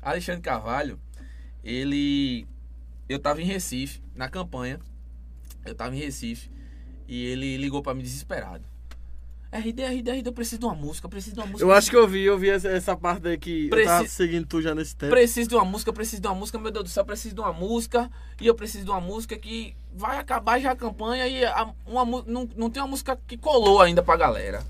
Alexandre 0.00 0.42
Carvalho, 0.42 0.96
ele. 1.64 2.46
Eu 3.08 3.18
tava 3.18 3.42
em 3.42 3.44
Recife, 3.46 4.00
na 4.14 4.28
campanha. 4.28 4.78
Eu 5.66 5.74
tava 5.74 5.96
em 5.96 5.98
Recife. 5.98 6.48
E 7.08 7.26
ele 7.26 7.56
ligou 7.56 7.82
pra 7.82 7.94
mim 7.94 8.02
desesperado. 8.02 8.62
RD, 9.50 9.82
RD, 9.82 10.10
RD, 10.10 10.28
eu 10.28 10.32
preciso 10.32 10.58
de 10.60 10.66
uma 10.66 10.74
música, 10.74 11.06
eu 11.06 11.10
preciso 11.10 11.34
de 11.34 11.40
uma 11.40 11.46
música. 11.46 11.64
Eu 11.64 11.72
acho 11.72 11.88
que 11.90 11.96
eu 11.96 12.06
vi, 12.06 12.22
eu 12.22 12.36
vi 12.38 12.50
essa, 12.50 12.68
essa 12.68 12.94
parte 12.94 13.26
aí 13.28 13.38
que 13.38 13.68
eu 13.72 13.84
tava 13.84 13.98
Preci- 14.00 14.14
seguindo 14.14 14.46
tu 14.46 14.60
já 14.60 14.74
nesse 14.74 14.94
tempo. 14.94 15.10
Preciso 15.10 15.48
de 15.48 15.54
uma 15.54 15.64
música, 15.64 15.90
preciso 15.92 16.20
de 16.20 16.28
uma 16.28 16.34
música, 16.34 16.58
meu 16.58 16.70
Deus 16.70 16.84
do 16.84 16.90
céu, 16.90 17.02
preciso 17.04 17.34
de 17.34 17.40
uma 17.40 17.52
música. 17.52 18.10
E 18.40 18.46
eu 18.46 18.54
preciso 18.54 18.84
de 18.84 18.90
uma 18.90 19.00
música 19.00 19.38
que 19.38 19.74
vai 19.94 20.18
acabar 20.18 20.60
já 20.60 20.72
a 20.72 20.76
campanha 20.76 21.26
e 21.26 21.44
a- 21.46 21.72
uma, 21.86 22.04
não, 22.26 22.46
não 22.56 22.68
tem 22.68 22.82
uma 22.82 22.88
música 22.90 23.18
que 23.26 23.38
colou 23.38 23.80
ainda 23.80 24.02
pra 24.02 24.16
galera. 24.16 24.62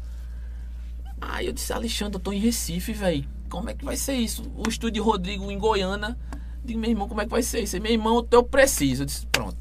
Aí 1.21 1.47
eu 1.47 1.53
disse, 1.53 1.73
Alexandre, 1.73 2.15
eu 2.17 2.21
tô 2.21 2.33
em 2.33 2.39
Recife, 2.39 2.93
velho. 2.93 3.27
Como 3.51 3.69
é 3.71 3.75
que 3.75 3.85
vai 3.85 3.97
ser 3.97 4.15
isso? 4.15 4.45
O 4.57 4.69
estúdio 4.69 5.03
Rodrigo 5.03 5.51
em 5.51 5.59
Goiânia. 5.59 6.17
Digo, 6.65 6.79
meu 6.79 6.91
irmão, 6.91 7.09
como 7.09 7.21
é 7.21 7.25
que 7.25 7.31
vai 7.31 7.43
ser 7.43 7.61
isso? 7.63 7.81
Meu 7.81 7.91
irmão, 7.91 8.25
eu 8.31 8.43
preciso. 8.45 9.03
Eu 9.03 9.07
disse, 9.07 9.27
pronto. 9.27 9.57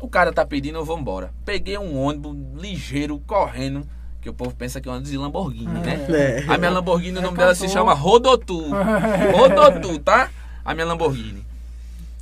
O 0.00 0.08
cara 0.08 0.32
tá 0.32 0.44
pedindo, 0.44 0.76
eu 0.78 0.84
vou 0.84 0.98
embora. 0.98 1.32
Peguei 1.44 1.78
um 1.78 1.96
ônibus 1.98 2.36
ligeiro, 2.60 3.18
correndo. 3.20 3.88
Que 4.20 4.28
o 4.28 4.34
povo 4.34 4.54
pensa 4.54 4.80
que 4.80 4.88
é 4.88 4.90
um 4.90 4.94
ônibus 4.94 5.10
de 5.10 5.16
Lamborghini, 5.16 5.66
né? 5.80 6.06
É. 6.10 6.44
A 6.52 6.58
minha 6.58 6.70
Lamborghini, 6.70 7.16
o 7.16 7.20
É 7.20 7.22
nome 7.22 7.38
dela 7.38 7.54
se 7.54 7.68
chama 7.68 7.94
Rodotu. 7.94 8.62
Rodotu, 9.32 9.98
tá? 9.98 10.30
A 10.64 10.74
minha 10.74 10.86
Lamborghini. 10.86 11.44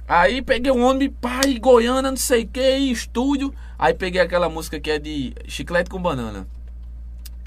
Aí 0.06 0.40
peguei 0.40 0.70
um 0.72 0.82
ônibus, 0.84 1.16
pai, 1.20 1.58
Goiânia, 1.58 2.02
não 2.10 2.16
sei 2.16 2.44
o 2.44 2.46
que, 2.48 2.60
estúdio. 2.78 3.52
Aí 3.78 3.92
peguei 3.94 4.20
aquela 4.20 4.48
música 4.48 4.78
que 4.80 4.90
é 4.90 4.98
de 4.98 5.34
Chiclete 5.46 5.90
com 5.90 6.00
Banana. 6.00 6.46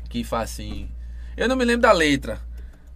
Que 0.10 0.24
faz 0.24 0.52
assim. 0.52 0.90
Eu 1.38 1.48
não 1.48 1.56
me 1.56 1.64
lembro 1.66 1.82
da 1.84 1.92
letra. 1.92 2.40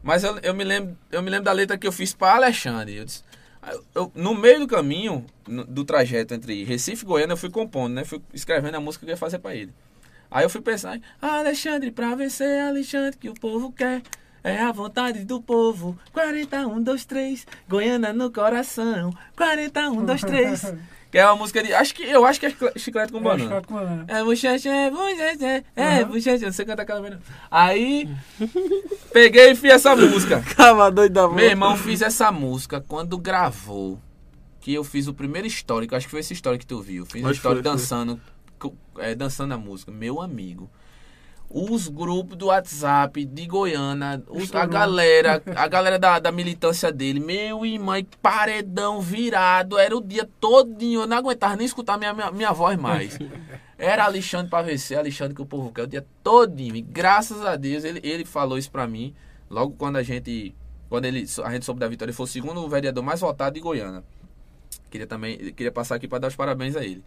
Mas 0.03 0.23
eu, 0.23 0.37
eu 0.43 0.53
me, 0.53 0.63
lembro, 0.63 0.95
eu 1.11 1.21
me 1.23 1.29
lembro 1.29 1.45
da 1.45 1.51
letra 1.51 1.77
que 1.77 1.87
eu 1.87 1.91
fiz 1.91 2.13
para 2.13 2.35
Alexandre. 2.35 2.97
Eu 2.97 3.05
disse- 3.05 3.23
eu- 3.71 3.83
eu- 3.95 4.11
no 4.13 4.35
meio 4.35 4.59
do 4.59 4.67
caminho, 4.67 5.25
no- 5.47 5.63
do 5.65 5.83
trajeto 5.83 6.33
entre 6.33 6.63
Recife 6.63 7.03
e 7.03 7.07
Goiânia, 7.07 7.33
eu 7.33 7.37
fui 7.37 7.49
compondo, 7.49 7.93
né? 7.93 8.03
Fui 8.03 8.21
escrevendo 8.33 8.75
a 8.75 8.79
música 8.79 9.03
que 9.05 9.11
eu 9.11 9.13
ia 9.13 9.17
fazer 9.17 9.39
para 9.39 9.55
ele. 9.55 9.73
Aí 10.29 10.43
eu 10.43 10.49
fui 10.49 10.61
pensar, 10.61 10.99
Alexandre, 11.21 11.91
pra 11.91 12.13
vencer, 12.15 12.61
Alexandre, 12.61 13.17
que 13.17 13.29
o 13.29 13.33
povo 13.33 13.71
quer. 13.71 14.01
É 14.43 14.61
a 14.61 14.71
vontade 14.71 15.25
do 15.25 15.41
povo. 15.41 15.97
41, 16.13 16.79
2, 16.83 17.03
3. 17.05 17.47
Goiânia 17.67 18.13
no 18.13 18.29
coração. 18.31 19.11
41, 19.35 20.05
2, 20.05 20.21
3. 20.21 20.73
Que 21.09 21.17
é 21.17 21.25
uma 21.25 21.35
música 21.37 21.63
de. 21.63 21.73
Acho 21.73 21.95
que, 21.95 22.03
eu 22.03 22.23
acho 22.25 22.39
que 22.39 22.45
é 22.45 22.53
chiclete- 22.77 23.11
com 23.11 23.21
banana. 23.21 23.39
Chiclete 23.43 23.67
com 23.67 23.73
banana. 23.73 24.05
É 24.07 24.23
bochecha, 24.23 24.69
é 24.69 24.91
bochecha, 24.91 25.63
é 25.75 26.01
Uhum. 26.03 26.09
bochecha. 26.09 26.51
Você 26.51 26.63
canta 26.65 26.83
aquela 26.83 27.01
vez. 27.01 27.13
não. 27.15 27.21
Aí, 27.49 28.07
peguei 29.11 29.51
e 29.51 29.55
fiz 29.55 29.71
essa 29.71 29.95
música. 29.95 30.41
Ficava 30.45 30.91
doido 30.91 31.13
da 31.13 31.27
Meu 31.27 31.45
irmão 31.45 31.75
fiz 31.77 32.01
essa 32.01 32.31
música 32.31 32.83
quando 32.87 33.17
gravou. 33.17 33.99
Que 34.59 34.73
eu 34.73 34.83
fiz 34.83 35.07
o 35.07 35.13
primeiro 35.13 35.47
histórico, 35.47 35.95
acho 35.95 36.07
que 36.07 36.11
foi 36.11 36.19
esse 36.21 36.33
histórico 36.33 36.61
que 36.61 36.67
tu 36.67 36.81
viu. 36.81 37.05
Fiz 37.05 37.23
o 37.23 37.27
que 37.27 37.31
histórico 37.35 37.63
foi, 37.63 37.71
foi. 37.71 37.79
dançando, 37.79 38.15
co- 38.17 38.21
é, 38.97 39.13
dançando 39.15 39.53
a 39.53 39.57
música. 39.57 39.91
Meu 39.91 40.21
amigo. 40.21 40.69
Os 41.47 41.87
grupos 41.87 42.35
do 42.35 42.47
WhatsApp 42.47 43.23
de 43.23 43.45
Goiânia, 43.45 44.21
os- 44.29 44.53
a 44.55 44.65
galera, 44.65 45.41
a 45.55 45.67
galera 45.69 45.99
da, 45.99 46.17
da 46.19 46.31
militância 46.31 46.91
dele, 46.91 47.19
meu 47.19 47.63
irmão, 47.65 47.95
paredão 48.21 48.99
virado, 48.99 49.77
era 49.77 49.95
o 49.95 50.01
dia 50.01 50.27
todinho, 50.41 51.01
eu 51.01 51.07
não 51.07 51.17
aguentava 51.17 51.55
nem 51.55 51.65
escutar 51.65 51.97
minha, 51.99 52.13
minha, 52.13 52.31
minha 52.31 52.51
voz 52.51 52.77
mais. 52.77 53.17
Era 53.77 54.05
Alexandre 54.05 54.49
pra 54.49 54.61
vencer, 54.61 54.97
Alexandre 54.97 55.35
que 55.35 55.41
o 55.41 55.45
povo 55.45 55.69
quer 55.71 55.83
o 55.83 55.87
dia 55.87 56.05
todinho. 56.23 56.75
E 56.77 56.81
graças 56.81 57.45
a 57.45 57.57
Deus 57.57 57.83
ele, 57.83 57.99
ele 58.03 58.23
falou 58.25 58.57
isso 58.57 58.71
pra 58.71 58.87
mim. 58.87 59.13
Logo 59.49 59.75
quando 59.77 59.97
a 59.97 60.03
gente. 60.03 60.55
Quando 60.89 61.03
ele, 61.05 61.25
a 61.43 61.51
gente 61.51 61.65
soube 61.65 61.79
da 61.81 61.87
vitória, 61.87 62.09
ele 62.09 62.15
foi 62.15 62.23
o 62.23 62.27
segundo 62.27 62.67
vereador 62.69 63.03
mais 63.03 63.19
votado 63.19 63.53
de 63.53 63.59
Goiânia. 63.59 64.01
Queria 64.89 65.05
também. 65.05 65.37
Queria 65.53 65.73
passar 65.73 65.95
aqui 65.95 66.07
pra 66.07 66.19
dar 66.19 66.29
os 66.29 66.35
parabéns 66.37 66.75
a 66.77 66.83
ele. 66.85 67.03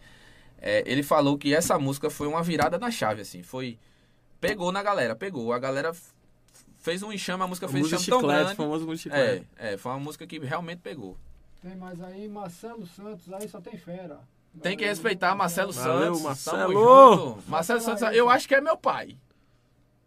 É, 0.61 0.83
ele 0.85 1.03
falou 1.03 1.37
que 1.37 1.53
essa 1.53 1.77
música 1.79 2.09
foi 2.09 2.27
uma 2.27 2.43
virada 2.43 2.77
na 2.77 2.91
chave, 2.91 3.21
assim. 3.21 3.41
Foi. 3.43 3.77
Pegou 4.41 4.71
na 4.71 4.81
galera, 4.83 5.15
pegou. 5.15 5.53
A 5.53 5.59
galera 5.59 5.91
fez 6.77 7.01
um 7.03 7.11
enxame, 7.11 7.43
a 7.43 7.47
música 7.47 7.67
fez 7.67 7.83
um 7.83 7.87
enxame 7.87 8.05
tão 8.05 8.19
chiclete, 8.19 8.39
grande. 8.43 8.55
famoso 8.55 8.85
música 8.85 9.15
É, 9.15 9.27
chiclete. 9.35 9.47
é, 9.57 9.77
foi 9.77 9.91
uma 9.91 9.99
música 9.99 10.25
que 10.27 10.39
realmente 10.39 10.79
pegou. 10.79 11.17
Tem 11.61 11.75
mais 11.75 12.01
aí, 12.01 12.27
Marcelo 12.27 12.85
Santos, 12.85 13.31
aí 13.33 13.47
só 13.49 13.59
tem 13.59 13.77
fera. 13.77 14.19
Tem 14.61 14.75
que 14.77 14.85
respeitar 14.85 15.35
Marcelo 15.35 15.71
Valeu, 15.73 16.15
Santos. 16.15 16.21
Marcelo. 16.21 17.43
Marcelo 17.47 17.81
Santos, 17.81 18.01
eu 18.15 18.29
acho 18.29 18.47
que 18.47 18.55
é 18.55 18.61
meu 18.61 18.75
pai. 18.77 19.17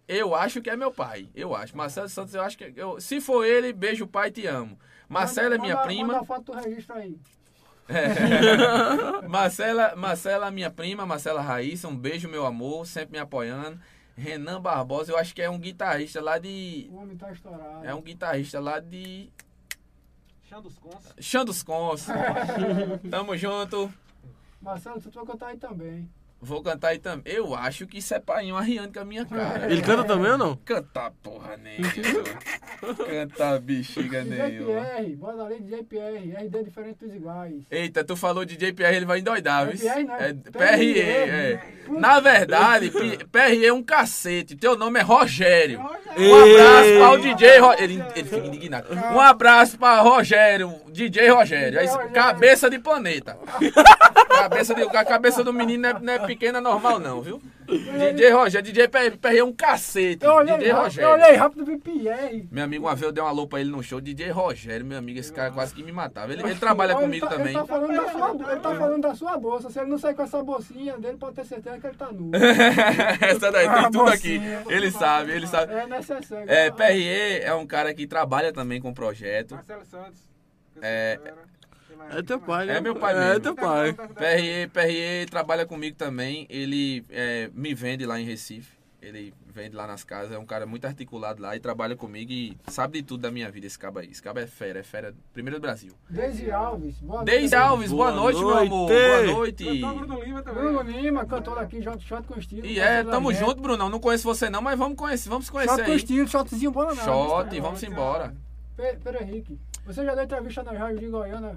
Eu 0.09 0.34
acho 0.34 0.61
que 0.61 0.68
é 0.68 0.76
meu 0.76 0.90
pai. 0.90 1.28
Eu 1.34 1.55
acho. 1.55 1.76
Marcelo 1.76 2.09
Santos, 2.09 2.34
eu 2.34 2.42
acho 2.42 2.59
que. 2.59 2.72
Eu, 2.76 3.00
se 3.00 3.20
for 3.20 3.44
ele, 3.44 3.72
beijo, 3.72 4.07
pai, 4.07 4.30
te 4.30 4.46
amo. 4.46 4.78
Marcela 5.09 5.55
é 5.55 5.59
minha 5.59 5.74
Manda- 5.74 5.86
prima. 5.86 6.07
Manda 6.09 6.20
a 6.20 6.24
foto 6.24 6.53
do 6.53 6.59
registro 6.59 6.96
aí. 6.96 7.16
É. 7.89 9.26
Marcela, 9.28 9.95
Marcela, 9.97 10.51
minha 10.51 10.70
prima, 10.70 11.05
Marcela 11.05 11.41
Raíssa, 11.41 11.89
um 11.89 11.97
beijo, 11.97 12.28
meu 12.28 12.47
amor, 12.47 12.87
sempre 12.87 13.12
me 13.12 13.18
apoiando. 13.18 13.80
Renan 14.16 14.61
Barbosa, 14.61 15.12
eu 15.12 15.16
acho 15.16 15.35
que 15.35 15.43
é 15.43 15.49
um 15.49 15.59
guitarrista 15.59 16.20
lá 16.20 16.39
de. 16.39 16.89
O 16.91 16.97
homem 16.97 17.16
tá 17.16 17.33
estourado. 17.33 17.85
É 17.85 17.95
um 17.95 18.03
guitarrista 18.03 18.61
lá 18.61 18.78
de. 18.78 19.30
Chão 20.49 20.61
dos 20.61 20.78
Cons. 20.78 21.14
Chão 21.18 21.45
dos 21.45 21.62
Cons. 21.62 22.07
Tamo 23.11 23.37
junto. 23.37 23.93
Marcelo, 24.61 25.01
tu 25.01 25.11
vai 25.11 25.24
cantar 25.24 25.47
aí 25.49 25.57
também. 25.57 26.09
Vou 26.45 26.61
cantar 26.61 26.88
aí 26.88 26.99
também. 26.99 27.32
Eu 27.32 27.55
acho 27.55 27.86
que 27.86 27.99
isso 27.99 28.12
é 28.12 28.18
painho 28.18 28.57
arriando 28.57 28.93
com 28.93 28.99
a 28.99 29.05
minha 29.05 29.24
cara. 29.24 29.70
Ele 29.70 29.80
canta 29.80 30.03
também 30.03 30.32
ou 30.32 30.36
não? 30.36 30.57
Cantar 30.57 31.12
porra 31.22 31.57
nenhuma. 31.57 31.84
Cantar 33.07 33.61
bexiga 33.61 34.24
DJ 34.24 34.49
nenhuma. 34.49 34.82
Pierre, 34.82 35.14
bora 35.14 35.45
ali, 35.45 35.61
DJ 35.61 35.84
Pierre. 35.84 36.32
RD 36.32 36.64
diferente 36.64 36.99
dos 36.99 37.14
iguais. 37.14 37.62
Eita, 37.70 38.03
tu 38.03 38.16
falou 38.16 38.45
de 38.45 38.57
JPR, 38.57 38.93
ele 38.93 39.07
vai 39.07 39.20
endoidar, 39.20 39.68
viu? 39.68 39.76
JPR 39.76 40.03
não, 40.05 40.14
É 40.16 40.32
PRE, 40.32 40.51
PRE, 40.51 41.01
é. 41.01 41.61
Na 41.88 42.18
verdade, 42.18 42.90
PRE 43.30 43.64
é 43.64 43.72
um 43.72 43.82
cacete. 43.82 44.57
Teu 44.57 44.76
nome 44.76 44.99
é 44.99 45.03
Rogério. 45.03 45.78
Um 45.78 46.34
abraço 46.34 46.99
para 46.99 47.11
o 47.12 47.18
DJ 47.18 47.59
Rogério. 47.59 47.84
Ele, 47.84 48.05
ele 48.16 48.28
fica 48.28 48.47
indignado. 48.49 48.88
Um 48.93 49.20
abraço 49.20 49.78
para 49.78 50.01
Rogério, 50.01 50.74
DJ 50.90 51.28
Rogério. 51.28 51.78
É 51.78 51.86
Rogério. 51.86 52.12
cabeça 52.12 52.68
de 52.68 52.80
planeta. 52.80 53.38
Cabeça 54.32 54.74
de, 54.74 54.82
a 54.82 55.05
cabeça 55.05 55.45
do 55.45 55.53
menino 55.53 55.88
não 56.01 56.12
é, 56.12 56.18
não 56.33 56.37
é 56.37 56.37
pequena 56.37 56.61
normal, 56.61 56.99
não, 56.99 57.20
viu? 57.20 57.41
DJ 57.66 58.30
Rogério, 58.30 58.72
DJ 58.72 58.89
PRE 58.89 59.39
é 59.39 59.45
um 59.45 59.53
cacete. 59.53 60.24
Eu 60.24 60.33
olhei, 60.33 60.57
DJ 60.57 60.72
rápido, 60.72 61.01
eu 61.01 61.09
Rogério. 61.11 61.11
olhei 61.11 61.37
rápido 61.37 61.78
Pierre. 61.78 62.49
Meu 62.51 62.64
amigo, 62.64 62.85
uma 62.87 62.95
vez 62.95 63.03
eu 63.07 63.12
dei 63.12 63.22
uma 63.22 63.47
pra 63.47 63.61
ele 63.61 63.70
no 63.70 63.83
show, 63.83 64.01
DJ 64.01 64.30
Rogério, 64.30 64.85
meu 64.85 64.99
amigo, 64.99 65.18
esse 65.18 65.33
cara 65.33 65.51
quase 65.51 65.74
que 65.74 65.83
me 65.83 65.93
matava. 65.93 66.33
Ele, 66.33 66.43
ele 66.43 66.55
trabalha 66.57 66.95
Olha, 66.97 67.05
comigo 67.05 67.24
ele 67.24 67.30
tá, 67.30 67.37
também. 67.37 67.55
Ele 67.55 67.59
tá, 67.61 67.66
falando 67.66 67.95
da 67.95 68.11
sua, 68.11 68.53
ele 68.53 68.61
tá 68.61 68.74
falando 68.74 69.03
da 69.03 69.14
sua 69.14 69.39
bolsa. 69.39 69.70
Se 69.70 69.78
ele 69.80 69.91
não 69.91 69.99
sair 69.99 70.14
com 70.14 70.22
essa 70.22 70.43
bolsinha 70.43 70.99
dele, 70.99 71.16
pode 71.16 71.37
ter 71.37 71.45
certeza 71.45 71.78
que 71.78 71.87
ele 71.87 71.97
tá 71.97 72.11
nu. 72.12 72.30
Essa 73.20 73.51
daí 73.53 73.68
tem 73.68 73.78
Ah, 73.78 73.91
tudo 73.91 74.11
aqui. 74.11 74.41
Ele 74.68 74.91
sabe, 74.91 75.33
ele 75.33 75.47
sabe. 75.47 75.72
É 75.72 75.87
necessário. 75.87 76.51
É, 76.51 76.70
PRE 76.70 77.41
é 77.43 77.55
um 77.55 77.66
cara 77.66 77.95
que 77.95 78.07
trabalha 78.07 78.53
também 78.53 78.80
com 78.80 78.93
projeto. 78.93 79.55
Marcelo 79.55 79.85
Santos. 79.85 80.20
É- 80.80 81.18
É 82.11 82.22
teu 82.22 82.40
pai, 82.40 82.66
né? 82.66 82.76
É 82.76 82.80
meu 82.80 82.94
pai 82.96 83.14
É 83.14 83.18
mesmo. 83.28 83.40
teu 83.40 83.55
pai. 83.55 83.92
PRE, 83.92 84.66
PRE 84.72 85.26
trabalha 85.30 85.64
comigo 85.66 85.96
também. 85.96 86.46
Ele 86.50 87.05
é, 87.11 87.50
me 87.55 87.74
vende 87.74 88.05
lá 88.07 88.20
em 88.20 88.24
Recife. 88.24 88.80
Ele 89.00 89.34
vende 89.53 89.74
lá 89.74 89.84
nas 89.84 90.05
casas. 90.05 90.30
É 90.30 90.38
um 90.38 90.46
cara 90.46 90.64
muito 90.64 90.84
articulado 90.86 91.42
lá 91.42 91.57
e 91.57 91.61
trabalha 91.61 91.96
comigo 91.96 92.30
e 92.30 92.57
sabe 92.68 93.00
de 93.00 93.09
tudo 93.09 93.22
da 93.22 93.32
minha 93.32 93.50
vida 93.50 93.66
esse 93.66 93.76
cabo 93.76 93.98
aí. 93.98 94.09
Esse 94.09 94.22
cabo 94.22 94.38
é 94.38 94.46
fera, 94.46 94.78
é 94.78 94.82
fera. 94.84 95.12
Primeiro 95.32 95.59
do 95.59 95.61
Brasil. 95.62 95.92
Deise 96.09 96.53
Alves, 96.53 96.98
boa 97.00 97.24
Deise 97.24 97.40
noite. 97.40 97.55
Alves, 97.57 97.90
boa, 97.90 98.12
Boa 98.12 98.20
noite, 98.22 98.38
meu 98.38 98.57
amor. 98.59 98.88
Boa 98.88 99.22
noite. 99.34 99.64
Bruno 99.80 100.22
Lima 100.22 100.42
também. 100.42 100.62
Bruno 100.62 100.82
Lima, 100.82 101.26
cantor 101.26 101.59
aqui, 101.59 101.82
Shot, 101.82 102.00
shot 102.07 102.22
com 102.28 102.38
estilo. 102.38 102.64
E 102.64 102.78
é, 102.78 103.03
tamo 103.03 103.32
junto, 103.34 103.61
Brunão. 103.61 103.88
Não 103.88 103.98
conheço 103.98 104.22
você 104.22 104.48
não, 104.48 104.62
mas 104.62 104.78
vamos 104.78 104.96
conhecer, 104.96 105.28
vamos 105.28 105.50
conhecer 105.50 105.74
Shot 105.78 105.84
com 105.84 105.92
estilo, 105.94 106.28
shotzinho 106.28 106.70
bora 106.70 106.94
não. 106.94 107.03
Shot, 107.05 107.61
vamos 107.61 107.82
embora. 107.82 108.32
Pe- 108.76 108.98
Pedro 109.03 109.20
Henrique, 109.20 109.59
você 109.84 110.05
já 110.05 110.14
deu 110.14 110.22
entrevista 110.24 110.62
na 110.62 110.72
rádio 110.72 111.00
de 111.00 111.07
Goiânia? 111.09 111.57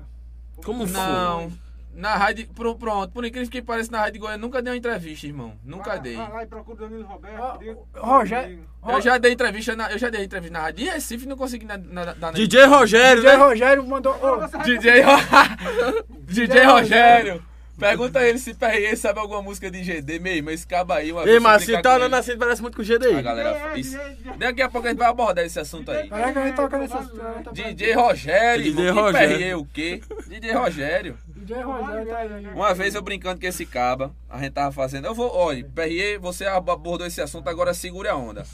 Como 0.64 0.88
foi? 0.88 1.02
Não. 1.02 1.52
Na 1.94 2.16
rádio. 2.16 2.46
pro- 2.54 2.76
Pronto, 2.76 3.12
por 3.14 3.24
incrível 3.24 3.50
que 3.50 3.62
pareça, 3.62 3.90
na 3.92 4.00
rádio 4.02 4.20
Goiânia 4.20 4.38
nunca 4.38 4.62
dei 4.62 4.72
uma 4.74 4.78
entrevista, 4.78 5.26
irmão. 5.28 5.54
Nunca 5.64 5.92
Vai- 5.92 6.00
dei. 6.02 6.16
Vai 6.18 6.32
lá 6.32 6.44
e 6.44 6.46
procura 6.48 6.76
o 6.86 6.90
Danilo 6.90 7.08
Roberto. 7.08 7.60
Diga- 7.60 7.78
Rogério- 7.96 8.60
Eu 8.88 9.02
já 9.02 9.18
dei 9.18 9.32
entrevista 9.32 9.76
na, 9.76 9.92
eu 9.92 9.98
já 9.98 10.10
dei 10.10 10.24
entrevista 10.26 10.54
na 10.58 10.64
rádio 10.66 10.92
Recife 10.92 11.24
e 11.24 11.28
não 11.28 11.38
consegui 11.38 11.66
na, 11.66 11.78
na, 11.78 12.06
na, 12.06 12.16
na 12.16 12.32
DJ 12.32 12.66
Rogério, 12.66 13.22
DJ 13.24 13.38
né? 13.38 13.44
Rogério 13.44 13.88
mandou. 13.88 14.14
ô, 14.14 14.64
DJ, 14.64 15.02
Ro- 15.02 16.04
DJ 16.28 16.64
Rogério. 16.66 17.44
Pergunta 17.78 18.20
a 18.20 18.28
ele 18.28 18.40
se 18.40 18.54
PRE 18.54 18.96
sabe 18.96 19.20
alguma 19.20 19.42
música 19.42 19.70
de 19.70 19.84
GD, 19.84 20.20
meu 20.20 20.34
irmão. 20.34 20.54
Esse 20.54 20.66
cabo 20.66 20.94
aí, 20.94 21.12
uma 21.12 21.28
Ei, 21.28 21.40
Marcinho, 21.40 21.74
brincar 21.74 21.90
tá 21.90 21.96
olhando 21.96 22.16
assim, 22.16 22.38
parece 22.38 22.62
muito 22.62 22.76
com 22.76 22.82
o 22.82 22.86
A 22.86 22.98
GDI. 22.98 23.22
galera. 23.22 23.78
Isso. 23.78 23.98
Daqui 24.38 24.62
a 24.62 24.70
pouco 24.70 24.88
a 24.88 24.90
gente 24.92 25.00
vai 25.00 25.10
abordar 25.10 25.44
esse 25.46 25.60
assunto 25.60 25.92
aí. 25.92 26.08
Peraí 26.08 26.32
que 26.34 26.40
a 26.40 26.46
gente 26.46 26.56
toca 26.56 26.78
nessa. 26.78 26.98
tá 26.98 27.52
DJ 27.52 27.94
Rogério, 27.94 28.64
DJ 28.64 28.90
Rogério. 28.90 29.38
PRE 29.38 29.54
o 29.56 29.66
quê? 29.66 30.02
DJ 30.28 30.54
Rogério. 30.54 31.18
DJ 31.28 31.62
Rogério 31.64 32.06
tá 32.08 32.18
aí. 32.18 32.48
Uma 32.48 32.74
vez 32.74 32.96
eu 32.96 33.02
brincando 33.02 33.42
com 33.42 33.48
esse 33.48 33.66
caba, 33.66 34.14
a 34.30 34.40
gente 34.40 34.54
tava 34.54 34.72
fazendo. 34.72 35.06
Eu 35.06 35.14
vou, 35.14 35.36
olha, 35.36 35.64
PRE, 35.76 36.18
você 36.18 36.46
abordou 36.46 37.06
esse 37.06 37.22
assunto, 37.22 37.50
agora 37.50 37.74
segure 37.74 38.08
a 38.08 38.16
onda. 38.16 38.46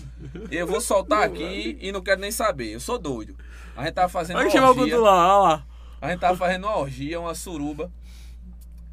Eu 0.49 0.65
vou 0.65 0.81
soltar 0.81 1.23
aqui 1.23 1.77
e 1.79 1.91
não 1.91 2.01
quero 2.01 2.19
nem 2.19 2.31
saber. 2.31 2.73
Eu 2.73 2.79
sou 2.79 2.97
doido. 2.97 3.35
A 3.77 3.83
gente 3.83 3.93
tava 3.93 4.09
fazendo 4.09 4.37
Olha 4.37 4.45
uma 4.45 4.51
que 4.51 4.57
chamar 4.57 4.71
o 4.71 5.01
lá, 5.01 5.37
olha 5.39 5.49
lá. 5.49 5.65
A 6.01 6.09
gente 6.09 6.19
tava 6.19 6.35
fazendo 6.35 6.65
uma 6.65 6.77
orgia, 6.77 7.19
uma 7.19 7.35
suruba. 7.35 7.91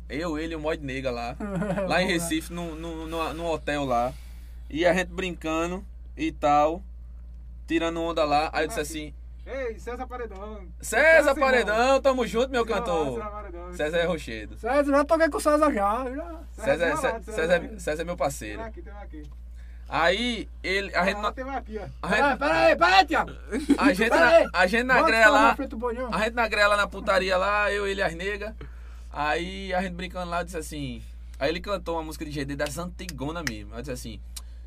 Eu, 0.08 0.38
ele 0.38 0.54
e 0.54 0.56
o 0.56 0.60
Mod 0.60 0.82
Nega 0.84 1.10
lá. 1.10 1.36
Lá 1.86 2.02
em 2.02 2.06
Recife, 2.06 2.52
num, 2.52 2.74
num, 2.74 3.06
num, 3.06 3.32
num 3.34 3.46
hotel 3.46 3.84
lá. 3.84 4.12
E 4.70 4.86
a 4.86 4.92
gente 4.94 5.08
brincando 5.08 5.84
e 6.16 6.32
tal, 6.32 6.82
tirando 7.66 8.00
onda 8.02 8.24
lá. 8.24 8.50
Aí 8.52 8.64
eu 8.64 8.68
disse 8.68 8.80
assim: 8.80 9.14
Ei, 9.46 9.78
César 9.78 10.06
Paredão. 10.06 10.62
César 10.80 11.04
César, 11.04 11.34
Paredão, 11.34 12.00
tamo 12.00 12.26
junto, 12.26 12.50
meu 12.50 12.64
César 12.66 12.78
cantor. 12.80 13.18
Paredão. 13.20 13.72
César 13.74 13.96
é 13.98 14.04
rochedo. 14.04 14.56
César, 14.58 14.84
já 14.90 15.04
toquei 15.04 15.28
com 15.30 15.36
o 15.38 15.40
César 15.40 15.72
já. 15.72 16.04
já. 16.14 16.40
César, 16.52 16.76
César, 16.78 16.96
César, 16.96 17.22
César. 17.22 17.60
César, 17.60 17.80
César 17.80 18.02
é 18.02 18.04
meu 18.04 18.14
Tem 18.16 18.24
parceiro. 18.24 18.62
aqui, 18.62 18.82
tem 18.82 18.92
aqui. 18.94 19.22
Aí 19.88 20.48
ele. 20.62 20.94
A 20.94 21.04
gente, 21.06 21.16
Ah, 21.16 21.22
na- 21.22 21.32
tem 21.32 21.44
aqui, 21.50 21.78
ó. 21.78 21.86
a 22.02 22.16
gente, 22.94 23.06
Tiago. 23.08 23.32
a 23.78 23.92
gente, 23.94 24.10
na, 24.10 24.50
a 24.52 24.66
gente 24.66 24.82
na 24.84 25.02
cara 25.02 25.28
lá. 25.30 25.56
A 26.12 26.18
gente 26.24 26.34
na 26.34 26.46
grela 26.48 26.76
na 26.76 26.86
putaria 26.86 27.36
lá, 27.38 27.72
eu, 27.72 27.86
ele 27.86 28.00
e 28.00 28.04
as 28.04 28.14
negas. 28.14 28.52
Aí 29.20 29.74
a 29.74 29.82
gente 29.82 29.94
brincando 29.94 30.30
lá, 30.30 30.44
disse 30.44 30.56
assim. 30.56 31.02
Aí 31.40 31.48
ele 31.50 31.60
cantou 31.60 31.96
uma 31.96 32.04
música 32.04 32.24
de 32.24 32.30
GD 32.30 32.54
das 32.54 32.78
antigonas 32.78 33.42
mesmo. 33.48 33.74
Aí 33.74 33.80
disse 33.80 33.90
assim: 33.90 34.20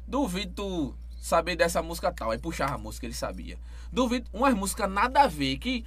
Duvido 0.06 0.52
tu 0.54 0.96
saber 1.22 1.56
dessa 1.56 1.82
música 1.82 2.12
tal. 2.12 2.32
Aí 2.32 2.38
puxava 2.38 2.76
a 2.76 2.78
música, 2.78 3.06
ele 3.06 3.14
sabia. 3.14 3.58
Duvido, 3.94 4.30
umas 4.34 4.54
músicas 4.54 4.92
nada 4.92 5.22
a 5.22 5.28
ver, 5.28 5.58
que 5.58 5.86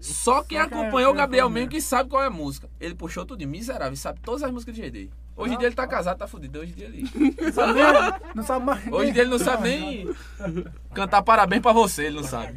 só 0.00 0.44
quem 0.44 0.58
Só 0.58 0.64
acompanhou 0.64 1.10
o 1.12 1.16
Gabriel 1.16 1.48
fã 1.48 1.54
mesmo 1.54 1.70
que 1.70 1.80
sabe 1.80 2.08
qual 2.08 2.22
é 2.22 2.26
a 2.26 2.30
música. 2.30 2.68
Ele 2.80 2.94
puxou 2.94 3.26
tudo 3.26 3.40
de 3.40 3.46
miserável, 3.46 3.96
sabe 3.96 4.20
todas 4.20 4.44
as 4.44 4.50
músicas 4.52 4.76
de 4.76 4.82
GD. 4.82 5.10
Hoje 5.36 5.54
em 5.54 5.58
dia 5.58 5.66
ele 5.66 5.74
tá 5.74 5.84
casado, 5.84 6.16
tá 6.16 6.28
fudido. 6.28 6.60
Hoje 6.60 6.70
em 6.70 6.74
dia 6.76 6.86
ele. 6.86 7.02
Não 7.42 7.50
sabe, 7.52 7.72
nem- 7.72 8.32
não 8.36 8.42
sabe 8.44 8.64
mais. 8.64 8.92
Hoje 8.92 9.10
em 9.10 9.12
dia 9.12 9.22
ele 9.22 9.30
não 9.32 9.38
sabe 9.40 9.62
nem 9.68 10.14
cantar 10.94 11.20
parabéns 11.22 11.60
pra 11.62 11.72
você, 11.72 12.04
ele 12.04 12.16
não 12.18 12.22
sabe. 12.22 12.54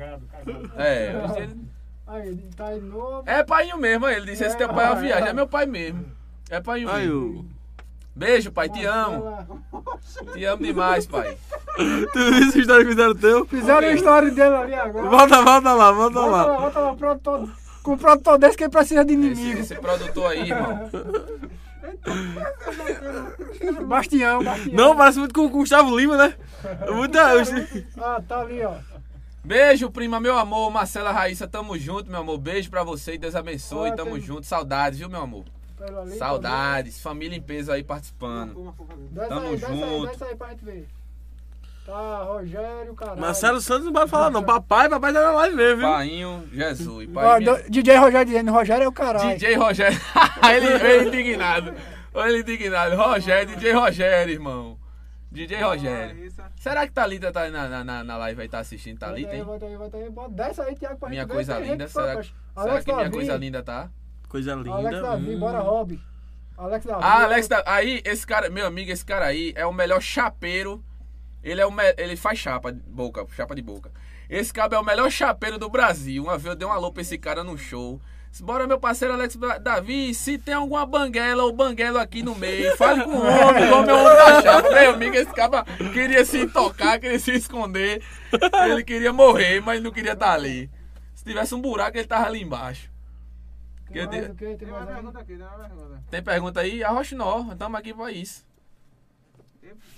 É, 0.76 1.20
hoje 1.24 1.32
em 1.32 1.36
dia 1.36 1.44
ele. 1.46 1.77
Aí, 2.08 2.28
ele 2.30 2.50
tá 2.56 2.68
aí 2.68 2.80
novo. 2.80 3.24
É 3.26 3.44
paiinho 3.44 3.78
mesmo, 3.78 4.08
ele 4.08 4.26
disse, 4.32 4.46
esse 4.46 4.58
teu 4.58 4.70
pai 4.70 4.86
é 4.86 4.90
uma 4.90 4.96
viagem, 5.02 5.28
é 5.30 5.34
meu 5.34 5.48
pai 5.48 5.66
mesmo. 5.66 6.06
É 6.50 6.62
paiinho 6.62 6.90
Aí, 6.90 7.06
mesmo. 7.06 7.42
o... 7.42 7.58
Beijo, 8.16 8.52
pai, 8.52 8.68
te 8.70 8.84
amo. 8.86 9.48
Te 10.34 10.44
amo 10.46 10.64
demais, 10.64 11.06
pai. 11.06 11.38
Tu 11.78 12.32
viu 12.32 12.48
essa 12.48 12.58
história 12.60 12.84
que 12.84 12.90
fizeram 12.92 13.14
teu? 13.16 13.46
Fizeram 13.46 13.88
a 13.88 13.92
história 13.92 14.32
dele 14.32 14.56
ali 14.56 14.74
agora. 14.74 15.08
Volta, 15.10 15.42
volta 15.44 15.74
lá, 15.74 15.92
volta 15.92 16.20
Volta 16.20 16.32
lá, 16.32 16.46
lá. 16.46 16.58
volta 16.60 16.80
lá, 16.80 16.96
produtor. 16.96 17.50
Com 17.84 17.94
o 17.94 17.98
produtor 17.98 18.40
desse 18.40 18.58
que 18.58 18.68
precisa 18.70 19.06
de 19.06 19.14
Esse, 19.14 19.22
inimigo. 19.22 19.60
esse 19.60 19.76
produtor 19.76 20.32
aí, 20.32 20.50
irmão. 20.50 20.90
Bastião, 23.88 24.44
Bastião. 24.44 24.76
Não, 24.76 24.96
parece 24.96 25.20
muito 25.20 25.34
com 25.34 25.46
o 25.46 25.50
Gustavo 25.50 25.96
Lima, 25.96 26.18
né? 26.18 26.34
Muita... 26.92 27.34
Ah, 28.02 28.22
tá 28.28 28.40
ali, 28.40 28.64
ó. 28.64 28.74
Beijo, 29.48 29.90
prima, 29.90 30.20
meu 30.20 30.38
amor. 30.38 30.70
Marcela 30.70 31.12
Raíssa, 31.12 31.48
tamo 31.48 31.78
junto, 31.78 32.12
meu 32.12 32.20
amor. 32.20 32.38
Beijo 32.38 32.70
pra 32.70 32.84
você 32.84 33.14
e 33.14 33.18
Deus 33.18 33.34
abençoe. 33.34 33.92
Ah, 33.92 33.96
Tamo 33.96 34.12
tem- 34.12 34.22
junto. 34.22 34.46
Saudades, 34.46 35.00
viu, 35.00 35.10
meu 35.10 35.22
amor? 35.22 35.46
Saudades. 36.18 37.00
Família 37.02 37.38
em 37.38 37.42
peso 37.42 37.72
aí 37.72 37.82
participando. 37.84 38.74
Desce 39.12 39.30
Tamo 39.30 39.48
aí, 39.48 39.56
desce 39.56 39.66
aí, 39.72 39.80
junto. 39.80 40.08
desce 40.08 40.24
aí 40.26 40.36
pra 40.36 40.50
gente 40.50 40.66
ver. 40.66 40.88
Tá, 41.86 42.24
Rogério, 42.24 42.94
caralho. 42.94 43.22
Marcelo 43.22 43.62
Santos 43.62 43.86
não 43.86 43.94
pode 43.94 44.12
falar 44.12 44.30
não. 44.30 44.44
Papai, 44.44 44.90
papai 44.90 45.14
tá 45.14 45.22
na 45.24 45.32
live 45.32 45.56
mesmo, 45.56 45.78
viu? 45.78 45.88
Painho, 45.88 46.50
Jesus. 46.52 47.10
Pai, 47.10 47.40
minha- 47.40 47.64
DJ 47.70 47.96
Rogério 47.96 48.26
dizendo, 48.26 48.52
Rogério 48.52 48.84
é 48.84 48.88
o 48.90 48.92
caralho. 48.92 49.30
DJ 49.40 49.56
Rogério. 49.56 49.98
ele, 50.54 50.68
ele 50.86 51.08
indignado. 51.08 51.74
Olha 52.14 52.30
ele 52.32 52.42
indignado. 52.42 52.98
Rogério, 52.98 53.56
DJ 53.56 53.72
Rogério, 53.72 54.34
irmão. 54.34 54.78
DJ 55.32 55.62
Rogério. 55.62 56.28
Será 56.60 56.88
que 56.88 56.92
Thalita 56.94 57.32
tá 57.32 57.42
aí 57.42 57.52
na, 57.52 57.68
na, 57.70 57.84
na, 57.84 58.04
na 58.04 58.18
live 58.18 58.42
aí, 58.42 58.50
tá 58.50 58.60
assistindo 58.60 59.00
Volta 59.00 59.06
Thalita, 59.14 59.32
aí, 59.32 59.38
hein? 59.38 59.44
volta 59.44 59.66
aí, 59.66 59.76
volta 59.78 59.98
aí. 59.98 60.10
Bota- 60.10 60.30
Desce 60.32 60.62
aí, 60.62 60.76
Thiago, 60.76 60.98
pra 60.98 61.10
Minha 61.10 61.22
gente 61.24 61.32
coisa 61.32 61.56
gente 61.60 61.70
linda, 61.72 61.88
será, 61.88 62.12
toca. 62.14 62.24
será 62.24 62.36
Alex 62.56 62.86
que 62.86 62.92
minha 62.92 63.04
Davi, 63.04 63.16
coisa 63.16 63.38
linda 63.38 63.64
tá? 63.64 63.90
Coisa 64.28 64.56
linda. 64.56 64.72
Alex 64.74 65.02
Davi, 65.02 65.36
Hum. 65.36 65.40
bora, 65.40 65.60
Rob. 65.60 66.00
Alex 66.58 66.86
Davi. 66.86 67.04
Ah, 67.04 67.24
Alex, 67.24 67.48
da- 67.48 67.64
aí, 67.68 68.02
esse 68.04 68.26
cara, 68.26 68.50
meu 68.50 68.66
amigo, 68.66 68.92
esse 68.92 69.06
cara 69.06 69.26
aí 69.26 69.54
é 69.56 69.66
o 69.66 69.72
melhor 69.74 70.02
chapeiro. 70.02 70.84
Ele 71.44 71.62
é 71.62 71.66
o 71.66 71.72
me- 71.72 71.94
ele 71.98 72.18
faz 72.18 72.40
chapa 72.40 72.72
de 72.74 72.80
boca, 72.82 73.26
chapa 73.36 73.56
de 73.56 73.62
boca. 73.62 73.92
Esse 74.28 74.52
cara 74.52 74.76
é 74.76 74.80
o 74.80 74.84
melhor 74.84 75.10
chapeiro 75.12 75.58
do 75.60 75.70
Brasil. 75.70 76.24
Uma 76.24 76.34
vez 76.38 76.48
eu 76.48 76.56
dei 76.56 76.68
um 76.68 76.72
alô 76.74 76.92
pra 76.92 77.02
esse 77.02 77.18
cara 77.18 77.44
no 77.44 77.58
show. 77.58 78.02
Bora, 78.42 78.68
meu 78.68 78.80
parceiro 78.80 79.14
Alex 79.16 79.36
Davi, 79.62 80.14
se 80.14 80.38
tem 80.38 80.54
alguma 80.54 80.86
banguela 80.86 81.44
ou 81.44 81.52
banguelo 81.52 81.98
aqui 81.98 82.22
no 82.22 82.36
meio, 82.36 82.78
fale 82.78 83.04
com 83.04 83.10
o 83.10 83.26
homem, 83.26 83.72
o 83.72 83.78
homem 83.78 83.96
é 83.96 84.04
da 84.16 84.42
chapa. 84.42 84.70
Meu 84.70 84.94
amigo, 84.94 85.16
esse 85.16 85.34
cara 85.34 85.64
queria 85.92 86.24
se 86.24 86.48
tocar, 86.48 87.00
queria 87.00 87.18
se 87.18 87.32
esconder. 87.32 88.04
Ele 88.70 88.84
queria 88.84 89.12
morrer, 89.12 89.60
mas 89.62 89.82
não 89.82 89.92
queria 89.92 90.14
estar 90.14 90.34
ali. 90.34 90.70
Se 91.16 91.24
tivesse 91.24 91.56
um 91.56 91.62
buraco, 91.62 91.98
ele 91.98 92.08
tava 92.08 92.28
ali 92.28 92.44
embaixo. 92.44 92.92
Tem 93.92 94.08
que 94.08 94.18
mais 94.18 94.28
quê? 94.38 94.46
Tem 94.46 94.58
Tem 94.58 94.68
mais 94.68 94.86
pergunta 94.86 95.20
aqui, 95.20 95.36
tem 95.36 95.46
uma 95.46 95.58
pergunta. 95.58 96.04
Tem 96.12 96.24
pergunta 96.24 96.60
aí? 96.60 96.84
Arrocha 96.84 97.16
nós, 97.16 97.52
estamos 97.52 97.80
aqui 97.80 97.94
pra 97.94 98.12
isso. 98.12 98.46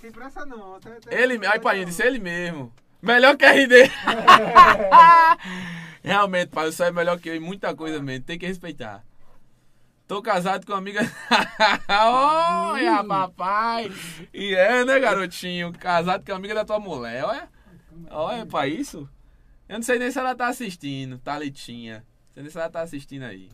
Tem, 0.01 0.11
pressa 0.11 0.45
não. 0.45 0.79
Tem, 0.79 0.93
tem 0.93 1.19
Ele, 1.19 1.45
aí, 1.45 1.59
pai, 1.59 1.79
não. 1.79 1.85
disse 1.85 2.01
ele 2.03 2.19
mesmo. 2.19 2.71
Melhor 3.01 3.35
que 3.35 3.45
RD. 3.45 3.91
Realmente, 6.03 6.49
pai, 6.49 6.71
você 6.71 6.85
é 6.85 6.91
melhor 6.91 7.19
que 7.19 7.29
eu 7.29 7.35
em 7.35 7.39
muita 7.39 7.75
coisa 7.75 8.01
mesmo. 8.01 8.25
Tem 8.25 8.39
que 8.39 8.47
respeitar. 8.47 9.03
Tô 10.07 10.21
casado 10.21 10.65
com 10.65 10.71
uma 10.71 10.79
amiga. 10.79 11.01
Olha, 11.87 13.03
papai. 13.03 13.91
E 14.33 14.55
é, 14.55 14.83
né, 14.83 14.99
garotinho? 14.99 15.71
Casado 15.73 16.25
com 16.25 16.31
uma 16.31 16.37
amiga 16.37 16.55
da 16.55 16.65
tua 16.65 16.79
mulher. 16.79 17.23
Olha. 17.25 17.47
Olha, 18.09 18.45
pai, 18.45 18.69
isso. 18.69 19.07
Eu 19.67 19.75
não 19.75 19.83
sei 19.83 19.99
nem 19.99 20.09
se 20.09 20.17
ela 20.17 20.33
tá 20.33 20.47
assistindo, 20.47 21.19
Thalitinha. 21.19 21.97
Não 21.97 22.33
sei 22.33 22.43
nem 22.43 22.51
se 22.51 22.57
ela 22.57 22.69
tá 22.69 22.81
assistindo 22.81 23.23
aí. 23.23 23.49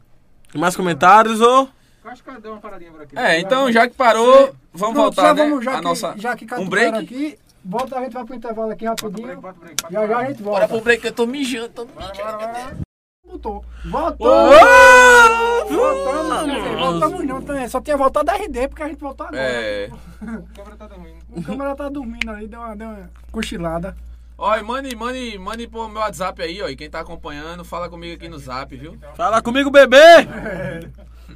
Mais 0.53 0.75
comentários, 0.75 1.41
ô? 1.41 1.67
Eu 2.05 2.11
acho 2.11 2.23
que 2.23 2.29
eu 2.29 2.39
dei 2.39 2.51
uma 2.51 2.61
paradinha 2.61 2.91
por 2.91 3.01
aqui. 3.01 3.17
É, 3.17 3.39
então, 3.39 3.69
já 3.71 3.89
que 3.89 3.95
parou, 3.95 4.55
vamos 4.71 4.93
Pronto, 4.93 4.95
voltar, 4.95 5.23
já 5.23 5.33
né? 5.33 5.43
vamos, 5.43 5.65
já 5.65 5.71
a 5.73 5.77
que, 5.77 5.83
nossa... 5.83 6.13
já 6.17 6.35
que 6.37 6.45
um 6.55 6.69
break? 6.69 6.97
aqui, 6.97 7.39
bota, 7.65 7.97
a 7.97 8.03
gente 8.03 8.13
vai 8.13 8.23
pro 8.25 8.35
intervalo 8.35 8.71
aqui 8.71 8.85
Bota 8.85 9.05
o 9.07 9.09
break, 9.09 9.27
rapidinho. 9.27 9.41
bota 9.41 9.57
o 9.57 9.59
break. 9.61 9.81
bota 9.81 9.93
Já 9.93 10.01
o 10.01 10.07
já 10.07 10.17
a 10.17 10.25
gente 10.25 10.43
Bora 10.43 10.59
volta. 10.59 10.67
pro 10.67 10.81
break 10.83 11.01
que 11.01 11.07
eu 11.07 11.13
tô 11.13 11.25
mijando, 11.25 11.69
tô 11.69 11.85
mijando. 11.85 12.13
Bora, 12.15 12.37
bora, 12.37 12.53
bora. 12.53 12.85
Voltou. 13.27 13.65
Voltou. 13.85 14.27
Ô! 14.27 15.65
Voltamos, 15.67 16.47
não, 16.47 16.77
voltamos 16.77 17.25
não, 17.25 17.41
também. 17.41 17.67
Só 17.67 17.81
tinha 17.81 17.97
voltado 17.97 18.25
da 18.25 18.33
RD, 18.35 18.67
porque 18.69 18.83
a 18.83 18.87
gente 18.87 18.99
voltou 18.99 19.25
agora. 19.25 19.41
É. 19.41 19.89
A 20.21 20.55
câmera 20.55 20.77
tá 20.77 20.87
dormindo. 20.87 21.17
O 21.29 21.43
câmera 21.43 21.75
tá 21.75 21.89
dormindo 21.89 22.31
ali, 22.31 22.47
deu 22.47 22.59
uma, 22.59 22.75
deu 22.75 22.87
uma 22.87 23.09
cochilada. 23.31 23.97
E 24.37 24.61
mande, 24.63 24.95
mande, 24.95 25.37
mande 25.37 25.67
pro 25.67 25.87
meu 25.89 26.01
WhatsApp 26.01 26.41
aí, 26.41 26.61
ó. 26.61 26.67
E 26.67 26.75
quem 26.75 26.89
tá 26.89 26.99
acompanhando, 26.99 27.65
fala 27.65 27.89
comigo 27.89 28.15
aqui 28.15 28.29
no 28.29 28.37
zap, 28.37 28.75
viu? 28.75 28.97
Fala 29.15 29.41
comigo, 29.41 29.71
bebê! 29.71 29.97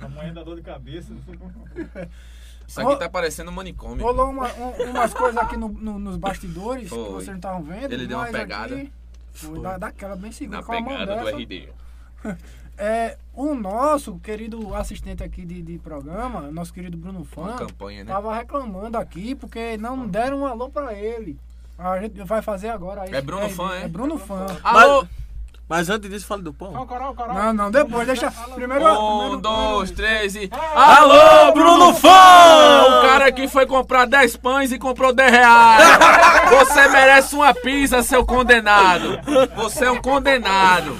Amanhã 0.01 0.33
dá 0.33 0.43
dor 0.43 0.55
de 0.55 0.61
cabeça. 0.61 1.13
Isso 2.69 2.81
aqui 2.81 2.99
tá 2.99 3.09
parecendo 3.09 3.49
um 3.51 3.53
manicômio. 3.53 4.03
Rolou 4.05 4.29
uma- 4.29 4.51
um- 4.53 4.91
umas 4.91 5.13
coisas 5.13 5.37
aqui 5.37 5.57
no- 5.57 5.69
no- 5.69 5.97
nos 5.99 6.17
bastidores 6.17 6.83
que 6.83 6.89
Foi. 6.89 7.09
vocês 7.09 7.27
não 7.27 7.35
estavam 7.35 7.63
vendo. 7.63 7.91
Ele 7.91 8.05
deu 8.07 8.17
uma 8.17 8.27
pegada. 8.27 8.75
aqui 8.75 8.91
Foi, 9.33 9.59
da- 9.61 9.77
daquela 9.77 10.15
bem 10.15 10.31
segura 10.31 10.59
Na 10.59 10.63
com 10.63 10.71
a 10.73 10.79
mão 10.81 10.89
pegada 10.97 11.15
do 11.17 11.25
dessa. 11.25 11.37
RD. 11.37 11.69
É, 12.81 13.17
o 13.33 13.53
nosso 13.55 14.17
querido 14.19 14.73
assistente 14.73 15.21
aqui 15.21 15.43
de, 15.43 15.61
de 15.61 15.77
programa, 15.79 16.49
nosso 16.49 16.73
querido 16.73 16.95
Bruno 16.97 17.25
Fã, 17.25 17.57
campanha, 17.57 18.05
né? 18.05 18.13
tava 18.13 18.33
reclamando 18.33 18.97
aqui 18.97 19.35
porque 19.35 19.75
não 19.77 20.07
deram 20.07 20.39
um 20.39 20.45
alô 20.45 20.69
pra 20.69 20.93
ele. 20.93 21.37
A 21.77 21.99
gente 21.99 22.23
vai 22.23 22.41
fazer 22.41 22.69
agora 22.69 23.01
aí. 23.01 23.13
É 23.13 23.19
Bruno 23.21 23.49
Fã, 23.49 23.73
é? 23.75 23.83
É 23.83 23.87
Bruno 23.89 24.17
Fã. 24.17 24.45
Alô? 24.63 25.01
Mas 25.01 25.09
antes 25.71 26.09
disso, 26.09 26.25
fale 26.25 26.41
do 26.41 26.51
pão. 26.53 26.73
Ó, 26.75 26.81
o 26.81 26.87
coral, 26.87 27.13
coral. 27.13 27.35
Não, 27.35 27.53
não, 27.53 27.71
depois, 27.71 28.07
deixa. 28.07 28.31
Primeiro. 28.55 28.83
Um, 28.85 29.17
primeiro- 29.19 29.37
dois, 29.41 29.91
três 29.91 30.35
e. 30.35 30.49
Alô, 30.75 31.51
Bruno 31.53 31.93
Fã! 31.93 32.09
O 32.09 33.01
cara 33.03 33.27
aqui 33.27 33.47
foi 33.47 33.65
comprar 33.67 34.05
10 34.05 34.35
pães 34.37 34.71
e 34.71 34.79
comprou 34.79 35.13
10 35.13 35.31
reais. 35.31 35.83
Você 36.49 36.87
merece 36.87 37.35
uma 37.35 37.53
pizza, 37.53 38.01
seu 38.03 38.25
condenado. 38.25 39.19
Você 39.55 39.85
é 39.85 39.91
um 39.91 40.01
condenado. 40.01 40.95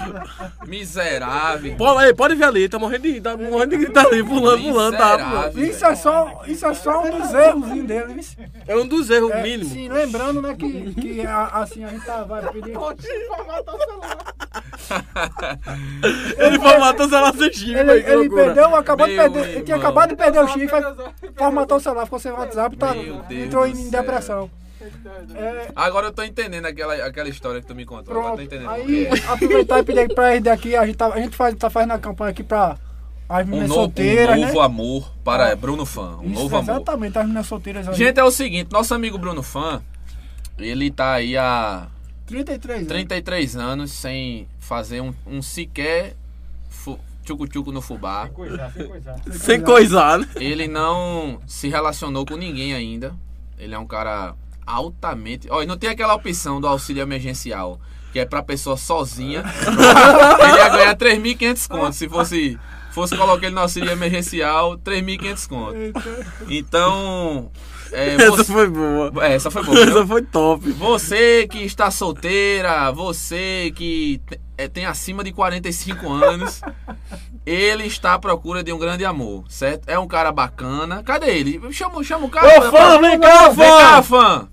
Miserável. 0.66 1.76
Pô, 1.76 1.98
aí, 1.98 2.14
pode 2.14 2.36
ver 2.36 2.46
ali, 2.46 2.70
tá 2.70 2.78
morrendo 2.78 3.04
de, 3.04 3.20
tá 3.22 3.36
morrendo 3.36 3.70
de 3.72 3.78
gritar 3.78 4.06
ali, 4.06 4.24
pulando, 4.24 4.62
pulando, 4.64 4.98
tá? 4.98 5.50
Isso 5.56 5.86
é 5.86 5.96
só, 5.96 6.42
isso 6.48 6.66
é 6.66 6.74
só 6.74 7.04
um 7.04 7.20
dos 7.20 7.34
erros 7.34 7.68
dele. 7.88 8.20
isso. 8.20 8.36
É 8.68 8.76
um 8.76 8.88
dos 8.88 9.10
erros 9.10 9.32
É, 9.32 9.42
mínimos. 9.42 9.74
sim, 9.74 9.90
lembrando, 9.90 10.42
né, 10.42 10.54
que, 10.58 10.94
que 10.94 11.22
a- 11.26 11.46
assim 11.54 11.84
a 11.84 11.88
gente 11.88 12.06
tá, 12.06 12.24
vai 12.24 12.42
pedir. 12.52 12.74
Ele 16.38 16.60
formatou 16.60 17.06
o 17.06 17.10
celular 17.10 17.34
sem 17.36 17.54
chip, 17.54 17.74
Ele, 17.76 17.92
ele 17.92 18.30
perdeu, 18.30 18.76
acabou 18.76 19.08
de 19.08 19.14
Meu 19.16 19.32
perder. 19.32 19.50
Ele 19.50 19.62
tinha 19.64 19.76
irmão. 19.78 19.90
acabado 19.90 20.10
de 20.10 20.16
perder 20.16 20.40
o 20.40 20.48
chifre, 20.48 20.82
formatou 21.38 21.78
o 21.78 21.82
celular, 21.82 22.06
ficou 22.06 22.20
sem 22.20 22.32
WhatsApp, 22.32 22.76
tá, 22.78 22.96
entrou 23.30 23.68
em 23.68 23.76
céu. 23.76 23.92
depressão. 23.92 24.50
É, 25.36 25.72
Agora 25.76 26.08
eu 26.08 26.12
tô 26.12 26.24
entendendo 26.24 26.66
aquela, 26.66 26.94
aquela 27.06 27.30
história 27.30 27.62
que 27.62 27.68
tu 27.68 27.76
me 27.76 27.86
contou. 27.86 28.12
Agora 28.18 28.28
eu 28.28 28.32
tô 28.32 28.38
pronto. 28.38 28.56
entendendo. 28.56 28.70
Aí, 28.70 29.08
aproveitar 29.28 29.80
e 29.80 29.84
pedir 29.84 30.14
pra 30.14 30.34
RD 30.36 30.50
aqui, 30.50 30.76
a 30.76 30.86
gente, 30.86 30.96
tá, 30.98 31.08
a 31.08 31.20
gente 31.20 31.36
faz, 31.36 31.56
tá 31.56 31.70
fazendo 31.70 31.92
a 31.92 32.00
campanha 32.00 32.32
aqui 32.32 32.44
pra 32.44 32.78
as 33.28 33.46
um 33.46 33.50
meninas 33.50 33.70
novo, 33.70 33.82
solteiras, 33.82 34.38
um 34.38 34.42
novo 34.42 34.60
né? 34.60 34.66
amor 34.66 35.12
para 35.24 35.56
Bruno 35.56 35.86
Fã. 35.86 36.18
Um 36.18 36.32
Isso, 36.32 36.42
novo 36.42 36.58
amor. 36.58 36.76
exatamente, 36.76 37.18
as 37.18 37.24
meninas 37.26 37.48
solteiras 37.48 37.88
aí. 37.88 37.94
Gente, 37.96 38.20
é 38.20 38.24
o 38.24 38.32
seguinte, 38.32 38.72
nosso 38.72 38.94
amigo 38.94 39.18
Bruno 39.18 39.44
Fã, 39.44 39.82
ele 40.58 40.90
tá 40.90 41.14
aí 41.14 41.38
há 41.38 41.88
33 42.26 42.78
anos. 42.78 42.88
33 42.88 43.56
anos 43.56 43.92
sem 43.92 44.48
fazer 44.60 45.02
um, 45.02 45.14
um 45.28 45.42
sequer 45.42 46.16
tchucu-tchucu 47.24 47.72
no 47.72 47.82
fubá. 47.82 48.28
Coisar, 48.30 48.72
sem 48.72 48.88
coisar. 48.88 49.16
Sem 49.32 49.62
coisar, 49.62 50.20
né? 50.20 50.28
Ele 50.36 50.68
não 50.68 51.40
se 51.46 51.68
relacionou 51.68 52.26
com 52.26 52.36
ninguém 52.36 52.74
ainda. 52.74 53.16
Ele 53.58 53.76
é 53.76 53.80
um 53.80 53.86
cara 53.86 54.34
altamente. 54.70 55.48
Olha, 55.50 55.66
não 55.68 55.78
tem 55.78 55.90
aquela 55.90 56.14
opção 56.16 56.62
do 56.62 56.68
auxílio 56.68 57.02
emergencial, 57.02 57.80
que 58.14 58.20
é 58.20 58.26
pra 58.26 58.44
pessoa 58.44 58.78
sozinha. 58.78 59.44
ele 60.40 60.58
ia 60.58 60.70
ganhar 60.70 60.96
3.500 60.96 61.68
contos 61.68 61.98
se 61.98 62.08
fosse. 62.08 62.60
Fosse 62.92 63.16
colocar 63.16 63.46
ele 63.46 63.56
no 63.56 63.62
auxílio 63.62 63.92
emergencial, 63.92 64.76
3.500 64.80 65.48
contos. 65.48 66.04
Então. 66.50 67.52
É, 67.92 68.16
Essa 68.22 68.32
você- 68.32 68.44
foi 68.54 68.68
boa. 68.68 69.12
é, 69.26 69.34
essa 69.36 69.52
foi 69.52 69.64
boa. 69.64 69.80
Essa 69.80 70.08
foi 70.08 70.22
top. 70.24 70.72
Você 70.72 71.48
que 71.48 71.60
está 71.64 71.90
solteira, 71.92 72.92
você 72.92 73.72
que 73.76 74.20
é, 74.58 74.68
tem 74.68 74.86
acima 74.86 75.24
de 75.24 75.32
45 75.32 76.12
anos, 76.12 76.62
ele 77.46 77.86
está 77.86 78.14
à 78.16 78.20
procura 78.20 78.64
de 78.64 78.74
um 78.74 78.78
grande 78.80 79.06
amor, 79.06 79.44
certo? 79.50 79.88
É 79.88 79.98
um 79.98 80.08
cara 80.08 80.32
bacana. 80.32 81.02
Cadê 81.04 81.30
ele? 81.38 81.62
Chama, 81.72 82.04
chama 82.04 82.26
o 82.26 82.30
cara. 82.30 82.60
Ô, 82.60 82.72
fã, 82.72 83.00
vem 83.02 83.20
cá, 83.20 83.50
Vem 83.50 83.68
cá, 83.70 84.02
fã! 84.04 84.48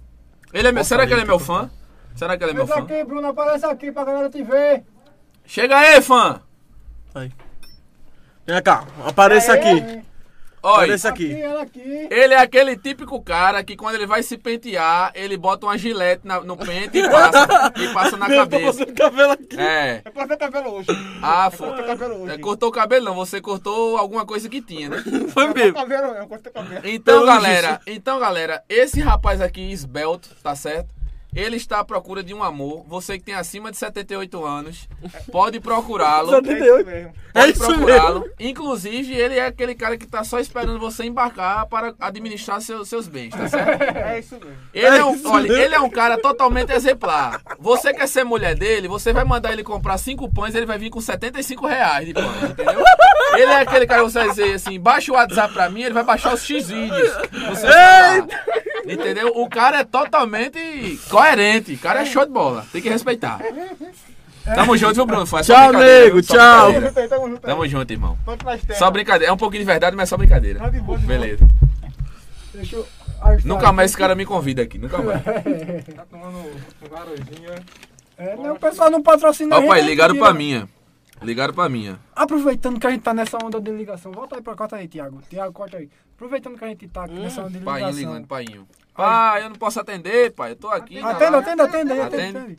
Ele 0.56 0.68
é 0.68 0.72
meu, 0.72 0.80
Opa, 0.80 0.88
será 0.88 1.06
que 1.06 1.12
ele 1.12 1.20
é 1.20 1.24
meu 1.26 1.38
fã? 1.38 1.70
Será 2.14 2.34
que 2.38 2.42
ele 2.42 2.52
é 2.52 2.54
meu 2.54 2.66
fã? 2.66 2.78
aqui, 2.78 3.04
Bruno, 3.04 3.28
aparece 3.28 3.66
aqui 3.66 3.92
pra 3.92 4.04
galera 4.04 4.30
te 4.30 4.42
ver. 4.42 4.84
Chega 5.44 5.76
aí, 5.76 6.00
fã! 6.00 6.40
Aí. 7.14 7.30
Vem 8.46 8.62
cá, 8.62 8.86
apareça 9.04 9.52
aqui. 9.52 10.02
Olha, 10.68 10.74
Apareça 10.74 11.08
aqui. 11.10 11.42
aqui. 11.44 12.08
ele 12.10 12.34
é 12.34 12.38
aquele 12.38 12.76
típico 12.76 13.22
cara 13.22 13.62
que 13.62 13.76
quando 13.76 13.94
ele 13.94 14.06
vai 14.06 14.22
se 14.22 14.36
pentear, 14.36 15.12
ele 15.14 15.36
bota 15.36 15.66
uma 15.66 15.78
gilete 15.78 16.26
na- 16.26 16.40
no 16.40 16.56
pente 16.56 16.98
e 16.98 17.08
passa, 17.08 17.72
e 17.76 17.88
passa 17.94 18.16
na 18.16 18.26
Meu, 18.28 18.44
tô 18.44 18.50
cabeça. 18.50 18.72
fazendo 18.72 18.94
cabelo 18.94 19.32
aqui. 19.32 19.60
É. 19.60 20.02
Eu 20.04 20.12
cortei 20.12 20.36
cabelo 20.36 20.70
hoje. 20.74 20.88
Ah, 21.22 21.50
foi. 21.52 21.68
Cortei 21.68 21.84
cabelo 21.86 22.22
hoje. 22.22 22.32
É, 22.34 22.38
cortou 22.38 22.68
o 22.68 22.72
cabelo 22.72 23.04
não, 23.04 23.14
você 23.14 23.40
cortou 23.40 23.96
alguma 23.96 24.26
coisa 24.26 24.48
que 24.48 24.60
tinha, 24.60 24.88
né? 24.88 25.02
Foi 25.28 25.44
Eu 25.44 25.46
cortei 25.46 25.62
mesmo. 25.64 25.74
cabelo, 25.74 26.06
eu 26.14 26.26
cortei 26.26 26.52
cabelo. 26.52 26.80
Então, 26.84 27.14
Pelo 27.14 27.26
galera, 27.26 27.80
então, 27.86 28.18
galera, 28.18 28.64
esse 28.68 29.00
rapaz 29.00 29.40
aqui, 29.40 29.70
esbelto, 29.70 30.28
tá 30.42 30.56
certo? 30.56 30.95
Ele 31.36 31.56
está 31.56 31.80
à 31.80 31.84
procura 31.84 32.22
de 32.22 32.32
um 32.34 32.42
amor. 32.42 32.84
Você 32.88 33.18
que 33.18 33.24
tem 33.24 33.34
acima 33.34 33.70
de 33.70 33.76
78 33.76 34.44
anos, 34.44 34.88
pode 35.30 35.60
procurá-lo. 35.60 36.32
É 36.46 36.52
isso 36.58 36.84
mesmo. 36.86 37.12
É 37.34 37.40
Pode 37.40 37.52
isso 37.52 37.66
procurá-lo. 37.66 38.20
mesmo. 38.20 38.34
Inclusive, 38.40 39.12
ele 39.14 39.34
é 39.38 39.44
aquele 39.46 39.74
cara 39.74 39.98
que 39.98 40.06
tá 40.06 40.24
só 40.24 40.38
esperando 40.40 40.78
você 40.80 41.04
embarcar 41.04 41.66
para 41.66 41.94
administrar 42.00 42.60
seus, 42.62 42.88
seus 42.88 43.06
bens, 43.06 43.34
tá 43.34 43.46
certo? 43.46 43.82
É 43.82 44.18
isso 44.18 44.34
mesmo. 44.36 44.56
Ele 44.72 44.86
é, 44.86 44.98
É 44.98 45.04
um, 45.04 45.14
isso 45.14 45.28
olha, 45.30 45.42
mesmo. 45.48 45.62
ele 45.62 45.74
é 45.74 45.80
um 45.80 45.90
cara 45.90 46.16
totalmente 46.18 46.72
exemplar. 46.72 47.42
Você 47.58 47.92
quer 47.92 48.08
ser 48.08 48.24
mulher 48.24 48.54
dele, 48.54 48.88
você 48.88 49.12
vai 49.12 49.24
mandar 49.24 49.52
ele 49.52 49.62
comprar 49.62 49.98
cinco 49.98 50.32
pães, 50.32 50.54
ele 50.54 50.64
vai 50.64 50.78
vir 50.78 50.88
com 50.88 51.00
75 51.00 51.66
reais 51.66 52.06
de 52.06 52.14
pães, 52.14 52.42
entendeu? 52.50 52.82
Ele 53.34 53.52
é 53.52 53.60
aquele 53.60 53.86
cara 53.86 54.02
que 54.02 54.10
você 54.10 54.18
vai 54.20 54.28
dizer 54.30 54.54
assim, 54.54 54.80
baixa 54.80 55.12
o 55.12 55.14
WhatsApp 55.14 55.52
pra 55.52 55.68
mim, 55.68 55.82
ele 55.82 55.92
vai 55.94 56.04
baixar 56.04 56.32
os 56.32 56.42
X 56.42 56.68
vídeos. 56.68 57.10
Entendeu? 58.86 59.32
O 59.34 59.48
cara 59.48 59.80
é 59.80 59.84
totalmente 59.84 60.98
coerente. 61.08 61.74
O 61.74 61.78
cara 61.78 62.02
é 62.02 62.04
show 62.04 62.24
de 62.24 62.32
bola. 62.32 62.66
Tem 62.72 62.80
que 62.80 62.88
respeitar. 62.88 63.40
Tamo 64.44 64.76
junto, 64.76 64.94
viu, 64.94 65.06
Bruno? 65.06 65.26
Foi 65.26 65.42
Tchau, 65.42 65.72
só 66.22 66.34
tchau. 66.34 66.72
Tamo 67.42 67.66
junto 67.66 67.92
irmão. 67.92 68.16
Só 68.78 68.90
brincadeira. 68.90 69.30
É 69.30 69.34
um 69.34 69.36
pouquinho 69.36 69.62
de 69.62 69.66
verdade, 69.66 69.96
mas 69.96 70.08
só 70.08 70.16
brincadeira. 70.16 70.60
Tá 70.60 70.70
de 70.70 70.80
boa. 70.80 70.98
Beleza. 70.98 71.46
Deixa 72.54 72.76
eu 72.76 72.86
Nunca 73.44 73.72
mais 73.72 73.90
esse 73.90 73.98
cara 73.98 74.14
me 74.14 74.24
convida 74.24 74.62
aqui, 74.62 74.78
nunca 74.78 74.98
mais. 74.98 75.22
Tá 75.94 76.04
tomando 76.10 76.38
um 76.38 76.88
garojinha. 76.88 77.62
É, 78.18 78.36
não, 78.36 78.54
o 78.54 78.58
pessoal 78.58 78.90
não 78.90 79.02
patrocina 79.02 79.58
Ó, 79.58 79.66
pai, 79.66 79.82
ligaram 79.82 80.16
pra 80.16 80.32
minha. 80.32 80.68
Ligaram 81.22 81.54
pra 81.54 81.68
minha. 81.68 81.98
Aproveitando 82.14 82.78
que 82.78 82.86
a 82.86 82.90
gente 82.90 83.02
tá 83.02 83.14
nessa 83.14 83.38
onda 83.42 83.60
de 83.60 83.70
ligação, 83.70 84.12
volta 84.12 84.36
aí 84.36 84.42
pra 84.42 84.54
corta 84.54 84.76
aí, 84.76 84.86
Thiago. 84.86 85.22
Thiago, 85.28 85.52
corta 85.52 85.78
aí. 85.78 85.88
Aproveitando 86.14 86.58
que 86.58 86.64
a 86.64 86.68
gente 86.68 86.86
tá 86.88 87.04
aqui 87.04 87.14
nessa 87.14 87.40
onda 87.42 87.58
de 87.58 87.64
Painho 87.64 87.86
ligação. 87.88 88.12
ligando, 88.12 88.26
painho. 88.26 88.68
Pai, 88.94 89.42
eu 89.44 89.48
não 89.50 89.56
posso 89.56 89.80
atender, 89.80 90.32
pai. 90.32 90.52
Eu 90.52 90.56
tô 90.56 90.68
aqui. 90.68 90.98
Atenda, 90.98 91.38
atenda, 91.38 91.64
atenda 91.64 91.94
aí, 91.94 92.00
Atende. 92.00 92.22
atenda. 92.22 92.38
atende. 92.40 92.58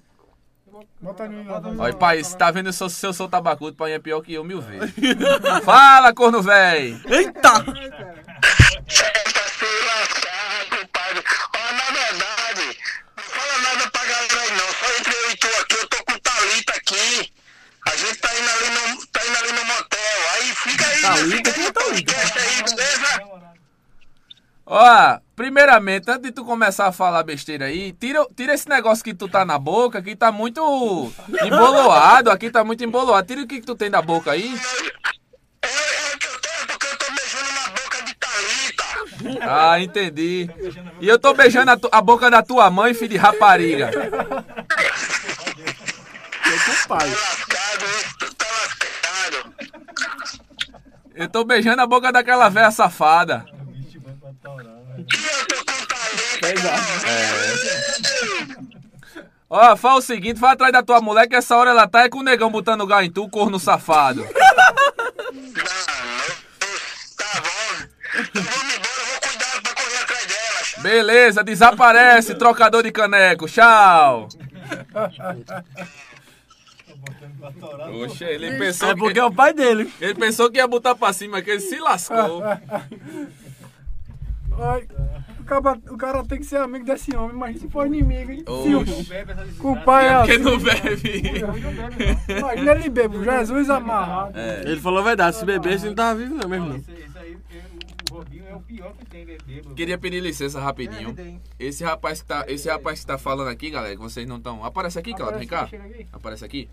Bota 1.02 1.24
aí 1.24 1.30
no 1.30 1.40
ligador. 1.42 1.80
Olha, 1.80 1.94
pai, 1.96 2.24
você 2.24 2.38
tá 2.38 2.52
vendo 2.52 2.72
se 2.72 2.84
eu, 2.84 2.90
se 2.90 3.06
eu 3.06 3.14
sou 3.14 3.28
tabacudo, 3.28 3.76
pai 3.76 3.94
é 3.94 4.00
pior 4.00 4.22
que 4.22 4.34
eu 4.34 4.44
mil 4.44 4.62
vezes. 4.62 4.94
Fala, 5.66 6.14
corno 6.14 6.42
véi. 6.42 7.00
Eita! 7.06 7.50
Eita, 7.66 9.44
se 9.58 9.66
lascar, 9.86 10.66
compadre. 10.70 11.24
Ó, 11.56 11.74
na 11.74 11.92
verdade, 11.92 12.78
não 13.16 13.24
fala 13.24 13.58
nada 13.64 13.90
pra 13.92 14.02
galera 14.06 14.42
aí 14.42 14.52
não. 14.52 14.68
Só 14.74 15.00
entre 15.00 15.14
eu 15.16 15.32
e 15.32 15.38
tu 15.38 15.48
aqui, 15.62 15.76
eu 15.78 15.88
tô 15.88 16.04
com 16.06 16.14
o 16.14 16.20
Thalita 16.20 16.74
aqui. 16.74 17.34
A 17.92 17.96
gente 17.96 18.18
tá 18.20 18.30
indo 18.38 18.50
ali 18.50 18.70
no, 18.96 19.06
tá 19.08 19.22
indo 19.28 19.38
ali 19.38 19.52
no 19.54 19.66
motel. 19.66 20.00
Aí 20.36 20.56
fica 20.56 20.88
aí, 20.88 21.02
Thalita? 21.02 21.36
fica 21.38 21.54
Quem 21.54 21.64
é 21.64 21.66
aí 21.66 21.68
no 21.68 21.74
Thalita? 21.74 22.14
podcast 22.14 22.40
aí, 22.40 22.64
beleza? 22.64 23.38
Ó, 24.70 25.20
primeiramente, 25.36 26.10
antes 26.12 26.24
de 26.24 26.32
tu 26.34 26.44
começar 26.44 26.88
a 26.88 26.92
falar 26.92 27.24
besteira 27.24 27.66
aí, 27.68 27.94
tira, 27.94 28.26
tira 28.36 28.54
esse 28.54 28.68
negócio 28.68 29.02
que 29.04 29.14
tu 29.14 29.30
tá 29.30 29.46
na 29.46 29.58
boca, 29.58 30.02
que 30.02 30.14
tá 30.16 30.30
muito 30.32 30.60
emboloado. 31.42 32.30
Aqui 32.30 32.50
tá 32.52 32.64
muito 32.66 32.84
emboloado. 32.84 33.26
Tira 33.26 33.42
o 33.44 33.48
que, 33.48 33.62
que 33.62 33.66
tu 33.66 33.76
tem 33.76 33.90
da 33.90 34.02
boca 34.02 34.32
aí. 34.32 34.54
É, 35.62 35.68
é 35.68 36.16
o 36.16 36.18
que 36.20 36.28
eu 36.28 36.40
tenho, 36.42 36.68
porque 36.68 36.86
eu 36.88 36.98
tô 36.98 37.06
beijando 37.12 37.52
na 37.54 37.70
boca 37.70 38.02
de 38.04 38.14
Thalita. 38.16 39.50
Ah, 39.50 39.80
entendi. 39.80 40.50
E 41.00 41.08
eu 41.08 41.18
tô 41.18 41.34
beijando 41.34 41.72
a, 41.72 41.78
tu- 41.78 41.90
a 41.90 42.02
boca 42.02 42.30
da 42.30 42.44
tua 42.44 42.70
mãe, 42.70 42.94
filho 42.94 43.10
de 43.12 43.18
rapariga. 43.18 43.90
Pai. 46.88 47.10
Lascado, 47.78 48.36
tá 48.36 48.46
lascado. 50.20 50.48
Eu 51.16 51.28
tô 51.28 51.44
beijando 51.44 51.82
a 51.82 51.88
boca 51.88 52.12
daquela 52.12 52.50
véia 52.50 52.72
safada. 52.72 53.46
E 53.50 55.02
eu 55.02 55.48
tô 55.48 55.56
com 55.56 55.86
Thalita. 56.42 56.98
Ó, 59.50 59.76
fala 59.78 60.00
o 60.00 60.02
seguinte, 60.02 60.40
vai 60.40 60.54
atrás 60.54 60.74
da 60.74 60.84
tua 60.84 61.00
mulher 61.02 61.28
que 61.28 61.36
essa 61.36 61.56
hora 61.56 61.70
ela 61.70 61.88
tá 61.88 62.04
é 62.04 62.10
com 62.10 62.20
o 62.20 62.24
negão 62.24 62.52
botando 62.52 62.86
gás 62.86 63.08
em 63.08 63.12
tu, 63.12 63.30
corno 63.30 63.60
safado. 63.60 64.22
Não, 64.22 64.30
tá 67.18 67.42
bom. 67.42 67.88
Eu 68.36 68.44
vou 68.44 68.64
me 68.66 68.74
embora, 68.74 69.00
eu 69.00 69.06
vou 69.06 69.20
cuidar 69.22 69.62
pra 69.62 69.74
correr 69.74 69.98
atrás 70.04 70.26
delas. 70.26 70.76
Beleza, 70.80 71.44
desaparece, 71.44 72.36
trocador 72.36 72.84
de 72.84 72.92
caneco. 72.92 73.48
Tchau. 73.48 74.28
Oxe, 78.04 78.24
ele 78.24 78.58
pensou, 78.58 78.90
É 78.90 78.96
porque 78.96 79.14
que, 79.14 79.20
é 79.20 79.26
o 79.26 79.32
pai 79.32 79.54
dele. 79.54 79.92
ele 80.02 80.16
pensou 80.16 80.50
que 80.52 80.58
ia 80.58 80.68
botar 80.68 80.96
pra 80.96 81.12
cima, 81.14 81.42
que 81.42 81.50
ele 81.52 81.60
se 81.62 81.78
lascou. 81.80 82.42
Ai, 84.60 84.88
o, 85.40 85.44
cara, 85.44 85.80
o 85.92 85.98
cara 85.98 86.24
tem 86.26 86.40
que 86.40 86.46
ser 86.46 86.58
amigo 86.58 86.84
desse 86.86 87.16
homem, 87.16 87.36
mas 87.36 87.60
se 87.62 87.70
for 87.70 87.86
inimigo, 87.86 88.32
hein? 88.32 88.44
Se 88.64 88.76
o- 88.76 88.84
Bebe 89.04 89.34
pai 89.86 90.08
é 90.08 90.18
porque 90.18 90.32
assim. 90.34 90.44
não 90.44 90.58
bebe. 90.58 92.38
Imagina 92.40 92.72
ele 92.72 92.90
bebo, 92.90 93.24
Jesus 93.24 93.70
amarrado. 93.70 94.38
Ele 94.66 94.82
falou 94.82 95.00
a 95.00 95.04
verdade. 95.04 95.36
Se 95.36 95.46
bebesse, 95.46 95.84
ele 95.86 95.90
não 95.90 95.96
tava 95.96 96.16
vivo 96.20 96.36
não 96.36 96.50
mesmo. 96.50 96.68
Não. 96.70 96.76
Esse, 96.78 96.92
esse 96.92 97.18
aí, 97.18 97.38
é- 97.54 97.78
o 98.12 98.16
Robinho 98.16 98.46
é 98.50 98.56
o 98.56 98.60
pior 98.62 98.94
que 98.98 99.06
tem 99.06 99.26
de 99.26 99.38
bêbado. 99.46 99.76
Queria 99.76 99.98
pedir 99.98 100.20
licença 100.22 100.60
rapidinho. 100.60 101.16
Esse 101.60 101.84
rapaz 101.84 102.22
que 102.22 102.28
tá, 102.28 102.46
esse 102.48 102.68
rapaz 102.68 103.02
que 103.02 103.06
tá 103.06 103.18
falando 103.18 103.50
aqui, 103.50 103.70
galera, 103.70 103.96
que 103.96 104.02
vocês 104.02 104.28
não 104.28 104.38
estão. 104.38 104.64
Aparece 104.66 104.98
aqui, 104.98 105.14
Claudio, 105.14 105.38
vem 105.40 105.48
cá. 105.48 105.70
Aparece 106.12 106.44
aqui. 106.44 106.68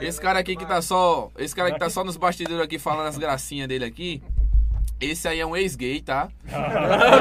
Esse 0.00 0.20
cara 0.20 0.38
aqui 0.38 0.56
que 0.56 0.66
tá 0.66 0.80
só. 0.82 1.30
Esse 1.38 1.54
cara 1.54 1.72
que 1.72 1.78
tá 1.78 1.88
só 1.90 2.04
nos 2.04 2.16
bastidores 2.16 2.62
aqui 2.62 2.78
falando 2.78 3.06
as 3.08 3.18
gracinhas 3.18 3.68
dele 3.68 3.84
aqui. 3.84 4.22
Esse 5.00 5.28
aí 5.28 5.38
é 5.38 5.46
um 5.46 5.56
ex-gay, 5.56 6.00
tá? 6.00 6.28
Ele 6.44 6.54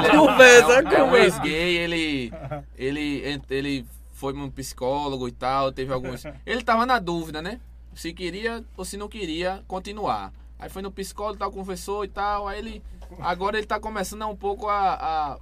é, 0.08 0.10
é 0.16 0.20
um- 0.20 0.26
é 0.26 1.04
um 1.04 1.08
conversa. 1.10 1.18
ex-gay, 1.18 1.78
ele. 1.78 2.34
Ele. 2.76 3.42
Ele 3.50 3.86
foi 4.14 4.34
um 4.34 4.50
psicólogo 4.50 5.28
e 5.28 5.32
tal, 5.32 5.72
teve 5.72 5.94
alguns. 5.94 6.24
Ele 6.46 6.64
tava 6.64 6.86
na 6.86 6.98
dúvida, 7.00 7.42
né? 7.42 7.60
Se 7.94 8.14
queria 8.14 8.64
ou 8.76 8.84
se 8.86 8.98
não 8.98 9.08
queria 9.08 9.64
continuar. 9.68 10.32
Aí 10.60 10.70
foi 10.70 10.82
no 10.82 10.92
psicólogo 10.92 11.36
e 11.36 11.40
tal, 11.40 11.52
conversou 11.52 12.04
e 12.04 12.08
tal. 12.08 12.48
Aí 12.48 12.58
ele. 12.60 12.84
Agora 13.20 13.58
ele 13.58 13.68
tá 13.68 13.80
começando 13.80 14.28
um 14.28 14.36
pouco 14.36 14.68
a- 14.68 14.94
a 14.96 15.38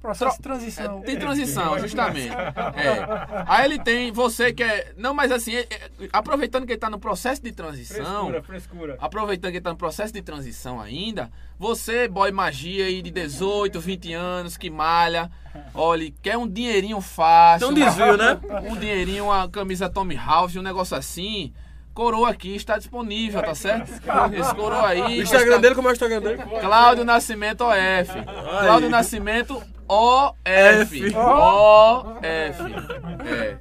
Processo 0.00 0.36
de 0.36 0.40
é, 0.40 0.42
transição. 0.42 1.00
tem 1.00 1.18
transição, 1.18 1.78
justamente. 1.78 2.28
É. 2.78 3.44
Aí 3.46 3.64
ele 3.64 3.78
tem, 3.78 4.12
você 4.12 4.52
que 4.52 4.62
é. 4.62 4.92
Não, 4.96 5.12
mas 5.12 5.32
assim, 5.32 5.54
é- 5.56 5.66
é- 5.70 5.90
aproveitando 6.12 6.64
que 6.66 6.72
ele 6.72 6.78
tá 6.78 6.88
no 6.88 6.98
processo 6.98 7.42
de 7.42 7.50
transição. 7.52 8.28
Frescura, 8.28 8.42
frescura. 8.42 8.96
Aproveitando 9.00 9.50
que 9.50 9.56
ele 9.56 9.64
tá 9.64 9.70
no 9.70 9.76
processo 9.76 10.12
de 10.12 10.22
transição 10.22 10.80
ainda, 10.80 11.30
você, 11.58 12.06
boy 12.06 12.30
magia 12.30 12.84
aí 12.86 13.02
de 13.02 13.10
18, 13.10 13.80
20 13.80 14.12
anos, 14.12 14.56
que 14.56 14.70
malha, 14.70 15.30
olha, 15.74 16.12
quer 16.22 16.36
um 16.36 16.46
dinheirinho 16.48 17.00
fácil. 17.00 17.72
Tem 17.72 17.82
um 17.82 17.86
desvio, 17.86 18.16
né? 18.16 18.38
Um 18.70 18.76
dinheirinho, 18.76 19.24
uma 19.24 19.48
camisa 19.48 19.88
Tommy 19.88 20.14
House, 20.14 20.54
um 20.56 20.62
negócio 20.62 20.96
assim. 20.96 21.52
Coroa 21.98 22.28
aqui 22.30 22.54
está 22.54 22.78
disponível, 22.78 23.42
tá 23.42 23.56
certo? 23.56 23.90
Esse 23.90 24.54
coroa 24.54 24.86
aí. 24.86 25.18
O 25.18 25.22
Instagram 25.24 25.46
está- 25.48 25.58
dele, 25.62 25.74
como 25.74 25.88
é 25.88 25.90
o 25.90 25.94
Instagram 25.94 26.20
dele? 26.20 26.38
Cláudio 26.60 27.04
Nascimento 27.04 27.62
OF. 27.64 28.12
Cláudio 28.60 28.88
Nascimento 28.88 29.60
OF. 29.88 30.36
F. 30.44 31.12
OF. 31.16 32.22
É. 32.22 33.58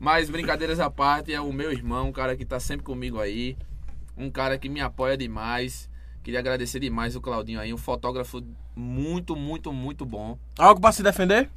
Mas 0.00 0.28
brincadeiras 0.28 0.80
à 0.80 0.90
parte, 0.90 1.32
é 1.32 1.40
o 1.40 1.52
meu 1.52 1.70
irmão, 1.70 2.08
um 2.08 2.12
cara 2.12 2.34
que 2.36 2.44
tá 2.44 2.58
sempre 2.58 2.84
comigo 2.84 3.20
aí. 3.20 3.56
Um 4.18 4.32
cara 4.32 4.58
que 4.58 4.68
me 4.68 4.80
apoia 4.80 5.16
demais. 5.16 5.88
Queria 6.24 6.40
agradecer 6.40 6.80
demais 6.80 7.14
o 7.14 7.20
Claudinho 7.20 7.60
aí, 7.60 7.72
um 7.72 7.78
fotógrafo 7.78 8.42
muito, 8.74 9.36
muito, 9.36 9.72
muito 9.72 10.04
bom. 10.04 10.36
Algo 10.58 10.80
pra 10.80 10.90
se 10.90 11.04
defender? 11.04 11.48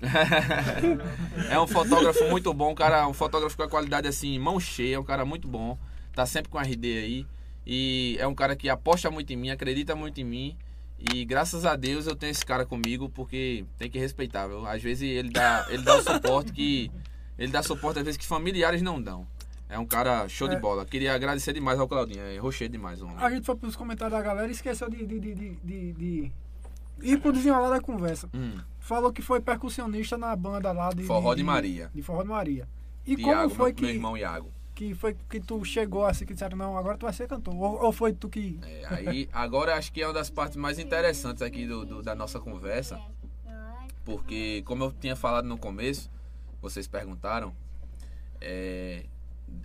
é 1.50 1.58
um 1.58 1.66
fotógrafo 1.66 2.24
muito 2.30 2.52
bom, 2.52 2.72
um 2.72 2.74
cara, 2.74 3.06
um 3.08 3.12
fotógrafo 3.12 3.56
com 3.56 3.62
a 3.62 3.68
qualidade 3.68 4.06
assim, 4.08 4.38
mão 4.38 4.58
cheia, 4.60 5.00
um 5.00 5.04
cara 5.04 5.24
muito 5.24 5.48
bom. 5.48 5.78
Tá 6.14 6.24
sempre 6.26 6.50
com 6.50 6.58
RD 6.58 6.98
aí. 6.98 7.26
E 7.66 8.16
é 8.20 8.26
um 8.26 8.34
cara 8.34 8.54
que 8.54 8.68
aposta 8.68 9.10
muito 9.10 9.32
em 9.32 9.36
mim, 9.36 9.50
acredita 9.50 9.94
muito 9.96 10.20
em 10.20 10.24
mim. 10.24 10.56
E 11.12 11.24
graças 11.24 11.66
a 11.66 11.76
Deus 11.76 12.06
eu 12.06 12.14
tenho 12.16 12.30
esse 12.30 12.44
cara 12.44 12.64
comigo, 12.64 13.08
porque 13.10 13.64
tem 13.76 13.90
que 13.90 13.98
respeitar, 13.98 14.46
viu? 14.46 14.66
Às 14.66 14.82
vezes 14.82 15.02
ele 15.02 15.30
dá, 15.30 15.66
ele 15.68 15.82
dá 15.82 15.96
o 15.96 16.02
suporte 16.02 16.52
que. 16.52 16.90
Ele 17.38 17.52
dá 17.52 17.62
suporte 17.62 17.98
às 17.98 18.04
vezes 18.04 18.16
que 18.16 18.26
familiares 18.26 18.80
não 18.80 19.00
dão. 19.00 19.26
É 19.68 19.78
um 19.78 19.84
cara 19.84 20.26
show 20.28 20.48
de 20.48 20.54
É. 20.54 20.60
bola. 20.60 20.86
Queria 20.86 21.12
agradecer 21.14 21.52
demais 21.52 21.78
ao 21.78 21.88
Claudinho. 21.88 22.22
É 22.22 22.38
rochê 22.38 22.68
demais, 22.68 23.02
homem. 23.02 23.16
A 23.18 23.28
gente 23.28 23.44
foi 23.44 23.56
pros 23.56 23.74
comentários 23.76 24.16
da 24.16 24.24
galera 24.24 24.46
e 24.48 24.52
esqueceu 24.52 24.88
de, 24.88 25.04
de, 25.04 25.18
de, 25.20 25.34
de, 25.34 25.50
de, 25.62 25.92
de 25.92 26.32
ir 27.02 27.18
pro 27.18 27.32
desenrolar 27.32 27.68
da 27.70 27.80
conversa. 27.80 28.28
Hum, 28.32 28.58
Falou 28.86 29.12
que 29.12 29.20
foi 29.20 29.40
percussionista 29.40 30.16
na 30.16 30.36
banda 30.36 30.70
lá 30.70 30.90
de. 30.90 31.02
Forró 31.02 31.34
de 31.34 31.42
Maria. 31.42 31.90
De 31.92 32.02
Forró 32.02 32.22
de 32.22 32.28
Maria. 32.28 32.68
E 33.04 33.14
Iago, 33.14 33.24
como 33.24 33.50
foi 33.50 33.56
meu, 33.56 33.64
meu 33.66 33.74
que, 33.74 33.86
irmão 33.96 34.16
Iago. 34.16 34.52
que 34.76 34.94
foi 34.94 35.16
que 35.28 35.40
tu 35.40 35.64
chegou 35.64 36.04
assim, 36.06 36.24
que 36.24 36.34
disseram, 36.34 36.56
não, 36.56 36.78
agora 36.78 36.96
tu 36.96 37.02
vai 37.04 37.12
ser 37.12 37.26
cantor? 37.26 37.52
Ou, 37.56 37.82
ou 37.86 37.90
foi 37.92 38.12
tu 38.12 38.28
que. 38.28 38.60
É, 38.62 38.86
aí, 38.88 39.28
agora 39.34 39.74
acho 39.74 39.92
que 39.92 40.00
é 40.00 40.06
uma 40.06 40.12
das 40.14 40.30
partes 40.30 40.56
mais 40.56 40.78
interessantes 40.78 41.42
aqui 41.42 41.66
do, 41.66 41.84
do- 41.84 42.00
da 42.00 42.14
nossa 42.14 42.38
conversa. 42.38 43.00
Porque, 44.04 44.62
como 44.64 44.84
eu 44.84 44.92
tinha 44.92 45.16
falado 45.16 45.46
no 45.48 45.58
começo, 45.58 46.08
vocês 46.62 46.86
perguntaram, 46.86 47.52
é, 48.40 49.04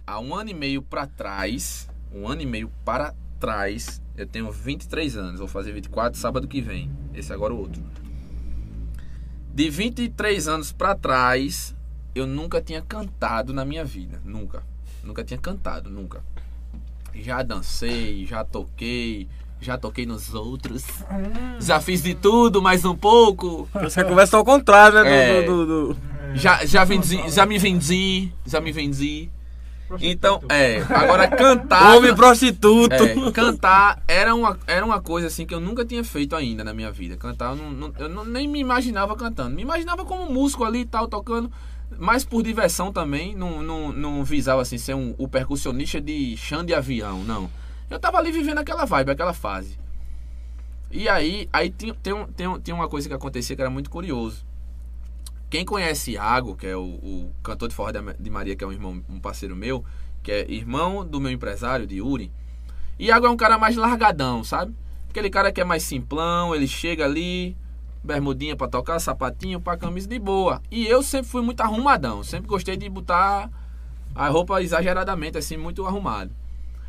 há 0.08 0.20
um 0.20 0.34
ano 0.34 0.50
e 0.50 0.54
meio 0.56 0.82
para 0.82 1.06
trás, 1.06 1.88
um 2.12 2.28
ano 2.28 2.42
e 2.42 2.46
meio 2.48 2.72
para 2.84 3.14
trás, 3.40 4.02
eu 4.18 4.26
tenho 4.26 4.52
23 4.52 5.16
anos, 5.16 5.40
vou 5.40 5.48
fazer 5.48 5.72
24 5.74 6.20
sábado 6.20 6.48
que 6.48 6.60
vem, 6.60 6.90
esse 7.14 7.32
agora 7.32 7.54
é 7.54 7.56
o 7.56 7.60
outro. 7.60 7.84
De 9.54 9.70
23 9.70 10.48
anos 10.48 10.72
para 10.72 10.96
trás, 10.96 11.76
eu 12.16 12.26
nunca 12.26 12.62
tinha 12.62 12.82
cantado 12.82 13.54
na 13.54 13.66
minha 13.66 13.84
vida, 13.84 14.22
nunca. 14.24 14.64
Nunca 15.04 15.24
tinha 15.24 15.38
cantado, 15.40 15.90
nunca. 15.90 16.24
Já 17.14 17.44
dancei, 17.44 18.26
já 18.26 18.44
toquei, 18.46 19.28
já 19.60 19.78
toquei 19.78 20.06
nos 20.06 20.34
outros. 20.34 20.86
Já 21.60 21.82
fiz 21.82 22.02
de 22.02 22.14
tudo, 22.16 22.62
mais 22.62 22.86
um 22.86 22.96
pouco. 22.96 23.68
Você 23.82 24.04
conversa 24.04 24.38
ao 24.38 24.46
contrário, 24.46 25.04
né? 25.04 25.40
É. 25.40 25.44
Do, 25.44 25.66
do- 25.66 25.94
do- 25.94 25.98
Já, 26.34 26.66
já, 26.66 26.86
vendi, 26.86 27.30
já 27.30 27.46
me 27.46 27.58
vendi, 27.58 28.32
já 28.46 28.62
me 28.62 28.72
vendi. 28.72 29.30
Então, 30.00 30.42
é, 30.50 30.82
agora 30.90 31.28
cantar. 31.28 31.98
Homem 31.98 32.16
prostituto. 32.16 32.94
É, 32.94 33.32
cantar 33.32 34.02
era 34.08 34.34
uma, 34.36 34.58
era 34.68 34.86
uma 34.86 35.02
coisa 35.02 35.28
assim 35.28 35.46
que 35.46 35.54
eu 35.54 35.60
nunca 35.60 35.84
tinha 35.86 36.04
feito 36.04 36.36
ainda 36.36 36.64
na 36.64 36.74
minha 36.74 36.92
vida. 36.92 37.18
Cantar, 37.18 37.52
eu, 37.52 37.56
não, 37.56 37.72
não- 37.72 37.94
eu 37.98 38.08
não- 38.10 38.24
nem 38.26 38.48
me 38.48 38.60
imaginava 38.60 39.16
cantando. 39.16 39.56
Me 39.56 39.62
imaginava 39.62 40.06
como 40.06 40.32
músico 40.32 40.64
ali 40.64 40.82
e 40.82 40.86
tal, 40.86 41.08
tocando, 41.08 41.52
mas 41.98 42.24
por 42.24 42.42
diversão 42.44 42.92
também. 42.92 43.36
Não, 43.36 43.62
não, 43.62 43.92
não 43.92 44.24
visava 44.24 44.62
assim 44.62 44.78
ser 44.78 44.94
um, 44.96 45.14
o 45.18 45.28
percussionista 45.28 46.00
de 46.00 46.36
chão 46.38 46.64
de 46.64 46.74
avião, 46.74 47.24
não. 47.24 47.50
Eu 47.90 48.00
tava 48.00 48.18
ali 48.18 48.32
vivendo 48.32 48.60
aquela 48.60 48.86
vibe, 48.86 49.12
aquela 49.12 49.34
fase. 49.34 49.78
E 50.90 51.08
aí, 51.08 51.48
aí 51.54 51.70
tem, 51.70 51.94
tem, 51.94 52.26
tem, 52.36 52.60
tem 52.60 52.74
uma 52.74 52.88
coisa 52.88 53.08
que 53.08 53.14
acontecia 53.16 53.56
que 53.56 53.62
era 53.62 53.72
muito 53.72 53.90
curioso. 53.90 54.46
Quem 55.52 55.66
conhece 55.66 56.12
Iago, 56.12 56.56
que 56.56 56.66
é 56.66 56.78
o, 56.78 56.82
o 56.82 57.32
cantor 57.44 57.68
de 57.68 57.76
forró 57.76 57.92
de 57.92 58.30
Maria, 58.30 58.56
que 58.56 58.64
é 58.64 58.68
um 58.68 58.72
irmão, 58.72 59.04
um 59.10 59.20
parceiro 59.20 59.54
meu, 59.54 59.84
que 60.24 60.32
é 60.32 60.50
irmão 60.50 61.06
do 61.06 61.20
meu 61.20 61.30
empresário, 61.30 61.86
de 61.86 61.98
Yuri. 61.98 62.32
Iago 62.98 63.26
é 63.26 63.30
um 63.30 63.36
cara 63.36 63.58
mais 63.58 63.76
largadão, 63.76 64.46
sabe? 64.46 64.74
Aquele 65.10 65.30
cara 65.30 65.52
que 65.52 65.60
é 65.60 65.66
mais 65.66 65.84
simplão, 65.84 66.56
ele 66.56 66.70
chega 66.70 67.04
ali, 67.04 67.58
bermudinha 68.02 68.56
pra 68.56 68.70
tocar, 68.70 68.98
sapatinho 69.00 69.60
pra 69.60 69.76
camisa 69.76 70.08
de 70.08 70.18
boa. 70.18 70.62
E 70.72 70.88
eu 70.88 71.04
sempre 71.04 71.28
fui 71.28 71.42
muito 71.42 71.60
arrumadão, 71.60 72.24
sempre 72.24 72.48
gostei 72.48 72.78
de 72.78 72.88
botar 72.88 73.50
a 74.16 74.30
roupa 74.30 74.62
exageradamente, 74.62 75.38
assim, 75.38 75.58
muito 75.58 75.86
arrumado. 75.86 76.32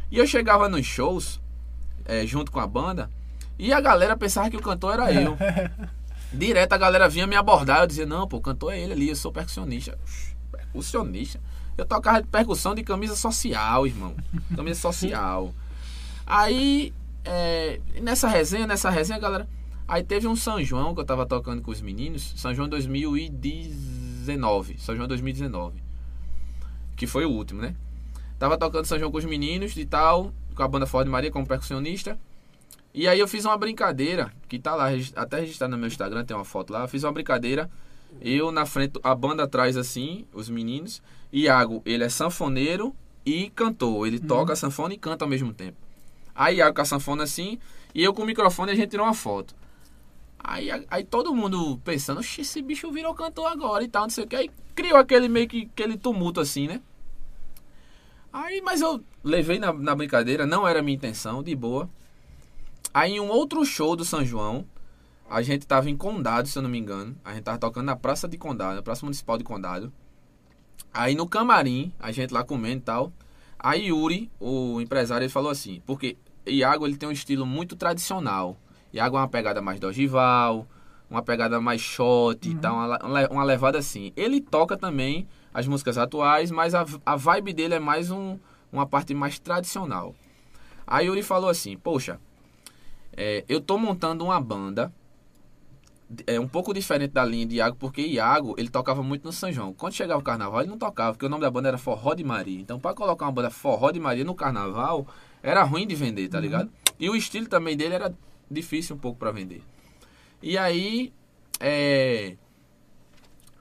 E 0.09 0.19
eu 0.19 0.27
chegava 0.27 0.69
nos 0.69 0.87
shows, 0.87 1.41
eh, 2.05 2.25
junto 2.29 2.53
com 2.53 2.61
a 2.61 2.67
banda, 2.69 3.11
e 3.59 3.73
a 3.73 3.81
galera 3.81 4.17
pensava 4.17 4.49
que 4.49 4.57
o 4.57 4.63
cantor 4.63 4.95
era 4.95 5.13
eu. 5.13 5.37
Direto 6.33 6.73
a 6.73 6.79
galera 6.79 7.09
vinha 7.09 7.27
me 7.27 7.37
abordar, 7.37 7.81
eu 7.81 7.87
dizia, 7.87 8.07
não, 8.07 8.27
pô, 8.27 8.41
cantor 8.41 8.73
é 8.73 8.81
ele 8.81 8.93
ali, 8.93 9.09
eu 9.09 9.17
sou 9.17 9.31
percussionista. 9.31 9.99
Percussionista? 10.51 11.41
Eu 11.77 11.85
tocava 11.85 12.23
de 12.23 12.29
percussão 12.29 12.75
de 12.75 12.83
camisa 12.83 13.17
social, 13.17 13.87
irmão. 13.87 14.15
Camisa 14.55 14.81
social. 14.81 15.55
Aí, 16.27 16.93
é, 17.25 17.81
nessa 18.01 18.29
resenha, 18.29 18.67
nessa 18.67 18.91
resenha, 18.91 19.19
galera. 19.19 19.49
Aí 19.87 20.03
teve 20.03 20.27
um 20.27 20.37
São 20.37 20.63
João 20.63 20.95
que 20.95 21.01
eu 21.01 21.05
tava 21.05 21.27
tocando 21.27 21.61
com 21.61 21.71
os 21.71 21.81
meninos. 21.81 22.33
São 22.37 22.55
João 22.55 22.69
2019. 22.69 24.79
São 24.79 24.97
João 24.97 25.09
2019. 25.09 25.83
Que 26.97 27.07
foi 27.07 27.27
o 27.27 27.31
último, 27.31 27.61
né? 27.61 27.75
Tava 28.39 28.57
tocando 28.57 28.87
São 28.87 28.99
João 28.99 29.11
com 29.11 29.19
os 29.19 29.25
meninos 29.25 29.77
e 29.77 29.85
tal. 29.85 30.33
Com 30.55 30.63
a 30.63 30.69
banda 30.69 30.87
Ford 30.87 31.09
Maria 31.09 31.31
como 31.31 31.47
percussionista. 31.47 32.19
E 32.95 33.09
aí 33.09 33.19
eu 33.19 33.29
fiz 33.29 33.45
uma 33.45 33.57
brincadeira. 33.57 34.33
Que 34.49 34.59
tá 34.59 34.75
lá, 34.75 34.89
até 35.17 35.41
registrado 35.41 35.73
no 35.73 35.79
meu 35.79 35.87
Instagram, 35.87 36.25
tem 36.25 36.37
uma 36.37 36.45
foto 36.45 36.73
lá. 36.73 36.83
Eu 36.83 36.89
fiz 36.89 37.05
uma 37.05 37.13
brincadeira. 37.13 37.71
Eu 38.21 38.53
na 38.53 38.67
frente, 38.67 39.01
a 39.03 39.15
banda 39.15 39.45
atrás 39.45 39.77
assim, 39.77 40.27
os 40.33 40.49
meninos. 40.49 41.03
Iago, 41.33 41.83
ele 41.87 42.05
é 42.05 42.09
sanfoneiro 42.09 42.95
e 43.25 43.51
cantor. 43.51 44.07
Ele 44.07 44.19
toca 44.21 44.55
sanfona 44.55 44.95
e 44.95 44.99
canta 44.99 45.25
ao 45.25 45.29
mesmo 45.29 45.53
tempo. 45.53 45.79
Aí 46.35 46.57
Iago 46.57 46.75
com 46.75 46.83
a 46.83 46.85
sanfona 46.85 47.25
assim, 47.25 47.59
e 47.95 48.03
eu 48.03 48.13
com 48.13 48.23
o 48.23 48.27
microfone 48.27 48.73
a 48.73 48.75
gente 48.75 48.91
tirou 48.91 49.07
uma 49.07 49.15
foto. 49.15 49.55
Aí, 50.39 50.69
aí 50.91 51.05
todo 51.05 51.35
mundo 51.35 51.79
pensando, 51.85 52.19
"Oxi, 52.19 52.41
esse 52.41 52.61
bicho 52.61 52.91
virou 52.91 53.15
cantor 53.15 53.47
agora 53.47 53.85
e 53.85 53.89
tal, 53.89 54.03
não 54.03 54.11
sei 54.11 54.25
o 54.25 54.27
que. 54.27 54.37
Aí 54.37 54.51
criou 54.75 54.97
aquele 54.97 55.29
meio 55.29 55.47
que 55.47 55.69
aquele 55.73 55.97
tumulto 55.97 56.41
assim, 56.41 56.67
né? 56.67 56.81
Aí, 58.33 58.63
mas 58.63 58.81
eu 58.81 59.03
levei 59.23 59.59
na, 59.59 59.73
na 59.73 59.95
brincadeira, 59.95 60.47
não 60.47 60.67
era 60.67 60.83
minha 60.83 60.97
intenção, 60.97 61.43
de 61.43 61.55
boa. 61.55 61.89
Aí 62.95 63.13
em 63.13 63.21
um 63.21 63.29
outro 63.29 63.65
show 63.65 63.97
do 63.97 64.05
São 64.05 64.25
João, 64.25 64.67
a 65.29 65.41
gente 65.41 65.67
tava 65.67 65.89
em 65.89 65.97
Condado, 65.97 66.47
se 66.47 66.59
eu 66.59 66.63
não 66.63 66.69
me 66.69 66.79
engano. 66.79 67.17
A 67.25 67.33
gente 67.33 67.45
tava 67.45 67.59
tocando 67.59 67.87
na 67.87 67.97
Praça 67.97 68.29
de 68.29 68.37
Condado, 68.37 68.77
na 68.77 68.83
Praça 68.83 69.07
Municipal 69.07 69.39
de 69.39 69.45
Condado. 69.45 69.93
Aí 70.93 71.15
no 71.15 71.27
camarim, 71.27 71.93
a 71.99 72.13
gente 72.13 72.35
lá 72.35 72.45
comendo 72.45 72.77
e 72.77 72.85
tal. 72.85 73.13
Aí 73.59 73.87
Yuri, 73.87 74.31
o 74.39 74.81
empresário, 74.81 75.25
ele 75.25 75.33
falou 75.33 75.51
assim, 75.51 75.81
porque 75.87 76.19
Iago 76.47 76.87
ele 76.87 76.97
tem 76.97 77.09
um 77.09 77.13
estilo 77.13 77.47
muito 77.47 77.77
tradicional. 77.77 78.59
Iago 78.93 79.17
é 79.17 79.21
uma 79.21 79.29
pegada 79.29 79.63
mais 79.63 79.81
dogival, 79.81 80.67
uma 81.09 81.23
pegada 81.23 81.61
mais 81.61 81.81
shot 81.81 82.47
e 82.47 82.55
tal, 82.57 82.75
uma, 82.75 83.29
uma 83.31 83.45
levada 83.45 83.79
assim. 83.79 84.13
Ele 84.15 84.41
toca 84.41 84.77
também 84.77 85.27
as 85.55 85.67
músicas 85.67 85.97
atuais, 85.97 86.51
mas 86.51 86.75
a, 86.75 86.85
a 87.07 87.17
vibe 87.17 87.53
dele 87.55 87.75
é 87.75 87.79
mais 87.79 88.11
um, 88.11 88.39
uma 88.71 88.87
parte 88.87 89.15
mais 89.15 89.39
tradicional. 89.39 90.15
Aí 90.87 91.07
Yuri 91.07 91.23
falou 91.23 91.49
assim, 91.49 91.79
poxa, 91.79 92.21
é, 93.17 93.45
eu 93.49 93.61
tô 93.61 93.79
montando 93.79 94.25
uma 94.25 94.41
banda 94.41 94.93
é 96.27 96.39
um 96.39 96.49
pouco 96.49 96.75
diferente 96.75 97.13
da 97.13 97.25
linha 97.25 97.47
de 97.47 97.57
Iago, 97.57 97.77
porque 97.77 98.03
Iago, 98.03 98.55
ele 98.59 98.69
tocava 98.69 99.03
muito 99.03 99.25
no 99.25 99.33
São 99.33 99.51
João. 99.51 99.73
Quando 99.73 99.95
chegava 99.95 100.21
o 100.21 100.25
carnaval, 100.25 100.61
ele 100.61 100.71
não 100.71 100.79
tocava, 100.79 101.13
porque 101.13 101.27
o 101.27 101.29
nome 101.29 101.43
da 101.43 101.51
banda 101.51 101.69
era 101.69 101.79
Forró 101.79 102.15
de 102.15 102.25
Maria. 102.25 102.61
Então, 102.61 102.79
para 102.79 102.95
colocar 102.95 103.25
uma 103.25 103.33
banda 103.33 103.51
Forró 103.51 103.91
de 103.91 104.01
Maria 104.01 104.25
no 104.25 104.35
carnaval, 104.35 105.07
era 105.43 105.63
ruim 105.63 105.87
de 105.87 105.95
vender, 105.95 106.29
tá 106.29 106.39
ligado? 106.39 106.71
E 106.99 107.09
o 107.09 107.17
estilo 107.17 107.49
também 107.49 107.77
dele 107.77 107.95
era 107.95 108.15
difícil 108.51 108.97
um 108.97 108.99
pouco 108.99 109.19
para 109.19 109.31
vender. 109.31 109.63
E 110.43 110.59
aí, 110.59 111.13
é... 111.59 112.37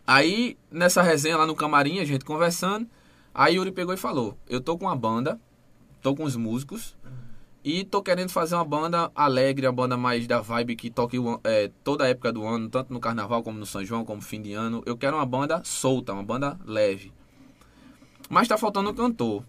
Aí, 0.05 0.57
nessa 0.69 1.01
resenha 1.01 1.37
lá 1.37 1.45
no 1.45 1.55
camarim, 1.55 1.99
a 1.99 2.05
gente 2.05 2.25
conversando, 2.25 2.87
aí 3.33 3.55
Yuri 3.55 3.71
pegou 3.71 3.93
e 3.93 3.97
falou: 3.97 4.37
Eu 4.49 4.59
tô 4.59 4.77
com 4.77 4.85
uma 4.85 4.95
banda, 4.95 5.39
tô 6.01 6.13
com 6.15 6.23
os 6.23 6.35
músicos, 6.35 6.97
e 7.63 7.83
tô 7.83 8.01
querendo 8.01 8.29
fazer 8.29 8.55
uma 8.55 8.65
banda 8.65 9.11
alegre, 9.13 9.67
uma 9.67 9.73
banda 9.73 9.95
mais 9.95 10.25
da 10.25 10.41
vibe 10.41 10.75
que 10.75 10.89
toque 10.89 11.17
é, 11.43 11.69
toda 11.83 12.05
a 12.05 12.07
época 12.07 12.31
do 12.31 12.45
ano, 12.45 12.69
tanto 12.69 12.91
no 12.91 12.99
carnaval 12.99 13.43
como 13.43 13.59
no 13.59 13.65
São 13.65 13.83
João, 13.85 14.03
como 14.03 14.21
fim 14.21 14.41
de 14.41 14.53
ano. 14.53 14.81
Eu 14.85 14.97
quero 14.97 15.17
uma 15.17 15.25
banda 15.25 15.61
solta, 15.63 16.13
uma 16.13 16.23
banda 16.23 16.59
leve. 16.65 17.13
Mas 18.29 18.47
tá 18.47 18.57
faltando 18.57 18.89
um 18.89 18.93
cantor. 18.93 19.43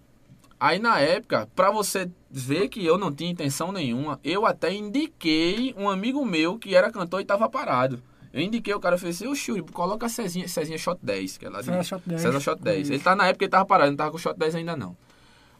Aí 0.61 0.79
na 0.79 1.01
época, 1.01 1.49
pra 1.57 1.71
você 1.71 2.11
ver 2.31 2.69
que 2.69 2.85
eu 2.85 2.99
não 2.99 3.11
tinha 3.11 3.31
intenção 3.31 3.73
nenhuma, 3.73 4.21
eu 4.23 4.47
até 4.47 4.73
indiquei 4.73 5.75
um 5.77 5.89
amigo 5.89 6.25
meu 6.25 6.59
que 6.59 6.75
era 6.75 6.93
cantor 6.93 7.21
e 7.21 7.25
tava 7.25 7.49
parado. 7.49 8.03
Eu 8.33 8.41
indiquei 8.41 8.73
o 8.73 8.81
cara, 8.81 8.97
falei 8.97 9.11
assim, 9.11 9.27
ô 9.27 9.35
Shuri, 9.35 9.63
coloca 9.63 10.09
Cezinha, 10.09 10.49
Cezinha 10.49 10.79
Shot 10.79 10.99
10, 11.03 11.37
que 11.37 11.47
é 11.47 11.51
lá 11.51 11.61
de... 11.61 11.67
César 11.67 11.83
Shot 11.83 12.03
10. 12.07 12.23
César 12.23 12.41
Shot 12.41 12.63
10. 12.63 12.91
Ele 12.91 12.99
tá 12.99 13.15
na 13.15 13.27
época 13.27 13.45
ele 13.45 13.51
tava 13.51 13.67
parado, 13.67 13.91
não 13.91 13.97
tava 13.97 14.11
com 14.11 14.19
Shot 14.19 14.39
10 14.39 14.55
ainda 14.55 14.77
não. 14.77 14.97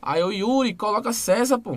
Aí 0.01 0.23
o 0.23 0.33
Yuri, 0.33 0.75
coloca 0.75 1.13
César, 1.13 1.59
pô. 1.59 1.77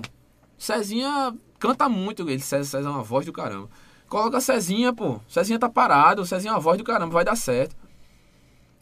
Cezinha 0.57 1.33
canta 1.59 1.87
muito, 1.89 2.27
ele 2.29 2.39
César 2.39 2.79
é 2.79 2.89
uma 2.89 3.03
voz 3.03 3.25
do 3.25 3.33
caramba. 3.33 3.69
Coloca 4.07 4.39
Cezinha, 4.39 4.93
pô. 4.93 5.19
Cezinha 5.27 5.59
tá 5.59 5.69
parado, 5.69 6.25
Cezinha 6.25 6.51
é 6.51 6.53
uma 6.55 6.59
voz 6.59 6.77
do 6.77 6.83
caramba, 6.83 7.13
vai 7.13 7.25
dar 7.25 7.35
certo. 7.35 7.75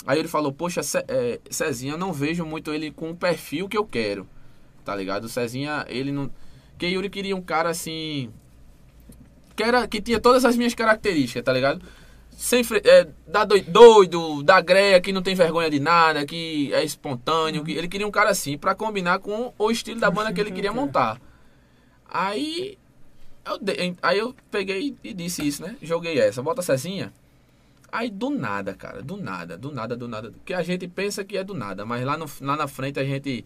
Aí 0.06 0.20
ele 0.20 0.28
falou, 0.28 0.52
poxa, 0.52 0.84
Ce- 0.84 1.04
é, 1.08 1.40
Cezinha, 1.50 1.96
não 1.98 2.12
vejo 2.12 2.46
muito 2.46 2.74
ele 2.74 2.92
com 2.92 3.12
o 3.12 3.16
perfil 3.16 3.70
que 3.70 3.78
eu 3.78 3.86
quero. 3.86 4.28
Tá 4.84 4.94
ligado? 4.96 5.30
Cezinha, 5.30 5.86
ele 5.88 6.12
não. 6.12 6.30
Que 6.78 6.88
Yuri 6.88 7.10
queria 7.10 7.36
um 7.36 7.42
cara 7.42 7.70
assim. 7.70 8.30
Que, 9.56 9.64
era, 9.64 9.88
que 9.88 10.02
tinha 10.02 10.20
todas 10.20 10.44
as 10.44 10.58
minhas 10.58 10.74
características, 10.74 11.44
tá 11.44 11.54
ligado? 11.54 11.82
sem 12.36 12.64
é, 12.84 13.08
da 13.28 13.46
doi- 13.46 13.62
doido, 13.62 14.42
da 14.42 14.60
greia, 14.60 15.00
que 15.00 15.14
não 15.14 15.22
tem 15.22 15.36
vergonha 15.36 15.70
de 15.70 15.80
nada, 15.80 16.26
que 16.26 16.74
é 16.74 16.84
espontâneo. 16.84 17.64
Que, 17.64 17.74
ele 17.74 17.88
queria 17.88 18.08
um 18.08 18.12
cara 18.12 18.32
assim, 18.32 18.58
pra 18.58 18.74
combinar 18.76 19.20
com 19.20 19.54
o 19.58 19.72
estilo 19.72 20.00
da 20.00 20.10
banda 20.10 20.34
que 20.34 20.42
ele 20.42 20.52
queria 20.52 20.74
montar. 20.74 21.22
Aí 22.14 22.78
eu, 23.44 23.60
aí 24.04 24.20
eu 24.20 24.36
peguei 24.52 24.96
e 25.04 25.14
disse 25.14 25.46
isso, 25.46 25.64
né? 25.64 25.76
Joguei 25.82 26.20
essa, 26.20 26.44
bota 26.44 26.62
a 26.62 26.64
Cezinha. 26.64 27.12
Aí 27.92 28.10
do 28.10 28.30
nada, 28.30 28.74
cara, 28.74 29.02
do 29.02 29.18
nada, 29.18 29.58
do 29.58 29.72
nada, 29.72 29.96
do 29.96 30.08
nada. 30.08 30.34
Que 30.46 30.54
a 30.54 30.62
gente 30.62 30.88
pensa 30.88 31.24
que 31.24 31.36
é 31.36 31.44
do 31.44 31.54
nada, 31.54 31.86
mas 31.86 32.06
lá, 32.06 32.18
no, 32.18 32.26
lá 32.42 32.56
na 32.56 32.68
frente 32.68 33.00
a 33.00 33.04
gente 33.04 33.44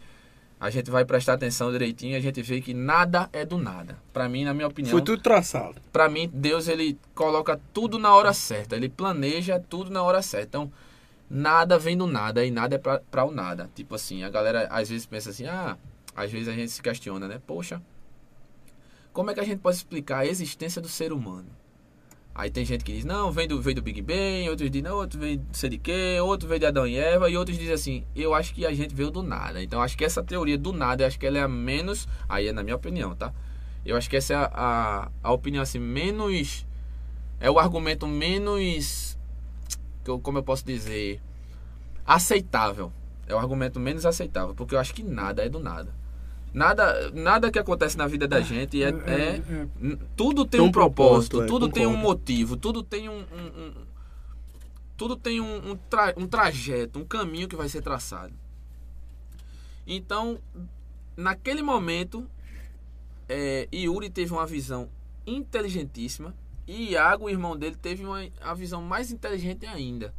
a 0.59 0.69
gente 0.69 0.89
vai 0.89 1.05
prestar 1.05 1.33
atenção 1.33 1.71
direitinho 1.71 2.13
e 2.13 2.15
a 2.15 2.19
gente 2.19 2.41
vê 2.41 2.59
que 2.59 2.73
nada 2.73 3.29
é 3.31 3.45
do 3.45 3.57
nada. 3.57 3.97
Pra 4.11 4.27
mim, 4.27 4.43
na 4.43 4.53
minha 4.53 4.67
opinião, 4.67 4.91
Foi 4.91 5.01
tudo 5.01 5.21
traçado. 5.21 5.75
Pra 5.91 6.09
mim, 6.09 6.29
Deus 6.33 6.67
ele 6.67 6.97
coloca 7.13 7.59
tudo 7.73 7.99
na 7.99 8.13
hora 8.15 8.33
certa. 8.33 8.75
Ele 8.75 8.89
planeja 8.89 9.59
tudo 9.59 9.91
na 9.91 10.01
hora 10.01 10.21
certa. 10.21 10.47
Então, 10.47 10.71
nada 11.29 11.77
vem 11.77 11.95
do 11.95 12.07
nada 12.07 12.43
e 12.43 12.49
nada 12.49 12.75
é 12.75 12.77
pra, 12.79 12.99
pra 13.11 13.23
o 13.23 13.31
nada. 13.31 13.69
Tipo 13.75 13.93
assim, 13.95 14.23
a 14.23 14.29
galera 14.29 14.67
às 14.71 14.89
vezes 14.89 15.05
pensa 15.05 15.29
assim, 15.29 15.45
ah, 15.45 15.77
às 16.15 16.31
vezes 16.31 16.47
a 16.47 16.53
gente 16.53 16.71
se 16.71 16.81
questiona, 16.81 17.27
né? 17.27 17.39
Poxa, 17.45 17.79
como 19.17 19.31
é 19.31 19.33
que 19.33 19.39
a 19.39 19.43
gente 19.43 19.57
pode 19.61 19.75
explicar 19.77 20.19
a 20.19 20.25
existência 20.27 20.79
do 20.79 20.87
ser 20.87 21.11
humano? 21.11 21.49
Aí 22.35 22.51
tem 22.51 22.63
gente 22.63 22.83
que 22.85 22.93
diz, 22.93 23.03
não, 23.03 23.31
vem 23.31 23.47
do, 23.47 23.59
vem 23.59 23.73
do 23.73 23.81
Big 23.81 23.99
Bang, 23.99 24.47
outros 24.47 24.69
dizem, 24.69 24.83
não, 24.83 24.97
outro 24.97 25.19
vem 25.19 25.39
de 25.39 25.57
sei 25.57 25.71
de 25.71 25.79
quê, 25.79 26.19
outro 26.21 26.47
vem 26.47 26.59
de 26.59 26.67
Adão 26.67 26.85
e 26.85 26.95
Eva, 26.95 27.27
e 27.27 27.35
outros 27.35 27.57
dizem 27.57 27.73
assim, 27.73 28.03
eu 28.15 28.35
acho 28.35 28.53
que 28.53 28.63
a 28.63 28.71
gente 28.71 28.93
veio 28.93 29.09
do 29.09 29.23
nada. 29.23 29.63
Então 29.63 29.81
acho 29.81 29.97
que 29.97 30.05
essa 30.05 30.21
teoria 30.23 30.55
do 30.55 30.71
nada, 30.71 31.01
eu 31.01 31.07
acho 31.07 31.17
que 31.17 31.25
ela 31.25 31.39
é 31.39 31.41
a 31.41 31.47
menos, 31.47 32.07
aí 32.29 32.47
é 32.47 32.51
na 32.53 32.61
minha 32.61 32.75
opinião, 32.75 33.15
tá? 33.15 33.33
Eu 33.83 33.97
acho 33.97 34.07
que 34.07 34.15
essa 34.17 34.33
é 34.33 34.35
a, 34.35 34.51
a, 34.53 35.11
a 35.23 35.31
opinião 35.31 35.63
assim, 35.63 35.79
menos. 35.79 36.63
É 37.39 37.49
o 37.49 37.57
argumento 37.57 38.05
menos. 38.05 39.17
que 40.03 40.11
eu- 40.11 40.19
Como 40.19 40.37
eu 40.37 40.43
posso 40.43 40.63
dizer? 40.63 41.19
Aceitável. 42.05 42.93
É 43.25 43.33
o 43.33 43.39
argumento 43.39 43.79
menos 43.79 44.05
aceitável. 44.05 44.53
Porque 44.53 44.75
eu 44.75 44.79
acho 44.79 44.93
que 44.93 45.01
nada 45.03 45.43
é 45.43 45.49
do 45.49 45.59
nada. 45.59 45.91
Nada, 46.57 47.11
nada 47.11 47.51
que 47.51 47.59
acontece 47.59 47.95
na 47.95 48.07
vida 48.07 48.27
da 48.27 48.41
gente 48.41 48.81
é. 48.81 48.87
é- 48.87 49.41
n- 49.79 49.95
tudo 50.15 50.43
tem, 50.43 50.57
Tem 50.57 50.61
um 50.61 50.69
um 50.69 50.71
propósito, 50.71 51.43
é, 51.43 51.45
tudo 51.45 51.69
tem 51.69 51.85
um 51.85 51.95
motivo, 51.95 52.57
tudo 52.57 52.81
tem 52.81 53.07
um. 53.07 53.19
um- 53.19 53.61
um- 53.67 53.73
tudo 54.97 55.15
tem 55.15 55.39
um, 55.39 55.71
um, 55.71 55.75
tra- 55.75 56.15
um 56.17 56.25
trajeto, 56.25 56.97
um 56.97 57.05
caminho 57.05 57.47
que 57.47 57.55
vai 57.55 57.69
ser 57.69 57.83
traçado. 57.83 58.33
Então, 59.85 60.39
naquele 61.15 61.61
momento, 61.61 62.27
é, 63.29 63.67
Yuri 63.71 64.09
teve 64.09 64.33
uma 64.33 64.47
visão 64.47 64.89
inteligentíssima 65.27 66.33
e 66.65 66.93
Iago, 66.93 67.25
o 67.25 67.29
irmão 67.29 67.55
dele, 67.55 67.75
teve 67.75 68.03
uma 68.03 68.27
a 68.41 68.55
visão 68.55 68.81
mais 68.81 69.11
inteligente 69.11 69.67
ainda. 69.67 70.11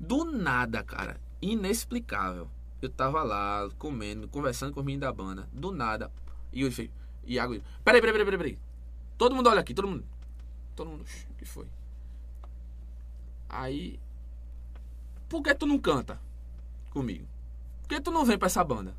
Do 0.00 0.24
nada, 0.24 0.82
cara, 0.82 1.20
inexplicável. 1.40 2.48
Eu 2.82 2.88
tava 2.88 3.22
lá 3.22 3.68
comendo, 3.78 4.26
conversando 4.28 4.72
com 4.72 4.80
o 4.80 4.84
menino 4.84 5.02
da 5.02 5.12
banda. 5.12 5.48
Do 5.52 5.70
nada, 5.70 6.10
Yuri 6.54 6.72
fez. 6.72 6.90
Iago, 7.24 7.60
peraí, 7.84 8.00
peraí, 8.00 8.12
peraí, 8.12 8.24
peraí, 8.24 8.38
peraí. 8.38 8.58
Todo 9.18 9.34
mundo 9.36 9.48
olha 9.50 9.60
aqui, 9.60 9.74
todo 9.74 9.86
mundo. 9.88 10.04
Todo 10.74 10.88
mundo. 10.90 11.04
"Shh, 11.06 11.26
O 11.30 11.34
que 11.34 11.44
foi? 11.44 11.66
Aí. 13.48 13.98
Por 15.28 15.42
que 15.42 15.54
tu 15.54 15.66
não 15.66 15.78
canta 15.78 16.18
comigo? 16.90 17.26
Por 17.82 17.88
que 17.90 18.00
tu 18.00 18.10
não 18.10 18.24
vem 18.24 18.38
pra 18.38 18.46
essa 18.46 18.64
banda? 18.64 18.94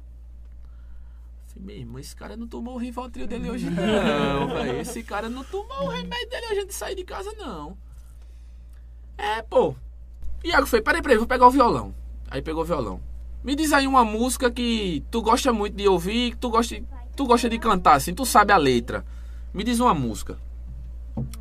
Falei, 1.48 1.66
meu 1.66 1.76
irmão, 1.78 2.00
esse 2.00 2.16
cara 2.16 2.38
não 2.38 2.48
tomou 2.48 2.76
o 2.76 2.78
Rivotril 2.78 3.28
dele 3.28 3.50
hoje 3.50 3.68
não, 3.72 4.48
velho. 4.48 4.80
Esse 4.80 5.04
cara 5.04 5.30
não 5.30 5.44
tomou 5.44 5.86
o 5.86 5.90
remédio 5.90 6.30
dele 6.30 6.46
hoje 6.52 6.66
de 6.68 6.74
sair 6.74 6.96
de 6.96 7.04
casa, 7.04 7.32
não. 7.34 7.78
É, 9.18 9.42
pô. 9.42 9.76
Iago 10.44 10.66
fez, 10.66 10.84
peraí, 10.84 11.02
peraí, 11.02 11.18
vou 11.18 11.28
pegar 11.28 11.48
o 11.48 11.52
violão. 11.52 11.94
Aí 12.30 12.42
pegou 12.42 12.62
o 12.64 12.66
violão. 12.66 13.02
Me 13.44 13.56
diz 13.56 13.74
aí 13.74 13.88
uma 13.88 14.06
música 14.06 14.52
que 14.52 15.04
tu 15.10 15.22
gosta 15.22 15.52
muito 15.52 15.76
de 15.76 15.88
ouvir, 15.88 16.32
que 16.32 16.38
tu 16.38 16.50
gosta, 16.50 16.76
tu 17.16 17.26
gosta 17.26 17.50
de 17.50 17.58
cantar, 17.58 17.96
assim, 17.96 18.14
tu 18.14 18.26
sabe 18.26 18.54
a 18.54 18.58
letra. 18.58 19.04
Me 19.54 19.64
diz 19.64 19.80
uma 19.80 19.94
música. 19.94 20.38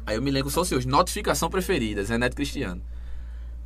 Aí 0.06 0.16
eu 0.16 0.22
me 0.22 0.30
lembro 0.30 0.50
só 0.50 0.64
seus 0.64 0.84
notificação 0.86 1.48
preferida, 1.50 2.02
Zé 2.02 2.16
Neto 2.18 2.34
Cristiano. 2.36 2.80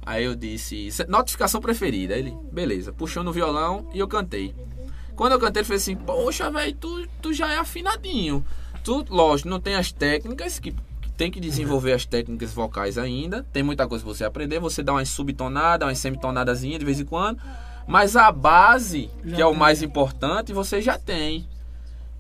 Aí 0.05 0.24
eu 0.24 0.35
disse, 0.35 0.90
"Cê- 0.90 1.06
notificação 1.06 1.61
preferida. 1.61 2.15
Aí 2.15 2.20
ele, 2.20 2.36
beleza, 2.52 2.93
puxou 2.93 3.23
no 3.24 3.32
violão 3.32 3.89
e 3.94 3.98
eu 4.01 4.09
cantei. 4.09 4.55
Quando 5.16 5.32
eu 5.32 5.39
cantei, 5.39 5.61
ele 5.61 5.66
fez 5.69 5.82
assim: 5.82 5.97
Poxa, 5.97 6.51
velho, 6.51 6.74
tu, 6.74 7.06
tu 7.23 7.32
já 7.32 7.51
é 7.52 7.56
afinadinho. 7.56 8.44
Tu, 8.82 9.06
lógico, 9.09 9.48
não 9.48 9.61
tem 9.61 9.77
as 9.77 9.90
técnicas, 9.93 10.59
que, 10.59 10.73
que 10.73 11.12
tem 11.16 11.31
que 11.31 11.40
desenvolver 11.40 11.93
as 11.93 12.05
técnicas 12.05 12.52
vocais 12.52 12.98
ainda. 12.98 13.47
Tem 13.52 13.62
muita 13.62 13.86
coisa 13.86 14.05
pra 14.05 14.12
você 14.12 14.24
aprender. 14.24 14.59
Você 14.59 14.82
dá 14.82 14.93
umas 14.93 15.09
subtonadas, 15.09 15.86
umas 15.89 15.98
semitonadazinhas 15.98 16.81
de 16.81 16.85
vez 16.85 17.01
em 17.01 17.05
quando. 17.06 17.40
Mas 17.86 18.16
a 18.16 18.32
base, 18.32 19.11
Já 19.24 19.36
que 19.36 19.43
é 19.43 19.47
o 19.47 19.55
mais 19.55 19.82
importante, 19.82 20.52
você 20.52 20.81
já 20.81 20.98
tem. 20.98 21.47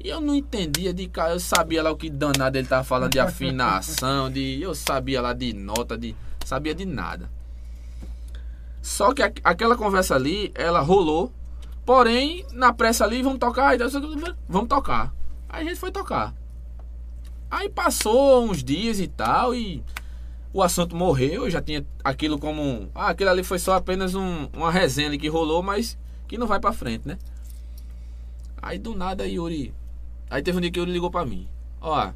E 0.02 0.08
eu 0.08 0.20
não 0.20 0.34
entendia 0.34 0.92
de 0.92 1.06
cara, 1.08 1.32
eu 1.32 1.40
sabia 1.40 1.82
lá 1.82 1.90
o 1.90 1.96
que 1.96 2.10
danado 2.10 2.58
ele 2.58 2.68
tava 2.68 2.84
falando 2.84 3.12
de 3.12 3.18
afinação, 3.18 4.30
de. 4.30 4.60
Eu 4.60 4.74
sabia 4.74 5.22
lá 5.22 5.32
de 5.32 5.52
nota, 5.54 5.96
de. 5.96 6.14
Sabia 6.44 6.74
de 6.74 6.84
nada. 6.84 7.30
Só 8.82 9.14
que 9.14 9.22
a- 9.22 9.32
aquela 9.42 9.76
conversa 9.76 10.14
ali, 10.14 10.52
ela 10.54 10.80
rolou. 10.80 11.32
Porém, 11.86 12.44
na 12.52 12.72
pressa 12.72 13.04
ali, 13.04 13.22
vamos 13.22 13.38
tocar. 13.38 13.74
Vamos 14.48 14.68
tocar. 14.68 15.14
Aí 15.48 15.64
a 15.64 15.68
gente 15.68 15.80
foi 15.80 15.90
tocar. 15.90 16.34
Aí 17.50 17.68
passou 17.70 18.44
uns 18.44 18.62
dias 18.62 18.98
e 19.00 19.06
tal, 19.06 19.54
e 19.54 19.82
o 20.54 20.62
assunto 20.62 20.96
morreu. 20.96 21.44
Eu 21.44 21.50
já 21.50 21.60
tinha 21.60 21.84
aquilo 22.02 22.38
como. 22.38 22.88
Ah, 22.94 23.08
aquilo 23.10 23.28
ali 23.28 23.42
foi 23.44 23.58
só 23.58 23.74
apenas 23.74 24.14
um- 24.14 24.46
uma 24.54 24.70
resenha 24.70 25.18
que 25.18 25.28
rolou, 25.28 25.62
mas 25.62 25.98
que 26.26 26.38
não 26.38 26.46
vai 26.46 26.58
pra 26.60 26.72
frente, 26.72 27.06
né? 27.06 27.18
Aí 28.62 28.78
do 28.78 28.94
nada, 28.94 29.26
Yuri. 29.26 29.74
Aí 30.30 30.42
teve 30.42 30.56
um 30.56 30.60
dia 30.62 30.70
que 30.70 30.78
Yuri 30.78 30.90
ligou 30.92 31.10
pra 31.10 31.26
mim: 31.26 31.46
Ó, 31.80 32.12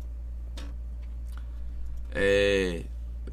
é. 2.12 2.85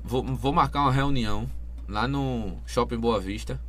Vou, 0.04 0.24
vou 0.24 0.52
marcar 0.54 0.82
uma 0.82 0.92
reunião 0.92 1.50
lá 1.88 2.08
no 2.08 2.58
Shopping 2.66 2.98
Boa 2.98 3.20
Vista 3.20 3.60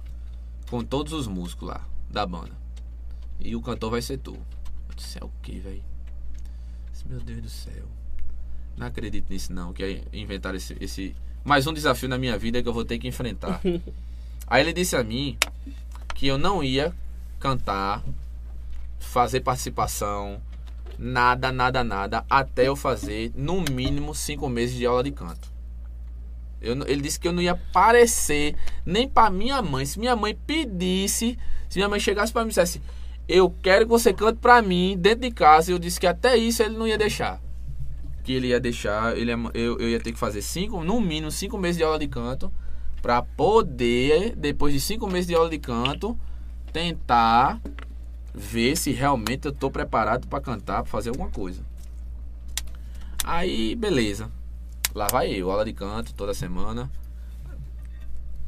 com 0.69 0.83
todos 0.83 1.13
os 1.13 1.27
músicos 1.27 1.69
lá 1.69 1.87
da 2.11 2.27
banda. 2.27 2.53
E 3.41 3.55
o 3.55 3.63
cantor 3.63 3.91
vai 3.91 4.03
ser 4.03 4.19
tu. 4.19 4.35
Eu 4.35 4.95
disse, 4.95 5.19
é 5.19 5.25
o 5.25 5.31
que, 5.43 5.59
velho? 5.59 5.83
Meu 7.09 7.21
Deus 7.21 7.41
do 7.43 7.49
céu. 7.49 7.85
Não 8.77 8.87
acredito 8.89 9.31
nisso 9.31 9.53
não, 9.53 9.73
que 9.73 10.03
inventaram 10.13 10.57
esse, 10.57 10.77
esse. 10.81 11.15
Mais 11.47 11.65
um 11.65 11.73
desafio 11.73 12.09
na 12.09 12.19
minha 12.19 12.37
vida 12.37 12.61
que 12.61 12.69
eu 12.69 12.73
vou 12.73 12.85
ter 12.85 12.99
que 12.99 13.07
enfrentar. 13.07 13.61
Aí 14.49 14.61
ele 14.65 14.73
disse 14.73 14.97
a 14.97 15.05
mim 15.05 15.39
que 16.13 16.27
eu 16.27 16.37
não 16.37 16.61
ia 16.61 16.93
cantar, 17.39 18.03
fazer 18.99 19.43
participação, 19.43 20.43
nada, 20.99 21.53
nada, 21.53 21.85
nada, 21.85 22.25
até 22.29 22.67
eu 22.67 22.75
fazer 22.75 23.31
no 23.37 23.63
mínimo 23.71 24.13
cinco 24.13 24.49
meses 24.49 24.75
de 24.75 24.85
aula 24.85 25.05
de 25.05 25.13
canto. 25.13 25.49
Eu 26.61 26.75
ele 26.89 27.01
disse 27.01 27.21
que 27.21 27.29
eu 27.29 27.33
não 27.33 27.41
ia 27.41 27.53
aparecer 27.53 28.57
nem 28.85 29.09
pra 29.09 29.31
minha 29.31 29.63
mãe. 29.63 29.87
Se 29.87 30.01
minha 30.01 30.17
mãe 30.17 30.35
pedisse, 30.35 31.39
se 31.69 31.79
minha 31.79 31.89
mãe 31.89 32.01
chegasse 32.01 32.33
pra 32.33 32.43
mim 32.43 32.49
e 32.49 32.51
dissesse, 32.51 32.83
eu 33.29 33.55
quero 33.63 33.85
que 33.85 33.91
você 33.91 34.13
cante 34.13 34.41
pra 34.41 34.61
mim 34.61 34.97
dentro 34.99 35.21
de 35.21 35.31
casa, 35.31 35.71
eu 35.71 35.79
disse 35.79 36.01
que 36.01 36.09
até 36.09 36.37
isso 36.37 36.61
ele 36.61 36.77
não 36.77 36.89
ia 36.89 36.99
deixar. 36.99 37.41
Que 38.27 38.33
ele 38.33 38.49
ia 38.49 38.59
deixar, 38.59 39.17
ele 39.17 39.31
ia- 39.31 39.39
eu, 39.55 39.79
eu 39.79 39.89
ia 39.89 40.01
ter 40.01 40.11
que 40.11 40.19
fazer 40.19 40.43
cinco, 40.43 40.83
no 40.83 41.01
mínimo 41.01 41.31
cinco 41.31 41.57
meses 41.57 41.77
de 41.77 41.85
aula 41.85 41.97
de 41.97 42.09
canto, 42.09 42.53
pra 43.01 43.23
poder, 43.23 44.35
depois 44.35 44.75
de 44.75 44.81
cinco 44.81 45.07
meses 45.07 45.29
de 45.29 45.35
aula 45.37 45.49
de 45.49 45.61
canto, 45.61 46.19
tentar 46.73 47.61
ver 48.35 48.77
se 48.77 48.91
realmente 48.91 49.47
eu 49.47 49.53
tô 49.53 49.71
preparado 49.71 50.27
pra 50.27 50.41
cantar, 50.41 50.83
pra 50.83 50.91
fazer 50.91 51.11
alguma 51.11 51.31
coisa. 51.31 51.63
Aí, 53.23 53.77
beleza. 53.77 54.29
Lá 54.93 55.07
vai 55.07 55.31
eu, 55.31 55.49
aula 55.49 55.65
de 55.65 55.73
canto 55.73 56.13
toda 56.13 56.35
semana. 56.35 56.91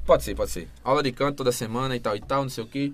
Pode 0.04 0.24
ser, 0.24 0.34
pode 0.34 0.50
ser. 0.50 0.68
Aula 0.82 1.04
de 1.04 1.12
canto 1.12 1.36
toda 1.36 1.52
semana 1.52 1.94
e 1.94 2.00
tal 2.00 2.16
e 2.16 2.20
tal, 2.20 2.42
não 2.42 2.50
sei 2.50 2.64
o 2.64 2.66
que. 2.66 2.92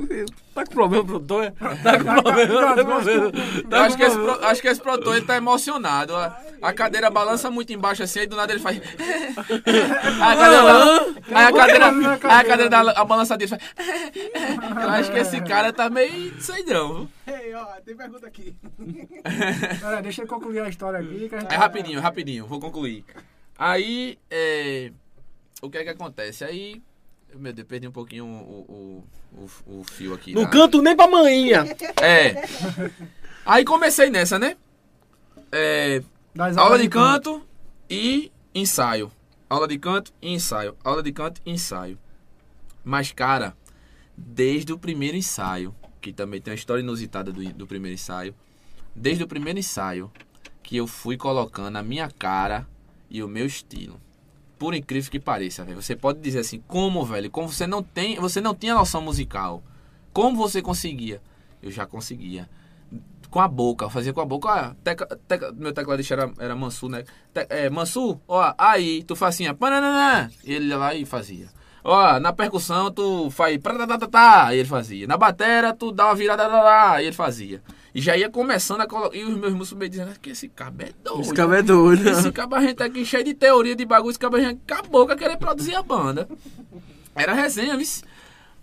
Tá 0.52 0.64
com 0.66 0.72
problema, 0.72 1.04
produtor? 1.04 1.44
é? 1.44 1.50
Tá 1.50 1.96
com 1.98 2.22
problema, 2.22 2.74
tá 2.74 2.84
com 2.84 2.90
problema. 2.90 3.32
Eu 3.70 3.78
acho 3.82 3.96
que, 3.96 4.02
esse, 4.02 4.16
pro- 4.18 4.44
acho 4.44 4.60
que 4.62 4.68
esse 4.68 4.80
produtor 4.80 5.16
ele 5.16 5.24
tá 5.24 5.36
emocionado. 5.36 6.14
A, 6.16 6.36
a 6.60 6.72
cadeira 6.72 7.08
balança 7.08 7.50
muito 7.50 7.72
embaixo 7.72 8.02
assim, 8.02 8.20
aí 8.20 8.26
do 8.26 8.34
nada 8.36 8.52
ele 8.52 8.60
faz. 8.60 8.80
Aí 8.80 10.32
a 10.32 10.36
cadeira, 10.36 11.06
aí 11.30 11.44
a 11.44 11.52
cadeira, 11.52 11.86
aí 11.88 12.40
a 12.40 12.44
cadeira 12.44 12.68
dá 12.68 12.80
a 12.80 13.04
balança 13.04 13.36
dele 13.36 13.48
faz. 13.48 13.62
Eu 14.82 14.88
acho 14.90 15.12
que 15.12 15.18
esse 15.18 15.40
cara 15.42 15.72
tá 15.72 15.88
meio. 15.88 16.40
sei 16.40 16.64
não. 16.64 16.94
viu? 16.94 17.08
Ei, 17.26 17.54
ó, 17.54 17.64
tem 17.84 17.96
pergunta 17.96 18.26
aqui. 18.26 18.54
Pera, 19.80 20.02
deixa 20.02 20.22
eu 20.22 20.26
concluir 20.26 20.60
a 20.60 20.68
história 20.68 20.98
aqui. 20.98 21.30
A 21.48 21.54
É 21.54 21.56
rapidinho, 21.56 22.00
rapidinho, 22.00 22.46
vou 22.46 22.58
concluir. 22.60 23.04
Aí, 23.58 24.18
é, 24.30 24.90
o 25.62 25.70
que 25.70 25.78
é 25.78 25.84
que 25.84 25.90
acontece? 25.90 26.44
Aí, 26.44 26.82
meu 27.38 27.52
Deus, 27.52 27.66
perdi 27.68 27.86
um 27.88 27.92
pouquinho 27.92 28.24
o, 28.26 29.04
o, 29.36 29.44
o, 29.66 29.80
o 29.80 29.84
fio 29.84 30.14
aqui. 30.14 30.32
Não 30.34 30.42
da- 30.42 30.48
canto 30.50 30.80
nem 30.82 30.96
pra 30.96 31.08
manhinha. 31.08 31.64
É. 32.02 32.34
Aí 33.44 33.64
comecei 33.64 34.10
nessa, 34.10 34.38
né? 34.38 34.56
É, 35.52 36.02
Aula 36.56 36.78
de 36.78 36.88
canto 36.88 37.42
e 37.88 38.30
ensaio. 38.54 39.10
Aula 39.48 39.66
de 39.66 39.78
canto 39.78 40.12
e 40.22 40.32
ensaio. 40.32 40.76
Aula 40.84 41.02
de 41.02 41.12
canto 41.12 41.40
e 41.44 41.50
ensaio. 41.50 41.98
Mas, 42.84 43.10
cara, 43.12 43.54
desde 44.16 44.72
o 44.72 44.78
primeiro 44.78 45.16
ensaio, 45.16 45.74
que 46.00 46.12
também 46.12 46.40
tem 46.40 46.52
uma 46.52 46.56
história 46.56 46.80
inusitada 46.82 47.32
do, 47.32 47.42
do 47.52 47.66
primeiro 47.66 47.94
ensaio, 47.94 48.34
desde 48.94 49.24
o 49.24 49.28
primeiro 49.28 49.58
ensaio, 49.58 50.10
que 50.62 50.76
eu 50.76 50.86
fui 50.86 51.16
colocando 51.16 51.76
a 51.76 51.82
minha 51.82 52.08
cara 52.10 52.66
e 53.08 53.22
o 53.22 53.28
meu 53.28 53.46
estilo. 53.46 54.00
Por 54.60 54.74
incrível 54.74 55.10
que 55.10 55.18
pareça, 55.18 55.64
velho. 55.64 55.80
Você 55.80 55.96
pode 55.96 56.20
dizer 56.20 56.40
assim, 56.40 56.62
como, 56.68 57.02
velho? 57.02 57.30
Como 57.30 57.48
você 57.48 57.66
não 57.66 57.82
tem, 57.82 58.16
você 58.16 58.42
não 58.42 58.54
tinha 58.54 58.74
noção 58.74 59.00
musical. 59.00 59.62
Como 60.12 60.36
você 60.36 60.60
conseguia? 60.60 61.22
Eu 61.62 61.70
já 61.70 61.86
conseguia. 61.86 62.46
Com 63.30 63.40
a 63.40 63.48
boca, 63.48 63.86
eu 63.86 63.90
fazia 63.90 64.12
com 64.12 64.20
a 64.20 64.24
boca. 64.26 64.48
Ó, 64.48 64.74
teca, 64.84 65.06
teca, 65.26 65.50
meu 65.52 65.72
tecladista 65.72 66.12
era, 66.12 66.32
era 66.38 66.54
Mansu, 66.54 66.90
né? 66.90 67.04
Te, 67.32 67.46
é, 67.48 67.70
Mansu, 67.70 68.20
ó, 68.28 68.52
aí, 68.58 69.02
tu 69.02 69.16
fazia 69.16 69.50
assim, 69.50 69.58
pananana. 69.58 70.30
E 70.44 70.52
ele 70.52 70.66
ia 70.66 70.76
lá 70.76 70.94
e 70.94 71.06
fazia. 71.06 71.48
Ó, 71.82 72.20
na 72.20 72.30
percussão 72.30 72.90
tu 72.90 73.30
faz 73.30 73.58
tá, 74.12 74.54
e 74.54 74.58
ele 74.58 74.68
fazia. 74.68 75.06
Na 75.06 75.16
batera 75.16 75.72
tu 75.72 75.90
dá 75.90 76.04
uma 76.04 76.14
virada 76.14 77.00
e 77.00 77.06
ele 77.06 77.16
fazia. 77.16 77.62
E 77.94 78.00
já 78.00 78.16
ia 78.16 78.30
começando 78.30 78.80
a 78.80 78.86
colocar. 78.86 79.16
E 79.16 79.24
os 79.24 79.36
meus 79.36 79.52
músicos 79.52 79.90
dizendo 79.90 80.18
que 80.20 80.30
esse 80.30 80.48
cabo 80.48 80.82
é 80.82 80.92
doido. 81.02 81.20
Esse 81.20 81.34
cabo 81.34 81.54
é 81.54 81.62
doido. 81.62 82.08
Esse 82.08 82.32
cabo 82.32 82.54
a 82.54 82.60
gente 82.60 82.74
tá 82.74 82.84
aqui 82.84 83.04
cheio 83.04 83.24
de 83.24 83.34
teoria 83.34 83.74
de 83.74 83.84
bagulho. 83.84 84.10
Esse 84.10 84.18
cabo 84.18 84.36
a 84.36 84.40
gente 84.40 84.60
acabou 84.66 85.06
com 85.06 85.16
querer 85.16 85.36
produzir 85.36 85.74
a 85.74 85.82
banda. 85.82 86.28
Era 87.14 87.34
resenha, 87.34 87.76
viu? 87.76 87.86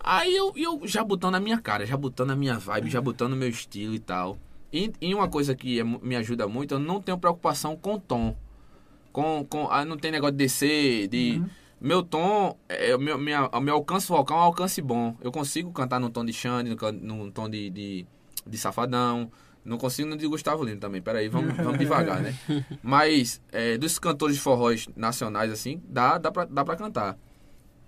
Aí 0.00 0.34
eu, 0.34 0.52
eu 0.56 0.80
já 0.84 1.04
botando 1.04 1.34
a 1.34 1.40
minha 1.40 1.58
cara, 1.58 1.84
já 1.84 1.96
botando 1.96 2.30
a 2.30 2.36
minha 2.36 2.58
vibe, 2.58 2.88
já 2.88 3.00
botando 3.00 3.32
o 3.32 3.36
meu 3.36 3.48
estilo 3.48 3.94
e 3.94 3.98
tal. 3.98 4.38
E, 4.72 4.92
e 5.00 5.14
uma 5.14 5.28
coisa 5.28 5.54
que 5.54 5.80
é 5.80 5.84
me 5.84 6.14
ajuda 6.16 6.46
muito, 6.46 6.74
eu 6.74 6.78
não 6.78 7.00
tenho 7.00 7.18
preocupação 7.18 7.76
com 7.76 7.98
tom. 7.98 8.36
Com, 9.12 9.44
com, 9.48 9.68
ah, 9.70 9.84
não 9.84 9.96
tem 9.96 10.10
negócio 10.10 10.32
de 10.32 10.38
descer, 10.38 11.08
de. 11.08 11.42
Meu 11.80 12.02
tom, 12.02 12.56
é, 12.68 12.96
meu, 12.98 13.16
minha, 13.18 13.48
meu 13.62 13.74
alcance 13.74 14.08
vocal 14.08 14.38
é 14.38 14.40
um 14.40 14.44
alcance 14.44 14.82
bom. 14.82 15.16
Eu 15.20 15.30
consigo 15.30 15.72
cantar 15.72 16.00
num 16.00 16.10
tom 16.10 16.24
de 16.24 16.32
Xande, 16.32 16.70
num, 16.70 16.92
num 16.92 17.30
tom 17.30 17.48
de, 17.48 17.70
de, 17.70 18.06
de 18.48 18.58
Safadão. 18.58 19.30
Não 19.64 19.76
consigo 19.76 20.08
no 20.08 20.16
de 20.16 20.26
Gustavo 20.26 20.64
Lima 20.64 20.78
também. 20.80 21.02
Peraí, 21.02 21.28
vamos, 21.28 21.54
vamos 21.58 21.78
devagar, 21.78 22.20
né? 22.22 22.34
Mas 22.82 23.40
é, 23.52 23.76
dos 23.76 23.98
cantores 23.98 24.36
de 24.36 24.40
forróis 24.42 24.88
nacionais, 24.96 25.50
assim, 25.52 25.82
dá, 25.88 26.16
dá, 26.18 26.30
pra, 26.32 26.44
dá 26.44 26.64
pra 26.64 26.76
cantar. 26.76 27.18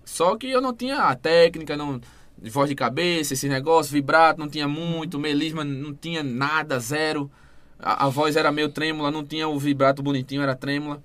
Só 0.05 0.35
que 0.35 0.49
eu 0.49 0.61
não 0.61 0.73
tinha 0.73 0.97
a 1.03 1.15
técnica, 1.15 1.75
não, 1.77 1.99
de 2.41 2.49
voz 2.49 2.69
de 2.69 2.75
cabeça, 2.75 3.33
esse 3.33 3.47
negócio, 3.47 3.91
vibrato, 3.93 4.39
não 4.39 4.49
tinha 4.49 4.67
muito, 4.67 5.19
melisma, 5.19 5.63
não 5.63 5.93
tinha 5.93 6.21
nada, 6.23 6.79
zero. 6.79 7.31
A, 7.79 8.05
a 8.05 8.09
voz 8.09 8.35
era 8.35 8.51
meio 8.51 8.69
trêmula, 8.69 9.09
não 9.11 9.25
tinha 9.25 9.47
o 9.47 9.57
vibrato 9.57 10.03
bonitinho, 10.03 10.41
era 10.41 10.55
trêmula. 10.55 11.01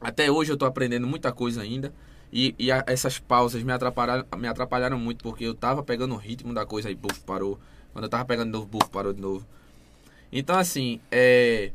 Até 0.00 0.30
hoje 0.30 0.52
eu 0.52 0.56
tô 0.56 0.64
aprendendo 0.64 1.06
muita 1.06 1.32
coisa 1.32 1.62
ainda. 1.62 1.92
E, 2.32 2.54
e 2.58 2.70
a- 2.72 2.82
essas 2.86 3.18
pausas 3.18 3.62
me 3.62 3.72
atrapalharam, 3.72 4.24
me 4.38 4.48
atrapalharam 4.48 4.98
muito, 4.98 5.22
porque 5.22 5.44
eu 5.44 5.54
tava 5.54 5.82
pegando 5.82 6.14
o 6.14 6.18
ritmo 6.18 6.52
da 6.52 6.66
coisa 6.66 6.90
e 6.90 6.94
buf, 6.94 7.20
parou. 7.20 7.58
Quando 7.94 8.04
eu 8.04 8.10
tava 8.10 8.24
pegando 8.24 8.46
de 8.46 8.52
novo, 8.52 8.66
buf, 8.66 8.90
parou 8.90 9.12
de 9.12 9.20
novo. 9.20 9.46
Então 10.32 10.58
assim, 10.58 11.00
é. 11.12 11.70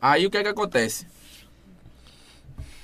Aí 0.00 0.26
o 0.26 0.30
que 0.30 0.36
é 0.36 0.42
que 0.42 0.48
acontece? 0.48 1.06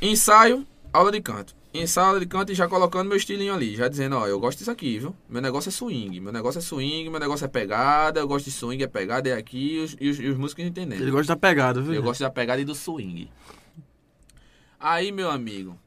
Ensaio, 0.00 0.66
aula 0.90 1.12
de 1.12 1.20
canto. 1.20 1.54
Ensaio, 1.74 2.08
aula 2.08 2.20
de 2.20 2.26
canto 2.26 2.50
e 2.50 2.54
já 2.54 2.66
colocando 2.66 3.08
meu 3.08 3.16
estilinho 3.18 3.52
ali. 3.52 3.76
Já 3.76 3.88
dizendo, 3.88 4.16
ó, 4.16 4.26
eu 4.26 4.40
gosto 4.40 4.58
disso 4.58 4.70
aqui, 4.70 4.98
viu? 4.98 5.14
Meu 5.28 5.42
negócio 5.42 5.68
é 5.68 5.72
swing. 5.72 6.18
Meu 6.18 6.32
negócio 6.32 6.58
é 6.58 6.62
swing, 6.62 7.10
meu 7.10 7.20
negócio 7.20 7.44
é 7.44 7.48
pegada. 7.48 8.20
Eu 8.20 8.26
gosto 8.26 8.46
de 8.46 8.52
swing, 8.52 8.82
é 8.82 8.86
pegada, 8.86 9.28
é 9.28 9.34
aqui. 9.34 9.74
E 9.74 9.80
os, 9.80 9.96
e 10.00 10.08
os, 10.08 10.18
e 10.18 10.28
os 10.28 10.38
músicos 10.38 10.64
entendendo. 10.64 11.02
Ele 11.02 11.10
gosta 11.10 11.34
da 11.34 11.38
pegada, 11.38 11.82
viu? 11.82 11.92
Eu 11.92 12.02
gosto 12.02 12.20
da 12.20 12.30
pegada 12.30 12.62
e 12.62 12.64
do 12.64 12.74
swing. 12.74 13.30
Aí, 14.80 15.12
meu 15.12 15.30
amigo, 15.30 15.78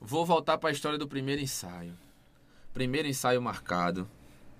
vou 0.00 0.26
voltar 0.26 0.58
para 0.58 0.70
a 0.70 0.72
história 0.72 0.98
do 0.98 1.06
primeiro 1.06 1.40
ensaio. 1.40 1.92
Primeiro 2.72 3.06
ensaio 3.06 3.40
marcado, 3.40 4.08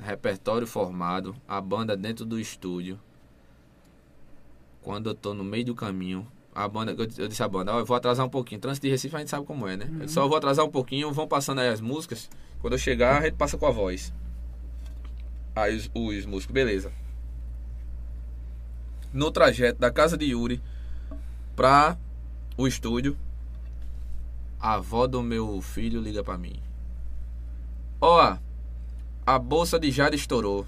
repertório 0.04 0.66
formado, 0.66 1.34
a 1.48 1.60
banda 1.60 1.96
dentro 1.96 2.24
do 2.24 2.38
estúdio. 2.38 3.00
Quando 4.82 5.10
eu 5.10 5.14
tô 5.14 5.32
no 5.32 5.42
meio 5.42 5.64
do 5.64 5.74
caminho, 5.74 6.26
a 6.54 6.68
banda, 6.68 6.92
eu, 6.92 7.08
eu 7.18 7.28
disse 7.28 7.42
à 7.42 7.48
banda, 7.48 7.74
ó, 7.74 7.80
eu 7.80 7.86
vou 7.86 7.96
atrasar 7.96 8.24
um 8.24 8.28
pouquinho. 8.28 8.60
Trânsito 8.60 8.86
de 8.86 8.90
Recife 8.90 9.16
a 9.16 9.18
gente 9.18 9.30
sabe 9.30 9.46
como 9.46 9.66
é, 9.66 9.76
né? 9.76 9.90
Eu 10.00 10.08
só 10.08 10.28
vou 10.28 10.36
atrasar 10.36 10.64
um 10.64 10.70
pouquinho, 10.70 11.10
vão 11.12 11.26
passando 11.26 11.60
aí 11.60 11.68
as 11.68 11.80
músicas. 11.80 12.30
Quando 12.60 12.74
eu 12.74 12.78
chegar, 12.78 13.22
a 13.22 13.24
gente 13.24 13.34
passa 13.34 13.58
com 13.58 13.66
a 13.66 13.70
voz. 13.70 14.12
Aí 15.56 15.74
os, 15.76 15.90
os 15.94 16.26
músicos, 16.26 16.52
beleza. 16.52 16.92
No 19.12 19.30
trajeto 19.30 19.80
da 19.80 19.90
casa 19.90 20.16
de 20.16 20.26
Yuri 20.26 20.62
pra 21.56 21.96
o 22.56 22.66
estúdio, 22.66 23.16
a 24.60 24.74
avó 24.74 25.06
do 25.06 25.22
meu 25.22 25.60
filho 25.60 26.00
liga 26.00 26.22
pra 26.22 26.38
mim. 26.38 26.60
Ó, 28.00 28.36
a 29.26 29.38
bolsa 29.38 29.78
de 29.78 29.90
Jade 29.90 30.16
estourou. 30.16 30.66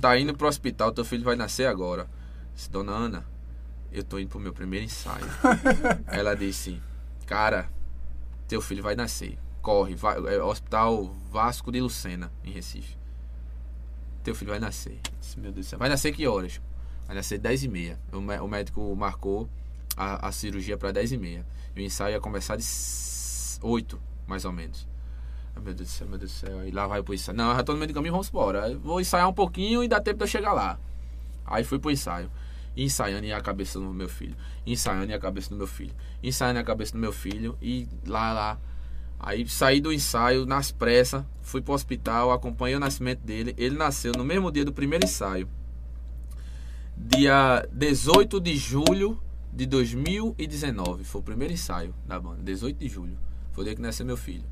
Tá 0.00 0.18
indo 0.18 0.34
pro 0.36 0.48
hospital, 0.48 0.92
teu 0.92 1.04
filho 1.04 1.24
vai 1.24 1.36
nascer 1.36 1.66
agora. 1.66 2.08
Disse, 2.54 2.70
Dona 2.70 2.92
Ana, 2.92 3.26
eu 3.90 4.04
tô 4.04 4.18
indo 4.18 4.28
pro 4.28 4.40
meu 4.40 4.52
primeiro 4.52 4.84
ensaio. 4.84 5.24
Ela 6.06 6.34
disse, 6.34 6.80
cara, 7.26 7.68
teu 8.46 8.60
filho 8.60 8.82
vai 8.82 8.94
nascer. 8.94 9.38
Corre, 9.62 9.94
vai, 9.94 10.16
é, 10.26 10.42
Hospital 10.42 11.04
Vasco 11.30 11.70
de 11.70 11.80
Lucena, 11.80 12.32
em 12.44 12.50
Recife. 12.50 12.96
Teu 14.22 14.34
filho 14.34 14.50
vai 14.50 14.60
nascer. 14.60 14.98
Disse, 15.18 15.38
Meu 15.38 15.52
Deus 15.52 15.66
do 15.66 15.70
céu. 15.70 15.78
Vai 15.78 15.88
nascer 15.88 16.12
que 16.12 16.26
horas? 16.26 16.60
Vai 17.06 17.16
nascer 17.16 17.38
10 17.38 17.64
e 17.64 17.68
meia. 17.68 17.98
O, 18.12 18.18
o 18.18 18.48
médico 18.48 18.94
marcou 18.96 19.48
a, 19.96 20.28
a 20.28 20.32
cirurgia 20.32 20.76
para 20.76 20.92
10 20.92 21.12
e 21.12 21.18
meia. 21.18 21.46
E 21.74 21.80
o 21.80 21.84
ensaio 21.84 22.14
ia 22.14 22.20
começar 22.20 22.56
de 22.56 22.64
8, 23.62 24.00
mais 24.26 24.44
ou 24.44 24.52
menos. 24.52 24.89
Ai, 25.54 25.62
meu 25.62 25.74
Deus 25.74 25.88
do 25.88 25.92
céu, 25.92 26.08
meu 26.08 26.18
Deus 26.18 26.32
do 26.32 26.34
céu. 26.34 26.58
Aí 26.60 26.70
lá 26.70 26.86
vai 26.86 27.02
pro 27.02 27.14
ensaio. 27.14 27.36
Não, 27.36 27.50
eu 27.50 27.56
já 27.56 27.62
tô 27.62 27.72
no 27.72 27.78
meio 27.78 27.88
do 27.88 27.94
caminho, 27.94 28.12
vamos 28.12 28.28
embora. 28.28 28.76
Vou 28.78 29.00
ensaiar 29.00 29.28
um 29.28 29.32
pouquinho 29.32 29.82
e 29.82 29.88
dá 29.88 30.00
tempo 30.00 30.18
de 30.18 30.24
eu 30.24 30.28
chegar 30.28 30.52
lá. 30.52 30.78
Aí 31.46 31.64
fui 31.64 31.78
pro 31.78 31.90
ensaio. 31.90 32.30
E 32.76 32.84
ensaiando 32.84 33.26
e 33.26 33.32
a 33.32 33.40
cabeça 33.40 33.78
do 33.78 33.92
meu 33.92 34.08
filho. 34.08 34.36
Ensaiando 34.66 35.10
e 35.10 35.14
a 35.14 35.18
cabeça 35.18 35.50
do 35.50 35.56
meu 35.56 35.66
filho. 35.66 35.92
Ensaiando 36.22 36.58
e 36.58 36.62
a 36.62 36.64
cabeça 36.64 36.92
do 36.92 36.98
meu 36.98 37.12
filho. 37.12 37.58
E 37.60 37.88
lá, 38.06 38.32
lá. 38.32 38.58
Aí 39.18 39.46
saí 39.48 39.80
do 39.80 39.92
ensaio 39.92 40.46
nas 40.46 40.70
pressas. 40.70 41.24
Fui 41.42 41.60
pro 41.60 41.74
hospital, 41.74 42.30
acompanhei 42.30 42.76
o 42.76 42.80
nascimento 42.80 43.20
dele. 43.20 43.54
Ele 43.58 43.76
nasceu 43.76 44.12
no 44.16 44.24
mesmo 44.24 44.50
dia 44.50 44.64
do 44.64 44.72
primeiro 44.72 45.04
ensaio. 45.04 45.48
Dia 46.96 47.66
18 47.72 48.40
de 48.40 48.56
julho 48.56 49.20
de 49.52 49.66
2019. 49.66 51.04
Foi 51.04 51.20
o 51.20 51.24
primeiro 51.24 51.52
ensaio 51.52 51.94
da 52.06 52.20
banda. 52.20 52.42
18 52.42 52.78
de 52.78 52.88
julho. 52.88 53.18
Foi 53.52 53.62
o 53.62 53.64
dia 53.64 53.74
que 53.74 53.82
nasceu 53.82 54.06
meu 54.06 54.16
filho. 54.16 54.44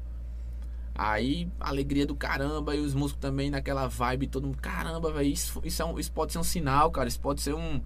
Aí, 1.01 1.49
alegria 1.61 2.05
do 2.05 2.17
caramba, 2.17 2.75
e 2.75 2.81
os 2.81 2.93
músicos 2.93 3.21
também 3.21 3.51
naquela 3.51 3.87
vibe, 3.87 4.27
todo 4.27 4.49
mundo, 4.49 4.59
caramba, 4.61 5.13
velho, 5.13 5.29
isso, 5.29 5.61
isso, 5.65 5.81
é 5.81 5.85
um- 5.85 5.97
isso 5.97 6.11
pode 6.11 6.33
ser 6.33 6.41
um 6.41 6.43
sinal, 6.43 6.91
cara, 6.91 7.09
isso 7.09 7.21
pode 7.21 7.41
ser 7.41 7.55
um, 7.55 7.81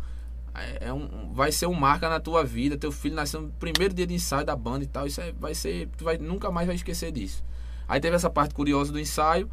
é, 0.55 0.87
é 0.89 0.93
um. 0.95 1.31
Vai 1.35 1.53
ser 1.53 1.67
um 1.67 1.75
marca 1.75 2.09
na 2.09 2.19
tua 2.19 2.43
vida, 2.43 2.77
teu 2.79 2.91
filho 2.91 3.15
nasceu 3.15 3.43
no 3.43 3.51
primeiro 3.51 3.93
dia 3.93 4.07
de 4.07 4.15
ensaio 4.15 4.47
da 4.47 4.57
banda 4.57 4.85
e 4.85 4.87
tal, 4.87 5.07
isso 5.07 5.21
é, 5.21 5.31
vai 5.33 5.55
ser. 5.55 5.89
Tu 5.99 6.05
vai, 6.05 6.17
nunca 6.17 6.51
mais 6.51 6.67
vai 6.67 6.75
esquecer 6.75 7.13
disso. 7.13 7.45
Aí 7.87 8.01
teve 8.01 8.17
essa 8.17 8.31
parte 8.31 8.55
curiosa 8.55 8.91
do 8.91 8.99
ensaio, 8.99 9.51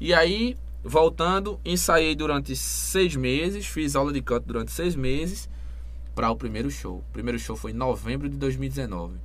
e 0.00 0.14
aí, 0.14 0.56
voltando, 0.82 1.60
ensaiei 1.66 2.14
durante 2.14 2.56
seis 2.56 3.14
meses, 3.14 3.66
fiz 3.66 3.94
aula 3.94 4.10
de 4.10 4.22
canto 4.22 4.46
durante 4.46 4.72
seis 4.72 4.96
meses 4.96 5.50
para 6.14 6.30
o 6.30 6.36
primeiro 6.36 6.70
show. 6.70 6.98
O 6.98 7.12
primeiro 7.12 7.38
show 7.38 7.56
foi 7.56 7.72
em 7.72 7.74
novembro 7.74 8.26
de 8.26 8.38
2019. 8.38 9.16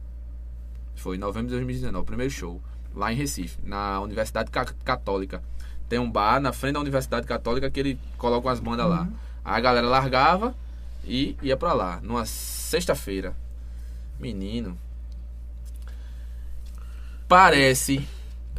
Foi 0.95 1.15
em 1.15 1.19
novembro 1.19 1.47
de 1.47 1.53
2019, 1.53 2.01
o 2.01 2.05
primeiro 2.05 2.33
show, 2.33 2.61
lá 2.97 3.13
em 3.13 3.15
Recife, 3.15 3.57
na 3.63 4.01
Universidade 4.01 4.49
Ca- 4.51 4.73
Católica. 4.83 5.41
Tem 5.87 5.99
um 5.99 6.11
bar 6.11 6.39
na 6.41 6.51
frente 6.51 6.73
da 6.73 6.79
Universidade 6.81 7.25
Católica 7.25 7.69
que 7.69 7.79
ele 7.79 7.99
coloca 8.17 8.47
umas 8.47 8.59
bandas 8.59 8.89
lá. 8.89 9.07
Aí 9.45 9.55
a 9.55 9.59
galera 9.61 9.87
largava 9.87 10.53
e 11.05 11.37
ia 11.41 11.55
pra 11.55 11.71
lá, 11.73 12.01
numa 12.01 12.25
sexta-feira. 12.25 13.35
Menino. 14.19 14.77
Parece. 17.27 18.07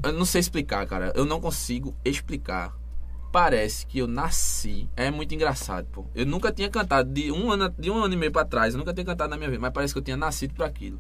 Eu 0.03 0.13
não 0.13 0.25
sei 0.25 0.41
explicar, 0.41 0.87
cara. 0.87 1.13
Eu 1.15 1.25
não 1.25 1.41
consigo 1.41 1.95
explicar. 2.05 2.73
Parece 3.33 3.85
que 3.87 3.99
eu 3.99 4.07
nasci. 4.07 4.89
É 4.97 5.11
muito 5.11 5.35
engraçado, 5.35 5.87
pô. 5.93 6.07
Eu 6.15 6.25
nunca 6.25 6.53
tinha 6.53 6.71
cantado. 6.71 7.11
De 7.13 7.31
um 7.33 7.51
ano, 7.51 7.69
de 7.79 7.91
um 7.91 8.03
ano 8.03 8.15
e 8.15 8.17
meio 8.17 8.33
pra 8.33 8.45
trás, 8.45 8.73
eu 8.75 8.79
nunca 8.79 8.95
tinha 8.95 9.05
cantado 9.05 9.31
na 9.31 9.37
minha 9.37 9.51
vida. 9.51 9.61
Mas 9.61 9.73
parece 9.73 9.93
que 9.93 9.99
eu 9.99 10.03
tinha 10.05 10.17
nascido 10.17 10.55
pra 10.55 10.67
aquilo. 10.67 10.99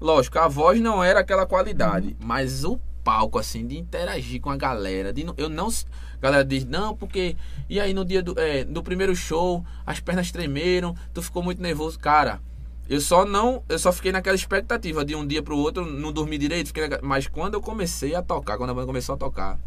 Lógico, 0.00 0.38
a 0.38 0.48
voz 0.48 0.80
não 0.80 1.02
era 1.02 1.20
aquela 1.20 1.46
qualidade. 1.46 2.16
Mas 2.20 2.64
o 2.64 2.78
palco, 3.02 3.38
assim, 3.38 3.66
de 3.66 3.78
interagir 3.78 4.40
com 4.40 4.50
a 4.50 4.56
galera. 4.56 5.12
De, 5.12 5.24
eu 5.36 5.48
não. 5.48 5.68
A 5.68 6.18
galera 6.20 6.44
diz, 6.44 6.64
não, 6.64 6.94
porque. 6.94 7.36
E 7.68 7.80
aí 7.80 7.94
no 7.94 8.04
dia 8.04 8.22
do, 8.22 8.38
é, 8.38 8.64
do 8.64 8.82
primeiro 8.82 9.14
show, 9.14 9.64
as 9.86 10.00
pernas 10.00 10.30
tremeram, 10.30 10.94
tu 11.14 11.22
ficou 11.22 11.42
muito 11.42 11.62
nervoso. 11.62 11.98
Cara, 11.98 12.40
eu 12.88 13.00
só 13.00 13.24
não. 13.24 13.62
Eu 13.68 13.78
só 13.78 13.92
fiquei 13.92 14.12
naquela 14.12 14.36
expectativa 14.36 15.04
de 15.04 15.14
um 15.14 15.26
dia 15.26 15.42
pro 15.42 15.56
outro, 15.56 15.86
não 15.86 16.12
dormir 16.12 16.38
direito. 16.38 16.72
Naquela- 16.76 17.00
mas 17.02 17.26
quando 17.26 17.54
eu 17.54 17.60
comecei 17.60 18.14
a 18.14 18.22
tocar, 18.22 18.56
quando 18.58 18.70
a 18.70 18.74
banda 18.74 18.86
começou 18.86 19.14
a 19.14 19.18
tocar, 19.18 19.58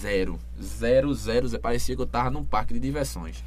zero. 0.00 0.38
Zero, 0.62 1.12
zero, 1.14 1.48
zero. 1.48 1.62
Parecia 1.62 1.94
que 1.94 2.00
eu 2.02 2.06
tava 2.06 2.30
num 2.30 2.44
parque 2.44 2.72
de 2.74 2.80
diversões. 2.80 3.42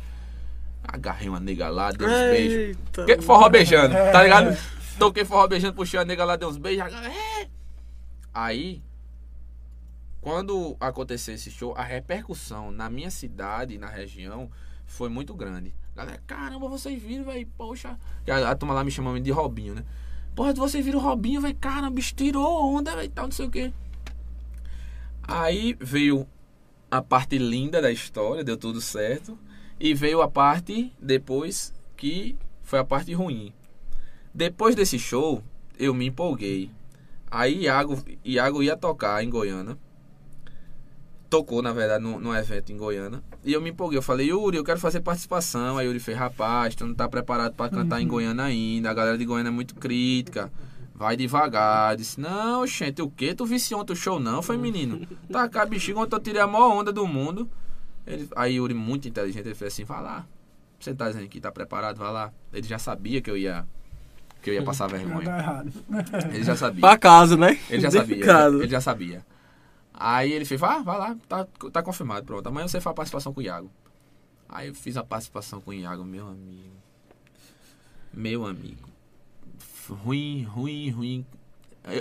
Agarrei 0.83 1.27
uma 1.27 1.39
nega 1.39 1.67
lá, 1.69 1.91
dei 1.91 2.07
uns 2.07 2.11
beijos. 2.31 2.77
Forró 3.25 3.49
beijando, 3.49 3.93
tá 3.93 4.23
ligado? 4.23 4.57
Toquei 4.97 5.25
forró 5.25 5.47
beijando, 5.47 5.73
puxei 5.73 5.99
a 5.99 6.05
nega 6.05 6.25
lá, 6.25 6.35
dei 6.35 6.47
uns 6.47 6.57
beijos. 6.57 6.91
"É!" 6.93 7.47
Aí, 8.33 8.81
quando 10.21 10.75
aconteceu 10.79 11.35
esse 11.35 11.49
show, 11.51 11.73
a 11.75 11.83
repercussão 11.83 12.71
na 12.71 12.89
minha 12.89 13.09
cidade 13.09 13.77
na 13.77 13.87
região 13.87 14.49
foi 14.85 15.09
muito 15.09 15.33
grande. 15.33 15.73
Galera, 15.95 16.21
caramba, 16.27 16.67
vocês 16.67 17.01
viram, 17.01 17.25
velho, 17.25 17.47
poxa. 17.57 17.97
A, 18.27 18.51
a 18.51 18.55
turma 18.55 18.73
lá 18.73 18.83
me 18.83 18.91
chamando 18.91 19.19
de 19.19 19.31
Robinho, 19.31 19.75
né? 19.75 19.83
Porra, 20.35 20.53
vocês 20.53 20.85
viram 20.85 20.99
o 20.99 21.01
Robinho, 21.01 21.41
velho, 21.41 21.55
caramba, 21.55 21.91
bicho, 21.91 22.13
tirou 22.13 22.75
onda, 22.75 22.95
velho, 22.95 23.09
tal, 23.09 23.25
não 23.25 23.31
sei 23.31 23.45
o 23.45 23.49
quê. 23.49 23.73
Aí 25.23 25.75
veio 25.79 26.27
a 26.89 27.01
parte 27.01 27.37
linda 27.37 27.81
da 27.81 27.91
história, 27.91 28.43
deu 28.43 28.55
tudo 28.57 28.79
certo. 28.79 29.37
E 29.79 29.93
veio 29.93 30.21
a 30.21 30.27
parte 30.27 30.93
depois 30.99 31.73
que 31.95 32.35
foi 32.63 32.79
a 32.79 32.83
parte 32.83 33.13
ruim. 33.13 33.53
Depois 34.37 34.75
desse 34.75 34.99
show, 34.99 35.41
eu 35.79 35.95
me 35.95 36.05
empolguei. 36.05 36.69
Aí 37.31 37.63
Iago, 37.63 37.97
Iago 38.23 38.61
ia 38.61 38.77
tocar 38.77 39.23
em 39.23 39.31
Goiânia. 39.31 39.75
Tocou, 41.27 41.63
na 41.63 41.73
verdade, 41.73 42.03
num, 42.03 42.19
num 42.19 42.35
evento 42.35 42.71
em 42.71 42.77
Goiânia. 42.77 43.23
E 43.43 43.51
eu 43.51 43.59
me 43.59 43.71
empolguei. 43.71 43.97
Eu 43.97 44.03
falei, 44.03 44.27
Yuri, 44.27 44.55
eu 44.55 44.63
quero 44.63 44.79
fazer 44.79 44.99
participação. 44.99 45.79
Aí 45.79 45.87
Yuri 45.87 45.99
fez, 45.99 46.15
rapaz, 46.15 46.75
tu 46.75 46.85
não 46.85 46.93
tá 46.93 47.09
preparado 47.09 47.55
pra 47.55 47.67
cantar 47.67 47.99
em 47.99 48.07
Goiânia 48.07 48.43
ainda. 48.43 48.91
A 48.91 48.93
galera 48.93 49.17
de 49.17 49.25
Goiânia 49.25 49.49
é 49.49 49.51
muito 49.51 49.73
crítica. 49.73 50.51
Vai 50.93 51.17
devagar. 51.17 51.93
Eu 51.93 51.97
Disse, 51.97 52.19
não, 52.19 52.67
gente, 52.67 53.01
o 53.01 53.09
quê? 53.09 53.33
Tu 53.33 53.43
visse 53.43 53.73
ontem 53.73 53.93
o 53.93 53.95
show, 53.95 54.19
não? 54.19 54.43
Foi, 54.43 54.55
menino. 54.55 55.01
Tá 55.31 55.49
cá, 55.49 55.65
bichinho, 55.65 55.97
ontem 55.97 56.15
eu 56.15 56.19
tirei 56.19 56.41
a 56.41 56.45
maior 56.45 56.75
onda 56.75 56.93
do 56.93 57.07
mundo. 57.07 57.49
Ele, 58.05 58.29
aí 58.35 58.57
Yuri, 58.57 58.75
muito 58.75 59.07
inteligente, 59.07 59.47
ele 59.47 59.55
fez 59.55 59.73
assim, 59.73 59.83
vai 59.83 60.03
lá. 60.03 60.27
Você 60.79 60.93
tá 60.93 61.07
dizendo 61.07 61.27
que 61.27 61.41
tá 61.41 61.51
preparado, 61.51 61.97
vai 61.97 62.13
lá. 62.13 62.31
Ele 62.53 62.67
já 62.67 62.77
sabia 62.77 63.19
que 63.19 63.31
eu 63.31 63.35
ia. 63.35 63.65
Que 64.47 64.51
eu 64.51 64.53
ia 64.53 64.63
passar 64.63 64.87
vergonha. 64.87 65.65
Ele 66.33 66.41
já 66.41 66.55
sabia. 66.55 66.79
Pra 66.79 66.97
casa, 66.97 67.35
né? 67.35 67.59
Ele 67.69 67.81
já 67.81 67.91
sabia. 67.91 68.25
casa. 68.25 68.55
Ele 68.55 68.69
já 68.69 68.79
sabia. 68.79 69.25
Aí 69.93 70.31
ele 70.31 70.45
fez, 70.45 70.57
vá, 70.61 70.77
vai 70.77 70.97
lá, 70.97 71.17
tá, 71.27 71.45
tá 71.69 71.83
confirmado, 71.83 72.25
pronto. 72.25 72.47
Amanhã 72.47 72.65
você 72.65 72.79
faz 72.79 72.93
a 72.93 72.95
participação 72.95 73.33
com 73.33 73.41
o 73.41 73.43
Iago. 73.43 73.69
Aí 74.47 74.69
eu 74.69 74.73
fiz 74.73 74.95
a 74.95 75.03
participação 75.03 75.59
com 75.59 75.71
o 75.71 75.73
Iago, 75.73 76.05
meu 76.05 76.27
amigo. 76.29 76.77
Meu 78.13 78.45
amigo. 78.45 78.87
Ruim, 79.89 80.43
ruim, 80.43 80.91
ruim. 80.91 81.25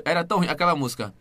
Era 0.04 0.22
tão 0.22 0.38
ruim, 0.38 0.46
aquela 0.48 0.76
música. 0.76 1.12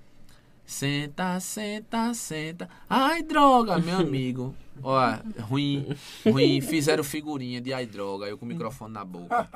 Senta, 0.64 1.40
senta, 1.40 2.14
senta. 2.14 2.70
Ai, 2.88 3.24
droga, 3.24 3.80
meu 3.80 3.98
amigo. 3.98 4.54
Ó, 4.84 5.00
ruim, 5.42 5.88
ruim. 6.24 6.62
Fizeram 6.62 7.04
figurinha 7.04 7.62
de 7.62 7.74
ai, 7.74 7.86
droga. 7.86 8.26
Eu 8.26 8.38
com 8.38 8.46
o 8.46 8.48
microfone 8.48 8.94
na 8.94 9.06
boca. 9.06 9.50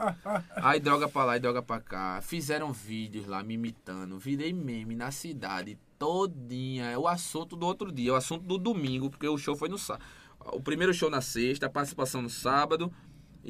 Ai, 0.55 0.79
droga 0.79 1.07
pra 1.07 1.23
lá 1.23 1.37
e 1.37 1.39
droga 1.39 1.61
pra 1.61 1.79
cá. 1.79 2.21
Fizeram 2.21 2.71
vídeos 2.71 3.27
lá 3.27 3.43
me 3.43 3.55
imitando. 3.55 4.17
Virei 4.17 4.53
meme 4.53 4.95
na 4.95 5.11
cidade 5.11 5.77
todinha. 5.97 6.85
É 6.85 6.97
o 6.97 7.07
assunto 7.07 7.55
do 7.55 7.65
outro 7.65 7.91
dia, 7.91 8.09
é 8.09 8.13
o 8.13 8.15
assunto 8.15 8.43
do 8.45 8.57
domingo, 8.57 9.09
porque 9.09 9.27
o 9.27 9.37
show 9.37 9.55
foi 9.55 9.69
no 9.69 9.77
sábado. 9.77 10.05
O 10.53 10.61
primeiro 10.61 10.93
show 10.93 11.09
na 11.09 11.21
sexta, 11.21 11.65
a 11.65 11.69
participação 11.69 12.21
no 12.21 12.29
sábado. 12.29 12.91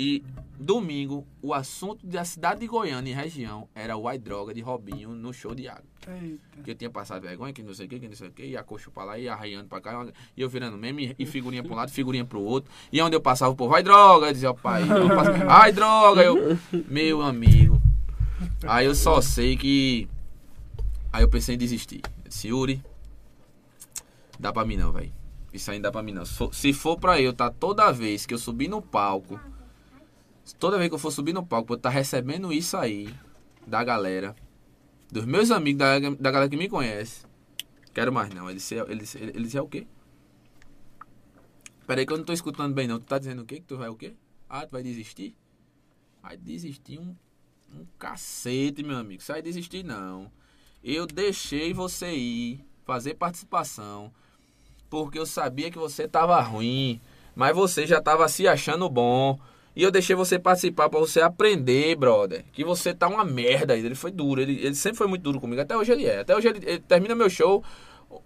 E 0.02 0.24
domingo, 0.58 1.28
o 1.42 1.54
assunto 1.54 2.08
da 2.08 2.24
cidade 2.24 2.62
de 2.62 2.68
Goiânia 2.68 3.12
e 3.12 3.14
região 3.14 3.68
era 3.76 3.98
o 3.98 4.08
Ai 4.08 4.18
Droga 4.18 4.54
de 4.54 4.62
Robinho 4.62 5.10
no 5.10 5.34
show 5.34 5.54
de 5.54 5.68
água. 5.68 5.84
Eita. 6.08 6.40
Que 6.64 6.72
eu 6.72 6.76
tinha 6.76 6.90
passado 6.90 7.22
vergonha, 7.22 7.52
que 7.52 7.62
não 7.62 7.74
sei 7.74 7.86
o 7.86 7.90
que, 7.90 8.00
que 8.00 8.08
não 8.08 8.16
sei 8.16 8.30
o 8.30 8.32
que, 8.32 8.46
e 8.46 8.56
a 8.56 8.64
coxa 8.64 8.90
pra 8.90 9.04
lá, 9.04 9.20
e 9.20 9.28
arraiando 9.28 9.68
pra 9.68 9.82
cá, 9.82 10.08
e 10.38 10.42
eu 10.42 10.48
virando 10.48 10.78
meme, 10.78 11.14
e 11.20 11.26
figurinha 11.26 11.62
pra 11.62 11.74
um 11.74 11.76
lado, 11.76 11.92
figurinha 11.92 12.24
pro 12.24 12.40
outro. 12.42 12.72
E 12.94 13.02
onde 13.02 13.14
eu 13.14 13.20
passava, 13.20 13.52
o 13.52 13.56
povo, 13.58 13.76
ai 13.76 13.84
droga, 13.84 14.28
eu 14.28 14.32
dizia, 14.34 14.54
pai, 14.54 14.84
eu 14.84 15.10
passava, 15.10 15.44
ai 15.52 15.72
droga, 15.74 16.22
eu, 16.24 16.58
meu 16.88 17.22
amigo. 17.22 17.82
Aí 18.66 18.86
eu 18.86 18.96
só 18.96 19.20
sei 19.20 19.58
que. 19.58 20.08
Aí 21.12 21.24
eu 21.24 21.30
pensei 21.30 21.56
em 21.56 21.58
desistir. 21.58 22.00
Eu 22.24 22.30
disse, 22.30 22.48
Yuri, 22.48 22.82
dá 24.40 24.54
pra 24.54 24.64
mim 24.64 24.78
não, 24.78 24.94
velho. 24.94 25.12
Isso 25.54 25.70
aí 25.72 25.78
não 25.78 25.84
dá 25.84 25.92
pra 25.92 26.02
mim 26.02 26.14
não. 26.14 26.24
Se 26.26 26.34
for- 26.36 26.54
Se 26.56 26.72
for 26.72 26.98
pra 26.98 27.20
eu, 27.20 27.34
tá 27.34 27.50
toda 27.52 27.92
vez 27.92 28.26
que 28.26 28.34
eu 28.34 28.38
subir 28.38 28.70
no 28.70 28.82
palco, 28.82 29.38
toda 30.60 30.78
vez 30.78 30.90
que 30.90 30.96
eu 30.96 31.00
for 31.00 31.12
subir 31.12 31.34
no 31.34 31.46
palco, 31.46 31.74
eu 31.74 31.78
tá 31.78 31.90
recebendo 31.90 32.52
isso 32.52 32.78
aí 32.78 33.14
da 33.66 33.84
galera 33.84 34.36
dos 35.12 35.26
meus 35.26 35.52
amigos, 35.52 35.80
da, 35.80 36.00
da 36.00 36.32
galera 36.32 36.50
que 36.50 36.58
me 36.58 36.70
conhece. 36.70 37.26
Quero 37.94 38.12
mais 38.14 38.34
não. 38.34 38.50
Ele 38.50 38.58
disse, 38.58 38.76
ele, 38.76 39.00
disse- 39.00 39.18
ele, 39.18 39.32
ele 39.32 39.44
disse 39.44 39.58
é 39.58 39.62
o 39.62 39.68
quê? 39.68 39.88
Peraí 41.88 42.06
que 42.06 42.14
eu 42.14 42.18
não 42.18 42.24
tô 42.26 42.34
escutando 42.34 42.74
bem 42.74 42.88
não. 42.88 43.00
Tu 43.00 43.06
tá 43.06 43.18
dizendo 43.18 43.42
o 43.42 43.46
quê? 43.46 43.56
Que 43.56 43.66
tu 43.66 43.78
vai 43.78 43.90
o 43.90 43.96
quê? 43.96 44.14
Ah, 44.48 44.66
tu 44.66 44.72
vai 44.72 44.84
desistir? 44.84 45.36
Vai 46.22 46.38
desistir 46.38 47.00
um, 47.00 47.16
um 47.74 47.86
cacete, 47.98 48.84
meu 48.84 48.98
amigo. 48.98 49.22
Vai 49.28 49.42
desistir 49.42 49.84
não. 49.84 50.32
Eu 50.84 51.06
deixei 51.08 51.74
você 51.74 52.14
ir 52.14 52.64
fazer 52.86 53.16
participação 53.16 54.12
porque 54.90 55.20
eu 55.20 55.26
sabia 55.26 55.70
que 55.70 55.78
você 55.78 56.08
tava 56.08 56.40
ruim, 56.42 57.00
mas 57.36 57.56
você 57.56 57.86
já 57.86 58.02
tava 58.02 58.28
se 58.28 58.48
achando 58.48 58.90
bom. 58.90 59.40
E 59.80 59.82
eu 59.82 59.92
deixei 59.92 60.14
você 60.14 60.38
participar 60.38 60.90
pra 60.90 61.00
você 61.00 61.22
aprender, 61.22 61.96
brother. 61.96 62.44
Que 62.52 62.66
você 62.66 62.94
tá 62.94 63.08
uma 63.08 63.24
merda. 63.24 63.78
Ele 63.78 63.96
foi 63.96 64.12
duro. 64.12 64.42
Ele, 64.42 64.60
ele 64.62 64.76
sempre 64.76 64.98
foi 64.98 65.08
muito 65.08 65.22
duro 65.22 65.40
comigo. 65.40 65.62
Até 65.62 65.78
hoje 65.78 65.94
ele 65.94 66.06
é. 66.06 66.20
Até 66.20 66.36
hoje 66.36 66.50
ele, 66.50 66.60
ele 66.66 66.80
termina 66.80 67.16
meu 67.16 67.30
show. 67.30 67.64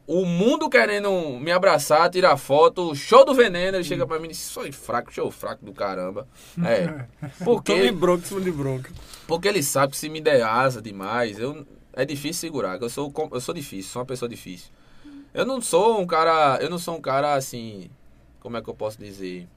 O 0.08 0.26
mundo 0.26 0.68
querendo 0.68 1.12
me 1.40 1.52
abraçar, 1.52 2.10
tirar 2.10 2.38
foto. 2.38 2.96
Show 2.96 3.24
do 3.24 3.36
veneno. 3.36 3.78
Ele 3.78 3.84
chega 3.84 4.08
pra 4.08 4.18
mim 4.18 4.26
e 4.26 4.28
diz: 4.30 4.40
Sou 4.40 4.64
fraco, 4.74 5.14
show 5.14 5.30
fraco 5.30 5.64
do 5.64 5.74
caramba. 5.74 6.28
É. 6.66 7.06
Porque, 7.46 7.72
em 7.72 8.22
cima 8.22 8.42
de 8.42 8.52
Bronco. 8.52 8.90
porque 9.28 9.48
ele 9.48 9.62
sabe 9.62 9.92
que 9.92 10.00
se 10.00 10.10
me 10.10 10.20
der 10.20 10.42
asa 10.42 10.82
demais, 10.82 11.38
eu, 11.38 11.68
é 11.94 12.04
difícil 12.04 12.42
segurar. 12.42 12.82
Eu 12.82 12.90
sou, 12.90 13.14
eu 13.32 13.40
sou 13.40 13.54
difícil, 13.54 13.92
sou 13.92 14.00
uma 14.00 14.08
pessoa 14.08 14.28
difícil. 14.28 14.72
Eu 15.32 15.46
não 15.46 15.62
sou 15.62 16.02
um 16.02 16.08
cara. 16.08 16.58
Eu 16.60 16.72
não 16.72 16.80
sou 16.80 16.98
um 16.98 17.02
cara 17.02 17.36
assim. 17.36 17.92
Como 18.40 18.58
é 18.58 18.62
que 18.64 18.70
eu 18.72 18.74
posso 18.74 18.98
dizer? 18.98 19.48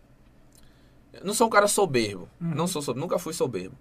Eu 1.20 1.26
não 1.26 1.34
sou 1.34 1.47
um 1.47 1.51
cara 1.51 1.66
soberbo. 1.68 2.28
Não 2.40 2.66
sou 2.66 2.80
soberbo, 2.82 3.01
nunca 3.06 3.18
fui 3.18 3.32
soberbo. 3.32 3.74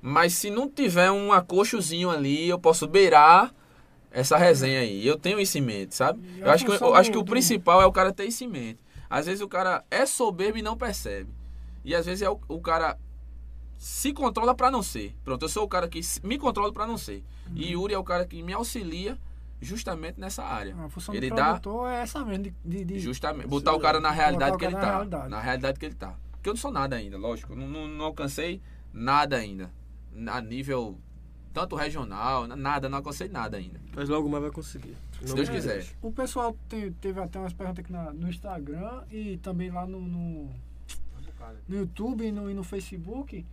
Mas 0.00 0.34
se 0.34 0.50
não 0.50 0.68
tiver 0.68 1.10
um 1.10 1.32
acolchozinho 1.32 2.10
ali, 2.10 2.48
eu 2.48 2.58
posso 2.58 2.86
beirar 2.86 3.54
essa 4.10 4.36
resenha 4.36 4.80
aí. 4.80 5.06
Eu 5.06 5.18
tenho 5.18 5.40
isso 5.40 5.56
em 5.58 5.62
mente, 5.62 5.94
sabe? 5.94 6.20
Eu 6.38 6.50
a 6.50 6.54
acho 6.54 6.64
que, 6.66 6.70
eu 6.72 6.94
acho 6.94 7.10
que 7.10 7.18
o 7.18 7.22
do- 7.22 7.30
principal 7.30 7.80
é 7.80 7.86
o 7.86 7.92
cara 7.92 8.12
ter 8.12 8.24
isso 8.26 8.44
em 8.44 8.48
mente. 8.48 8.78
Às 9.08 9.26
vezes 9.26 9.40
o 9.40 9.48
cara 9.48 9.82
é 9.90 10.04
soberbo 10.06 10.58
e 10.58 10.62
não 10.62 10.76
percebe. 10.76 11.30
E 11.84 11.94
às 11.94 12.04
vezes 12.06 12.22
é 12.22 12.28
o, 12.30 12.38
o 12.48 12.60
cara 12.60 12.98
se 13.78 14.12
controla 14.12 14.54
pra 14.54 14.70
não 14.70 14.82
ser. 14.82 15.14
Pronto, 15.24 15.42
eu 15.44 15.48
sou 15.48 15.64
o 15.64 15.68
cara 15.68 15.88
que 15.88 16.00
me 16.22 16.38
controla 16.38 16.72
pra 16.72 16.86
não 16.86 16.96
ser. 16.98 17.22
E 17.54 17.72
Yuri 17.72 17.94
é 17.94 17.98
o 17.98 18.04
cara 18.04 18.24
que 18.24 18.42
me 18.42 18.52
auxilia 18.52 19.18
justamente 19.60 20.18
nessa 20.20 20.42
área. 20.44 20.74
A 20.84 20.88
função 20.88 21.14
Ele 21.14 21.30
do 21.30 21.36
dá 21.36 21.60
é 21.90 22.02
essa 22.02 22.24
mesmo, 22.24 22.44
de, 22.44 22.54
de, 22.64 22.84
de- 22.84 22.98
justamente 22.98 23.46
botar 23.46 23.72
o 23.74 23.80
cara 23.80 24.00
na 24.00 24.10
realidade 24.10 24.56
que 24.58 24.64
ele 24.64 24.74
tá. 24.74 24.90
realidade. 24.96 25.28
Na 25.28 25.40
realidade 25.40 25.78
que 25.78 25.86
ele 25.86 25.94
tá. 25.94 26.14
Porque 26.44 26.50
eu 26.50 26.54
não 26.56 26.60
sou 26.60 26.70
nada 26.70 26.96
ainda, 26.96 27.16
lógico. 27.16 27.56
Não, 27.56 27.66
não, 27.66 27.88
não 27.88 28.04
alcancei 28.04 28.60
nada 28.92 29.36
ainda. 29.38 29.70
A 30.26 30.42
nível 30.42 30.98
tanto 31.54 31.74
regional, 31.74 32.46
nada, 32.46 32.86
não 32.86 32.98
alcancei 32.98 33.28
nada 33.30 33.56
ainda. 33.56 33.80
Mas 33.96 34.10
logo 34.10 34.28
mais 34.28 34.42
vai 34.42 34.52
conseguir. 34.52 34.94
Se 35.24 35.34
Deus 35.34 35.48
quiser. 35.48 35.86
O 36.02 36.12
pessoal 36.12 36.54
te- 36.68 36.90
teve 37.00 37.18
até 37.18 37.38
umas 37.38 37.54
perguntas 37.54 37.82
aqui 37.82 37.90
na- 37.90 38.12
no 38.12 38.28
Instagram 38.28 39.04
e 39.10 39.38
também 39.38 39.70
lá 39.70 39.86
no, 39.86 40.02
no, 40.02 40.50
no 41.66 41.76
YouTube 41.78 42.26
e 42.26 42.30
no, 42.30 42.50
e 42.50 42.52
no 42.54 42.62
Facebook, 42.62 43.46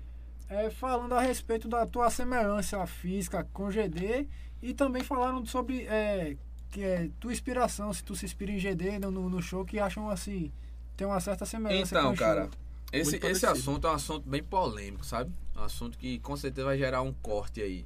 é, 0.49 0.69
falando 0.69 1.13
a 1.13 1.21
respeito 1.21 1.69
da 1.69 1.85
tua 1.85 2.09
semelhança 2.09 2.85
física 2.87 3.47
com 3.53 3.71
GD 3.71 4.27
e 4.61 4.73
também 4.73 5.01
falaram 5.01 5.45
sobre 5.45 5.83
é, 5.85 6.35
que 6.69 6.83
é 6.83 7.09
tua 7.21 7.31
inspiração, 7.31 7.93
se 7.93 8.03
tu 8.03 8.15
se 8.17 8.25
inspira 8.25 8.51
em 8.51 8.59
GD 8.59 8.99
no, 8.99 9.29
no- 9.29 9.41
show, 9.41 9.63
que 9.63 9.79
acham 9.79 10.09
assim, 10.09 10.51
tem 10.97 11.07
uma 11.07 11.21
certa 11.21 11.45
semelhança 11.45 11.97
Então, 11.97 12.13
cara, 12.15 12.41
show. 12.43 12.51
Esse, 12.91 13.15
esse 13.17 13.45
assunto 13.45 13.87
é 13.87 13.91
um 13.91 13.93
assunto 13.93 14.27
bem 14.27 14.43
polêmico, 14.43 15.05
sabe? 15.05 15.31
É 15.55 15.59
um 15.59 15.63
assunto 15.63 15.97
que 15.97 16.19
com 16.19 16.35
certeza 16.35 16.65
vai 16.65 16.77
gerar 16.77 17.01
um 17.01 17.13
corte 17.13 17.61
aí. 17.61 17.85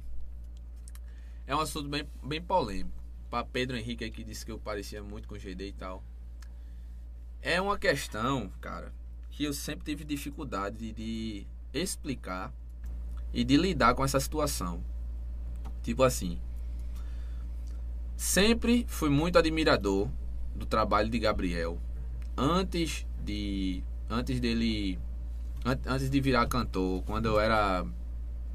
É 1.46 1.54
um 1.54 1.60
assunto 1.60 1.88
bem, 1.88 2.08
bem 2.22 2.42
polêmico. 2.42 2.96
Pra 3.30 3.44
Pedro 3.44 3.76
Henrique 3.76 4.04
aí 4.04 4.10
que 4.10 4.24
disse 4.24 4.44
que 4.44 4.50
eu 4.50 4.58
parecia 4.58 5.02
muito 5.02 5.28
com 5.28 5.34
o 5.34 5.38
GD 5.38 5.68
e 5.68 5.72
tal. 5.72 6.02
É 7.40 7.60
uma 7.60 7.78
questão, 7.78 8.50
cara, 8.60 8.92
que 9.30 9.44
eu 9.44 9.52
sempre 9.52 9.84
tive 9.84 10.04
dificuldade 10.04 10.76
de, 10.78 10.92
de 10.92 11.46
explicar 11.72 12.52
e 13.32 13.44
de 13.44 13.56
lidar 13.56 13.94
com 13.94 14.04
essa 14.04 14.18
situação. 14.18 14.82
Tipo 15.82 16.02
assim, 16.02 16.40
sempre 18.16 18.84
fui 18.88 19.10
muito 19.10 19.38
admirador 19.38 20.10
do 20.54 20.66
trabalho 20.66 21.08
de 21.08 21.18
Gabriel 21.18 21.78
antes 22.36 23.06
de 23.22 23.84
antes 24.10 24.40
dele 24.40 24.98
an- 25.64 25.78
antes 25.86 26.08
de 26.10 26.20
virar 26.20 26.46
cantor, 26.46 27.02
quando 27.06 27.26
eu 27.26 27.40
era 27.40 27.84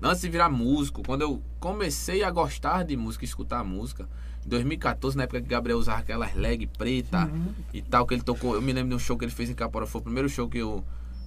antes 0.01 0.21
de 0.21 0.29
virar 0.29 0.49
músico, 0.49 1.03
quando 1.05 1.21
eu 1.21 1.41
comecei 1.59 2.23
a 2.23 2.31
gostar 2.31 2.83
de 2.83 2.97
música, 2.97 3.23
escutar 3.25 3.63
música, 3.63 4.07
em 4.45 4.49
2014, 4.49 5.15
na 5.15 5.23
época 5.23 5.41
que 5.41 5.47
Gabriel 5.47 5.77
usava 5.77 5.99
aquelas 5.99 6.33
leg 6.33 6.65
preta 6.77 7.25
Uhum. 7.31 7.53
e 7.73 7.81
tal 7.81 8.07
que 8.07 8.13
ele 8.15 8.23
tocou, 8.23 8.55
eu 8.55 8.61
me 8.61 8.73
lembro 8.73 8.89
de 8.89 8.95
um 8.95 8.99
show 8.99 9.15
que 9.17 9.23
ele 9.25 9.31
fez 9.31 9.49
em 9.49 9.53
Capoeira, 9.53 9.85
foi 9.85 10.01
o 10.01 10.03
primeiro 10.03 10.27
show 10.29 10.47
que 10.49 10.57
eu 10.57 10.83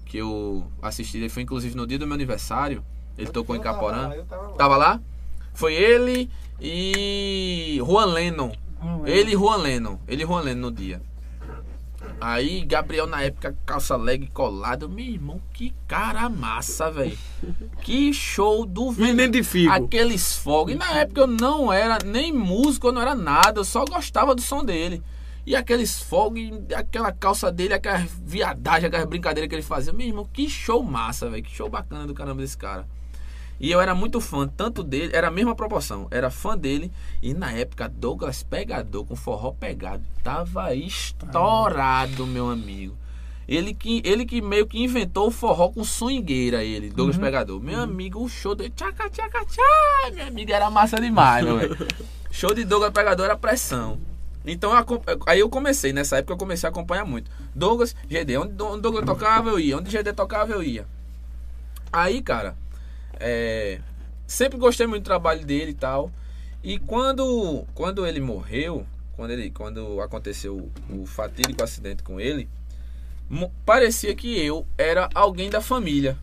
que 0.07 0.19
eu 0.19 0.67
assisti, 0.83 1.17
ele 1.17 1.29
foi 1.31 1.43
inclusive 1.45 1.75
no 1.77 1.87
dia 1.87 1.99
do 1.99 2.07
meu 2.07 2.15
aniversário. 2.15 2.85
Ele 3.17 3.31
tocou 3.31 3.55
em 3.57 3.59
Eu 3.59 3.63
tava 3.65 3.75
Caporã. 3.79 4.09
lá, 4.09 4.17
eu 4.17 4.25
tava 4.27 4.43
lá. 4.49 4.57
Tava 4.57 4.77
lá? 4.77 5.01
Foi 5.55 5.73
ele 5.75 6.29
e 6.61 7.77
Juan 7.79 8.07
Lennon. 8.07 8.53
Ele 9.07 9.31
e 9.33 9.35
Juan 9.35 9.57
Lennon. 9.57 9.99
Ele 10.07 10.23
e 10.23 10.27
Juan 10.27 10.41
Lennon 10.43 10.61
no 10.61 10.71
dia. 10.73 11.01
Aí, 12.21 12.65
Gabriel, 12.65 13.07
na 13.07 13.23
época, 13.23 13.57
calça 13.67 13.97
leg 13.97 14.29
colado. 14.29 14.89
Meu 14.89 15.05
irmão, 15.05 15.41
que 15.53 15.75
cara 15.87 16.29
massa, 16.29 16.91
velho. 16.91 17.19
Que 17.83 18.13
show 18.13 18.65
do 18.65 18.93
identifico. 19.05 19.73
Aqueles 19.73 20.37
fogos. 20.37 20.73
E 20.73 20.77
na 20.77 20.91
época 20.93 21.23
eu 21.23 21.27
não 21.27 21.73
era 21.73 21.99
nem 22.05 22.33
músico, 22.33 22.89
eu 22.89 22.93
não 22.93 23.03
era 23.03 23.15
nada. 23.15 23.61
Eu 23.61 23.65
só 23.65 23.85
gostava 23.85 24.35
do 24.35 24.41
som 24.41 24.65
dele. 24.65 25.03
E 25.47 25.55
aqueles 25.55 26.01
fogos, 26.01 26.41
aquela 26.75 27.13
calça 27.13 27.53
dele, 27.53 27.75
aquela 27.75 27.99
viadagem, 28.25 28.87
aquela 28.87 29.05
brincadeira 29.05 29.47
que 29.47 29.55
ele 29.55 29.63
fazia. 29.63 29.93
Meu 29.93 30.07
irmão, 30.07 30.29
que 30.33 30.49
show 30.49 30.83
massa, 30.83 31.29
velho. 31.29 31.43
Que 31.43 31.55
show 31.55 31.69
bacana 31.69 32.07
do 32.07 32.15
caramba 32.15 32.41
desse 32.41 32.57
cara. 32.57 32.87
E 33.59 33.71
eu 33.71 33.81
era 33.81 33.95
muito 33.95 34.21
fã, 34.21 34.49
tanto 34.49 34.83
dele, 34.83 35.15
era 35.15 35.29
a 35.29 35.31
mesma 35.31 35.55
proporção. 35.55 36.09
Era 36.11 36.31
fã 36.31 36.57
dele. 36.57 36.91
E 37.23 37.33
na 37.33 37.53
época, 37.53 37.89
Douglas 37.89 38.43
Pegador, 38.43 39.05
com 39.05 39.17
forró 39.17 39.53
pegado, 39.53 40.03
tava 40.23 40.75
estourado, 40.75 42.27
meu 42.27 42.51
amigo. 42.51 42.97
Ele 43.47 43.75
que, 43.75 44.01
ele 44.05 44.25
que 44.25 44.41
meio 44.41 44.67
que 44.67 44.83
inventou 44.83 45.29
o 45.29 45.31
forró 45.31 45.69
com 45.69 45.85
swingueira, 45.85 46.65
ele, 46.65 46.91
Douglas 46.91 47.19
Pegador. 47.19 47.61
Meu 47.61 47.81
amigo, 47.81 48.23
o 48.23 48.29
show 48.29 48.55
dele, 48.55 48.73
tchaca, 48.75 49.09
tchaca, 49.11 49.45
tchá, 49.45 50.11
meu 50.13 50.27
amigo, 50.27 50.51
era 50.51 50.71
massa 50.71 51.01
demais, 51.01 51.45
meu 51.45 51.59
velho. 51.59 51.77
Show 52.31 52.53
de 52.53 52.65
Douglas 52.65 52.93
Pegador 52.93 53.27
era 53.27 53.37
pressão. 53.37 53.97
Então, 54.45 54.73
eu 54.77 55.03
aí 55.27 55.39
eu 55.39 55.49
comecei, 55.49 55.93
nessa 55.93 56.19
época 56.19 56.33
eu 56.33 56.37
comecei 56.37 56.67
a 56.67 56.71
acompanhar 56.71 57.05
muito. 57.05 57.31
Douglas, 57.55 57.95
GD, 58.09 58.37
onde, 58.37 58.63
onde 58.63 58.83
Douglas 58.83 59.05
tocava 59.05 59.51
eu 59.51 59.59
ia, 59.61 59.79
onde 59.79 59.89
GD 59.89 60.13
tocava 60.13 60.53
eu 60.53 60.63
ia. 60.63 60.85
Aí, 61.93 62.21
cara, 62.21 62.57
é, 63.21 63.81
sempre 64.27 64.59
gostei 64.59 64.87
muito 64.87 65.03
do 65.03 65.07
trabalho 65.07 65.45
dele 65.45 65.71
e 65.71 65.75
tal. 65.75 66.11
E 66.63 66.79
quando, 66.79 67.65
quando 67.75 68.07
ele 68.07 68.21
morreu, 68.21 68.87
quando, 69.17 69.31
ele, 69.31 69.51
quando 69.51 70.01
aconteceu 70.01 70.71
o, 70.91 71.07
fatídico 71.07 71.63
acidente 71.63 72.03
com 72.03 72.19
ele, 72.19 72.49
parecia 73.65 74.15
que 74.15 74.39
eu 74.39 74.67
era 74.79 75.09
alguém 75.15 75.51
da 75.51 75.61
família 75.61 76.19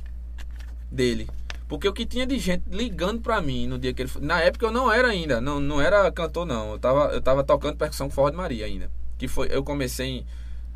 dele. 0.91 1.27
Porque 1.67 1.87
o 1.87 1.93
que 1.93 2.05
tinha 2.05 2.25
de 2.25 2.37
gente 2.37 2.63
ligando 2.69 3.21
pra 3.21 3.39
mim 3.39 3.65
no 3.65 3.79
dia 3.79 3.93
que 3.93 4.01
ele. 4.01 4.11
Na 4.19 4.41
época 4.41 4.65
eu 4.65 4.71
não 4.71 4.91
era 4.91 5.07
ainda, 5.07 5.39
não, 5.39 5.59
não 5.59 5.79
era 5.79 6.11
cantor, 6.11 6.45
não. 6.45 6.73
Eu 6.73 6.79
tava, 6.79 7.13
eu 7.13 7.21
tava 7.21 7.43
tocando 7.43 7.77
percussão 7.77 8.09
com 8.09 8.13
Forró 8.13 8.29
de 8.29 8.35
Maria 8.35 8.65
ainda. 8.65 8.91
Que 9.17 9.27
foi, 9.27 9.47
eu 9.51 9.63
comecei 9.63 10.07
em, 10.07 10.25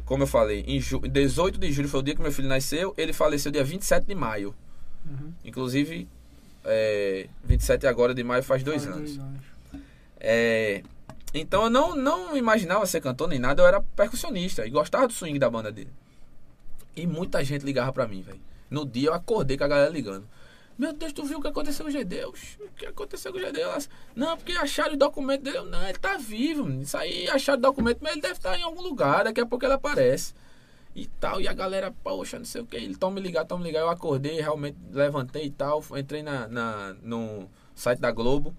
como 0.06 0.24
eu 0.24 0.28
falei, 0.28 0.64
em 0.68 0.80
ju, 0.80 1.00
18 1.00 1.60
de 1.60 1.72
julho 1.72 1.90
foi 1.90 2.00
o 2.00 2.04
dia 2.04 2.16
que 2.16 2.22
meu 2.22 2.32
filho 2.32 2.48
nasceu. 2.48 2.94
Ele 2.98 3.12
faleceu 3.12 3.52
dia 3.52 3.64
27 3.64 4.06
de 4.06 4.16
maio. 4.16 4.56
Uhum. 5.06 5.34
Inclusive, 5.44 6.08
é, 6.64 7.28
27 7.44 7.88
agora 7.88 8.14
de 8.14 8.24
maio 8.24 8.44
faz 8.44 8.64
dois 8.64 8.86
Faz 8.86 8.96
anos. 8.96 9.20
É, 10.20 10.82
então 11.34 11.66
eu 11.66 11.70
não, 11.70 11.96
não 11.96 12.36
imaginava 12.36 12.86
ser 12.86 13.02
cantor 13.02 13.28
nem 13.28 13.40
nada, 13.40 13.62
eu 13.62 13.68
era 13.68 13.82
percussionista 13.82 14.66
e 14.66 14.70
gostava 14.70 15.08
do 15.08 15.14
swing 15.14 15.38
da 15.38 15.50
banda 15.50 15.72
dele. 15.72 15.92
E 16.96 17.06
muita 17.06 17.44
gente 17.44 17.66
ligava 17.66 17.92
pra 17.92 18.08
mim, 18.08 18.22
velho. 18.22 18.40
No 18.70 18.86
dia 18.86 19.10
eu 19.10 19.14
acordei 19.14 19.58
com 19.58 19.66
a 19.66 19.68
galera 19.68 19.92
ligando. 19.92 20.28
Meu 20.78 20.92
Deus, 20.92 21.14
tu 21.14 21.24
viu 21.24 21.38
o 21.38 21.42
que 21.42 21.48
aconteceu 21.48 21.86
com 21.86 21.90
o 21.90 21.92
Gedeus? 21.92 22.58
O 22.60 22.70
que 22.76 22.86
aconteceu 22.86 23.32
com 23.32 23.38
o 23.38 23.42
Gedeus? 23.42 23.90
Não, 24.14 24.36
porque 24.36 24.52
acharam 24.54 24.94
o 24.94 24.98
documento 24.98 25.42
dele. 25.42 25.62
Não, 25.62 25.82
ele 25.88 25.98
tá 25.98 26.18
vivo. 26.18 26.70
Isso 26.82 26.98
aí, 26.98 27.30
acharam 27.30 27.60
o 27.60 27.62
documento, 27.62 28.00
mas 28.02 28.14
ele 28.14 28.22
deve 28.22 28.34
estar 28.34 28.58
em 28.58 28.64
algum 28.64 28.82
lugar. 28.82 29.24
Daqui 29.24 29.40
a 29.40 29.46
pouco 29.46 29.66
ele 29.66 29.74
aparece. 29.74 30.34
E 30.96 31.08
tal. 31.08 31.42
E 31.42 31.48
a 31.48 31.54
galera, 31.54 31.94
poxa, 32.04 32.38
não 32.38 32.46
sei 32.46 32.62
o 32.62 32.66
que. 32.66 32.78
Ele 32.78 32.96
toma 32.96 33.16
me 33.16 33.22
ligar, 33.22 33.46
toma 33.46 33.62
me 33.62 33.68
ligar. 33.68 33.82
Eu 33.82 33.90
acordei, 33.90 34.40
realmente 34.40 34.78
levantei 34.92 35.46
e 35.46 35.52
tal. 35.52 35.84
Entrei 35.98 36.24
na, 36.24 36.48
na, 36.48 36.96
no 37.02 37.50
site 37.76 38.00
da 38.00 38.12
Globo. 38.12 38.56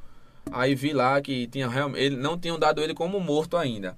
Aí 0.53 0.75
vi 0.75 0.93
lá 0.93 1.21
que 1.21 1.47
tinha 1.47 1.69
realmente. 1.69 2.03
Ele, 2.03 2.17
não 2.17 2.39
tinham 2.39 2.59
dado 2.59 2.83
ele 2.83 2.95
como 2.95 3.19
morto 3.19 3.57
ainda. 3.57 3.97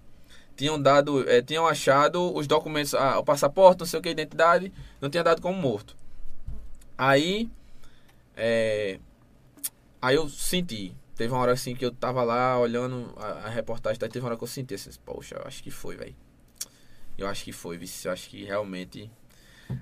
Tinham 0.57 0.81
dado. 0.81 1.29
eh, 1.29 1.43
tinham 1.43 1.67
achado 1.67 2.35
os 2.35 2.47
documentos, 2.47 2.95
ah, 2.95 3.19
o 3.19 3.25
passaporte, 3.25 3.81
não 3.81 3.87
sei 3.87 3.99
o 3.99 4.03
que, 4.03 4.11
identidade. 4.11 4.73
Não 5.01 5.11
tinha 5.11 5.25
dado 5.25 5.43
como 5.43 5.59
morto. 5.61 5.97
Aí. 6.97 7.51
É, 8.37 9.01
aí 10.01 10.15
eu 10.15 10.29
senti. 10.29 10.95
Teve 11.17 11.33
uma 11.33 11.41
hora 11.41 11.53
assim 11.53 11.75
que 11.75 11.85
eu 11.85 11.91
tava 11.91 12.23
lá 12.23 12.57
olhando 12.59 13.13
a, 13.17 13.47
a 13.47 13.49
reportagem, 13.49 13.99
daí 13.99 14.09
teve 14.09 14.25
uma 14.25 14.29
hora 14.31 14.39
que 14.39 14.45
eu 14.45 14.49
senti 14.49 14.75
assim, 14.75 14.91
poxa, 15.05 15.43
acho 15.45 15.61
que 15.65 15.71
foi, 15.71 15.97
velho. 15.97 16.15
Eu 17.19 17.27
acho 17.27 17.45
que 17.45 17.53
foi, 17.53 17.77
vice, 17.77 18.07
eu 18.07 18.13
acho 18.13 18.31
que 18.31 18.45
realmente. 18.45 19.11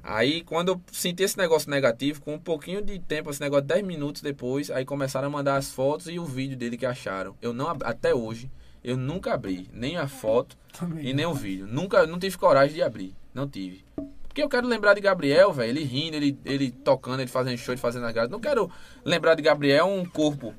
Aí 0.03 0.43
quando 0.43 0.71
eu 0.71 0.83
senti 0.91 1.23
esse 1.23 1.39
negócio 1.39 1.71
negativo, 1.71 2.21
com 2.23 2.35
um 2.35 2.39
pouquinho 2.41 2.83
de 2.83 2.99
tempo, 2.99 3.31
esse 3.31 3.41
negócio 3.41 3.67
10 3.67 3.85
minutos 3.85 4.23
depois, 4.23 4.71
aí 4.71 4.85
começaram 4.85 5.29
a 5.29 5.31
mandar 5.31 5.57
as 5.57 5.71
fotos 5.71 6.09
e 6.09 6.19
o 6.19 6.25
vídeo 6.25 6.57
dele 6.57 6.77
que 6.77 6.87
acharam. 6.87 7.37
Eu 7.41 7.53
não 7.53 7.69
até 7.69 8.15
hoje, 8.15 8.51
eu 8.83 8.97
nunca 8.97 9.35
abri 9.35 9.69
nem 9.73 9.97
a 9.97 10.09
foto 10.09 10.57
Também. 10.73 11.07
e 11.07 11.13
nem 11.13 11.27
o 11.27 11.35
vídeo. 11.35 11.67
Nunca, 11.67 12.07
não 12.07 12.19
tive 12.19 12.39
coragem 12.39 12.75
de 12.75 12.83
abrir. 12.83 13.15
Não 13.35 13.49
tive. 13.49 13.85
Porque 14.27 14.43
eu 14.43 14.49
quero 14.49 14.67
lembrar 14.67 14.95
de 14.95 15.01
Gabriel, 15.01 15.53
velho. 15.53 15.71
Ele 15.71 15.85
rindo, 15.85 16.17
ele, 16.17 16.39
ele 16.45 16.71
tocando, 16.71 17.21
ele 17.21 17.31
fazendo 17.31 17.59
show, 17.59 17.73
ele 17.73 17.81
fazendo 17.81 18.07
as 18.07 18.13
graças. 18.13 18.31
Não 18.31 18.41
quero 18.41 18.71
lembrar 19.05 19.35
de 19.35 19.43
Gabriel 19.43 19.87
um 19.87 20.05
corpo 20.05 20.55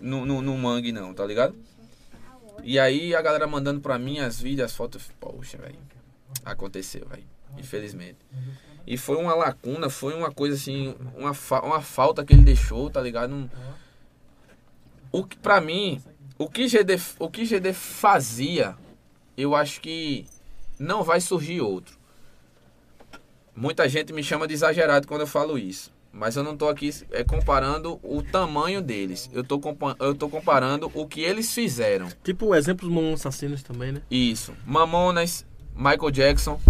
no, 0.00 0.24
no, 0.24 0.42
no 0.42 0.56
mangue, 0.56 0.92
não, 0.92 1.12
tá 1.14 1.24
ligado? 1.24 1.54
E 2.62 2.78
aí 2.78 3.14
a 3.14 3.22
galera 3.22 3.46
mandando 3.46 3.80
pra 3.80 3.98
mim 3.98 4.18
as 4.18 4.40
vídeos, 4.40 4.66
as 4.66 4.76
fotos. 4.76 5.10
Poxa, 5.20 5.58
velho. 5.58 5.78
Aconteceu, 6.44 7.06
velho. 7.08 7.24
Infelizmente. 7.56 8.18
E 8.86 8.96
foi 8.96 9.16
uma 9.16 9.34
lacuna, 9.34 9.90
foi 9.90 10.14
uma 10.14 10.30
coisa 10.30 10.56
assim, 10.56 10.94
uma, 11.16 11.34
fa 11.34 11.60
uma 11.60 11.80
falta 11.80 12.24
que 12.24 12.32
ele 12.32 12.42
deixou, 12.42 12.88
tá 12.90 13.00
ligado? 13.00 13.34
Um- 13.34 13.48
O 15.10 15.24
que, 15.24 15.36
pra 15.38 15.60
mim, 15.60 16.00
o 16.38 16.48
que, 16.48 16.66
GD, 16.68 16.98
o 17.18 17.30
que 17.30 17.44
GD 17.44 17.72
fazia, 17.72 18.76
eu 19.36 19.54
acho 19.54 19.80
que 19.80 20.26
não 20.78 21.02
vai 21.02 21.20
surgir 21.20 21.60
outro. 21.60 21.96
Muita 23.54 23.88
gente 23.88 24.12
me 24.12 24.22
chama 24.22 24.46
de 24.46 24.54
exagerado 24.54 25.08
quando 25.08 25.22
eu 25.22 25.26
falo 25.26 25.58
isso. 25.58 25.90
Mas 26.12 26.36
eu 26.36 26.42
não 26.42 26.56
tô 26.56 26.68
aqui 26.68 26.90
é, 27.10 27.22
comparando 27.22 27.98
o 28.02 28.22
tamanho 28.22 28.80
deles. 28.80 29.28
Eu 29.32 29.44
tô, 29.44 29.60
eu 30.00 30.14
tô 30.14 30.28
comparando 30.28 30.90
o 30.94 31.06
que 31.06 31.20
eles 31.20 31.52
fizeram. 31.52 32.08
Tipo 32.24 32.54
exemplos 32.54 32.90
Mamonas 32.90 33.20
Assassinos 33.26 33.62
também, 33.62 33.92
né? 33.92 34.02
Isso. 34.10 34.54
Mamonas, 34.66 35.44
Michael 35.78 36.10
Jackson. 36.10 36.60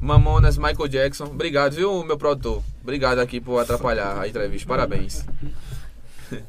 Mamonas, 0.00 0.56
Michael 0.56 0.86
Jackson. 0.86 1.24
Obrigado, 1.24 1.74
viu, 1.74 2.04
meu 2.04 2.16
produtor? 2.16 2.62
Obrigado 2.80 3.18
aqui 3.18 3.40
por 3.40 3.58
atrapalhar 3.58 4.20
a 4.20 4.28
entrevista. 4.28 4.68
Parabéns. 4.68 5.26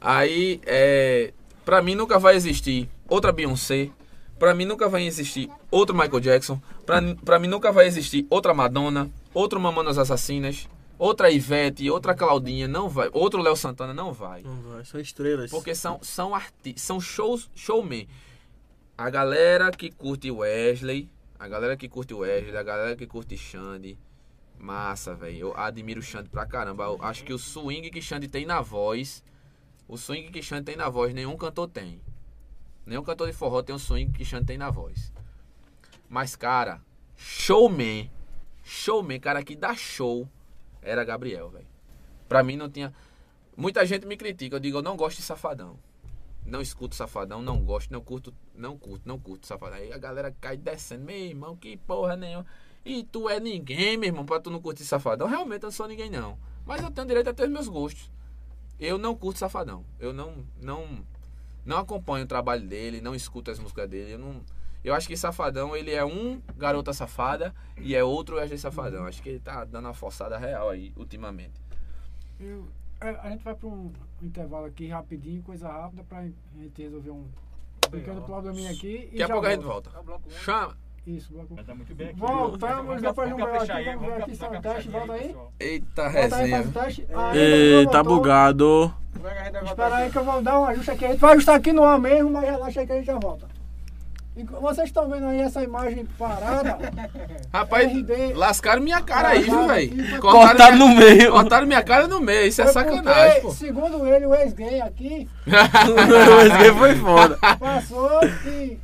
Aí, 0.00 0.62
é, 0.64 1.34
pra 1.62 1.82
mim 1.82 1.94
nunca 1.94 2.18
vai 2.18 2.36
existir 2.36 2.88
outra 3.06 3.32
Beyoncé. 3.32 3.90
Pra 4.38 4.54
mim 4.54 4.64
nunca 4.64 4.88
vai 4.88 5.04
existir 5.04 5.50
outro 5.70 5.94
Michael 5.94 6.20
Jackson. 6.20 6.58
Pra, 6.86 7.02
pra 7.22 7.38
mim 7.38 7.48
nunca 7.48 7.70
vai 7.70 7.86
existir 7.86 8.26
outra 8.30 8.54
Madonna, 8.54 9.10
outro 9.34 9.60
Mamonas 9.60 9.98
Assassinas, 9.98 10.68
outra 10.96 11.30
Ivete, 11.30 11.90
outra 11.90 12.14
Claudinha. 12.14 12.66
Não 12.66 12.88
vai. 12.88 13.10
Outro 13.12 13.42
Léo 13.42 13.56
Santana. 13.56 13.92
Não 13.92 14.12
vai. 14.12 14.42
Não 14.42 14.62
vai, 14.62 14.84
são 14.86 15.00
estrelas. 15.00 15.50
Porque 15.50 15.74
são, 15.74 15.98
são 16.00 16.34
artistas, 16.34 16.82
são 16.82 16.98
shows, 16.98 17.50
showman. 17.54 18.06
A 18.98 19.10
galera 19.10 19.70
que 19.70 19.92
curte 19.92 20.28
Wesley, 20.28 21.08
a 21.38 21.46
galera 21.46 21.76
que 21.76 21.88
curte 21.88 22.12
Wesley, 22.12 22.56
a 22.56 22.64
galera 22.64 22.96
que 22.96 23.06
curte 23.06 23.36
Xande, 23.36 23.96
massa, 24.58 25.14
velho. 25.14 25.38
Eu 25.38 25.56
admiro 25.56 26.00
o 26.00 26.02
Xande 26.02 26.28
pra 26.28 26.44
caramba. 26.44 26.82
Eu 26.82 26.98
acho 27.00 27.22
que 27.22 27.32
o 27.32 27.38
swing 27.38 27.90
que 27.90 28.02
Xande 28.02 28.26
tem 28.26 28.44
na 28.44 28.60
voz, 28.60 29.22
o 29.86 29.96
swing 29.96 30.32
que 30.32 30.42
Xande 30.42 30.64
tem 30.64 30.74
na 30.74 30.88
voz, 30.88 31.14
nenhum 31.14 31.36
cantor 31.36 31.68
tem. 31.68 32.02
Nenhum 32.84 33.04
cantor 33.04 33.28
de 33.28 33.32
forró 33.32 33.62
tem 33.62 33.72
o 33.72 33.78
swing 33.78 34.10
que 34.10 34.24
Xande 34.24 34.46
tem 34.46 34.58
na 34.58 34.68
voz. 34.68 35.12
Mas, 36.08 36.34
cara, 36.34 36.80
showman, 37.16 38.10
showman, 38.64 39.20
cara 39.20 39.44
que 39.44 39.54
dá 39.54 39.76
show, 39.76 40.28
era 40.82 41.04
Gabriel, 41.04 41.50
velho. 41.50 41.68
Pra 42.28 42.42
mim 42.42 42.56
não 42.56 42.68
tinha. 42.68 42.92
Muita 43.56 43.86
gente 43.86 44.06
me 44.06 44.16
critica, 44.16 44.56
eu 44.56 44.60
digo, 44.60 44.78
eu 44.78 44.82
não 44.82 44.96
gosto 44.96 45.18
de 45.18 45.22
safadão. 45.22 45.78
Não 46.48 46.60
escuto 46.62 46.94
safadão, 46.96 47.42
não 47.42 47.58
gosto, 47.62 47.92
não 47.92 48.00
curto, 48.00 48.32
não 48.54 48.76
curto, 48.78 49.06
não 49.06 49.18
curto 49.18 49.46
safadão. 49.46 49.76
Aí 49.76 49.92
a 49.92 49.98
galera 49.98 50.34
cai 50.40 50.56
descendo, 50.56 51.04
meu 51.04 51.16
irmão, 51.16 51.54
que 51.56 51.76
porra 51.76 52.16
nenhuma. 52.16 52.46
E 52.84 53.04
tu 53.04 53.28
é 53.28 53.38
ninguém, 53.38 53.96
meu 53.98 54.08
irmão, 54.08 54.24
pra 54.24 54.40
tu 54.40 54.48
não 54.50 54.60
curtir 54.60 54.84
safadão. 54.84 55.28
Realmente 55.28 55.62
eu 55.64 55.66
não 55.66 55.70
sou 55.72 55.86
ninguém, 55.86 56.08
não. 56.08 56.38
Mas 56.64 56.82
eu 56.82 56.90
tenho 56.90 57.06
direito 57.06 57.28
a 57.28 57.34
ter 57.34 57.42
os 57.44 57.50
meus 57.50 57.68
gostos. 57.68 58.10
Eu 58.80 58.96
não 58.96 59.14
curto 59.14 59.38
safadão. 59.38 59.84
Eu 60.00 60.12
não, 60.14 60.42
não, 60.60 61.04
não 61.66 61.76
acompanho 61.78 62.24
o 62.24 62.28
trabalho 62.28 62.66
dele, 62.66 63.00
não 63.02 63.14
escuto 63.14 63.50
as 63.50 63.58
músicas 63.58 63.88
dele. 63.90 64.12
Eu 64.14 64.18
não. 64.18 64.40
Eu 64.82 64.94
acho 64.94 65.08
que 65.08 65.16
Safadão, 65.16 65.76
ele 65.76 65.90
é 65.90 66.04
um 66.04 66.40
garota 66.56 66.92
safada 66.92 67.52
e 67.76 67.96
é 67.96 68.02
outro 68.04 68.36
Wesley 68.36 68.58
Safadão. 68.58 69.04
Acho 69.06 69.20
que 69.20 69.28
ele 69.30 69.40
tá 69.40 69.64
dando 69.64 69.86
uma 69.86 69.92
forçada 69.92 70.38
real 70.38 70.70
aí, 70.70 70.92
ultimamente. 70.96 71.60
Eu- 72.38 72.68
é, 73.00 73.08
a 73.10 73.30
gente 73.30 73.42
vai 73.42 73.54
para 73.56 73.68
um 73.68 73.92
intervalo 74.22 74.66
aqui 74.66 74.88
rapidinho, 74.88 75.42
coisa 75.42 75.68
rápida, 75.68 76.02
pra 76.08 76.22
gente 76.22 76.82
resolver 76.82 77.10
um 77.10 77.24
pequeno 77.90 78.22
probleminha 78.22 78.70
aqui. 78.70 79.08
E 79.12 79.18
Daqui 79.18 79.22
a 79.22 79.26
já 79.26 79.32
pouco 79.32 79.46
a 79.46 79.50
gente 79.50 79.64
volta. 79.64 79.90
Tá 79.90 80.00
um. 80.02 80.30
Chama! 80.30 80.76
Isso, 81.06 81.32
bloco. 81.32 81.54
Tá 81.64 81.74
muito 81.74 81.94
bem 81.94 82.08
aqui. 82.08 82.20
Voltamos 82.20 83.00
depois 83.00 83.28
de 83.28 83.34
um 83.34 83.36
break 83.38 83.70
aqui, 83.72 83.84
vamos 83.84 84.06
ver 84.06 84.22
aqui 84.22 84.36
se 84.36 84.44
é 84.44 84.48
um 84.50 84.60
teste, 84.60 84.88
volta 84.90 85.12
aí. 85.14 85.36
Eita 85.58 86.02
Volta 86.02 86.18
aí, 86.18 86.22
resenha. 86.50 86.56
faz 86.62 86.68
o 86.68 86.72
teste. 86.72 87.06
Ei, 87.34 87.78
Ainda 87.78 87.90
tá 87.90 87.98
não 87.98 88.04
voltou. 88.04 88.16
bugado. 88.18 88.94
É 89.24 89.64
Espera 89.64 89.96
aí 89.96 90.10
que 90.12 90.18
eu 90.18 90.24
vou 90.24 90.42
dar 90.42 90.60
um 90.60 90.64
ajuste 90.66 90.90
aqui. 90.90 91.04
A 91.06 91.08
gente 91.10 91.20
vai 91.20 91.32
ajustar 91.32 91.56
aqui 91.56 91.72
no 91.72 91.82
ar 91.82 91.98
mesmo, 91.98 92.30
mas 92.30 92.44
relaxa 92.44 92.80
aí 92.80 92.86
que 92.86 92.92
a 92.92 92.96
gente 92.96 93.06
já 93.06 93.18
volta. 93.18 93.48
E 94.38 94.44
vocês 94.44 94.86
estão 94.86 95.08
vendo 95.08 95.26
aí 95.26 95.40
essa 95.40 95.62
imagem 95.64 96.06
parada? 96.16 96.78
Rapaz, 97.52 97.90
RD. 97.92 98.34
lascaram 98.34 98.80
minha 98.80 99.02
cara 99.02 99.30
aí, 99.30 99.40
viu, 99.42 99.66
velho? 99.66 99.92
aqui. 100.02 100.18
Cortaram 100.18 100.76
minha- 100.76 100.88
no 100.88 100.94
meio. 100.94 101.32
Cortaram 101.32 101.66
minha 101.66 101.82
cara 101.82 102.06
no 102.06 102.20
meio, 102.20 102.46
isso 102.46 102.62
é 102.62 102.64
Foi 102.64 102.72
sacanagem, 102.74 103.30
porque, 103.32 103.40
pô. 103.40 103.50
Segundo 103.52 104.06
ele, 104.06 104.26
o 104.26 104.34
ex-gay 104.36 104.80
aqui 104.80 105.28
Esse 105.46 106.58
game 106.58 106.78
foi 106.78 106.94
foda. 106.94 107.36
passou 107.58 108.20
e. 108.46 108.78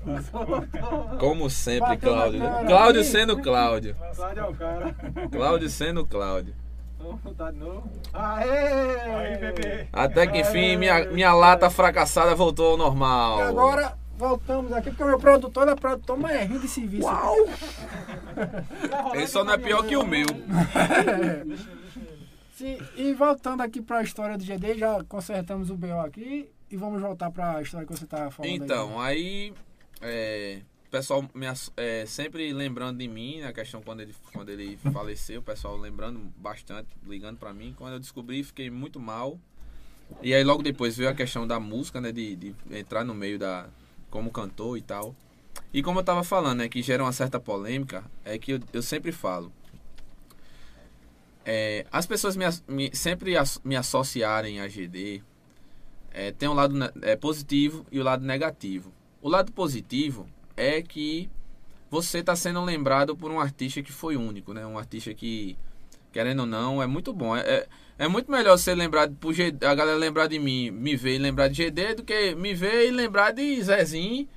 Como 1.20 1.48
sempre, 1.48 1.96
Cláudio. 1.98 2.40
cara 2.40 2.64
Cláudio 2.66 3.00
aí. 3.02 3.06
sendo 3.06 3.38
Cláudio. 3.40 3.96
Cláudio 4.16 4.42
é 4.42 4.48
o 4.48 4.54
cara. 4.54 4.96
Cláudio 5.30 5.68
sendo 5.70 6.04
Cláudio. 6.06 6.54
Vamos 6.98 7.20
voltar 7.22 7.52
de 7.52 7.58
novo. 7.58 7.82
Aê! 8.12 8.48
Aí, 8.48 9.36
bebê. 9.38 9.86
Até 9.92 10.26
que 10.26 10.40
enfim, 10.40 10.76
minha, 10.76 11.04
minha 11.06 11.34
lata 11.34 11.68
fracassada 11.68 12.34
voltou 12.34 12.72
ao 12.72 12.76
normal. 12.78 13.38
E 13.38 13.42
agora 13.42 13.92
voltamos 14.28 14.72
aqui, 14.72 14.90
porque 14.90 15.02
o 15.02 15.06
meu 15.06 15.18
produtor 15.18 15.68
é 15.68 15.74
produtor 15.74 16.18
mais 16.18 16.48
rindo 16.48 16.60
de 16.60 16.68
serviço. 16.68 17.06
Uau! 17.06 17.36
Ele 19.14 19.26
só 19.26 19.44
não 19.44 19.52
é 19.52 19.58
pior 19.58 19.86
que 19.86 19.96
o 19.96 20.06
meu. 20.06 20.26
Sim, 22.56 22.78
e 22.96 23.12
voltando 23.12 23.62
aqui 23.62 23.82
para 23.82 23.98
a 23.98 24.02
história 24.02 24.38
do 24.38 24.44
GD, 24.44 24.78
já 24.78 25.02
consertamos 25.04 25.70
o 25.70 25.76
BO 25.76 26.00
aqui 26.00 26.48
e 26.70 26.76
vamos 26.76 27.02
voltar 27.02 27.30
para 27.30 27.56
a 27.56 27.62
história 27.62 27.86
que 27.86 27.92
você 27.92 28.04
estava 28.04 28.30
falando. 28.30 28.50
aí. 28.50 28.56
Então, 28.56 29.00
aí. 29.00 29.52
É, 30.00 30.60
o 30.86 30.90
pessoal 30.90 31.28
me 31.34 31.46
é, 31.76 32.06
sempre 32.06 32.52
lembrando 32.52 32.98
de 32.98 33.08
mim, 33.08 33.40
na 33.40 33.52
questão 33.52 33.82
quando 33.82 34.00
ele, 34.00 34.14
quando 34.32 34.50
ele 34.50 34.76
faleceu, 34.92 35.40
o 35.40 35.42
pessoal 35.42 35.76
lembrando 35.76 36.20
bastante, 36.36 36.88
ligando 37.04 37.38
pra 37.38 37.52
mim. 37.52 37.74
Quando 37.76 37.94
eu 37.94 38.00
descobri, 38.00 38.44
fiquei 38.44 38.70
muito 38.70 39.00
mal. 39.00 39.38
E 40.22 40.32
aí 40.32 40.44
logo 40.44 40.62
depois 40.62 40.96
veio 40.96 41.10
a 41.10 41.14
questão 41.14 41.46
da 41.46 41.58
música, 41.58 42.00
né? 42.00 42.12
De, 42.12 42.36
de 42.36 42.54
entrar 42.70 43.04
no 43.04 43.14
meio 43.14 43.38
da. 43.38 43.68
Como 44.14 44.30
cantor 44.30 44.78
e 44.78 44.80
tal. 44.82 45.12
E 45.72 45.82
como 45.82 45.98
eu 45.98 46.04
tava 46.04 46.22
falando, 46.22 46.58
né, 46.58 46.68
que 46.68 46.80
gera 46.80 47.02
uma 47.02 47.10
certa 47.12 47.40
polêmica, 47.40 48.04
é 48.24 48.38
que 48.38 48.52
eu, 48.52 48.60
eu 48.72 48.80
sempre 48.80 49.10
falo. 49.10 49.52
É, 51.44 51.84
as 51.90 52.06
pessoas 52.06 52.36
me, 52.36 52.44
me- 52.68 52.94
sempre 52.94 53.36
as- 53.36 53.60
me 53.64 53.74
associarem 53.74 54.60
a 54.60 54.68
GD 54.68 55.20
é, 56.12 56.30
tem 56.30 56.48
um 56.48 56.54
lado 56.54 56.76
é, 57.02 57.16
positivo 57.16 57.84
e 57.90 57.98
o 57.98 58.04
lado 58.04 58.24
negativo. 58.24 58.92
O 59.20 59.28
lado 59.28 59.50
positivo 59.50 60.28
é 60.56 60.80
que 60.80 61.28
você 61.90 62.18
está 62.20 62.36
sendo 62.36 62.62
lembrado 62.62 63.16
por 63.16 63.32
um 63.32 63.40
artista 63.40 63.82
que 63.82 63.90
foi 63.90 64.16
único, 64.16 64.54
né? 64.54 64.64
Um 64.64 64.78
artista 64.78 65.12
que, 65.12 65.58
querendo 66.12 66.40
ou 66.40 66.46
não, 66.46 66.80
é 66.80 66.86
muito 66.86 67.12
bom. 67.12 67.36
É, 67.36 67.66
é, 67.98 68.04
é 68.04 68.08
muito 68.08 68.30
melhor 68.30 68.56
ser 68.56 68.74
lembrado 68.74 69.14
por 69.20 69.32
G, 69.32 69.54
a 69.62 69.74
galera 69.74 69.96
lembrar 69.96 70.26
de 70.26 70.38
mim, 70.38 70.70
me 70.70 70.96
ver 70.96 71.16
e 71.16 71.18
lembrar 71.18 71.48
de 71.48 71.64
GD, 71.64 71.94
do 71.96 72.04
que 72.04 72.34
me 72.34 72.54
ver 72.54 72.88
e 72.88 72.90
lembrar 72.90 73.32
de 73.32 73.62
Zezinho, 73.62 74.28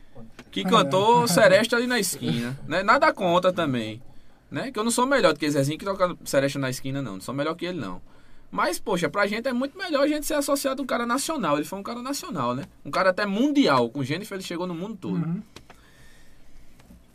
que 0.52 0.64
cantou 0.64 1.28
Seresta 1.30 1.76
ali 1.76 1.88
na 1.88 2.00
esquina. 2.00 2.58
Né? 2.68 2.84
Nada 2.84 3.12
contra 3.14 3.52
também. 3.52 4.02
Né? 4.50 4.72
Que 4.72 4.80
eu 4.80 4.84
não 4.84 4.92
sou 4.92 5.06
melhor 5.06 5.34
do 5.34 5.40
que 5.40 5.50
Zezinho 5.50 5.78
que 5.78 5.86
toca 5.86 6.16
Seresta 6.24 6.60
na 6.60 6.70
esquina, 6.70 7.02
não. 7.02 7.14
Não 7.14 7.22
sou 7.22 7.34
melhor 7.34 7.56
que 7.56 7.66
ele, 7.66 7.80
não. 7.80 8.02
Mas, 8.50 8.80
poxa, 8.80 9.10
pra 9.10 9.28
gente 9.28 9.48
é 9.48 9.54
muito 9.54 9.78
melhor 9.78 10.04
a 10.04 10.08
gente 10.08 10.26
ser 10.26 10.36
associado 10.36 10.82
a 10.82 10.84
um 10.84 10.88
cara 10.88 11.06
nacional. 11.06 11.58
Ele 11.58 11.66
foi 11.66 11.80
um 11.80 11.84
cara 11.84 12.02
nacional, 12.02 12.56
né? 12.56 12.64
Um 12.86 12.92
cara 12.92 13.10
até 13.10 13.26
mundial. 13.26 13.90
Com 13.90 14.04
Jennifer 14.04 14.38
ele 14.38 14.44
chegou 14.44 14.66
no 14.66 14.74
mundo 14.74 14.96
todo. 14.96 15.26
Uhum. 15.26 15.42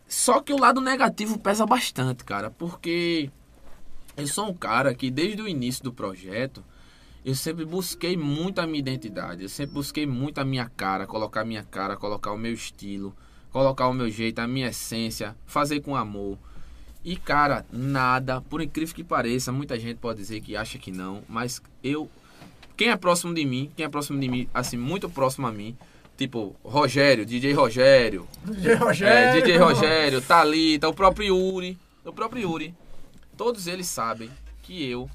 Só 0.07 0.41
que 0.41 0.53
o 0.53 0.59
lado 0.59 0.79
negativo 0.79 1.39
pesa 1.39 1.65
bastante, 1.65 2.23
cara. 2.23 2.51
Porque 2.51 3.31
eu 4.17 4.27
sou 4.27 4.49
um 4.49 4.55
cara 4.55 4.95
que 4.95 5.11
desde 5.11 5.43
o 5.43 5.49
início 5.49 5.83
do 5.83 5.93
projeto 5.93 6.65
eu 7.25 7.35
sempre 7.35 7.65
busquei 7.65 8.17
muito 8.17 8.61
a 8.61 8.67
minha 8.67 8.81
identidade. 8.81 9.43
Eu 9.43 9.49
sempre 9.49 9.75
busquei 9.75 10.07
muito 10.07 10.39
a 10.39 10.45
minha 10.45 10.69
cara, 10.77 11.07
colocar 11.07 11.43
a 11.43 11.45
minha 11.45 11.63
cara, 11.63 11.97
colocar 11.97 12.33
o 12.33 12.39
meu 12.39 12.53
estilo, 12.53 13.15
colocar 13.53 13.89
o 13.89 13.95
meu 13.95 14.11
jeito, 14.11 14.41
a 14.41 14.47
minha 14.47 14.69
essência, 14.69 15.37
fazer 15.47 15.81
com 15.81 15.95
amor. 15.95 16.37
E 17.05 17.17
cara, 17.17 17.65
nada, 17.73 18.41
por 18.41 18.61
incrível 18.61 18.95
que 18.95 19.05
pareça, 19.05 19.53
muita 19.53 19.79
gente 19.79 19.99
pode 19.99 20.19
dizer 20.19 20.41
que 20.41 20.57
acha 20.57 20.79
que 20.79 20.91
não, 20.91 21.23
mas 21.29 21.63
eu 21.83 22.11
quem 22.77 22.91
é 22.91 22.97
próximo 22.97 23.35
de 23.35 23.45
mim, 23.45 23.71
quem 23.77 23.85
é 23.85 23.89
próximo 23.89 24.19
de 24.19 24.29
mim, 24.29 24.49
assim, 24.53 24.77
muito 24.77 25.09
próximo 25.09 25.47
a 25.47 25.53
mim, 25.53 25.77
tipo 26.17 26.57
Rogério, 26.65 27.27
DJ 27.27 27.53
Rogério, 27.53 28.27
DJ 28.45 28.73
é, 28.73 28.75
Rogério. 28.75 29.43
DJ 29.43 29.57
Rogério, 29.59 30.23
Thalita, 30.23 30.89
o 30.89 30.95
próprio 30.95 31.27
Yuri, 31.27 31.79
o 32.05 32.13
próprio 32.13 32.43
Yuri, 32.43 32.75
todos 33.37 33.67
eles 33.67 33.87
sabem 33.87 34.31
que 34.63 34.85
eu 34.89 35.09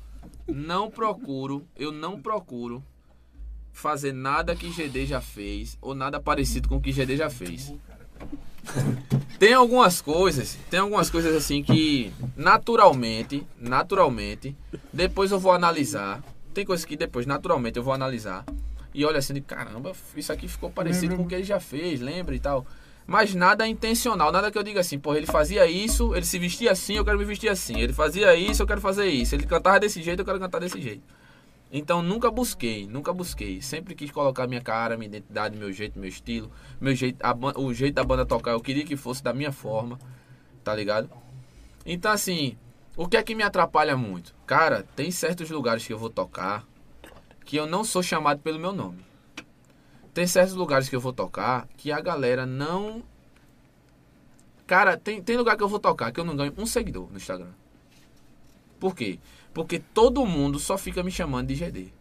não 0.47 0.89
procuro, 0.89 1.65
eu 1.75 1.91
não 1.91 2.19
procuro 2.21 2.83
fazer 3.71 4.11
nada 4.11 4.55
que 4.55 4.69
GD 4.69 5.05
já 5.05 5.21
fez 5.21 5.77
ou 5.81 5.93
nada 5.93 6.19
parecido 6.19 6.67
com 6.67 6.77
o 6.77 6.81
que 6.81 6.91
GD 6.91 7.17
já 7.17 7.29
fez. 7.29 7.73
Tem 9.39 9.53
algumas 9.53 10.01
coisas, 10.01 10.57
tem 10.69 10.79
algumas 10.79 11.09
coisas 11.09 11.35
assim 11.35 11.63
que 11.63 12.11
naturalmente, 12.35 13.45
naturalmente, 13.59 14.55
depois 14.91 15.31
eu 15.31 15.39
vou 15.39 15.51
analisar. 15.51 16.23
Tem 16.53 16.65
coisas 16.65 16.83
que 16.85 16.97
depois 16.97 17.25
naturalmente 17.25 17.77
eu 17.77 17.83
vou 17.83 17.93
analisar 17.93 18.43
e 18.93 19.05
olha 19.05 19.19
assim, 19.19 19.35
de, 19.35 19.41
caramba, 19.41 19.91
isso 20.15 20.33
aqui 20.33 20.47
ficou 20.47 20.71
parecido 20.71 21.09
Lembra- 21.11 21.17
com 21.17 21.23
o 21.23 21.27
que 21.27 21.35
ele 21.35 21.43
já 21.43 21.59
fez, 21.59 22.01
lembra 22.01 22.33
e 22.35 22.39
tal. 22.39 22.65
Mas 23.07 23.33
nada 23.33 23.65
intencional, 23.65 24.33
nada 24.33 24.51
que 24.51 24.57
eu 24.57 24.63
diga 24.63 24.81
assim, 24.81 24.99
pô, 24.99 25.15
ele 25.15 25.25
fazia 25.25 25.65
isso, 25.65 26.13
ele 26.13 26.25
se 26.25 26.37
vestia 26.37 26.73
assim, 26.73 26.97
eu 26.97 27.05
quero 27.05 27.17
me 27.17 27.23
vestir 27.23 27.47
assim. 27.47 27.79
Ele 27.79 27.93
fazia 27.93 28.35
isso, 28.35 28.61
eu 28.61 28.67
quero 28.67 28.81
fazer 28.81 29.07
isso. 29.07 29.33
Ele 29.33 29.45
cantava 29.45 29.79
desse 29.79 30.03
jeito, 30.03 30.19
eu 30.19 30.25
quero 30.25 30.37
cantar 30.37 30.59
desse 30.59 30.81
jeito. 30.81 31.01
Então 31.71 32.01
nunca 32.01 32.29
busquei, 32.29 32.85
nunca 32.85 33.13
busquei. 33.13 33.61
Sempre 33.61 33.95
quis 33.95 34.11
colocar 34.11 34.45
minha 34.45 34.59
cara, 34.59 34.97
minha 34.97 35.07
identidade, 35.07 35.57
meu 35.57 35.71
jeito, 35.71 35.97
meu 35.97 36.09
estilo, 36.09 36.51
meu 36.81 36.93
jeito, 36.93 37.17
a 37.23 37.33
o 37.57 37.73
jeito 37.73 37.95
da 37.95 38.03
banda 38.03 38.25
tocar. 38.25 38.51
Eu 38.51 38.59
queria 38.59 38.83
que 38.83 38.97
fosse 38.97 39.23
da 39.23 39.33
minha 39.33 39.53
forma, 39.53 39.97
tá 40.61 40.75
ligado? 40.75 41.09
Então 41.85 42.11
assim, 42.11 42.57
o 42.97 43.07
que 43.07 43.15
é 43.15 43.23
que 43.23 43.33
me 43.33 43.43
atrapalha 43.43 43.95
muito? 43.95 44.35
Cara, 44.45 44.85
tem 44.95 45.11
certos 45.11 45.49
lugares 45.49 45.87
que 45.87 45.93
eu 45.93 45.97
vou 45.97 46.09
tocar 46.09 46.65
que 47.45 47.55
eu 47.55 47.65
não 47.65 47.85
sou 47.85 48.03
chamado 48.03 48.41
pelo 48.41 48.59
meu 48.59 48.73
nome. 48.73 49.06
Tem 50.17 50.25
certos 50.25 50.55
lugares 50.55 50.89
que 50.89 50.95
eu 50.95 50.99
vou 50.99 51.13
tocar 51.13 51.67
que 51.77 51.91
a 51.91 52.01
galera 52.01 52.43
não. 52.43 53.03
Cara, 54.65 54.97
tem, 54.97 55.21
tem 55.21 55.37
lugar 55.37 55.55
que 55.55 55.61
eu 55.61 55.69
vou 55.69 55.77
tocar 55.77 56.11
que 56.11 56.19
eu 56.19 56.25
não 56.25 56.35
ganho 56.35 56.51
um 56.57 56.65
seguidor 56.65 57.07
no 57.11 57.17
Instagram. 57.17 57.51
Por 58.79 58.95
quê? 58.95 59.19
Porque 59.53 59.77
todo 59.77 60.25
mundo 60.25 60.57
só 60.57 60.75
fica 60.75 61.03
me 61.03 61.11
chamando 61.11 61.49
de 61.49 61.53
GD. 61.53 61.93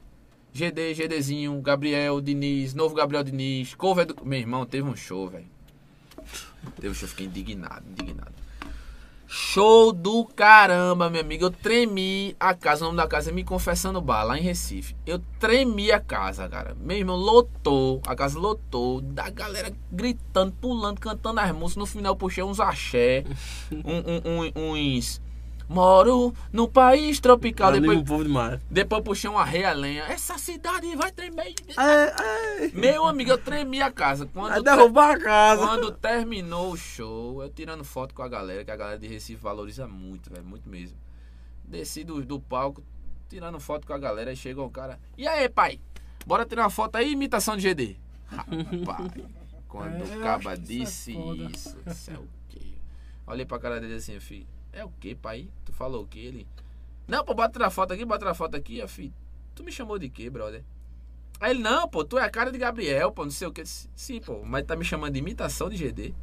GD, 0.51 0.95
GDzinho, 0.95 1.61
Gabriel, 1.61 2.19
Diniz, 2.23 2.73
novo 2.73 2.95
Gabriel 2.95 3.23
Diniz, 3.23 3.75
cover 3.75 4.07
do. 4.07 4.25
Meu 4.25 4.39
irmão, 4.39 4.65
teve 4.65 4.89
um 4.89 4.97
show, 4.97 5.29
velho. 5.29 5.45
Teve 6.77 6.89
um 6.89 6.95
show, 6.95 7.11
fiquei 7.11 7.27
indignado, 7.27 7.85
indignado. 7.87 8.33
Show 9.29 9.93
do 9.93 10.25
caramba, 10.25 11.11
meu 11.11 11.21
amigo. 11.21 11.45
Eu 11.47 11.51
tremi 11.51 12.37
a 12.39 12.55
casa. 12.55 12.85
O 12.85 12.87
nome 12.87 12.97
da 12.97 13.09
casa 13.09 13.31
é 13.31 13.33
Me 13.33 13.43
Confessando 13.43 14.01
Bar, 14.01 14.25
lá 14.25 14.39
em 14.39 14.43
Recife. 14.43 14.95
Eu 15.05 15.21
tremi 15.41 15.91
a 15.91 15.99
casa, 15.99 16.49
cara. 16.49 16.77
Meu 16.81 16.97
irmão 16.97 17.17
lotou. 17.17 18.01
A 18.07 18.15
casa 18.15 18.39
lotou. 18.39 19.01
Da 19.01 19.29
galera 19.29 19.73
gritando, 19.91 20.53
pulando, 20.53 21.01
cantando 21.01 21.41
as 21.41 21.51
músicas. 21.53 21.77
No 21.77 21.87
final 21.87 22.15
puxei 22.15 22.45
uns 22.45 22.61
axé. 22.61 23.25
um- 23.73 24.53
um- 24.53 24.53
um- 24.65 24.73
uns. 24.97 25.21
Moro 25.69 26.33
no 26.53 26.69
país 26.69 27.19
tropical. 27.19 27.71
Anima 27.71 27.89
Depois, 27.89 28.09
povo 28.09 28.23
demais. 28.25 28.61
depois 28.71 28.99
eu 29.01 29.05
puxei 29.05 29.29
uma 29.31 29.45
lenha. 29.73 30.05
Essa 30.05 30.39
cidade 30.39 30.95
vai 30.95 31.11
tremer. 31.11 31.55
É, 31.77 32.65
é. 32.67 32.71
Meu 32.73 33.05
amigo, 33.05 33.31
eu 33.33 33.39
tremi 33.39 33.83
a 33.83 33.91
casa. 33.91 34.27
Quando 34.33 34.51
Vai 34.53 34.63
derrubar 34.63 35.17
a 35.17 35.19
casa. 35.19 35.67
quando 35.67 35.91
terminou 35.91 36.73
o 36.73 36.77
show, 36.77 37.43
eu 37.43 37.51
tirando 37.51 37.83
foto 37.85 38.15
com 38.15 38.23
a 38.23 38.29
galera, 38.29 38.65
que 38.65 38.71
a 38.71 38.77
galera 38.77 38.99
de 38.99 39.09
Recife 39.09 39.43
valoriza 39.43 39.89
muito, 39.89 40.31
velho, 40.31 40.45
muito 40.45 40.69
mesmo. 40.69 40.97
Desci 41.65 42.05
do, 42.05 42.25
do 42.25 42.39
palco, 42.39 42.83
tirando 43.29 43.59
foto 43.59 43.87
com 43.89 43.93
a 43.93 43.99
galera, 43.99 44.31
aí 44.31 44.37
chegou 44.37 44.67
o 44.67 44.71
cara. 44.71 45.01
E 45.19 45.27
aí, 45.27 45.49
pai? 45.49 45.81
Bora 46.25 46.45
tirar 46.47 46.63
uma 46.63 46.71
foto 46.71 46.95
aí, 46.97 47.11
imitação 47.11 47.57
de 47.57 47.63
GD. 47.63 47.97
Rapaz, 48.27 49.11
quando 49.69 50.03
É, 50.03 50.05
o 50.05 50.13
eu 50.15 50.21
caba 50.23 50.55
isso 50.55 50.63
disse 50.63 51.11
é 51.13 51.15
foda. 51.21 51.43
isso, 51.53 51.77
isso 51.87 52.11
é 52.13 52.15
o 52.15 52.29
quê? 52.49 52.61
Olhei 53.27 53.45
pra 53.45 53.59
cara 53.59 53.81
dele 53.81 53.95
assim, 53.95 54.19
filho. 54.21 54.47
É 54.77 54.85
o 54.85 54.91
quê, 55.01 55.15
pai? 55.15 55.49
Tu 55.65 55.73
falou 55.73 56.03
o 56.03 56.07
quê? 56.07 56.19
Ele. 56.19 56.47
Não, 57.09 57.25
pô, 57.25 57.33
bota 57.33 57.55
tirar 57.55 57.71
foto 57.71 57.95
aqui, 57.95 58.05
bota 58.05 58.19
tirar 58.19 58.35
foto 58.35 58.57
aqui, 58.57 58.79
eu, 58.79 58.87
filho. 58.87 59.13
Tu 59.55 59.65
me 59.65 59.73
chamou 59.73 59.99
de 59.99 60.11
quê, 60.11 60.29
brother? 60.29 60.63
Aí 61.41 61.53
ele, 61.53 61.63
não, 61.63 61.89
pô, 61.89 62.05
tu 62.05 62.19
é 62.19 62.25
a 62.25 62.29
cara 62.29 62.53
de 62.53 62.59
Gabriel, 62.59 63.11
pô, 63.11 63.25
não 63.25 63.31
sei 63.31 63.49
o 63.49 63.53
que. 63.53 63.65
Sim, 63.65 64.21
pô, 64.21 64.43
mas 64.45 64.67
tá 64.67 64.77
me 64.77 64.85
chamando 64.85 65.15
de 65.15 65.19
imitação 65.19 65.71
de 65.71 65.79
GD. 65.79 66.15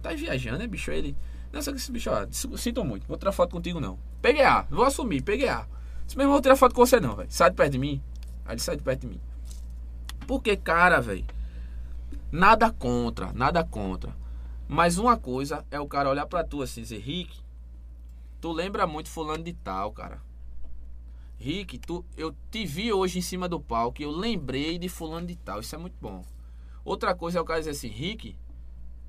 Tá 0.00 0.14
viajando, 0.14 0.56
né, 0.56 0.66
bicho? 0.66 0.90
Ele. 0.90 1.14
Não, 1.52 1.60
só 1.60 1.72
que 1.72 1.76
esse 1.76 1.92
bicho, 1.92 2.08
ó, 2.10 2.26
sinto 2.56 2.82
muito, 2.82 3.06
vou 3.06 3.18
tirar 3.18 3.32
foto 3.32 3.50
contigo 3.50 3.78
não. 3.78 3.98
Peguei 4.22 4.44
A, 4.44 4.62
vou 4.62 4.84
assumir, 4.84 5.22
peguei 5.22 5.48
A. 5.48 5.66
Disse 6.06 6.16
mesmo, 6.16 6.32
vou 6.32 6.40
tirar 6.40 6.56
foto 6.56 6.74
com 6.74 6.86
você 6.86 6.98
não, 6.98 7.14
velho. 7.14 7.30
Sai 7.30 7.50
de 7.50 7.56
perto 7.56 7.72
de 7.72 7.78
mim. 7.78 8.02
Aí 8.46 8.54
ele 8.54 8.62
sai 8.62 8.78
de 8.78 8.82
perto 8.82 9.02
de 9.02 9.08
mim. 9.08 9.20
Porque, 10.26 10.56
cara, 10.56 11.02
velho, 11.02 11.26
nada 12.32 12.70
contra, 12.70 13.30
nada 13.34 13.62
contra. 13.62 14.16
Mas 14.66 14.96
uma 14.96 15.18
coisa 15.18 15.66
é 15.70 15.78
o 15.78 15.86
cara 15.86 16.08
olhar 16.08 16.24
pra 16.24 16.42
tu 16.42 16.62
assim 16.62 16.80
dizer, 16.80 16.98
Rick, 16.98 17.40
tu 18.40 18.52
lembra 18.52 18.86
muito 18.86 19.08
fulano 19.08 19.42
de 19.44 19.52
tal, 19.52 19.92
cara. 19.92 20.20
Rick, 21.38 21.78
tu, 21.78 22.04
eu 22.16 22.34
te 22.50 22.66
vi 22.66 22.92
hoje 22.92 23.18
em 23.18 23.22
cima 23.22 23.48
do 23.48 23.58
palco 23.58 24.02
e 24.02 24.04
eu 24.04 24.10
lembrei 24.10 24.78
de 24.78 24.88
fulano 24.88 25.26
de 25.26 25.36
tal. 25.36 25.60
Isso 25.60 25.74
é 25.74 25.78
muito 25.78 25.96
bom. 26.00 26.22
Outra 26.84 27.14
coisa 27.14 27.38
é 27.38 27.40
o 27.40 27.44
cara 27.44 27.60
dizer 27.60 27.70
assim, 27.70 27.88
Rick, 27.88 28.36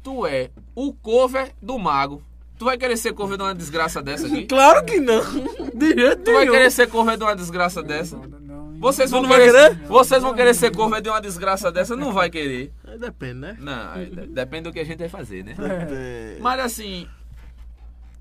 tu 0.02 0.26
é 0.26 0.50
o 0.74 0.94
cover 0.94 1.54
do 1.62 1.78
mago. 1.78 2.24
Tu 2.58 2.66
vai 2.66 2.78
querer 2.78 2.96
ser 2.96 3.14
cover 3.14 3.38
de 3.38 3.44
uma 3.44 3.56
desgraça 3.56 4.02
dessa 4.02 4.28
aqui? 4.28 4.46
Claro 4.48 4.86
que 4.86 5.00
não. 5.00 5.22
De 5.74 5.96
jeito 5.96 6.24
Tu 6.24 6.32
vai 6.32 6.42
nenhum. 6.42 6.52
querer 6.54 6.72
ser 6.72 6.88
cover 6.88 7.18
de 7.18 7.24
uma 7.24 7.36
desgraça 7.36 7.82
dessa? 7.82 8.16
Não, 8.16 8.40
não, 8.40 8.80
Vocês 8.80 9.10
vão 9.10 9.24
não 9.24 9.30
vai 9.30 9.40
querer, 9.40 9.76
querer? 9.76 9.88
Vocês 9.88 10.22
vão 10.22 10.34
querer 10.36 10.54
ser 10.54 10.76
cover 10.76 11.02
de 11.02 11.10
uma 11.10 11.20
desgraça 11.20 11.72
dessa? 11.72 11.96
Não 11.96 12.14
vai 12.14 12.30
querer. 12.30 12.72
Depende, 13.00 13.34
né? 13.40 13.58
Não, 13.60 14.28
depende 14.28 14.64
do 14.64 14.72
que 14.74 14.80
a 14.80 14.84
gente 14.84 15.00
vai 15.00 15.10
fazer, 15.10 15.44
né? 15.44 15.56
É. 15.60 16.38
Mas 16.40 16.60
assim, 16.60 17.08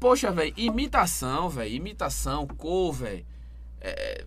poxa, 0.00 0.32
velho, 0.32 0.52
imitação, 0.56 1.48
velho, 1.48 1.72
imitação, 1.74 2.46
cor, 2.46 2.92
velho. 2.92 3.24
é, 3.80 4.24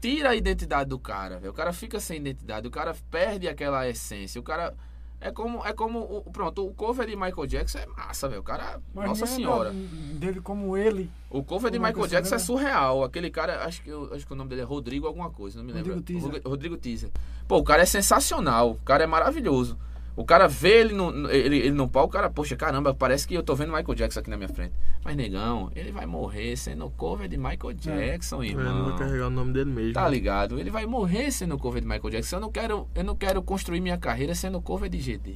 tira 0.00 0.30
a 0.30 0.34
identidade 0.36 0.90
do 0.90 0.98
cara, 0.98 1.38
velho. 1.38 1.52
O 1.52 1.54
cara 1.54 1.72
fica 1.72 2.00
sem 2.00 2.16
identidade, 2.18 2.66
o 2.66 2.70
cara 2.70 2.94
perde 3.10 3.48
aquela 3.48 3.88
essência. 3.88 4.40
O 4.40 4.44
cara 4.44 4.74
é 5.20 5.30
como 5.30 5.64
é 5.64 5.72
como 5.72 6.00
o, 6.00 6.22
pronto, 6.32 6.66
o 6.66 6.74
cover 6.74 7.06
de 7.06 7.14
Michael 7.14 7.46
Jackson 7.46 7.78
é 7.78 7.86
massa, 7.86 8.28
velho. 8.28 8.40
O 8.40 8.44
cara, 8.44 8.80
Mas 8.92 9.06
nossa 9.06 9.24
lembra 9.24 9.36
senhora. 9.36 9.70
Dele 10.14 10.40
como 10.40 10.76
ele. 10.76 11.08
O 11.30 11.44
cover 11.44 11.70
de 11.70 11.76
é 11.76 11.80
Michael 11.80 12.08
Jackson 12.08 12.34
é 12.34 12.38
lembra? 12.38 12.38
surreal. 12.40 13.04
Aquele 13.04 13.30
cara, 13.30 13.64
acho 13.64 13.80
que, 13.82 13.90
eu- 13.90 14.12
acho 14.12 14.26
que 14.26 14.32
o 14.32 14.36
nome 14.36 14.50
dele 14.50 14.62
é 14.62 14.64
Rodrigo 14.64 15.06
alguma 15.06 15.30
coisa, 15.30 15.58
não 15.58 15.64
me 15.64 15.72
lembro. 15.72 15.94
Rodrigo 15.94 16.20
Teaser. 16.20 16.42
Rodrigo 16.44 16.76
Teaser. 16.76 17.10
Pô, 17.46 17.58
o 17.58 17.64
cara 17.64 17.82
é 17.82 17.86
sensacional. 17.86 18.72
O 18.72 18.76
cara 18.84 19.04
é 19.04 19.06
maravilhoso. 19.06 19.78
O 20.14 20.24
cara 20.26 20.46
vê 20.46 20.80
ele 20.80 20.92
no, 20.94 21.30
ele, 21.30 21.56
ele 21.56 21.70
no 21.70 21.88
palco, 21.88 22.08
o 22.10 22.12
cara, 22.12 22.28
poxa, 22.28 22.54
caramba, 22.54 22.92
parece 22.92 23.26
que 23.26 23.34
eu 23.34 23.42
tô 23.42 23.54
vendo 23.54 23.68
Michael 23.72 23.94
Jackson 23.94 24.20
aqui 24.20 24.28
na 24.28 24.36
minha 24.36 24.48
frente. 24.48 24.74
Mas, 25.02 25.16
negão, 25.16 25.70
ele 25.74 25.90
vai 25.90 26.04
morrer 26.04 26.54
sendo 26.56 26.90
cover 26.90 27.28
de 27.28 27.38
Michael 27.38 27.72
Jackson, 27.74 28.42
É, 28.42 28.52
não 28.52 28.60
irmão. 28.60 28.90
vai 28.90 28.98
carregar 28.98 29.26
o 29.28 29.30
nome 29.30 29.52
dele 29.54 29.70
mesmo. 29.70 29.94
Tá 29.94 30.06
ligado? 30.06 30.58
Ele 30.60 30.70
vai 30.70 30.84
morrer 30.84 31.30
sendo 31.30 31.56
cover 31.58 31.80
de 31.80 31.88
Michael 31.88 32.10
Jackson. 32.10 32.36
Eu 32.36 32.40
não 32.40 32.52
quero, 32.52 32.86
eu 32.94 33.02
não 33.04 33.16
quero 33.16 33.42
construir 33.42 33.80
minha 33.80 33.96
carreira 33.96 34.34
sendo 34.34 34.60
cover 34.60 34.90
de 34.90 34.98
GD. 34.98 35.34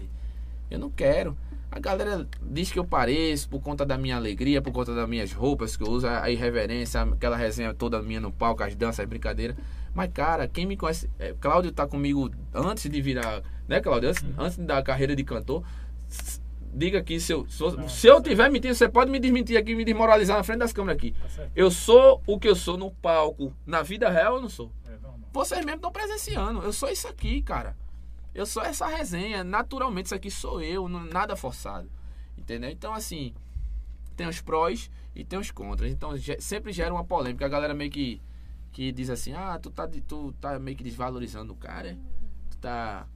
Eu 0.71 0.79
não 0.79 0.91
quero. 0.91 1.35
A 1.71 1.79
galera 1.81 2.27
diz 2.43 2.71
que 2.71 2.79
eu 2.79 2.85
pareço 2.85 3.49
por 3.49 3.61
conta 3.61 3.85
da 3.85 3.97
minha 3.99 4.17
alegria, 4.17 4.61
por 4.63 4.73
conta 4.73 4.95
das 4.95 5.09
minhas 5.09 5.33
roupas 5.33 5.77
que 5.77 5.83
eu 5.83 5.89
uso, 5.91 6.07
a 6.07 6.31
irreverência, 6.31 7.01
aquela 7.03 7.37
resenha 7.37 7.73
toda 7.75 8.01
minha 8.03 8.21
no 8.21 8.31
palco, 8.31 8.63
as 8.63 8.75
danças, 8.75 9.01
as 9.01 9.07
brincadeiras. 9.09 9.57
Mas, 9.97 10.13
cara, 10.13 10.47
quem 10.47 10.67
me 10.67 10.77
conhece. 10.77 11.09
é, 11.19 11.33
Cláudio 11.41 11.73
tá 11.73 11.87
comigo 11.87 12.31
antes 12.53 12.89
de 12.91 13.01
virar. 13.01 13.43
Né, 13.67 13.81
Cláudio? 13.81 14.11
Antes, 14.11 14.23
antes 14.39 14.59
da 14.59 14.83
carreira 14.83 15.17
de 15.17 15.25
cantor. 15.25 15.65
Diga 16.75 16.99
aqui, 16.99 17.19
se 17.19 17.33
eu, 17.33 17.49
se 17.49 17.63
eu- 17.63 17.89
se 17.89 18.07
eu 18.07 18.21
tiver 18.23 18.51
mentindo, 18.51 18.75
você 18.75 18.87
pode 18.87 19.11
me 19.11 19.19
desmentir 19.19 19.57
aqui, 19.57 19.75
me 19.75 19.87
desmoralizar 19.87 20.37
na 20.37 20.43
frente 20.43 20.59
das 20.59 20.73
câmeras 20.75 20.99
aqui. 20.99 21.13
Tá 21.13 21.29
certo. 21.31 21.51
Eu 21.57 21.71
sou 21.71 22.23
o 22.27 22.39
que 22.39 22.47
eu 22.47 22.55
sou 22.55 22.77
no 22.77 22.91
palco. 22.91 23.55
Na 23.65 23.83
vida 23.83 24.11
real, 24.11 24.35
eu 24.37 24.43
não 24.43 24.51
sou. 24.51 24.71
É. 24.87 24.93
Vocês 25.33 25.65
mesmo 25.65 25.77
estão 25.77 25.91
presenciando. 25.91 26.61
Eu 26.63 26.75
sou 26.75 26.91
isso 26.91 27.09
aqui, 27.09 27.41
cara. 27.41 27.75
Eu 28.35 28.45
sou 28.45 28.63
essa 28.63 28.87
resenha. 28.87 29.43
Naturalmente, 29.43 30.07
isso 30.07 30.15
aqui 30.15 30.31
sou 30.31 30.61
eu, 30.61 30.87
não- 30.91 31.05
nada 31.07 31.35
forçado. 31.35 31.91
Entendeu? 32.37 32.69
Então, 32.69 32.93
assim, 32.93 33.33
tem 34.15 34.29
os 34.29 34.43
prós 34.43 34.91
e 35.15 35.25
tem 35.25 35.39
os 35.39 35.51
contras. 35.51 35.91
Então, 35.91 36.13
sempre 36.39 36.71
gera 36.75 36.93
uma 36.93 37.05
polêmica. 37.05 37.47
A 37.47 37.49
galera 37.49 37.73
meio 37.73 37.91
que, 37.91 38.21
que 38.77 38.93
diz 38.93 39.09
assim: 39.09 39.33
ah, 39.33 39.59
tu 39.59 39.71
tá, 39.71 39.89
tu 40.07 40.33
tá 40.39 40.59
meio 40.59 40.77
que 40.77 40.85
desvalorizando 40.85 41.55
o 41.55 41.57
cara. 41.57 41.97
Tu 42.51 42.59
tá. 42.59 43.07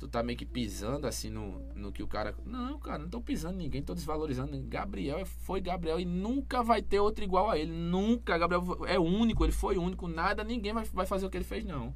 Tu 0.00 0.08
tá 0.08 0.22
meio 0.22 0.38
que 0.38 0.46
pisando 0.46 1.06
assim 1.06 1.28
no, 1.28 1.60
no 1.76 1.92
que 1.92 2.02
o 2.02 2.06
cara. 2.08 2.34
Não, 2.46 2.78
cara, 2.78 2.98
não 2.98 3.10
tô 3.10 3.20
pisando 3.20 3.58
ninguém, 3.58 3.82
tô 3.82 3.94
desvalorizando. 3.94 4.58
Gabriel 4.62 5.18
é- 5.18 5.24
foi 5.26 5.60
Gabriel 5.60 6.00
e 6.00 6.06
nunca 6.06 6.62
vai 6.62 6.80
ter 6.80 6.98
outro 6.98 7.22
igual 7.22 7.50
a 7.50 7.58
ele. 7.58 7.70
Nunca. 7.70 8.38
Gabriel 8.38 8.64
é 8.86 8.98
único, 8.98 9.44
ele 9.44 9.52
foi 9.52 9.76
único. 9.76 10.08
Nada, 10.08 10.42
ninguém 10.42 10.72
vai, 10.72 10.84
vai 10.84 11.04
fazer 11.04 11.26
o 11.26 11.30
que 11.30 11.36
ele 11.36 11.44
fez, 11.44 11.62
não. 11.62 11.94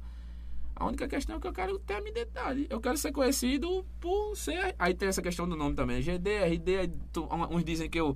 A 0.75 0.85
única 0.85 1.07
questão 1.07 1.37
é 1.37 1.39
que 1.39 1.47
eu 1.47 1.51
quero 1.53 1.79
ter 1.79 1.95
a 1.95 1.99
minha 2.01 2.11
identidade. 2.11 2.67
Eu 2.69 2.79
quero 2.79 2.97
ser 2.99 3.11
conhecido 3.11 3.83
por 3.99 4.35
ser. 4.35 4.75
Aí 4.77 4.93
tem 4.93 5.09
essa 5.09 5.23
questão 5.23 5.49
do 5.49 5.55
nome 5.55 5.75
também. 5.75 5.99
GD, 6.03 6.29
RD. 6.45 6.91
tu- 7.11 7.27
uns 7.49 7.63
dizem 7.63 7.89
que 7.89 7.99
eu 7.99 8.15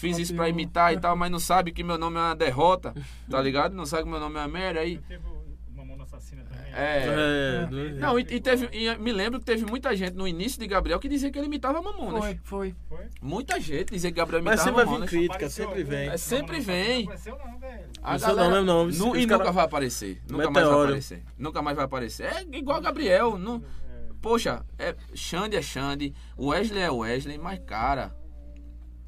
fiz 0.00 0.18
isso 0.18 0.34
pra 0.34 0.44
Copiou. 0.46 0.60
imitar 0.60 0.92
e 0.92 0.98
tal, 1.00 1.14
mas 1.16 1.30
não 1.30 1.38
sabe 1.38 1.72
que 1.72 1.82
meu 1.84 1.98
nome 1.98 2.16
é 2.16 2.20
uma 2.20 2.34
derrota. 2.34 2.94
Tá 3.28 3.40
ligado? 3.42 3.74
Não 3.74 3.86
sabe 3.86 4.04
que 4.04 4.08
meu 4.10 4.20
nome 4.20 4.36
é 4.36 4.40
uma 4.40 4.48
merda. 4.48 4.80
Aí. 4.80 4.98
Teve 4.98 5.22
o 5.26 5.40
Mamona 5.76 6.02
Assassina 6.04 6.42
também. 6.44 6.72
É. 6.72 7.06
É, 7.06 7.68
Não, 7.98 8.18
e, 8.18 8.22
e 8.22 8.40
teve, 8.40 8.68
e 8.72 8.96
me 8.98 9.12
lembro 9.12 9.40
que 9.40 9.46
teve 9.46 9.64
muita 9.66 9.94
gente 9.96 10.14
no 10.14 10.26
início 10.28 10.58
de 10.60 10.66
Gabriel 10.66 10.98
que 11.00 11.08
dizia 11.08 11.30
que 11.30 11.38
ele 11.38 11.46
imitava 11.46 11.80
Mamonas. 11.82 12.20
Foi, 12.20 12.40
foi. 12.44 12.74
Foi? 12.88 13.06
Muita 13.20 13.58
gente 13.60 13.92
dizia 13.92 14.10
que 14.10 14.16
Gabriel 14.16 14.42
Mas 14.42 14.60
imitava 14.60 14.68
sempre 14.70 14.76
vai 14.76 14.84
vir 14.84 14.90
Mamonas. 14.92 15.10
crítica, 15.10 15.48
sempre 15.48 15.82
vem. 15.84 16.08
É, 16.10 16.16
sempre 16.16 16.60
vem. 16.60 16.96
Não 17.04 17.12
apareceu 17.12 17.38
não, 17.38 17.58
velho. 17.58 17.90
A 18.02 18.18
não, 18.18 18.50
mesmo 18.50 18.64
não. 18.66 18.88
Isso- 18.88 18.98
Nu- 19.06 19.16
e 19.16 19.18
os 19.20 19.24
nunca 19.26 19.38
cara- 19.38 19.50
vai 19.52 19.64
aparecer. 19.64 20.22
Nunca 20.28 20.36
mais 20.50 20.54
vai 20.54 20.62
Meteoro. 20.64 20.84
aparecer. 20.88 21.22
Nunca 21.38 21.62
mais 21.62 21.76
vai 21.76 21.84
aparecer. 21.86 22.24
É 22.26 22.56
igual 22.58 22.80
Gabriel. 22.80 23.38
Não, 23.38 23.56
É, 23.56 23.90
Poxa, 24.22 24.64
é, 24.78 24.94
Xande 25.14 25.56
é 25.56 25.62
Xande, 25.62 26.12
Wesley 26.38 26.82
é 26.82 26.90
Wesley, 26.90 27.38
mas 27.38 27.58
cara, 27.66 28.14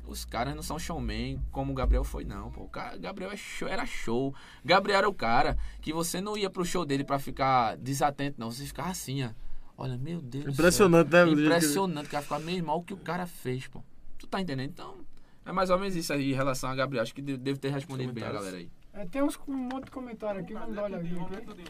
os 0.07 0.25
caras 0.25 0.55
não 0.55 0.63
são 0.63 0.79
showman 0.79 1.41
como 1.51 1.73
o 1.73 1.75
Gabriel 1.75 2.05
foi, 2.05 2.25
não. 2.25 2.51
Pô. 2.51 2.63
O 2.65 2.69
cara- 2.69 2.97
Gabriel 2.99 3.31
é 3.31 3.37
show- 3.37 3.69
era 3.69 3.87
show. 3.87 4.35
Gabriel 4.65 4.99
era 4.99 5.09
o 5.09 5.15
cara 5.15 5.57
que 5.81 5.93
você 5.93 6.21
não 6.21 6.37
ia 6.37 6.51
pro 6.51 6.65
show 6.65 6.85
dele 6.85 7.05
pra 7.05 7.19
ficar 7.19 7.77
desatento, 7.77 8.39
não. 8.41 8.51
Você 8.51 8.65
ficava 8.67 8.91
assim, 8.91 9.25
ó. 9.25 9.31
Olha, 9.77 9.97
meu 9.97 10.21
Deus. 10.21 10.45
do 10.45 10.53
céu. 10.53 10.53
Impressionante, 10.55 11.11
né? 11.11 11.25
do 11.25 11.27
jeito 11.29 11.39
que- 11.41 11.47
Impressionante, 11.47 12.07
o 12.07 12.11
cara 12.11 12.23
ficava 12.23 12.45
meio 12.45 12.65
mal 12.65 12.79
o 12.79 12.83
que 12.83 12.93
o 12.95 12.99
cara 12.99 13.27
fez, 13.27 13.67
pô. 13.69 13.83
Tu 14.19 14.27
tá 14.27 14.41
entendendo? 14.41 14.69
Então, 14.71 14.99
é 15.47 15.51
mais 15.53 15.71
ou 15.71 15.79
menos 15.79 15.97
isso 15.97 16.13
aí 16.13 16.33
em 16.33 16.35
relação 16.35 16.71
a 16.71 16.75
Gabriel. 16.75 17.03
Acho 17.03 17.15
que 17.15 17.23
de- 17.23 17.37
devo 17.37 17.59
ter 17.59 17.71
respondido 17.73 18.13
bem 18.13 18.23
a 18.25 18.31
galera 18.33 18.57
aí. 18.59 18.71
É, 18.93 19.07
tem 19.07 19.23
uns, 19.23 19.39
um 19.49 19.55
monte 19.55 19.87
de 19.87 19.91
comentário 19.91 20.41
aqui, 20.43 20.53
vamos 20.53 20.75
dar 20.77 20.83
uma 20.83 20.89
olhadinha 20.99 21.23
aqui. 21.23 21.65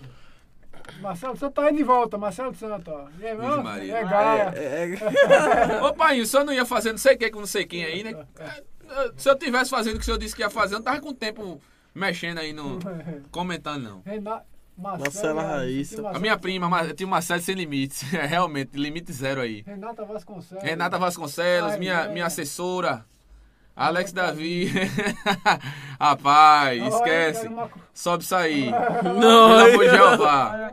Marcelo 1.00 1.36
Santos 1.36 1.54
tá 1.54 1.64
aí 1.64 1.76
de 1.76 1.82
volta, 1.82 2.18
Marcelo 2.18 2.54
Santos, 2.54 2.92
ó. 2.92 3.09
E 3.18 3.26
aí, 3.26 3.36
meu? 3.36 3.62
Maria. 3.62 3.96
É 3.96 4.04
Gaia. 4.04 4.52
É, 4.56 4.94
é, 5.78 5.82
Ô 5.84 5.92
pai, 5.94 6.20
o 6.20 6.26
senhor 6.26 6.44
não 6.44 6.52
ia 6.52 6.64
fazer 6.64 6.92
não 6.92 6.98
sei 6.98 7.14
o 7.14 7.18
que 7.18 7.30
com 7.30 7.40
não 7.40 7.46
sei 7.46 7.64
quem 7.64 7.84
aí, 7.84 8.02
né? 8.02 8.26
É, 8.38 9.10
Se 9.16 9.28
eu 9.28 9.36
tivesse 9.36 9.70
fazendo 9.70 9.94
o 9.94 9.96
que 9.96 10.02
o 10.02 10.04
senhor 10.04 10.18
disse 10.18 10.34
que 10.34 10.42
ia 10.42 10.50
fazer, 10.50 10.74
eu 10.74 10.78
não 10.78 10.84
tava 10.84 11.00
com 11.00 11.12
tempo 11.12 11.60
mexendo 11.94 12.38
aí 12.38 12.52
no. 12.52 12.78
comentando, 13.30 13.82
não. 13.82 14.02
Renato. 14.04 14.52
Marcela 14.76 15.42
Raíssa. 15.42 16.09
A 16.09 16.18
minha 16.18 16.36
prima, 16.36 16.82
eu 16.82 16.94
tinha 16.94 17.06
uma 17.06 17.20
série 17.20 17.42
sem 17.42 17.54
limites. 17.54 18.02
É, 18.14 18.26
realmente, 18.26 18.76
limite 18.76 19.12
zero 19.12 19.40
aí. 19.40 19.62
Renata 19.66 20.04
Vasconcelos. 20.04 20.64
Renata 20.64 20.98
Vasconcelos, 20.98 21.72
Ai, 21.72 21.78
minha, 21.78 22.00
é. 22.00 22.09
minha 22.12 22.26
assessora. 22.26 23.04
Alex 23.74 24.12
Davi. 24.12 24.70
Rapaz, 25.98 26.94
esquece. 26.94 27.48
Sobe 27.94 28.24
isso 28.24 28.35
aí. 28.35 28.70
Não, 28.70 29.48
Pelo 29.64 29.74
amor 29.74 29.85
de 29.85 29.90
Jeová. 29.90 30.73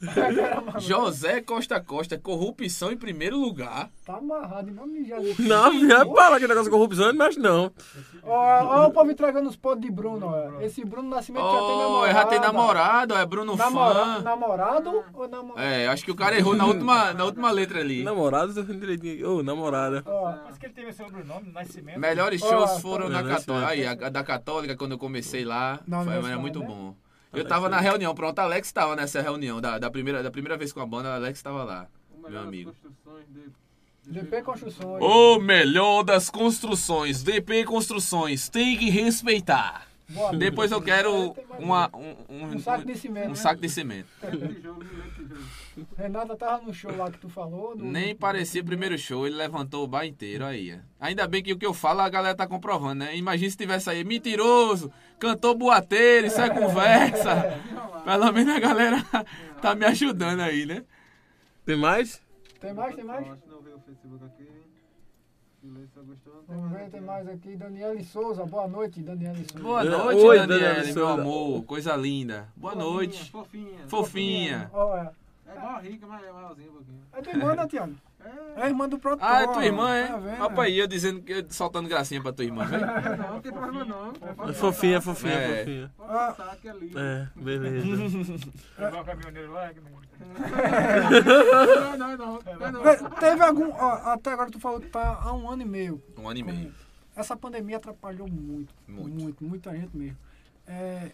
José 0.78 1.40
Costa 1.40 1.80
Costa, 1.80 2.16
corrupção 2.18 2.92
em 2.92 2.96
primeiro 2.96 3.36
lugar. 3.36 3.90
Tá 4.04 4.16
amarrado, 4.16 4.70
não 4.72 4.86
mijar 4.86 5.18
ali. 5.18 5.34
Não, 5.38 5.88
já 5.88 6.06
para 6.06 6.38
que 6.38 6.46
negócio 6.46 6.64
de 6.64 6.70
corrupção, 6.70 7.06
não 7.08 7.14
mexe 7.14 7.38
não. 7.38 7.72
Ó, 8.22 8.34
ó 8.64 8.86
o 8.86 8.92
povo 8.92 9.10
entregando 9.10 9.48
os 9.48 9.56
potes 9.56 9.82
de 9.82 9.90
Bruno, 9.90 10.26
ó. 10.26 10.60
Esse 10.60 10.84
Bruno 10.84 11.08
Nascimento 11.10 11.44
já 11.44 11.58
tem 11.58 11.78
namorado. 11.78 12.12
já 12.14 12.24
tem 12.26 12.40
namorado, 12.40 13.14
é 13.14 13.26
Bruno 13.26 13.56
Namora- 13.56 14.04
Fã. 14.04 14.20
Namorado 14.22 15.04
ou 15.12 15.28
namorado? 15.28 15.60
É, 15.60 15.88
acho 15.88 16.04
que 16.04 16.10
o 16.10 16.16
cara 16.16 16.36
errou 16.36 16.54
na 16.54 16.64
última, 16.66 17.12
na 17.12 17.24
última 17.24 17.50
letra 17.50 17.80
ali. 17.80 18.02
Namorado, 18.02 18.54
tô 18.54 18.62
vendo 18.62 18.80
direitinho. 18.80 19.38
Ô, 19.38 19.42
namorada. 19.42 20.02
Ó, 20.06 20.32
Mas 20.46 20.56
que 20.58 20.66
ele 20.66 20.74
teve 20.74 20.92
sobrenome, 20.92 21.50
nascimento. 21.52 21.98
Melhores 21.98 22.42
Ó, 22.42 22.48
shows 22.48 22.80
foram 22.80 23.08
na 23.08 23.22
vendo? 23.22 23.36
Católica. 23.36 23.68
Aí, 23.68 23.86
a, 23.86 23.90
a 23.92 24.08
da 24.08 24.22
Católica, 24.24 24.76
quando 24.76 24.92
eu 24.92 24.98
comecei 24.98 25.44
lá, 25.44 25.80
Na 25.86 26.02
foi, 26.04 26.19
era 26.26 26.38
universidade, 26.38 26.40
muito 26.40 26.60
né? 26.60 26.66
bom. 26.66 26.94
Eu 27.32 27.44
tava 27.46 27.68
na 27.68 27.78
reunião, 27.80 28.14
pronto, 28.14 28.38
Alex 28.40 28.72
tava 28.72 28.96
nessa 28.96 29.20
reunião, 29.22 29.60
da, 29.60 29.78
da, 29.78 29.90
primeira, 29.90 30.22
da 30.22 30.30
primeira 30.30 30.56
vez 30.56 30.72
com 30.72 30.80
a 30.80 30.86
banda, 30.86 31.14
Alex 31.14 31.40
tava 31.42 31.62
lá, 31.64 31.86
O 32.12 32.20
meu 32.20 32.28
melhor 32.28 32.40
das 32.40 32.48
amigo. 32.48 32.72
construções 32.72 33.26
de- 33.28 33.60
DP 34.20 34.42
Construções. 34.42 35.02
O 35.02 35.38
melhor 35.38 36.02
das 36.02 36.28
construções, 36.30 37.22
DP 37.22 37.64
Construções, 37.64 38.48
tem 38.48 38.76
que 38.76 38.90
respeitar. 38.90 39.86
Boa. 40.10 40.36
Depois 40.36 40.72
eu 40.72 40.82
quero 40.82 41.34
uma, 41.58 41.88
um, 41.96 42.16
um, 42.28 42.44
Um 42.54 42.58
saco 42.58 42.84
de 42.84 42.96
cimento, 42.96 43.26
um 43.26 43.30
né? 43.30 43.34
saco 43.36 43.60
de 43.60 43.68
cimento. 43.68 44.08
Tijolo. 44.54 44.84
Renata 45.96 46.36
tava 46.36 46.64
no 46.64 46.74
show 46.74 46.94
lá 46.96 47.10
que 47.10 47.18
tu 47.18 47.28
falou. 47.28 47.76
do- 47.76 47.84
Nem 47.84 48.14
parecia 48.14 48.60
o 48.60 48.64
primeiro 48.64 48.98
show, 48.98 49.26
ele 49.26 49.36
levantou 49.36 49.84
o 49.84 49.86
bar 49.86 50.04
inteiro 50.04 50.44
aí. 50.44 50.74
ó. 50.74 50.78
Ainda 51.06 51.26
bem 51.28 51.42
que 51.42 51.52
o 51.52 51.58
que 51.58 51.64
eu 51.64 51.72
falo 51.72 52.00
a 52.00 52.08
galera 52.08 52.34
tá 52.34 52.46
comprovando, 52.46 53.04
né? 53.04 53.16
Imagina 53.16 53.50
se 53.50 53.56
tivesse 53.56 53.88
aí, 53.88 54.02
mentiroso, 54.04 54.92
cantor 55.18 55.54
boateiro, 55.54 56.26
isso 56.26 56.40
é 56.40 56.50
conversa. 56.50 57.60
Pelo 58.04 58.32
menos 58.32 58.54
a 58.54 58.58
galera 58.60 59.02
tá 59.62 59.74
me 59.74 59.84
ajudando 59.86 60.40
aí, 60.40 60.66
né? 60.66 60.84
Tem 61.64 61.76
mais? 61.76 62.20
Tem 62.60 62.74
mais, 62.74 62.94
tem 62.96 63.04
mais? 63.04 63.26
Acho 63.28 63.40
que 63.42 63.48
não 63.48 63.62
veio 63.62 63.76
o 63.76 63.80
Facebook 63.80 64.24
aqui. 64.24 64.44
Silêncio 64.44 64.50
gostou, 64.50 65.28
não 65.28 65.30
tem 65.30 65.48
Vamos 65.62 66.70
mais 66.70 66.72
ver, 66.72 66.80
aqui, 66.82 66.90
tem 66.90 67.00
mais 67.02 67.28
aqui. 67.28 67.56
Daniele 67.56 68.02
Souza, 68.04 68.46
boa 68.46 68.66
noite, 68.66 69.02
Daniele 69.02 69.44
Souza. 69.44 69.62
Boa 69.62 69.82
Oi, 69.82 69.88
noite, 69.88 70.20
Oi, 70.20 70.38
Daniele, 70.38 70.64
Daniele 70.74 70.92
meu 70.94 71.06
amor. 71.08 71.64
Coisa 71.64 71.94
linda. 71.96 72.48
Boa 72.56 72.72
Fofinha, 72.72 72.90
noite. 72.92 73.30
Fofinha. 73.30 73.78
Fofinha. 73.88 74.70
Ó, 74.72 74.96
é. 74.96 75.10
É 75.46 75.56
igual 75.56 75.72
a 75.76 75.80
rica, 75.80 76.06
mas 76.06 76.24
é 76.24 76.32
maiorzinho 76.32 76.70
um 76.70 76.74
pouquinho. 76.74 77.00
É 77.12 77.22
do 77.22 77.30
irmão, 77.30 77.54
né, 77.56 77.66
Tiago? 77.66 77.94
É 78.56 78.62
a 78.62 78.68
irmã 78.68 78.88
do 78.88 78.98
produtor. 78.98 79.28
Ah, 79.28 79.42
é 79.42 79.46
tua 79.48 79.64
irmã, 79.66 79.94
é? 79.94 80.06
Tá 80.06 80.16
vendo? 80.16 80.44
Opa 80.44 80.62
aí, 80.62 80.78
eu 80.78 80.86
dizendo 80.86 81.22
que 81.22 81.32
eu 81.32 81.44
soltando 81.50 81.88
gracinha 81.88 82.22
pra 82.22 82.32
tua 82.32 82.44
irmã, 82.44 82.64
velho. 82.66 82.86
Não, 83.18 83.32
não 83.34 83.40
tem 83.40 83.52
problema 83.52 83.84
não. 83.84 84.12
É 84.48 84.52
fofinha, 84.52 84.98
é 84.98 85.00
fofinha, 85.00 85.32
É. 85.34 85.58
fofinha. 85.58 85.90
Ah, 86.00 86.34
Saque 86.36 86.68
ali. 86.68 86.92
É, 86.96 87.26
beleza. 87.34 87.86
Levar 88.78 89.00
o 89.00 89.04
caminhoneiro 89.04 89.52
lá. 89.52 89.68
que 89.74 89.80
não- 89.80 89.90
Não, 90.20 91.96
não, 91.96 92.16
não. 92.16 92.72
não, 92.72 93.10
Teve 93.18 93.42
algum. 93.42 93.70
ó, 93.72 93.92
até 94.12 94.32
agora 94.32 94.50
tu 94.50 94.60
falou 94.60 94.80
que 94.80 94.88
tá 94.88 95.18
há 95.22 95.32
um 95.32 95.48
ano 95.50 95.62
e 95.62 95.64
meio. 95.64 96.02
Um 96.18 96.28
ano 96.28 96.38
e 96.38 96.42
meio. 96.42 96.74
Essa 97.16 97.36
pandemia 97.36 97.76
atrapalhou 97.78 98.28
muito. 98.28 98.74
Muito. 98.86 99.10
Muito, 99.22 99.44
muita 99.44 99.72
gente 99.76 99.96
mesmo. 99.96 100.16
É, 100.66 101.10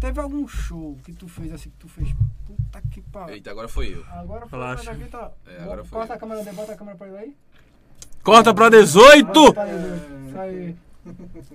teve 0.00 0.20
algum 0.20 0.46
show 0.48 0.96
que 1.04 1.12
tu 1.12 1.28
fez 1.28 1.52
assim, 1.52 1.70
que 1.70 1.76
tu 1.76 1.88
fez. 1.88 2.08
Puta 2.46 2.82
que 2.90 3.00
pariu. 3.02 3.34
Eita, 3.34 3.50
agora 3.50 3.68
foi 3.68 3.94
eu. 3.94 4.04
Agora 4.10 4.46
foi, 4.46 4.58
Relaxa. 4.58 4.84
mas 4.92 5.00
aqui 5.00 5.10
tá. 5.10 5.30
É, 5.46 5.62
agora 5.62 5.84
foi 5.84 5.98
eu. 6.06 6.12
a 6.12 6.18
câmera 6.18 6.42
dele, 6.44 6.56
bota 6.56 6.72
a 6.72 6.76
câmera 6.76 6.96
pra 6.98 7.06
ele 7.08 7.16
aí. 7.18 7.36
Corta 8.22 8.52
pra 8.52 8.68
18! 8.68 9.24
Bota 9.32 9.52
pra 9.52 9.68
ele, 9.68 10.28
Isso 10.28 10.38
aí. 10.38 10.76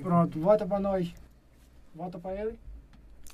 Pronto, 0.02 0.40
volta 0.40 0.66
pra 0.66 0.80
nós. 0.80 1.14
Volta 1.94 2.18
pra 2.18 2.34
ele. 2.34 2.58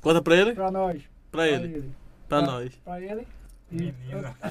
Corta 0.01 0.21
pra 0.21 0.35
ele? 0.35 0.53
Pra 0.55 0.71
nós. 0.71 1.03
Pra 1.31 1.47
ele. 1.47 1.91
Pra 2.27 2.41
nós. 2.41 2.73
Pra 2.83 2.99
ele. 2.99 3.27
Menina. 3.69 4.35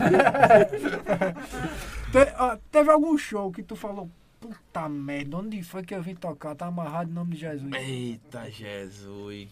Te- 2.12 2.34
ó, 2.38 2.56
teve 2.70 2.90
algum 2.90 3.16
show 3.16 3.51
que 3.51 3.62
tu 3.62 3.74
falou, 3.76 4.10
puta 4.40 4.88
merda, 4.88 5.38
onde 5.38 5.62
foi 5.62 5.82
que 5.82 5.94
eu 5.94 6.02
vim 6.02 6.14
tocar? 6.14 6.55
Tá 6.55 6.66
amarrado 6.66 7.10
em 7.10 7.14
nome 7.14 7.34
de 7.34 7.40
Jesus. 7.40 7.72
Eita, 7.74 8.51
Jesus. 8.51 9.48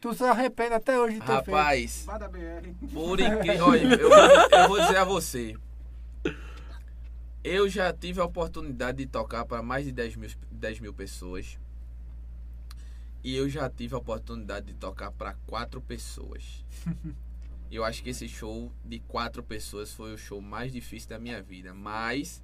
Tu 0.00 0.14
se 0.14 0.24
arrepende 0.24 0.74
até 0.74 0.98
hoje 0.98 1.14
de 1.18 1.26
ter 1.26 1.44
feito. 1.44 1.56
Rapaz, 1.56 2.06
BR. 2.30 2.88
por 2.92 3.20
incrível. 3.20 3.66
Olha, 3.66 3.94
eu 3.94 4.08
vou, 4.08 4.58
eu 4.60 4.68
vou 4.68 4.80
dizer 4.80 4.96
a 4.98 5.04
você. 5.04 5.56
Eu 7.42 7.68
já 7.68 7.92
tive 7.92 8.20
a 8.20 8.24
oportunidade 8.24 8.98
de 8.98 9.06
tocar 9.06 9.44
para 9.44 9.62
mais 9.62 9.84
de 9.84 9.92
10 9.92 10.16
mil, 10.16 10.30
10 10.50 10.80
mil 10.80 10.94
pessoas. 10.94 11.58
E 13.22 13.34
eu 13.36 13.48
já 13.48 13.68
tive 13.70 13.94
a 13.94 13.98
oportunidade 13.98 14.66
de 14.66 14.74
tocar 14.74 15.10
para 15.10 15.34
quatro 15.46 15.80
pessoas. 15.80 16.64
Eu 17.70 17.84
acho 17.84 18.02
que 18.02 18.10
esse 18.10 18.28
show 18.28 18.70
de 18.84 19.00
quatro 19.00 19.42
pessoas 19.42 19.92
foi 19.92 20.14
o 20.14 20.18
show 20.18 20.40
mais 20.40 20.72
difícil 20.72 21.08
da 21.08 21.18
minha 21.18 21.42
vida. 21.42 21.74
Mas. 21.74 22.42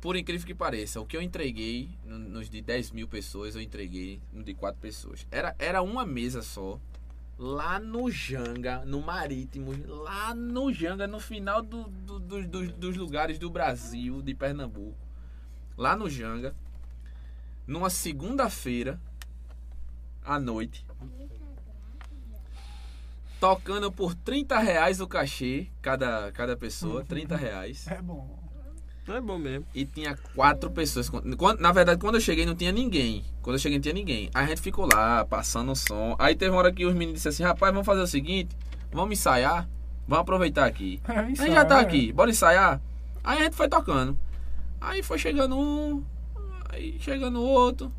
Por 0.00 0.16
incrível 0.16 0.44
que 0.46 0.54
pareça, 0.54 1.00
o 1.00 1.06
que 1.06 1.16
eu 1.16 1.22
entreguei 1.22 1.88
no- 2.04 2.18
nos 2.18 2.50
de 2.50 2.60
10 2.60 2.90
mil 2.90 3.06
pessoas, 3.06 3.54
eu 3.54 3.60
entreguei 3.62 4.20
no 4.32 4.42
de 4.42 4.52
quatro 4.52 4.80
pessoas. 4.80 5.26
Era, 5.30 5.54
era 5.58 5.80
uma 5.82 6.04
mesa 6.04 6.42
só. 6.42 6.78
Lá 7.38 7.78
no 7.78 8.10
Janga, 8.10 8.84
no 8.84 9.00
Marítimo, 9.00 9.72
lá 9.86 10.34
no 10.34 10.72
Janga, 10.72 11.06
no 11.06 11.18
final 11.20 11.62
do, 11.62 11.84
do- 11.84 12.18
do- 12.20 12.72
dos 12.72 12.96
lugares 12.96 13.38
do 13.38 13.48
Brasil, 13.48 14.20
de 14.22 14.34
Pernambuco. 14.34 14.96
Lá 15.76 15.96
no 15.96 16.10
Janga, 16.10 16.54
numa 17.66 17.88
segunda-feira, 17.88 19.00
à 20.24 20.38
noite, 20.38 20.84
tocando 23.42 23.90
por 23.90 24.14
30 24.14 24.56
reais 24.60 25.00
o 25.00 25.06
cachê, 25.08 25.66
cada, 25.82 26.30
cada 26.30 26.56
pessoa, 26.56 27.04
30 27.04 27.34
reais. 27.36 27.88
É 27.88 28.00
bom. 28.00 28.38
É 29.08 29.20
bom 29.20 29.36
mesmo. 29.36 29.66
E 29.74 29.84
tinha 29.84 30.16
quatro 30.32 30.70
pessoas. 30.70 31.10
Quando- 31.10 31.58
na 31.60 31.72
verdade, 31.72 32.00
quando 32.00 32.14
eu 32.14 32.20
cheguei, 32.20 32.46
não 32.46 32.54
tinha 32.54 32.70
ninguém. 32.70 33.24
Quando 33.42 33.56
eu 33.56 33.58
cheguei, 33.58 33.78
não 33.78 33.82
tinha 33.82 33.94
ninguém. 33.94 34.30
Aí 34.32 34.44
a 34.44 34.46
gente 34.46 34.60
ficou 34.60 34.86
lá, 34.86 35.24
passando 35.24 35.72
o 35.72 35.74
som. 35.74 36.14
Aí 36.20 36.36
teve 36.36 36.52
uma 36.52 36.58
hora 36.60 36.72
que 36.72 36.86
os 36.86 36.92
meninos 36.94 37.14
disseram 37.14 37.34
assim: 37.34 37.42
rapaz, 37.42 37.72
vamos 37.72 37.84
fazer 37.84 38.00
o 38.02 38.06
seguinte: 38.06 38.56
vamos 38.92 39.18
ensaiar, 39.18 39.68
vamos 40.06 40.22
aproveitar 40.22 40.64
aqui. 40.64 41.00
É, 41.10 41.18
A 41.18 41.24
gente 41.24 41.38
já 41.52 41.64
tá 41.64 41.80
aqui, 41.80 42.12
bora 42.12 42.30
ensaiar. 42.30 42.80
Aí 43.24 43.40
a 43.40 43.42
gente 43.42 43.56
foi 43.56 43.68
tocando. 43.68 44.16
Aí 44.80 45.02
foi 45.02 45.18
chegando 45.18 45.58
um, 45.58 46.04
aí 46.68 46.96
chegando 47.00 47.42
outro. 47.42 47.92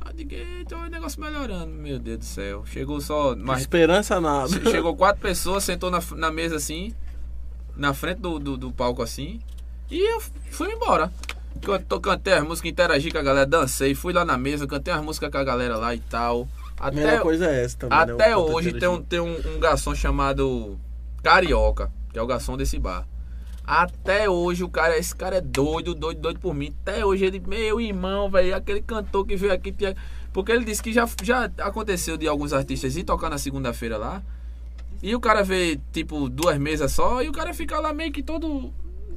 Aí 0.00 0.14
digo, 0.14 0.34
eita, 0.34 0.76
o 0.76 0.86
negócio 0.88 1.20
melhorando, 1.20 1.66
meu 1.68 1.98
Deus 1.98 2.18
do 2.18 2.24
céu. 2.24 2.64
Chegou 2.66 3.00
só. 3.00 3.36
mais 3.36 3.60
Esperança 3.60 4.20
nada. 4.20 4.48
Che- 4.48 4.70
Chegou 4.70 4.96
quatro 4.96 5.20
pessoas, 5.20 5.64
sentou 5.64 5.90
na, 5.90 6.00
na 6.16 6.30
mesa 6.30 6.56
assim, 6.56 6.94
na 7.76 7.92
frente 7.94 8.18
do, 8.18 8.38
do, 8.38 8.56
do 8.56 8.72
palco 8.72 9.02
assim, 9.02 9.40
e 9.90 9.98
eu 9.98 10.20
fui 10.50 10.72
embora. 10.72 11.12
Eu 11.90 12.00
cantei 12.00 12.32
as 12.34 12.42
músicas, 12.44 12.70
interagi 12.70 13.10
com 13.10 13.18
a 13.18 13.22
galera, 13.22 13.44
dancei, 13.46 13.94
fui 13.94 14.12
lá 14.12 14.24
na 14.24 14.38
mesa, 14.38 14.66
cantei 14.66 14.94
as 14.94 15.02
músicas 15.02 15.30
com 15.30 15.38
a 15.38 15.44
galera 15.44 15.76
lá 15.76 15.94
e 15.94 15.98
tal. 16.00 16.48
A 16.78 16.90
melhor 16.90 17.14
Até, 17.14 17.20
coisa 17.20 17.46
é 17.50 17.64
essa 17.64 17.76
também. 17.76 17.98
né? 17.98 18.12
até 18.14 18.36
O 18.36 18.52
hoje 18.52 18.72
tem, 18.72 18.88
um, 18.88 19.02
tem 19.02 19.20
um, 19.20 19.36
um 19.56 19.60
garçom 19.60 19.94
chamado 19.94 20.78
Carioca, 21.22 21.90
que 22.12 22.18
é 22.18 22.22
o 22.22 22.26
garçom 22.26 22.56
desse 22.56 22.78
bar. 22.78 23.06
Até 23.64 24.28
hoje 24.28 24.64
o 24.64 24.68
cara, 24.68 24.96
esse 24.98 25.14
cara 25.14 25.36
é 25.36 25.40
doido, 25.40 25.94
doido, 25.94 26.20
doido 26.20 26.40
por 26.40 26.54
mim. 26.54 26.74
Até 26.82 27.04
hoje 27.04 27.24
ele, 27.24 27.40
meu 27.46 27.80
irmão, 27.80 28.30
velho, 28.30 28.54
aquele 28.56 28.80
cantor 28.80 29.26
que 29.26 29.36
veio 29.36 29.52
aqui. 29.52 29.74
Porque 30.32 30.52
ele 30.52 30.64
disse 30.64 30.82
que 30.82 30.92
já, 30.92 31.08
já 31.22 31.50
aconteceu 31.58 32.16
de 32.16 32.26
alguns 32.26 32.52
artistas 32.52 32.96
ir 32.96 33.04
tocar 33.04 33.30
na 33.30 33.38
segunda-feira 33.38 33.96
lá. 33.96 34.22
E 35.02 35.14
o 35.14 35.20
cara 35.20 35.42
vê, 35.42 35.80
tipo, 35.92 36.28
duas 36.28 36.58
mesas 36.58 36.92
só, 36.92 37.22
e 37.22 37.28
o 37.28 37.32
cara 37.32 37.54
fica 37.54 37.78
lá 37.80 37.92
meio 37.92 38.12
que 38.12 38.22
todo 38.22 38.72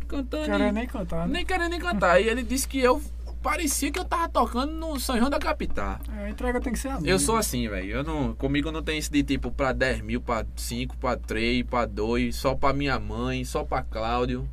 cantando. 0.07 0.45
Quero 0.45 0.63
e- 0.63 0.71
nem 0.71 0.87
cantar, 0.87 1.27
né? 1.27 1.33
nem 1.33 1.45
querendo 1.45 1.71
nem 1.71 1.79
cantar. 1.79 2.21
E 2.21 2.27
ele 2.29 2.43
disse 2.43 2.67
que 2.67 2.79
eu 2.79 3.01
parecia 3.43 3.91
que 3.91 3.99
eu 3.99 4.05
tava 4.05 4.29
tocando 4.29 4.71
no 4.71 4.97
São 4.99 5.17
João 5.17 5.29
da 5.29 5.37
Capital. 5.37 5.99
É, 6.17 6.25
a 6.25 6.29
entrega 6.29 6.61
tem 6.61 6.71
que 6.71 6.79
ser 6.79 6.87
a 6.87 6.99
Eu 7.03 7.19
sou 7.19 7.35
assim, 7.35 7.67
velho. 7.67 7.97
Eu 7.97 8.03
não, 8.03 8.33
comigo 8.33 8.71
não 8.71 8.81
tem 8.81 8.97
isso 8.97 9.11
de 9.11 9.21
tipo 9.21 9.51
pra 9.51 9.73
10 9.73 10.01
mil, 10.01 10.21
pra 10.21 10.45
5, 10.55 10.97
pra 10.97 11.17
3, 11.17 11.63
pra 11.63 11.85
2, 11.85 12.33
só 12.33 12.55
pra 12.55 12.73
minha 12.73 12.97
mãe, 12.97 13.43
só 13.43 13.63
pra 13.63 13.83
Cláudio. 13.83 14.49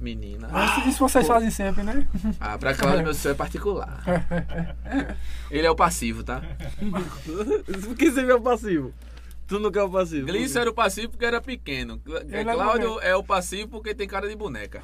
Menina. 0.00 0.48
Mas 0.50 0.86
Isso 0.86 0.98
vocês 0.98 1.26
fazem 1.26 1.50
sempre, 1.50 1.82
né? 1.82 2.06
Ah, 2.38 2.58
pra 2.58 2.74
Cláudio 2.74 3.04
meu 3.04 3.14
sonho 3.14 3.32
é 3.32 3.36
particular. 3.36 4.02
Ele 5.50 5.66
é 5.66 5.70
o 5.70 5.74
passivo, 5.74 6.22
tá? 6.22 6.42
Por 7.84 7.96
que 7.96 8.10
você 8.10 8.24
vê 8.24 8.32
o 8.32 8.40
passivo? 8.40 8.92
Tu 9.46 9.58
não 9.58 9.70
quer 9.70 9.82
o 9.82 9.90
passivo? 9.90 10.26
Gleison 10.26 10.60
era 10.60 10.70
o 10.70 10.74
passivo 10.74 11.10
porque 11.10 11.24
era 11.24 11.40
pequeno. 11.40 12.00
Ele 12.06 12.36
é 12.36 12.44
Cláudio 12.44 12.88
bonito. 12.88 13.06
é 13.06 13.14
o 13.16 13.22
passivo 13.22 13.68
porque 13.68 13.94
tem 13.94 14.08
cara 14.08 14.28
de 14.28 14.36
boneca. 14.36 14.82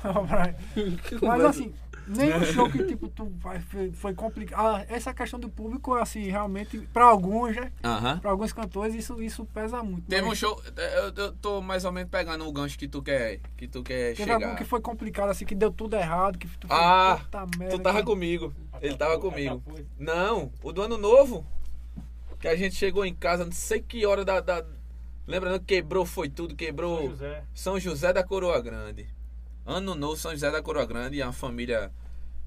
Mas 1.23 1.45
assim, 1.45 1.73
nenhum 2.17 2.45
show 2.45 2.71
que 2.71 2.85
tipo, 2.85 3.09
tu 3.09 3.27
vai, 3.39 3.61
foi, 3.61 3.93
foi 3.93 4.15
complicado. 4.15 4.61
Ah, 4.61 4.85
essa 4.89 5.13
questão 5.15 5.39
do 5.41 5.49
público, 5.49 5.95
assim, 5.95 6.23
realmente, 6.29 6.79
pra 6.93 7.05
alguns, 7.05 7.55
né? 7.57 7.73
Aham. 7.85 8.19
Pra 8.19 8.31
alguns 8.31 8.53
cantores, 8.53 8.95
isso, 8.95 9.21
isso 9.23 9.45
pesa 9.47 9.83
muito. 9.83 10.07
Teve 10.09 10.23
um 10.25 10.29
Mas 10.29 10.39
show. 10.39 10.61
Eu, 10.77 11.13
eu 11.25 11.33
tô 11.33 11.61
mais 11.61 11.85
ou 11.85 11.93
menos 11.93 12.11
pegando 12.11 12.47
o 12.47 12.53
gancho 12.53 12.79
que 12.79 12.89
tu 12.89 13.03
quer, 13.03 13.41
que 13.57 13.67
tu 13.69 13.83
quer 13.83 14.15
Teve 14.15 14.31
algum 14.33 14.45
chegar. 14.47 14.57
que 14.59 14.65
foi 14.65 14.81
complicado, 14.81 15.31
assim, 15.31 15.45
que 15.45 15.55
deu 15.55 15.71
tudo 15.71 15.97
errado, 15.97 16.39
que 16.39 16.47
tu 16.59 16.67
Ah, 16.71 17.19
puta 17.23 17.47
merda. 17.59 17.77
Tu 17.77 17.83
tava 17.83 17.99
que- 17.99 18.05
comigo. 18.05 18.53
Ele 18.81 18.97
tava 18.97 19.19
comigo. 19.19 19.63
foi. 19.69 19.87
Não, 19.99 20.51
o 20.63 20.73
do 20.73 20.83
ano 20.83 20.97
novo. 20.97 21.47
Que 22.39 22.49
a 22.49 22.57
gente 22.57 22.75
chegou 22.75 23.05
em 23.05 23.15
casa, 23.15 23.45
não 23.45 23.53
sei 23.53 23.83
que 23.83 24.07
hora 24.07 24.25
da. 24.25 24.41
da... 24.41 24.65
Lembrando 25.27 25.61
que 25.61 25.67
quebrou, 25.75 26.07
foi 26.07 26.29
tudo, 26.31 26.57
quebrou. 26.57 26.97
São 27.01 27.09
José. 27.11 27.45
São 27.55 27.79
José 27.81 28.13
da 28.15 28.25
Coroa 28.25 28.59
Grande. 28.61 29.07
Ano 29.67 29.95
novo, 29.95 30.17
São 30.17 30.31
José 30.33 30.51
da 30.51 30.63
Coroa 30.63 30.87
Grande. 30.87 31.19
E 31.19 31.23
a 31.23 31.31
família 31.33 31.93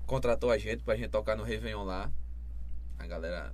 contratou 0.06 0.52
a 0.52 0.58
gente 0.58 0.84
pra 0.84 0.96
gente 0.96 1.10
tocar 1.10 1.36
no 1.36 1.44
Réveillon 1.44 1.84
lá. 1.84 2.12
A 3.00 3.08
galera 3.08 3.54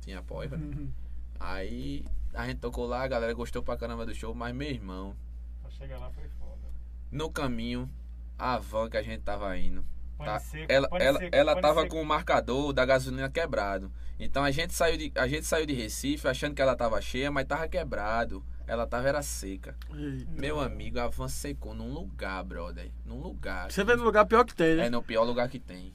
tinha 0.00 0.18
apoio. 0.18 0.50
né? 0.50 0.56
Uhum. 0.56 0.90
Aí 1.38 2.04
a 2.34 2.46
gente 2.46 2.58
tocou 2.60 2.86
lá, 2.86 3.02
a 3.02 3.08
galera 3.08 3.32
gostou 3.34 3.62
pra 3.62 3.76
caramba 3.76 4.04
do 4.06 4.14
show, 4.14 4.34
mas 4.34 4.54
meu 4.54 4.68
irmão, 4.68 5.14
Pra 5.62 5.70
chegar 5.70 5.98
lá 5.98 6.10
foi 6.10 6.28
foda. 6.38 6.60
no 7.10 7.30
caminho, 7.30 7.90
a 8.38 8.58
van 8.58 8.88
que 8.90 8.96
a 8.96 9.02
gente 9.02 9.22
tava 9.22 9.56
indo. 9.56 9.84
Tá. 10.18 10.38
seco, 10.38 10.72
Ela, 10.72 10.88
ela, 10.92 11.18
seco, 11.18 11.36
ela 11.36 11.60
tava 11.60 11.82
seco. 11.82 11.94
com 11.96 12.02
o 12.02 12.06
marcador 12.06 12.72
da 12.72 12.86
gasolina 12.86 13.28
quebrado. 13.30 13.92
Então 14.18 14.42
a 14.42 14.50
gente 14.50 14.72
saiu 14.72 14.96
de, 14.96 15.12
a 15.14 15.28
gente 15.28 15.44
saiu 15.44 15.66
de 15.66 15.74
Recife 15.74 16.26
achando 16.26 16.54
que 16.54 16.62
ela 16.62 16.74
tava 16.74 17.00
cheia, 17.02 17.30
mas 17.30 17.46
tava 17.46 17.68
quebrado. 17.68 18.42
Ela 18.66 18.86
tava 18.86 19.08
era 19.08 19.22
seca. 19.22 19.76
Ei. 19.94 20.26
Meu 20.30 20.60
amigo, 20.60 20.98
a 20.98 21.06
van 21.06 21.28
secou 21.28 21.74
num 21.74 21.92
lugar, 21.92 22.42
brother. 22.42 22.90
Num 23.04 23.20
lugar. 23.20 23.70
Você 23.70 23.84
vê 23.84 23.94
no 23.94 24.02
lugar 24.02 24.26
pior 24.26 24.44
que 24.44 24.54
tem, 24.54 24.74
né? 24.76 24.86
É 24.86 24.90
no 24.90 25.02
pior 25.02 25.22
lugar 25.22 25.48
que 25.48 25.58
tem. 25.58 25.94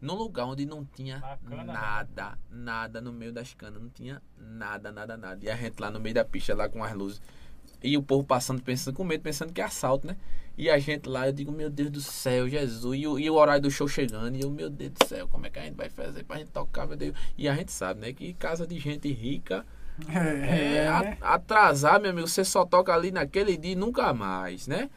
Num 0.00 0.14
lugar 0.14 0.46
onde 0.46 0.64
não 0.64 0.84
tinha 0.84 1.18
Na 1.18 1.36
cana, 1.36 1.64
né? 1.64 1.72
nada, 1.72 2.38
nada 2.50 3.00
no 3.00 3.12
meio 3.12 3.32
das 3.32 3.52
canas. 3.54 3.82
Não 3.82 3.90
tinha 3.90 4.22
nada, 4.38 4.90
nada, 4.90 5.16
nada. 5.16 5.44
E 5.44 5.50
a 5.50 5.56
gente 5.56 5.78
lá 5.78 5.90
no 5.90 6.00
meio 6.00 6.14
da 6.14 6.24
pista, 6.24 6.54
lá 6.54 6.68
com 6.68 6.82
as 6.82 6.92
luzes. 6.94 7.20
E 7.82 7.96
o 7.96 8.02
povo 8.02 8.24
passando, 8.24 8.62
pensando 8.62 8.94
com 8.94 9.04
medo, 9.04 9.22
pensando 9.22 9.52
que 9.52 9.60
é 9.60 9.64
assalto, 9.64 10.06
né? 10.06 10.16
E 10.56 10.70
a 10.70 10.78
gente 10.78 11.06
lá, 11.06 11.26
eu 11.28 11.32
digo, 11.32 11.52
meu 11.52 11.68
Deus 11.68 11.90
do 11.90 12.00
céu, 12.00 12.48
Jesus. 12.48 12.98
E 12.98 13.06
o, 13.06 13.18
e 13.18 13.28
o 13.28 13.34
horário 13.34 13.62
do 13.62 13.70
show 13.70 13.86
chegando. 13.86 14.34
E 14.34 14.40
eu, 14.40 14.50
meu 14.50 14.70
Deus 14.70 14.92
do 14.92 15.06
céu, 15.06 15.28
como 15.28 15.46
é 15.46 15.50
que 15.50 15.58
a 15.58 15.62
gente 15.62 15.74
vai 15.74 15.90
fazer 15.90 16.24
pra 16.24 16.38
gente 16.38 16.50
tocar, 16.50 16.86
meu 16.86 16.96
Deus? 16.96 17.14
E 17.36 17.46
a 17.46 17.54
gente 17.54 17.72
sabe, 17.72 18.00
né? 18.00 18.12
Que 18.12 18.32
casa 18.32 18.66
de 18.66 18.78
gente 18.78 19.12
rica 19.12 19.66
É, 20.08 20.18
é, 20.18 20.90
né? 20.90 21.18
a- 21.22 21.34
atrasar, 21.34 22.00
meu 22.00 22.10
amigo, 22.10 22.28
você 22.28 22.44
só 22.44 22.64
toca 22.64 22.92
ali 22.94 23.10
naquele 23.10 23.56
dia 23.56 23.72
e 23.72 23.76
nunca 23.76 24.12
mais, 24.12 24.66
né? 24.66 24.90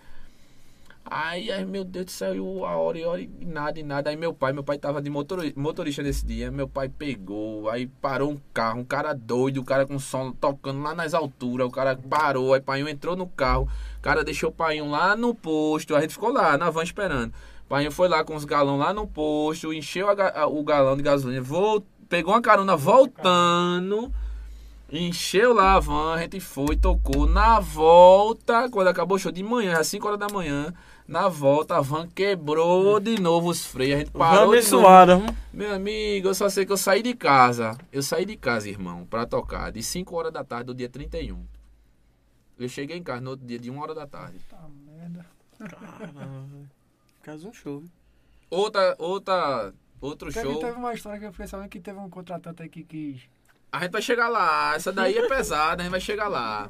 Aí, 1.11 1.51
aí, 1.51 1.65
meu 1.65 1.83
Deus 1.83 2.05
do 2.05 2.11
céu, 2.11 2.35
eu, 2.35 2.65
a 2.65 2.75
hora 2.75 2.97
e 2.99 3.03
hora 3.03 3.19
e 3.21 3.27
nada 3.43 3.79
e 3.79 3.83
nada. 3.83 4.11
Aí 4.11 4.15
meu 4.15 4.31
pai, 4.31 4.53
meu 4.53 4.63
pai 4.63 4.77
tava 4.77 5.01
de 5.01 5.09
motori- 5.09 5.53
motorista 5.55 6.03
nesse 6.03 6.23
dia, 6.23 6.51
meu 6.51 6.67
pai 6.67 6.87
pegou, 6.87 7.67
aí 7.67 7.87
parou 7.87 8.29
um 8.31 8.37
carro, 8.53 8.81
um 8.81 8.85
cara 8.85 9.11
doido, 9.13 9.57
o 9.59 9.63
cara 9.65 9.87
com 9.87 9.97
som 9.97 10.31
tocando 10.31 10.83
lá 10.83 10.93
nas 10.93 11.15
alturas, 11.15 11.65
o 11.67 11.71
cara 11.71 11.97
parou, 11.97 12.53
aí 12.53 12.61
pai 12.61 12.81
entrou 12.87 13.15
no 13.15 13.25
carro, 13.25 13.67
o 13.97 14.01
cara 14.03 14.23
deixou 14.23 14.49
o 14.49 14.53
pai 14.53 14.79
lá 14.81 15.15
no 15.15 15.33
posto, 15.33 15.95
a 15.95 16.01
gente 16.01 16.13
ficou 16.13 16.31
lá 16.31 16.55
na 16.59 16.69
van 16.69 16.83
esperando. 16.83 17.33
O 17.65 17.69
pai 17.69 17.89
foi 17.89 18.07
lá 18.07 18.23
com 18.23 18.35
os 18.35 18.45
galão 18.45 18.77
lá 18.77 18.93
no 18.93 19.07
posto, 19.07 19.73
encheu 19.73 20.09
a 20.09 20.41
a- 20.41 20.47
o 20.47 20.61
galão 20.63 20.95
de 20.95 21.01
gasolina, 21.01 21.41
vol- 21.41 21.83
pegou 22.07 22.35
uma 22.35 22.41
carona 22.41 22.75
voltando. 22.75 24.13
Encheu 24.91 25.53
lá 25.53 25.75
a 25.75 25.79
van, 25.79 26.13
a 26.15 26.17
gente 26.21 26.39
foi, 26.39 26.75
tocou. 26.75 27.27
Na 27.27 27.59
volta, 27.59 28.67
quando 28.69 28.87
acabou 28.87 29.17
o 29.17 29.19
show 29.19 29.31
de 29.31 29.43
manhã, 29.43 29.77
às 29.77 29.87
5 29.87 30.07
horas 30.07 30.19
da 30.19 30.27
manhã, 30.33 30.73
na 31.07 31.27
volta 31.29 31.77
a 31.77 31.81
van 31.81 32.07
quebrou 32.07 32.99
de 32.99 33.21
novo 33.21 33.49
os 33.49 33.63
freios. 33.65 33.95
A 33.95 33.99
gente 33.99 34.11
parou 34.11 34.55
de 34.55 34.71
novo. 34.71 34.87
abençoada. 34.87 35.35
Meu 35.53 35.73
amigo, 35.75 36.29
eu 36.29 36.33
só 36.33 36.49
sei 36.49 36.65
que 36.65 36.71
eu 36.71 36.77
saí 36.77 37.03
de 37.03 37.13
casa. 37.13 37.77
Eu 37.91 38.01
saí 38.01 38.25
de 38.25 38.35
casa, 38.35 38.67
irmão, 38.67 39.05
pra 39.05 39.27
tocar, 39.27 39.71
de 39.71 39.83
5 39.83 40.15
horas 40.15 40.33
da 40.33 40.43
tarde 40.43 40.65
do 40.65 40.73
dia 40.73 40.89
31. 40.89 41.45
Eu 42.57 42.67
cheguei 42.67 42.97
em 42.97 43.03
casa 43.03 43.21
no 43.21 43.29
outro 43.31 43.45
dia 43.45 43.59
de 43.59 43.69
1 43.69 43.79
hora 43.79 43.93
da 43.93 44.07
tarde. 44.07 44.39
Tá 44.49 44.57
merda. 44.87 45.25
Caso 47.21 47.47
um 47.49 47.53
show. 47.53 47.79
viu? 47.81 47.89
Outra, 48.49 48.95
outra, 48.97 49.71
outro 50.01 50.33
Teve, 50.33 50.49
show. 50.49 50.59
teve 50.59 50.71
uma 50.77 50.93
história 50.93 51.19
que 51.19 51.25
eu 51.25 51.31
fiquei 51.31 51.45
sabendo 51.47 51.69
que 51.69 51.79
teve 51.79 51.99
um 51.99 52.09
contratante 52.09 52.63
aí 52.63 52.69
que 52.69 52.83
quis. 52.83 53.21
A 53.71 53.79
gente 53.81 53.91
vai 53.91 54.01
chegar 54.01 54.29
lá. 54.29 54.75
Essa 54.75 54.91
daí 54.91 55.17
é 55.17 55.27
pesada, 55.27 55.81
a 55.81 55.83
gente 55.83 55.91
vai 55.91 56.01
chegar 56.01 56.27
lá. 56.27 56.69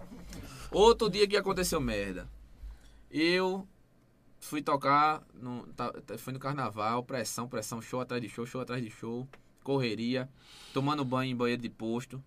Outro 0.72 1.10
dia 1.10 1.28
que 1.28 1.38
aconteceu 1.38 1.80
merda. 1.80 2.28
Eu 3.10 3.68
fui 4.40 4.62
tocar, 4.62 5.24
no, 5.34 5.68
fui 6.18 6.34
no 6.34 6.40
carnaval, 6.40 7.04
pressão, 7.04 7.48
pressão, 7.48 7.82
show 7.82 8.02
atrás 8.02 8.22
de 8.22 8.30
show, 8.30 8.46
show 8.46 8.62
atrás 8.62 8.84
de 8.84 8.90
show, 8.90 9.28
correria, 9.64 10.30
tomando 10.74 11.04
banho 11.04 11.32
em 11.32 11.36
banheiro 11.36 11.62
de 11.62 11.70
posto. 11.70 12.24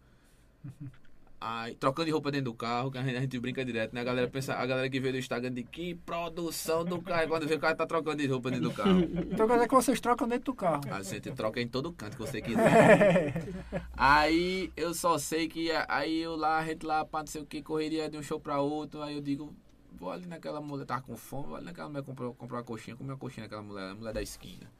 Trocando 1.78 2.06
de 2.06 2.12
roupa 2.12 2.30
dentro 2.30 2.52
do 2.52 2.54
carro, 2.54 2.90
que 2.90 2.98
a 2.98 3.02
gente, 3.02 3.16
a 3.16 3.20
gente 3.20 3.38
brinca 3.38 3.64
direto, 3.64 3.92
né? 3.94 4.00
A 4.00 4.04
galera 4.04 4.28
pensa, 4.28 4.54
a 4.54 4.64
galera 4.64 4.88
que 4.88 5.00
vê 5.00 5.10
do 5.10 5.18
Instagram 5.18 5.52
de 5.52 5.62
que 5.62 5.94
produção 5.94 6.84
do 6.84 7.00
carro, 7.02 7.28
quando 7.28 7.48
vê 7.48 7.54
o 7.54 7.60
cara 7.60 7.74
tá 7.74 7.86
trocando 7.86 8.18
de 8.18 8.26
roupa 8.26 8.50
dentro 8.50 8.68
do 8.68 8.74
carro. 8.74 9.02
Então 9.32 9.46
quer 9.46 9.54
dizer 9.54 9.68
que 9.68 9.74
vocês 9.74 10.00
trocam 10.00 10.28
dentro 10.28 10.52
do 10.52 10.54
carro. 10.54 10.82
A 10.90 11.02
gente 11.02 11.30
troca 11.32 11.60
em 11.60 11.66
todo 11.66 11.92
canto 11.92 12.16
que 12.16 12.22
você 12.22 12.40
quiser. 12.40 13.48
aí 13.96 14.70
eu 14.76 14.94
só 14.94 15.18
sei 15.18 15.48
que 15.48 15.70
aí 15.88 16.20
eu 16.20 16.36
lá, 16.36 16.58
a 16.58 16.64
gente 16.64 16.84
lá, 16.84 17.04
pá, 17.04 17.20
não 17.20 17.26
sei 17.26 17.42
o 17.42 17.46
que, 17.46 17.62
correria 17.62 18.08
de 18.08 18.18
um 18.18 18.22
show 18.22 18.38
pra 18.38 18.60
outro. 18.60 19.02
Aí 19.02 19.14
eu 19.14 19.22
digo, 19.22 19.54
vou 19.92 20.10
ali 20.10 20.26
naquela 20.26 20.60
mulher, 20.60 20.84
tava 20.84 21.02
com 21.02 21.16
fome, 21.16 21.46
vou 21.46 21.56
ali 21.56 21.66
naquela 21.66 21.88
mulher 21.88 22.02
comprar, 22.02 22.30
comprar 22.32 22.58
uma 22.58 22.64
coxinha, 22.64 22.96
comi 22.96 23.10
uma 23.10 23.16
coxinha 23.16 23.44
naquela 23.44 23.62
mulher, 23.62 23.90
a 23.90 23.94
mulher 23.94 24.12
da 24.12 24.22
esquina. 24.22 24.70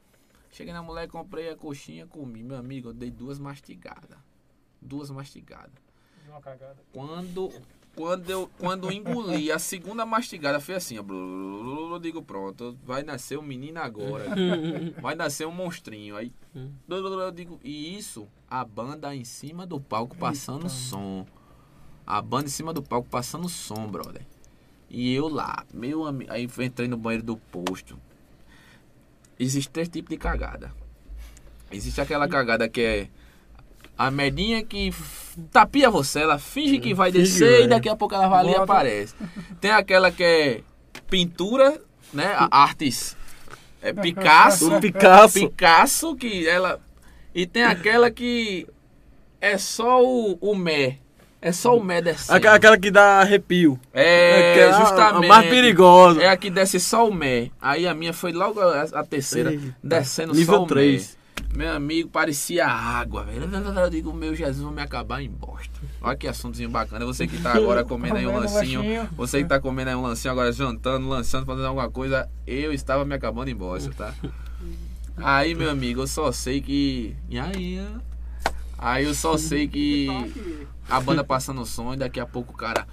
Cheguei 0.50 0.72
na 0.72 0.82
mulher, 0.82 1.08
comprei 1.08 1.48
a 1.48 1.56
coxinha, 1.56 2.06
comi. 2.06 2.42
Meu 2.42 2.58
amigo, 2.58 2.90
eu 2.90 2.92
dei 2.92 3.10
duas 3.10 3.38
mastigadas. 3.38 4.18
Duas 4.80 5.10
mastigadas. 5.10 5.81
Uma 6.32 6.40
cagada. 6.40 6.76
Quando, 6.94 7.52
quando, 7.94 8.30
eu, 8.30 8.50
quando 8.58 8.90
engoli 8.90 9.52
a 9.52 9.58
segunda 9.58 10.06
mastigada, 10.06 10.58
foi 10.58 10.76
assim, 10.76 10.98
ó. 10.98 11.02
Eu 11.02 11.98
digo, 11.98 12.22
pronto, 12.22 12.74
vai 12.82 13.02
nascer 13.02 13.38
um 13.38 13.42
menino 13.42 13.78
agora. 13.78 14.30
vai 15.02 15.14
nascer 15.14 15.46
um 15.46 15.52
monstrinho. 15.52 16.16
Aí, 16.16 16.32
eu 16.88 17.30
digo, 17.30 17.60
e 17.62 17.98
isso, 17.98 18.26
a 18.48 18.64
banda 18.64 19.14
em 19.14 19.24
cima 19.24 19.66
do 19.66 19.78
palco 19.78 20.16
passando 20.16 20.70
som. 20.70 21.26
A 22.06 22.22
banda 22.22 22.46
em 22.46 22.50
cima 22.50 22.72
do 22.72 22.82
palco 22.82 23.10
passando 23.10 23.46
som, 23.46 23.86
brother. 23.86 24.26
E 24.88 25.14
eu 25.14 25.28
lá, 25.28 25.66
meu 25.72 26.06
amigo. 26.06 26.32
Aí 26.32 26.48
entrei 26.60 26.88
no 26.88 26.96
banheiro 26.96 27.26
do 27.26 27.36
posto. 27.36 27.98
Existem 29.38 29.70
três 29.70 29.88
tipos 29.90 30.08
de 30.08 30.16
cagada. 30.16 30.74
Existe 31.70 32.00
aquela 32.00 32.26
cagada 32.26 32.66
que 32.70 32.80
é 32.80 33.10
a 33.96 34.10
merdinha 34.10 34.62
que 34.64 34.92
tapia 35.50 35.90
você, 35.90 36.20
ela 36.20 36.38
finge 36.38 36.78
que 36.78 36.92
vai 36.94 37.10
Finge 37.12 37.24
descer 37.24 37.50
vai. 37.58 37.62
e 37.64 37.68
daqui 37.68 37.88
a 37.88 37.96
pouco 37.96 38.14
ela 38.14 38.28
vai 38.28 38.40
ali 38.40 38.52
e 38.52 38.56
aparece. 38.56 39.14
Tem 39.60 39.70
aquela 39.70 40.10
que 40.10 40.22
é 40.24 40.60
pintura, 41.08 41.80
né? 42.12 42.34
Artes. 42.50 43.16
É 43.80 43.92
Picasso. 43.94 44.74
O 44.74 44.80
Picasso. 44.80 45.34
Picasso, 45.40 46.16
que 46.16 46.46
ela. 46.48 46.80
E 47.34 47.46
tem 47.46 47.64
aquela 47.64 48.10
que 48.10 48.66
é 49.40 49.56
só 49.58 50.02
o, 50.04 50.36
o 50.40 50.54
mé. 50.54 50.98
É 51.44 51.50
só 51.50 51.76
o 51.76 51.82
mé 51.82 52.00
descendo. 52.00 52.36
Aquela, 52.36 52.54
aquela 52.54 52.78
que 52.78 52.88
dá 52.90 53.20
arrepio. 53.20 53.78
É, 53.92 54.52
Aquela- 54.52 54.80
justamente. 54.86 55.24
A 55.24 55.28
mais 55.28 55.48
perigosa. 55.50 56.22
É 56.22 56.28
a 56.28 56.36
que 56.36 56.48
desce 56.48 56.78
só 56.78 57.08
o 57.08 57.12
mé. 57.12 57.50
Aí 57.60 57.84
a 57.88 57.92
minha 57.94 58.12
foi 58.12 58.30
logo 58.32 58.60
a, 58.60 58.82
a 58.82 59.04
terceira, 59.04 59.52
descendo 59.82 60.32
Nível 60.34 60.54
só 60.58 60.62
o 60.62 60.66
três. 60.66 61.16
mé. 61.16 61.21
Meu 61.54 61.70
amigo, 61.70 62.08
parecia 62.08 62.66
água, 62.66 63.24
velho. 63.24 63.44
Eu 63.44 63.90
digo, 63.90 64.12
meu 64.12 64.34
Jesus, 64.34 64.64
vai 64.64 64.74
me 64.74 64.82
acabar 64.82 65.22
em 65.22 65.28
bosta. 65.28 65.80
Olha 66.00 66.16
que 66.16 66.26
assuntozinho 66.26 66.70
bacana. 66.70 67.04
Você 67.04 67.26
que 67.26 67.40
tá 67.40 67.52
agora 67.52 67.84
comendo 67.84 68.16
aí 68.16 68.26
um 68.26 68.34
lancinho. 68.34 68.80
lanchinho. 68.80 69.08
Você 69.12 69.42
que 69.42 69.48
tá 69.48 69.60
comendo 69.60 69.90
aí 69.90 69.96
um 69.96 70.02
lancinho 70.02 70.32
agora, 70.32 70.50
jantando, 70.50 71.06
lançando, 71.06 71.44
fazendo 71.44 71.66
alguma 71.66 71.90
coisa. 71.90 72.28
Eu 72.46 72.72
estava 72.72 73.04
me 73.04 73.14
acabando 73.14 73.48
em 73.48 73.54
bosta, 73.54 73.92
tá? 73.92 74.14
Aí, 75.18 75.54
meu 75.54 75.70
amigo, 75.70 76.00
eu 76.00 76.06
só 76.06 76.32
sei 76.32 76.62
que. 76.62 77.14
E 77.28 77.38
aí? 77.38 77.86
Aí 78.78 79.04
eu 79.04 79.14
só 79.14 79.36
sei 79.36 79.68
que 79.68 80.08
a 80.88 81.00
banda 81.00 81.22
passando 81.22 81.60
o 81.60 81.66
som 81.66 81.92
e 81.92 81.96
daqui 81.98 82.18
a 82.18 82.26
pouco 82.26 82.54
o 82.54 82.56
cara. 82.56 82.86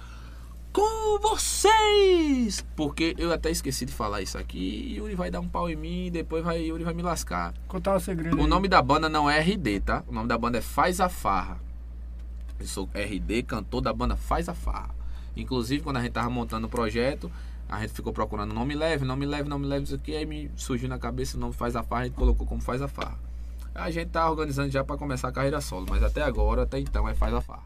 Com 0.72 1.18
vocês! 1.20 2.64
Porque 2.76 3.14
eu 3.18 3.32
até 3.32 3.50
esqueci 3.50 3.84
de 3.84 3.92
falar 3.92 4.22
isso 4.22 4.38
aqui. 4.38 4.94
Yuri 4.96 5.14
vai 5.14 5.30
dar 5.30 5.40
um 5.40 5.48
pau 5.48 5.68
em 5.68 5.74
mim 5.74 6.06
e 6.06 6.10
depois 6.10 6.44
vai, 6.44 6.60
Yuri 6.60 6.84
vai 6.84 6.94
me 6.94 7.02
lascar. 7.02 7.52
Contar 7.66 7.96
o 7.96 8.00
segredo. 8.00 8.36
O 8.36 8.42
aí. 8.42 8.46
nome 8.46 8.68
da 8.68 8.80
banda 8.80 9.08
não 9.08 9.28
é 9.28 9.40
RD, 9.40 9.80
tá? 9.80 10.04
O 10.06 10.12
nome 10.12 10.28
da 10.28 10.38
banda 10.38 10.58
é 10.58 10.60
Faz 10.60 11.00
a 11.00 11.08
Farra. 11.08 11.60
Eu 12.58 12.66
sou 12.66 12.88
RD, 12.94 13.42
cantor 13.42 13.80
da 13.80 13.92
banda 13.92 14.14
Faz 14.14 14.48
a 14.48 14.54
Farra. 14.54 14.94
Inclusive, 15.36 15.82
quando 15.82 15.96
a 15.96 16.02
gente 16.02 16.12
tava 16.12 16.30
montando 16.30 16.66
o 16.66 16.70
projeto, 16.70 17.30
a 17.68 17.80
gente 17.80 17.92
ficou 17.92 18.12
procurando 18.12 18.54
nome 18.54 18.74
leve, 18.74 19.04
nome 19.04 19.26
leve, 19.26 19.48
nome 19.48 19.66
leve, 19.66 19.84
isso 19.84 19.94
aqui. 19.94 20.14
Aí 20.14 20.26
me 20.26 20.50
surgiu 20.56 20.88
na 20.88 20.98
cabeça 20.98 21.36
o 21.36 21.40
nome 21.40 21.52
Faz 21.52 21.74
a 21.74 21.82
Farra, 21.82 22.02
a 22.02 22.04
gente 22.06 22.16
colocou 22.16 22.46
como 22.46 22.60
Faz 22.60 22.80
a 22.80 22.88
Farra. 22.88 23.18
A 23.74 23.90
gente 23.90 24.10
tá 24.10 24.28
organizando 24.28 24.70
já 24.70 24.84
pra 24.84 24.96
começar 24.96 25.28
a 25.28 25.32
carreira 25.32 25.60
solo, 25.60 25.86
mas 25.88 26.02
até 26.02 26.22
agora, 26.22 26.62
até 26.62 26.78
então, 26.78 27.08
é 27.08 27.14
Faz 27.14 27.32
a 27.34 27.40
Farra. 27.40 27.62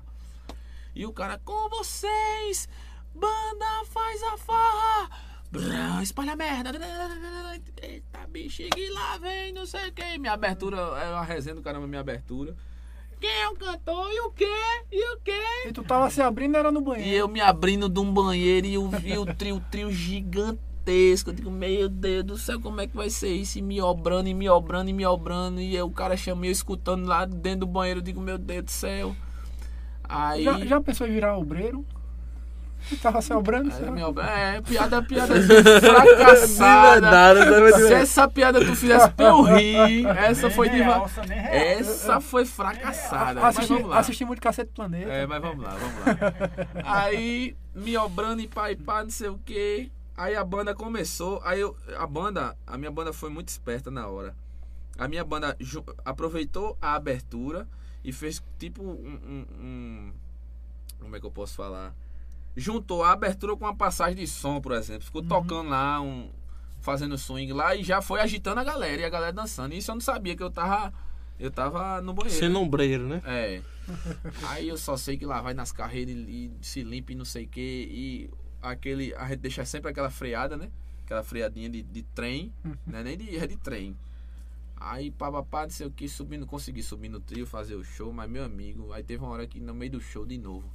E 0.95 1.05
o 1.07 1.13
cara, 1.13 1.41
com 1.45 1.69
vocês, 1.71 2.69
banda 3.15 3.85
Faz 3.87 4.23
a 4.23 4.37
Farra. 4.39 5.11
Brrr, 5.51 6.03
Espalha 6.03 6.35
merda. 6.35 6.71
Eita, 7.81 8.27
bexiga, 8.29 8.79
e 8.79 8.91
lá 8.91 9.19
vem, 9.19 9.53
não 9.53 9.67
sei 9.67 9.89
o 9.89 9.93
que. 9.93 10.19
Minha 10.19 10.33
abertura, 10.33 10.77
é 10.77 11.11
uma 11.11 11.25
resenha 11.25 11.55
do 11.55 11.63
caramba, 11.63 11.87
minha 11.87 12.01
abertura. 12.01 12.55
Quem 13.21 13.31
é 13.31 13.49
o 13.49 13.55
cantor? 13.55 14.11
E 14.11 14.21
o 14.21 14.31
quê? 14.33 14.51
E 14.91 15.15
o 15.15 15.21
quê? 15.21 15.43
E 15.67 15.73
tu 15.73 15.83
tava 15.85 16.11
se 16.11 16.21
abrindo, 16.21 16.57
era 16.57 16.71
no 16.73 16.81
E 16.81 16.85
banheiro. 16.85 17.17
eu 17.17 17.29
me 17.29 17.41
abrindo 17.41 17.89
de 17.89 18.01
um 18.01 18.13
banheiro 18.13 18.67
e 18.67 18.75
eu 18.75 18.89
vi 18.89 19.17
o 19.17 19.25
trio, 19.25 19.63
trio 19.71 19.91
gigantesco. 19.93 21.31
Eu 21.31 21.35
digo, 21.35 21.51
meu 21.51 21.89
Deus 21.89 22.25
do 22.25 22.37
céu, 22.37 22.61
como 22.61 22.81
é 22.81 22.87
que 22.87 22.97
vai 22.97 23.09
ser 23.09 23.33
isso? 23.33 23.59
E 23.59 23.63
me 23.63 23.81
obrando, 23.81 24.29
e 24.29 24.35
me 24.35 24.49
obrando, 24.51 24.91
e 24.91 24.93
me 24.93 25.07
obrando. 25.07 25.61
E 25.61 25.81
o 25.81 25.91
cara 25.91 26.17
chamou 26.17 26.45
eu 26.45 26.51
escutando 26.51 27.07
lá 27.07 27.25
dentro 27.25 27.61
do 27.61 27.67
banheiro. 27.67 28.01
Eu 28.01 28.05
digo, 28.05 28.21
meu 28.21 28.37
Deus 28.37 28.65
do 28.65 28.71
céu. 28.71 29.17
Aí. 30.03 30.45
Já, 30.45 30.59
já 30.67 30.81
pensou 30.81 31.07
em 31.07 31.13
virar 31.13 31.39
obreiro? 31.39 31.87
Tu 32.89 32.97
tava 33.03 33.23
se 33.23 33.33
obrando? 33.33 33.71
Aí 33.71 33.77
será? 33.79 33.91
me 33.91 34.03
obra- 34.03 34.25
É, 34.31 34.61
piada, 34.61 35.01
piada 35.05 35.35
fracassada. 35.81 37.35
de 37.73 37.73
Se 37.87 37.93
essa 37.95 38.29
piada 38.29 38.61
tu 38.65 38.75
fizesse 38.77 39.11
pra 39.11 39.27
eu 39.27 39.43
rir, 39.43 40.07
essa 40.19 40.49
Nem 40.49 40.57
foi 40.57 40.69
de. 40.69 40.81
Essa 41.51 42.21
foi 42.21 42.45
fracassada. 42.45 43.41
Mas 43.41 43.57
Assisti, 43.57 43.73
vamos 43.75 43.89
lá. 43.91 43.99
assisti 43.99 44.25
muito 44.25 44.41
Cacete 44.43 44.73
Planeta. 44.75 45.11
É, 45.11 45.27
mas 45.27 45.41
vamos 45.41 45.65
lá, 45.65 45.71
vamos 45.71 45.95
lá. 46.07 46.15
Aí, 46.85 47.57
me 47.75 47.97
obrando 47.97 48.41
e 48.43 48.49
pá 48.49 48.71
e 48.71 48.77
pá, 48.77 49.03
não 49.03 49.11
sei 49.11 49.29
o 49.29 49.39
que. 49.39 49.91
Aí 50.17 50.37
a 50.37 50.45
banda 50.45 50.75
começou. 50.75 51.41
Aí 51.45 51.61
eu, 51.61 51.77
a 51.99 52.07
banda, 52.07 52.57
a 52.67 52.79
minha 52.79 52.91
banda 52.91 53.13
foi 53.13 53.31
muito 53.31 53.49
esperta 53.49 53.91
na 53.91 54.07
hora. 54.07 54.35
A 54.99 55.09
minha 55.09 55.25
banda 55.25 55.57
ju- 55.59 55.85
aproveitou 56.05 56.79
a 56.81 56.95
abertura 56.95 57.67
e 58.05 58.13
fez 58.13 58.41
tipo 58.59 58.83
um, 58.83 58.87
um- 59.27 59.47
um- 59.61 60.13
Como 61.01 61.17
é 61.17 61.21
que 61.21 61.27
eu 61.27 61.31
posso 61.33 61.57
falar? 61.57 61.93
Juntou 62.57 63.03
a 63.03 63.13
abertura 63.13 63.57
com 63.57 63.67
a 63.67 63.75
passagem 63.75 64.17
de 64.17 64.27
som, 64.27 64.61
por 64.61 64.73
exemplo. 64.73 65.05
Ficou 65.05 65.23
tocando 65.23 65.71
lá, 65.71 66.01
um, 66.01 66.31
fazendo 66.81 67.17
swing 67.17 67.53
lá 67.53 67.75
e 67.75 67.83
já 67.83 68.03
foi 68.03 68.21
agitando 68.21 68.61
a 68.61 68.65
galera 68.65 69.03
e 69.03 69.05
a 69.05 69.09
galera 69.09 69.33
dançando. 69.33 69.75
Isso 69.75 69.91
eu 69.91 69.95
não 69.95 70.01
sabia 70.01 70.37
que 70.37 70.43
eu 70.43 70.51
tava. 70.51 70.93
Eu 71.41 71.51
tava 71.51 72.01
no 72.01 72.15
banheiro. 72.15 72.39
Sendo 72.39 72.61
ombreiro, 72.61 73.09
né? 73.09 73.23
É. 73.25 73.63
Aí 74.49 74.69
eu 74.69 74.77
só 74.77 74.97
sei 74.97 75.17
que 75.17 75.27
lá 75.27 75.41
vai 75.41 75.53
nas 75.53 75.73
carreiras 75.73 76.15
e, 76.15 76.19
e 76.19 76.53
se 76.61 76.83
limpa 76.85 77.13
e 77.13 77.15
não 77.17 77.25
sei 77.25 77.45
o 77.45 77.49
que. 77.49 77.61
E 77.61 78.31
aquele. 78.63 79.15
A 79.15 79.29
gente 79.29 79.41
deixa 79.41 79.65
sempre 79.65 79.91
aquela 79.91 80.11
freada, 80.11 80.57
né? 80.57 80.71
Aquela 81.05 81.25
freadinha 81.25 81.69
de, 81.69 81.83
de 81.83 82.03
trem. 82.03 82.53
Não 82.87 82.99
é 83.01 83.03
nem 83.03 83.17
de, 83.17 83.37
é 83.37 83.47
de 83.47 83.57
trem. 83.57 83.97
Aí 84.77 85.11
papapá, 85.11 85.63
não 85.63 85.71
sei 85.71 85.87
o 85.87 85.91
que, 85.91 86.09
subindo, 86.09 86.47
consegui 86.47 86.83
subir 86.83 87.09
no 87.09 87.19
trio, 87.19 87.47
fazer 87.47 87.75
o 87.75 87.83
show, 87.83 88.13
mas 88.13 88.29
meu 88.29 88.45
amigo, 88.45 88.93
aí 88.93 89.03
teve 89.03 89.23
uma 89.23 89.33
hora 89.33 89.47
que 89.47 89.59
no 89.59 89.75
meio 89.75 89.93
do 89.93 90.01
show 90.01 90.27
de 90.27 90.37
novo. 90.37 90.71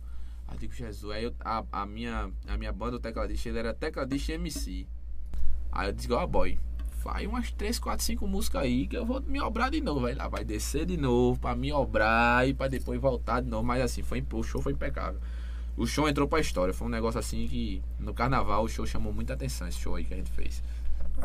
Aí 0.50 0.56
eu 0.56 0.60
digo, 0.60 0.74
Jesus, 0.74 1.12
aí 1.16 1.24
eu- 1.24 1.34
a, 1.40 1.64
a 1.72 1.86
minha, 1.86 2.30
a 2.48 2.58
minha 2.58 2.72
banda, 2.72 2.98
o 2.98 3.00
tecladista, 3.00 3.50
ele 3.50 3.60
era 3.60 3.74
tecladista 3.74 4.34
MC. 4.34 4.86
Aí 5.72 5.88
eu 5.88 5.94
disse, 5.94 6.12
ó, 6.12 6.26
boy, 6.26 6.58
faz 7.04 7.28
umas 7.28 7.52
3, 7.52 7.78
4, 7.80 8.04
5 8.04 8.28
músicas 8.28 8.64
aí 8.64 8.88
que 8.88 8.98
eu 8.98 9.06
vou 9.06 9.22
me 9.22 9.40
obrar 9.40 9.70
de 9.70 9.80
novo. 9.82 10.06
Aí 10.08 10.16
lá 10.16 10.28
vai 10.28 10.44
descer 10.44 10.86
de 10.86 10.98
novo 10.98 11.40
pra 11.40 11.56
me 11.56 11.72
obrar 11.72 12.48
e 12.48 12.54
pra 12.54 12.68
depois 12.68 13.00
voltar 13.00 13.42
de 13.42 13.48
novo. 13.50 13.64
Mas 13.64 13.82
assim, 13.84 14.02
foi, 14.02 14.26
o 14.34 14.44
show 14.44 14.62
foi 14.62 14.74
impecável. 14.74 15.20
O 15.78 15.86
show 15.88 16.10
entrou 16.10 16.28
pra 16.28 16.40
história. 16.42 16.74
Foi 16.74 16.88
um 16.88 16.92
negócio 16.92 17.20
assim 17.20 17.48
que 17.48 17.82
no 18.00 18.14
carnaval 18.14 18.64
o 18.64 18.68
show 18.68 18.86
chamou 18.86 19.14
muita 19.14 19.34
atenção, 19.34 19.68
esse 19.68 19.80
show 19.80 19.96
aí 19.96 20.04
que 20.04 20.14
a 20.14 20.18
gente 20.18 20.32
fez. 20.32 20.62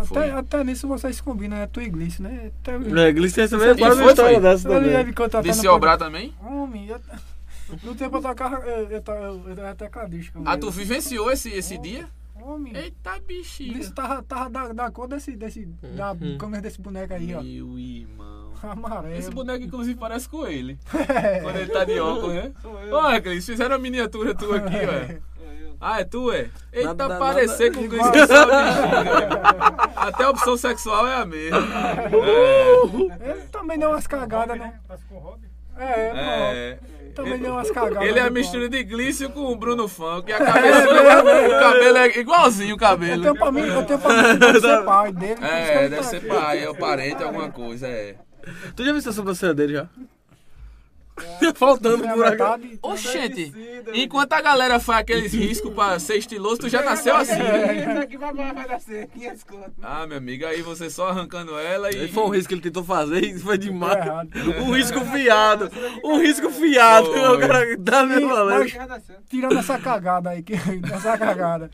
Foi. 0.07 0.19
Até, 0.25 0.31
até 0.33 0.65
nisso 0.65 0.87
vocês 0.89 1.21
combinam, 1.21 1.57
né? 1.57 1.67
Tu 1.67 1.81
e 1.81 1.89
Glice, 1.89 2.21
né? 2.21 2.51
Até, 2.61 2.75
É, 2.75 3.13
Glicência 3.13 3.57
também 3.59 3.71
é 3.73 3.79
quase 3.79 3.95
foi, 3.97 4.05
uma 4.05 4.11
história 4.11 4.41
dessa 4.41 4.69
também. 4.69 4.91
deve 4.91 5.13
contratar 5.13 5.43
De 5.43 5.49
no 5.49 5.55
se 5.55 5.69
obrar 5.69 5.97
também? 5.97 6.35
Homem, 6.43 6.89
eu, 6.89 7.01
no 7.83 7.95
tempo 7.95 8.17
eu 8.17 8.23
tocava, 8.23 8.57
eu, 8.67 8.89
eu, 8.91 9.03
to- 9.03 9.13
eu, 9.13 9.43
eu 9.49 9.53
era 9.53 9.75
tecladista. 9.75 10.39
Ah, 10.45 10.57
tu 10.57 10.71
vivenciou 10.71 11.31
esse, 11.31 11.51
esse 11.51 11.79
dia? 11.79 12.09
Homem, 12.41 12.77
Eita, 12.77 13.19
bexiga. 13.27 13.73
Glice 13.75 13.93
tava, 13.95 14.23
tava 14.23 14.51
da, 14.51 14.73
da 14.73 14.91
cor 14.91 15.07
desse, 15.09 15.35
desse, 15.37 15.65
da 15.97 16.13
Uhum. 16.13 16.37
câmera 16.37 16.61
desse 16.63 16.81
boneco 16.81 17.15
aí, 17.15 17.35
ó. 17.35 17.43
Meu 17.43 17.79
irmão. 17.79 18.53
Amarelo. 18.63 19.15
Esse 19.15 19.31
boneco, 19.31 19.65
inclusive, 19.65 19.99
parece 19.99 20.29
com 20.29 20.47
ele. 20.47 20.79
É. 20.95 21.41
Quando 21.43 21.57
ele 21.57 21.71
tá 21.73 21.85
de 21.85 21.99
óculos, 22.01 22.35
né? 22.35 22.53
Sou 22.61 22.81
eu. 22.83 22.95
Olha, 22.95 23.21
Cris, 23.21 23.47
fizeram 23.47 23.77
a 23.77 23.79
miniatura 23.79 24.35
tua 24.35 24.57
aqui, 24.59 24.71
velho. 24.77 25.23
É 25.41 25.63
eu. 25.63 25.77
Ah, 25.81 26.01
é 26.01 26.05
tu, 26.05 26.31
é? 26.33 26.51
Eita, 26.73 26.95
Nada- 26.95 27.19
parecer 27.19 27.71
nada- 27.71 27.79
com 27.79 27.87
o 27.87 27.89
Cris 27.89 28.11
que 28.11 28.27
só 28.27 28.47
bexiga. 28.47 29.83
Até 29.97 30.25
a 30.25 30.31
opção 30.31 30.57
sexual 30.57 31.07
é 31.07 31.15
a 31.17 31.25
mesma. 31.25 31.59
É. 31.59 33.31
Ele 33.31 33.43
também 33.51 33.79
deu 33.79 33.91
umas 33.91 34.07
cagadas, 34.07 34.59
né? 34.59 34.81
Parece 34.87 35.05
com 35.07 35.15
o 35.17 35.19
Rob. 35.19 35.41
É, 35.77 35.85
É. 36.15 36.79
também 37.15 37.39
deu 37.39 37.53
umas 37.53 37.71
cagadas. 37.71 38.09
Ele 38.09 38.19
é 38.19 38.23
a 38.23 38.25
né, 38.25 38.31
mistura 38.31 38.69
de 38.69 38.83
Glício 38.83 39.31
com 39.31 39.41
o 39.53 39.57
Bruno 39.57 39.89
Funk. 39.89 40.31
E 40.31 40.33
a 40.33 40.39
cabeça, 40.45 40.89
o 40.89 41.51
cabelo 41.61 41.99
é 41.99 42.19
igualzinho 42.19 42.71
o 42.71 42.73
Eu 42.75 42.79
cabelo. 42.79 43.23
tenho 43.23 43.35
pra 43.37 43.53
mim, 43.53 43.61
eu 43.67 43.85
tenho 43.85 43.99
pra 43.99 44.13
mim 44.23 44.29
que 44.33 44.37
deve 44.39 44.61
ser 44.61 44.83
pai 44.85 45.13
dele. 45.13 45.41
É, 45.43 45.89
deve 45.89 45.97
tá 45.97 46.03
ser 46.03 46.17
aqui. 46.17 46.27
pai, 46.27 46.65
é 46.65 46.71
o 46.71 46.75
parente, 46.75 47.23
alguma 47.23 47.51
coisa, 47.51 47.87
é. 47.87 48.17
Tu 48.77 48.85
já 48.85 48.93
viu 48.93 48.99
a 49.09 49.13
sobrancelha 49.13 49.55
dele 49.55 49.73
já? 49.75 49.89
Faltando 51.55 52.03
Tem 52.03 52.11
a 52.11 52.15
por 52.15 52.27
aqui. 52.27 52.79
Oxente, 52.83 53.53
enquanto 53.95 54.33
a 54.33 54.41
galera 54.41 54.81
faz 54.81 55.01
aqueles 55.01 55.33
riscos 55.33 55.73
pra 55.73 55.99
ser 55.99 56.17
estiloso, 56.17 56.59
tu 56.63 56.69
já 56.69 56.83
nasceu 56.83 57.15
assim. 57.17 57.35
Esse 57.41 57.99
aqui 57.99 58.17
vai, 58.17 58.33
vai 58.35 58.53
vai 58.53 58.67
nascer 58.67 59.07
500 59.09 59.45
conto. 59.45 59.73
Ah, 59.83 60.07
meu 60.07 60.19
amigo, 60.19 60.45
aí 60.45 60.61
você 60.63 60.91
só 60.91 61.09
arrancando 61.09 61.57
ela 61.59 61.91
e. 61.95 62.09
Foi 62.09 62.25
um 62.25 62.29
risco 62.31 62.49
que 62.49 62.55
ele 62.55 62.61
tentou 62.63 62.83
fazer 62.83 63.25
e 63.25 63.39
foi 63.39 63.57
demais. 63.57 64.05
Um 64.61 64.73
risco 64.73 65.01
fiado. 65.05 65.71
Um 66.03 66.19
risco 66.19 66.51
fiado. 66.51 67.09
O 67.11 67.39
cara 67.39 67.79
tá 67.79 68.05
me 68.05 68.21
falando. 68.21 68.67
Tirando 69.29 69.59
essa 69.59 69.79
cagada 69.79 70.31
aí, 70.31 70.43
que, 70.43 70.55
essa 70.93 71.17
cagada. 71.17 71.71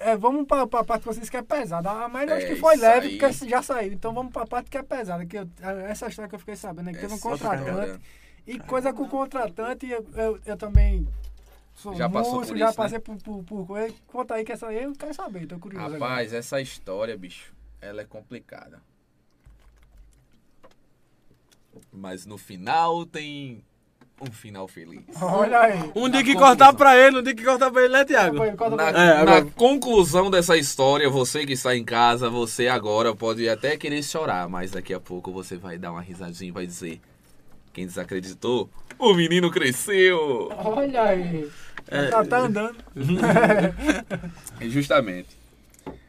É, 0.00 0.16
vamos 0.16 0.46
pra, 0.46 0.64
pra 0.64 0.84
parte 0.84 1.02
que 1.02 1.08
vocês 1.08 1.28
que 1.28 1.36
é 1.36 1.42
pesada. 1.42 1.90
A 1.90 2.08
maioria 2.08 2.36
acho 2.36 2.46
É, 2.46 2.48
que 2.50 2.56
foi 2.56 2.76
leve, 2.76 3.08
aí. 3.08 3.18
porque 3.18 3.46
já 3.48 3.60
saiu. 3.62 3.92
Então 3.92 4.14
vamos 4.14 4.32
pra 4.32 4.46
parte 4.46 4.70
que 4.70 4.78
é 4.78 4.82
pesada. 4.82 5.26
Que 5.26 5.38
eu- 5.38 5.48
essa 5.88 6.06
história 6.06 6.28
que 6.28 6.36
eu 6.36 6.38
fiquei 6.38 6.54
sabendo 6.54 6.88
é 6.90 6.92
que 6.92 7.00
teve 7.00 7.12
um 7.12 7.16
Essa 7.16 7.28
contratante. 7.28 8.00
E 8.48 8.58
coisa 8.58 8.94
com 8.94 9.02
o 9.02 9.08
contratante, 9.08 9.86
eu, 9.90 10.06
eu, 10.14 10.40
eu 10.46 10.56
também 10.56 11.06
sou 11.74 11.94
Já 11.94 12.08
passou 12.08 12.36
músico, 12.36 12.52
por 12.54 12.58
já 12.58 12.70
isso, 12.70 12.78
né? 12.80 12.84
passei 12.84 12.98
por, 12.98 13.16
por, 13.18 13.44
por 13.44 13.66
coisa. 13.66 13.94
Conta 14.06 14.34
aí 14.36 14.44
que 14.44 14.52
essa 14.52 14.68
aí 14.68 14.82
eu 14.84 14.92
quero 14.94 15.12
saber, 15.12 15.46
tô 15.46 15.58
curioso. 15.58 15.84
agora. 15.84 15.98
Rapaz, 16.02 16.32
essa 16.32 16.58
história, 16.58 17.14
bicho, 17.14 17.52
ela 17.78 18.00
é 18.00 18.04
complicada. 18.06 18.80
Mas 21.92 22.24
no 22.24 22.38
final 22.38 23.04
tem 23.04 23.62
um 24.20 24.32
final 24.32 24.66
feliz. 24.66 25.04
Olha 25.20 25.60
aí. 25.60 25.78
Um 25.94 26.08
dia 26.08 26.24
que 26.24 26.32
conclusão. 26.32 26.38
cortar 26.56 26.72
pra 26.72 26.96
ele, 26.96 27.18
um 27.18 27.22
dia 27.22 27.34
que 27.34 27.44
cortar 27.44 27.70
pra 27.70 27.82
ele, 27.84 27.92
né, 27.92 28.04
conta 28.56 28.76
Na, 28.76 28.88
É, 28.88 29.12
agora- 29.18 29.44
na 29.44 29.50
conclusão 29.50 30.30
dessa 30.30 30.56
história, 30.56 31.08
você 31.10 31.44
que 31.44 31.52
está 31.52 31.76
em 31.76 31.84
casa, 31.84 32.30
você 32.30 32.66
agora 32.66 33.14
pode 33.14 33.46
até 33.46 33.76
querer 33.76 34.02
chorar, 34.02 34.48
mas 34.48 34.70
daqui 34.70 34.94
a 34.94 34.98
pouco 34.98 35.30
você 35.30 35.56
vai 35.58 35.76
dar 35.78 35.92
uma 35.92 36.00
risadinha 36.00 36.48
e 36.48 36.52
vai 36.52 36.66
dizer: 36.66 36.98
Quem 37.78 37.86
desacreditou? 37.86 38.68
O 38.98 39.14
menino 39.14 39.52
cresceu! 39.52 40.48
Olha 40.50 41.00
aí. 41.00 41.48
É, 41.86 42.06
tá, 42.06 42.24
tá 42.24 42.38
andando. 42.40 42.76
Justamente. 44.62 45.28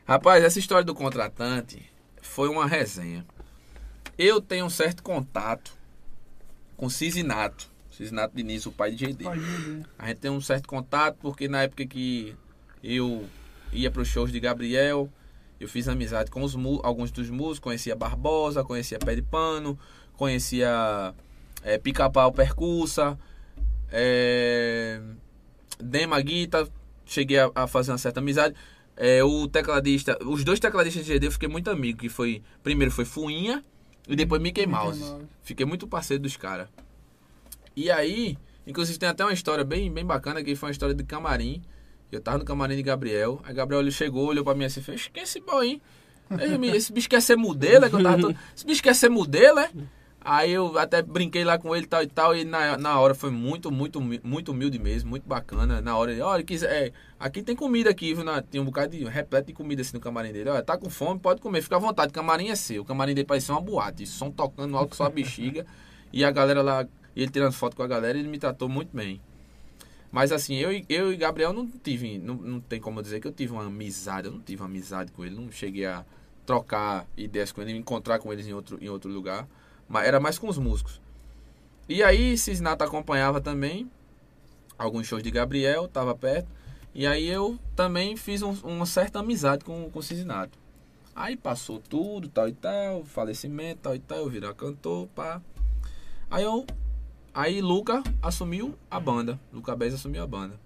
Rapaz, 0.03 0.43
essa 0.43 0.57
história 0.57 0.83
do 0.83 0.95
contratante 0.95 1.79
foi 2.23 2.49
uma 2.49 2.65
resenha. 2.65 3.23
Eu 4.17 4.41
tenho 4.41 4.65
um 4.65 4.69
certo 4.69 5.03
contato 5.03 5.71
com 6.75 6.89
Cisinato. 6.89 7.69
Cisinato 7.91 8.35
Diniz, 8.35 8.65
o 8.65 8.71
pai 8.71 8.89
de 8.89 9.05
GD. 9.05 9.25
A 9.99 10.07
gente 10.07 10.17
tem 10.21 10.31
um 10.31 10.41
certo 10.41 10.67
contato 10.67 11.19
porque 11.21 11.47
na 11.47 11.61
época 11.61 11.85
que 11.85 12.35
eu 12.83 13.27
ia 13.71 13.91
para 13.91 14.01
os 14.01 14.07
shows 14.07 14.31
de 14.31 14.39
Gabriel, 14.39 15.07
eu 15.59 15.69
fiz 15.69 15.87
amizade 15.87 16.31
com 16.31 16.41
os 16.41 16.55
alguns 16.81 17.11
dos 17.11 17.29
músicos, 17.29 17.59
conhecia 17.59 17.95
Barbosa, 17.95 18.63
conhecia 18.63 18.97
Pé 18.97 19.13
de 19.13 19.21
Pano, 19.21 19.77
conhecia 20.17 21.13
é, 21.63 21.77
Pica-Pau 21.77 22.31
Percussa, 22.31 23.17
é, 23.91 25.01
Dema 25.79 26.19
Guita, 26.21 26.67
cheguei 27.05 27.39
a, 27.39 27.51
a 27.55 27.67
fazer 27.67 27.91
uma 27.91 27.97
certa 27.97 28.19
amizade. 28.19 28.55
É, 28.95 29.23
o 29.23 29.47
tecladista, 29.47 30.17
os 30.25 30.43
dois 30.43 30.59
tecladistas 30.59 31.05
de 31.05 31.13
GD 31.13 31.27
eu 31.27 31.31
fiquei 31.31 31.47
muito 31.47 31.69
amigo, 31.69 31.99
que 31.99 32.09
foi, 32.09 32.43
primeiro 32.61 32.91
foi 32.91 33.05
Fuinha 33.05 33.63
e 34.07 34.15
depois 34.15 34.41
Mickey 34.41 34.65
Mickey 34.65 34.71
Mouse. 34.71 34.99
Mouse. 34.99 35.25
Fiquei 35.41 35.65
muito 35.65 35.87
parceiro 35.87 36.21
dos 36.21 36.35
caras. 36.35 36.67
E 37.75 37.89
aí, 37.89 38.37
inclusive 38.67 38.99
tem 38.99 39.07
até 39.07 39.23
uma 39.23 39.31
história 39.31 39.63
bem, 39.63 39.91
bem 39.91 40.05
bacana, 40.05 40.43
que 40.43 40.55
foi 40.55 40.67
uma 40.67 40.71
história 40.71 40.93
de 40.93 41.03
camarim. 41.03 41.61
Eu 42.11 42.19
tava 42.19 42.39
no 42.39 42.43
camarim 42.43 42.75
de 42.75 42.83
Gabriel, 42.83 43.39
aí 43.45 43.53
Gabriel 43.53 43.81
ele 43.81 43.91
chegou, 43.91 44.27
olhou 44.27 44.43
pra 44.43 44.55
mim 44.55 44.65
assim 44.65 44.79
e 44.79 44.83
fez, 44.83 45.07
quem 45.13 45.21
é 45.21 45.23
esse 45.23 45.39
boy, 45.39 45.67
hein? 45.67 45.81
Esse 46.75 46.91
bicho 46.91 47.07
quer 47.07 47.21
ser 47.21 47.35
modelo, 47.35 47.85
é 47.85 47.89
que 47.89 47.95
eu 47.95 48.03
tava 48.03 48.19
todo... 48.19 48.35
Esse 48.55 48.65
bicho 48.65 48.83
quer 48.83 48.95
ser 48.95 49.09
modelo, 49.09 49.59
é? 49.59 49.71
Aí 50.21 50.51
eu 50.51 50.77
até 50.77 51.01
brinquei 51.01 51.45
lá 51.45 51.57
com 51.57 51.73
ele 51.73 51.85
e 51.85 51.87
tal 51.87 52.03
e 52.03 52.07
tal, 52.07 52.35
e 52.35 52.43
na, 52.43 52.77
na 52.77 52.99
hora 52.99 53.15
foi 53.15 53.31
muito, 53.31 53.71
muito, 53.71 54.01
muito 54.01 54.51
humilde 54.51 54.77
mesmo, 54.77 55.09
muito 55.09 55.27
bacana. 55.27 55.81
Na 55.81 55.97
hora 55.97 56.11
ele, 56.11 56.21
olha, 56.21 56.45
é, 56.67 56.91
aqui 57.17 57.41
tem 57.41 57.55
comida 57.55 57.89
aqui, 57.89 58.13
viu? 58.13 58.23
Na, 58.25 58.41
tem 58.41 58.59
um 58.59 58.65
bocado 58.65 58.95
de 58.97 59.03
repleto 59.05 59.47
de 59.47 59.53
comida 59.53 59.81
assim 59.81 59.93
no 59.93 60.01
camarim 60.01 60.33
dele. 60.33 60.49
Olha, 60.49 60.61
tá 60.61 60.77
com 60.77 60.89
fome, 60.89 61.19
pode 61.19 61.39
comer, 61.39 61.61
fica 61.61 61.77
à 61.77 61.79
vontade, 61.79 62.11
o 62.11 62.13
camarim 62.13 62.49
é 62.49 62.55
seu. 62.55 62.81
O 62.81 62.85
camarim 62.85 63.13
dele 63.15 63.25
parecia 63.27 63.55
uma 63.55 63.61
boate, 63.61 64.05
som 64.05 64.29
tocando 64.29 64.75
alto 64.75 64.95
só 64.95 65.05
a 65.05 65.09
bexiga. 65.09 65.65
E 66.11 66.25
a 66.25 66.31
galera 66.31 66.63
lá, 66.63 66.87
ele 67.15 67.29
tirando 67.29 67.51
foto 67.53 67.75
com 67.75 67.83
a 67.83 67.87
galera, 67.87 68.17
ele 68.17 68.27
me 68.27 68.39
tratou 68.39 68.67
muito 68.67 68.89
bem. 68.97 69.21
Mas 70.11 70.31
assim, 70.31 70.55
eu, 70.55 70.73
e- 70.73 70.83
eu 70.89 71.13
e 71.13 71.17
Gabriel 71.17 71.53
não 71.53 71.67
tive, 71.67 72.17
não, 72.17 72.33
não 72.33 72.59
tem 72.59 72.79
como 72.81 72.99
dizer 72.99 73.19
que 73.19 73.27
eu 73.27 73.31
tive 73.31 73.53
uma 73.53 73.65
amizade, 73.67 74.27
eu 74.27 74.33
não 74.33 74.39
tive 74.39 74.59
uma 74.61 74.67
amizade 74.67 75.11
com 75.11 75.23
ele, 75.23 75.35
não 75.35 75.51
cheguei 75.51 75.85
a 75.85 76.03
trocar 76.47 77.05
ideias 77.15 77.51
com 77.51 77.61
ele, 77.61 77.73
me 77.73 77.79
encontrar 77.79 78.17
com 78.17 78.33
eles 78.33 78.47
em 78.47 78.53
outro, 78.53 78.79
em 78.81 78.89
outro 78.89 79.09
lugar. 79.11 79.47
Era 79.93 80.19
mais 80.19 80.37
com 80.37 80.47
os 80.47 80.57
músicos. 80.57 81.01
E 81.87 82.03
aí, 82.03 82.37
Cisnato 82.37 82.83
acompanhava 82.83 83.41
também 83.41 83.89
alguns 84.77 85.07
shows 85.07 85.23
de 85.23 85.31
Gabriel, 85.31 85.87
tava 85.87 86.15
perto. 86.15 86.47
E 86.93 87.05
aí 87.05 87.27
eu 87.27 87.59
também 87.75 88.15
fiz 88.15 88.41
um- 88.41 88.55
uma 88.63 88.85
certa 88.85 89.19
amizade 89.19 89.63
com, 89.63 89.89
com 89.89 89.99
o 89.99 90.03
Cisnato. 90.03 90.57
Aí 91.15 91.35
passou 91.35 91.79
tudo, 91.79 92.29
tal 92.29 92.47
e 92.47 92.53
tal, 92.53 93.03
falecimento, 93.03 93.81
tal 93.83 93.95
e 93.95 93.99
tal, 93.99 94.19
eu 94.19 94.29
virei 94.29 94.53
cantor, 94.53 95.07
pá. 95.07 95.41
Aí 96.29 96.43
eu. 96.43 96.65
Aí 97.33 97.61
Luca 97.61 98.01
assumiu 98.21 98.75
a 98.89 98.99
banda. 98.99 99.39
Luca 99.51 99.75
Bez 99.75 99.93
assumiu 99.93 100.23
a 100.23 100.27
banda. 100.27 100.59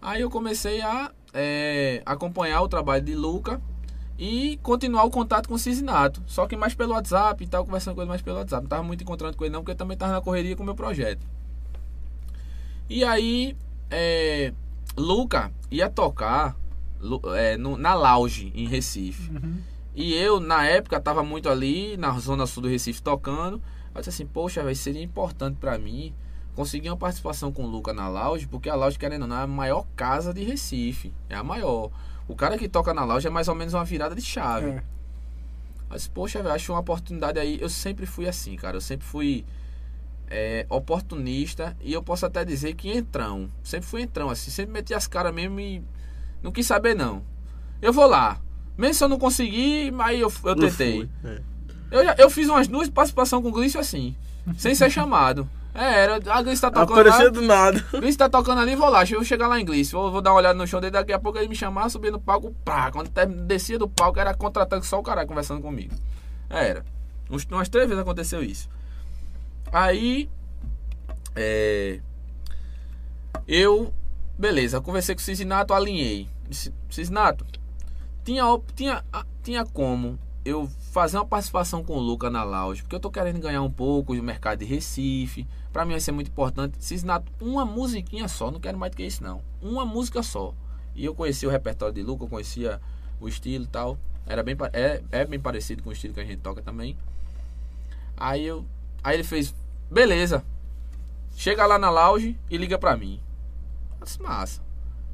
Aí 0.00 0.20
eu 0.20 0.30
comecei 0.30 0.80
a 0.82 1.10
é, 1.32 2.02
acompanhar 2.06 2.62
o 2.62 2.68
trabalho 2.68 3.04
de 3.04 3.14
Luca 3.14 3.60
e 4.18 4.58
continuar 4.62 5.04
o 5.04 5.10
contato 5.10 5.48
com 5.48 5.54
o 5.54 5.58
Cisinato. 5.58 6.22
Só 6.26 6.46
que 6.46 6.56
mais 6.56 6.74
pelo 6.74 6.92
WhatsApp 6.92 7.42
e 7.42 7.46
tal, 7.46 7.64
conversando 7.64 7.94
com 7.94 8.00
ele 8.02 8.08
mais 8.08 8.22
pelo 8.22 8.38
WhatsApp. 8.38 8.62
Não 8.62 8.68
tava 8.68 8.82
muito 8.82 9.02
encontrando 9.02 9.36
com 9.36 9.44
ele 9.44 9.52
não, 9.52 9.60
porque 9.60 9.72
eu 9.72 9.76
também 9.76 9.96
tava 9.96 10.12
na 10.12 10.20
correria 10.20 10.56
com 10.56 10.62
o 10.62 10.66
meu 10.66 10.74
projeto. 10.74 11.26
E 12.88 13.04
aí, 13.04 13.56
é, 13.90 14.52
Luca 14.96 15.50
ia 15.70 15.88
tocar 15.90 16.56
é, 17.36 17.56
no- 17.56 17.76
na 17.76 17.94
Lounge, 17.94 18.52
em 18.54 18.66
Recife. 18.66 19.30
E 19.94 20.14
eu, 20.14 20.40
na 20.40 20.64
época, 20.66 21.00
tava 21.00 21.22
muito 21.22 21.48
ali, 21.48 21.96
na 21.96 22.18
zona 22.18 22.46
sul 22.46 22.62
do 22.62 22.68
Recife, 22.68 23.02
tocando. 23.02 23.60
Eu 23.94 24.00
disse 24.00 24.10
assim, 24.10 24.26
poxa, 24.26 24.62
vai 24.62 24.74
seria 24.74 25.02
importante 25.02 25.56
pra 25.58 25.78
mim 25.78 26.12
conseguir 26.54 26.88
uma 26.90 26.96
participação 26.96 27.52
com 27.52 27.64
o 27.64 27.66
Luca 27.66 27.92
na 27.92 28.08
Lounge, 28.08 28.46
porque 28.46 28.68
a 28.68 28.74
Lounge, 28.74 28.98
querendo 28.98 29.22
ou 29.22 29.28
não, 29.28 29.36
é 29.38 29.42
a 29.42 29.46
maior 29.46 29.86
casa 29.94 30.32
de 30.32 30.42
Recife. 30.42 31.12
É 31.28 31.34
a 31.34 31.42
maior. 31.44 31.90
O 32.28 32.34
cara 32.34 32.58
que 32.58 32.68
toca 32.68 32.92
na 32.92 33.04
Lounge 33.04 33.26
é 33.26 33.30
mais 33.30 33.48
ou 33.48 33.54
menos 33.54 33.74
uma 33.74 33.84
virada 33.84 34.14
de 34.14 34.22
chave. 34.22 34.70
É. 34.70 34.82
Mas, 35.88 36.08
poxa, 36.08 36.42
velho, 36.42 36.54
acho 36.54 36.72
uma 36.72 36.80
oportunidade 36.80 37.38
aí. 37.38 37.58
Eu 37.60 37.68
sempre 37.68 38.06
fui 38.06 38.28
assim, 38.28 38.56
cara. 38.56 38.76
Eu 38.76 38.80
sempre 38.80 39.06
fui 39.06 39.44
é, 40.28 40.66
oportunista 40.68 41.76
e 41.80 41.92
eu 41.92 42.02
posso 42.02 42.26
até 42.26 42.44
dizer 42.44 42.74
que 42.74 42.90
entrão. 42.90 43.48
Sempre 43.62 43.86
fui 43.86 44.02
entrão, 44.02 44.28
assim. 44.28 44.50
Sempre 44.50 44.72
meti 44.72 44.92
as 44.92 45.06
caras 45.06 45.32
mesmo 45.32 45.60
e 45.60 45.82
não 46.42 46.50
quis 46.50 46.66
saber, 46.66 46.94
não. 46.94 47.22
Eu 47.80 47.92
vou 47.92 48.06
lá. 48.06 48.40
Mesmo 48.76 48.94
se 48.94 49.04
eu 49.04 49.08
não 49.08 49.18
conseguir, 49.18 49.94
aí 50.00 50.20
eu, 50.20 50.32
eu 50.44 50.56
tentei. 50.56 50.96
fui. 50.98 51.10
É. 51.24 51.40
Eu, 51.90 52.02
eu 52.18 52.30
fiz 52.30 52.48
umas 52.48 52.66
duas 52.66 52.88
participações 52.88 53.42
com 53.42 53.48
o 53.48 53.52
Glício 53.52 53.78
assim, 53.78 54.16
sem 54.58 54.74
ser 54.74 54.90
chamado. 54.90 55.48
É, 55.76 56.04
era, 56.04 56.14
a 56.14 56.42
Gleice 56.42 56.62
tá 56.62 56.70
tocando 56.70 56.92
Apareceu 56.92 57.26
lá. 57.26 57.30
do 57.30 57.42
nada. 57.42 57.84
Gleice 57.92 58.16
tá 58.16 58.28
tocando 58.28 58.60
ali, 58.60 58.74
vou 58.74 58.88
lá, 58.88 58.98
deixa 58.98 59.14
eu 59.14 59.24
chegar 59.24 59.46
lá 59.46 59.60
em 59.60 59.64
Gleice. 59.64 59.92
Vou, 59.92 60.10
vou 60.10 60.22
dar 60.22 60.30
uma 60.30 60.38
olhada 60.38 60.58
no 60.58 60.66
show 60.66 60.80
dele, 60.80 60.92
daqui 60.92 61.12
a 61.12 61.18
pouco 61.18 61.38
ele 61.38 61.48
me 61.48 61.54
chamar, 61.54 61.90
subir 61.90 62.10
no 62.10 62.18
palco, 62.18 62.54
pá. 62.64 62.90
Quando 62.90 63.10
descia 63.46 63.78
do 63.78 63.88
palco, 63.88 64.18
era 64.18 64.34
contratando 64.34 64.84
só 64.84 64.98
o 64.98 65.02
caralho 65.02 65.28
conversando 65.28 65.60
comigo. 65.60 65.94
Era. 66.48 66.84
Uns, 67.30 67.44
umas 67.44 67.68
três 67.68 67.86
vezes 67.88 68.00
aconteceu 68.00 68.42
isso. 68.42 68.68
Aí. 69.70 70.30
É. 71.34 72.00
Eu. 73.46 73.92
Beleza, 74.38 74.80
conversei 74.80 75.14
com 75.14 75.20
o 75.20 75.24
Cisinato, 75.24 75.72
alinhei. 75.72 76.28
Disse, 76.48 76.72
Cisinato, 76.90 77.44
tinha, 78.24 78.42
tinha, 78.74 79.04
ah, 79.12 79.24
tinha 79.42 79.64
como 79.64 80.18
eu 80.44 80.68
fazer 80.96 81.18
uma 81.18 81.26
participação 81.26 81.84
com 81.84 81.92
o 81.92 82.00
Luca 82.00 82.30
na 82.30 82.42
lounge, 82.42 82.80
porque 82.80 82.96
eu 82.96 83.00
tô 83.00 83.10
querendo 83.10 83.38
ganhar 83.38 83.60
um 83.60 83.70
pouco 83.70 84.16
do 84.16 84.22
mercado 84.22 84.60
de 84.60 84.64
Recife. 84.64 85.46
Pra 85.70 85.84
mim 85.84 85.90
vai 85.90 86.00
ser 86.00 86.10
muito 86.10 86.28
importante. 86.28 86.82
Cisinato, 86.82 87.30
uma 87.38 87.66
musiquinha 87.66 88.26
só, 88.28 88.50
não 88.50 88.58
quero 88.58 88.78
mais 88.78 88.92
do 88.92 88.96
que 88.96 89.02
isso 89.02 89.22
não. 89.22 89.42
Uma 89.60 89.84
música 89.84 90.22
só. 90.22 90.54
E 90.94 91.04
eu 91.04 91.14
conhecia 91.14 91.46
o 91.46 91.52
repertório 91.52 91.94
de 91.94 92.02
Luca, 92.02 92.24
eu 92.24 92.28
conhecia 92.30 92.80
o 93.20 93.28
estilo 93.28 93.64
e 93.64 93.66
tal. 93.66 93.98
Era 94.26 94.42
bem, 94.42 94.56
é, 94.72 95.02
é 95.12 95.26
bem 95.26 95.38
parecido 95.38 95.82
com 95.82 95.90
o 95.90 95.92
estilo 95.92 96.14
que 96.14 96.20
a 96.20 96.24
gente 96.24 96.38
toca 96.38 96.62
também. 96.62 96.96
Aí 98.16 98.46
eu. 98.46 98.64
Aí 99.04 99.16
ele 99.16 99.24
fez, 99.24 99.54
beleza. 99.90 100.42
Chega 101.36 101.66
lá 101.66 101.78
na 101.78 101.90
lounge 101.90 102.40
e 102.50 102.56
liga 102.56 102.78
pra 102.78 102.96
mim. 102.96 103.20
Disse, 104.02 104.22
massa. 104.22 104.62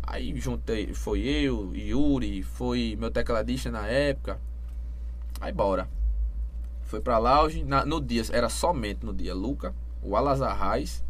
Aí 0.01 0.33
juntei, 0.39 0.95
foi 0.95 1.23
eu, 1.23 1.75
Yuri, 1.75 2.45
foi 2.45 2.97
meu 2.97 3.11
tecladista 3.11 3.69
na 3.69 3.89
época. 3.89 4.39
Aí 5.43 5.53
bora. 5.53 5.89
Foi 6.85 7.01
pra 7.01 7.19
lounge, 7.19 7.65
na- 7.65 7.85
no 7.85 8.01
dia, 8.01 8.23
era 8.31 8.49
somente 8.49 9.05
no 9.05 9.13
dia, 9.13 9.35
Luca, 9.35 9.75
o 10.03 10.17
Alazarrais, 10.17 11.05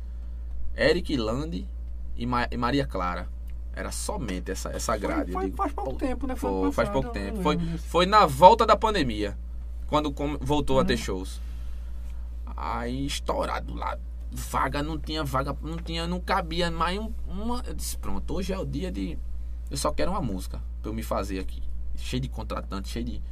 Eric 0.75 1.15
Lande 1.17 1.69
e, 2.17 2.25
Ma- 2.27 2.49
e 2.51 2.57
Maria 2.57 2.87
Clara. 2.87 3.29
Era 3.75 3.91
somente 3.93 4.51
essa, 4.51 4.71
essa 4.71 4.97
grade. 4.97 5.33
Foi, 5.33 5.45
digo, 5.45 5.57
faz 5.57 5.73
pouco 5.73 5.95
tempo, 5.95 6.27
né? 6.27 6.35
Foi, 6.35 6.51
foi, 6.51 6.73
faz 6.73 6.89
pouco 6.89 7.11
tempo. 7.11 7.43
Foi, 7.43 7.59
foi 7.79 8.07
na 8.07 8.25
volta 8.27 8.65
da 8.67 8.75
pandemia. 8.77 9.37
Quando 9.87 10.11
voltou 10.41 10.77
Uhum. 10.77 10.83
a 10.83 10.85
ter 10.85 10.97
shows. 10.97 11.41
Aí 12.57 13.05
estourado 13.07 13.75
lá. 13.75 13.99
Vaga, 14.31 14.83
não 14.83 14.99
tinha 14.99 15.23
vaga, 15.25 15.55
não 15.63 15.77
tinha, 15.77 16.07
não 16.07 16.19
cabia 16.21 16.71
mais 16.71 16.99
um- 16.99 17.13
uma. 17.29 17.63
Eu 17.67 17.75
disse, 17.75 17.99
pronto, 17.99 18.35
hoje 18.35 18.53
é 18.53 18.59
o 18.59 18.65
dia 18.65 18.91
de. 18.91 19.19
Eu 19.71 19.77
só 19.77 19.91
quero 19.91 20.11
uma 20.11 20.23
música 20.23 20.63
pra 20.81 20.91
eu 20.91 20.95
me 20.95 21.03
fazer 21.03 21.39
aqui. 21.39 21.63
Cheio 21.97 22.21
de 22.23 22.29
contratante, 22.29 22.89
cheio 22.89 23.05
de. 23.05 23.23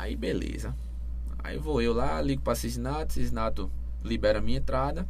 Aí 0.00 0.16
beleza. 0.16 0.74
Aí 1.44 1.58
vou 1.58 1.80
eu 1.82 1.92
lá, 1.92 2.20
ligo 2.22 2.40
pra 2.42 2.54
Cisnato, 2.54 3.12
Cisnato 3.12 3.70
libera 4.02 4.38
a 4.38 4.42
minha 4.42 4.58
entrada. 4.58 5.06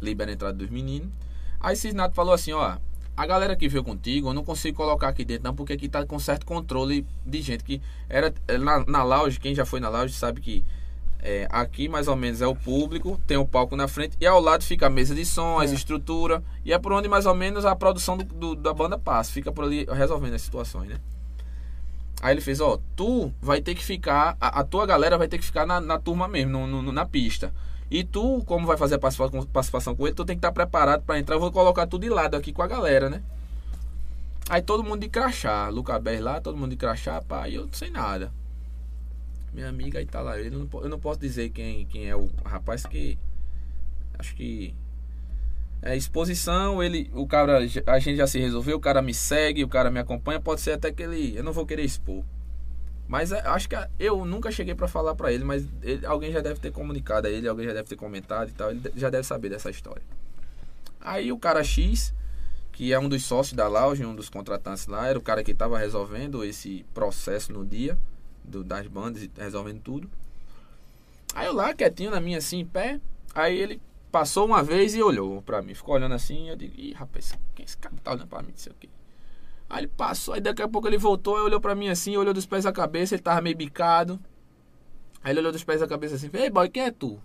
Libera 0.00 0.30
a 0.30 0.34
entrada 0.34 0.56
dos 0.56 0.70
meninos. 0.70 1.10
Aí 1.60 1.76
Cisnato 1.76 2.14
falou 2.14 2.32
assim, 2.32 2.52
ó. 2.52 2.78
A 3.16 3.26
galera 3.26 3.54
que 3.54 3.68
veio 3.68 3.84
contigo, 3.84 4.28
eu 4.30 4.32
não 4.34 4.42
consigo 4.42 4.78
colocar 4.78 5.08
aqui 5.08 5.26
dentro, 5.26 5.44
não, 5.44 5.54
porque 5.54 5.74
aqui 5.74 5.90
tá 5.90 6.06
com 6.06 6.18
certo 6.18 6.46
controle 6.46 7.06
de 7.26 7.42
gente 7.42 7.62
que 7.62 7.82
era 8.08 8.32
é, 8.48 8.56
na, 8.56 8.82
na 8.86 9.02
lounge, 9.02 9.38
quem 9.38 9.54
já 9.54 9.66
foi 9.66 9.78
na 9.78 9.90
lounge 9.90 10.14
sabe 10.14 10.40
que 10.40 10.64
é, 11.18 11.46
aqui 11.50 11.86
mais 11.86 12.08
ou 12.08 12.16
menos 12.16 12.40
é 12.40 12.46
o 12.46 12.56
público, 12.56 13.20
tem 13.26 13.36
o 13.36 13.44
palco 13.46 13.76
na 13.76 13.86
frente 13.86 14.16
e 14.18 14.26
ao 14.26 14.40
lado 14.40 14.64
fica 14.64 14.86
a 14.86 14.90
mesa 14.90 15.14
de 15.14 15.26
som, 15.26 15.58
as 15.58 15.70
É. 15.70 15.74
estrutura 15.74 16.42
e 16.64 16.72
é 16.72 16.78
por 16.78 16.92
onde 16.92 17.08
mais 17.10 17.26
ou 17.26 17.34
menos 17.34 17.66
a 17.66 17.76
produção 17.76 18.16
do, 18.16 18.24
do- 18.24 18.54
da 18.56 18.72
banda 18.72 18.98
passa, 18.98 19.30
fica 19.30 19.52
por 19.52 19.64
ali 19.64 19.84
resolvendo 19.92 20.32
as 20.34 20.40
situações, 20.40 20.88
né? 20.88 20.96
Aí 22.22 22.34
ele 22.34 22.40
fez, 22.40 22.60
ó, 22.60 22.78
tu 22.96 23.32
vai 23.40 23.60
ter 23.62 23.74
que 23.74 23.84
ficar, 23.84 24.36
a, 24.40 24.60
a 24.60 24.64
tua 24.64 24.84
galera 24.86 25.16
vai 25.16 25.26
ter 25.28 25.38
que 25.38 25.44
ficar 25.44 25.64
na, 25.66 25.80
na 25.80 25.98
turma 25.98 26.28
mesmo, 26.28 26.66
no- 26.66 26.82
no- 26.82 26.92
na 26.92 27.06
pista. 27.06 27.52
E 27.90 28.04
tu, 28.04 28.42
como 28.46 28.66
vai 28.66 28.76
fazer 28.76 28.96
a 28.96 28.98
participação, 28.98 29.44
participação 29.46 29.96
com 29.96 30.06
ele, 30.06 30.14
tu 30.14 30.24
tem 30.24 30.36
que 30.36 30.38
estar 30.40 30.52
preparado 30.52 31.02
pra 31.02 31.18
entrar. 31.18 31.36
Eu 31.36 31.40
vou 31.40 31.50
colocar 31.50 31.86
tudo 31.86 32.02
de 32.02 32.08
lado 32.10 32.36
aqui 32.36 32.52
com 32.52 32.62
a 32.62 32.66
galera, 32.66 33.08
né? 33.10 33.22
Aí 34.48 34.60
todo 34.62 34.82
mundo 34.84 35.00
de 35.00 35.08
crachá, 35.08 35.68
Luca 35.68 35.98
Ber 35.98 36.20
lá, 36.20 36.40
todo 36.40 36.56
mundo 36.56 36.70
de 36.70 36.76
crachá, 36.76 37.20
pá, 37.22 37.48
e 37.48 37.54
eu 37.54 37.68
sem 37.72 37.90
nada. 37.90 38.32
Minha 39.52 39.68
amiga 39.68 39.98
aí 39.98 40.06
tá 40.06 40.20
lá. 40.20 40.38
Eu 40.38 40.50
não, 40.50 40.68
eu 40.82 40.88
não 40.88 40.98
posso 40.98 41.20
dizer 41.20 41.50
quem, 41.50 41.86
quem 41.86 42.06
é 42.08 42.14
o 42.16 42.28
rapaz 42.44 42.84
que. 42.86 43.18
Acho 44.18 44.34
que. 44.34 44.74
É 45.82 45.96
exposição, 45.96 46.82
ele. 46.82 47.10
O 47.14 47.26
cara. 47.26 47.58
A 47.86 47.98
gente 47.98 48.16
já 48.16 48.26
se 48.26 48.38
resolveu, 48.38 48.76
o 48.76 48.80
cara 48.80 49.00
me 49.00 49.14
segue, 49.14 49.64
o 49.64 49.68
cara 49.68 49.90
me 49.90 49.98
acompanha. 49.98 50.40
Pode 50.40 50.60
ser 50.60 50.72
até 50.72 50.92
que 50.92 51.02
ele. 51.02 51.36
Eu 51.36 51.42
não 51.42 51.52
vou 51.52 51.64
querer 51.64 51.84
expor. 51.84 52.22
Mas 53.08 53.32
é, 53.32 53.40
acho 53.40 53.68
que 53.68 53.74
eu 53.98 54.24
nunca 54.24 54.52
cheguei 54.52 54.74
pra 54.74 54.86
falar 54.86 55.14
pra 55.16 55.32
ele, 55.32 55.42
mas 55.42 55.64
ele- 55.82 56.06
alguém 56.06 56.30
já 56.30 56.40
deve 56.40 56.60
ter 56.60 56.70
comunicado 56.70 57.26
a 57.26 57.30
ele, 57.30 57.48
alguém 57.48 57.66
já 57.66 57.72
deve 57.72 57.88
ter 57.88 57.96
comentado 57.96 58.50
e 58.50 58.52
tal. 58.52 58.70
Ele 58.70 58.80
já 58.94 59.10
deve 59.10 59.26
saber 59.26 59.48
dessa 59.48 59.68
história. 59.68 60.02
Aí 61.00 61.32
o 61.32 61.38
cara 61.38 61.64
X, 61.64 62.14
que 62.70 62.92
é 62.92 62.98
um 63.00 63.08
dos 63.08 63.24
sócios 63.24 63.54
da 63.56 63.66
lounge, 63.66 64.04
um 64.04 64.14
dos 64.14 64.28
contratantes 64.28 64.86
lá, 64.86 65.08
era 65.08 65.18
o 65.18 65.22
cara 65.22 65.42
que 65.42 65.50
estava 65.50 65.76
resolvendo 65.76 66.44
esse 66.44 66.84
processo 66.94 67.52
no 67.52 67.64
dia 67.66 67.98
do, 68.44 68.62
das 68.62 68.86
bandas, 68.86 69.28
resolvendo 69.36 69.80
tudo. 69.80 70.08
Aí 71.34 71.46
eu 71.46 71.52
lá, 71.52 71.74
quietinho 71.74 72.12
na 72.12 72.20
minha 72.20 72.38
assim, 72.38 72.60
em 72.60 72.66
pé. 72.66 73.00
Aí 73.34 73.58
ele 73.58 73.80
passou 74.10 74.46
uma 74.46 74.62
vez 74.62 74.94
e 74.94 75.02
olhou 75.02 75.42
pra 75.42 75.62
mim. 75.62 75.74
Ficou 75.74 75.94
olhando 75.94 76.14
assim, 76.14 76.48
eu 76.48 76.56
digo, 76.56 76.74
ih, 76.78 76.92
rapaz, 76.92 77.38
quem 77.54 77.64
esse 77.64 77.76
cara 77.76 77.94
tá 78.02 78.12
olhando 78.12 78.26
pra 78.26 78.42
mim, 78.42 78.50
não 78.50 78.56
sei 78.56 78.72
o 78.72 78.76
quê. 78.78 78.88
Aí 79.68 79.80
ele 79.80 79.88
passou, 79.88 80.34
aí 80.34 80.40
daqui 80.40 80.62
a 80.62 80.68
pouco 80.68 80.88
ele 80.88 80.98
voltou, 80.98 81.36
aí 81.36 81.42
olhou 81.42 81.60
pra 81.60 81.74
mim 81.74 81.88
assim, 81.88 82.16
olhou 82.16 82.34
dos 82.34 82.44
pés 82.44 82.66
à 82.66 82.72
cabeça, 82.72 83.14
ele 83.14 83.22
tava 83.22 83.40
meio 83.40 83.56
bicado. 83.56 84.18
Aí 85.22 85.32
ele 85.32 85.40
olhou 85.40 85.52
dos 85.52 85.62
pés 85.62 85.80
à 85.80 85.86
cabeça 85.86 86.16
assim, 86.16 86.28
ei 86.32 86.50
boy, 86.50 86.68
quem 86.68 86.82
é 86.84 86.90
tu? 86.90 87.20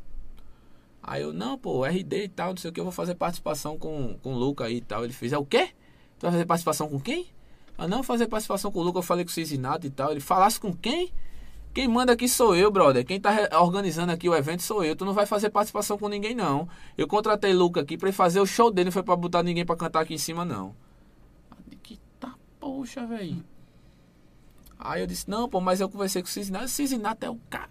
Aí 1.01 1.21
eu, 1.21 1.33
não, 1.33 1.57
pô, 1.57 1.85
RD 1.85 2.23
e 2.23 2.29
tal, 2.29 2.49
não 2.49 2.57
sei 2.57 2.69
o 2.69 2.73
que, 2.73 2.79
eu 2.79 2.83
vou 2.83 2.91
fazer 2.91 3.15
participação 3.15 3.77
com, 3.77 4.17
com 4.21 4.33
o 4.33 4.37
Luca 4.37 4.65
aí 4.65 4.77
e 4.77 4.81
tal. 4.81 5.03
Ele 5.03 5.13
fez, 5.13 5.33
é 5.33 5.37
o 5.37 5.45
quê? 5.45 5.69
Tu 6.17 6.23
vai 6.23 6.31
fazer 6.31 6.45
participação 6.45 6.89
com 6.89 6.99
quem? 6.99 7.27
Ah, 7.77 7.87
não, 7.87 8.01
fazer 8.01 8.27
participação 8.27 8.71
com 8.71 8.79
o 8.79 8.83
Luca, 8.83 8.99
eu 8.99 9.03
falei 9.03 9.25
com 9.25 9.29
o 9.29 9.33
Cisinato 9.33 9.85
e 9.85 9.89
tal. 9.89 10.11
Ele, 10.11 10.19
falasse 10.19 10.59
com 10.59 10.73
quem? 10.73 11.11
Quem 11.75 11.89
manda 11.89 12.13
aqui 12.13 12.25
sou 12.29 12.55
eu, 12.55 12.71
brother. 12.71 13.05
Quem 13.05 13.19
tá 13.19 13.49
organizando 13.59 14.09
aqui 14.09 14.29
o 14.29 14.33
evento 14.33 14.63
sou 14.63 14.81
eu. 14.81 14.95
Tu 14.95 15.03
não 15.03 15.11
vai 15.11 15.25
fazer 15.25 15.49
participação 15.49 15.97
com 15.97 16.07
ninguém, 16.07 16.33
não. 16.33 16.69
Eu 16.97 17.05
contratei 17.05 17.53
Luca 17.53 17.81
aqui 17.81 17.97
pra 17.97 18.07
ele 18.07 18.15
fazer 18.15 18.39
o 18.39 18.45
show 18.45 18.71
dele, 18.71 18.85
não 18.85 18.91
foi 18.93 19.03
pra 19.03 19.13
botar 19.13 19.43
ninguém 19.43 19.65
pra 19.65 19.75
cantar 19.75 19.99
aqui 19.99 20.13
em 20.13 20.17
cima, 20.17 20.45
não. 20.45 20.73
Que 21.83 21.99
tá, 22.17 22.33
poxa, 22.61 23.05
velho. 23.05 23.43
Aí 24.79 25.01
eu 25.01 25.07
disse, 25.07 25.29
não, 25.29 25.49
pô, 25.49 25.59
mas 25.59 25.81
eu 25.81 25.89
conversei 25.89 26.21
com 26.21 26.29
o 26.29 26.31
Cisinato. 26.31 26.69
Cisinato 26.69 27.25
é 27.25 27.29
o 27.29 27.37
cara. 27.49 27.69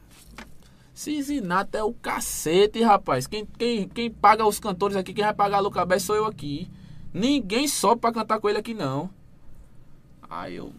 Cisinato 0.92 1.74
é 1.74 1.82
o 1.82 1.94
cacete, 1.94 2.82
rapaz. 2.82 3.26
Quem, 3.26 3.46
quem, 3.46 3.88
quem 3.88 4.10
paga 4.10 4.44
os 4.44 4.60
cantores 4.60 4.98
aqui, 4.98 5.14
quem 5.14 5.24
vai 5.24 5.32
pagar 5.32 5.56
a 5.56 5.60
Luca 5.60 5.82
Bess 5.86 6.02
sou 6.02 6.14
eu 6.14 6.26
aqui. 6.26 6.70
Ninguém 7.10 7.66
sobe 7.66 8.02
pra 8.02 8.12
cantar 8.12 8.38
com 8.38 8.50
ele 8.50 8.58
aqui, 8.58 8.74
não. 8.74 9.08
Aí 10.28 10.56
eu. 10.56 10.74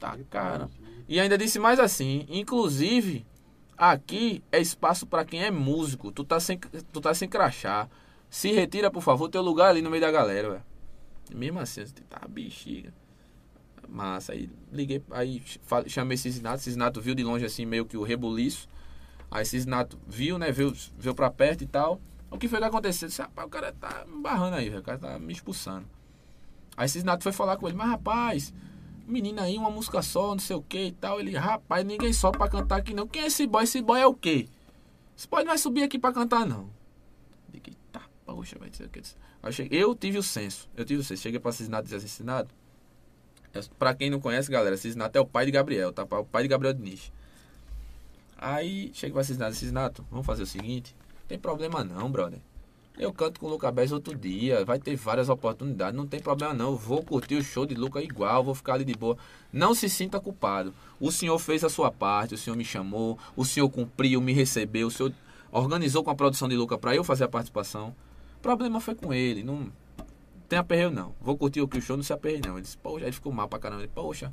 Tá, 0.00 0.18
cara. 0.28 0.68
E 1.08 1.20
ainda 1.20 1.36
disse 1.36 1.58
mais 1.58 1.78
assim: 1.78 2.26
inclusive, 2.28 3.26
aqui 3.76 4.42
é 4.50 4.60
espaço 4.60 5.06
pra 5.06 5.24
quem 5.24 5.42
é 5.42 5.50
músico. 5.50 6.10
Tu 6.10 6.24
tá 6.24 6.40
sem, 6.40 6.58
tu 6.92 7.00
tá 7.00 7.14
sem 7.14 7.28
crachá. 7.28 7.88
Se 8.30 8.50
retira, 8.50 8.90
por 8.90 9.02
favor, 9.02 9.28
teu 9.28 9.42
lugar 9.42 9.70
ali 9.70 9.82
no 9.82 9.90
meio 9.90 10.00
da 10.00 10.10
galera, 10.10 10.50
velho. 10.50 10.64
Mesmo 11.34 11.60
assim, 11.60 11.80
eu 11.80 11.86
tá 12.08 12.26
bexiga. 12.28 12.92
Massa. 13.88 14.32
Aí 14.32 14.50
liguei, 14.72 15.02
aí 15.10 15.42
chamei 15.86 16.16
Cisinato. 16.16 16.62
Cisinato 16.62 17.00
viu 17.00 17.14
de 17.14 17.22
longe 17.22 17.44
assim, 17.44 17.64
meio 17.64 17.84
que 17.84 17.96
o 17.96 18.02
rebuliço. 18.02 18.68
Aí 19.30 19.44
Cisinato 19.44 19.98
viu, 20.06 20.38
né? 20.38 20.50
Viu, 20.50 20.74
viu 20.98 21.14
pra 21.14 21.30
perto 21.30 21.62
e 21.62 21.66
tal. 21.66 22.00
O 22.30 22.38
que 22.38 22.48
foi 22.48 22.58
que 22.58 22.64
aconteceu? 22.64 23.06
Eu 23.06 23.10
Disse, 23.10 23.22
rapaz, 23.22 23.46
o 23.46 23.50
cara 23.50 23.72
tá 23.72 24.04
me 24.08 24.20
barrando 24.20 24.56
aí, 24.56 24.68
velho. 24.68 24.80
O 24.80 24.84
cara 24.84 24.98
tá 24.98 25.18
me 25.18 25.32
expulsando. 25.32 25.86
Aí 26.76 26.88
Cisinato 26.88 27.22
foi 27.22 27.32
falar 27.32 27.56
com 27.56 27.68
ele, 27.68 27.76
mas 27.76 27.88
rapaz, 27.88 28.52
menina 29.06 29.42
aí, 29.42 29.56
uma 29.58 29.70
música 29.70 30.02
só, 30.02 30.28
não 30.32 30.38
sei 30.38 30.56
o 30.56 30.62
que 30.62 30.86
e 30.86 30.92
tal. 30.92 31.20
Ele, 31.20 31.36
rapaz, 31.36 31.84
ninguém 31.84 32.12
sobe 32.12 32.38
pra 32.38 32.48
cantar 32.48 32.76
aqui 32.76 32.94
não. 32.94 33.06
Quem 33.06 33.22
é 33.22 33.26
esse 33.26 33.46
boy? 33.46 33.64
Esse 33.64 33.80
boy 33.82 34.00
é 34.00 34.06
o 34.06 34.14
quê? 34.14 34.48
Esse 35.16 35.28
boy 35.28 35.40
não 35.42 35.48
vai 35.48 35.58
subir 35.58 35.82
aqui 35.82 35.98
pra 35.98 36.12
cantar, 36.12 36.46
não. 36.46 36.68
Digo, 37.52 37.76
tá, 37.92 38.02
poxa, 38.24 38.58
vai 38.58 38.68
dizer 38.70 38.86
o 38.86 38.88
que. 38.88 39.00
Eu, 39.70 39.88
eu 39.88 39.94
tive 39.94 40.18
o 40.18 40.22
senso, 40.22 40.68
eu 40.76 40.84
tive 40.84 41.00
o 41.00 41.04
senso. 41.04 41.22
Cheguei 41.22 41.38
pra 41.38 41.52
Cisinato 41.52 41.86
e 41.86 41.94
disse 41.98 42.22
assim, 42.22 42.24
eu- 43.52 43.62
pra 43.78 43.94
quem 43.94 44.10
não 44.10 44.20
conhece, 44.20 44.50
galera, 44.50 44.76
Cisinato 44.76 45.16
é 45.16 45.20
o 45.20 45.26
pai 45.26 45.44
de 45.46 45.52
Gabriel, 45.52 45.92
tá? 45.92 46.02
O 46.02 46.24
pai 46.24 46.42
de 46.42 46.48
Gabriel 46.48 46.74
Diniz. 46.74 47.12
Aí 48.36 48.90
cheguei 48.94 49.12
pra 49.12 49.22
Cisinato, 49.22 49.54
Cisinato, 49.54 50.04
vamos 50.10 50.26
fazer 50.26 50.42
o 50.42 50.46
seguinte, 50.46 50.94
não 51.20 51.26
tem 51.28 51.38
problema 51.38 51.84
não, 51.84 52.10
brother. 52.10 52.40
Eu 52.96 53.12
canto 53.12 53.40
com 53.40 53.46
o 53.46 53.50
Luca 53.50 53.72
Bez 53.72 53.90
outro 53.90 54.16
dia, 54.16 54.64
vai 54.64 54.78
ter 54.78 54.94
várias 54.94 55.28
oportunidades, 55.28 55.96
não 55.96 56.06
tem 56.06 56.20
problema 56.20 56.54
não. 56.54 56.76
Vou 56.76 57.02
curtir 57.02 57.34
o 57.34 57.42
show 57.42 57.66
de 57.66 57.74
Luca 57.74 58.00
igual, 58.00 58.44
vou 58.44 58.54
ficar 58.54 58.74
ali 58.74 58.84
de 58.84 58.94
boa. 58.94 59.16
Não 59.52 59.74
se 59.74 59.88
sinta 59.88 60.20
culpado. 60.20 60.72
O 61.00 61.10
senhor 61.10 61.38
fez 61.40 61.64
a 61.64 61.68
sua 61.68 61.90
parte, 61.90 62.34
o 62.34 62.38
senhor 62.38 62.54
me 62.56 62.64
chamou, 62.64 63.18
o 63.34 63.44
senhor 63.44 63.68
cumpriu, 63.68 64.20
me 64.20 64.32
recebeu, 64.32 64.86
o 64.86 64.90
senhor 64.92 65.12
organizou 65.50 66.04
com 66.04 66.10
a 66.10 66.14
produção 66.14 66.48
de 66.48 66.56
Luca 66.56 66.78
pra 66.78 66.94
eu 66.94 67.02
fazer 67.02 67.24
a 67.24 67.28
participação. 67.28 67.94
O 68.36 68.40
problema 68.40 68.80
foi 68.80 68.94
com 68.94 69.12
ele, 69.12 69.42
não 69.42 69.72
tem 70.48 70.58
aperreio 70.58 70.90
não. 70.90 71.16
Vou 71.20 71.36
curtir 71.36 71.62
o 71.62 71.68
que 71.68 71.78
o 71.78 71.82
show 71.82 71.96
não 71.96 72.04
se 72.04 72.12
aperreio 72.12 72.42
não. 72.46 72.54
Ele 72.54 72.62
disse, 72.62 72.78
poxa, 72.78 73.06
ele 73.06 73.12
ficou 73.12 73.32
mal 73.32 73.48
pra 73.48 73.58
caramba. 73.58 73.82
Ele, 73.82 73.90
poxa, 73.92 74.32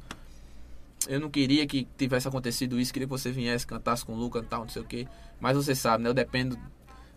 eu 1.07 1.19
não 1.19 1.31
queria 1.31 1.65
que 1.65 1.87
tivesse 1.97 2.27
acontecido 2.27 2.79
isso, 2.79 2.93
queria 2.93 3.07
que 3.07 3.11
você 3.11 3.31
viesse, 3.31 3.65
cantasse 3.65 4.05
com 4.05 4.13
o 4.13 4.15
Luca 4.15 4.37
e 4.37 4.43
tal, 4.43 4.61
não 4.61 4.69
sei 4.69 4.83
o 4.83 4.85
que. 4.85 5.07
Mas 5.39 5.57
você 5.57 5.73
sabe, 5.73 6.03
né? 6.03 6.09
Eu 6.09 6.13
dependo 6.13 6.55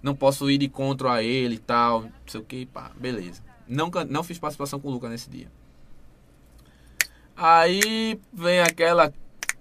não 0.05 0.15
posso 0.15 0.51
ir 0.51 0.59
de 0.59 0.69
contra 0.69 1.15
a 1.15 1.23
ele 1.23 1.55
e 1.55 1.59
tal, 1.59 2.03
não 2.03 2.11
sei 2.27 2.39
o 2.39 2.45
que, 2.45 2.67
pá, 2.67 2.93
beleza. 2.95 3.43
Não, 3.67 3.91
não 4.11 4.23
fiz 4.23 4.39
participação 4.39 4.79
com 4.79 4.89
o 4.89 4.91
Lucas 4.91 5.11
nesse 5.11 5.31
dia. 5.31 5.51
Aí 7.35 8.21
vem 8.31 8.61
aquela 8.61 9.11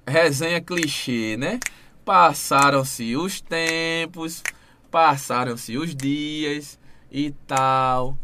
resenha 0.06 0.60
clichê, 0.60 1.38
né? 1.38 1.62
Passaram-se 2.04 3.16
os 3.16 3.40
tempos, 3.40 4.44
passaram-se 4.92 5.78
os 5.78 5.96
dias 5.96 6.78
e 7.10 7.32
tal. 7.48 8.18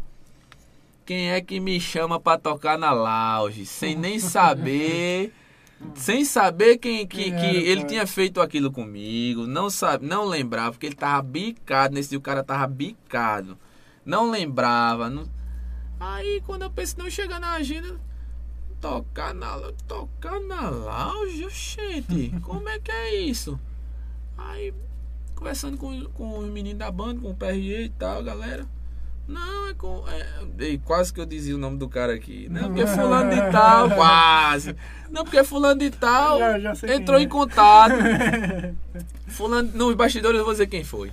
Quem 1.06 1.30
é 1.30 1.40
que 1.40 1.58
me 1.58 1.80
chama 1.80 2.20
pra 2.20 2.36
tocar 2.36 2.78
na 2.78 2.92
lounge? 2.92 3.64
Sem 3.64 3.96
nem 3.96 4.18
saber. 4.20 5.32
sem 5.94 6.24
saber 6.24 6.78
quem, 6.78 7.06
que, 7.06 7.16
Quem 7.24 7.30
que 7.30 7.36
era, 7.46 7.56
ele 7.56 7.84
tinha 7.84 8.06
feito 8.06 8.40
aquilo 8.40 8.70
comigo. 8.70 9.46
Não 9.46 9.70
sabe, 9.70 10.06
não 10.06 10.24
lembrava, 10.24 10.72
porque 10.72 10.86
ele 10.86 10.94
tava 10.94 11.22
bicado. 11.22 11.94
Nesse 11.94 12.10
dia 12.10 12.18
o 12.18 12.22
cara 12.22 12.42
tava 12.44 12.66
bicado. 12.66 13.56
Não 14.04 14.30
lembrava. 14.30 15.08
não- 15.10 15.28
Aí 15.98 16.42
quando 16.46 16.62
eu 16.62 16.70
pensei, 16.70 17.02
não 17.02 17.10
chegar 17.10 17.38
na 17.40 17.52
agenda. 17.52 17.98
Tocar 18.80 19.34
na, 19.34 19.58
tocar 19.86 20.40
na 20.40 20.70
lounge, 20.70 21.46
gente, 21.50 22.32
como 22.42 22.66
é 22.68 22.78
que 22.78 22.90
é 22.90 23.14
isso? 23.14 23.60
Aí, 24.38 24.72
conversando 25.34 25.76
com, 25.76 26.02
com 26.14 26.38
os 26.38 26.48
meninos 26.48 26.78
da 26.78 26.90
banda, 26.90 27.20
com 27.20 27.30
o 27.30 27.34
PRE 27.34 27.84
e 27.84 27.88
tal, 27.90 28.22
galera. 28.24 28.66
Não, 29.30 29.68
é 29.68 29.74
com. 29.74 30.04
É, 30.08 30.78
quase 30.84 31.12
que 31.12 31.20
eu 31.20 31.26
dizia 31.26 31.54
o 31.54 31.58
nome 31.58 31.78
do 31.78 31.88
cara 31.88 32.12
aqui. 32.14 32.48
Não, 32.50 32.64
porque 32.64 32.84
fulano 32.86 33.30
de 33.30 33.52
tal, 33.52 33.90
quase. 33.90 34.76
Não, 35.10 35.24
porque 35.24 35.44
fulano 35.44 35.78
de 35.78 35.90
tal 35.90 36.38
Já- 36.38 36.58
já 36.74 36.94
entrou 36.94 37.18
é. 37.18 37.22
em 37.22 37.28
contato. 37.28 37.94
Fulano, 39.28 39.70
nos 39.72 39.94
bastidores 39.94 40.38
eu 40.38 40.44
vou 40.44 40.52
dizer 40.52 40.66
quem 40.66 40.82
foi. 40.82 41.12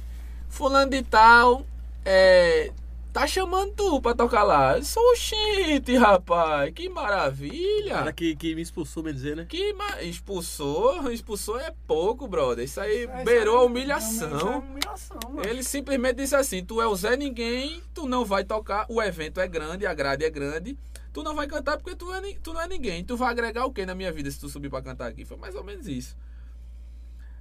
Fulano 0.49 0.89
de 0.89 1.03
tal, 1.03 1.63
é, 2.03 2.71
tá 3.19 3.25
chamando 3.25 3.73
tu 3.73 3.99
pra 3.99 4.13
tocar 4.13 4.43
lá. 4.43 4.77
Eu 4.77 4.83
sou 4.83 5.15
gente, 5.15 5.95
rapaz, 5.97 6.71
que 6.71 6.87
maravilha. 6.87 7.95
cara 7.95 8.13
que, 8.13 8.35
que 8.35 8.53
me 8.53 8.61
expulsou, 8.61 9.01
bem 9.01 9.11
dizer, 9.13 9.35
né? 9.35 9.45
Que 9.49 9.73
ma- 9.73 10.03
expulsou, 10.03 11.11
expulsou 11.11 11.59
é 11.59 11.73
pouco, 11.87 12.27
brother. 12.27 12.63
Isso 12.63 12.79
aí 12.79 13.05
Isso 13.05 13.25
beirou 13.25 13.57
a 13.57 13.61
é- 13.61 13.63
Isso 13.63 13.63
é 13.63 13.65
humilhação. 13.65 14.59
humilhação, 14.59 15.19
mano. 15.29 15.49
Ele 15.49 15.63
simplesmente 15.63 16.17
disse 16.17 16.35
assim: 16.35 16.63
Tu 16.63 16.79
é 16.79 16.85
o 16.87 16.95
Zé 16.95 17.17
Ninguém, 17.17 17.81
tu 17.91 18.05
não 18.07 18.23
vai 18.23 18.43
tocar. 18.43 18.85
O 18.87 19.01
evento 19.01 19.39
é 19.39 19.47
grande, 19.47 19.87
a 19.87 19.93
grade 19.95 20.23
é 20.23 20.29
grande. 20.29 20.77
Tu 21.11 21.23
não 21.23 21.33
vai 21.33 21.47
cantar 21.47 21.77
porque 21.77 21.95
tu, 21.95 22.13
é, 22.13 22.21
tu 22.43 22.53
não 22.53 22.61
é 22.61 22.67
ninguém. 22.67 23.03
Tu 23.03 23.17
vai 23.17 23.31
agregar 23.31 23.65
o 23.65 23.73
que 23.73 23.83
na 23.83 23.95
minha 23.95 24.11
vida 24.11 24.29
se 24.29 24.39
tu 24.39 24.47
subir 24.47 24.69
pra 24.69 24.83
cantar 24.83 25.07
aqui? 25.07 25.25
Foi 25.25 25.37
mais 25.37 25.55
ou 25.55 25.63
menos 25.63 25.87
isso. 25.87 26.15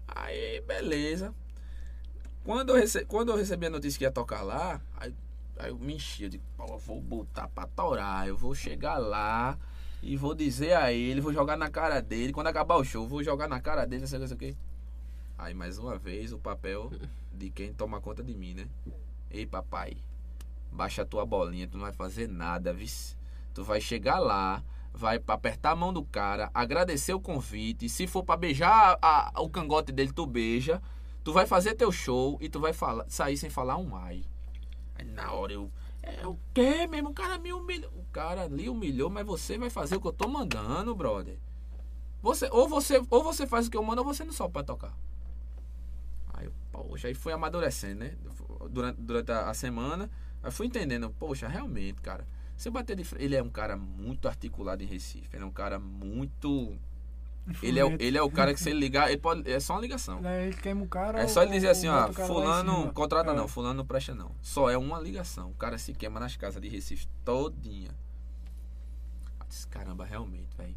Aí, 0.08 0.62
beleza. 0.66 1.34
Quando 2.42 2.70
eu, 2.70 2.76
rece... 2.76 3.04
Quando 3.04 3.30
eu 3.32 3.36
recebi 3.36 3.66
a 3.66 3.70
notícia 3.70 3.98
que 3.98 4.04
ia 4.04 4.10
tocar 4.10 4.40
lá, 4.42 4.80
aí, 4.96 5.12
aí 5.58 5.70
eu 5.70 5.78
me 5.78 5.94
enchi. 5.94 6.24
Eu 6.24 6.28
digo, 6.28 6.44
eu 6.58 6.78
vou 6.78 7.00
botar 7.00 7.48
pra 7.48 7.66
torar. 7.66 8.26
Eu 8.28 8.36
vou 8.36 8.54
chegar 8.54 8.98
lá 8.98 9.58
e 10.02 10.16
vou 10.16 10.34
dizer 10.34 10.74
a 10.74 10.92
ele, 10.92 11.20
vou 11.20 11.32
jogar 11.32 11.56
na 11.56 11.70
cara 11.70 12.00
dele. 12.00 12.32
Quando 12.32 12.46
acabar 12.48 12.76
o 12.76 12.84
show, 12.84 13.06
vou 13.06 13.22
jogar 13.22 13.48
na 13.48 13.60
cara 13.60 13.84
dele, 13.86 14.02
não 14.02 14.08
sei 14.08 14.18
o 14.18 14.20
que, 14.20 14.22
não 14.22 14.28
sei 14.28 14.50
o 14.50 14.52
que. 14.52 14.58
Aí, 15.38 15.52
mais 15.54 15.78
uma 15.78 15.98
vez, 15.98 16.32
o 16.32 16.38
papel 16.38 16.90
de 17.32 17.50
quem 17.50 17.72
toma 17.72 18.00
conta 18.00 18.22
de 18.22 18.34
mim, 18.34 18.54
né? 18.54 18.66
Ei, 19.30 19.44
papai, 19.46 19.96
baixa 20.72 21.02
a 21.02 21.06
tua 21.06 21.26
bolinha, 21.26 21.66
tu 21.68 21.76
não 21.76 21.84
vai 21.84 21.92
fazer 21.92 22.28
nada, 22.28 22.72
vice. 22.72 23.16
Tu 23.52 23.62
vai 23.64 23.80
chegar 23.80 24.18
lá, 24.18 24.62
vai 24.94 25.20
apertar 25.26 25.72
a 25.72 25.76
mão 25.76 25.92
do 25.92 26.02
cara, 26.04 26.50
agradecer 26.54 27.12
o 27.12 27.20
convite. 27.20 27.88
Se 27.88 28.06
for 28.06 28.22
pra 28.22 28.36
beijar 28.36 28.96
a- 29.02 29.30
a- 29.34 29.40
o 29.42 29.48
cangote 29.50 29.92
dele, 29.92 30.12
tu 30.12 30.24
beija. 30.26 30.80
Tu 31.24 31.32
vai 31.32 31.44
fazer 31.44 31.74
teu 31.74 31.90
show 31.90 32.38
e 32.40 32.48
tu 32.48 32.60
vai 32.60 32.72
falar, 32.72 33.04
sair 33.08 33.36
sem 33.36 33.50
falar 33.50 33.76
um 33.76 33.96
ai. 33.96 34.24
Aí 34.98 35.05
na 35.05 35.32
hora 35.32 35.52
eu. 35.52 35.70
É 36.02 36.27
o 36.27 36.39
quê, 36.55 36.86
mesmo? 36.86 37.10
O 37.10 37.14
cara 37.14 37.36
me 37.39 37.52
humilhou. 37.52 37.90
O 37.97 38.05
cara 38.12 38.43
ali 38.43 38.68
humilhou, 38.68 39.10
mas 39.10 39.27
você 39.27 39.59
vai 39.59 39.70
fazer 39.70 39.97
o 39.97 40.01
que 40.01 40.06
eu 40.06 40.12
tô 40.12 40.28
mandando, 40.28 40.94
brother. 40.94 41.36
Você, 42.23 42.48
ou, 42.51 42.68
você, 42.68 43.02
ou 43.10 43.23
você 43.23 43.47
faz 43.47 43.66
o 43.66 43.70
que 43.70 43.77
eu 43.77 43.82
mando, 43.82 44.02
ou 44.02 44.06
você 44.06 44.24
não 44.24 44.32
sobe 44.32 44.52
pra 44.52 44.62
tocar. 44.62 44.97
Aí, 46.32 46.47
eu, 46.47 46.52
poxa, 46.70 47.09
aí 47.09 47.14
fui 47.14 47.32
amadurecendo, 47.32 48.01
né? 48.01 48.16
Durante, 48.70 49.01
durante 49.01 49.32
a, 49.32 49.51
a 49.51 49.55
semana. 49.55 50.10
Aí 50.43 50.51
fui 50.51 50.66
entendendo, 50.66 51.10
poxa, 51.18 51.48
realmente, 51.48 52.01
cara. 52.01 52.24
Você 52.56 52.70
bater 52.70 52.97
de 52.97 53.05
frente. 53.05 53.24
Ele 53.24 53.36
é 53.36 53.43
um 53.43 53.51
cara 53.51 53.77
muito 53.77 54.28
articulado 54.28 54.82
em 54.82 54.86
Recife. 54.86 55.28
Ele 55.32 55.43
é 55.43 55.47
um 55.47 55.52
cara 55.52 55.78
muito. 55.78 56.77
Ele 57.62 57.78
é, 57.78 57.85
o- 57.85 57.97
ele 58.01 58.18
é 58.18 58.23
o 58.23 58.31
cara 58.31 58.52
que 58.52 58.59
se 58.60 58.70
ele 58.70 58.81
ligar, 58.81 59.09
ele 59.09 59.18
pode, 59.18 59.48
é 59.51 59.60
só 59.60 59.74
uma 59.74 59.81
ligação. 59.81 60.20
Daí 60.20 60.48
ele 60.48 60.56
queima 60.56 60.82
o 60.82 60.89
cara. 60.89 61.20
É 61.20 61.28
só 61.28 61.43
ele 61.43 61.52
dizer 61.52 61.68
assim, 61.68 61.86
ó, 61.89 62.09
em 62.09 62.12
fulano, 62.12 62.93
contrata 62.93 63.31
É. 63.31 63.35
não, 63.35 63.47
fulano 63.47 63.74
não 63.74 63.86
presta 63.86 64.14
não. 64.14 64.32
Só 64.43 64.68
é 64.68 64.77
uma 64.77 64.98
ligação. 65.01 65.51
O 65.51 65.55
cara 65.55 65.78
se 65.78 65.93
queima 65.93 66.18
nas 66.18 66.36
casas 66.36 66.60
de 66.60 66.68
Recife 66.68 67.06
todinha. 67.24 67.90
Eu 69.40 69.47
disse, 69.48 69.66
caramba, 69.68 70.05
realmente, 70.05 70.48
velho. 70.56 70.74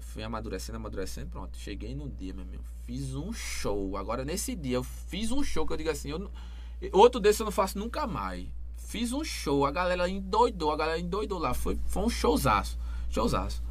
Fui 0.00 0.22
amadurecendo, 0.24 0.76
amadurecendo, 0.76 1.28
pronto. 1.30 1.56
Cheguei 1.56 1.94
no 1.94 2.08
dia, 2.08 2.32
meu 2.34 2.42
amigo. 2.42 2.64
Fiz 2.84 3.14
um 3.14 3.32
show. 3.32 3.96
Agora, 3.96 4.24
nesse 4.24 4.56
dia, 4.56 4.76
eu 4.76 4.82
fiz 4.82 5.30
um 5.30 5.42
show 5.44 5.64
que 5.66 5.72
eu 5.72 5.76
digo 5.76 5.90
assim, 5.90 6.10
eu 6.10 6.18
não- 6.18 6.30
outro 6.92 7.20
desse 7.20 7.42
eu 7.42 7.44
não 7.44 7.52
faço 7.52 7.78
nunca 7.78 8.06
mais. 8.08 8.48
Fiz 8.76 9.12
um 9.12 9.22
show, 9.22 9.64
a 9.64 9.70
galera 9.70 10.08
endoidou, 10.08 10.72
a 10.72 10.76
galera 10.76 10.98
endoidou 10.98 11.38
lá. 11.38 11.54
Foi, 11.54 11.78
foi 11.86 12.02
um 12.02 12.08
showzaço. 12.10 12.76
Showzaço. 13.08 13.62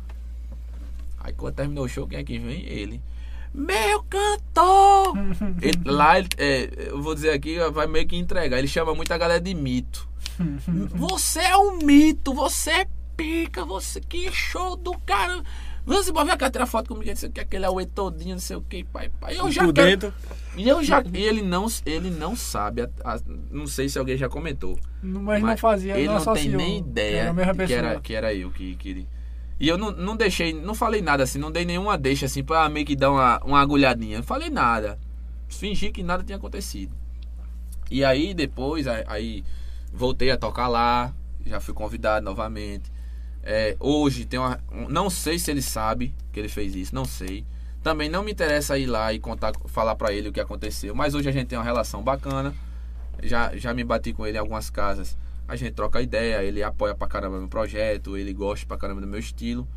Aí 1.20 1.34
quando 1.34 1.56
terminou 1.56 1.86
o 1.86 1.90
show, 1.90 2.08
quem 2.08 2.20
é 2.20 2.24
que 2.24 2.38
vem? 2.38 2.64
Ele. 2.66 3.02
Meu 3.54 4.04
cantor! 4.04 5.14
Ele- 5.62 5.82
lá, 5.86 6.20
ele- 6.20 6.30
é, 6.38 6.70
eu 6.92 7.02
vou 7.02 7.16
dizer 7.16 7.32
aqui, 7.32 7.58
vai 7.72 7.88
meio 7.88 8.08
que 8.08 8.16
entregar. 8.16 8.58
Ele 8.60 8.68
chama 8.68 8.94
muito 8.94 9.12
a 9.12 9.18
galera 9.18 9.42
de 9.42 9.54
mito. 9.56 10.08
Você 10.96 11.40
é 11.40 11.58
um 11.58 11.80
mito, 11.80 12.34
você 12.34 12.70
é 12.72 12.88
pica, 13.18 13.66
você 13.66 14.00
que 14.00 14.32
show 14.32 14.76
do 14.78 14.98
cara. 15.00 15.44
Você 15.86 16.14
pode 16.14 16.30
ver 16.30 16.38
que 16.38 16.50
tirar 16.52 16.66
foto 16.68 16.90
comigo, 16.94 17.12
o 17.12 17.30
que, 17.32 17.40
aquele 17.40 17.66
auê 17.66 17.86
todinho, 17.86 18.36
não 18.36 18.40
sei 18.40 18.56
o 18.56 18.62
que, 18.62 18.84
pai, 18.84 19.10
pai. 19.20 19.38
Eu 19.40 19.52
já 19.52 19.64
Por 19.66 19.74
quero, 19.74 19.88
dentro. 19.90 20.14
e 20.56 20.70
eu 20.70 20.84
já, 20.84 21.04
e 21.14 21.18
ele 21.24 21.42
não, 21.42 21.66
ele 21.86 22.10
não 22.12 22.36
sabe, 22.36 22.84
a- 22.84 22.90
a- 23.04 23.20
não 23.50 23.66
sei 23.66 23.90
se 23.90 23.98
alguém 23.98 24.16
já 24.16 24.30
comentou. 24.30 24.78
Mas, 25.02 25.42
não 25.42 25.58
fazia, 25.58 25.98
ele 25.98 26.08
não 26.08 26.24
não 26.24 26.34
tem 26.34 26.50
nem 26.50 26.78
ideia 26.78 27.32
a 27.32 27.66
que 27.66 27.74
era, 27.74 28.00
que 28.00 28.14
era 28.14 28.34
eu 28.34 28.52
que, 28.52 28.76
que 28.76 28.90
ele. 28.90 29.08
E 29.60 29.68
eu 29.68 29.78
não, 29.78 29.92
não 29.92 30.16
deixei, 30.16 30.54
não 30.54 30.74
falei 30.74 31.02
nada 31.02 31.24
assim, 31.24 31.38
não 31.38 31.52
dei 31.52 31.66
nenhuma 31.66 31.98
deixa 31.98 32.26
assim 32.28 32.44
pra 32.44 32.70
meio 32.70 32.86
que 32.86 32.96
dar 32.96 33.12
uma, 33.12 33.40
uma 33.44 33.60
agulhadinha. 33.60 34.18
Não 34.18 34.24
falei 34.24 34.50
nada. 34.50 34.98
Fingi 35.50 35.92
que 35.92 36.02
nada 36.04 36.24
tinha 36.24 36.38
acontecido. 36.38 36.96
E 37.92 38.04
aí 38.06 38.34
depois, 38.34 38.88
aí, 38.88 39.44
voltei 39.92 40.32
a 40.32 40.38
tocar 40.38 40.68
lá, 40.68 41.14
já 41.46 41.60
fui 41.60 41.74
convidado 41.74 42.24
novamente. 42.24 42.92
É, 43.44 43.76
hoje 43.80 44.26
tem 44.26 44.40
uma. 44.40 44.60
um- 44.72 44.88
Não 44.90 45.10
sei 45.10 45.40
se 45.40 45.50
ele 45.50 45.62
sabe 45.62 46.14
que 46.32 46.40
ele 46.40 46.50
fez 46.50 46.76
isso, 46.76 46.94
não 46.94 47.06
sei. 47.06 47.46
Também 47.82 48.10
não 48.10 48.24
me 48.24 48.32
interessa 48.32 48.78
ir 48.78 48.86
lá 48.86 49.12
e 49.14 49.20
contar, 49.20 49.54
falar 49.68 49.96
pra 49.96 50.14
ele 50.14 50.30
o 50.30 50.34
que 50.34 50.40
aconteceu. 50.40 50.94
Mas 50.94 51.14
hoje 51.16 51.30
a 51.30 51.32
gente 51.32 51.48
tem 51.48 51.58
uma 51.58 51.64
relação 51.64 52.04
bacana. 52.04 52.54
Já, 53.24 53.56
já 53.58 53.74
me 53.74 53.84
bati 53.84 54.14
com 54.14 54.26
ele 54.28 54.38
em 54.38 54.40
algumas 54.40 54.70
casas. 54.70 55.18
A 55.50 55.56
gente 55.56 55.74
troca 55.74 56.02
ideia, 56.02 56.44
ele 56.44 56.62
apoia 56.64 56.94
pra 56.96 57.08
caramba 57.08 57.40
meu 57.40 57.48
projeto, 57.50 58.16
ele 58.16 58.32
gosta 58.34 58.66
pra 58.68 58.78
caramba 58.78 59.02
do 59.02 59.08
meu 59.08 59.20
estilo. 59.20 59.68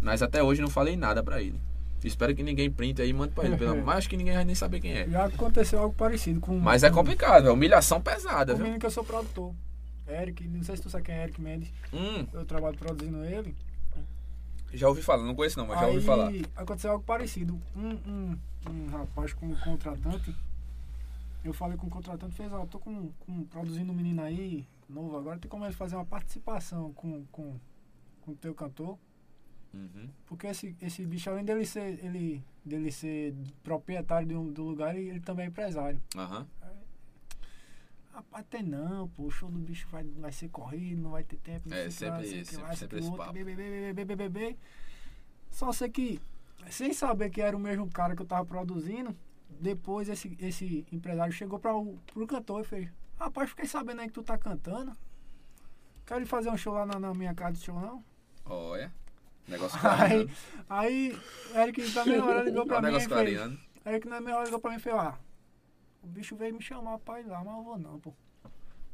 Mas 0.00 0.20
até 0.20 0.42
hoje 0.42 0.60
não 0.60 0.68
falei 0.68 0.96
nada 0.96 1.22
pra 1.22 1.40
ele. 1.40 1.58
Espero 2.02 2.34
que 2.34 2.42
ninguém 2.42 2.68
printe 2.68 3.00
aí 3.00 3.10
e 3.10 3.12
mande 3.12 3.32
pra 3.32 3.44
ele. 3.44 3.56
Pelo. 3.56 3.80
Mas 3.86 3.98
acho 3.98 4.08
que 4.10 4.16
ninguém 4.16 4.34
vai 4.34 4.44
nem 4.44 4.56
saber 4.56 4.80
quem 4.80 4.92
é. 4.92 5.08
Já 5.08 5.26
aconteceu 5.26 5.78
algo 5.78 5.94
parecido 5.94 6.40
com. 6.40 6.58
Mas 6.58 6.82
é 6.82 6.90
com- 6.90 6.96
complicado, 6.96 7.46
é 7.46 7.50
humilhação 7.52 8.00
pesada, 8.00 8.52
Com 8.52 8.56
viu? 8.56 8.64
menino 8.64 8.80
que 8.80 8.86
eu 8.86 8.90
sou 8.90 9.04
produtor. 9.04 9.54
Eric, 10.08 10.42
não 10.48 10.64
sei 10.64 10.76
se 10.76 10.82
tu 10.82 10.90
sabe 10.90 11.04
quem 11.04 11.14
é 11.14 11.22
Eric 11.22 11.40
Mendes. 11.40 11.72
Hum, 11.92 12.26
Eu 12.32 12.44
trabalho 12.44 12.76
produzindo 12.76 13.24
ele. 13.24 13.54
já 14.74 14.88
ouvi 14.88 15.00
falar, 15.02 15.22
não 15.22 15.36
conheço 15.36 15.56
não, 15.60 15.68
mas 15.68 15.78
já 15.78 15.86
Aí 15.86 15.94
ouvi 15.94 16.04
falar. 16.04 16.32
aconteceu 16.56 16.90
algo 16.90 17.04
parecido. 17.04 17.56
Um, 17.76 17.90
um, 18.04 18.38
um 18.68 18.86
rapaz 18.90 19.32
como 19.34 19.56
contratante. 19.60 20.34
Eu 21.44 21.52
falei 21.52 21.76
com 21.76 21.86
o 21.86 21.90
contratante, 21.90 22.34
fez, 22.34 22.52
ó, 22.52 22.66
tô 22.66 22.80
com, 22.80 23.10
com 23.20 23.44
produzindo 23.44 23.92
um 23.92 23.94
menino 23.94 24.22
aí, 24.22 24.66
novo 24.92 25.16
agora, 25.16 25.38
tem 25.38 25.48
como 25.50 25.64
ele 25.64 25.72
fazer 25.74 25.96
uma 25.96 26.04
participação 26.06 26.92
com, 26.92 27.24
com, 27.26 27.58
com 28.20 28.32
o 28.32 28.36
teu 28.36 28.54
cantor. 28.54 28.98
Uhum. 29.74 30.08
Porque 30.26 30.46
esse, 30.46 30.76
esse 30.80 31.04
bicho, 31.06 31.30
além 31.30 31.44
dele 31.44 31.64
ser, 31.64 32.04
ele, 32.04 32.44
dele 32.64 32.92
ser 32.92 33.34
proprietário 33.62 34.28
de 34.28 34.34
um- 34.36 34.52
do 34.52 34.62
lugar, 34.62 34.94
ele, 34.94 35.08
ele 35.08 35.20
também 35.20 35.46
é 35.46 35.48
empresário. 35.48 36.00
Aham. 36.16 36.46
Rapaz, 38.12 38.44
tem 38.50 38.62
não, 38.62 39.08
pô, 39.08 39.24
o 39.24 39.30
show 39.30 39.50
do 39.50 39.58
bicho 39.58 39.88
vai, 39.88 40.04
vai 40.04 40.30
ser 40.30 40.50
corrido, 40.50 41.00
não 41.00 41.12
vai 41.12 41.24
ter 41.24 41.38
tempo, 41.38 41.70
não 41.70 41.76
É, 41.76 41.88
sempre 41.88 42.26
isso, 42.26 42.60
lá, 42.60 42.76
sempre 42.76 42.96
que 42.98 43.02
esse 43.02 43.10
outro, 43.10 43.24
papo. 43.26 43.38
Só 45.50 45.72
sei 45.72 45.88
que, 45.88 46.20
sem 46.70 46.92
saber 46.92 47.30
que 47.30 47.40
era 47.40 47.56
o 47.56 47.60
mesmo 47.60 47.88
cara 47.90 48.14
que 48.14 48.20
eu 48.20 48.26
tava 48.26 48.44
produzindo, 48.44 49.16
depois 49.48 50.10
esse, 50.10 50.36
esse 50.40 50.86
empresário 50.92 51.32
chegou 51.32 51.58
para 51.58 51.74
o 51.74 51.96
pro 52.12 52.26
cantor 52.26 52.60
e 52.60 52.64
fez, 52.64 52.90
rapaz, 53.24 53.50
fiquei 53.50 53.66
sabendo 53.66 54.00
aí 54.00 54.06
que 54.08 54.12
tu 54.14 54.22
tá 54.22 54.36
cantando. 54.38 54.92
Quero 56.06 56.26
fazer 56.26 56.50
um 56.50 56.56
show 56.56 56.74
lá 56.74 56.84
na, 56.84 56.98
na 56.98 57.14
minha 57.14 57.34
casa 57.34 57.52
de 57.52 57.64
show, 57.64 57.78
não? 57.80 58.04
Olha. 58.44 58.92
Negócio 59.46 59.78
Aí, 59.82 59.88
clareando. 59.88 60.30
aí, 60.68 61.18
Eric 61.54 61.90
da 61.92 62.04
mesma 62.04 62.26
hora 62.26 62.42
ligou 62.44 62.66
pra 62.66 62.78
o 62.78 62.80
mim 62.80 62.86
negócio 62.86 63.08
clareando. 63.08 63.58
Eric 63.84 64.08
na 64.08 64.20
mesma 64.20 64.36
hora 64.36 64.44
ligou 64.46 64.60
pra 64.60 64.70
mim 64.70 64.76
e 64.76 64.80
fez, 64.80 64.94
ah, 64.94 65.18
o 66.02 66.06
bicho 66.06 66.36
veio 66.36 66.54
me 66.54 66.62
chamar 66.62 66.98
pra 66.98 67.20
ir 67.20 67.26
lá, 67.26 67.42
mas 67.44 67.56
eu 67.56 67.62
vou 67.62 67.78
não, 67.78 67.98
pô. 67.98 68.14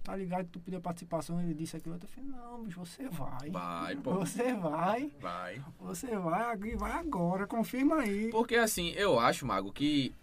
Tá 0.03 0.17
ligado 0.17 0.45
que 0.47 0.53
tu 0.53 0.61
pediu 0.61 0.81
participação, 0.81 1.39
ele 1.41 1.53
disse 1.53 1.77
aquilo, 1.77 1.97
eu 2.01 2.09
falei, 2.09 2.31
não, 2.31 2.65
bicho, 2.65 2.81
você 2.81 3.09
vai. 3.11 3.51
Vai, 3.51 3.97
pô. 3.97 4.15
Você 4.15 4.55
vai, 4.55 5.13
Vai. 5.21 5.63
você 5.79 6.17
vai, 6.17 6.57
e 6.63 6.77
vai 6.77 6.93
agora, 6.93 7.47
confirma 7.47 7.97
aí. 8.01 8.31
Porque 8.31 8.57
assim, 8.57 8.89
eu 8.93 9.19
acho, 9.21 9.45
Mago, 9.45 9.71
que 9.71 10.15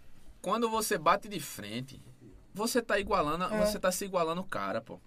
quando 0.42 0.68
você 0.68 0.98
bate 0.98 1.28
de 1.28 1.38
frente, 1.38 2.02
você 2.56 2.80
tá 2.80 2.98
igualando, 2.98 3.44
É. 3.44 3.64
você 3.66 3.78
tá 3.78 3.92
se 3.92 4.04
igualando 4.06 4.40
o 4.40 4.44
cara, 4.44 4.80
pô. 4.80 4.98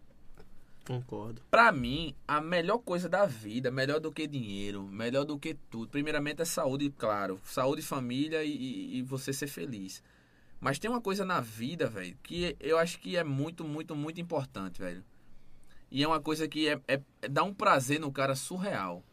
Concordo. 0.86 1.42
Pra 1.52 1.72
mim, 1.72 2.16
a 2.28 2.40
melhor 2.42 2.80
coisa 2.80 3.08
da 3.10 3.26
vida, 3.26 3.70
melhor 3.70 4.00
do 4.00 4.12
que 4.12 4.26
dinheiro, 4.26 4.84
melhor 4.84 5.24
do 5.24 5.38
que 5.38 5.54
tudo, 5.70 5.90
primeiramente 5.90 6.42
é 6.42 6.46
saúde, 6.46 6.90
claro. 6.98 7.40
Saúde, 7.44 7.82
família 7.82 8.44
e, 8.44 8.52
e- 8.52 8.98
e 8.98 9.02
você 9.04 9.32
ser 9.34 9.48
feliz. 9.48 10.02
Mas 10.60 10.80
tem 10.80 10.90
uma 10.90 11.02
coisa 11.02 11.24
na 11.24 11.40
vida, 11.42 11.88
velho, 11.88 12.18
que 12.24 12.56
eu 12.60 12.78
acho 12.78 13.00
que 13.00 13.16
é 13.16 13.24
muito, 13.24 13.64
muito, 13.64 13.96
muito 13.96 14.20
importante, 14.20 14.80
velho. 14.82 15.04
E 15.92 16.04
é 16.04 16.08
uma 16.08 16.20
coisa 16.20 16.48
que 16.48 16.68
é, 16.68 16.80
é- 16.88 17.02
é- 17.22 17.28
dá 17.30 17.44
um 17.44 17.54
prazer 17.54 18.00
no 18.00 18.12
cara 18.12 18.36
surreal. 18.36 19.04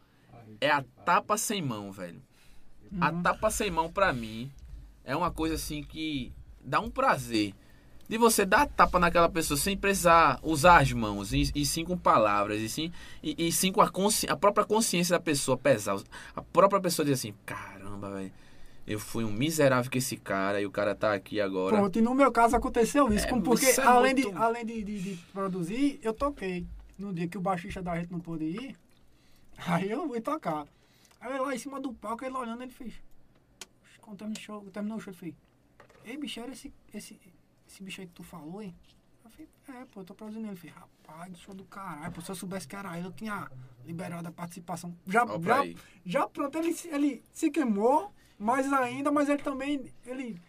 É 0.61 0.69
a 0.71 0.81
tapa 1.05 1.37
sem 1.37 1.61
mão, 1.61 1.91
velho. 1.91 2.21
A 3.01 3.11
tapa 3.21 3.49
sem 3.51 3.69
mão, 3.69 3.91
pra 3.91 4.11
mim, 4.13 4.51
é 5.03 5.15
uma 5.15 5.29
coisa 5.31 5.55
assim 5.55 5.83
que 5.83 6.33
dá 6.63 6.79
um 6.79 6.89
prazer. 6.89 7.53
De 8.09 8.17
você 8.17 8.45
dar 8.45 8.65
tapa 8.67 8.99
naquela 8.99 9.27
pessoa 9.29 9.57
sem 9.57 9.75
precisar 9.77 10.39
usar 10.41 10.81
as 10.81 10.91
mãos, 10.93 11.33
e, 11.33 11.51
e 11.53 11.65
sim 11.65 11.83
com 11.83 11.97
palavras, 11.97 12.61
e 12.61 12.69
sim, 12.69 12.91
e, 13.21 13.47
e 13.47 13.51
sim 13.51 13.71
com 13.71 13.81
a, 13.81 13.89
consci, 13.89 14.25
a 14.29 14.35
própria 14.37 14.65
consciência 14.65 15.17
da 15.17 15.19
pessoa 15.19 15.57
pesar. 15.57 15.97
A 16.35 16.41
própria 16.41 16.79
pessoa 16.79 17.05
diz 17.05 17.19
assim: 17.19 17.33
caramba, 17.45 18.09
velho, 18.11 18.31
eu 18.87 18.97
fui 18.97 19.25
um 19.25 19.31
miserável 19.31 19.91
com 19.91 19.97
esse 19.97 20.15
cara 20.15 20.61
e 20.61 20.65
o 20.65 20.71
cara 20.71 20.95
tá 20.95 21.13
aqui 21.13 21.41
agora. 21.41 21.75
Pronto, 21.75 21.99
e 21.99 22.01
no 22.01 22.15
meu 22.15 22.31
caso 22.31 22.55
aconteceu 22.55 23.11
isso, 23.13 23.25
É, 23.27 23.39
porque 23.41 23.65
isso 23.65 23.81
é 23.81 23.83
além, 23.85 24.13
muito- 24.13 24.31
de, 24.31 24.37
além 24.37 24.65
de, 24.65 24.83
de- 24.83 24.99
de 25.01 25.15
produzir, 25.33 25.99
eu 26.01 26.13
toquei. 26.13 26.65
No 26.97 27.13
dia 27.13 27.27
que 27.27 27.37
o 27.37 27.41
baixista 27.41 27.81
da 27.81 27.95
gente 27.99 28.09
não 28.11 28.19
pôde 28.21 28.45
ir, 28.45 28.75
aí 29.67 29.91
eu 29.91 30.07
fui 30.07 30.21
tocar. 30.21 30.65
Aí 31.19 31.35
eu 31.35 31.43
lá 31.45 31.53
em 31.53 31.57
cima 31.59 31.79
do 31.81 31.91
palco, 31.93 32.23
ele 32.23 32.35
olhando, 32.37 32.63
ele 32.63 32.71
fez. 32.71 32.93
Quando 34.01 34.17
terminou 34.19 34.37
o 34.39 34.41
show, 34.41 34.61
terminou 34.71 34.97
o 34.97 35.01
show, 35.01 35.11
ele 35.11 35.19
fez. 35.19 35.35
Ei, 36.05 36.17
bicho, 36.17 36.39
era 36.39 36.51
esse, 36.53 36.71
esse, 36.93 37.19
esse 37.67 37.83
bicho 37.83 38.01
aí 38.01 38.07
que 38.07 38.13
tu 38.13 38.23
falou, 38.23 38.61
hein? 38.61 38.73
Eu 39.25 39.29
falei, 39.31 39.49
é, 39.81 39.85
pô, 39.91 40.01
eu 40.01 40.05
tô 40.05 40.13
produzindo 40.13 40.47
ele. 40.47 40.55
Fez, 40.55 40.73
rapaz, 40.73 41.37
show 41.39 41.53
do 41.53 41.63
caralho, 41.65 42.11
pô, 42.11 42.21
se 42.21 42.31
eu 42.31 42.35
soubesse 42.35 42.67
que 42.67 42.75
era 42.75 42.97
ele, 42.97 43.07
eu 43.07 43.11
tinha 43.11 43.49
liberado 43.85 44.27
a 44.27 44.31
participação. 44.31 44.95
Já, 45.05 45.25
já, 45.41 45.61
aí. 45.61 45.75
já 46.05 46.27
pronto, 46.27 46.57
ele, 46.57 46.73
se- 46.73 46.87
ele 46.89 47.23
se 47.31 47.49
queimou 47.51 48.11
mais 48.39 48.71
ainda, 48.71 49.11
mas 49.11 49.27
ele 49.29 49.41
também, 49.41 49.91
ele... 50.05 50.39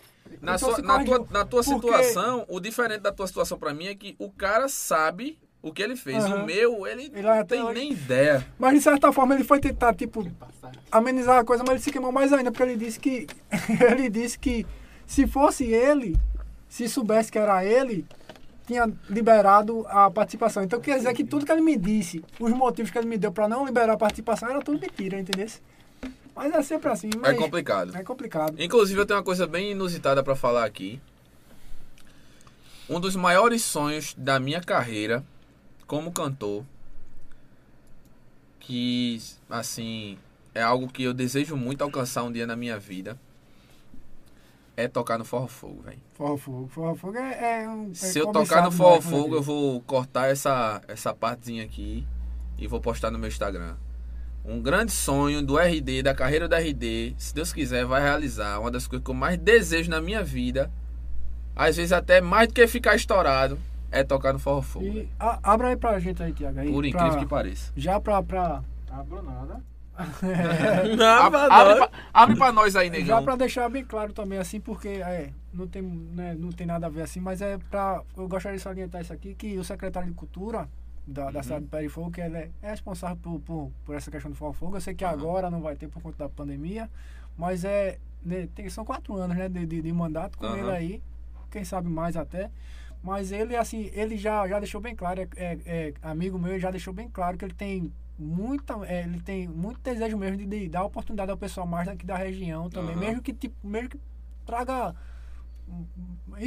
Na, 0.42 0.56
então 0.56 0.74
sua, 0.74 0.82
na, 0.82 1.02
tua, 1.04 1.18
na 1.30 1.44
tua 1.44 1.62
Porque- 1.64 1.74
situação, 1.74 2.44
o 2.48 2.60
diferente 2.60 3.00
da 3.00 3.10
tua 3.12 3.26
situação 3.26 3.58
pra 3.58 3.72
mim 3.72 3.86
é 3.86 3.94
que 3.94 4.14
o 4.18 4.30
cara 4.30 4.68
sabe 4.68 5.38
o 5.62 5.72
que 5.72 5.82
ele 5.82 5.96
fez. 5.96 6.22
Aham. 6.22 6.42
O 6.42 6.46
meu, 6.46 6.86
ele, 6.86 7.04
Ele 7.04 7.22
não 7.22 7.44
tem 7.46 7.64
nem 7.72 7.92
ideia. 7.92 8.46
Mas 8.58 8.74
de 8.74 8.80
certa 8.82 9.10
forma 9.10 9.34
ele 9.34 9.42
foi 9.42 9.58
tentar, 9.58 9.94
tipo, 9.94 10.30
amenizar 10.92 11.38
a 11.38 11.44
coisa, 11.44 11.62
mas 11.64 11.72
ele 11.76 11.80
se 11.82 11.90
queimou 11.90 12.12
mais 12.12 12.32
ainda, 12.32 12.50
porque 12.52 12.62
ele 12.62 12.76
disse 12.76 13.00
que. 13.00 13.26
ele 13.90 14.08
disse 14.10 14.38
que 14.38 14.66
se 15.06 15.26
fosse 15.26 15.64
ele, 15.64 16.14
se 16.68 16.88
soubesse 16.88 17.32
que 17.32 17.38
era 17.38 17.64
ele, 17.64 18.06
tinha 18.66 18.90
liberado 19.08 19.86
a 19.88 20.10
participação. 20.10 20.62
Então 20.62 20.80
quer 20.80 20.98
dizer 20.98 21.14
que 21.14 21.24
tudo 21.24 21.46
que 21.46 21.52
ele 21.52 21.62
me 21.62 21.76
disse, 21.76 22.24
os 22.38 22.52
motivos 22.52 22.90
que 22.90 22.98
ele 22.98 23.06
me 23.06 23.16
deu 23.16 23.32
pra 23.32 23.48
não 23.48 23.64
liberar 23.64 23.94
a 23.94 23.96
participação, 23.96 24.48
era 24.48 24.60
tudo 24.60 24.78
mentira, 24.78 25.18
entendeu? 25.18 25.48
Mas 26.36 26.54
é 26.54 26.62
sempre 26.62 26.88
assim. 26.90 27.10
É 27.24 27.34
complicado. 27.34 27.96
É 27.96 28.04
complicado. 28.04 28.62
Inclusive, 28.62 29.00
eu 29.00 29.06
tenho 29.06 29.18
uma 29.18 29.24
coisa 29.24 29.46
bem 29.46 29.72
inusitada 29.72 30.22
pra 30.22 30.36
falar 30.36 30.64
aqui. 30.64 31.00
Um 32.88 33.00
dos 33.00 33.16
maiores 33.16 33.62
sonhos 33.62 34.14
da 34.16 34.38
minha 34.38 34.60
carreira 34.60 35.24
como 35.86 36.12
cantor, 36.12 36.64
que, 38.60 39.20
assim, 39.48 40.18
é 40.54 40.62
algo 40.62 40.88
que 40.88 41.02
eu 41.02 41.14
desejo 41.14 41.56
muito 41.56 41.82
alcançar 41.82 42.22
um 42.22 42.30
dia 42.30 42.46
na 42.46 42.54
minha 42.54 42.78
vida, 42.78 43.18
é 44.78 44.86
tocar 44.86 45.18
no 45.18 45.24
Forró 45.24 45.48
Fogo, 45.48 45.82
velho. 45.82 45.98
Forró 46.14 46.36
Fogo. 46.36 46.68
Forró 46.68 46.94
Fogo 46.94 47.18
é, 47.18 47.62
é 47.64 47.68
um. 47.68 47.90
é 47.90 47.94
Se 47.94 48.18
eu 48.18 48.26
tocar 48.28 48.62
no 48.62 48.70
Forró 48.70 48.94
né, 48.94 49.00
Fogo, 49.00 49.34
eu 49.34 49.42
vou 49.42 49.80
cortar 49.82 50.28
essa, 50.30 50.80
essa 50.86 51.12
partezinha 51.12 51.64
aqui 51.64 52.06
e 52.56 52.66
vou 52.68 52.80
postar 52.80 53.10
no 53.10 53.18
meu 53.18 53.28
Instagram. 53.28 53.74
Um 54.44 54.62
grande 54.62 54.92
sonho 54.92 55.42
do 55.44 55.59
RD, 55.59 56.02
da 56.02 56.14
carreira 56.14 56.48
do 56.48 56.55
RD, 56.55 57.14
se 57.18 57.34
Deus 57.34 57.52
quiser, 57.52 57.84
vai 57.84 58.00
realizar. 58.00 58.59
Uma 58.60 58.70
das 58.70 58.86
coisas 58.86 59.05
que 59.05 59.10
eu 59.10 59.14
mais 59.14 59.36
desejo 59.36 59.90
na 59.90 60.00
minha 60.00 60.22
vida, 60.22 60.70
às 61.56 61.76
vezes 61.76 61.92
até 61.92 62.20
mais 62.20 62.46
do 62.48 62.55
que 62.55 62.66
ficar 62.68 62.94
estourado, 62.94 63.59
é 63.90 64.05
tocar 64.05 64.32
no 64.32 64.38
Forró 64.38 64.62
Fogo. 64.62 64.86
E 64.86 65.09
a- 65.18 65.40
abra 65.42 65.68
aí 65.68 65.76
pra 65.76 65.98
gente 65.98 66.22
aí, 66.22 66.32
Tiago. 66.32 66.55
Por 66.62 66.80
pra- 66.80 66.88
incrível 66.88 67.18
que 67.18 67.26
pareça. 67.26 67.72
Já 67.76 68.00
pra. 68.00 68.22
pra 68.22 68.62
Abro 68.90 69.22
nada. 69.22 69.60
Não, 70.96 71.06
Abre, 71.26 71.38
mas 71.38 71.50
abre, 71.50 71.74
não. 71.74 71.88
pra, 71.88 71.98
abre 72.14 72.36
pra 72.36 72.52
nós 72.52 72.76
aí, 72.76 72.86
Já 72.86 72.92
negão. 72.92 73.24
pra 73.24 73.36
deixar 73.36 73.68
bem 73.68 73.84
claro 73.84 74.12
também, 74.12 74.38
assim, 74.38 74.60
porque 74.60 74.88
é, 74.88 75.30
não, 75.52 75.66
tem, 75.66 75.82
né, 75.82 76.34
não 76.38 76.50
tem 76.50 76.66
nada 76.66 76.86
a 76.86 76.90
ver 76.90 77.02
assim, 77.02 77.20
mas 77.20 77.42
é 77.42 77.58
pra. 77.70 78.02
Eu 78.16 78.28
gostaria 78.28 78.56
de 78.56 78.62
salientar 78.62 79.00
isso 79.02 79.12
aqui, 79.12 79.34
que 79.34 79.58
o 79.58 79.64
secretário 79.64 80.08
de 80.08 80.14
Cultura 80.14 80.68
da, 81.06 81.26
Uhum. 81.26 81.32
da 81.32 81.42
cidade 81.42 81.64
de 81.64 81.70
Pé 81.70 81.82
de 81.82 81.88
Fogo, 81.88 82.10
que 82.10 82.20
ele 82.20 82.36
é, 82.36 82.50
é 82.62 82.70
responsável 82.70 83.16
por, 83.16 83.40
por, 83.40 83.72
por 83.84 83.94
essa 83.96 84.10
questão 84.10 84.30
do 84.30 84.36
Fogo 84.36 84.52
Fogo. 84.52 84.76
Eu 84.76 84.80
sei 84.80 84.94
que 84.94 85.04
Uhum. 85.04 85.10
agora 85.10 85.50
não 85.50 85.60
vai 85.60 85.74
ter 85.74 85.88
por 85.88 86.00
conta 86.02 86.18
da 86.18 86.28
pandemia, 86.28 86.88
mas 87.36 87.64
é. 87.64 87.98
né, 88.22 88.48
tem, 88.54 88.68
são 88.70 88.84
quatro 88.84 89.16
anos 89.16 89.36
né, 89.36 89.48
de, 89.48 89.66
de, 89.66 89.82
de 89.82 89.92
mandato 89.92 90.38
com 90.38 90.46
Uhum. 90.46 90.56
ele 90.58 90.70
aí, 90.70 91.02
quem 91.50 91.64
sabe 91.64 91.88
mais 91.88 92.16
até. 92.16 92.50
Mas 93.02 93.30
ele, 93.32 93.54
assim, 93.56 93.90
ele 93.94 94.16
já, 94.16 94.46
já 94.48 94.58
deixou 94.58 94.80
bem 94.80 94.94
claro, 94.94 95.20
é, 95.22 95.28
é- 95.36 95.58
é 95.66 95.94
amigo 96.02 96.38
meu, 96.38 96.50
ele 96.52 96.58
já 96.60 96.70
deixou 96.70 96.92
bem 96.92 97.08
claro 97.08 97.36
que 97.38 97.44
ele 97.44 97.54
tem 97.54 97.92
muita, 98.18 98.74
é, 98.86 99.04
ele 99.04 99.20
tem 99.20 99.46
muito 99.46 99.80
desejo 99.80 100.16
mesmo 100.16 100.36
de, 100.36 100.46
de 100.46 100.68
dar 100.68 100.84
oportunidade 100.84 101.30
ao 101.30 101.36
pessoal 101.36 101.66
mais 101.66 101.86
daqui 101.86 102.04
da 102.04 102.16
região 102.16 102.68
também, 102.68 102.92
Aham. 102.92 103.00
mesmo 103.00 103.22
que 103.22 103.32
tipo, 103.32 103.54
mesmo 103.66 103.90
que 103.90 104.00
traga 104.44 104.94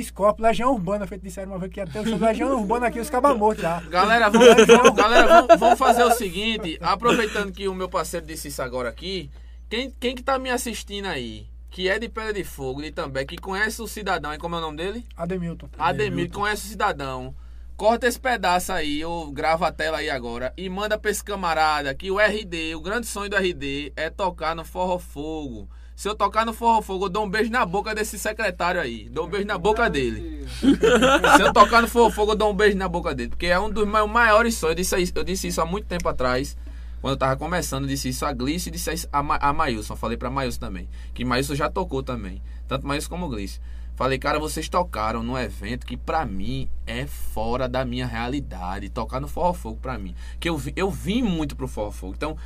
Scorpio, 0.04 0.44
Legião 0.44 0.74
Urbana, 0.74 1.06
feito 1.06 1.22
disseram 1.22 1.52
uma 1.52 1.60
vez 1.60 1.72
que 1.72 1.80
ia 1.80 1.86
ter 1.86 2.00
o 2.00 2.06
show 2.06 2.18
Legião 2.18 2.60
Urbana 2.60 2.88
aqui, 2.88 3.00
os 3.00 3.10
cabas 3.10 3.38
mortos 3.38 3.62
já. 3.62 3.80
Galera, 3.82 4.30
vamos, 4.30 4.96
galera 4.96 5.28
vamos, 5.28 5.60
vamos 5.60 5.80
fazer 5.80 6.04
o 6.04 6.12
seguinte, 6.12 6.78
aproveitando 6.82 7.52
que 7.52 7.68
o 7.68 7.76
meu 7.76 7.88
parceiro 7.88 8.26
disse 8.26 8.48
isso 8.48 8.62
agora 8.62 8.90
aqui, 8.90 9.30
quem, 9.70 9.92
quem 10.00 10.16
que 10.16 10.24
tá 10.24 10.40
me 10.40 10.50
assistindo 10.50 11.06
aí, 11.06 11.48
que 11.70 11.88
é 11.88 11.98
de 11.98 12.10
Pedra 12.10 12.34
de 12.34 12.44
Fogo, 12.44 12.82
de 12.82 12.92
também, 12.92 13.26
que 13.26 13.38
conhece 13.38 13.82
o 13.82 13.88
cidadão, 13.88 14.34
e 14.34 14.38
como 14.38 14.56
é 14.56 14.58
o 14.58 14.62
nome 14.62 14.78
dele? 14.78 15.06
Ademilton. 15.16 15.70
Ademir, 15.78 16.28
que 16.28 16.34
conhece 16.34 16.66
o 16.66 16.70
cidadão. 16.70 17.34
Corta 17.82 18.06
esse 18.06 18.20
pedaço 18.20 18.72
aí, 18.72 19.04
ou 19.04 19.32
grava 19.32 19.68
a 19.68 19.72
tela 19.72 19.98
aí 19.98 20.08
agora, 20.08 20.54
e 20.56 20.70
manda 20.70 21.00
pra 21.00 21.10
esse 21.10 21.24
camarada 21.24 21.96
que 21.96 22.12
o 22.12 22.20
RD, 22.20 22.76
o 22.76 22.80
grande 22.80 23.08
sonho 23.08 23.28
do 23.28 23.36
RD 23.36 23.92
é 23.96 24.08
tocar 24.08 24.56
no 24.56 24.64
Forró 24.64 25.00
Fogo. 25.00 25.68
Se 25.96 26.08
eu 26.08 26.14
tocar 26.14 26.46
no 26.46 26.54
Forró 26.54 26.80
Fogo, 26.84 27.06
eu 27.06 27.10
dou 27.10 27.26
um 27.26 27.30
beijo 27.30 27.50
na 27.50 27.66
boca 27.66 27.96
desse 27.96 28.20
secretário 28.20 28.80
aí. 28.80 29.10
Dou 29.10 29.26
um 29.26 29.30
beijo 29.32 29.48
na 29.48 29.58
boca 29.58 29.90
dele. 29.90 30.46
Se 30.60 31.42
eu 31.42 31.52
tocar 31.52 31.82
no 31.82 31.88
Forró 31.88 32.12
Fogo, 32.12 32.34
eu 32.34 32.36
dou 32.36 32.52
um 32.52 32.56
beijo 32.56 32.78
na 32.78 32.88
boca 32.88 33.16
dele. 33.16 33.30
Porque 33.30 33.48
é 33.48 33.60
um 33.60 33.72
dos 33.72 33.88
meus 33.88 34.08
maiores 34.08 34.54
sonhos. 34.54 34.74
Eu 34.74 34.76
disse, 34.76 35.02
isso- 35.02 35.14
eu 35.16 35.24
disse 35.24 35.48
isso 35.48 35.60
há 35.60 35.66
muito 35.66 35.88
tempo 35.88 36.08
atrás. 36.08 36.56
Quando 37.02 37.14
eu 37.14 37.18
tava 37.18 37.36
começando, 37.36 37.86
eu 37.86 37.90
disse 37.90 38.10
isso 38.10 38.24
a 38.28 38.32
Glice 38.32 38.70
e 38.70 38.72
disse 38.72 38.94
isso 38.94 39.08
a, 39.12 39.24
Ma 39.24 39.38
a 39.42 39.52
Mailson. 39.52 39.96
Falei 39.96 40.18
pra 40.18 40.30
Mailson 40.30 40.60
também. 40.60 40.88
Que 41.16 41.26
Mailson 41.26 41.56
já 41.56 41.68
tocou 41.68 42.04
também. 42.04 42.44
Tanto 42.68 42.86
Mailson 42.86 43.10
como 43.10 43.28
Glice. 43.28 43.60
Falei, 43.96 44.18
cara, 44.18 44.40
vocês 44.40 44.68
tocaram 44.68 45.22
num 45.22 45.38
evento 45.38 45.86
que 45.86 45.96
pra 45.96 46.26
mim 46.26 46.68
é 46.88 47.06
fora 47.06 47.68
da 47.68 47.86
minha 47.86 48.08
realidade. 48.08 48.90
Tocar 48.90 49.20
no 49.20 49.28
Forró 49.28 49.54
Fogo 49.54 49.80
pra 49.82 49.98
mim. 49.98 50.16
Que 50.40 50.50
eu, 50.50 50.60
eu 50.76 50.90
vim 50.90 51.22
muito 51.22 51.56
pro 51.56 51.68
Forró 51.68 51.92
Fogo. 51.92 52.14
Então, 52.16 52.38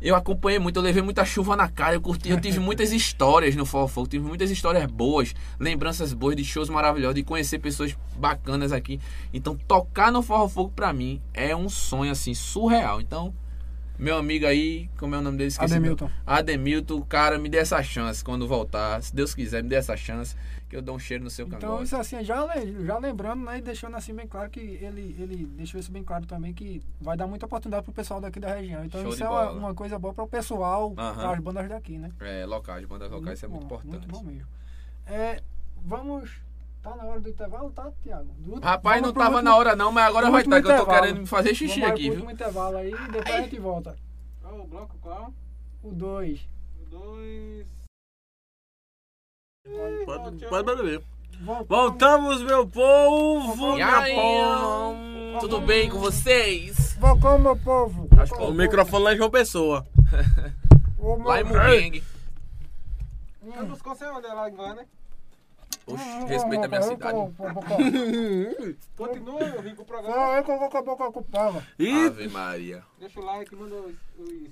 eu 0.00 0.14
acompanhei 0.14 0.58
muito, 0.60 0.76
eu 0.76 0.82
levei 0.82 1.02
muita 1.02 1.24
chuva 1.24 1.56
na 1.56 1.68
cara, 1.68 1.94
eu 1.94 2.00
curti, 2.00 2.30
eu 2.30 2.40
tive 2.40 2.60
muitas 2.60 2.92
histórias 2.92 3.56
no 3.56 3.66
Forró 3.66 3.88
Fogo, 3.88 4.06
tive 4.06 4.24
muitas 4.24 4.48
histórias 4.48 4.86
boas, 4.86 5.34
lembranças 5.58 6.12
boas 6.12 6.36
de 6.36 6.44
shows 6.44 6.68
maravilhosos, 6.68 7.16
de 7.16 7.24
conhecer 7.24 7.58
pessoas 7.58 7.96
bacanas 8.16 8.70
aqui. 8.70 9.00
Então, 9.34 9.56
tocar 9.66 10.12
no 10.12 10.22
Forró 10.22 10.48
Fogo 10.48 10.72
pra 10.74 10.92
mim 10.92 11.20
é 11.34 11.54
um 11.54 11.68
sonho 11.68 12.12
assim 12.12 12.32
surreal. 12.32 13.00
Então, 13.00 13.34
meu 13.98 14.16
amigo 14.16 14.46
aí, 14.46 14.88
como 14.96 15.16
é 15.16 15.18
o 15.18 15.22
nome 15.22 15.38
dele? 15.38 15.48
Esqueci. 15.48 15.74
Ademilton. 15.74 16.08
Ademilton, 16.24 17.02
cara, 17.02 17.36
me 17.36 17.48
dê 17.48 17.58
essa 17.58 17.82
chance 17.82 18.22
quando 18.22 18.46
voltar. 18.46 19.02
Se 19.02 19.12
Deus 19.12 19.34
quiser, 19.34 19.64
me 19.64 19.68
dê 19.68 19.74
essa 19.74 19.96
chance, 19.96 20.36
que 20.68 20.76
eu 20.76 20.82
dou 20.82 20.96
um 20.96 20.98
cheiro 20.98 21.24
no 21.24 21.30
seu 21.30 21.46
Então, 21.46 21.58
cangote. 21.58 21.84
isso 21.84 21.96
assim, 21.96 22.22
já, 22.22 22.46
já 22.84 22.98
lembrando, 22.98 23.42
né, 23.44 23.58
e 23.58 23.62
deixando 23.62 23.96
assim 23.96 24.12
bem 24.14 24.26
claro 24.26 24.50
que 24.50 24.60
ele, 24.60 25.16
ele 25.18 25.46
deixou 25.46 25.80
isso 25.80 25.90
bem 25.90 26.04
claro 26.04 26.26
também, 26.26 26.52
que 26.52 26.82
vai 27.00 27.16
dar 27.16 27.26
muita 27.26 27.46
oportunidade 27.46 27.84
pro 27.84 27.92
pessoal 27.92 28.20
daqui 28.20 28.38
da 28.38 28.54
região. 28.54 28.84
Então, 28.84 29.00
Show 29.02 29.10
isso 29.12 29.24
é 29.24 29.28
uma, 29.28 29.50
uma 29.52 29.74
coisa 29.74 29.98
boa 29.98 30.12
para 30.12 30.24
o 30.24 30.28
pessoal, 30.28 30.92
Aham. 30.96 31.14
para 31.14 31.30
as 31.32 31.38
bandas 31.40 31.68
daqui, 31.68 31.96
né? 31.96 32.10
É, 32.20 32.44
locais, 32.44 32.84
bandas 32.86 33.10
locais, 33.10 33.38
isso 33.38 33.46
é 33.46 33.48
muito 33.48 33.66
bom, 33.66 33.76
importante. 33.76 34.06
Muito 34.06 34.08
bom 34.08 34.22
mesmo. 34.22 34.46
É, 35.06 35.42
vamos. 35.84 36.30
Tá 36.82 36.94
na 36.94 37.04
hora 37.04 37.20
do 37.20 37.28
intervalo, 37.28 37.70
tá, 37.70 37.90
Tiago? 38.02 38.28
Rapaz, 38.62 39.00
vamos 39.00 39.08
não 39.08 39.12
pro 39.14 39.22
tava 39.22 39.36
último- 39.36 39.50
na 39.50 39.56
hora 39.56 39.74
não, 39.74 39.90
mas 39.90 40.04
agora 40.06 40.26
pro 40.26 40.32
vai 40.32 40.42
estar, 40.42 40.62
que 40.62 40.68
eu 40.70 40.76
tô 40.76 40.86
querendo 40.86 41.20
me 41.20 41.26
fazer 41.26 41.54
xixi 41.54 41.80
vamos 41.80 41.90
aqui, 41.94 42.02
pro 42.04 42.12
viu? 42.12 42.24
último 42.24 42.30
intervalo 42.30 42.76
aí 42.76 42.92
e 42.92 43.10
depois 43.10 43.34
a 43.34 43.40
gente 43.40 43.58
volta. 43.58 43.96
Qual 44.40 44.60
o 44.60 44.66
bloco? 44.66 44.96
Qual? 45.00 45.32
O 45.82 45.92
2. 45.92 46.40
O 46.80 46.86
dois. 46.90 47.66
Pode, 50.04 50.46
pode 50.46 50.76
beber. 50.76 51.02
Voltamos, 51.68 52.42
meu 52.42 52.66
povo! 52.66 53.78
E 53.78 53.82
aí, 53.82 54.14
porra. 54.14 55.40
Tudo 55.40 55.60
bem 55.60 55.88
com 55.88 55.98
vocês? 55.98 56.96
Voltou, 56.98 57.38
meu 57.38 57.56
povo. 57.56 58.08
Acho 58.18 58.34
que 58.34 58.42
O 58.42 58.52
microfone 58.52 59.04
lá 59.04 59.14
em 59.14 59.16
João 59.16 59.30
Pessoa. 59.30 59.86
Ô, 60.98 61.16
Lá 61.22 61.40
em 61.40 61.44
Mugang. 61.44 62.02
Eu 63.42 63.62
não 63.66 63.94
sei 63.94 64.08
onde 64.08 64.26
é 64.26 64.32
lá 64.32 64.48
em 64.48 64.54
Goiânia. 64.54 64.86
Oxe, 65.86 66.26
respeita 66.26 66.66
a 66.66 66.68
minha 66.68 66.82
cidade. 66.82 67.18
Continua, 68.96 69.40
eu 69.40 69.62
vim 69.62 69.74
com 69.74 69.82
o 69.82 69.86
programa. 69.86 70.14
Só 70.14 70.36
eu 70.36 70.44
que 70.44 70.50
eu 70.50 70.58
vou 70.58 70.68
com 70.68 70.78
a 70.78 70.82
boca 70.82 71.04
ocupada. 71.06 71.66
E 71.78 72.06
Ave 72.06 72.28
Maria. 72.28 72.82
Deixa 72.98 73.20
o 73.20 73.24
like, 73.24 73.54
manda 73.54 73.74
os... 73.76 73.94
os... 74.18 74.50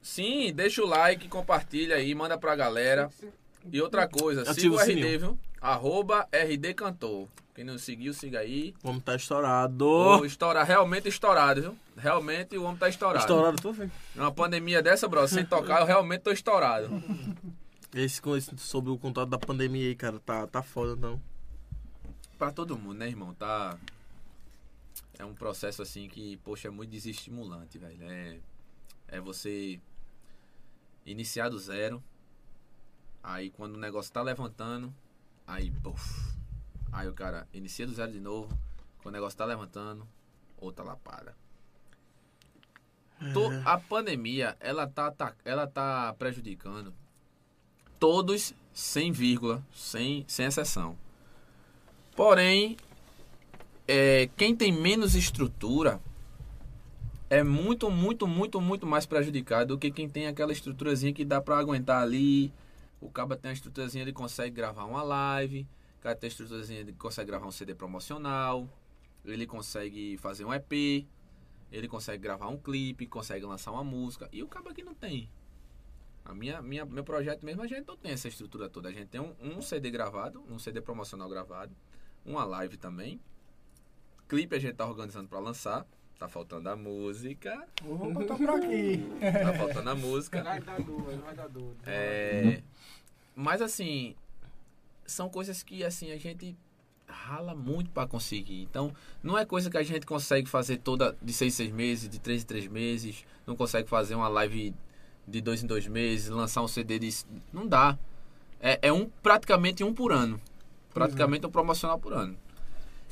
Sim, 0.00 0.52
deixa 0.54 0.82
o 0.82 0.86
like, 0.86 1.28
compartilha 1.28 1.96
aí, 1.96 2.14
manda 2.14 2.38
pra 2.38 2.54
galera. 2.56 3.10
E 3.72 3.80
outra 3.80 4.06
coisa, 4.06 4.42
Ativa 4.42 4.54
siga 4.54 4.74
o 4.74 4.76
o 4.76 4.80
RD, 4.80 4.86
sininho. 4.86 5.18
viu? 5.20 5.38
Arroba 5.60 6.28
RD 6.32 6.74
Cantor. 6.74 7.28
Quem 7.54 7.64
não 7.64 7.78
seguiu, 7.78 8.12
siga 8.12 8.40
aí. 8.40 8.74
o 8.82 8.88
homem 8.88 9.00
tá 9.00 9.14
estourado. 9.14 9.84
Vou 9.84 10.26
estourar, 10.26 10.66
realmente 10.66 11.08
estourado, 11.08 11.62
viu? 11.62 11.78
Realmente 11.96 12.58
o 12.58 12.64
homem 12.64 12.76
tá 12.76 12.88
estourado. 12.88 13.20
Estourado, 13.20 13.56
tu, 13.62 13.72
filho? 13.72 13.92
Numa 14.14 14.32
pandemia 14.32 14.82
dessa, 14.82 15.06
bro, 15.06 15.26
sem 15.28 15.46
tocar, 15.46 15.80
eu 15.80 15.86
realmente 15.86 16.22
tô 16.22 16.32
estourado. 16.32 16.90
Esse, 17.94 18.20
esse 18.36 18.58
sobre 18.58 18.90
o 18.90 18.98
contato 18.98 19.28
da 19.28 19.38
pandemia 19.38 19.86
aí, 19.86 19.94
cara, 19.94 20.18
tá, 20.18 20.48
tá 20.48 20.62
foda, 20.62 20.96
não. 20.96 21.20
Pra 22.36 22.50
todo 22.50 22.76
mundo, 22.76 22.98
né, 22.98 23.06
irmão? 23.06 23.32
Tá. 23.34 23.78
É 25.16 25.24
um 25.24 25.32
processo 25.32 25.80
assim 25.80 26.08
que, 26.08 26.36
poxa, 26.38 26.66
é 26.66 26.70
muito 26.72 26.90
desestimulante, 26.90 27.78
velho. 27.78 27.96
É, 28.02 28.36
é 29.06 29.20
você 29.20 29.78
iniciar 31.06 31.48
do 31.48 31.58
zero. 31.58 32.02
Aí 33.24 33.48
quando 33.50 33.74
o 33.74 33.78
negócio 33.78 34.12
tá 34.12 34.20
levantando, 34.22 34.94
aí, 35.46 35.70
puf. 35.82 36.34
Aí 36.92 37.08
o 37.08 37.14
cara 37.14 37.48
inicia 37.54 37.86
do 37.86 37.94
zero 37.94 38.12
de 38.12 38.20
novo. 38.20 38.56
Quando 39.02 39.14
o 39.14 39.16
negócio 39.18 39.36
tá 39.36 39.44
levantando, 39.46 40.06
outra 40.58 40.84
lapada. 40.84 41.34
To- 43.32 43.50
A 43.64 43.78
pandemia, 43.78 44.56
ela 44.60 44.86
tá, 44.86 45.10
tá- 45.10 45.34
ela 45.44 45.66
tá 45.66 46.14
prejudicando 46.18 46.92
todos 47.98 48.54
sem 48.72 49.10
vírgula, 49.10 49.64
sem, 49.72 50.24
sem 50.28 50.44
exceção. 50.46 50.96
Porém, 52.14 52.76
é, 53.88 54.28
quem 54.36 54.54
tem 54.54 54.70
menos 54.70 55.14
estrutura 55.14 56.00
é 57.30 57.42
muito, 57.42 57.90
muito, 57.90 58.26
muito, 58.26 58.60
muito 58.60 58.86
mais 58.86 59.06
prejudicado 59.06 59.74
do 59.74 59.78
que 59.78 59.90
quem 59.90 60.08
tem 60.08 60.26
aquela 60.26 60.52
estruturazinha 60.52 61.12
que 61.14 61.24
dá 61.24 61.40
pra 61.40 61.56
aguentar 61.58 62.02
ali. 62.02 62.52
O 63.04 63.10
cara 63.10 63.36
tem 63.36 63.50
uma 63.50 63.52
estruturazinha, 63.52 64.02
ele 64.02 64.14
consegue 64.14 64.56
gravar 64.56 64.86
uma 64.86 65.02
live. 65.02 65.68
O 65.98 66.00
cara 66.00 66.16
tem 66.16 66.26
uma 66.26 66.30
estruturazinha, 66.30 66.80
ele 66.80 66.94
consegue 66.94 67.26
gravar 67.30 67.46
um 67.46 67.50
CD 67.50 67.74
promocional. 67.74 68.66
Ele 69.22 69.46
consegue 69.46 70.16
fazer 70.16 70.46
um 70.46 70.54
EP. 70.54 71.06
Ele 71.70 71.86
consegue 71.86 72.22
gravar 72.22 72.48
um 72.48 72.56
clipe, 72.56 73.06
consegue 73.06 73.44
lançar 73.44 73.72
uma 73.72 73.84
música. 73.84 74.26
E 74.32 74.42
o 74.42 74.48
cara 74.48 74.72
que 74.72 74.82
não 74.82 74.94
tem. 74.94 75.30
A 76.24 76.34
minha, 76.34 76.62
minha, 76.62 76.86
meu 76.86 77.04
projeto 77.04 77.44
mesmo, 77.44 77.60
a 77.60 77.66
gente 77.66 77.86
não 77.86 77.96
tem 77.96 78.12
essa 78.12 78.26
estrutura 78.26 78.70
toda. 78.70 78.88
A 78.88 78.92
gente 78.92 79.08
tem 79.08 79.20
um, 79.20 79.34
um 79.38 79.60
CD 79.60 79.90
gravado, 79.90 80.42
um 80.48 80.58
CD 80.58 80.80
promocional 80.80 81.28
gravado, 81.28 81.76
uma 82.24 82.42
live 82.46 82.78
também. 82.78 83.20
Clipe 84.26 84.56
a 84.56 84.58
gente 84.58 84.76
tá 84.76 84.86
organizando 84.86 85.28
pra 85.28 85.38
lançar. 85.40 85.86
Tá 86.18 86.28
faltando 86.28 86.68
a 86.68 86.76
música. 86.76 87.66
Opa, 87.84 88.24
tô 88.24 88.36
por 88.36 88.50
aqui. 88.50 89.02
Tá 89.20 89.52
faltando 89.54 89.90
a 89.90 89.94
música. 89.94 90.42
Vai 90.42 90.60
dar 90.60 90.80
dor, 90.80 91.18
vai 91.18 91.34
dar 91.34 91.48
dor. 91.48 91.74
É, 91.84 92.62
mas 93.34 93.60
assim, 93.60 94.14
são 95.04 95.28
coisas 95.28 95.62
que 95.62 95.84
assim 95.84 96.12
a 96.12 96.16
gente 96.16 96.56
rala 97.06 97.54
muito 97.54 97.90
pra 97.90 98.06
conseguir. 98.06 98.62
Então, 98.62 98.94
não 99.22 99.36
é 99.36 99.44
coisa 99.44 99.70
que 99.70 99.76
a 99.76 99.82
gente 99.82 100.06
consegue 100.06 100.48
fazer 100.48 100.78
toda 100.78 101.16
de 101.20 101.32
seis 101.32 101.54
em 101.54 101.56
seis 101.56 101.72
meses, 101.72 102.08
de 102.08 102.18
três 102.18 102.42
em 102.42 102.46
três 102.46 102.66
meses. 102.66 103.24
Não 103.46 103.56
consegue 103.56 103.88
fazer 103.88 104.14
uma 104.14 104.28
live 104.28 104.74
de 105.26 105.40
dois 105.40 105.62
em 105.62 105.66
dois 105.66 105.86
meses, 105.86 106.28
lançar 106.28 106.62
um 106.62 106.68
CD 106.68 106.98
de. 106.98 107.10
Não 107.52 107.66
dá. 107.66 107.98
É, 108.60 108.78
é 108.82 108.92
um 108.92 109.08
praticamente 109.22 109.82
um 109.84 109.92
por 109.92 110.12
ano. 110.12 110.40
Praticamente 110.92 111.46
um 111.46 111.50
promocional 111.50 111.98
por 111.98 112.12
ano. 112.12 112.36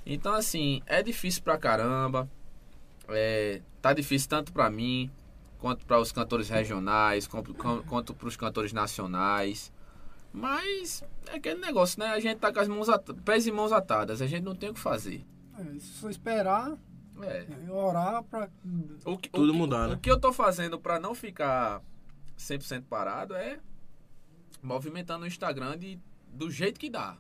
Então, 0.07 0.33
assim, 0.35 0.83
é 0.87 1.03
difícil 1.03 1.43
pra 1.43 1.59
caramba. 1.59 2.29
É, 3.09 3.61
tá 3.81 3.93
difícil 3.93 4.29
tanto 4.29 4.53
pra 4.53 4.71
mim, 4.71 5.11
quanto 5.59 5.85
para 5.87 5.99
os 6.01 6.13
cantores 6.13 6.49
regionais, 6.49 7.27
quanto, 7.27 7.53
para 8.15 8.29
os 8.29 8.37
cantores 8.37 8.73
nacionais. 8.73 9.73
Mas 10.33 11.05
é 11.27 11.37
aquele 11.37 11.61
negócio, 11.61 11.99
né? 12.01 12.07
A 12.07 12.21
gente 12.21 12.39
tá 12.39 12.53
com 12.53 12.61
as 12.61 12.69
mãos 12.69 12.89
at- 12.89 13.13
pés 13.25 13.47
e 13.47 13.53
mãos 13.53 13.71
atadas, 13.73 14.23
a 14.23 14.27
gente 14.27 14.43
não 14.45 14.55
tem 14.55 14.71
o 14.71 14.75
que 14.75 14.81
fazer. 14.81 15.25
É, 15.59 15.79
for 16.01 16.11
esperar, 16.11 16.77
É. 17.23 17.47
e 17.67 17.71
orar. 17.71 18.25
O 19.05 19.19
que, 19.19 19.29
Tudo 19.29 19.49
o 19.51 19.53
que- 19.53 19.59
mudar, 19.59 19.89
né? 19.89 19.95
O 19.95 19.99
que 19.99 20.11
eu 20.11 20.19
tô 20.19 20.33
fazendo 20.33 20.79
para 20.81 20.99
não 20.99 21.15
ficar 21.15 21.83
100% 22.39 22.85
parado 22.89 23.35
é 23.35 23.59
movimentando 24.63 25.25
o 25.25 25.27
Instagram 25.27 25.77
de, 25.79 25.99
do 26.33 26.51
jeito 26.51 26.79
que 26.81 26.89
dá. 26.89 27.17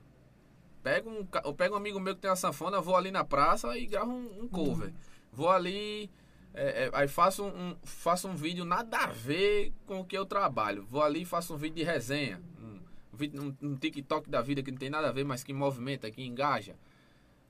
Pego 0.82 1.10
um, 1.10 1.26
eu 1.44 1.54
pego 1.54 1.74
um 1.74 1.78
amigo 1.78 2.00
meu 2.00 2.14
que 2.14 2.20
tem 2.22 2.30
uma 2.30 2.36
sanfona, 2.36 2.80
vou 2.80 2.96
ali 2.96 3.10
na 3.10 3.24
praça 3.24 3.76
e 3.76 3.86
gravo 3.86 4.10
um, 4.10 4.44
um 4.44 4.48
cover. 4.48 4.92
Vou 5.32 5.50
ali, 5.50 6.10
é, 6.54 6.84
é, 6.84 6.90
aí 6.92 7.08
faço 7.08 7.44
um, 7.44 7.76
faço 7.82 8.28
um 8.28 8.36
vídeo 8.36 8.64
nada 8.64 8.98
a 8.98 9.06
ver 9.06 9.72
com 9.86 10.00
o 10.00 10.04
que 10.04 10.16
eu 10.16 10.26
trabalho. 10.26 10.84
Vou 10.88 11.02
ali 11.02 11.22
e 11.22 11.24
faço 11.24 11.54
um 11.54 11.56
vídeo 11.56 11.76
de 11.76 11.82
resenha. 11.84 12.40
Um, 12.62 12.80
vídeo- 13.12 13.42
um- 13.42 13.56
um 13.68 13.76
TikTok 13.76 14.28
da 14.28 14.42
vida 14.42 14.62
que 14.62 14.70
não 14.70 14.78
tem 14.78 14.90
nada 14.90 15.08
a 15.08 15.12
ver, 15.12 15.24
mas 15.24 15.42
que 15.42 15.52
movimenta, 15.52 16.10
que 16.10 16.22
engaja. 16.22 16.74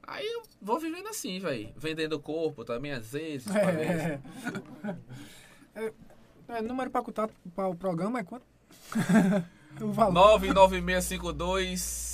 Aí 0.04 0.26
eu 0.26 0.42
vou 0.60 0.80
vivendo 0.80 1.06
assim, 1.08 1.38
velho. 1.38 1.72
Vendendo 1.76 2.18
corpo 2.18 2.64
também, 2.64 2.90
às 2.92 3.12
vezes. 3.12 3.46
É. 3.54 4.20
É, 5.74 5.90
é, 6.48 6.60
número 6.60 6.90
pra 6.90 7.00
contato 7.00 7.32
para 7.56 7.66
o 7.66 7.74
programa 7.74 8.18
é 8.18 8.22
quanto? 8.24 8.44
o 9.80 9.90
valor. 9.90 10.12
99652 10.38 12.11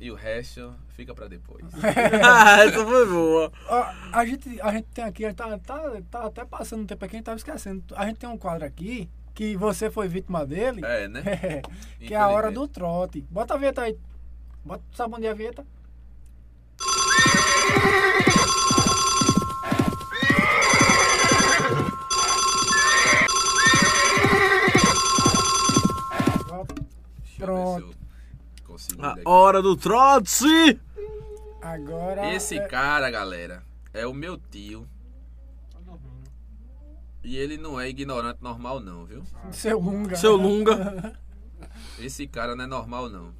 e 0.00 0.10
o 0.10 0.14
resto 0.14 0.74
fica 0.88 1.14
pra 1.14 1.28
depois. 1.28 1.62
ah, 2.24 2.64
essa 2.64 2.84
foi 2.84 3.06
boa. 3.06 3.52
Ó, 3.68 3.86
a, 4.12 4.24
gente, 4.24 4.60
a 4.62 4.72
gente 4.72 4.86
tem 4.94 5.04
aqui, 5.04 5.30
tá, 5.34 5.58
tá, 5.58 6.02
tá 6.10 6.24
até 6.24 6.44
passando 6.46 6.82
um 6.82 6.86
tempo 6.86 7.04
aqui, 7.04 7.16
a 7.16 7.18
gente 7.18 7.26
tava 7.26 7.36
esquecendo. 7.36 7.84
A 7.94 8.06
gente 8.06 8.18
tem 8.18 8.28
um 8.28 8.38
quadro 8.38 8.66
aqui 8.66 9.10
que 9.34 9.54
você 9.56 9.90
foi 9.90 10.08
vítima 10.08 10.46
dele. 10.46 10.80
É, 10.82 11.06
né? 11.06 11.22
que 12.00 12.14
é 12.14 12.16
a 12.16 12.28
hora 12.28 12.50
do 12.50 12.66
trote. 12.66 13.20
Bota 13.30 13.54
a 13.54 13.56
vinheta 13.58 13.82
aí. 13.82 13.98
Bota, 14.64 14.82
sabe 14.94 15.14
onde 15.14 15.26
é 15.26 15.30
a 15.30 15.34
vinheta? 15.34 15.66
Pronto. 27.36 27.99
Consigo 28.80 29.04
A 29.04 29.12
aqui. 29.12 29.22
hora 29.26 29.60
do 29.62 29.76
trote! 29.76 30.80
Agora. 31.60 32.34
Esse 32.34 32.58
é- 32.58 32.66
cara, 32.66 33.10
galera, 33.10 33.62
é 33.92 34.06
o 34.06 34.14
meu 34.14 34.38
tio. 34.38 34.88
E 37.22 37.36
ele 37.36 37.58
não 37.58 37.78
é 37.78 37.86
ignorante 37.88 38.38
normal, 38.42 38.80
não, 38.80 39.04
viu? 39.04 39.22
Seu 39.52 39.78
Lunga. 39.78 40.16
Seu 40.16 40.36
Lunga. 40.36 41.18
Esse 42.00 42.26
cara 42.26 42.56
não 42.56 42.64
é 42.64 42.66
normal, 42.66 43.10
não. 43.10 43.34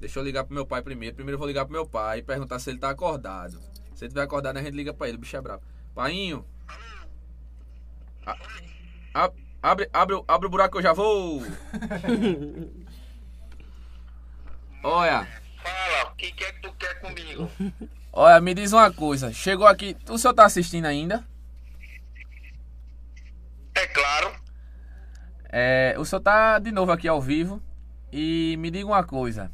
Deixa 0.00 0.18
eu 0.18 0.24
ligar 0.24 0.44
pro 0.44 0.54
meu 0.54 0.64
pai 0.66 0.80
primeiro. 0.80 1.14
Primeiro 1.14 1.34
eu 1.34 1.38
vou 1.38 1.46
ligar 1.46 1.66
pro 1.66 1.72
meu 1.74 1.86
pai 1.86 2.20
e 2.20 2.22
perguntar 2.22 2.58
se 2.58 2.70
ele 2.70 2.78
tá 2.78 2.88
acordado. 2.88 3.60
Se 3.94 4.04
ele 4.04 4.08
tiver 4.08 4.22
acordado, 4.22 4.56
a 4.56 4.62
gente 4.62 4.74
liga 4.74 4.94
pra 4.94 5.06
ele. 5.06 5.18
O 5.18 5.20
bicho 5.20 5.36
é 5.36 5.40
bravo. 5.42 5.62
Painho. 5.94 6.46
A- 8.26 8.36
a- 9.14 9.32
abre, 9.62 9.88
abre, 9.92 10.14
o- 10.16 10.24
abre 10.26 10.46
o 10.46 10.50
buraco 10.50 10.72
que 10.72 10.78
eu 10.78 10.82
já 10.82 10.94
vou. 10.94 11.42
Olha. 14.84 15.26
Fala, 15.62 16.10
o 16.12 16.14
que, 16.16 16.30
que 16.32 16.44
é 16.44 16.52
que 16.52 16.60
tu 16.60 16.72
quer 16.74 17.00
comigo? 17.00 17.50
Olha, 18.12 18.40
me 18.40 18.54
diz 18.54 18.72
uma 18.72 18.92
coisa. 18.92 19.32
Chegou 19.32 19.66
aqui. 19.66 19.96
O 20.08 20.16
senhor 20.18 20.34
tá 20.34 20.44
assistindo 20.44 20.84
ainda? 20.86 21.24
É 23.74 23.86
claro. 23.88 24.32
É, 25.50 25.94
o 25.98 26.04
senhor 26.04 26.20
tá 26.20 26.58
de 26.58 26.70
novo 26.70 26.92
aqui 26.92 27.08
ao 27.08 27.20
vivo. 27.20 27.60
E 28.12 28.56
me 28.60 28.70
diga 28.70 28.86
uma 28.86 29.02
coisa. 29.02 29.50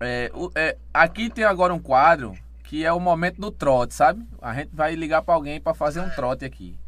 É, 0.00 0.30
o- 0.34 0.50
é, 0.54 0.76
aqui 0.92 1.30
tem 1.30 1.44
agora 1.44 1.72
um 1.72 1.78
quadro 1.78 2.36
que 2.64 2.84
é 2.84 2.92
o 2.92 3.00
momento 3.00 3.40
do 3.40 3.50
trote, 3.50 3.94
sabe? 3.94 4.26
A 4.40 4.54
gente 4.54 4.70
vai 4.74 4.94
ligar 4.94 5.22
pra 5.22 5.34
alguém 5.34 5.60
pra 5.60 5.72
fazer 5.74 6.00
um 6.00 6.10
trote 6.10 6.44
aqui. 6.44 6.78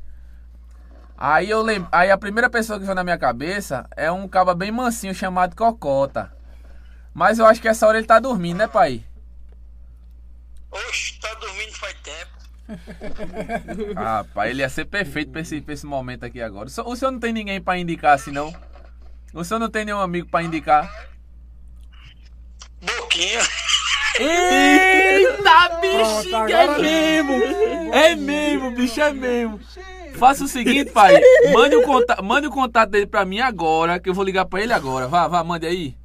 Aí 1.17 1.49
eu 1.49 1.63
lem... 1.63 1.87
aí 1.91 2.11
a 2.11 2.19
primeira 2.19 2.51
pessoa 2.51 2.79
que 2.79 2.85
veio 2.85 2.95
na 2.95 3.05
minha 3.05 3.19
cabeça 3.19 3.87
é 3.97 4.11
um 4.11 4.29
caba 4.29 4.55
bem 4.55 4.71
mansinho 4.71 5.15
chamado 5.15 5.57
Cocota. 5.57 6.33
Mas 7.15 7.39
eu 7.39 7.47
acho 7.47 7.61
que 7.61 7.69
essa 7.69 7.87
hora 7.87 7.99
ele 7.99 8.07
tá 8.07 8.19
dormindo, 8.19 8.59
né, 8.59 8.67
pai? 8.67 9.05
Oxe, 10.71 11.19
tá 11.21 11.33
dormindo 11.35 11.73
faz 11.77 11.95
tempo. 12.03 12.33
Ah, 13.97 14.25
pai, 14.33 14.51
ele 14.51 14.63
ia 14.63 14.69
ser 14.69 14.85
perfeito 14.87 15.31
pra 15.31 15.41
esse, 15.43 15.61
pra 15.61 15.75
esse 15.75 15.85
momento 15.87 16.25
aqui 16.25 16.41
agora. 16.41 16.69
O 16.69 16.71
senhor, 16.71 16.89
o 16.89 16.97
senhor 16.97 17.11
não 17.11 17.21
tem 17.21 17.33
ninguém 17.33 17.61
pra 17.61 17.77
indicar 17.79 18.15
assim, 18.15 18.31
não? 18.31 18.53
O 19.35 19.45
senhor 19.45 19.61
não 19.61 19.69
tem 19.71 19.85
nenhum 19.85 20.01
amigo 20.01 20.29
pra 20.29 20.43
indicar? 20.43 20.91
Por 22.81 22.87
pipoquinha. 22.87 23.41
Eita, 24.19 25.51
agora- 26.37 26.53
é 26.53 26.79
mesmo! 26.81 27.33
É 27.95 28.15
mesmo, 28.17 28.71
bicho, 28.73 29.01
é 29.01 29.13
mesmo. 29.13 29.61
Faça 30.15 30.45
o 30.45 30.49
seguinte, 30.49 30.91
pai. 30.93 31.19
Mande 31.53 31.77
o, 31.77 31.83
contato, 31.83 32.23
mande 32.23 32.47
o 32.47 32.51
contato 32.51 32.91
dele 32.91 33.07
pra 33.07 33.25
mim 33.25 33.41
agora, 33.41 33.99
que 33.99 34.09
eu 34.09 34.15
vou 34.15 34.25
ligar 34.25 34.45
pra 34.45 34.61
ele 34.63 34.73
agora. 34.73 35.09
Vá, 35.09 35.27
vá, 35.29 35.43
mande 35.43 35.67
aí. 35.67 35.97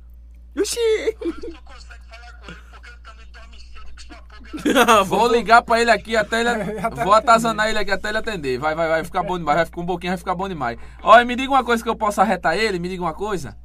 Oxi! 0.60 1.18
Não 1.52 1.62
consegue 1.64 2.02
falar 2.10 2.32
com 2.40 2.52
ele 2.52 2.60
porque 2.72 2.90
ele 2.90 2.98
também 3.04 3.26
dorme 3.32 3.60
cedo 3.60 3.94
que 3.96 4.04
sua 4.04 4.18
boca. 4.22 5.04
Vou 5.04 5.28
ligar 5.32 5.62
pra 5.62 5.80
ele 5.82 5.92
aqui 5.92 6.16
até 6.16 6.40
ele. 6.42 6.50
Até 6.50 6.90
Vou 7.04 7.14
atazanar 7.14 7.68
ele 7.70 7.80
aqui 7.80 7.92
até 7.92 8.10
ele 8.10 8.18
atender. 8.18 8.58
Vai, 8.58 8.74
vai, 8.76 8.88
vai 8.88 9.04
ficar 9.04 9.24
bom 9.24 9.38
demais. 9.38 9.58
Vai 9.58 9.66
ficar 9.66 9.82
um 9.82 9.86
pouquinho, 9.86 10.12
vai 10.12 10.18
ficar 10.18 10.36
bom 10.36 10.48
demais. 10.50 10.78
Olha, 11.04 11.26
me 11.26 11.36
diga 11.36 11.52
uma 11.52 11.64
coisa 11.64 11.84
que 11.84 11.90
eu 11.90 11.96
possa 11.96 12.22
arretar 12.22 12.56
ele. 12.58 12.80
Me 12.80 12.90
diga 12.90 13.04
uma 13.04 13.14
coisa. 13.14 13.58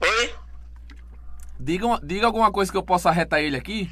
Oi? 0.00 0.34
Diga, 1.60 1.86
uma- 1.86 2.00
diga 2.02 2.26
alguma 2.26 2.52
coisa 2.52 2.70
que 2.70 2.78
eu 2.78 2.82
possa 2.82 3.08
arretar 3.10 3.40
ele 3.40 3.56
aqui. 3.56 3.90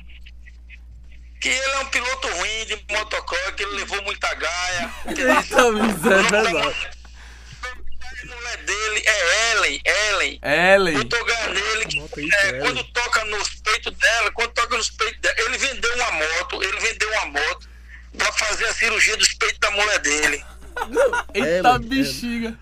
Que 1.40 1.48
ele 1.48 1.70
é 1.72 1.78
um 1.80 1.86
piloto 1.86 2.28
ruim 2.28 2.64
de 2.66 2.94
motocross, 2.94 3.50
que 3.56 3.62
ele 3.62 3.76
levou 3.76 4.02
muita 4.04 4.32
gaia. 4.34 4.90
Que 5.14 5.20
Eita, 5.22 5.70
miséria, 5.72 6.58
é 6.60 6.95
mulher 8.34 8.56
dele 8.58 9.02
é 9.06 9.52
Ellen, 9.52 9.82
Ellen. 9.84 10.40
Ellen. 10.42 10.94
Bota 12.00 12.20
isso, 12.20 12.34
é, 12.36 12.48
Ellen. 12.48 12.60
quando 12.60 12.84
toca 12.84 13.24
nos 13.26 13.48
peitos 13.48 13.92
dela, 13.96 14.30
quando 14.32 14.52
toca 14.52 14.76
nos 14.76 14.90
peitos 14.90 15.20
dela, 15.20 15.36
ele 15.38 15.58
vendeu 15.58 15.94
uma 15.94 16.10
moto, 16.12 16.62
ele 16.62 16.80
vendeu 16.80 17.08
uma 17.12 17.26
moto 17.26 17.68
pra 18.16 18.32
fazer 18.32 18.64
a 18.66 18.74
cirurgia 18.74 19.16
dos 19.16 19.32
peitos 19.34 19.58
da 19.58 19.70
mulher 19.70 19.98
dele. 20.00 20.44
Eita, 21.34 21.68
Ellen, 21.68 21.78
bexiga. 21.88 22.58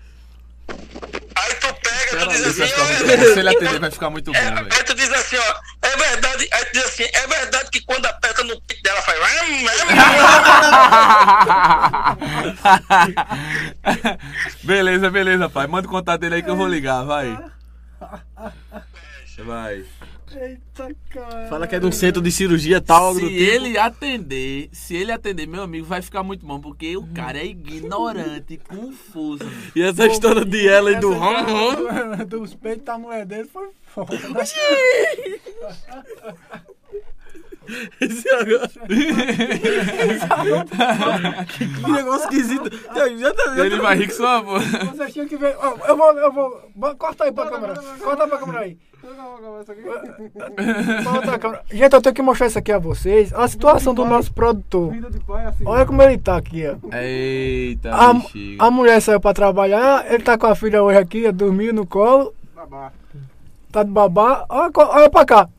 Aí 1.35 1.53
tu 1.55 1.67
pega, 1.81 2.25
tu 2.25 2.29
diz 2.29 2.61
assim, 2.61 3.11
é-. 3.11 3.33
Se 3.33 3.39
ele 3.39 3.49
atender, 3.49 3.79
vai 3.79 3.91
ficar 3.91 4.09
muito 4.09 4.31
bom, 4.31 4.37
é, 4.37 4.51
velho. 4.51 4.67
aí 4.71 4.83
tu 4.83 4.95
diz 4.95 5.11
assim, 5.11 5.37
ó, 5.37 5.55
é 5.81 5.97
verdade, 5.97 6.47
aí 6.51 6.65
tu 6.65 6.71
diz 6.73 6.85
assim, 6.85 7.03
é 7.13 7.27
verdade 7.27 7.69
que 7.71 7.81
quando 7.81 8.05
aperta 8.05 8.43
no 8.43 8.59
peito 8.61 8.83
dela 8.83 9.01
faz. 9.01 9.15
beleza, 14.63 15.09
beleza, 15.09 15.49
pai. 15.49 15.67
Manda 15.67 15.87
o 15.87 15.91
contato 15.91 16.21
dele 16.21 16.35
aí 16.35 16.43
que 16.43 16.49
eu 16.49 16.55
vou 16.55 16.67
ligar, 16.67 17.03
vai. 17.03 17.37
Vai. 19.37 19.83
Eita, 20.33 20.95
cara. 21.11 21.47
Fala 21.47 21.67
que 21.67 21.75
é 21.75 21.79
de 21.79 21.85
um 21.85 21.91
centro 21.91 22.21
de 22.21 22.31
cirurgia 22.31 22.81
tal, 22.81 23.05
algo 23.05 23.19
Se 23.19 23.25
do 23.25 23.31
tipo. 23.31 23.41
ele 23.41 23.77
atender, 23.77 24.69
se 24.71 24.95
ele 24.95 25.11
atender, 25.11 25.47
meu 25.47 25.63
amigo, 25.63 25.85
vai 25.85 26.01
ficar 26.01 26.23
muito 26.23 26.45
bom, 26.45 26.59
porque 26.59 26.97
o 26.97 27.07
cara 27.13 27.37
é 27.37 27.45
ignorante, 27.45 28.59
confuso. 28.67 29.45
E 29.75 29.81
essa 29.81 30.05
história 30.07 30.43
de 30.43 30.67
ela 30.67 30.91
e 30.91 30.99
do 30.99 31.13
rom. 31.13 31.69
história 31.69 32.25
Dos 32.25 32.55
peitos 32.55 32.85
da 32.85 32.97
mulher 32.97 33.25
dele 33.25 33.47
foi 33.47 33.69
foda. 33.85 34.17
Esse 37.99 38.29
agora. 38.29 38.69
que 41.47 41.91
negócio 41.91 42.23
esquisito. 42.25 42.69
Tá 42.69 43.07
Ele 43.07 43.79
vai 43.79 43.97
rir 43.97 44.07
com 44.07 44.13
sua 44.13 44.41
voz. 44.41 44.63
Vocês 44.71 45.13
tinham 45.13 45.27
que 45.27 45.35
ver. 45.37 45.55
Eu 45.87 45.97
vou, 45.97 46.11
eu 46.17 46.31
vou. 46.31 46.95
Corta 46.97 47.23
aí 47.23 47.31
pra 47.31 47.49
câmera. 47.49 47.73
Corta 47.99 48.27
pra 48.27 48.37
câmera 48.37 48.59
aí. 48.59 48.77
Gente, 51.71 51.93
eu 51.93 52.01
tenho 52.01 52.15
que 52.15 52.21
mostrar 52.21 52.47
isso 52.47 52.59
aqui 52.59 52.71
a 52.71 52.79
vocês. 52.79 53.33
A 53.33 53.47
situação 53.47 53.93
do 53.93 54.05
nosso 54.05 54.33
produtor. 54.33 54.93
É 54.93 55.45
assim. 55.47 55.63
Olha 55.65 55.85
como 55.85 56.01
ele 56.01 56.17
tá 56.17 56.37
aqui, 56.37 56.63
ó. 56.67 56.75
Eita, 56.97 57.91
A, 57.93 58.13
a 58.59 58.71
mulher 58.71 59.01
saiu 59.01 59.19
pra 59.19 59.33
trabalhar, 59.33 60.05
ele 60.11 60.23
tá 60.23 60.37
com 60.37 60.47
a 60.47 60.55
filha 60.55 60.81
hoje 60.83 60.97
aqui, 60.97 61.31
dormindo 61.31 61.73
no 61.73 61.85
colo, 61.85 62.33
Babá. 62.55 62.91
tá 63.71 63.83
de 63.83 63.91
babá. 63.91 64.45
Olha, 64.49 64.71
olha 64.75 65.09
pra 65.09 65.25
cá. 65.25 65.49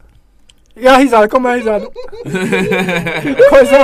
E 0.77 0.87
a 0.87 0.99
risada, 0.99 1.27
como 1.29 1.49
é 1.49 1.53
a 1.53 1.57
risada? 1.57 1.91
coisa. 3.49 3.77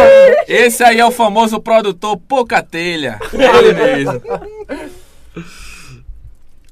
Esse 0.46 0.84
aí 0.84 1.00
é 1.00 1.06
o 1.06 1.10
famoso 1.10 1.58
produtor 1.60 2.18
Pouca 2.18 2.62
Telha. 2.62 3.18
Ele 3.32 3.72
mesmo. 3.72 4.20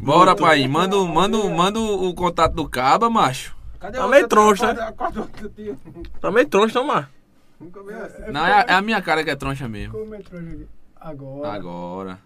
Bora, 0.01 0.35
pai. 0.35 0.67
Manda, 0.67 0.97
o- 0.97 1.07
manda, 1.07 1.37
o- 1.37 1.51
manda 1.55 1.79
o 1.79 2.15
contato 2.15 2.55
do 2.55 2.69
Caba, 2.69 3.11
macho. 3.11 3.55
Cadê 3.79 3.99
Tá 3.99 4.09
meio 4.09 4.23
né? 4.23 4.95
Tá 6.21 6.31
meio 6.31 6.49
troncho, 6.49 6.75
não, 6.75 6.85
mar. 6.85 7.11
Nunca 7.61 7.83
vi 7.83 7.93
assim. 7.95 8.33
Não, 8.33 8.47
é 8.47 8.53
a, 8.53 8.65
é 8.69 8.73
a 8.75 8.81
minha 8.83 9.01
cara 9.03 9.23
que 9.23 9.31
é 9.31 9.37
troncha 9.37 9.69
mesmo. 9.69 9.93
Como 9.99 10.15
entrou 10.15 10.41
aqui? 10.41 10.67
Agora. 10.99 11.53
Agora. 11.53 12.19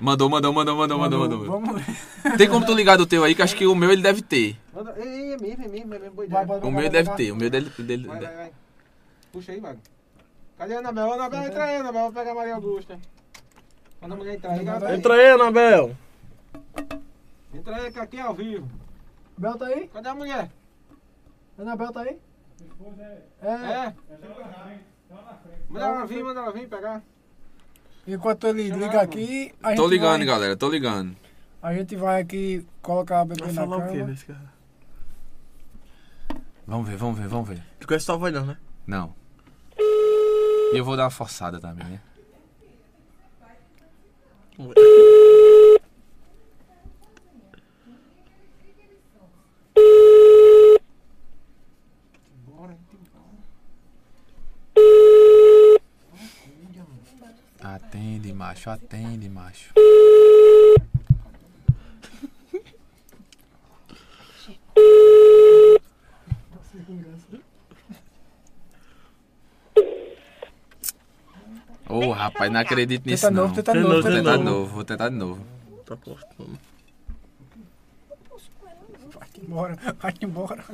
Mandou, 0.00 0.28
mandou, 0.30 0.52
mandou, 0.52 0.76
mandou, 0.76 0.98
mandou, 0.98 1.18
mandou. 1.20 1.44
Vamos 1.46 1.82
ver. 1.82 2.36
Tem 2.36 2.48
como 2.48 2.64
tu 2.64 2.72
ligar 2.72 2.96
do 2.96 3.04
teu 3.06 3.24
aí, 3.24 3.34
que 3.34 3.42
acho 3.42 3.56
que 3.56 3.66
o 3.66 3.74
meu 3.74 3.90
ele 3.90 4.00
deve 4.02 4.22
ter. 4.22 4.56
Manda- 4.72 4.94
Ei, 4.96 5.08
ei, 5.08 5.32
é 5.32 5.36
mesmo, 5.38 5.64
é 5.64 5.68
mesmo, 5.68 5.94
é 5.94 5.98
mesmo. 5.98 6.22
O 6.62 6.70
meu 6.70 6.88
deve 6.88 7.10
ter, 7.14 7.32
o 7.32 7.36
meu 7.36 7.50
dele. 7.50 7.70
dele- 7.78 8.06
Vai, 8.06 8.20
vai, 8.20 8.36
vai. 8.36 8.50
Puxa 9.32 9.52
aí, 9.52 9.60
Vago. 9.60 9.80
Cadê 10.56 10.74
a 10.76 10.78
Anabel? 10.78 11.12
Anabel, 11.12 11.42
entra 11.42 11.64
aí, 11.64 11.76
Anabel. 11.76 12.02
Vou 12.02 12.12
pegar 12.12 12.30
a 12.30 12.34
Maria 12.34 12.54
Augusta. 12.54 12.98
Manda 14.00 14.14
a 14.14 14.16
mulher 14.18 14.34
entrar 14.36 14.52
aí. 14.52 14.94
Entra 14.96 15.14
aí, 15.14 15.30
Anabel. 15.30 15.96
Entra 17.52 17.76
aí, 17.76 17.92
que 17.92 17.98
aqui 17.98 18.16
é 18.18 18.22
ao 18.22 18.34
vivo. 18.34 18.68
Bel 19.36 19.56
tá 19.56 19.66
aí? 19.66 19.88
Cadê 19.88 20.08
a 20.08 20.14
mulher? 20.14 20.50
Anabel 21.58 21.92
tá 21.92 22.02
aí? 22.02 22.18
É. 23.40 23.48
É. 23.48 23.94
Manda 25.68 25.86
ela 25.86 26.06
vir, 26.06 26.22
manda 26.22 26.40
ela 26.40 26.52
vir 26.52 26.68
pegar. 26.68 27.02
Enquanto 28.06 28.46
ele 28.46 28.70
liga 28.70 29.00
aqui, 29.00 29.54
a 29.62 29.70
gente 29.70 29.78
Tô 29.78 29.86
ligando, 29.86 30.18
vai, 30.18 30.26
galera, 30.26 30.56
tô 30.56 30.68
ligando. 30.68 31.16
A 31.62 31.74
gente 31.74 31.96
vai 31.96 32.22
aqui 32.22 32.66
colocar 32.80 33.20
a 33.20 33.24
bebê 33.24 33.42
Vai 33.42 33.52
na 33.52 33.60
falar 33.62 33.76
o 33.76 33.80
cama. 33.80 33.92
quê 33.92 34.02
nesse 34.04 34.24
cara? 34.26 34.52
Vamos 36.66 36.88
ver, 36.88 36.96
vamos 36.96 37.18
ver, 37.18 37.28
vamos 37.28 37.48
ver. 37.48 37.62
Tu 37.80 37.86
conhece 37.86 38.06
sua 38.06 38.16
voz 38.16 38.32
não, 38.32 38.46
né? 38.46 38.56
Não. 38.86 39.14
E 39.78 40.76
eu 40.76 40.84
vou 40.84 40.96
dar 40.96 41.04
uma 41.04 41.10
forçada 41.10 41.60
também, 41.60 41.84
né? 41.86 42.00
Atende, 57.60 58.32
macho, 58.32 58.70
atende, 58.70 59.28
macho. 59.28 59.72
Ô, 71.88 72.10
rapaz, 72.12 72.50
não 72.52 72.60
acredito 72.60 73.06
nisso 73.06 73.26
Tenta 73.28 73.34
não. 73.34 73.42
novo, 73.44 73.54
tenta 73.54 73.72
Tenta 73.72 73.88
novo, 73.88 74.02
tenta 74.02 74.16
tentar 74.16 74.36
de 74.36 74.44
novo. 74.44 74.58
novo, 74.60 74.74
vou 74.74 74.84
tentar 74.84 75.08
de 75.08 75.14
novo. 75.16 75.46
Tá 75.86 75.96
postando. 75.96 76.58
Vai-te 79.14 79.40
embora, 79.40 79.76
vai-te 79.98 80.24
embora. 80.26 80.64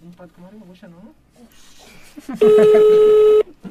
Não 0.00 0.10
pode 0.12 0.32
comer 0.32 0.54
uma 0.54 0.66
bucha, 0.66 0.88
não? 0.88 1.14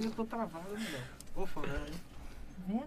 Eu 0.03 0.11
tô 0.11 0.25
travado, 0.25 0.69
mulher. 0.71 1.03
Vou 1.35 1.45
falar, 1.45 1.67
hein? 1.87 2.83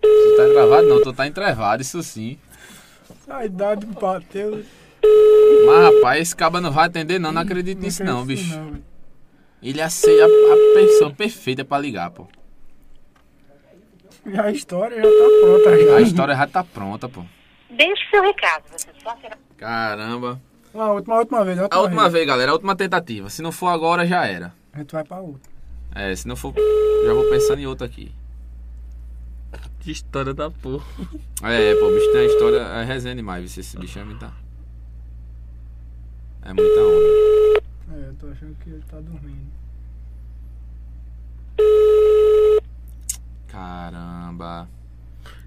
Tu 0.00 0.36
tá 0.36 0.48
travado 0.52 0.88
não, 0.88 1.02
tu 1.02 1.12
tá 1.12 1.26
entrevado, 1.26 1.82
isso 1.82 2.02
sim. 2.02 2.38
A 3.28 3.44
idade 3.44 3.86
bateu. 3.86 4.64
Mas 5.66 5.94
rapaz, 5.94 6.22
esse 6.22 6.36
caba 6.36 6.60
não 6.60 6.70
vai 6.70 6.86
atender 6.86 7.18
não, 7.18 7.32
não 7.32 7.42
acredito 7.42 7.80
nisso 7.80 8.04
não, 8.04 8.24
bicho. 8.24 8.54
não. 8.56 8.82
Ele 9.62 9.80
aceita 9.80 10.24
a, 10.24 10.26
a 10.26 10.74
pessoa 10.74 11.10
perfeita 11.10 11.64
pra 11.64 11.78
ligar, 11.78 12.10
pô. 12.10 12.26
E 14.26 14.38
a 14.38 14.50
história 14.50 14.96
já 14.96 15.02
tá 15.02 15.28
pronta. 15.40 15.84
Já. 15.84 15.96
A 15.96 16.00
história 16.00 16.34
já 16.36 16.46
tá 16.46 16.64
pronta, 16.64 17.08
pô. 17.08 17.24
Deixe 17.70 18.10
seu 18.10 18.22
recado. 18.22 18.64
Você 18.70 18.88
só 19.02 19.16
será. 19.16 19.36
Caramba. 19.56 20.40
Uma 20.72 20.90
última, 20.90 21.18
última 21.18 21.44
vez. 21.44 21.58
A 21.58 21.80
última 21.80 22.08
vez, 22.08 22.26
galera, 22.26 22.50
a 22.50 22.54
última 22.54 22.74
tentativa. 22.74 23.30
Se 23.30 23.40
não 23.42 23.52
for 23.52 23.68
agora, 23.68 24.06
já 24.06 24.26
era. 24.26 24.52
A 24.72 24.78
gente 24.78 24.92
vai 24.92 25.04
pra 25.04 25.20
outra. 25.20 25.50
É, 25.94 26.14
se 26.16 26.26
não 26.26 26.34
for, 26.34 26.52
já 27.06 27.14
vou 27.14 27.30
pensando 27.30 27.60
em 27.60 27.66
outra 27.66 27.86
aqui. 27.86 28.12
Que 29.78 29.92
história 29.92 30.34
da 30.34 30.50
porra. 30.50 30.84
É, 31.42 31.74
pô, 31.76 31.88
o 31.88 31.94
bicho 31.94 32.10
tem 32.10 32.22
uma 32.22 32.26
história, 32.26 32.56
é 32.56 32.84
resenha 32.84 33.14
demais, 33.14 33.54
viu? 33.54 33.60
esse 33.60 33.78
bicho 33.78 33.98
é 33.98 34.04
muita... 34.04 34.32
É 36.42 36.52
muita 36.52 36.80
onda. 36.80 37.62
É, 37.92 38.08
eu 38.08 38.14
tô 38.18 38.26
achando 38.28 38.56
que 38.56 38.70
ele 38.70 38.82
tá 38.90 39.00
dormindo. 39.00 39.52
Caramba. 43.46 44.68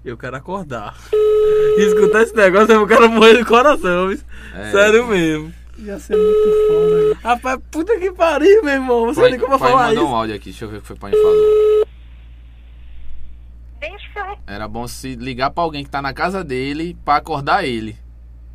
Eu 0.04 0.16
quero 0.16 0.36
acordar. 0.36 0.96
E 1.12 1.82
escutar 1.86 2.22
esse 2.22 2.34
negócio 2.34 2.72
é 2.72 2.78
o 2.78 2.86
cara 2.86 3.08
morrer 3.08 3.38
do 3.38 3.46
coração? 3.46 4.10
É. 4.54 4.70
Sério 4.70 5.06
mesmo. 5.06 5.52
Ia 5.78 5.98
ser 5.98 6.16
muito 6.16 6.66
foda. 6.68 6.96
velho. 6.96 7.18
Rapaz, 7.22 7.60
puta 7.70 7.98
que 7.98 8.10
pariu, 8.12 8.62
meu 8.64 8.74
irmão. 8.74 9.06
Você 9.06 9.20
Pai, 9.20 9.30
nem 9.30 9.38
como 9.40 9.54
eu 9.54 9.58
pai 9.58 9.70
falar 9.70 9.94
isso. 9.94 10.04
um 10.04 10.14
áudio 10.14 10.34
aqui, 10.34 10.50
deixa 10.50 10.64
eu 10.64 10.68
ver 10.70 10.78
o 10.78 10.80
que 10.80 10.86
foi 10.86 10.96
o 10.96 10.98
pai 10.98 11.12
falou. 11.12 11.86
Era 14.46 14.66
bom 14.66 14.88
se 14.88 15.14
ligar 15.14 15.50
pra 15.50 15.62
alguém 15.62 15.84
que 15.84 15.90
tá 15.90 16.02
na 16.02 16.12
casa 16.12 16.42
dele 16.42 16.96
pra 17.04 17.16
acordar 17.16 17.64
ele. 17.64 17.96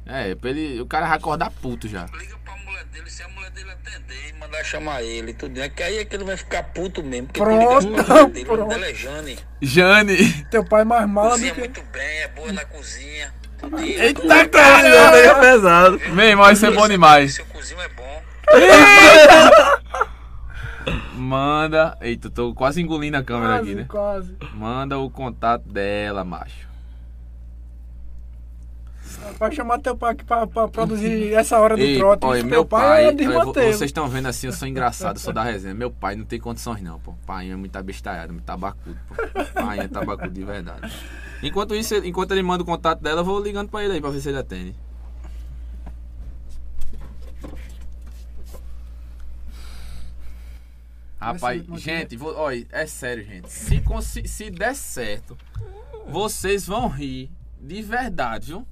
É, 0.05 0.35
pra 0.35 0.49
ele, 0.49 0.81
o 0.81 0.85
cara 0.85 1.07
vai 1.07 1.17
acordar 1.17 1.49
puto 1.49 1.87
já. 1.87 2.05
Liga 2.17 2.35
pra 2.43 2.57
dele, 2.93 3.09
se 3.09 3.23
a 3.23 3.27
mulher 3.27 3.49
dele 3.51 3.71
atender 3.71 4.29
e 4.29 4.33
mandar 4.39 4.63
chamar 4.63 5.03
ele, 5.03 5.33
tudo 5.33 5.59
bem. 5.59 5.69
Que 5.69 5.83
aí 5.83 5.97
é 5.97 6.05
que 6.05 6.15
ele 6.15 6.23
vai 6.23 6.37
ficar 6.37 6.63
puto 6.63 7.03
mesmo. 7.03 7.27
Porque 7.27 7.41
Pronto, 7.41 7.87
liga 7.89 8.25
dele, 8.27 8.45
pronto. 8.45 8.69
dela 8.69 8.85
é 8.87 8.93
Jane. 8.93 9.39
Jane. 9.61 10.43
Teu 10.45 10.63
pai 10.63 10.81
é 10.81 10.85
mais 10.85 11.09
mala 11.09 11.29
do 11.29 11.31
Cozinha 11.33 11.53
que. 11.53 11.59
muito 11.59 11.81
bem, 11.91 12.19
é 12.21 12.27
boa 12.29 12.53
na 12.53 12.65
cozinha. 12.65 13.33
Eita 13.81 14.47
caramba, 14.49 15.15
aí 15.15 15.25
é 15.25 15.33
pesado. 15.39 15.99
Meu 16.09 16.25
irmão, 16.25 16.51
isso 16.51 16.65
é 16.65 16.71
bom 16.71 16.87
demais. 16.87 17.35
Seu 17.35 17.45
cozinho 17.45 17.79
é 17.81 17.87
bom. 17.89 18.23
Manda. 21.15 21.97
Eita, 22.01 22.29
tô 22.29 22.53
quase 22.53 22.81
engolindo 22.81 23.17
a 23.17 23.23
câmera 23.23 23.55
aqui, 23.55 23.73
né? 23.73 23.85
Quase, 23.87 24.33
quase. 24.33 24.53
Manda 24.55 24.99
o 24.99 25.09
contato 25.09 25.67
dela, 25.69 26.23
macho. 26.25 26.67
Vai 29.39 29.51
chamar 29.51 29.79
teu 29.79 29.95
pai 29.95 30.13
aqui 30.13 30.23
pra, 30.23 30.45
pra 30.47 30.67
produzir 30.67 31.33
essa 31.33 31.59
hora 31.59 31.75
do 31.75 31.97
trote. 31.97 32.25
olha, 32.25 32.43
meu 32.43 32.65
pai, 32.65 32.81
pai, 32.81 33.03
é 33.05 33.11
vo- 33.11 33.17
desmantelo. 33.17 33.53
vocês 33.73 33.81
estão 33.89 34.07
vendo 34.07 34.27
assim, 34.27 34.47
eu 34.47 34.53
sou 34.53 34.67
engraçado, 34.67 35.15
eu 35.17 35.19
sou 35.21 35.33
da 35.33 35.43
resenha. 35.43 35.73
Meu 35.73 35.91
pai 35.91 36.15
não 36.15 36.25
tem 36.25 36.39
condições 36.39 36.81
não, 36.81 36.99
pô. 36.99 37.13
Pai 37.25 37.49
é 37.51 37.55
muito 37.55 37.75
abestalhado, 37.75 38.33
muito 38.33 38.45
tabacudo, 38.45 38.97
pô. 39.07 39.15
Pai 39.61 39.79
é 39.79 39.87
tabacudo 39.87 40.29
de 40.31 40.43
verdade. 40.43 40.93
Enquanto 41.41 41.75
isso, 41.75 41.95
enquanto 41.95 42.31
ele 42.31 42.43
manda 42.43 42.63
o 42.63 42.65
contato 42.65 43.01
dela, 43.01 43.21
eu 43.21 43.25
vou 43.25 43.41
ligando 43.41 43.69
pra 43.69 43.83
ele 43.83 43.93
aí 43.93 44.01
pra 44.01 44.09
ver 44.09 44.19
se 44.21 44.29
ele 44.29 44.37
atende. 44.37 44.75
Rapaz, 51.19 51.63
ser- 51.65 51.77
gente, 51.79 52.17
vou, 52.17 52.35
olha, 52.35 52.65
é 52.71 52.85
sério, 52.85 53.23
gente. 53.23 53.49
Se, 53.49 53.81
se 54.27 54.49
der 54.49 54.75
certo, 54.75 55.37
vocês 56.07 56.65
vão 56.67 56.87
rir 56.89 57.31
de 57.61 57.81
verdade, 57.81 58.47
viu? 58.47 58.67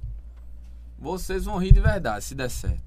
Vocês 1.02 1.44
vão 1.46 1.58
rir 1.58 1.72
de 1.72 1.80
verdade 1.80 2.24
se 2.24 2.32
der 2.32 2.48
certo. 2.48 2.80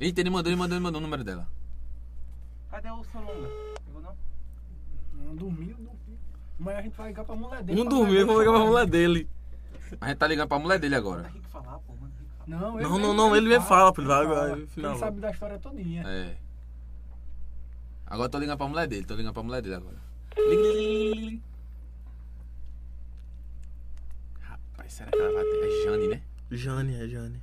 Eita, 0.00 0.20
ele 0.20 0.30
mandou, 0.30 0.50
ele 0.50 0.58
mandou, 0.58 0.76
ele 0.76 0.82
mandou 0.82 1.00
o 1.00 1.02
número 1.02 1.22
dela. 1.22 1.46
Cadê 2.72 2.90
o 2.90 3.04
Solonga? 3.04 3.48
Pegou 3.86 4.02
não? 4.02 4.16
Não, 5.14 5.36
dormiu, 5.36 5.76
dormiu. 5.76 6.18
Amanhã 6.58 6.78
a 6.78 6.82
gente 6.82 6.96
vai 6.96 7.06
ligar 7.06 7.24
pra 7.24 7.36
mulher 7.36 7.62
dele. 7.62 7.80
Um 7.80 7.84
pra 7.84 7.96
dormiu, 7.96 8.26
vou 8.26 8.40
ligar 8.40 8.52
pra 8.52 8.64
mulher 8.66 8.86
dele. 8.86 9.28
A 10.00 10.08
gente 10.08 10.18
tá 10.18 10.26
ligando 10.26 10.48
pra 10.48 10.58
mulher 10.58 10.80
dele 10.80 10.96
agora. 10.96 11.22
Tem 11.30 11.40
que 11.40 11.48
falar, 11.48 11.78
pô, 11.78 11.92
mano. 11.94 12.12
Tem 12.18 12.26
que 12.26 12.34
falar. 12.34 12.68
ele. 12.74 12.82
Não, 12.82 12.90
Não, 12.90 12.98
não, 12.98 13.14
não, 13.14 13.36
ele 13.36 13.60
fala, 13.60 13.92
pô, 13.92 14.00
ele 14.00 14.08
vai 14.08 14.24
agora, 14.24 14.58
Ele 14.58 14.98
sabe 14.98 15.20
da 15.20 15.30
história 15.30 15.56
todinha. 15.60 16.02
É. 16.04 16.36
Agora 18.08 18.26
eu 18.26 18.30
tô 18.30 18.38
ligando 18.40 18.58
pra 18.58 18.66
mulher 18.66 18.88
dele, 18.88 19.06
tô 19.06 19.14
ligando 19.14 19.34
pra 19.34 19.42
mulher 19.44 19.62
dele 19.62 19.76
agora. 19.76 20.07
Rapaz, 24.40 24.92
será 24.92 25.10
que 25.10 25.18
ela 25.18 25.32
vai 25.32 25.44
ter? 25.44 25.66
É 25.66 25.84
Jane, 25.84 26.08
né? 26.08 26.22
Jane, 26.50 27.02
é 27.02 27.08
Jane. 27.08 27.42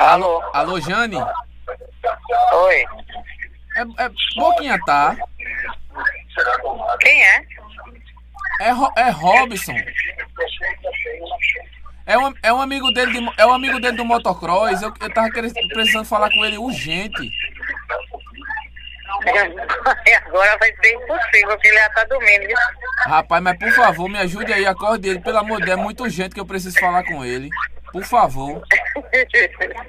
Alô? 0.00 0.42
Alô, 0.52 0.80
Jane? 0.80 1.16
Oi. 1.16 2.84
É, 3.76 4.04
é 4.04 4.10
Boquinha, 4.36 4.78
tá? 4.84 5.16
Quem 7.00 7.24
é? 7.24 7.46
É, 8.60 8.70
é 8.96 9.10
Robson. 9.10 9.74
É 12.06 12.18
um, 12.18 12.34
é 12.42 12.52
um 12.52 12.60
amigo 12.60 12.90
dele 12.92 13.12
de, 13.12 13.32
é 13.38 13.46
um 13.46 13.52
amigo 13.52 13.80
dele 13.80 13.96
do 13.96 14.04
motocross. 14.04 14.82
Eu, 14.82 14.92
eu 15.00 15.14
tava 15.14 15.30
querendo, 15.30 15.54
precisando 15.68 16.04
falar 16.04 16.30
com 16.30 16.44
ele 16.44 16.58
urgente. 16.58 17.30
E 20.06 20.14
agora 20.14 20.58
vai 20.58 20.74
ser 20.82 20.94
impossível, 20.94 21.48
porque 21.48 21.68
ele 21.68 21.78
já 21.78 21.88
tá 21.90 22.04
dormindo. 22.04 22.46
viu? 22.46 22.56
Rapaz, 23.06 23.42
mas 23.42 23.58
por 23.58 23.70
favor, 23.72 24.08
me 24.08 24.18
ajude 24.18 24.52
aí, 24.52 24.66
acorde 24.66 25.08
ele. 25.08 25.20
Pelo 25.20 25.38
amor 25.38 25.60
de 25.60 25.66
Deus, 25.66 25.78
é 25.78 25.82
muito 25.82 26.02
urgente 26.02 26.34
que 26.34 26.40
eu 26.40 26.46
preciso 26.46 26.78
falar 26.78 27.04
com 27.04 27.24
ele. 27.24 27.48
Por 27.92 28.04
favor. 28.04 28.62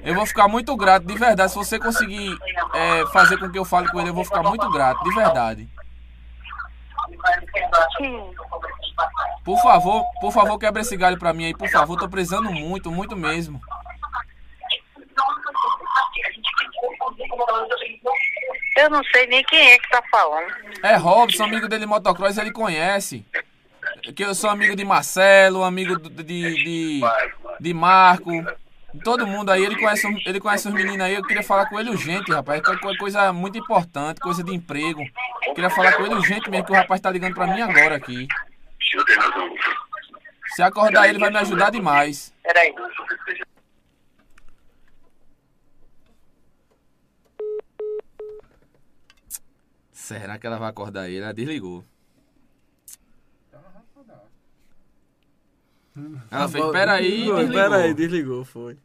Eu 0.04 0.14
vou 0.14 0.24
ficar 0.26 0.48
muito 0.48 0.76
grato, 0.76 1.06
de 1.06 1.18
verdade. 1.18 1.50
Se 1.50 1.56
você 1.58 1.78
conseguir 1.78 2.38
é, 2.72 3.06
fazer 3.12 3.36
com 3.36 3.50
que 3.50 3.58
eu 3.58 3.64
fale 3.64 3.88
com 3.88 4.00
ele, 4.00 4.10
eu 4.10 4.14
vou 4.14 4.24
ficar 4.24 4.42
muito 4.42 4.70
grato, 4.70 5.02
de 5.02 5.14
verdade. 5.14 5.68
Por 9.44 9.58
favor, 9.62 10.04
por 10.20 10.32
favor, 10.32 10.58
quebra 10.58 10.82
esse 10.82 10.96
galho 10.96 11.18
pra 11.18 11.32
mim 11.32 11.46
aí, 11.46 11.54
por 11.54 11.68
favor. 11.68 11.96
Tô 11.98 12.08
precisando 12.08 12.50
muito, 12.50 12.90
muito 12.90 13.16
mesmo. 13.16 13.60
Eu 18.76 18.90
não 18.90 19.02
sei 19.04 19.26
nem 19.26 19.42
quem 19.44 19.70
é 19.72 19.78
que 19.78 19.88
tá 19.88 20.02
falando. 20.10 20.52
É 20.82 20.96
Robson, 20.96 21.44
amigo 21.44 21.66
dele 21.68 21.80
de 21.82 21.86
motocross, 21.86 22.36
ele 22.36 22.52
conhece. 22.52 23.24
Que 24.14 24.24
eu 24.24 24.34
sou 24.34 24.50
amigo 24.50 24.76
de 24.76 24.84
Marcelo, 24.84 25.64
amigo 25.64 25.98
de, 25.98 26.22
de, 26.22 27.00
de 27.60 27.74
Marco. 27.74 28.30
Todo 29.04 29.26
mundo 29.26 29.50
aí, 29.50 29.64
ele 29.64 29.76
conhece, 29.78 30.06
ele 30.26 30.40
conhece 30.40 30.68
os 30.68 30.74
meninos 30.74 31.00
aí. 31.00 31.14
Eu 31.14 31.22
queria 31.22 31.42
falar 31.42 31.66
com 31.66 31.78
ele 31.80 31.90
urgente, 31.90 32.30
rapaz. 32.32 32.60
é 32.60 32.62
co- 32.62 32.96
coisa 32.98 33.32
muito 33.32 33.58
importante, 33.58 34.20
coisa 34.20 34.42
de 34.42 34.54
emprego. 34.54 35.02
Eu 35.46 35.54
queria 35.54 35.70
falar 35.70 35.92
com 35.92 36.04
ele 36.04 36.14
urgente 36.14 36.50
mesmo, 36.50 36.66
que 36.66 36.72
o 36.72 36.76
rapaz 36.76 37.00
tá 37.00 37.10
ligando 37.10 37.34
pra 37.34 37.46
mim 37.46 37.60
agora 37.62 37.96
aqui. 37.96 38.26
Se 40.54 40.62
acordar 40.62 41.08
ele, 41.08 41.18
vai 41.18 41.30
me 41.30 41.38
ajudar 41.38 41.70
demais. 41.70 42.32
Peraí. 42.42 42.74
Será 49.92 50.38
que 50.38 50.46
ela 50.46 50.58
vai 50.58 50.70
acordar 50.70 51.08
ele? 51.08 51.24
Ela 51.24 51.34
desligou. 51.34 51.84
Ela 56.30 56.48
fez, 56.48 56.64
peraí, 56.70 57.10
desligou. 57.10 57.48
Peraí, 57.48 57.94
desligou, 57.94 58.44
foi. 58.44 58.76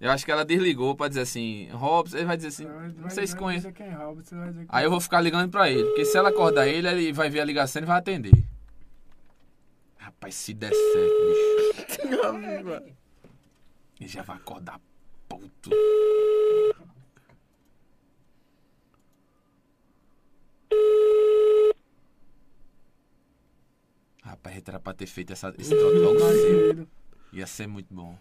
Eu 0.00 0.10
acho 0.10 0.24
que 0.24 0.32
ela 0.32 0.46
desligou 0.46 0.96
pra 0.96 1.08
dizer 1.08 1.20
assim, 1.20 1.68
Robson, 1.72 2.16
ele 2.16 2.24
vai 2.26 2.36
dizer 2.36 2.48
assim, 2.48 2.66
Vai- 2.66 2.88
não 2.96 3.10
sei 3.10 3.26
se 3.26 3.36
conhece. 3.36 3.66
é 3.68 3.90
Robson, 3.92 4.38
vai 4.38 4.48
dizer 4.48 4.60
quem 4.60 4.68
Aí 4.70 4.84
eu 4.84 4.90
vou 4.90 4.98
ficar 5.00 5.20
ligando 5.20 5.50
pra 5.50 5.68
ele, 5.70 5.84
porque 5.84 6.06
se 6.06 6.16
ela 6.16 6.30
acordar 6.30 6.66
ele, 6.66 6.88
ele 6.88 7.12
vai 7.12 7.28
ver 7.28 7.40
a 7.40 7.44
ligação 7.44 7.82
e 7.82 7.84
vai 7.84 7.98
atender. 7.98 8.32
Rapaz, 10.20 10.34
se 10.34 10.52
der 10.52 10.70
certo, 10.74 11.16
bicho. 11.26 12.92
Ele 13.98 14.06
já 14.08 14.22
vai 14.22 14.36
acordar 14.36 14.78
puto. 15.26 15.70
Rapaz, 24.22 24.62
era 24.66 24.78
pra 24.78 24.92
ter 24.92 25.06
feito 25.06 25.32
essa, 25.32 25.54
esse 25.58 25.74
trote 25.74 25.96
logo 25.96 26.18
cedo. 26.18 26.88
Ia 27.32 27.46
ser 27.46 27.66
muito 27.66 27.94
bom. 27.94 28.18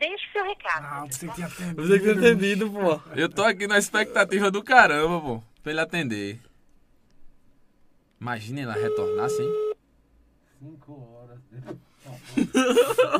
Deixe 0.00 0.32
seu 0.32 0.42
recado. 0.42 0.86
Ah, 0.86 1.04
você 1.04 1.28
que 1.28 1.42
atendido. 1.42 1.86
Você 1.86 1.98
que 1.98 2.14
tinha 2.14 2.14
entendido, 2.14 2.70
pô. 2.70 2.98
Eu 3.14 3.28
tô 3.28 3.44
aqui 3.44 3.66
na 3.66 3.76
expectativa 3.76 4.50
do 4.50 4.62
caramba, 4.62 5.20
pô, 5.20 5.42
pra 5.62 5.72
ele 5.72 5.80
atender. 5.80 6.40
Imagina 8.18 8.62
ele 8.62 8.72
retornar 8.72 9.26
assim. 9.26 9.74
Cinco 10.58 11.06
horas. 11.14 11.38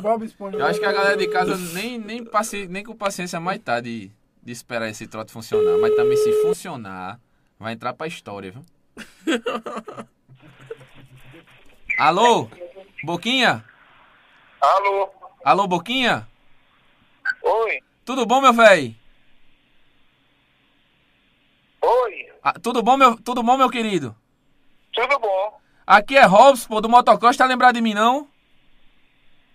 Bob 0.01 0.25
Esponja. 0.25 0.57
Eu 0.57 0.65
acho 0.65 0.79
que 0.79 0.85
a 0.85 0.91
galera 0.91 1.15
de 1.15 1.27
casa 1.27 1.55
nem, 1.75 1.99
nem, 1.99 2.25
paci, 2.25 2.67
nem 2.67 2.83
com 2.83 2.95
paciência 2.95 3.39
mais 3.39 3.61
tá 3.61 3.79
de, 3.79 4.09
de 4.41 4.51
esperar 4.51 4.89
esse 4.89 5.05
trote 5.05 5.31
funcionar. 5.31 5.77
Mas 5.77 5.95
também 5.95 6.17
se 6.17 6.33
funcionar, 6.41 7.19
vai 7.59 7.73
entrar 7.73 7.93
pra 7.93 8.07
história, 8.07 8.51
viu? 8.51 8.65
Alô? 11.95 12.49
Boquinha? 13.03 13.63
Alô? 14.59 15.09
Alô, 15.45 15.67
Boquinha? 15.67 16.27
Oi? 17.43 17.79
Tudo 18.05 18.25
bom, 18.25 18.41
meu 18.41 18.53
velho? 18.53 18.95
Oi? 21.81 22.27
Ah, 22.43 22.53
tudo 22.53 22.83
bom, 22.83 22.97
meu, 22.97 23.15
tudo 23.21 23.41
bom, 23.41 23.57
meu 23.57 23.69
querido? 23.69 24.15
Tudo 24.93 25.19
bom? 25.19 25.59
Aqui 25.85 26.17
é 26.17 26.25
Robson, 26.25 26.67
pô, 26.67 26.81
do 26.81 26.89
motocross, 26.89 27.37
tá 27.37 27.45
lembrado 27.45 27.75
de 27.75 27.81
mim, 27.81 27.93
não? 27.93 28.27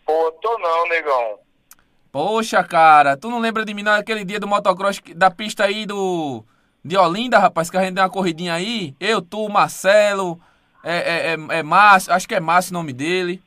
Pô, 0.04 0.32
tô 0.42 0.58
não, 0.58 0.88
negão. 0.88 1.38
Poxa, 2.10 2.62
cara, 2.64 3.16
tu 3.16 3.28
não 3.28 3.38
lembra 3.38 3.64
de 3.64 3.74
mim 3.74 3.82
naquele 3.82 4.24
dia 4.24 4.40
do 4.40 4.48
motocross 4.48 5.00
da 5.14 5.30
pista 5.30 5.64
aí 5.64 5.84
do. 5.86 6.44
De 6.84 6.96
Olinda, 6.96 7.38
rapaz, 7.38 7.68
que 7.68 7.76
a 7.76 7.82
gente 7.82 7.94
deu 7.94 8.04
uma 8.04 8.10
corridinha 8.10 8.54
aí? 8.54 8.94
Eu, 9.00 9.20
tu, 9.20 9.48
Marcelo, 9.48 10.40
é, 10.84 10.96
é, 10.96 11.32
é, 11.32 11.58
é 11.58 11.62
Márcio, 11.62 12.12
acho 12.12 12.28
que 12.28 12.34
é 12.34 12.40
Márcio 12.40 12.70
o 12.70 12.74
nome 12.74 12.92
dele. 12.92 13.42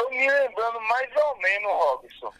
Tô 0.00 0.10
me 0.10 0.30
lembrando 0.30 0.80
mais 0.88 1.10
ou 1.16 1.38
menos, 1.38 1.70
Robson. 1.72 2.32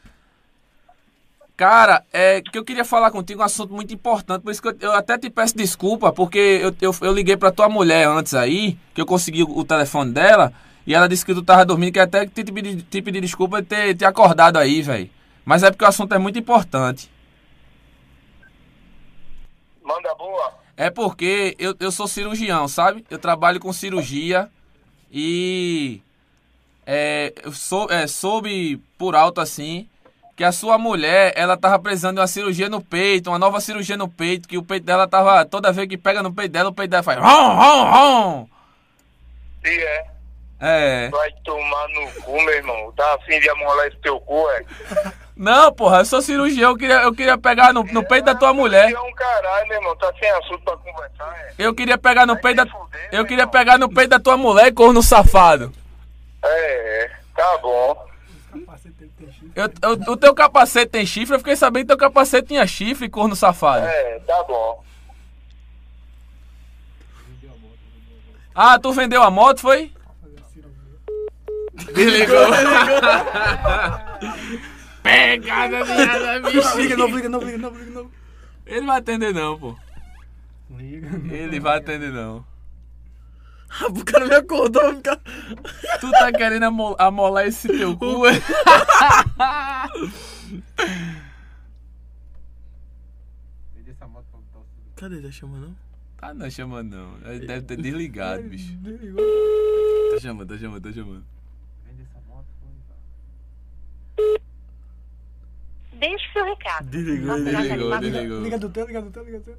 Cara, 1.57 2.07
é 2.11 2.41
que 2.41 2.57
eu 2.57 2.65
queria 2.65 2.87
falar 2.87 3.11
contigo 3.11 3.43
um 3.43 3.45
assunto 3.45 3.75
muito 3.75 3.93
importante, 3.93 4.43
por 4.43 4.51
isso 4.51 4.63
que 4.63 4.69
eu, 4.69 4.77
eu 4.81 4.93
até 4.93 5.19
te 5.19 5.29
peço 5.29 5.55
desculpa, 5.55 6.11
porque 6.11 6.39
eu, 6.39 6.75
eu, 6.81 6.95
eu 7.03 7.13
liguei 7.13 7.37
pra 7.37 7.53
tua 7.53 7.69
mulher 7.69 8.09
antes 8.09 8.33
aí, 8.33 8.79
que 8.95 9.01
eu 9.01 9.05
consegui 9.05 9.43
o, 9.43 9.59
o 9.59 9.65
telefone 9.65 10.11
dela, 10.11 10.55
e 10.87 10.95
ela 10.95 11.07
disse 11.07 11.25
que 11.25 11.35
tu 11.35 11.43
tava 11.43 11.67
dormindo, 11.67 11.93
que 11.93 12.01
até 12.01 12.27
te 12.27 12.45
pedir 12.45 12.83
te 12.83 13.03
pedir 13.03 13.21
desculpa 13.21 13.61
de 13.61 13.69
ter, 13.69 13.95
ter 13.95 14.07
acordado 14.07 14.57
aí, 14.57 14.81
velho. 14.81 15.11
Mas 15.45 15.63
é 15.63 15.71
porque 15.71 15.85
o 15.85 15.89
assunto 15.89 16.15
é 16.15 16.19
muito 16.19 16.39
importante. 16.39 17.11
Manda 19.83 20.15
boa. 20.15 20.55
É 20.77 20.89
porque 20.89 21.55
eu, 21.59 21.75
eu 21.79 21.93
sou 21.93 22.09
cirurgião, 22.09 22.67
sabe? 22.69 23.05
Eu 23.11 23.19
trabalho 23.19 23.61
com 23.61 23.71
cirurgia 23.71 24.51
e 25.13 26.01
é, 26.93 27.33
sou, 27.53 27.89
é, 27.89 28.09
soube 28.09 28.83
por 28.99 29.15
alto 29.15 29.41
assim 29.41 29.89
que 30.37 30.43
a 30.43 30.51
sua 30.51 30.77
mulher, 30.77 31.33
ela 31.37 31.57
tava 31.57 31.79
precisando 31.79 32.15
de 32.15 32.21
uma 32.21 32.27
cirurgia 32.27 32.69
no 32.69 32.83
peito, 32.83 33.31
uma 33.31 33.39
nova 33.39 33.61
cirurgia 33.61 33.97
no 33.97 34.09
peito, 34.09 34.49
que 34.49 34.59
o 34.59 34.63
peito 34.63 34.87
dela 34.87 35.07
tava, 35.07 35.45
toda 35.45 35.71
vez 35.71 35.87
que 35.87 35.97
pega 35.97 36.21
no 36.21 36.35
peito 36.35 36.51
dela, 36.51 36.71
o 36.71 36.73
peito 36.73 36.91
dela 36.91 37.03
faz 37.03 37.21
rom, 37.21 37.55
rom, 37.55 37.91
rom. 37.91 38.49
E 39.65 39.69
é. 39.69 40.07
É. 40.61 41.09
Vai 41.11 41.31
tomar 41.45 41.89
no 41.91 42.23
cu, 42.23 42.33
meu 42.43 42.55
irmão. 42.55 42.93
Tá 42.97 43.15
afim 43.15 43.39
de 43.39 43.49
amolar 43.51 43.87
esse 43.87 43.99
teu 43.99 44.19
cu, 44.21 44.49
é? 44.51 44.65
Não, 45.37 45.73
porra, 45.73 45.99
eu 45.99 46.05
sou 46.05 46.21
cirurgião, 46.21 46.71
eu 46.71 46.77
queria, 46.77 47.03
eu 47.03 47.15
queria 47.15 47.39
pegar 47.39 47.73
no, 47.73 47.85
no 47.85 48.03
peito 48.05 48.25
da 48.25 48.35
tua 48.35 48.53
mulher. 48.53 48.91
É 48.93 49.01
um 49.01 49.15
caralho, 49.15 49.69
meu 49.69 49.77
irmão. 49.79 49.97
Tá 49.97 50.13
sem 50.19 50.31
assunto 50.31 50.61
pra 50.65 50.77
conversar, 50.77 51.35
é? 51.39 51.55
Eu 51.57 51.75
queria 51.75 51.97
pegar 51.97 52.27
no 52.27 52.37
peito 52.37 52.65
da, 52.65 52.67
eu 53.13 53.25
queria 53.25 53.47
pegar 53.47 53.79
no 53.79 53.89
peito 53.89 54.11
da 54.11 54.19
tua 54.19 54.37
mulher, 54.37 54.75
corno 54.75 55.03
safado. 55.03 55.73
É. 56.43 57.11
Tá 57.35 57.59
bom. 57.59 58.07
Eu, 59.55 59.65
eu- 59.83 60.13
o 60.13 60.17
teu 60.17 60.35
capacete 60.35 60.91
tem 60.91 61.07
chifre, 61.07 61.35
eu 61.35 61.39
fiquei 61.39 61.55
sabendo 61.57 61.83
que 61.83 61.89
teu 61.89 61.97
capacete 61.99 62.49
tinha 62.49 62.67
chifre, 62.67 63.09
corno 63.09 63.37
safado. 63.37 63.87
É, 63.87 64.19
tá 64.21 64.43
bom. 64.45 64.83
Ah, 68.55 68.79
tu 68.79 68.93
vendeu 68.93 69.23
a 69.23 69.31
moto, 69.31 69.61
foi? 69.61 69.93
Desligou. 71.95 72.37
Pegada 75.03 75.85
minha 75.85 76.39
Liga 76.77 76.97
novo, 76.97 77.17
liga 77.17 77.29
novo, 77.29 77.47
liga 77.47 77.59
novo, 77.59 77.79
liga 77.79 77.91
novo. 77.91 78.11
Ele 78.67 78.87
vai 78.87 78.99
atender 78.99 79.33
não, 79.33 79.59
pô. 79.59 79.77
Liga. 80.71 81.09
Ele 81.35 81.59
vai 81.61 81.79
atender 81.79 82.11
não. 82.13 82.45
O 83.89 84.05
cara 84.05 84.27
me 84.27 84.35
acordou, 84.35 84.91
o 84.93 85.01
cara... 85.03 85.21
Tu 86.01 86.11
tá 86.11 86.33
querendo 86.33 86.65
amo- 86.65 86.97
amolar 86.99 87.47
esse 87.47 87.69
teu 87.69 87.97
cu? 87.97 88.27
é? 88.27 88.33
O. 88.33 88.41
Cadê 94.97 95.17
ele? 95.17 95.27
Tá 95.27 95.33
chamando, 95.33 95.67
não? 95.69 95.77
Tá 96.19 96.35
não 96.35 96.51
chamando 96.51 96.91
não. 96.97 97.31
Ele 97.33 97.47
deve 97.47 97.63
ter 97.63 97.77
desligado, 97.77 98.43
bicho. 98.43 98.75
Desligou. 98.77 99.25
Tá 100.13 100.21
chamando, 100.21 100.49
tá 100.49 100.59
chamando, 100.59 100.83
tá 100.83 100.93
chamando. 100.93 101.25
Vende 101.87 102.03
essa 102.03 102.21
moto, 102.29 102.47
foi. 102.61 102.71
tá. 104.39 104.41
Deixe 105.99 106.33
seu 106.33 106.45
recado. 106.45 106.87
Desligou, 106.91 107.37
desligou, 107.43 107.91
tá 107.91 108.01
desligou. 108.01 108.43
Liga 108.43 108.59
do 108.59 108.69
teu, 108.69 108.87
liga 108.87 109.01
do 109.03 109.11
teu, 109.11 109.25
liga 109.25 109.39
do 109.39 109.45
teu. 109.45 109.59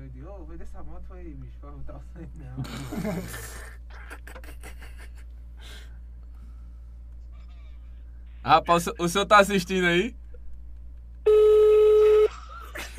Eu 0.00 0.08
de, 0.08 0.24
ô, 0.24 0.44
vende 0.46 0.62
essa 0.62 0.82
moto, 0.82 1.04
foi, 1.08 1.24
bicho, 1.34 1.58
pra 1.60 1.70
botar 1.72 1.96
o 1.96 2.02
sangue, 2.14 2.30
não. 2.38 2.56
Rapaz, 8.42 8.82
o 8.82 8.84
senhor- 8.84 8.96
o 8.98 9.08
senhor 9.08 9.26
tá 9.26 9.38
assistindo 9.38 9.86
aí? 9.86 10.14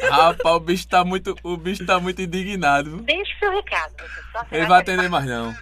Rapaz, 0.09 0.55
o 0.55 0.59
bicho 0.59 0.88
tá 0.88 1.03
muito, 1.03 1.35
o 1.43 1.57
bicho 1.57 1.85
tá 1.85 1.99
muito 1.99 2.21
indignado. 2.21 2.97
Deixe 3.01 3.38
seu 3.39 3.51
recado. 3.51 3.95
Ele 4.51 4.65
vai 4.67 4.81
atender 4.81 5.09
mais 5.09 5.25
não. 5.25 5.53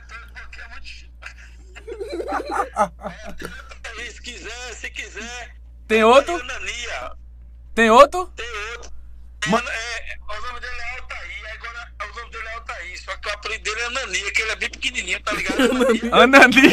Se 4.11 4.21
quiser, 4.21 4.73
se 4.73 4.89
quiser. 4.89 5.55
Tem 5.87 6.03
outro? 6.03 6.37
Tem 7.73 7.89
outro? 7.89 8.27
Tem 8.35 8.45
outro. 8.73 8.91
Ma- 9.47 9.63
É, 9.65 10.13
é, 10.13 10.17
o 10.19 10.41
nome 10.41 10.59
dele 10.59 10.81
é 10.81 10.99
Altair. 10.99 11.53
Agora, 11.53 11.93
o 12.11 12.15
nome 12.19 12.31
dele 12.31 12.47
é 12.47 12.53
Altair. 12.53 12.98
Só 13.09 13.17
que 13.17 13.27
o 13.27 13.33
apelido 13.33 13.63
dele 13.63 13.81
é 13.81 13.85
Anania, 13.85 14.31
que 14.31 14.41
ele 14.43 14.51
é 14.51 14.55
bem 14.55 14.69
pequenininho, 14.69 15.19
tá 15.21 15.31
ligado? 15.31 15.61
Anania. 16.13 16.13
Anania. 16.13 16.69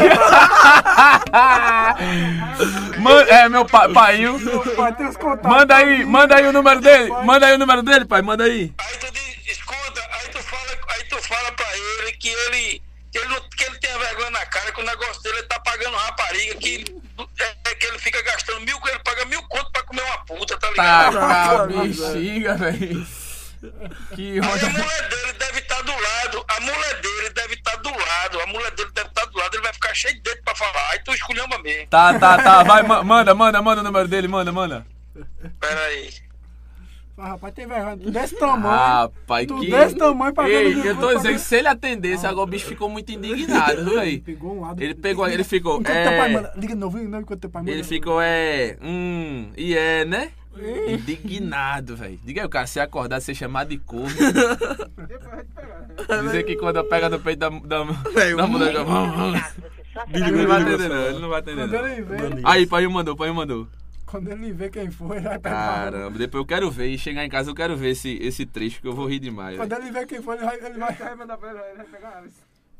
Man, 3.00 3.22
é, 3.22 3.48
meu 3.48 3.64
pai, 3.64 3.90
paiinho. 3.92 4.38
Pai, 4.76 4.94
tem 4.94 5.12
contatos. 5.14 5.50
Manda 5.50 5.76
aí, 5.76 6.04
manda 6.04 6.36
aí 6.36 6.46
o 6.46 6.52
número 6.52 6.80
dele. 6.80 7.08
Manda 7.24 7.46
aí 7.46 7.54
o 7.54 7.58
número 7.58 7.82
dele, 7.82 8.04
pai, 8.04 8.20
manda 8.22 8.44
aí. 8.44 8.72
Aí 8.78 8.96
tu 8.98 9.10
diz, 9.12 9.36
escuta, 9.56 10.00
aí 10.12 10.28
tu 10.30 10.38
fala, 10.42 10.78
aí 10.88 11.04
tu 11.04 11.22
fala 11.22 11.52
pra 11.52 11.66
ele 11.76 12.12
que 12.12 12.28
ele, 12.28 12.82
que 13.12 13.18
ele, 13.18 13.40
que 13.56 13.64
ele 13.64 13.78
tenha 13.78 13.98
vergonha 13.98 14.30
na 14.30 14.44
cara, 14.46 14.72
que 14.72 14.80
o 14.80 14.84
negócio 14.84 15.22
dele 15.22 15.38
ele 15.38 15.46
tá 15.46 15.58
pagando 15.60 15.96
rapariga, 15.96 16.54
que, 16.56 16.84
é, 17.38 17.74
que 17.74 17.86
ele 17.86 17.98
fica 17.98 18.20
gastando 18.22 18.60
mil, 18.60 18.78
ele 18.88 18.98
paga 19.00 19.24
mil 19.26 19.42
conto 19.44 19.70
pra 19.72 19.82
comer 19.84 20.02
uma 20.02 20.18
puta, 20.24 20.58
tá 20.58 20.66
Tá, 20.74 21.10
ligado? 21.10 21.18
tá, 21.18 21.66
bexiga, 21.66 22.54
velho. 22.56 23.06
Que 24.14 24.32
Aí 24.32 24.38
a 24.38 24.42
roda. 24.42 24.68
mulher 24.70 25.08
dele 25.08 25.32
deve 25.38 25.58
estar 25.60 25.82
do 25.82 25.92
lado, 25.92 26.44
a 26.48 26.60
mulher 26.60 27.00
dele 27.00 27.30
deve 27.34 27.54
estar 27.54 27.76
do 27.76 27.90
lado, 27.90 28.40
a 28.40 28.46
mulher 28.46 28.70
dele 28.72 28.90
deve 28.94 29.08
estar 29.08 29.24
do 29.26 29.38
lado, 29.38 29.54
ele 29.54 29.62
vai 29.62 29.72
ficar 29.72 29.94
cheio 29.94 30.14
de 30.14 30.20
dedo 30.22 30.42
pra 30.44 30.54
falar. 30.54 30.90
Aí 30.92 30.98
tu 31.04 31.12
esculhamba 31.12 31.58
mesmo. 31.62 31.86
Tá, 31.88 32.18
tá, 32.18 32.36
tá, 32.42 32.62
vai, 32.62 32.82
ma- 32.82 33.02
manda, 33.04 33.34
manda, 33.34 33.62
manda 33.62 33.80
o 33.80 33.84
número 33.84 34.08
dele, 34.08 34.28
manda, 34.28 34.50
manda. 34.52 34.86
Pera 35.60 35.80
aí. 35.86 36.10
Mas, 37.18 37.28
rapaz, 37.28 37.54
tem 37.54 37.66
vergonha. 37.66 37.96
Tu 37.96 38.10
desse 38.10 38.36
tamanho. 38.36 38.76
Rapaz, 38.76 39.46
Tu 39.46 39.58
que. 39.60 39.70
desse 39.70 39.96
tamanho 39.96 40.34
pra 40.34 40.44
ver 40.44 40.66
Ei, 40.66 40.74
no 40.74 40.84
eu 40.84 40.96
tô 40.96 41.14
dizendo, 41.14 41.30
pra 41.32 41.38
se 41.38 41.56
ele 41.56 41.68
atendesse, 41.68 42.26
agora 42.26 42.46
o 42.46 42.50
bicho 42.50 42.66
ficou 42.66 42.90
muito 42.90 43.10
indignado, 43.10 43.82
viu, 43.86 43.94
véi? 43.94 44.18
Pegou 44.20 44.54
um 44.54 44.60
lado. 44.60 44.82
Ele 44.82 44.94
pegou, 44.94 45.26
ele 45.26 45.42
ficou. 45.42 45.80
Enquanto 45.80 45.94
teu 45.96 46.04
pai 46.18 46.28
É, 46.28 46.28
manda. 46.28 46.52
Liga 46.56 46.74
de 46.74 46.78
novo, 46.78 46.96
liga 46.98 47.06
de 47.06 47.12
novo 47.12 47.22
enquanto 47.22 47.40
teu 47.40 47.48
pai 47.48 47.62
manda. 47.62 47.72
ele 47.72 47.84
ficou, 47.84 48.20
é. 48.20 48.76
Hum, 48.82 49.50
e 49.56 49.74
é, 49.74 50.04
né? 50.04 50.30
Indignado, 50.88 51.96
velho. 51.96 52.18
Diga 52.24 52.42
aí, 52.42 52.46
o 52.46 52.50
cara, 52.50 52.66
se 52.66 52.80
acordar, 52.80 53.20
ser 53.20 53.34
chamado 53.34 53.68
de 53.68 53.78
corno. 53.78 54.08
Depois 54.16 55.24
vai 55.24 55.44
te 55.44 55.52
pegar, 55.54 55.80
né? 55.80 56.22
Dizer 56.22 56.42
que 56.44 56.56
quando 56.56 56.84
pega 56.84 57.08
no 57.08 57.20
peito 57.20 57.38
da, 57.38 57.48
da, 57.48 57.84
da 58.36 58.46
mulher. 58.46 58.72
Será 58.72 60.06
Ele 60.12 60.30
não 60.30 60.46
vai 60.48 60.62
atender, 60.62 60.88
não. 60.88 61.02
Ele 61.06 61.18
não 61.18 61.28
vai 61.28 61.38
atender, 61.40 61.68
Quando 61.68 61.72
não. 61.72 61.88
ele 61.88 62.02
vê, 62.02 62.16
Aí, 62.44 62.66
pai 62.66 62.86
mandou, 62.86 63.16
pai 63.16 63.30
mandou. 63.32 63.66
quando 64.04 64.28
ele 64.30 64.52
vê 64.52 64.68
quem 64.68 64.90
foi, 64.90 65.16
ele 65.16 65.28
vai 65.28 65.38
pegar. 65.38 65.56
Caramba, 65.56 66.18
depois 66.18 66.42
eu 66.42 66.46
quero 66.46 66.70
ver. 66.70 66.88
E 66.88 66.98
chegar 66.98 67.24
em 67.24 67.28
casa 67.30 67.50
eu 67.50 67.54
quero 67.54 67.76
ver 67.76 67.90
esse, 67.90 68.16
esse 68.20 68.44
trecho 68.46 68.80
que 68.80 68.88
eu 68.88 68.94
vou 68.94 69.06
rir 69.06 69.18
demais. 69.20 69.56
Quando 69.56 69.70
velho. 69.70 69.82
ele 69.84 69.90
vê 69.92 70.06
quem 70.06 70.22
foi, 70.22 70.36
ele 70.36 70.44
vai. 70.44 70.56
Ele 70.56 70.78
vai... 70.78 70.94
Vai 70.94 71.14
mandar 71.14 71.36
pra 71.38 71.50
ele, 71.50 71.58
ele 71.60 71.76
vai 71.76 71.86
pegar. 71.86 72.24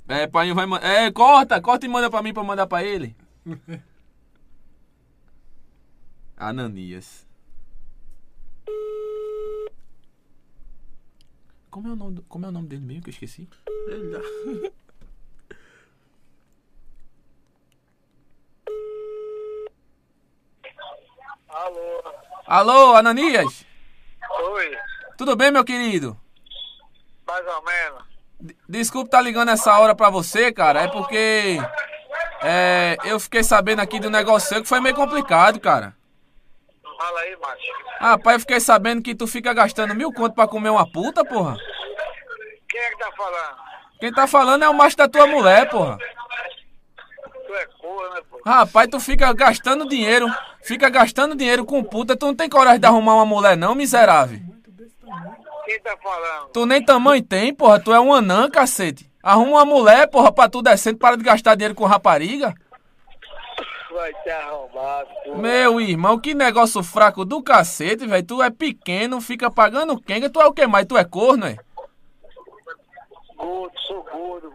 É, 0.08 0.26
pai 0.26 0.52
vai 0.52 0.66
mandar. 0.66 0.86
É, 0.86 1.10
corta, 1.10 1.60
corta 1.60 1.84
e 1.86 1.88
manda 1.88 2.10
pra 2.10 2.22
mim 2.22 2.32
pra 2.34 2.42
mandar 2.44 2.66
pra 2.66 2.82
ele. 2.84 3.16
Ananias. 6.36 7.25
Como 11.76 11.88
é 11.88 11.92
o 11.92 11.96
nome, 11.96 12.14
do- 12.14 12.22
como 12.22 12.46
é 12.46 12.48
o 12.48 12.52
nome 12.52 12.68
dele 12.68 12.80
mesmo 12.86 13.02
que 13.02 13.10
eu 13.10 13.12
esqueci? 13.12 13.46
Alô. 21.48 22.02
Alô, 22.46 22.96
Ananias? 22.96 23.64
Oi. 24.52 24.76
Tudo 25.16 25.36
bem, 25.36 25.50
meu 25.50 25.64
querido? 25.64 26.16
Mais 27.26 27.46
ou 27.46 27.62
menos. 27.64 28.02
D- 28.40 28.56
Desculpe 28.68 29.10
tá 29.10 29.20
ligando 29.20 29.50
essa 29.50 29.78
hora 29.78 29.94
pra 29.94 30.10
você, 30.10 30.52
cara. 30.52 30.82
É 30.82 30.88
porque. 30.88 31.58
É, 32.42 32.96
eu 33.04 33.18
fiquei 33.18 33.42
sabendo 33.42 33.80
aqui 33.80 33.98
do 33.98 34.10
negócio 34.10 34.48
seu 34.48 34.62
que 34.62 34.68
foi 34.68 34.80
meio 34.80 34.94
complicado, 34.94 35.58
cara. 35.58 35.95
Fala 36.96 37.20
aí, 37.20 37.36
macho. 37.36 37.72
Rapaz, 38.00 38.34
eu 38.34 38.40
fiquei 38.40 38.60
sabendo 38.60 39.02
que 39.02 39.14
tu 39.14 39.26
fica 39.26 39.52
gastando 39.52 39.94
mil 39.94 40.12
conto 40.12 40.34
pra 40.34 40.48
comer 40.48 40.70
uma 40.70 40.90
puta, 40.90 41.24
porra. 41.24 41.56
Quem 42.68 42.80
é 42.80 42.90
que 42.90 42.98
tá 42.98 43.12
falando? 43.16 43.56
Quem 44.00 44.12
tá 44.12 44.26
falando 44.26 44.62
é 44.62 44.68
o 44.68 44.74
macho 44.74 44.96
da 44.96 45.08
tua 45.08 45.26
mulher, 45.26 45.68
porra. 45.68 45.98
Tu 47.46 47.54
é 47.54 47.66
corno, 47.78 48.14
né, 48.14 48.20
pô? 48.30 48.40
Rapaz, 48.44 48.88
tu 48.90 49.00
fica 49.00 49.32
gastando 49.32 49.88
dinheiro, 49.88 50.26
fica 50.62 50.88
gastando 50.88 51.34
dinheiro 51.34 51.64
com 51.64 51.82
puta, 51.82 52.16
tu 52.16 52.26
não 52.26 52.34
tem 52.34 52.48
coragem 52.48 52.80
de 52.80 52.86
arrumar 52.86 53.14
uma 53.14 53.26
mulher 53.26 53.56
não, 53.56 53.74
miserável. 53.74 54.40
Quem 55.64 55.80
tá 55.80 55.96
falando? 56.02 56.48
Tu 56.52 56.66
nem 56.66 56.84
tamanho 56.84 57.22
tem, 57.22 57.54
porra, 57.54 57.80
tu 57.80 57.92
é 57.92 58.00
um 58.00 58.12
anã, 58.12 58.50
cacete. 58.50 59.10
Arruma 59.22 59.52
uma 59.52 59.64
mulher, 59.64 60.08
porra, 60.08 60.30
pra 60.30 60.48
tu 60.48 60.62
decente, 60.62 60.98
para 60.98 61.16
de 61.16 61.24
gastar 61.24 61.56
dinheiro 61.56 61.74
com 61.74 61.84
rapariga. 61.84 62.54
Vai 63.96 64.12
te 64.12 64.28
arrombado, 64.28 65.08
pô. 65.24 65.36
Meu 65.36 65.80
irmão, 65.80 66.20
que 66.20 66.34
negócio 66.34 66.82
fraco 66.82 67.24
do 67.24 67.42
cacete, 67.42 68.06
velho. 68.06 68.26
Tu 68.26 68.42
é 68.42 68.50
pequeno, 68.50 69.22
fica 69.22 69.50
pagando 69.50 69.98
quenga, 69.98 70.28
tu 70.28 70.38
é 70.38 70.44
o 70.44 70.52
que 70.52 70.66
mais? 70.66 70.84
Tu 70.84 70.98
é 70.98 71.04
corno, 71.04 71.46
é? 71.46 71.56
Gordo, 73.34 73.72
sou 73.80 74.04
gordo. 74.04 74.52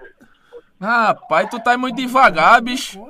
Rapaz, 0.80 1.50
tu 1.50 1.60
tá 1.60 1.76
muito 1.76 1.96
devagar, 1.96 2.62
bicho. 2.62 3.04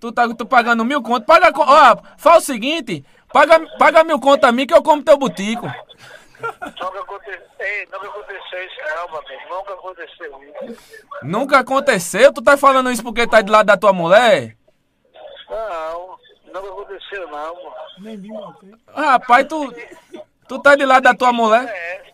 Tu 0.00 0.10
tá 0.10 0.28
tu 0.34 0.44
pagando 0.44 0.84
mil 0.84 1.00
conto. 1.00 1.24
Paga. 1.24 1.52
Ó, 1.56 1.96
faz 2.18 2.42
o 2.42 2.46
seguinte: 2.46 3.04
paga, 3.32 3.60
paga 3.78 4.02
mil 4.02 4.18
conto 4.18 4.44
a 4.44 4.50
mim 4.50 4.66
que 4.66 4.74
eu 4.74 4.82
como 4.82 5.04
teu 5.04 5.16
butico. 5.16 5.66
Nunca 5.66 7.00
aconteceu, 7.00 7.42
ei, 7.60 7.86
nunca 7.92 8.08
aconteceu 8.08 8.66
isso 8.66 8.76
não. 8.96 9.56
Nunca 9.56 9.72
aconteceu 9.72 10.42
isso. 10.68 11.06
Nunca 11.22 11.58
aconteceu. 11.60 12.32
Tu 12.32 12.42
tá 12.42 12.56
falando 12.56 12.90
isso 12.90 13.04
porque 13.04 13.24
tá 13.24 13.40
de 13.40 13.52
lado 13.52 13.66
da 13.66 13.76
tua 13.76 13.92
mulher? 13.92 14.55
Não, 15.48 16.18
nunca 16.46 16.68
aconteceu 16.68 17.28
não, 17.28 17.54
mano. 17.54 17.74
Nem 17.98 18.16
vi 18.16 18.28
bater. 18.32 18.74
Rapaz, 18.94 19.46
tu. 19.48 19.72
Tu 20.48 20.58
tá 20.60 20.76
de 20.76 20.84
lado 20.84 21.02
da 21.02 21.14
tua 21.14 21.32
mulher? 21.32 21.64
É, 21.64 22.06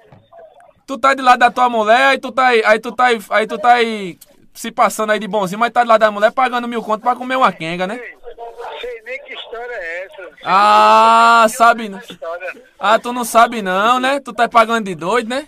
Tu 0.86 0.98
tá 0.98 1.14
de 1.14 1.22
lado 1.22 1.38
da 1.38 1.50
tua 1.50 1.68
mulher, 1.68 2.08
aí 2.08 2.18
tu 2.18 2.32
tá 2.32 2.48
aí, 2.48 2.62
aí 2.64 2.78
tu 2.78 2.92
tá 2.92 3.04
aí, 3.04 3.18
aí 3.30 3.46
tu 3.46 3.58
tá 3.58 3.72
aí 3.74 4.18
se 4.52 4.70
passando 4.70 5.10
aí 5.10 5.18
de 5.18 5.28
bonzinho, 5.28 5.58
mas 5.58 5.72
tá 5.72 5.82
de 5.82 5.88
lado 5.88 6.00
da 6.00 6.10
mulher 6.10 6.32
pagando 6.32 6.68
mil 6.68 6.82
conto 6.82 7.02
pra 7.02 7.16
comer 7.16 7.36
uma 7.36 7.52
quenga, 7.52 7.86
né? 7.86 7.98
ei, 8.02 8.18
sei 8.80 9.02
nem 9.02 9.18
que 9.22 9.32
história 9.32 9.72
é 9.72 10.04
essa. 10.04 10.30
Ah, 10.44 11.46
sabe 11.48 11.88
não. 11.88 12.00
Ah, 12.78 12.98
tu 12.98 13.12
não 13.12 13.24
sabe 13.24 13.62
não, 13.62 14.00
né? 14.00 14.20
Tu 14.20 14.32
tá 14.32 14.48
pagando 14.48 14.84
de 14.84 14.94
doido, 14.94 15.28
né? 15.28 15.46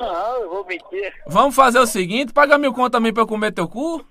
Não, 0.00 0.42
eu 0.42 0.50
vou 0.50 0.64
mentir. 0.64 1.12
Vamos 1.26 1.54
fazer 1.54 1.78
o 1.78 1.86
seguinte, 1.86 2.32
paga 2.32 2.58
mil 2.58 2.72
conto 2.72 2.92
também 2.92 3.12
pra 3.12 3.22
eu 3.22 3.26
comer 3.26 3.52
teu 3.52 3.68
cu? 3.68 4.04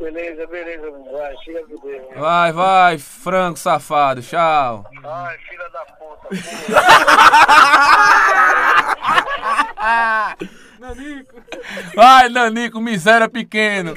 Beleza, 0.00 0.46
beleza, 0.46 0.90
vai, 1.12 1.36
fica 1.44 1.62
com 1.66 1.86
Deus. 1.86 2.02
Vai, 2.16 2.52
vai, 2.52 2.98
frango 2.98 3.58
safado, 3.58 4.22
tchau. 4.22 4.86
Ai, 5.04 5.36
filha 5.38 5.68
da 5.68 5.84
puta. 5.84 6.28
Vai, 11.94 12.28
Nanico, 12.30 12.80
miséria 12.80 13.28
pequeno. 13.28 13.92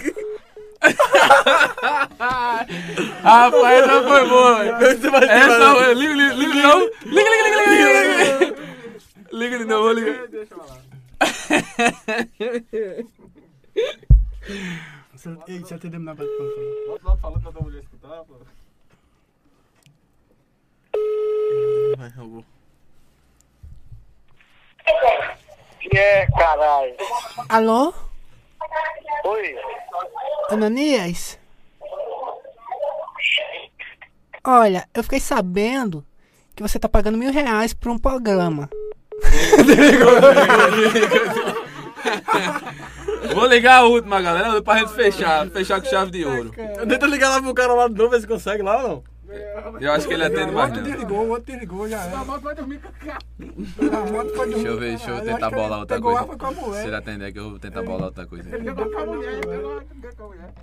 Rapaz, 3.24 3.84
essa 3.84 4.04
foi 4.04 4.28
boa. 4.28 4.56
velho. 4.80 4.86
Essa 4.86 5.76
foi. 5.76 5.94
Liga, 5.94 6.14
liga, 6.14 6.34
liga 6.34 6.52
de 6.52 6.62
novo. 6.62 6.92
Liga, 7.06 7.30
liga, 7.30 7.48
liga, 7.48 7.72
liga, 7.72 7.88
liga, 8.04 8.46
liga. 8.46 8.56
Liga 9.32 9.58
de 9.60 9.66
novo, 9.66 9.92
liga. 9.94 10.30
Você- 15.24 15.38
Ei, 15.48 15.60
você 15.60 15.76
na 16.00 16.14
bate 16.14 16.30
pra 16.36 16.38
falar. 16.38 16.86
Do 16.86 16.92
outro 16.92 17.08
lado 17.08 17.22
falando 17.22 17.42
pra 17.44 17.52
tua 17.54 17.62
mulher 17.62 17.82
escutar, 17.82 18.24
pô. 18.26 18.34
Vai, 21.98 22.14
eu 22.18 22.30
vou. 22.30 22.46
Que 25.80 25.98
é, 25.98 26.28
caralho? 26.28 26.96
Alô? 27.48 27.94
Oi, 29.24 29.56
Ananias? 30.50 31.40
Olha, 34.44 34.86
eu 34.94 35.04
fiquei 35.04 35.22
sabendo 35.22 36.06
que 36.54 36.62
você 36.62 36.78
tá 36.78 36.90
pagando 36.90 37.18
mil 37.18 37.32
reais 37.32 37.74
por 37.74 37.90
um 37.90 37.98
programa. 37.98 38.70
Vou 43.34 43.46
ligar 43.48 43.80
a 43.82 43.84
última, 43.86 44.22
galera, 44.22 44.62
pra 44.62 44.80
gente 44.80 44.94
fechar. 44.94 45.48
Fechar 45.50 45.82
com 45.82 45.88
chave 45.88 46.12
de 46.12 46.26
ouro. 46.26 46.52
Tenta 46.88 47.06
ligar 47.08 47.30
lá 47.30 47.42
pro 47.42 47.54
cara 47.54 47.74
lá 47.74 47.88
de 47.88 47.96
novo, 47.96 48.10
ver 48.12 48.22
se 48.22 48.28
consegue 48.28 48.62
lá 48.64 48.82
ou 48.84 48.88
não. 48.90 49.04
Eu 49.82 49.92
acho 49.94 50.08
que 50.08 50.14
ele 50.14 50.24
atende 50.26 50.52
O 50.52 50.54
mais 50.54 50.70
outro 50.70 50.84
não. 50.84 50.92
desligou, 50.92 51.26
o 51.26 51.30
outro 51.30 51.46
desligou, 51.46 51.90
já 51.90 52.04
era. 52.04 52.20
A 52.20 52.26
moto 52.26 52.42
vai 52.42 52.54
dormir 52.54 52.80
com 52.80 52.88
A 53.12 54.12
moto 54.12 54.36
foi 54.36 54.46
Deixa 54.48 54.68
eu 54.68 54.74
dormir. 54.74 54.80
ver, 54.80 54.90
deixa 54.90 55.10
eu 55.10 55.22
tentar 55.24 55.50
que 55.50 55.56
bolar 55.56 55.80
outra 55.80 56.00
coisa. 56.02 56.82
Se 56.82 56.88
ele 56.88 56.96
atender 56.96 57.26
aqui, 57.26 57.40
eu 57.40 57.50
vou 57.50 57.60
tentar 57.60 57.82
bolar 57.82 58.06
outra 58.06 58.28
coisa. 58.28 58.56
Ele 58.56 58.64
pegou 58.66 58.92
com 58.92 59.00
a 59.00 59.06
mulher, 59.06 59.34
ele 59.34 59.42
pegou 59.48 59.82
com 60.18 60.24
a 60.24 60.28
mulher. 60.28 60.54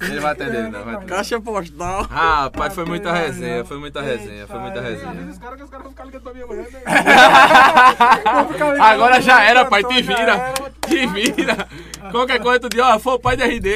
Ele 0.00 0.20
vai 0.20 0.32
atender, 0.32 0.62
não 0.70 0.84
vai 0.84 0.94
atender. 0.94 1.06
Caixa 1.14 1.40
postal. 1.40 2.02
Rapaz, 2.04 2.74
foi 2.74 2.84
muita 2.84 3.12
resenha, 3.12 3.64
foi 3.64 3.78
muita 3.78 4.00
resenha, 4.00 4.46
foi 4.46 4.58
muita 4.58 4.80
resenha. 4.80 5.12
os 5.30 5.38
caras 5.38 5.56
que 5.58 5.64
os 5.64 5.70
caras 5.70 5.82
vão 5.84 5.90
ficar 5.92 6.04
ligando 6.04 6.22
pra 6.22 6.32
minha 6.34 6.46
mulher, 6.46 6.70
né? 6.70 6.80
Agora 8.80 9.20
já 9.20 9.42
era, 9.42 9.64
pai, 9.66 9.82
te 9.84 10.02
vira. 10.02 10.52
Te 10.86 11.06
vira. 11.06 11.68
Qualquer 12.10 12.40
coisa 12.40 12.60
tu 12.60 12.68
diz, 12.68 12.80
ó, 12.80 12.98
foi 12.98 13.14
o 13.14 13.18
pai 13.18 13.36
de 13.36 13.44
RD. 13.44 13.68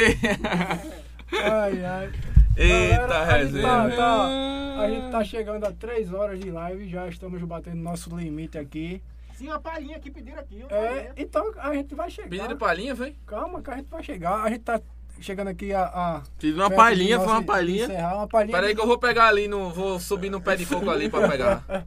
Ai, 1.32 1.84
ai. 1.84 2.10
Eita 2.56 3.06
Galera, 3.06 3.34
a 3.34 3.44
gente 3.44 3.60
tá- 3.60 3.82
resenha. 3.82 3.96
tá- 3.96 4.80
A 4.82 4.88
gente 4.88 5.10
tá 5.10 5.24
chegando 5.24 5.64
a 5.66 5.72
3 5.72 6.12
horas 6.12 6.38
de 6.40 6.50
live, 6.50 6.88
já 6.88 7.06
estamos 7.08 7.40
batendo 7.42 7.76
nosso 7.76 8.14
limite 8.16 8.58
aqui. 8.58 9.02
Sim, 9.34 9.48
uma 9.48 9.58
palhinha 9.60 9.96
aqui, 9.96 10.10
pediram 10.12 10.38
aqui. 10.38 10.64
É, 10.70 11.10
então 11.16 11.52
a 11.58 11.74
gente 11.74 11.92
vai 11.94 12.08
chegar. 12.08 12.28
Pedido 12.28 12.56
palhinha, 12.56 12.94
foi? 12.94 13.16
Calma 13.26 13.60
que 13.60 13.70
a 13.70 13.76
gente 13.76 13.88
vai 13.90 14.02
chegar. 14.02 14.44
A 14.44 14.48
gente 14.48 14.60
tá 14.60 14.80
chegando 15.20 15.48
aqui 15.48 15.72
a. 15.72 15.84
a 15.84 16.22
Fiz 16.38 16.54
uma 16.54 16.70
palhinha, 16.70 17.18
foi 17.18 17.32
uma 17.32 17.42
palhinha. 17.42 17.84
encerrar, 17.84 18.16
uma 18.16 18.28
palhinha. 18.28 18.56
Pera 18.56 18.66
aí 18.68 18.74
que 18.74 18.80
eu 18.80 18.86
vou 18.86 18.98
pegar 18.98 19.28
ali, 19.28 19.48
no, 19.48 19.70
vou 19.70 19.98
subir 19.98 20.30
no 20.30 20.40
pé 20.40 20.56
de 20.56 20.66
coco 20.66 20.90
ali 20.90 21.08
pra 21.08 21.28
pegar. 21.28 21.64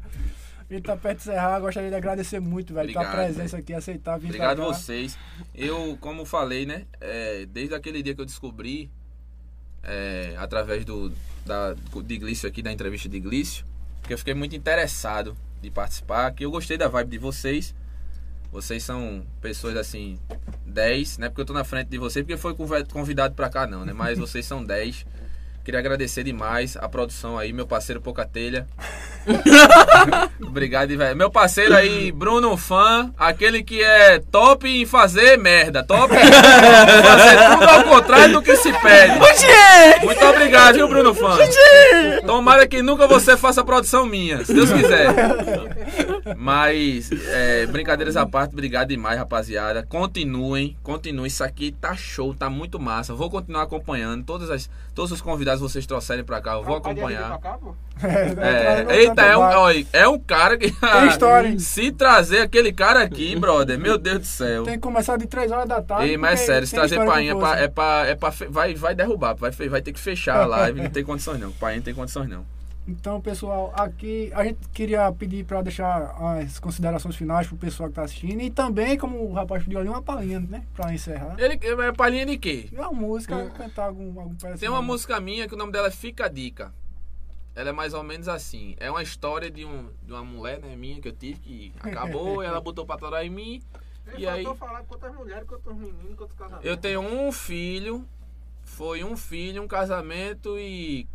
A 0.70 0.74
gente 0.74 0.84
tá 0.84 0.98
perto 0.98 1.20
de 1.20 1.30
encerrar. 1.30 1.60
Gostaria 1.62 1.90
de 1.90 1.96
agradecer 1.96 2.42
muito, 2.42 2.74
velho, 2.74 2.92
tua 2.92 3.02
Obrigado, 3.02 3.24
presença 3.24 3.58
aqui, 3.58 3.74
aceitar 3.74 4.18
vir 4.18 4.28
Obrigado 4.28 4.58
pra 4.58 4.66
vocês. 4.66 5.18
Eu, 5.56 5.98
como 6.02 6.26
falei, 6.26 6.66
né? 6.66 6.86
é, 7.00 7.46
desde 7.46 7.74
aquele 7.74 8.04
dia 8.04 8.14
que 8.14 8.20
eu 8.20 8.26
descobri, 8.26 8.92
é, 9.82 10.36
através 10.38 10.84
do 10.84 11.14
da, 11.46 11.74
de 11.74 12.18
Glício 12.18 12.48
aqui, 12.50 12.62
da 12.62 12.72
entrevista 12.72 13.08
de 13.08 13.20
Glício, 13.20 13.66
que 14.04 14.14
eu 14.14 14.18
fiquei 14.18 14.34
muito 14.34 14.56
interessado 14.56 15.38
de 15.62 15.72
participar, 15.72 16.32
que 16.32 16.44
eu 16.44 16.52
gostei 16.52 16.78
da 16.78 16.90
vibe 16.90 17.12
de 17.12 17.18
vocês. 17.18 17.74
Vocês 18.58 18.82
são 18.82 19.24
pessoas 19.40 19.78
assim, 19.78 20.18
10, 20.66 21.20
não 21.20 21.28
é 21.28 21.30
porque 21.30 21.42
eu 21.42 21.46
tô 21.46 21.54
na 21.54 21.64
frente 21.64 21.90
de 21.90 22.00
vocês, 22.00 22.26
porque 22.26 22.38
foi 22.38 22.56
convidado 22.86 23.36
pra 23.36 23.52
cá 23.52 23.68
não, 23.68 23.86
né? 23.86 23.94
Mas 23.94 24.18
vocês 24.18 24.48
são 24.48 24.66
10. 24.66 25.06
Queria 25.68 25.82
agradecer 25.82 26.24
demais 26.24 26.78
a 26.78 26.88
produção 26.88 27.38
aí, 27.38 27.52
meu 27.52 27.68
parceiro 27.68 28.00
Pouca 28.00 28.26
Telha. 28.26 28.66
Obrigado, 30.42 30.96
velho. 30.98 31.14
Meu 31.14 31.30
parceiro 31.30 31.76
aí, 31.76 32.10
Bruno 32.10 32.56
Fã, 32.56 33.12
aquele 33.18 33.62
que 33.62 33.84
é 33.84 34.20
top 34.32 34.66
em 34.66 34.86
fazer 34.86 35.38
merda, 35.38 35.84
top 35.84 36.16
em 36.16 36.32
fazer 37.04 37.50
tudo 37.52 37.70
ao 37.70 37.84
contrário 37.84 38.34
do 38.36 38.42
que 38.42 38.56
se 38.56 38.72
pede. 38.72 39.20
Muito 40.06 40.26
obrigado, 40.26 40.76
viu, 40.76 40.88
Bruno 40.88 41.14
Fã? 41.14 41.38
Tomara 42.26 42.66
que 42.66 42.82
nunca 42.82 43.06
você 43.06 43.36
faça 43.36 43.62
produção 43.62 44.06
minha, 44.06 44.46
se 44.46 44.54
Deus 44.54 44.72
quiser. 44.72 45.14
Mas, 46.38 47.10
é, 47.12 47.66
brincadeiras 47.66 48.16
à 48.16 48.26
parte, 48.26 48.54
obrigado 48.54 48.88
demais, 48.88 49.18
rapaziada. 49.18 49.84
Continuem, 49.84 50.78
continuem. 50.82 51.28
Isso 51.28 51.44
aqui 51.44 51.72
tá 51.72 51.96
show, 51.96 52.34
tá 52.34 52.50
muito 52.50 52.80
massa. 52.80 53.14
Vou 53.14 53.30
continuar 53.30 53.64
acompanhando. 53.64 54.24
Todas 54.24 54.50
as, 54.50 54.70
todos 54.96 55.12
os 55.12 55.22
convidados 55.22 55.57
que 55.58 55.64
vocês 55.70 55.86
trouxerem 55.86 56.24
pra 56.24 56.42
cá, 56.42 56.54
eu 56.54 56.64
vou 56.64 56.76
Ah, 56.76 56.78
acompanhar. 56.80 57.28
pra 57.30 57.52
cá, 57.52 57.58
pô? 57.58 57.74
É, 58.04 58.86
eita, 58.96 59.22
é 59.24 59.36
um, 59.38 59.42
olha, 59.42 59.86
é 59.92 60.08
um 60.08 60.20
cara 60.20 60.58
que. 60.58 60.72
Tem 60.80 61.08
história, 61.08 61.48
hein? 61.50 61.60
Se 61.60 61.92
trazer 61.92 62.42
aquele 62.42 62.72
cara 62.72 63.02
aqui, 63.02 63.36
brother, 63.40 63.78
meu 63.80 63.98
Deus 63.98 64.20
do 64.20 64.26
céu. 64.26 64.64
Tem 64.64 64.74
que 64.76 64.80
começar 64.80 65.18
de 65.18 65.26
3 65.28 65.52
horas 65.52 65.68
da 65.68 65.82
tarde. 65.82 66.10
Ei, 66.10 66.18
mas 66.18 66.42
é 66.42 66.46
sério, 66.46 66.68
se 66.68 66.76
trazer 66.76 67.04
painha 67.06 67.32
é 67.32 67.36
pra, 67.36 67.60
é 67.60 67.68
pra, 67.68 68.06
é 68.08 68.16
pra 68.16 68.32
fe- 68.32 68.48
vai, 68.50 68.74
vai 68.76 68.94
derrubar, 68.94 69.36
vai, 69.36 69.52
vai 69.52 69.82
ter 69.82 69.92
que 69.94 70.00
fechar 70.00 70.42
a 70.42 70.46
live, 70.46 70.82
não 70.82 70.90
tem 70.92 71.04
condições 71.04 71.40
não. 71.40 71.52
Painha 71.52 71.78
não 71.78 71.84
tem 71.84 71.94
condições 71.96 72.30
não. 72.30 72.46
Então, 72.88 73.20
pessoal, 73.20 73.74
aqui 73.76 74.32
a 74.34 74.46
gente 74.46 74.60
queria 74.70 75.12
pedir 75.12 75.44
para 75.46 75.62
deixar 75.62 76.16
as 76.40 76.58
considerações 76.58 77.18
finais 77.18 77.46
pro 77.46 77.58
pessoal 77.58 77.90
que 77.90 77.96
tá 77.96 78.04
assistindo 78.04 78.40
e 78.42 78.50
também, 78.50 78.98
como 78.98 79.22
o 79.30 79.34
rapaz 79.34 79.62
pediu 79.64 79.80
ali, 79.80 79.90
uma 79.90 80.02
palhinha, 80.02 80.40
né? 80.40 80.66
Pra 80.74 80.94
encerrar. 80.94 81.36
Ele 81.38 81.60
é 81.62 81.92
palhinha 81.92 82.26
de 82.26 82.38
quê? 82.38 82.70
E 82.72 82.76
uma 82.76 82.92
música, 82.94 83.50
cantar 83.50 83.88
algum, 83.88 84.18
algum 84.18 84.36
pedacinho. 84.36 84.58
Tem 84.60 84.70
uma 84.70 84.82
música 84.82 85.20
minha 85.20 85.50
que 85.50 85.54
o 85.54 85.58
nome 85.58 85.74
dela 85.74 85.88
é 85.88 85.92
Fica 85.92 86.26
a 86.26 86.30
Dica. 86.30 86.74
Ela 87.54 87.70
é 87.70 87.74
mais 87.74 87.94
ou 87.94 88.04
menos 88.04 88.30
assim. 88.30 88.76
É 88.80 88.90
uma 88.90 89.04
história 89.04 89.52
de, 89.52 89.66
um, 89.66 89.90
de 90.06 90.14
uma 90.14 90.24
mulher, 90.24 90.60
né, 90.60 90.74
minha, 90.76 91.02
que 91.02 91.10
eu 91.10 91.14
tive, 91.14 91.40
que 91.40 91.74
acabou, 91.84 92.42
e 92.42 92.46
ela 92.46 92.62
botou 92.62 92.86
pra 92.86 92.96
torar 92.98 93.26
em 93.26 93.30
mim. 93.30 93.62
Ele 94.14 94.24
E 94.24 94.28
aí? 94.28 94.44
faltou 94.46 94.66
falar 94.66 94.84
quantas 94.84 95.14
mulheres, 95.14 95.44
quantos 95.46 95.76
meninos, 95.76 96.16
quantos 96.16 96.38
casamentos. 96.38 96.66
Eu 96.66 96.78
tenho 96.78 97.02
um 97.02 97.32
filho, 97.34 98.06
foi 98.64 99.04
um 99.04 99.18
filho, 99.18 99.62
um 99.62 99.68
casamento 99.68 100.58
e 100.58 101.06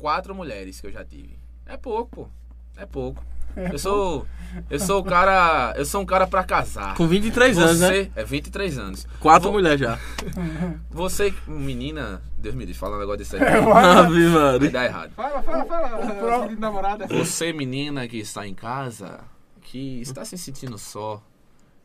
quatro 0.00 0.34
mulheres 0.34 0.80
que 0.80 0.86
eu 0.86 0.92
já 0.92 1.04
tive. 1.04 1.38
É 1.66 1.76
pouco, 1.76 2.24
pô. 2.24 2.28
É 2.76 2.86
pouco. 2.86 3.22
Eu 3.56 3.78
sou. 3.78 4.26
Eu 4.70 4.78
sou 4.78 5.00
o 5.00 5.04
cara. 5.04 5.74
Eu 5.76 5.84
sou 5.84 6.00
um 6.00 6.06
cara 6.06 6.26
pra 6.26 6.42
casar. 6.44 6.94
Com 6.96 7.06
23 7.06 7.58
anos, 7.58 7.80
né? 7.80 7.88
Você 7.88 8.10
é 8.16 8.24
23 8.24 8.78
anos. 8.78 9.06
Quatro 9.18 9.48
Vo- 9.48 9.54
mulheres 9.56 9.80
já. 9.80 9.98
Você, 10.90 11.34
menina, 11.46 12.22
Deus 12.38 12.54
me 12.54 12.64
livre, 12.64 12.78
falar 12.78 12.96
um 12.96 13.00
negócio 13.00 13.18
desse 13.18 13.36
aí. 13.36 13.42
Ave 13.42 14.28
Vai 14.28 14.52
Maria. 14.52 14.70
dar 14.70 14.84
errado. 14.84 15.12
Fala, 15.14 15.42
fala, 15.42 15.64
fala. 15.66 16.48
De 16.48 16.56
namorada. 16.56 17.06
Você, 17.08 17.52
menina 17.52 18.06
que 18.08 18.18
está 18.18 18.46
em 18.46 18.54
casa, 18.54 19.20
que 19.62 20.00
está 20.00 20.24
se 20.24 20.38
sentindo 20.38 20.78
só, 20.78 21.22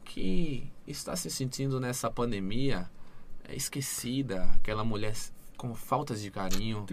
que 0.04 0.72
está 0.88 1.16
se 1.16 1.30
sentindo 1.32 1.80
nessa 1.80 2.10
pandemia 2.12 2.88
é, 3.50 3.56
esquecida, 3.56 4.44
aquela 4.56 4.84
mulher 4.84 5.14
com 5.58 5.74
faltas 5.74 6.22
de 6.22 6.30
carinho, 6.30 6.86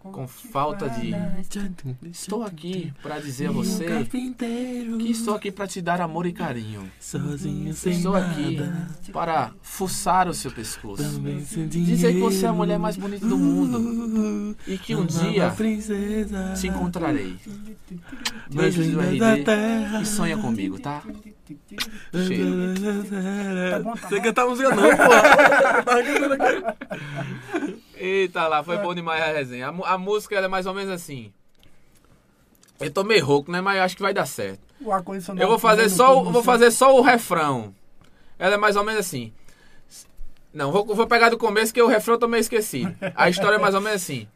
com 0.00 0.26
falta 0.28 0.88
de. 0.88 1.12
Estou 2.10 2.42
aqui 2.42 2.92
para 3.02 3.18
dizer 3.18 3.48
a 3.48 3.52
você 3.52 4.04
que 4.04 5.10
estou 5.10 5.34
aqui 5.34 5.50
para 5.50 5.66
te 5.66 5.80
dar 5.80 6.00
amor 6.00 6.26
e 6.26 6.32
carinho. 6.32 6.90
Sozinho, 7.00 7.74
sem 7.74 7.94
Estou 7.94 8.14
aqui 8.14 8.58
para 9.12 9.52
fuçar 9.62 10.28
o 10.28 10.34
seu 10.34 10.50
pescoço. 10.50 11.02
Dizer 11.68 12.14
que 12.14 12.20
você 12.20 12.46
é 12.46 12.48
a 12.48 12.52
mulher 12.52 12.78
mais 12.78 12.96
bonita 12.96 13.26
do 13.26 13.36
mundo 13.36 14.56
e 14.66 14.78
que 14.78 14.94
um 14.94 15.06
dia 15.06 15.54
te 16.58 16.68
encontrarei. 16.68 17.36
Beijo 18.50 18.78
Beijos 18.78 18.88
do 18.88 19.00
RD 19.00 20.02
e 20.02 20.06
sonha 20.06 20.36
comigo, 20.38 20.78
tá? 20.78 21.02
Tá 23.70 23.78
bom, 23.80 23.94
tá 23.96 24.08
Você 24.08 24.20
cantar 24.20 24.46
música 24.46 24.70
não, 24.74 24.84
aqui. 24.90 25.02
Eita 27.96 28.46
lá, 28.46 28.62
foi 28.62 28.78
bom 28.78 28.94
demais 28.94 29.22
a 29.22 29.26
resenha. 29.32 29.68
A, 29.68 29.94
a 29.94 29.98
música 29.98 30.34
ela 30.36 30.46
é 30.46 30.48
mais 30.48 30.66
ou 30.66 30.74
menos 30.74 30.92
assim. 30.92 31.32
Eu 32.80 32.90
tô 32.92 33.02
meio 33.02 33.24
rouco, 33.24 33.50
né? 33.50 33.60
Mas 33.60 33.80
acho 33.80 33.96
que 33.96 34.02
vai 34.02 34.14
dar 34.14 34.26
certo. 34.26 34.60
Eu 35.42 35.48
vou 35.48 35.58
fazer 35.58 35.88
só, 35.96 36.12
o- 36.20 36.24
vou 36.32 36.42
fazer 36.44 36.70
só 36.70 36.96
o 36.96 37.02
refrão. 37.02 37.74
Ela 38.38 38.54
é 38.54 38.58
mais 38.58 38.76
ou 38.76 38.84
menos 38.84 39.00
assim. 39.00 39.32
Não, 40.54 40.70
vou, 40.70 40.84
vou 40.86 41.06
pegar 41.06 41.28
do 41.28 41.36
começo 41.38 41.74
que 41.74 41.82
o 41.82 41.88
refrão 41.88 42.14
eu 42.14 42.18
tô 42.20 42.28
meio 42.28 42.40
esquecido. 42.40 42.94
A 43.16 43.28
história 43.28 43.56
é 43.56 43.58
mais 43.58 43.74
ou 43.74 43.80
menos 43.80 44.02
assim. 44.02 44.28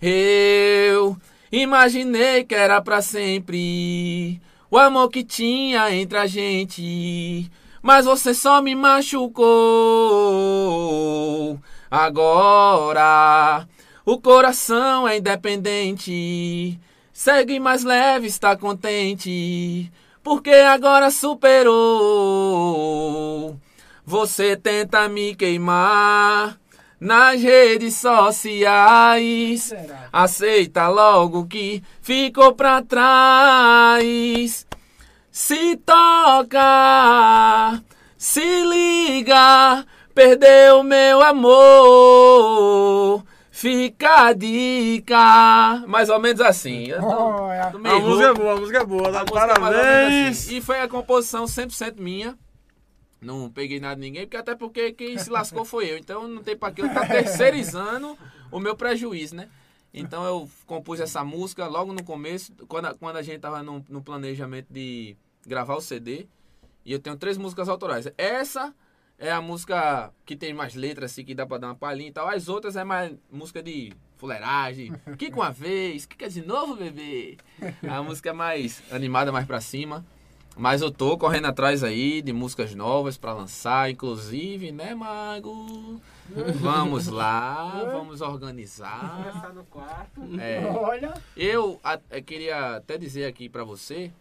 Eu 0.00 1.16
imaginei 1.52 2.44
que 2.44 2.54
era 2.54 2.80
pra 2.80 3.02
sempre 3.02 4.40
o 4.70 4.78
amor 4.78 5.08
que 5.08 5.24
tinha 5.24 5.94
entre 5.94 6.18
a 6.18 6.26
gente. 6.26 7.50
Mas 7.82 8.04
você 8.04 8.34
só 8.34 8.60
me 8.60 8.74
machucou. 8.74 9.48
Agora 11.90 13.66
o 14.04 14.18
coração 14.18 15.06
é 15.06 15.18
independente. 15.18 16.80
Segue 17.12 17.60
mais 17.60 17.84
leve, 17.84 18.26
está 18.26 18.56
contente. 18.56 19.92
Porque 20.22 20.50
agora 20.50 21.10
superou. 21.10 21.78
Você 24.06 24.56
tenta 24.56 25.08
me 25.08 25.34
queimar 25.34 26.58
nas 27.00 27.40
redes 27.40 27.94
sociais. 27.96 29.72
Aceita 30.12 30.88
logo 30.88 31.46
que 31.46 31.82
ficou 32.02 32.54
pra 32.54 32.82
trás. 32.82 34.66
Se 35.30 35.76
toca, 35.76 37.80
se 38.16 38.40
liga, 38.64 39.84
perdeu 40.14 40.82
meu 40.82 41.22
amor. 41.22 43.22
Fica 43.50 44.26
a 44.26 44.32
dica. 44.32 45.82
Mais 45.86 46.08
ou 46.08 46.20
menos 46.20 46.40
assim. 46.40 46.88
Meio 47.80 47.96
A 47.96 48.00
música 48.00 48.28
é 48.28 48.34
boa, 48.34 48.52
a 48.52 48.56
música 48.56 48.78
é 48.78 48.84
boa. 48.84 49.10
Dá 49.10 49.20
música 49.20 49.40
é 49.40 49.46
parabéns. 49.58 50.38
assim. 50.38 50.56
E 50.56 50.60
foi 50.60 50.80
a 50.80 50.88
composição 50.88 51.44
100% 51.44 51.94
minha. 51.98 52.36
Não 53.20 53.50
peguei 53.50 53.80
nada 53.80 53.96
de 53.96 54.02
ninguém, 54.02 54.22
porque 54.22 54.36
até 54.36 54.54
porque 54.54 54.92
quem 54.92 55.18
se 55.18 55.28
lascou 55.28 55.64
foi 55.64 55.90
eu. 55.90 55.98
Então 55.98 56.28
não 56.28 56.42
tem 56.42 56.56
pra 56.56 56.70
que 56.70 56.82
eu 56.82 56.86
estar 56.86 57.06
terceirizando 57.08 58.16
o 58.50 58.60
meu 58.60 58.76
prejuízo, 58.76 59.34
né? 59.34 59.48
Então 59.92 60.24
eu 60.24 60.48
compus 60.66 61.00
essa 61.00 61.24
música 61.24 61.66
logo 61.66 61.92
no 61.92 62.04
começo, 62.04 62.52
quando 62.68 62.86
a, 62.86 62.94
quando 62.94 63.16
a 63.16 63.22
gente 63.22 63.40
tava 63.40 63.62
no, 63.62 63.84
no 63.88 64.02
planejamento 64.02 64.66
de 64.70 65.16
gravar 65.46 65.76
o 65.76 65.80
CD. 65.80 66.28
E 66.84 66.92
eu 66.92 66.98
tenho 66.98 67.16
três 67.16 67.36
músicas 67.36 67.68
autorais. 67.68 68.08
Essa 68.16 68.74
é 69.18 69.32
a 69.32 69.40
música 69.40 70.12
que 70.24 70.36
tem 70.36 70.54
mais 70.54 70.74
letras, 70.74 71.12
assim, 71.12 71.24
que 71.24 71.34
dá 71.34 71.44
pra 71.44 71.58
dar 71.58 71.68
uma 71.68 71.74
palhinha 71.74 72.08
e 72.08 72.12
tal. 72.12 72.28
As 72.28 72.48
outras 72.48 72.76
é 72.76 72.84
mais 72.84 73.12
música 73.30 73.62
de 73.62 73.92
fuleiragem. 74.16 74.92
Que 75.18 75.30
com 75.30 75.42
a 75.42 75.50
vez, 75.50 76.06
que 76.06 76.16
quer 76.16 76.28
de 76.28 76.42
novo, 76.42 76.76
bebê? 76.76 77.36
A 77.88 78.02
música 78.02 78.30
é 78.30 78.32
mais 78.32 78.82
animada, 78.92 79.32
mais 79.32 79.46
pra 79.46 79.60
cima. 79.60 80.06
Mas 80.58 80.82
eu 80.82 80.90
tô 80.90 81.16
correndo 81.16 81.46
atrás 81.46 81.84
aí 81.84 82.20
de 82.20 82.32
músicas 82.32 82.74
novas 82.74 83.16
pra 83.16 83.32
lançar, 83.32 83.88
inclusive, 83.92 84.72
né, 84.72 84.92
Mago? 84.92 86.02
Vamos 86.60 87.06
lá, 87.06 87.84
vamos 87.84 88.20
organizar. 88.20 89.16
Começar 89.16 89.52
no 89.54 89.64
quarto. 89.64 90.20
É, 90.38 90.66
Olha. 90.66 91.14
eu, 91.34 91.80
queria 92.26 92.76
até 92.76 92.98
dizer 92.98 93.24
aqui 93.24 93.48
pra 93.48 93.64
você, 93.64 94.12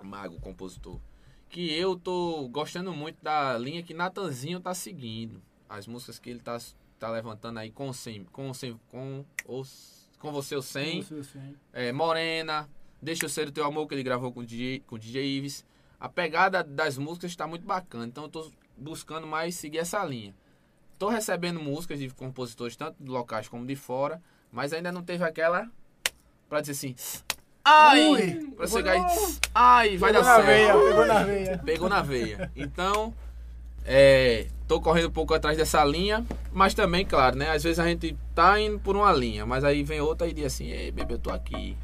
Mago, 0.00 0.38
compositor, 0.38 1.00
que 1.48 1.74
eu 1.74 1.96
tô 1.96 2.46
gostando 2.52 2.92
muito 2.92 3.16
da 3.20 3.58
linha 3.58 3.82
que 3.82 3.94
Natanzinho 3.94 4.60
tá 4.60 4.74
seguindo. 4.74 5.42
As 5.68 5.88
músicas 5.88 6.18
que 6.20 6.30
ele 6.30 6.40
tá, 6.40 6.56
tá 7.00 7.10
levantando 7.10 7.58
aí 7.58 7.70
com, 7.70 7.92
sem, 7.92 8.22
com, 8.24 8.54
sem, 8.54 8.78
com, 8.90 9.24
os, 9.48 10.08
com 10.20 10.30
você 10.30 10.54
o 10.54 10.62
100. 10.62 11.02
Você, 11.02 11.24
sim. 11.24 11.56
É, 11.72 11.90
Morena, 11.90 12.68
Deixa 13.04 13.26
eu 13.26 13.28
Ser 13.28 13.48
o 13.48 13.52
Teu 13.52 13.66
Amor, 13.66 13.86
que 13.86 13.94
ele 13.94 14.02
gravou 14.02 14.32
com 14.32 14.40
o 14.40 14.46
DJ, 14.46 14.82
com 14.86 14.94
o 14.94 14.98
DJ 14.98 15.36
Ives. 15.36 15.62
A 16.00 16.08
pegada 16.08 16.64
das 16.64 16.96
músicas 16.96 17.30
está 17.30 17.46
muito 17.46 17.66
bacana, 17.66 18.06
então 18.06 18.24
eu 18.24 18.30
tô 18.30 18.50
buscando 18.78 19.26
mais 19.26 19.56
seguir 19.56 19.76
essa 19.76 20.02
linha. 20.02 20.34
Tô 20.98 21.10
recebendo 21.10 21.60
músicas 21.60 21.98
de 21.98 22.08
compositores, 22.08 22.76
tanto 22.76 22.96
de 22.98 23.10
locais 23.10 23.46
como 23.46 23.66
de 23.66 23.76
fora, 23.76 24.22
mas 24.50 24.72
ainda 24.72 24.90
não 24.90 25.02
teve 25.02 25.22
aquela 25.22 25.70
pra 26.48 26.62
dizer 26.62 26.72
assim, 26.72 26.96
ai, 27.62 28.08
Ui. 28.08 28.52
pra 28.56 28.66
aí, 28.66 29.02
ai, 29.54 29.96
vai 29.98 30.10
dar 30.10 30.24
certo. 30.24 30.46
veia, 30.46 30.72
pegou 30.72 31.06
na 31.06 31.22
veia. 31.22 31.58
Pegou 31.58 31.88
na 31.90 32.02
veia. 32.02 32.52
Então, 32.56 33.14
é, 33.84 34.46
tô 34.66 34.80
correndo 34.80 35.08
um 35.08 35.12
pouco 35.12 35.34
atrás 35.34 35.58
dessa 35.58 35.84
linha, 35.84 36.24
mas 36.54 36.72
também, 36.72 37.04
claro, 37.04 37.36
né? 37.36 37.50
Às 37.50 37.64
vezes 37.64 37.78
a 37.78 37.86
gente 37.86 38.16
tá 38.34 38.58
indo 38.58 38.78
por 38.78 38.96
uma 38.96 39.12
linha, 39.12 39.44
mas 39.44 39.62
aí 39.62 39.82
vem 39.82 40.00
outra 40.00 40.26
e 40.26 40.32
diz 40.32 40.46
assim, 40.46 40.68
ei, 40.68 40.90
bebê, 40.90 41.14
eu 41.14 41.18
tô 41.18 41.30
aqui. 41.30 41.76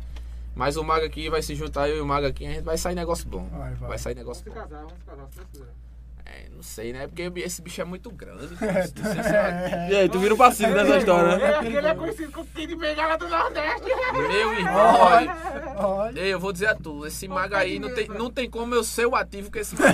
Mas 0.54 0.76
o 0.76 0.84
Mago 0.84 1.06
aqui 1.06 1.30
vai 1.30 1.42
se 1.42 1.54
juntar, 1.54 1.88
eu 1.88 1.96
e 1.96 2.00
o 2.00 2.06
Mago 2.06 2.26
aqui, 2.26 2.46
a 2.46 2.50
gente 2.50 2.62
vai 2.62 2.76
sair 2.76 2.94
negócio 2.94 3.28
bom. 3.28 3.48
Vai, 3.48 3.74
vai. 3.74 3.88
Vai 3.90 3.98
sair 3.98 4.14
Vamos 4.14 4.26
negócio 4.26 4.44
se 4.44 4.50
bom. 4.50 4.54
casar, 4.56 4.82
vamos 4.82 4.92
se 4.98 5.04
casar, 5.04 5.28
se 5.30 5.36
Deus 5.36 5.48
quiser. 5.52 5.89
É, 6.32 6.48
não 6.54 6.62
sei, 6.62 6.92
né? 6.92 7.08
Porque 7.08 7.28
esse 7.40 7.60
bicho 7.60 7.80
é 7.80 7.84
muito 7.84 8.08
grande. 8.08 8.50
É, 8.62 9.88
é- 9.88 9.88
E 9.90 9.96
aí, 9.96 10.08
tu 10.08 10.20
vira 10.20 10.32
o 10.32 10.36
passivo 10.36 10.72
dessa 10.72 10.96
história, 10.98 11.36
né? 11.36 11.58
Ele, 11.66 11.76
ele 11.78 11.86
é 11.88 11.94
conhecido 11.94 12.30
como 12.30 12.46
Kid 12.46 12.76
Bengala 12.76 13.18
do 13.18 13.28
Nordeste. 13.28 13.86
Meu 14.12 14.52
irmão, 14.54 15.00
olha, 15.00 15.36
Olha. 15.76 16.20
ei, 16.20 16.32
eu 16.32 16.38
vou 16.38 16.52
dizer 16.52 16.68
a 16.68 16.74
tu, 16.76 17.04
esse 17.04 17.26
Mago 17.26 17.56
aí 17.56 17.80
não 17.80 17.92
tem, 17.92 18.06
não 18.06 18.30
tem 18.30 18.48
como 18.48 18.72
eu 18.76 18.84
ser 18.84 19.06
o 19.06 19.16
ativo 19.16 19.50
que 19.50 19.58
esse 19.58 19.74
Mago. 19.80 19.92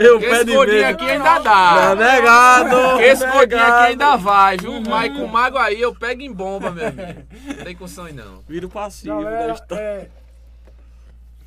Eu 0.00 0.20
Porque 0.20 0.32
esse 0.32 0.44
gordinho 0.44 0.88
aqui 0.88 1.10
ainda 1.10 1.40
Tá 1.40 1.94
dá. 1.94 1.96
negado. 1.96 3.00
Esse 3.02 3.26
gordinho 3.26 3.62
aqui 3.62 3.86
ainda 3.90 4.16
vai, 4.16 4.56
viu? 4.56 4.80
Mas 4.82 5.12
com 5.12 5.24
o 5.24 5.28
mago 5.28 5.58
aí 5.58 5.80
eu 5.80 5.92
pego 5.94 6.22
em 6.22 6.32
bomba, 6.32 6.70
meu 6.70 6.86
amigo. 6.86 7.22
Não 7.46 7.64
tem 7.64 7.74
condições 7.74 8.14
não. 8.14 8.40
Vira 8.48 8.66
o 8.66 8.70
passivo 8.70 9.16
da 9.16 9.30
Galera, 9.30 9.52
história. 9.54 9.82
é, 9.82 10.08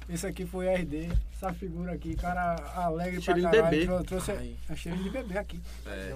esse 0.09 0.25
aqui 0.27 0.45
foi 0.45 0.67
RD, 0.67 1.09
essa 1.37 1.53
figura 1.53 1.93
aqui, 1.93 2.15
cara 2.15 2.55
alegre 2.75 3.21
Cheirinho 3.21 3.47
pra 3.49 3.51
de 3.51 3.57
caralho. 3.57 3.77
bebê. 3.77 3.85
trou- 3.85 4.03
Trouxe, 4.03 4.31
Ai. 4.31 4.55
é 4.69 4.75
cheirinho 4.75 5.03
de 5.03 5.09
bebê 5.11 5.37
aqui. 5.37 5.61
É. 5.85 6.15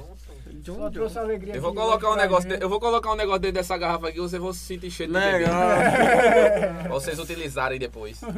Só 0.65 0.89
trouxe 0.89 1.19
alegria 1.19 1.55
Eu 1.55 1.61
vou 1.61 1.73
colocar 1.75 2.09
um 2.09 2.15
negócio, 2.15 2.49
de- 2.49 2.63
eu 2.63 2.67
vou 2.67 2.79
colocar 2.79 3.11
um 3.11 3.15
negócio 3.15 3.39
dentro 3.41 3.55
dessa 3.55 3.77
garrafa 3.77 4.07
aqui, 4.09 4.19
vocês 4.19 4.41
vão 4.41 4.51
se 4.51 4.59
sentir 4.59 4.89
cheio 4.89 5.09
de 5.09 5.13
bebê. 5.13 5.31
Legal. 5.37 6.89
Vocês 6.89 7.19
utilizarem 7.19 7.79
depois. 7.79 8.21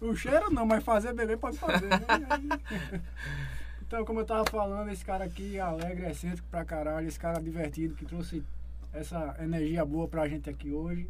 O 0.00 0.16
cheiro 0.16 0.50
não, 0.50 0.64
mas 0.64 0.82
fazer 0.82 1.12
bebê 1.12 1.36
pode 1.36 1.58
fazer, 1.58 1.86
né? 1.86 2.00
então, 3.86 4.02
como 4.02 4.20
eu 4.20 4.24
tava 4.24 4.46
falando, 4.50 4.90
esse 4.90 5.04
cara 5.04 5.24
aqui 5.24 5.58
alegre, 5.60 6.10
excêntrico 6.10 6.48
pra 6.50 6.64
caralho, 6.64 7.06
esse 7.06 7.18
cara 7.20 7.38
divertido 7.38 7.94
que 7.94 8.06
trouxe 8.06 8.42
essa 8.94 9.36
energia 9.40 9.84
boa 9.84 10.08
pra 10.08 10.26
gente 10.26 10.48
aqui 10.48 10.72
hoje. 10.72 11.06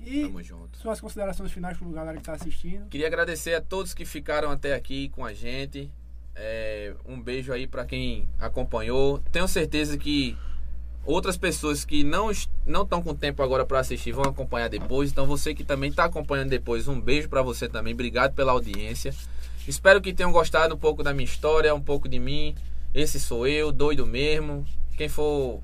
E 0.00 0.22
Tamo 0.22 0.42
junto. 0.42 0.78
suas 0.78 1.00
considerações 1.00 1.50
finais 1.52 1.76
pro 1.76 1.90
galera 1.90 2.16
que 2.16 2.22
tá 2.22 2.34
assistindo. 2.34 2.88
Queria 2.88 3.06
agradecer 3.06 3.54
a 3.54 3.60
todos 3.60 3.92
que 3.94 4.04
ficaram 4.04 4.50
até 4.50 4.74
aqui 4.74 5.08
com 5.10 5.24
a 5.24 5.32
gente. 5.32 5.90
É, 6.34 6.94
um 7.04 7.20
beijo 7.20 7.52
aí 7.52 7.66
pra 7.66 7.84
quem 7.84 8.28
acompanhou. 8.38 9.18
Tenho 9.32 9.48
certeza 9.48 9.98
que 9.98 10.36
outras 11.04 11.36
pessoas 11.36 11.84
que 11.84 12.04
não 12.04 12.30
não 12.64 12.82
estão 12.82 13.02
com 13.02 13.14
tempo 13.14 13.42
agora 13.42 13.64
pra 13.64 13.80
assistir 13.80 14.12
vão 14.12 14.24
acompanhar 14.24 14.68
depois. 14.68 15.10
Então 15.10 15.26
você 15.26 15.52
que 15.54 15.64
também 15.64 15.92
tá 15.92 16.04
acompanhando 16.04 16.50
depois, 16.50 16.86
um 16.86 17.00
beijo 17.00 17.28
pra 17.28 17.42
você 17.42 17.68
também. 17.68 17.92
Obrigado 17.92 18.34
pela 18.34 18.52
audiência. 18.52 19.12
Espero 19.66 20.00
que 20.00 20.14
tenham 20.14 20.32
gostado 20.32 20.74
um 20.74 20.78
pouco 20.78 21.02
da 21.02 21.12
minha 21.12 21.24
história, 21.24 21.74
um 21.74 21.80
pouco 21.80 22.08
de 22.08 22.18
mim. 22.18 22.54
Esse 22.94 23.18
sou 23.18 23.46
eu, 23.46 23.72
doido 23.72 24.06
mesmo. 24.06 24.64
Quem 24.96 25.08
for 25.08 25.60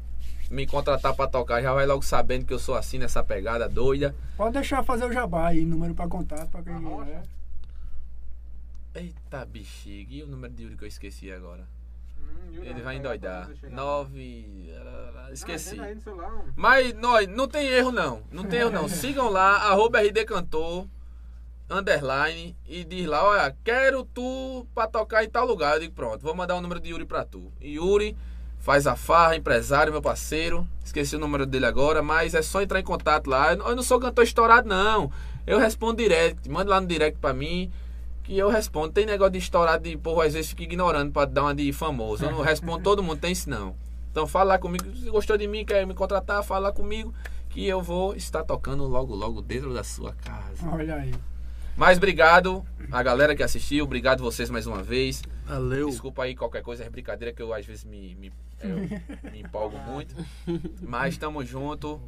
me 0.50 0.66
contratar 0.66 1.14
pra 1.14 1.26
tocar 1.26 1.62
já 1.62 1.72
vai 1.72 1.86
logo 1.86 2.02
sabendo 2.02 2.46
que 2.46 2.52
eu 2.52 2.58
sou 2.58 2.74
assim 2.74 2.98
nessa 2.98 3.22
pegada 3.22 3.68
doida. 3.68 4.14
Pode 4.36 4.52
deixar 4.54 4.82
fazer 4.82 5.04
o 5.04 5.12
jabá 5.12 5.48
aí, 5.48 5.64
número 5.64 5.94
pra 5.94 6.08
contato 6.08 6.48
pra 6.50 6.62
quem 6.62 6.76
quiser. 6.76 7.22
Eita 8.94 9.44
bexiga, 9.44 10.14
e 10.14 10.22
o 10.22 10.26
número 10.26 10.52
de 10.52 10.62
Yuri 10.62 10.76
que 10.76 10.84
eu 10.84 10.88
esqueci 10.88 11.32
agora? 11.32 11.66
Hum, 12.20 12.62
Ele 12.62 12.80
vai 12.80 12.96
endoidar. 12.96 13.50
Nove. 13.70 14.72
Esqueci. 15.32 15.80
Ah, 15.80 15.94
celular, 16.00 16.32
homem. 16.32 16.52
Mas 16.54 16.94
nós, 16.94 17.26
não 17.26 17.48
tem 17.48 17.66
erro 17.66 17.90
não. 17.90 18.22
Não 18.30 18.44
tem 18.44 18.60
erro 18.60 18.70
não. 18.70 18.86
Sigam 18.88 19.28
lá, 19.28 19.56
arroba 19.68 20.00
RD 20.00 20.24
Cantor, 20.24 20.86
underline, 21.68 22.56
e 22.68 22.84
diz 22.84 23.06
lá, 23.06 23.24
olha, 23.24 23.56
quero 23.64 24.04
tu 24.04 24.64
pra 24.74 24.86
tocar 24.86 25.24
em 25.24 25.28
tal 25.28 25.44
lugar. 25.46 25.74
Eu 25.74 25.80
digo, 25.80 25.94
pronto, 25.94 26.22
vou 26.22 26.34
mandar 26.34 26.54
o 26.54 26.60
número 26.60 26.78
de 26.80 26.90
Yuri 26.90 27.04
pra 27.04 27.24
tu. 27.24 27.50
E 27.60 27.74
Yuri 27.74 28.16
faz 28.64 28.86
a 28.86 28.96
farra, 28.96 29.36
empresário, 29.36 29.92
meu 29.92 30.00
parceiro. 30.00 30.66
Esqueci 30.82 31.14
o 31.14 31.18
número 31.18 31.44
dele 31.44 31.66
agora, 31.66 32.02
mas 32.02 32.32
é 32.34 32.40
só 32.40 32.62
entrar 32.62 32.80
em 32.80 32.82
contato 32.82 33.28
lá. 33.28 33.52
Eu 33.52 33.76
não- 33.76 33.82
sou 33.82 34.00
cantor 34.00 34.24
estourado, 34.24 34.66
não. 34.66 35.12
Eu 35.46 35.58
respondo 35.58 35.96
direct, 36.02 36.48
manda 36.48 36.70
lá 36.70 36.80
no 36.80 36.86
direct 36.86 37.18
pra 37.20 37.34
mim. 37.34 37.70
Que 38.22 38.38
eu 38.38 38.48
respondo. 38.48 38.90
Tem 38.90 39.04
negócio 39.04 39.32
de 39.32 39.38
estourado 39.38 39.86
de 39.86 39.94
povo, 39.98 40.22
às 40.22 40.32
vezes 40.32 40.48
fica 40.48 40.62
ignorando 40.62 41.12
pra 41.12 41.26
dar 41.26 41.42
uma 41.42 41.54
de 41.54 41.70
famoso. 41.74 42.24
Eu 42.24 42.30
não 42.30 42.40
respondo 42.42 42.82
todo 42.82 43.02
mundo, 43.02 43.18
tem 43.20 43.32
isso 43.32 43.50
não. 43.50 43.76
Então 44.10 44.26
fala 44.26 44.54
lá 44.54 44.58
comigo. 44.58 44.84
Se 44.96 45.10
gostou 45.10 45.36
de 45.36 45.46
mim, 45.46 45.62
quer 45.62 45.86
me 45.86 45.92
contratar, 45.92 46.42
fala 46.42 46.68
lá 46.68 46.72
comigo. 46.72 47.12
Que 47.50 47.66
eu 47.68 47.82
vou 47.82 48.16
estar 48.16 48.42
tocando 48.44 48.84
logo, 48.84 49.14
logo 49.14 49.42
dentro 49.42 49.74
da 49.74 49.84
sua 49.84 50.14
casa. 50.14 50.66
Olha 50.72 50.94
aí. 50.96 51.12
Mas 51.76 51.98
obrigado 51.98 52.64
a 52.90 53.02
galera 53.02 53.36
que 53.36 53.42
assistiu, 53.42 53.84
obrigado 53.84 54.22
vocês 54.22 54.48
mais 54.48 54.66
uma 54.66 54.82
vez. 54.82 55.22
Valeu. 55.44 55.88
Desculpa 55.88 56.24
aí 56.24 56.34
qualquer 56.34 56.62
coisa, 56.62 56.84
é 56.84 56.90
brincadeira 56.90 57.34
que 57.34 57.42
eu 57.42 57.52
às 57.52 57.64
vezes 57.66 57.84
me, 57.84 58.14
me, 58.14 58.32
eu 58.60 58.76
me 59.30 59.40
empolgo 59.40 59.78
muito. 59.90 60.14
Mas 60.82 61.16
tamo 61.16 61.44
junto. 61.44 62.00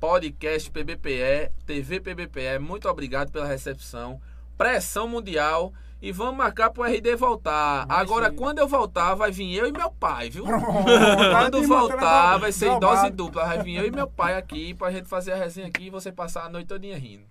Podcast 0.00 0.70
PBPE, 0.70 1.50
TV 1.66 2.00
PBPE, 2.00 2.60
muito 2.60 2.88
obrigado 2.88 3.32
pela 3.32 3.46
recepção. 3.46 4.20
Pressão 4.56 5.08
mundial. 5.08 5.72
E 6.00 6.12
vamos 6.12 6.36
marcar 6.36 6.70
pro 6.70 6.84
RD 6.84 7.16
voltar. 7.16 7.84
Agora, 7.88 8.30
sim. 8.30 8.36
quando 8.36 8.60
eu 8.60 8.68
voltar, 8.68 9.16
vai 9.16 9.32
vir 9.32 9.52
eu 9.52 9.66
e 9.66 9.72
meu 9.72 9.90
pai, 9.90 10.30
viu? 10.30 10.44
Quando 10.44 11.66
voltar, 11.66 12.38
vai 12.38 12.52
ser 12.52 12.70
em 12.70 12.78
dose 12.78 13.10
dupla. 13.10 13.46
Vai 13.46 13.62
vir 13.64 13.78
eu 13.78 13.86
e 13.86 13.90
meu 13.90 14.06
pai 14.06 14.36
aqui 14.36 14.74
pra 14.74 14.92
gente 14.92 15.08
fazer 15.08 15.32
a 15.32 15.36
resenha 15.36 15.66
aqui 15.66 15.86
e 15.86 15.90
você 15.90 16.12
passar 16.12 16.44
a 16.44 16.48
noite 16.48 16.68
todinha 16.68 16.96
rindo. 16.96 17.24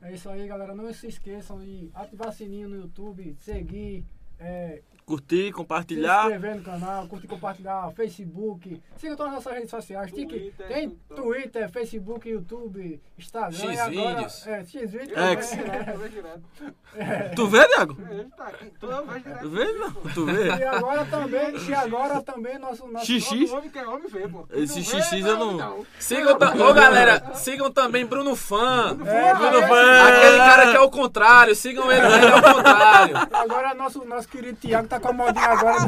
É 0.00 0.12
isso 0.12 0.28
aí, 0.28 0.46
galera. 0.46 0.76
Não 0.76 0.92
se 0.92 1.08
esqueçam 1.08 1.58
de 1.58 1.90
ativar 1.92 2.32
sininho 2.32 2.68
no 2.68 2.76
YouTube, 2.76 3.34
seguir, 3.40 4.06
é, 4.38 4.80
Curtir, 5.06 5.46
se 5.46 5.52
compartilhar. 5.52 6.22
inscrever 6.24 6.56
no 6.56 6.62
canal, 6.62 7.06
curtir, 7.06 7.26
compartilhar, 7.28 7.90
Facebook. 7.94 8.80
Siga 8.96 9.16
todas 9.16 9.32
as 9.32 9.38
nossas 9.38 9.52
redes 9.54 9.70
sociais. 9.70 10.10
Tem, 10.12 10.26
que- 10.26 10.38
Twitter, 10.38 10.66
tem. 10.66 10.90
Twitter, 11.14 11.70
Facebook, 11.70 12.28
YouTube, 12.28 13.00
Instagram. 13.18 13.58
e 13.72 13.78
agora, 13.78 14.28
Xvideos. 14.28 14.46
É, 14.46 14.64
Xvideos. 14.64 15.18
X. 15.18 15.50
vejo 15.98 16.08
direto. 16.08 16.42
Tu 17.36 17.46
vê, 17.48 17.66
Diago? 17.68 17.96
Ele 18.10 18.24
tá 18.36 18.44
aqui. 18.46 18.72
Tu 18.80 18.86
vê, 19.50 19.72
não? 19.72 19.92
Tu 20.14 20.24
vê? 20.26 20.46
E 20.48 20.62
agora 20.64 21.04
também, 21.04 21.56
e 21.68 21.74
agora 21.74 22.22
também 22.22 22.58
nosso, 22.58 22.86
nosso. 22.86 23.06
Todo 23.46 23.56
homem 23.58 23.70
que 23.70 23.78
é 23.78 23.86
homem 23.86 24.08
vê, 24.08 24.28
pô. 24.28 24.46
Esse 24.52 24.80
não, 25.20 25.28
eu 25.30 25.36
não- 25.38 25.52
não. 25.56 25.86
Sigam, 25.98 26.38
ta- 26.38 26.54
ô 26.54 26.72
galera, 26.72 27.34
sigam 27.34 27.70
também 27.70 28.06
Bruno 28.06 28.34
Fã. 28.36 28.96
É, 29.04 29.34
Bruno 29.34 29.58
é, 29.58 29.68
Fã. 29.68 30.02
Aquele 30.08 30.38
cara 30.38 30.70
que 30.70 30.76
é 30.76 30.80
o 30.80 30.90
contrário, 30.90 31.54
sigam 31.54 31.90
ele, 31.92 32.06
ele 32.06 32.26
é 32.26 32.34
o 32.36 32.42
contrário. 32.42 33.16
Agora 33.32 33.74
nosso, 33.74 34.04
nosso 34.04 34.28
querido 34.28 34.56
Thiago 34.58 34.86
tá 34.94 35.00
com 35.00 35.08
a 35.08 35.12
modinha 35.12 35.46
agora. 35.46 35.80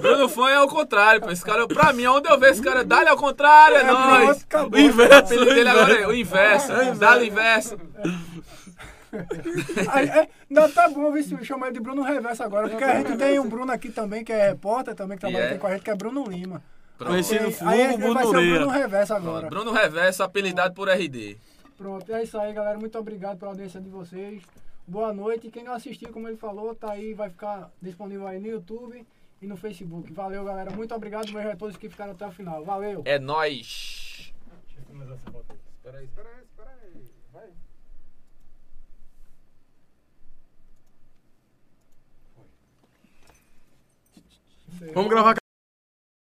Bruno 0.00 0.28
Fã 0.28 0.50
é 0.50 0.60
o 0.60 0.68
contrário, 0.68 1.20
pô. 1.20 1.30
Esse 1.30 1.44
cara, 1.44 1.66
pra 1.66 1.92
mim, 1.92 2.06
onde 2.06 2.28
eu 2.28 2.38
vejo 2.38 2.52
esse 2.52 2.62
cara, 2.62 2.84
dá-lhe 2.84 3.08
ao 3.08 3.16
contrário, 3.16 3.76
é, 3.76 3.84
pronto, 3.84 4.08
nóis. 4.08 4.42
acabou. 4.42 4.78
O 4.78 4.82
inverso. 4.82 5.34
O 5.34 5.44
dele 5.44 5.68
agora 5.68 5.94
é 5.94 6.06
o 6.06 6.14
inverso, 6.14 6.72
dá-lhe 6.98 7.28
inverso. 7.28 7.78
Aí, 9.90 10.08
é, 10.08 10.28
não, 10.48 10.70
tá 10.70 10.88
bom, 10.88 11.10
viu, 11.10 11.22
se 11.22 11.44
chama 11.44 11.66
ele 11.66 11.74
de 11.74 11.80
Bruno 11.80 12.02
Reverso 12.02 12.44
agora, 12.44 12.68
porque 12.68 12.84
a 12.84 12.96
gente 12.98 13.16
tem 13.16 13.40
um 13.40 13.48
Bruno 13.48 13.72
aqui 13.72 13.90
também, 13.90 14.22
que 14.22 14.32
é 14.32 14.50
repórter 14.50 14.94
também, 14.94 15.16
que 15.16 15.22
trabalha 15.22 15.44
é? 15.44 15.48
aqui 15.50 15.58
com 15.58 15.66
a 15.66 15.72
gente, 15.72 15.82
que 15.82 15.90
é 15.90 15.96
Bruno 15.96 16.24
Lima. 16.28 16.62
Conhecido 16.96 17.52
Aí, 17.62 17.82
aí 17.82 17.96
Bruno 17.96 18.30
Bruno. 18.30 18.68
Reverso 18.68 19.14
agora. 19.14 19.48
Bruno 19.48 19.72
Reverso, 19.72 20.22
apelidado 20.22 20.74
por 20.74 20.88
RD. 20.88 21.38
Pronto, 21.80 22.12
é 22.12 22.22
isso 22.22 22.38
aí, 22.38 22.52
galera. 22.52 22.78
Muito 22.78 22.98
obrigado 22.98 23.38
pela 23.38 23.52
audiência 23.52 23.80
de 23.80 23.88
vocês. 23.88 24.42
Boa 24.86 25.14
noite. 25.14 25.46
E 25.46 25.50
quem 25.50 25.64
não 25.64 25.72
assistiu, 25.72 26.12
como 26.12 26.28
ele 26.28 26.36
falou, 26.36 26.74
tá 26.74 26.92
aí, 26.92 27.14
vai 27.14 27.30
ficar 27.30 27.72
disponível 27.80 28.26
aí 28.26 28.38
no 28.38 28.48
YouTube 28.48 29.06
e 29.40 29.46
no 29.46 29.56
Facebook. 29.56 30.12
Valeu, 30.12 30.44
galera. 30.44 30.70
Muito 30.72 30.94
obrigado 30.94 31.32
mesmo 31.32 31.50
a 31.50 31.56
todos 31.56 31.78
que 31.78 31.88
ficaram 31.88 32.12
até 32.12 32.26
o 32.26 32.32
final. 32.32 32.62
Valeu. 32.62 33.00
É 33.06 33.18
nóis. 33.18 34.30
Deixa 34.66 34.82
eu 34.92 35.14
essa 35.14 35.30
foto 35.30 35.46
aí. 35.48 35.58
Espera 35.78 35.98
aí, 36.00 36.04
espera 36.04 36.28
aí, 36.28 36.42
espera 36.42 36.70
aí. 36.70 37.50
Vai. 44.82 44.92
Vamos 44.92 45.08
gravar 45.08 45.39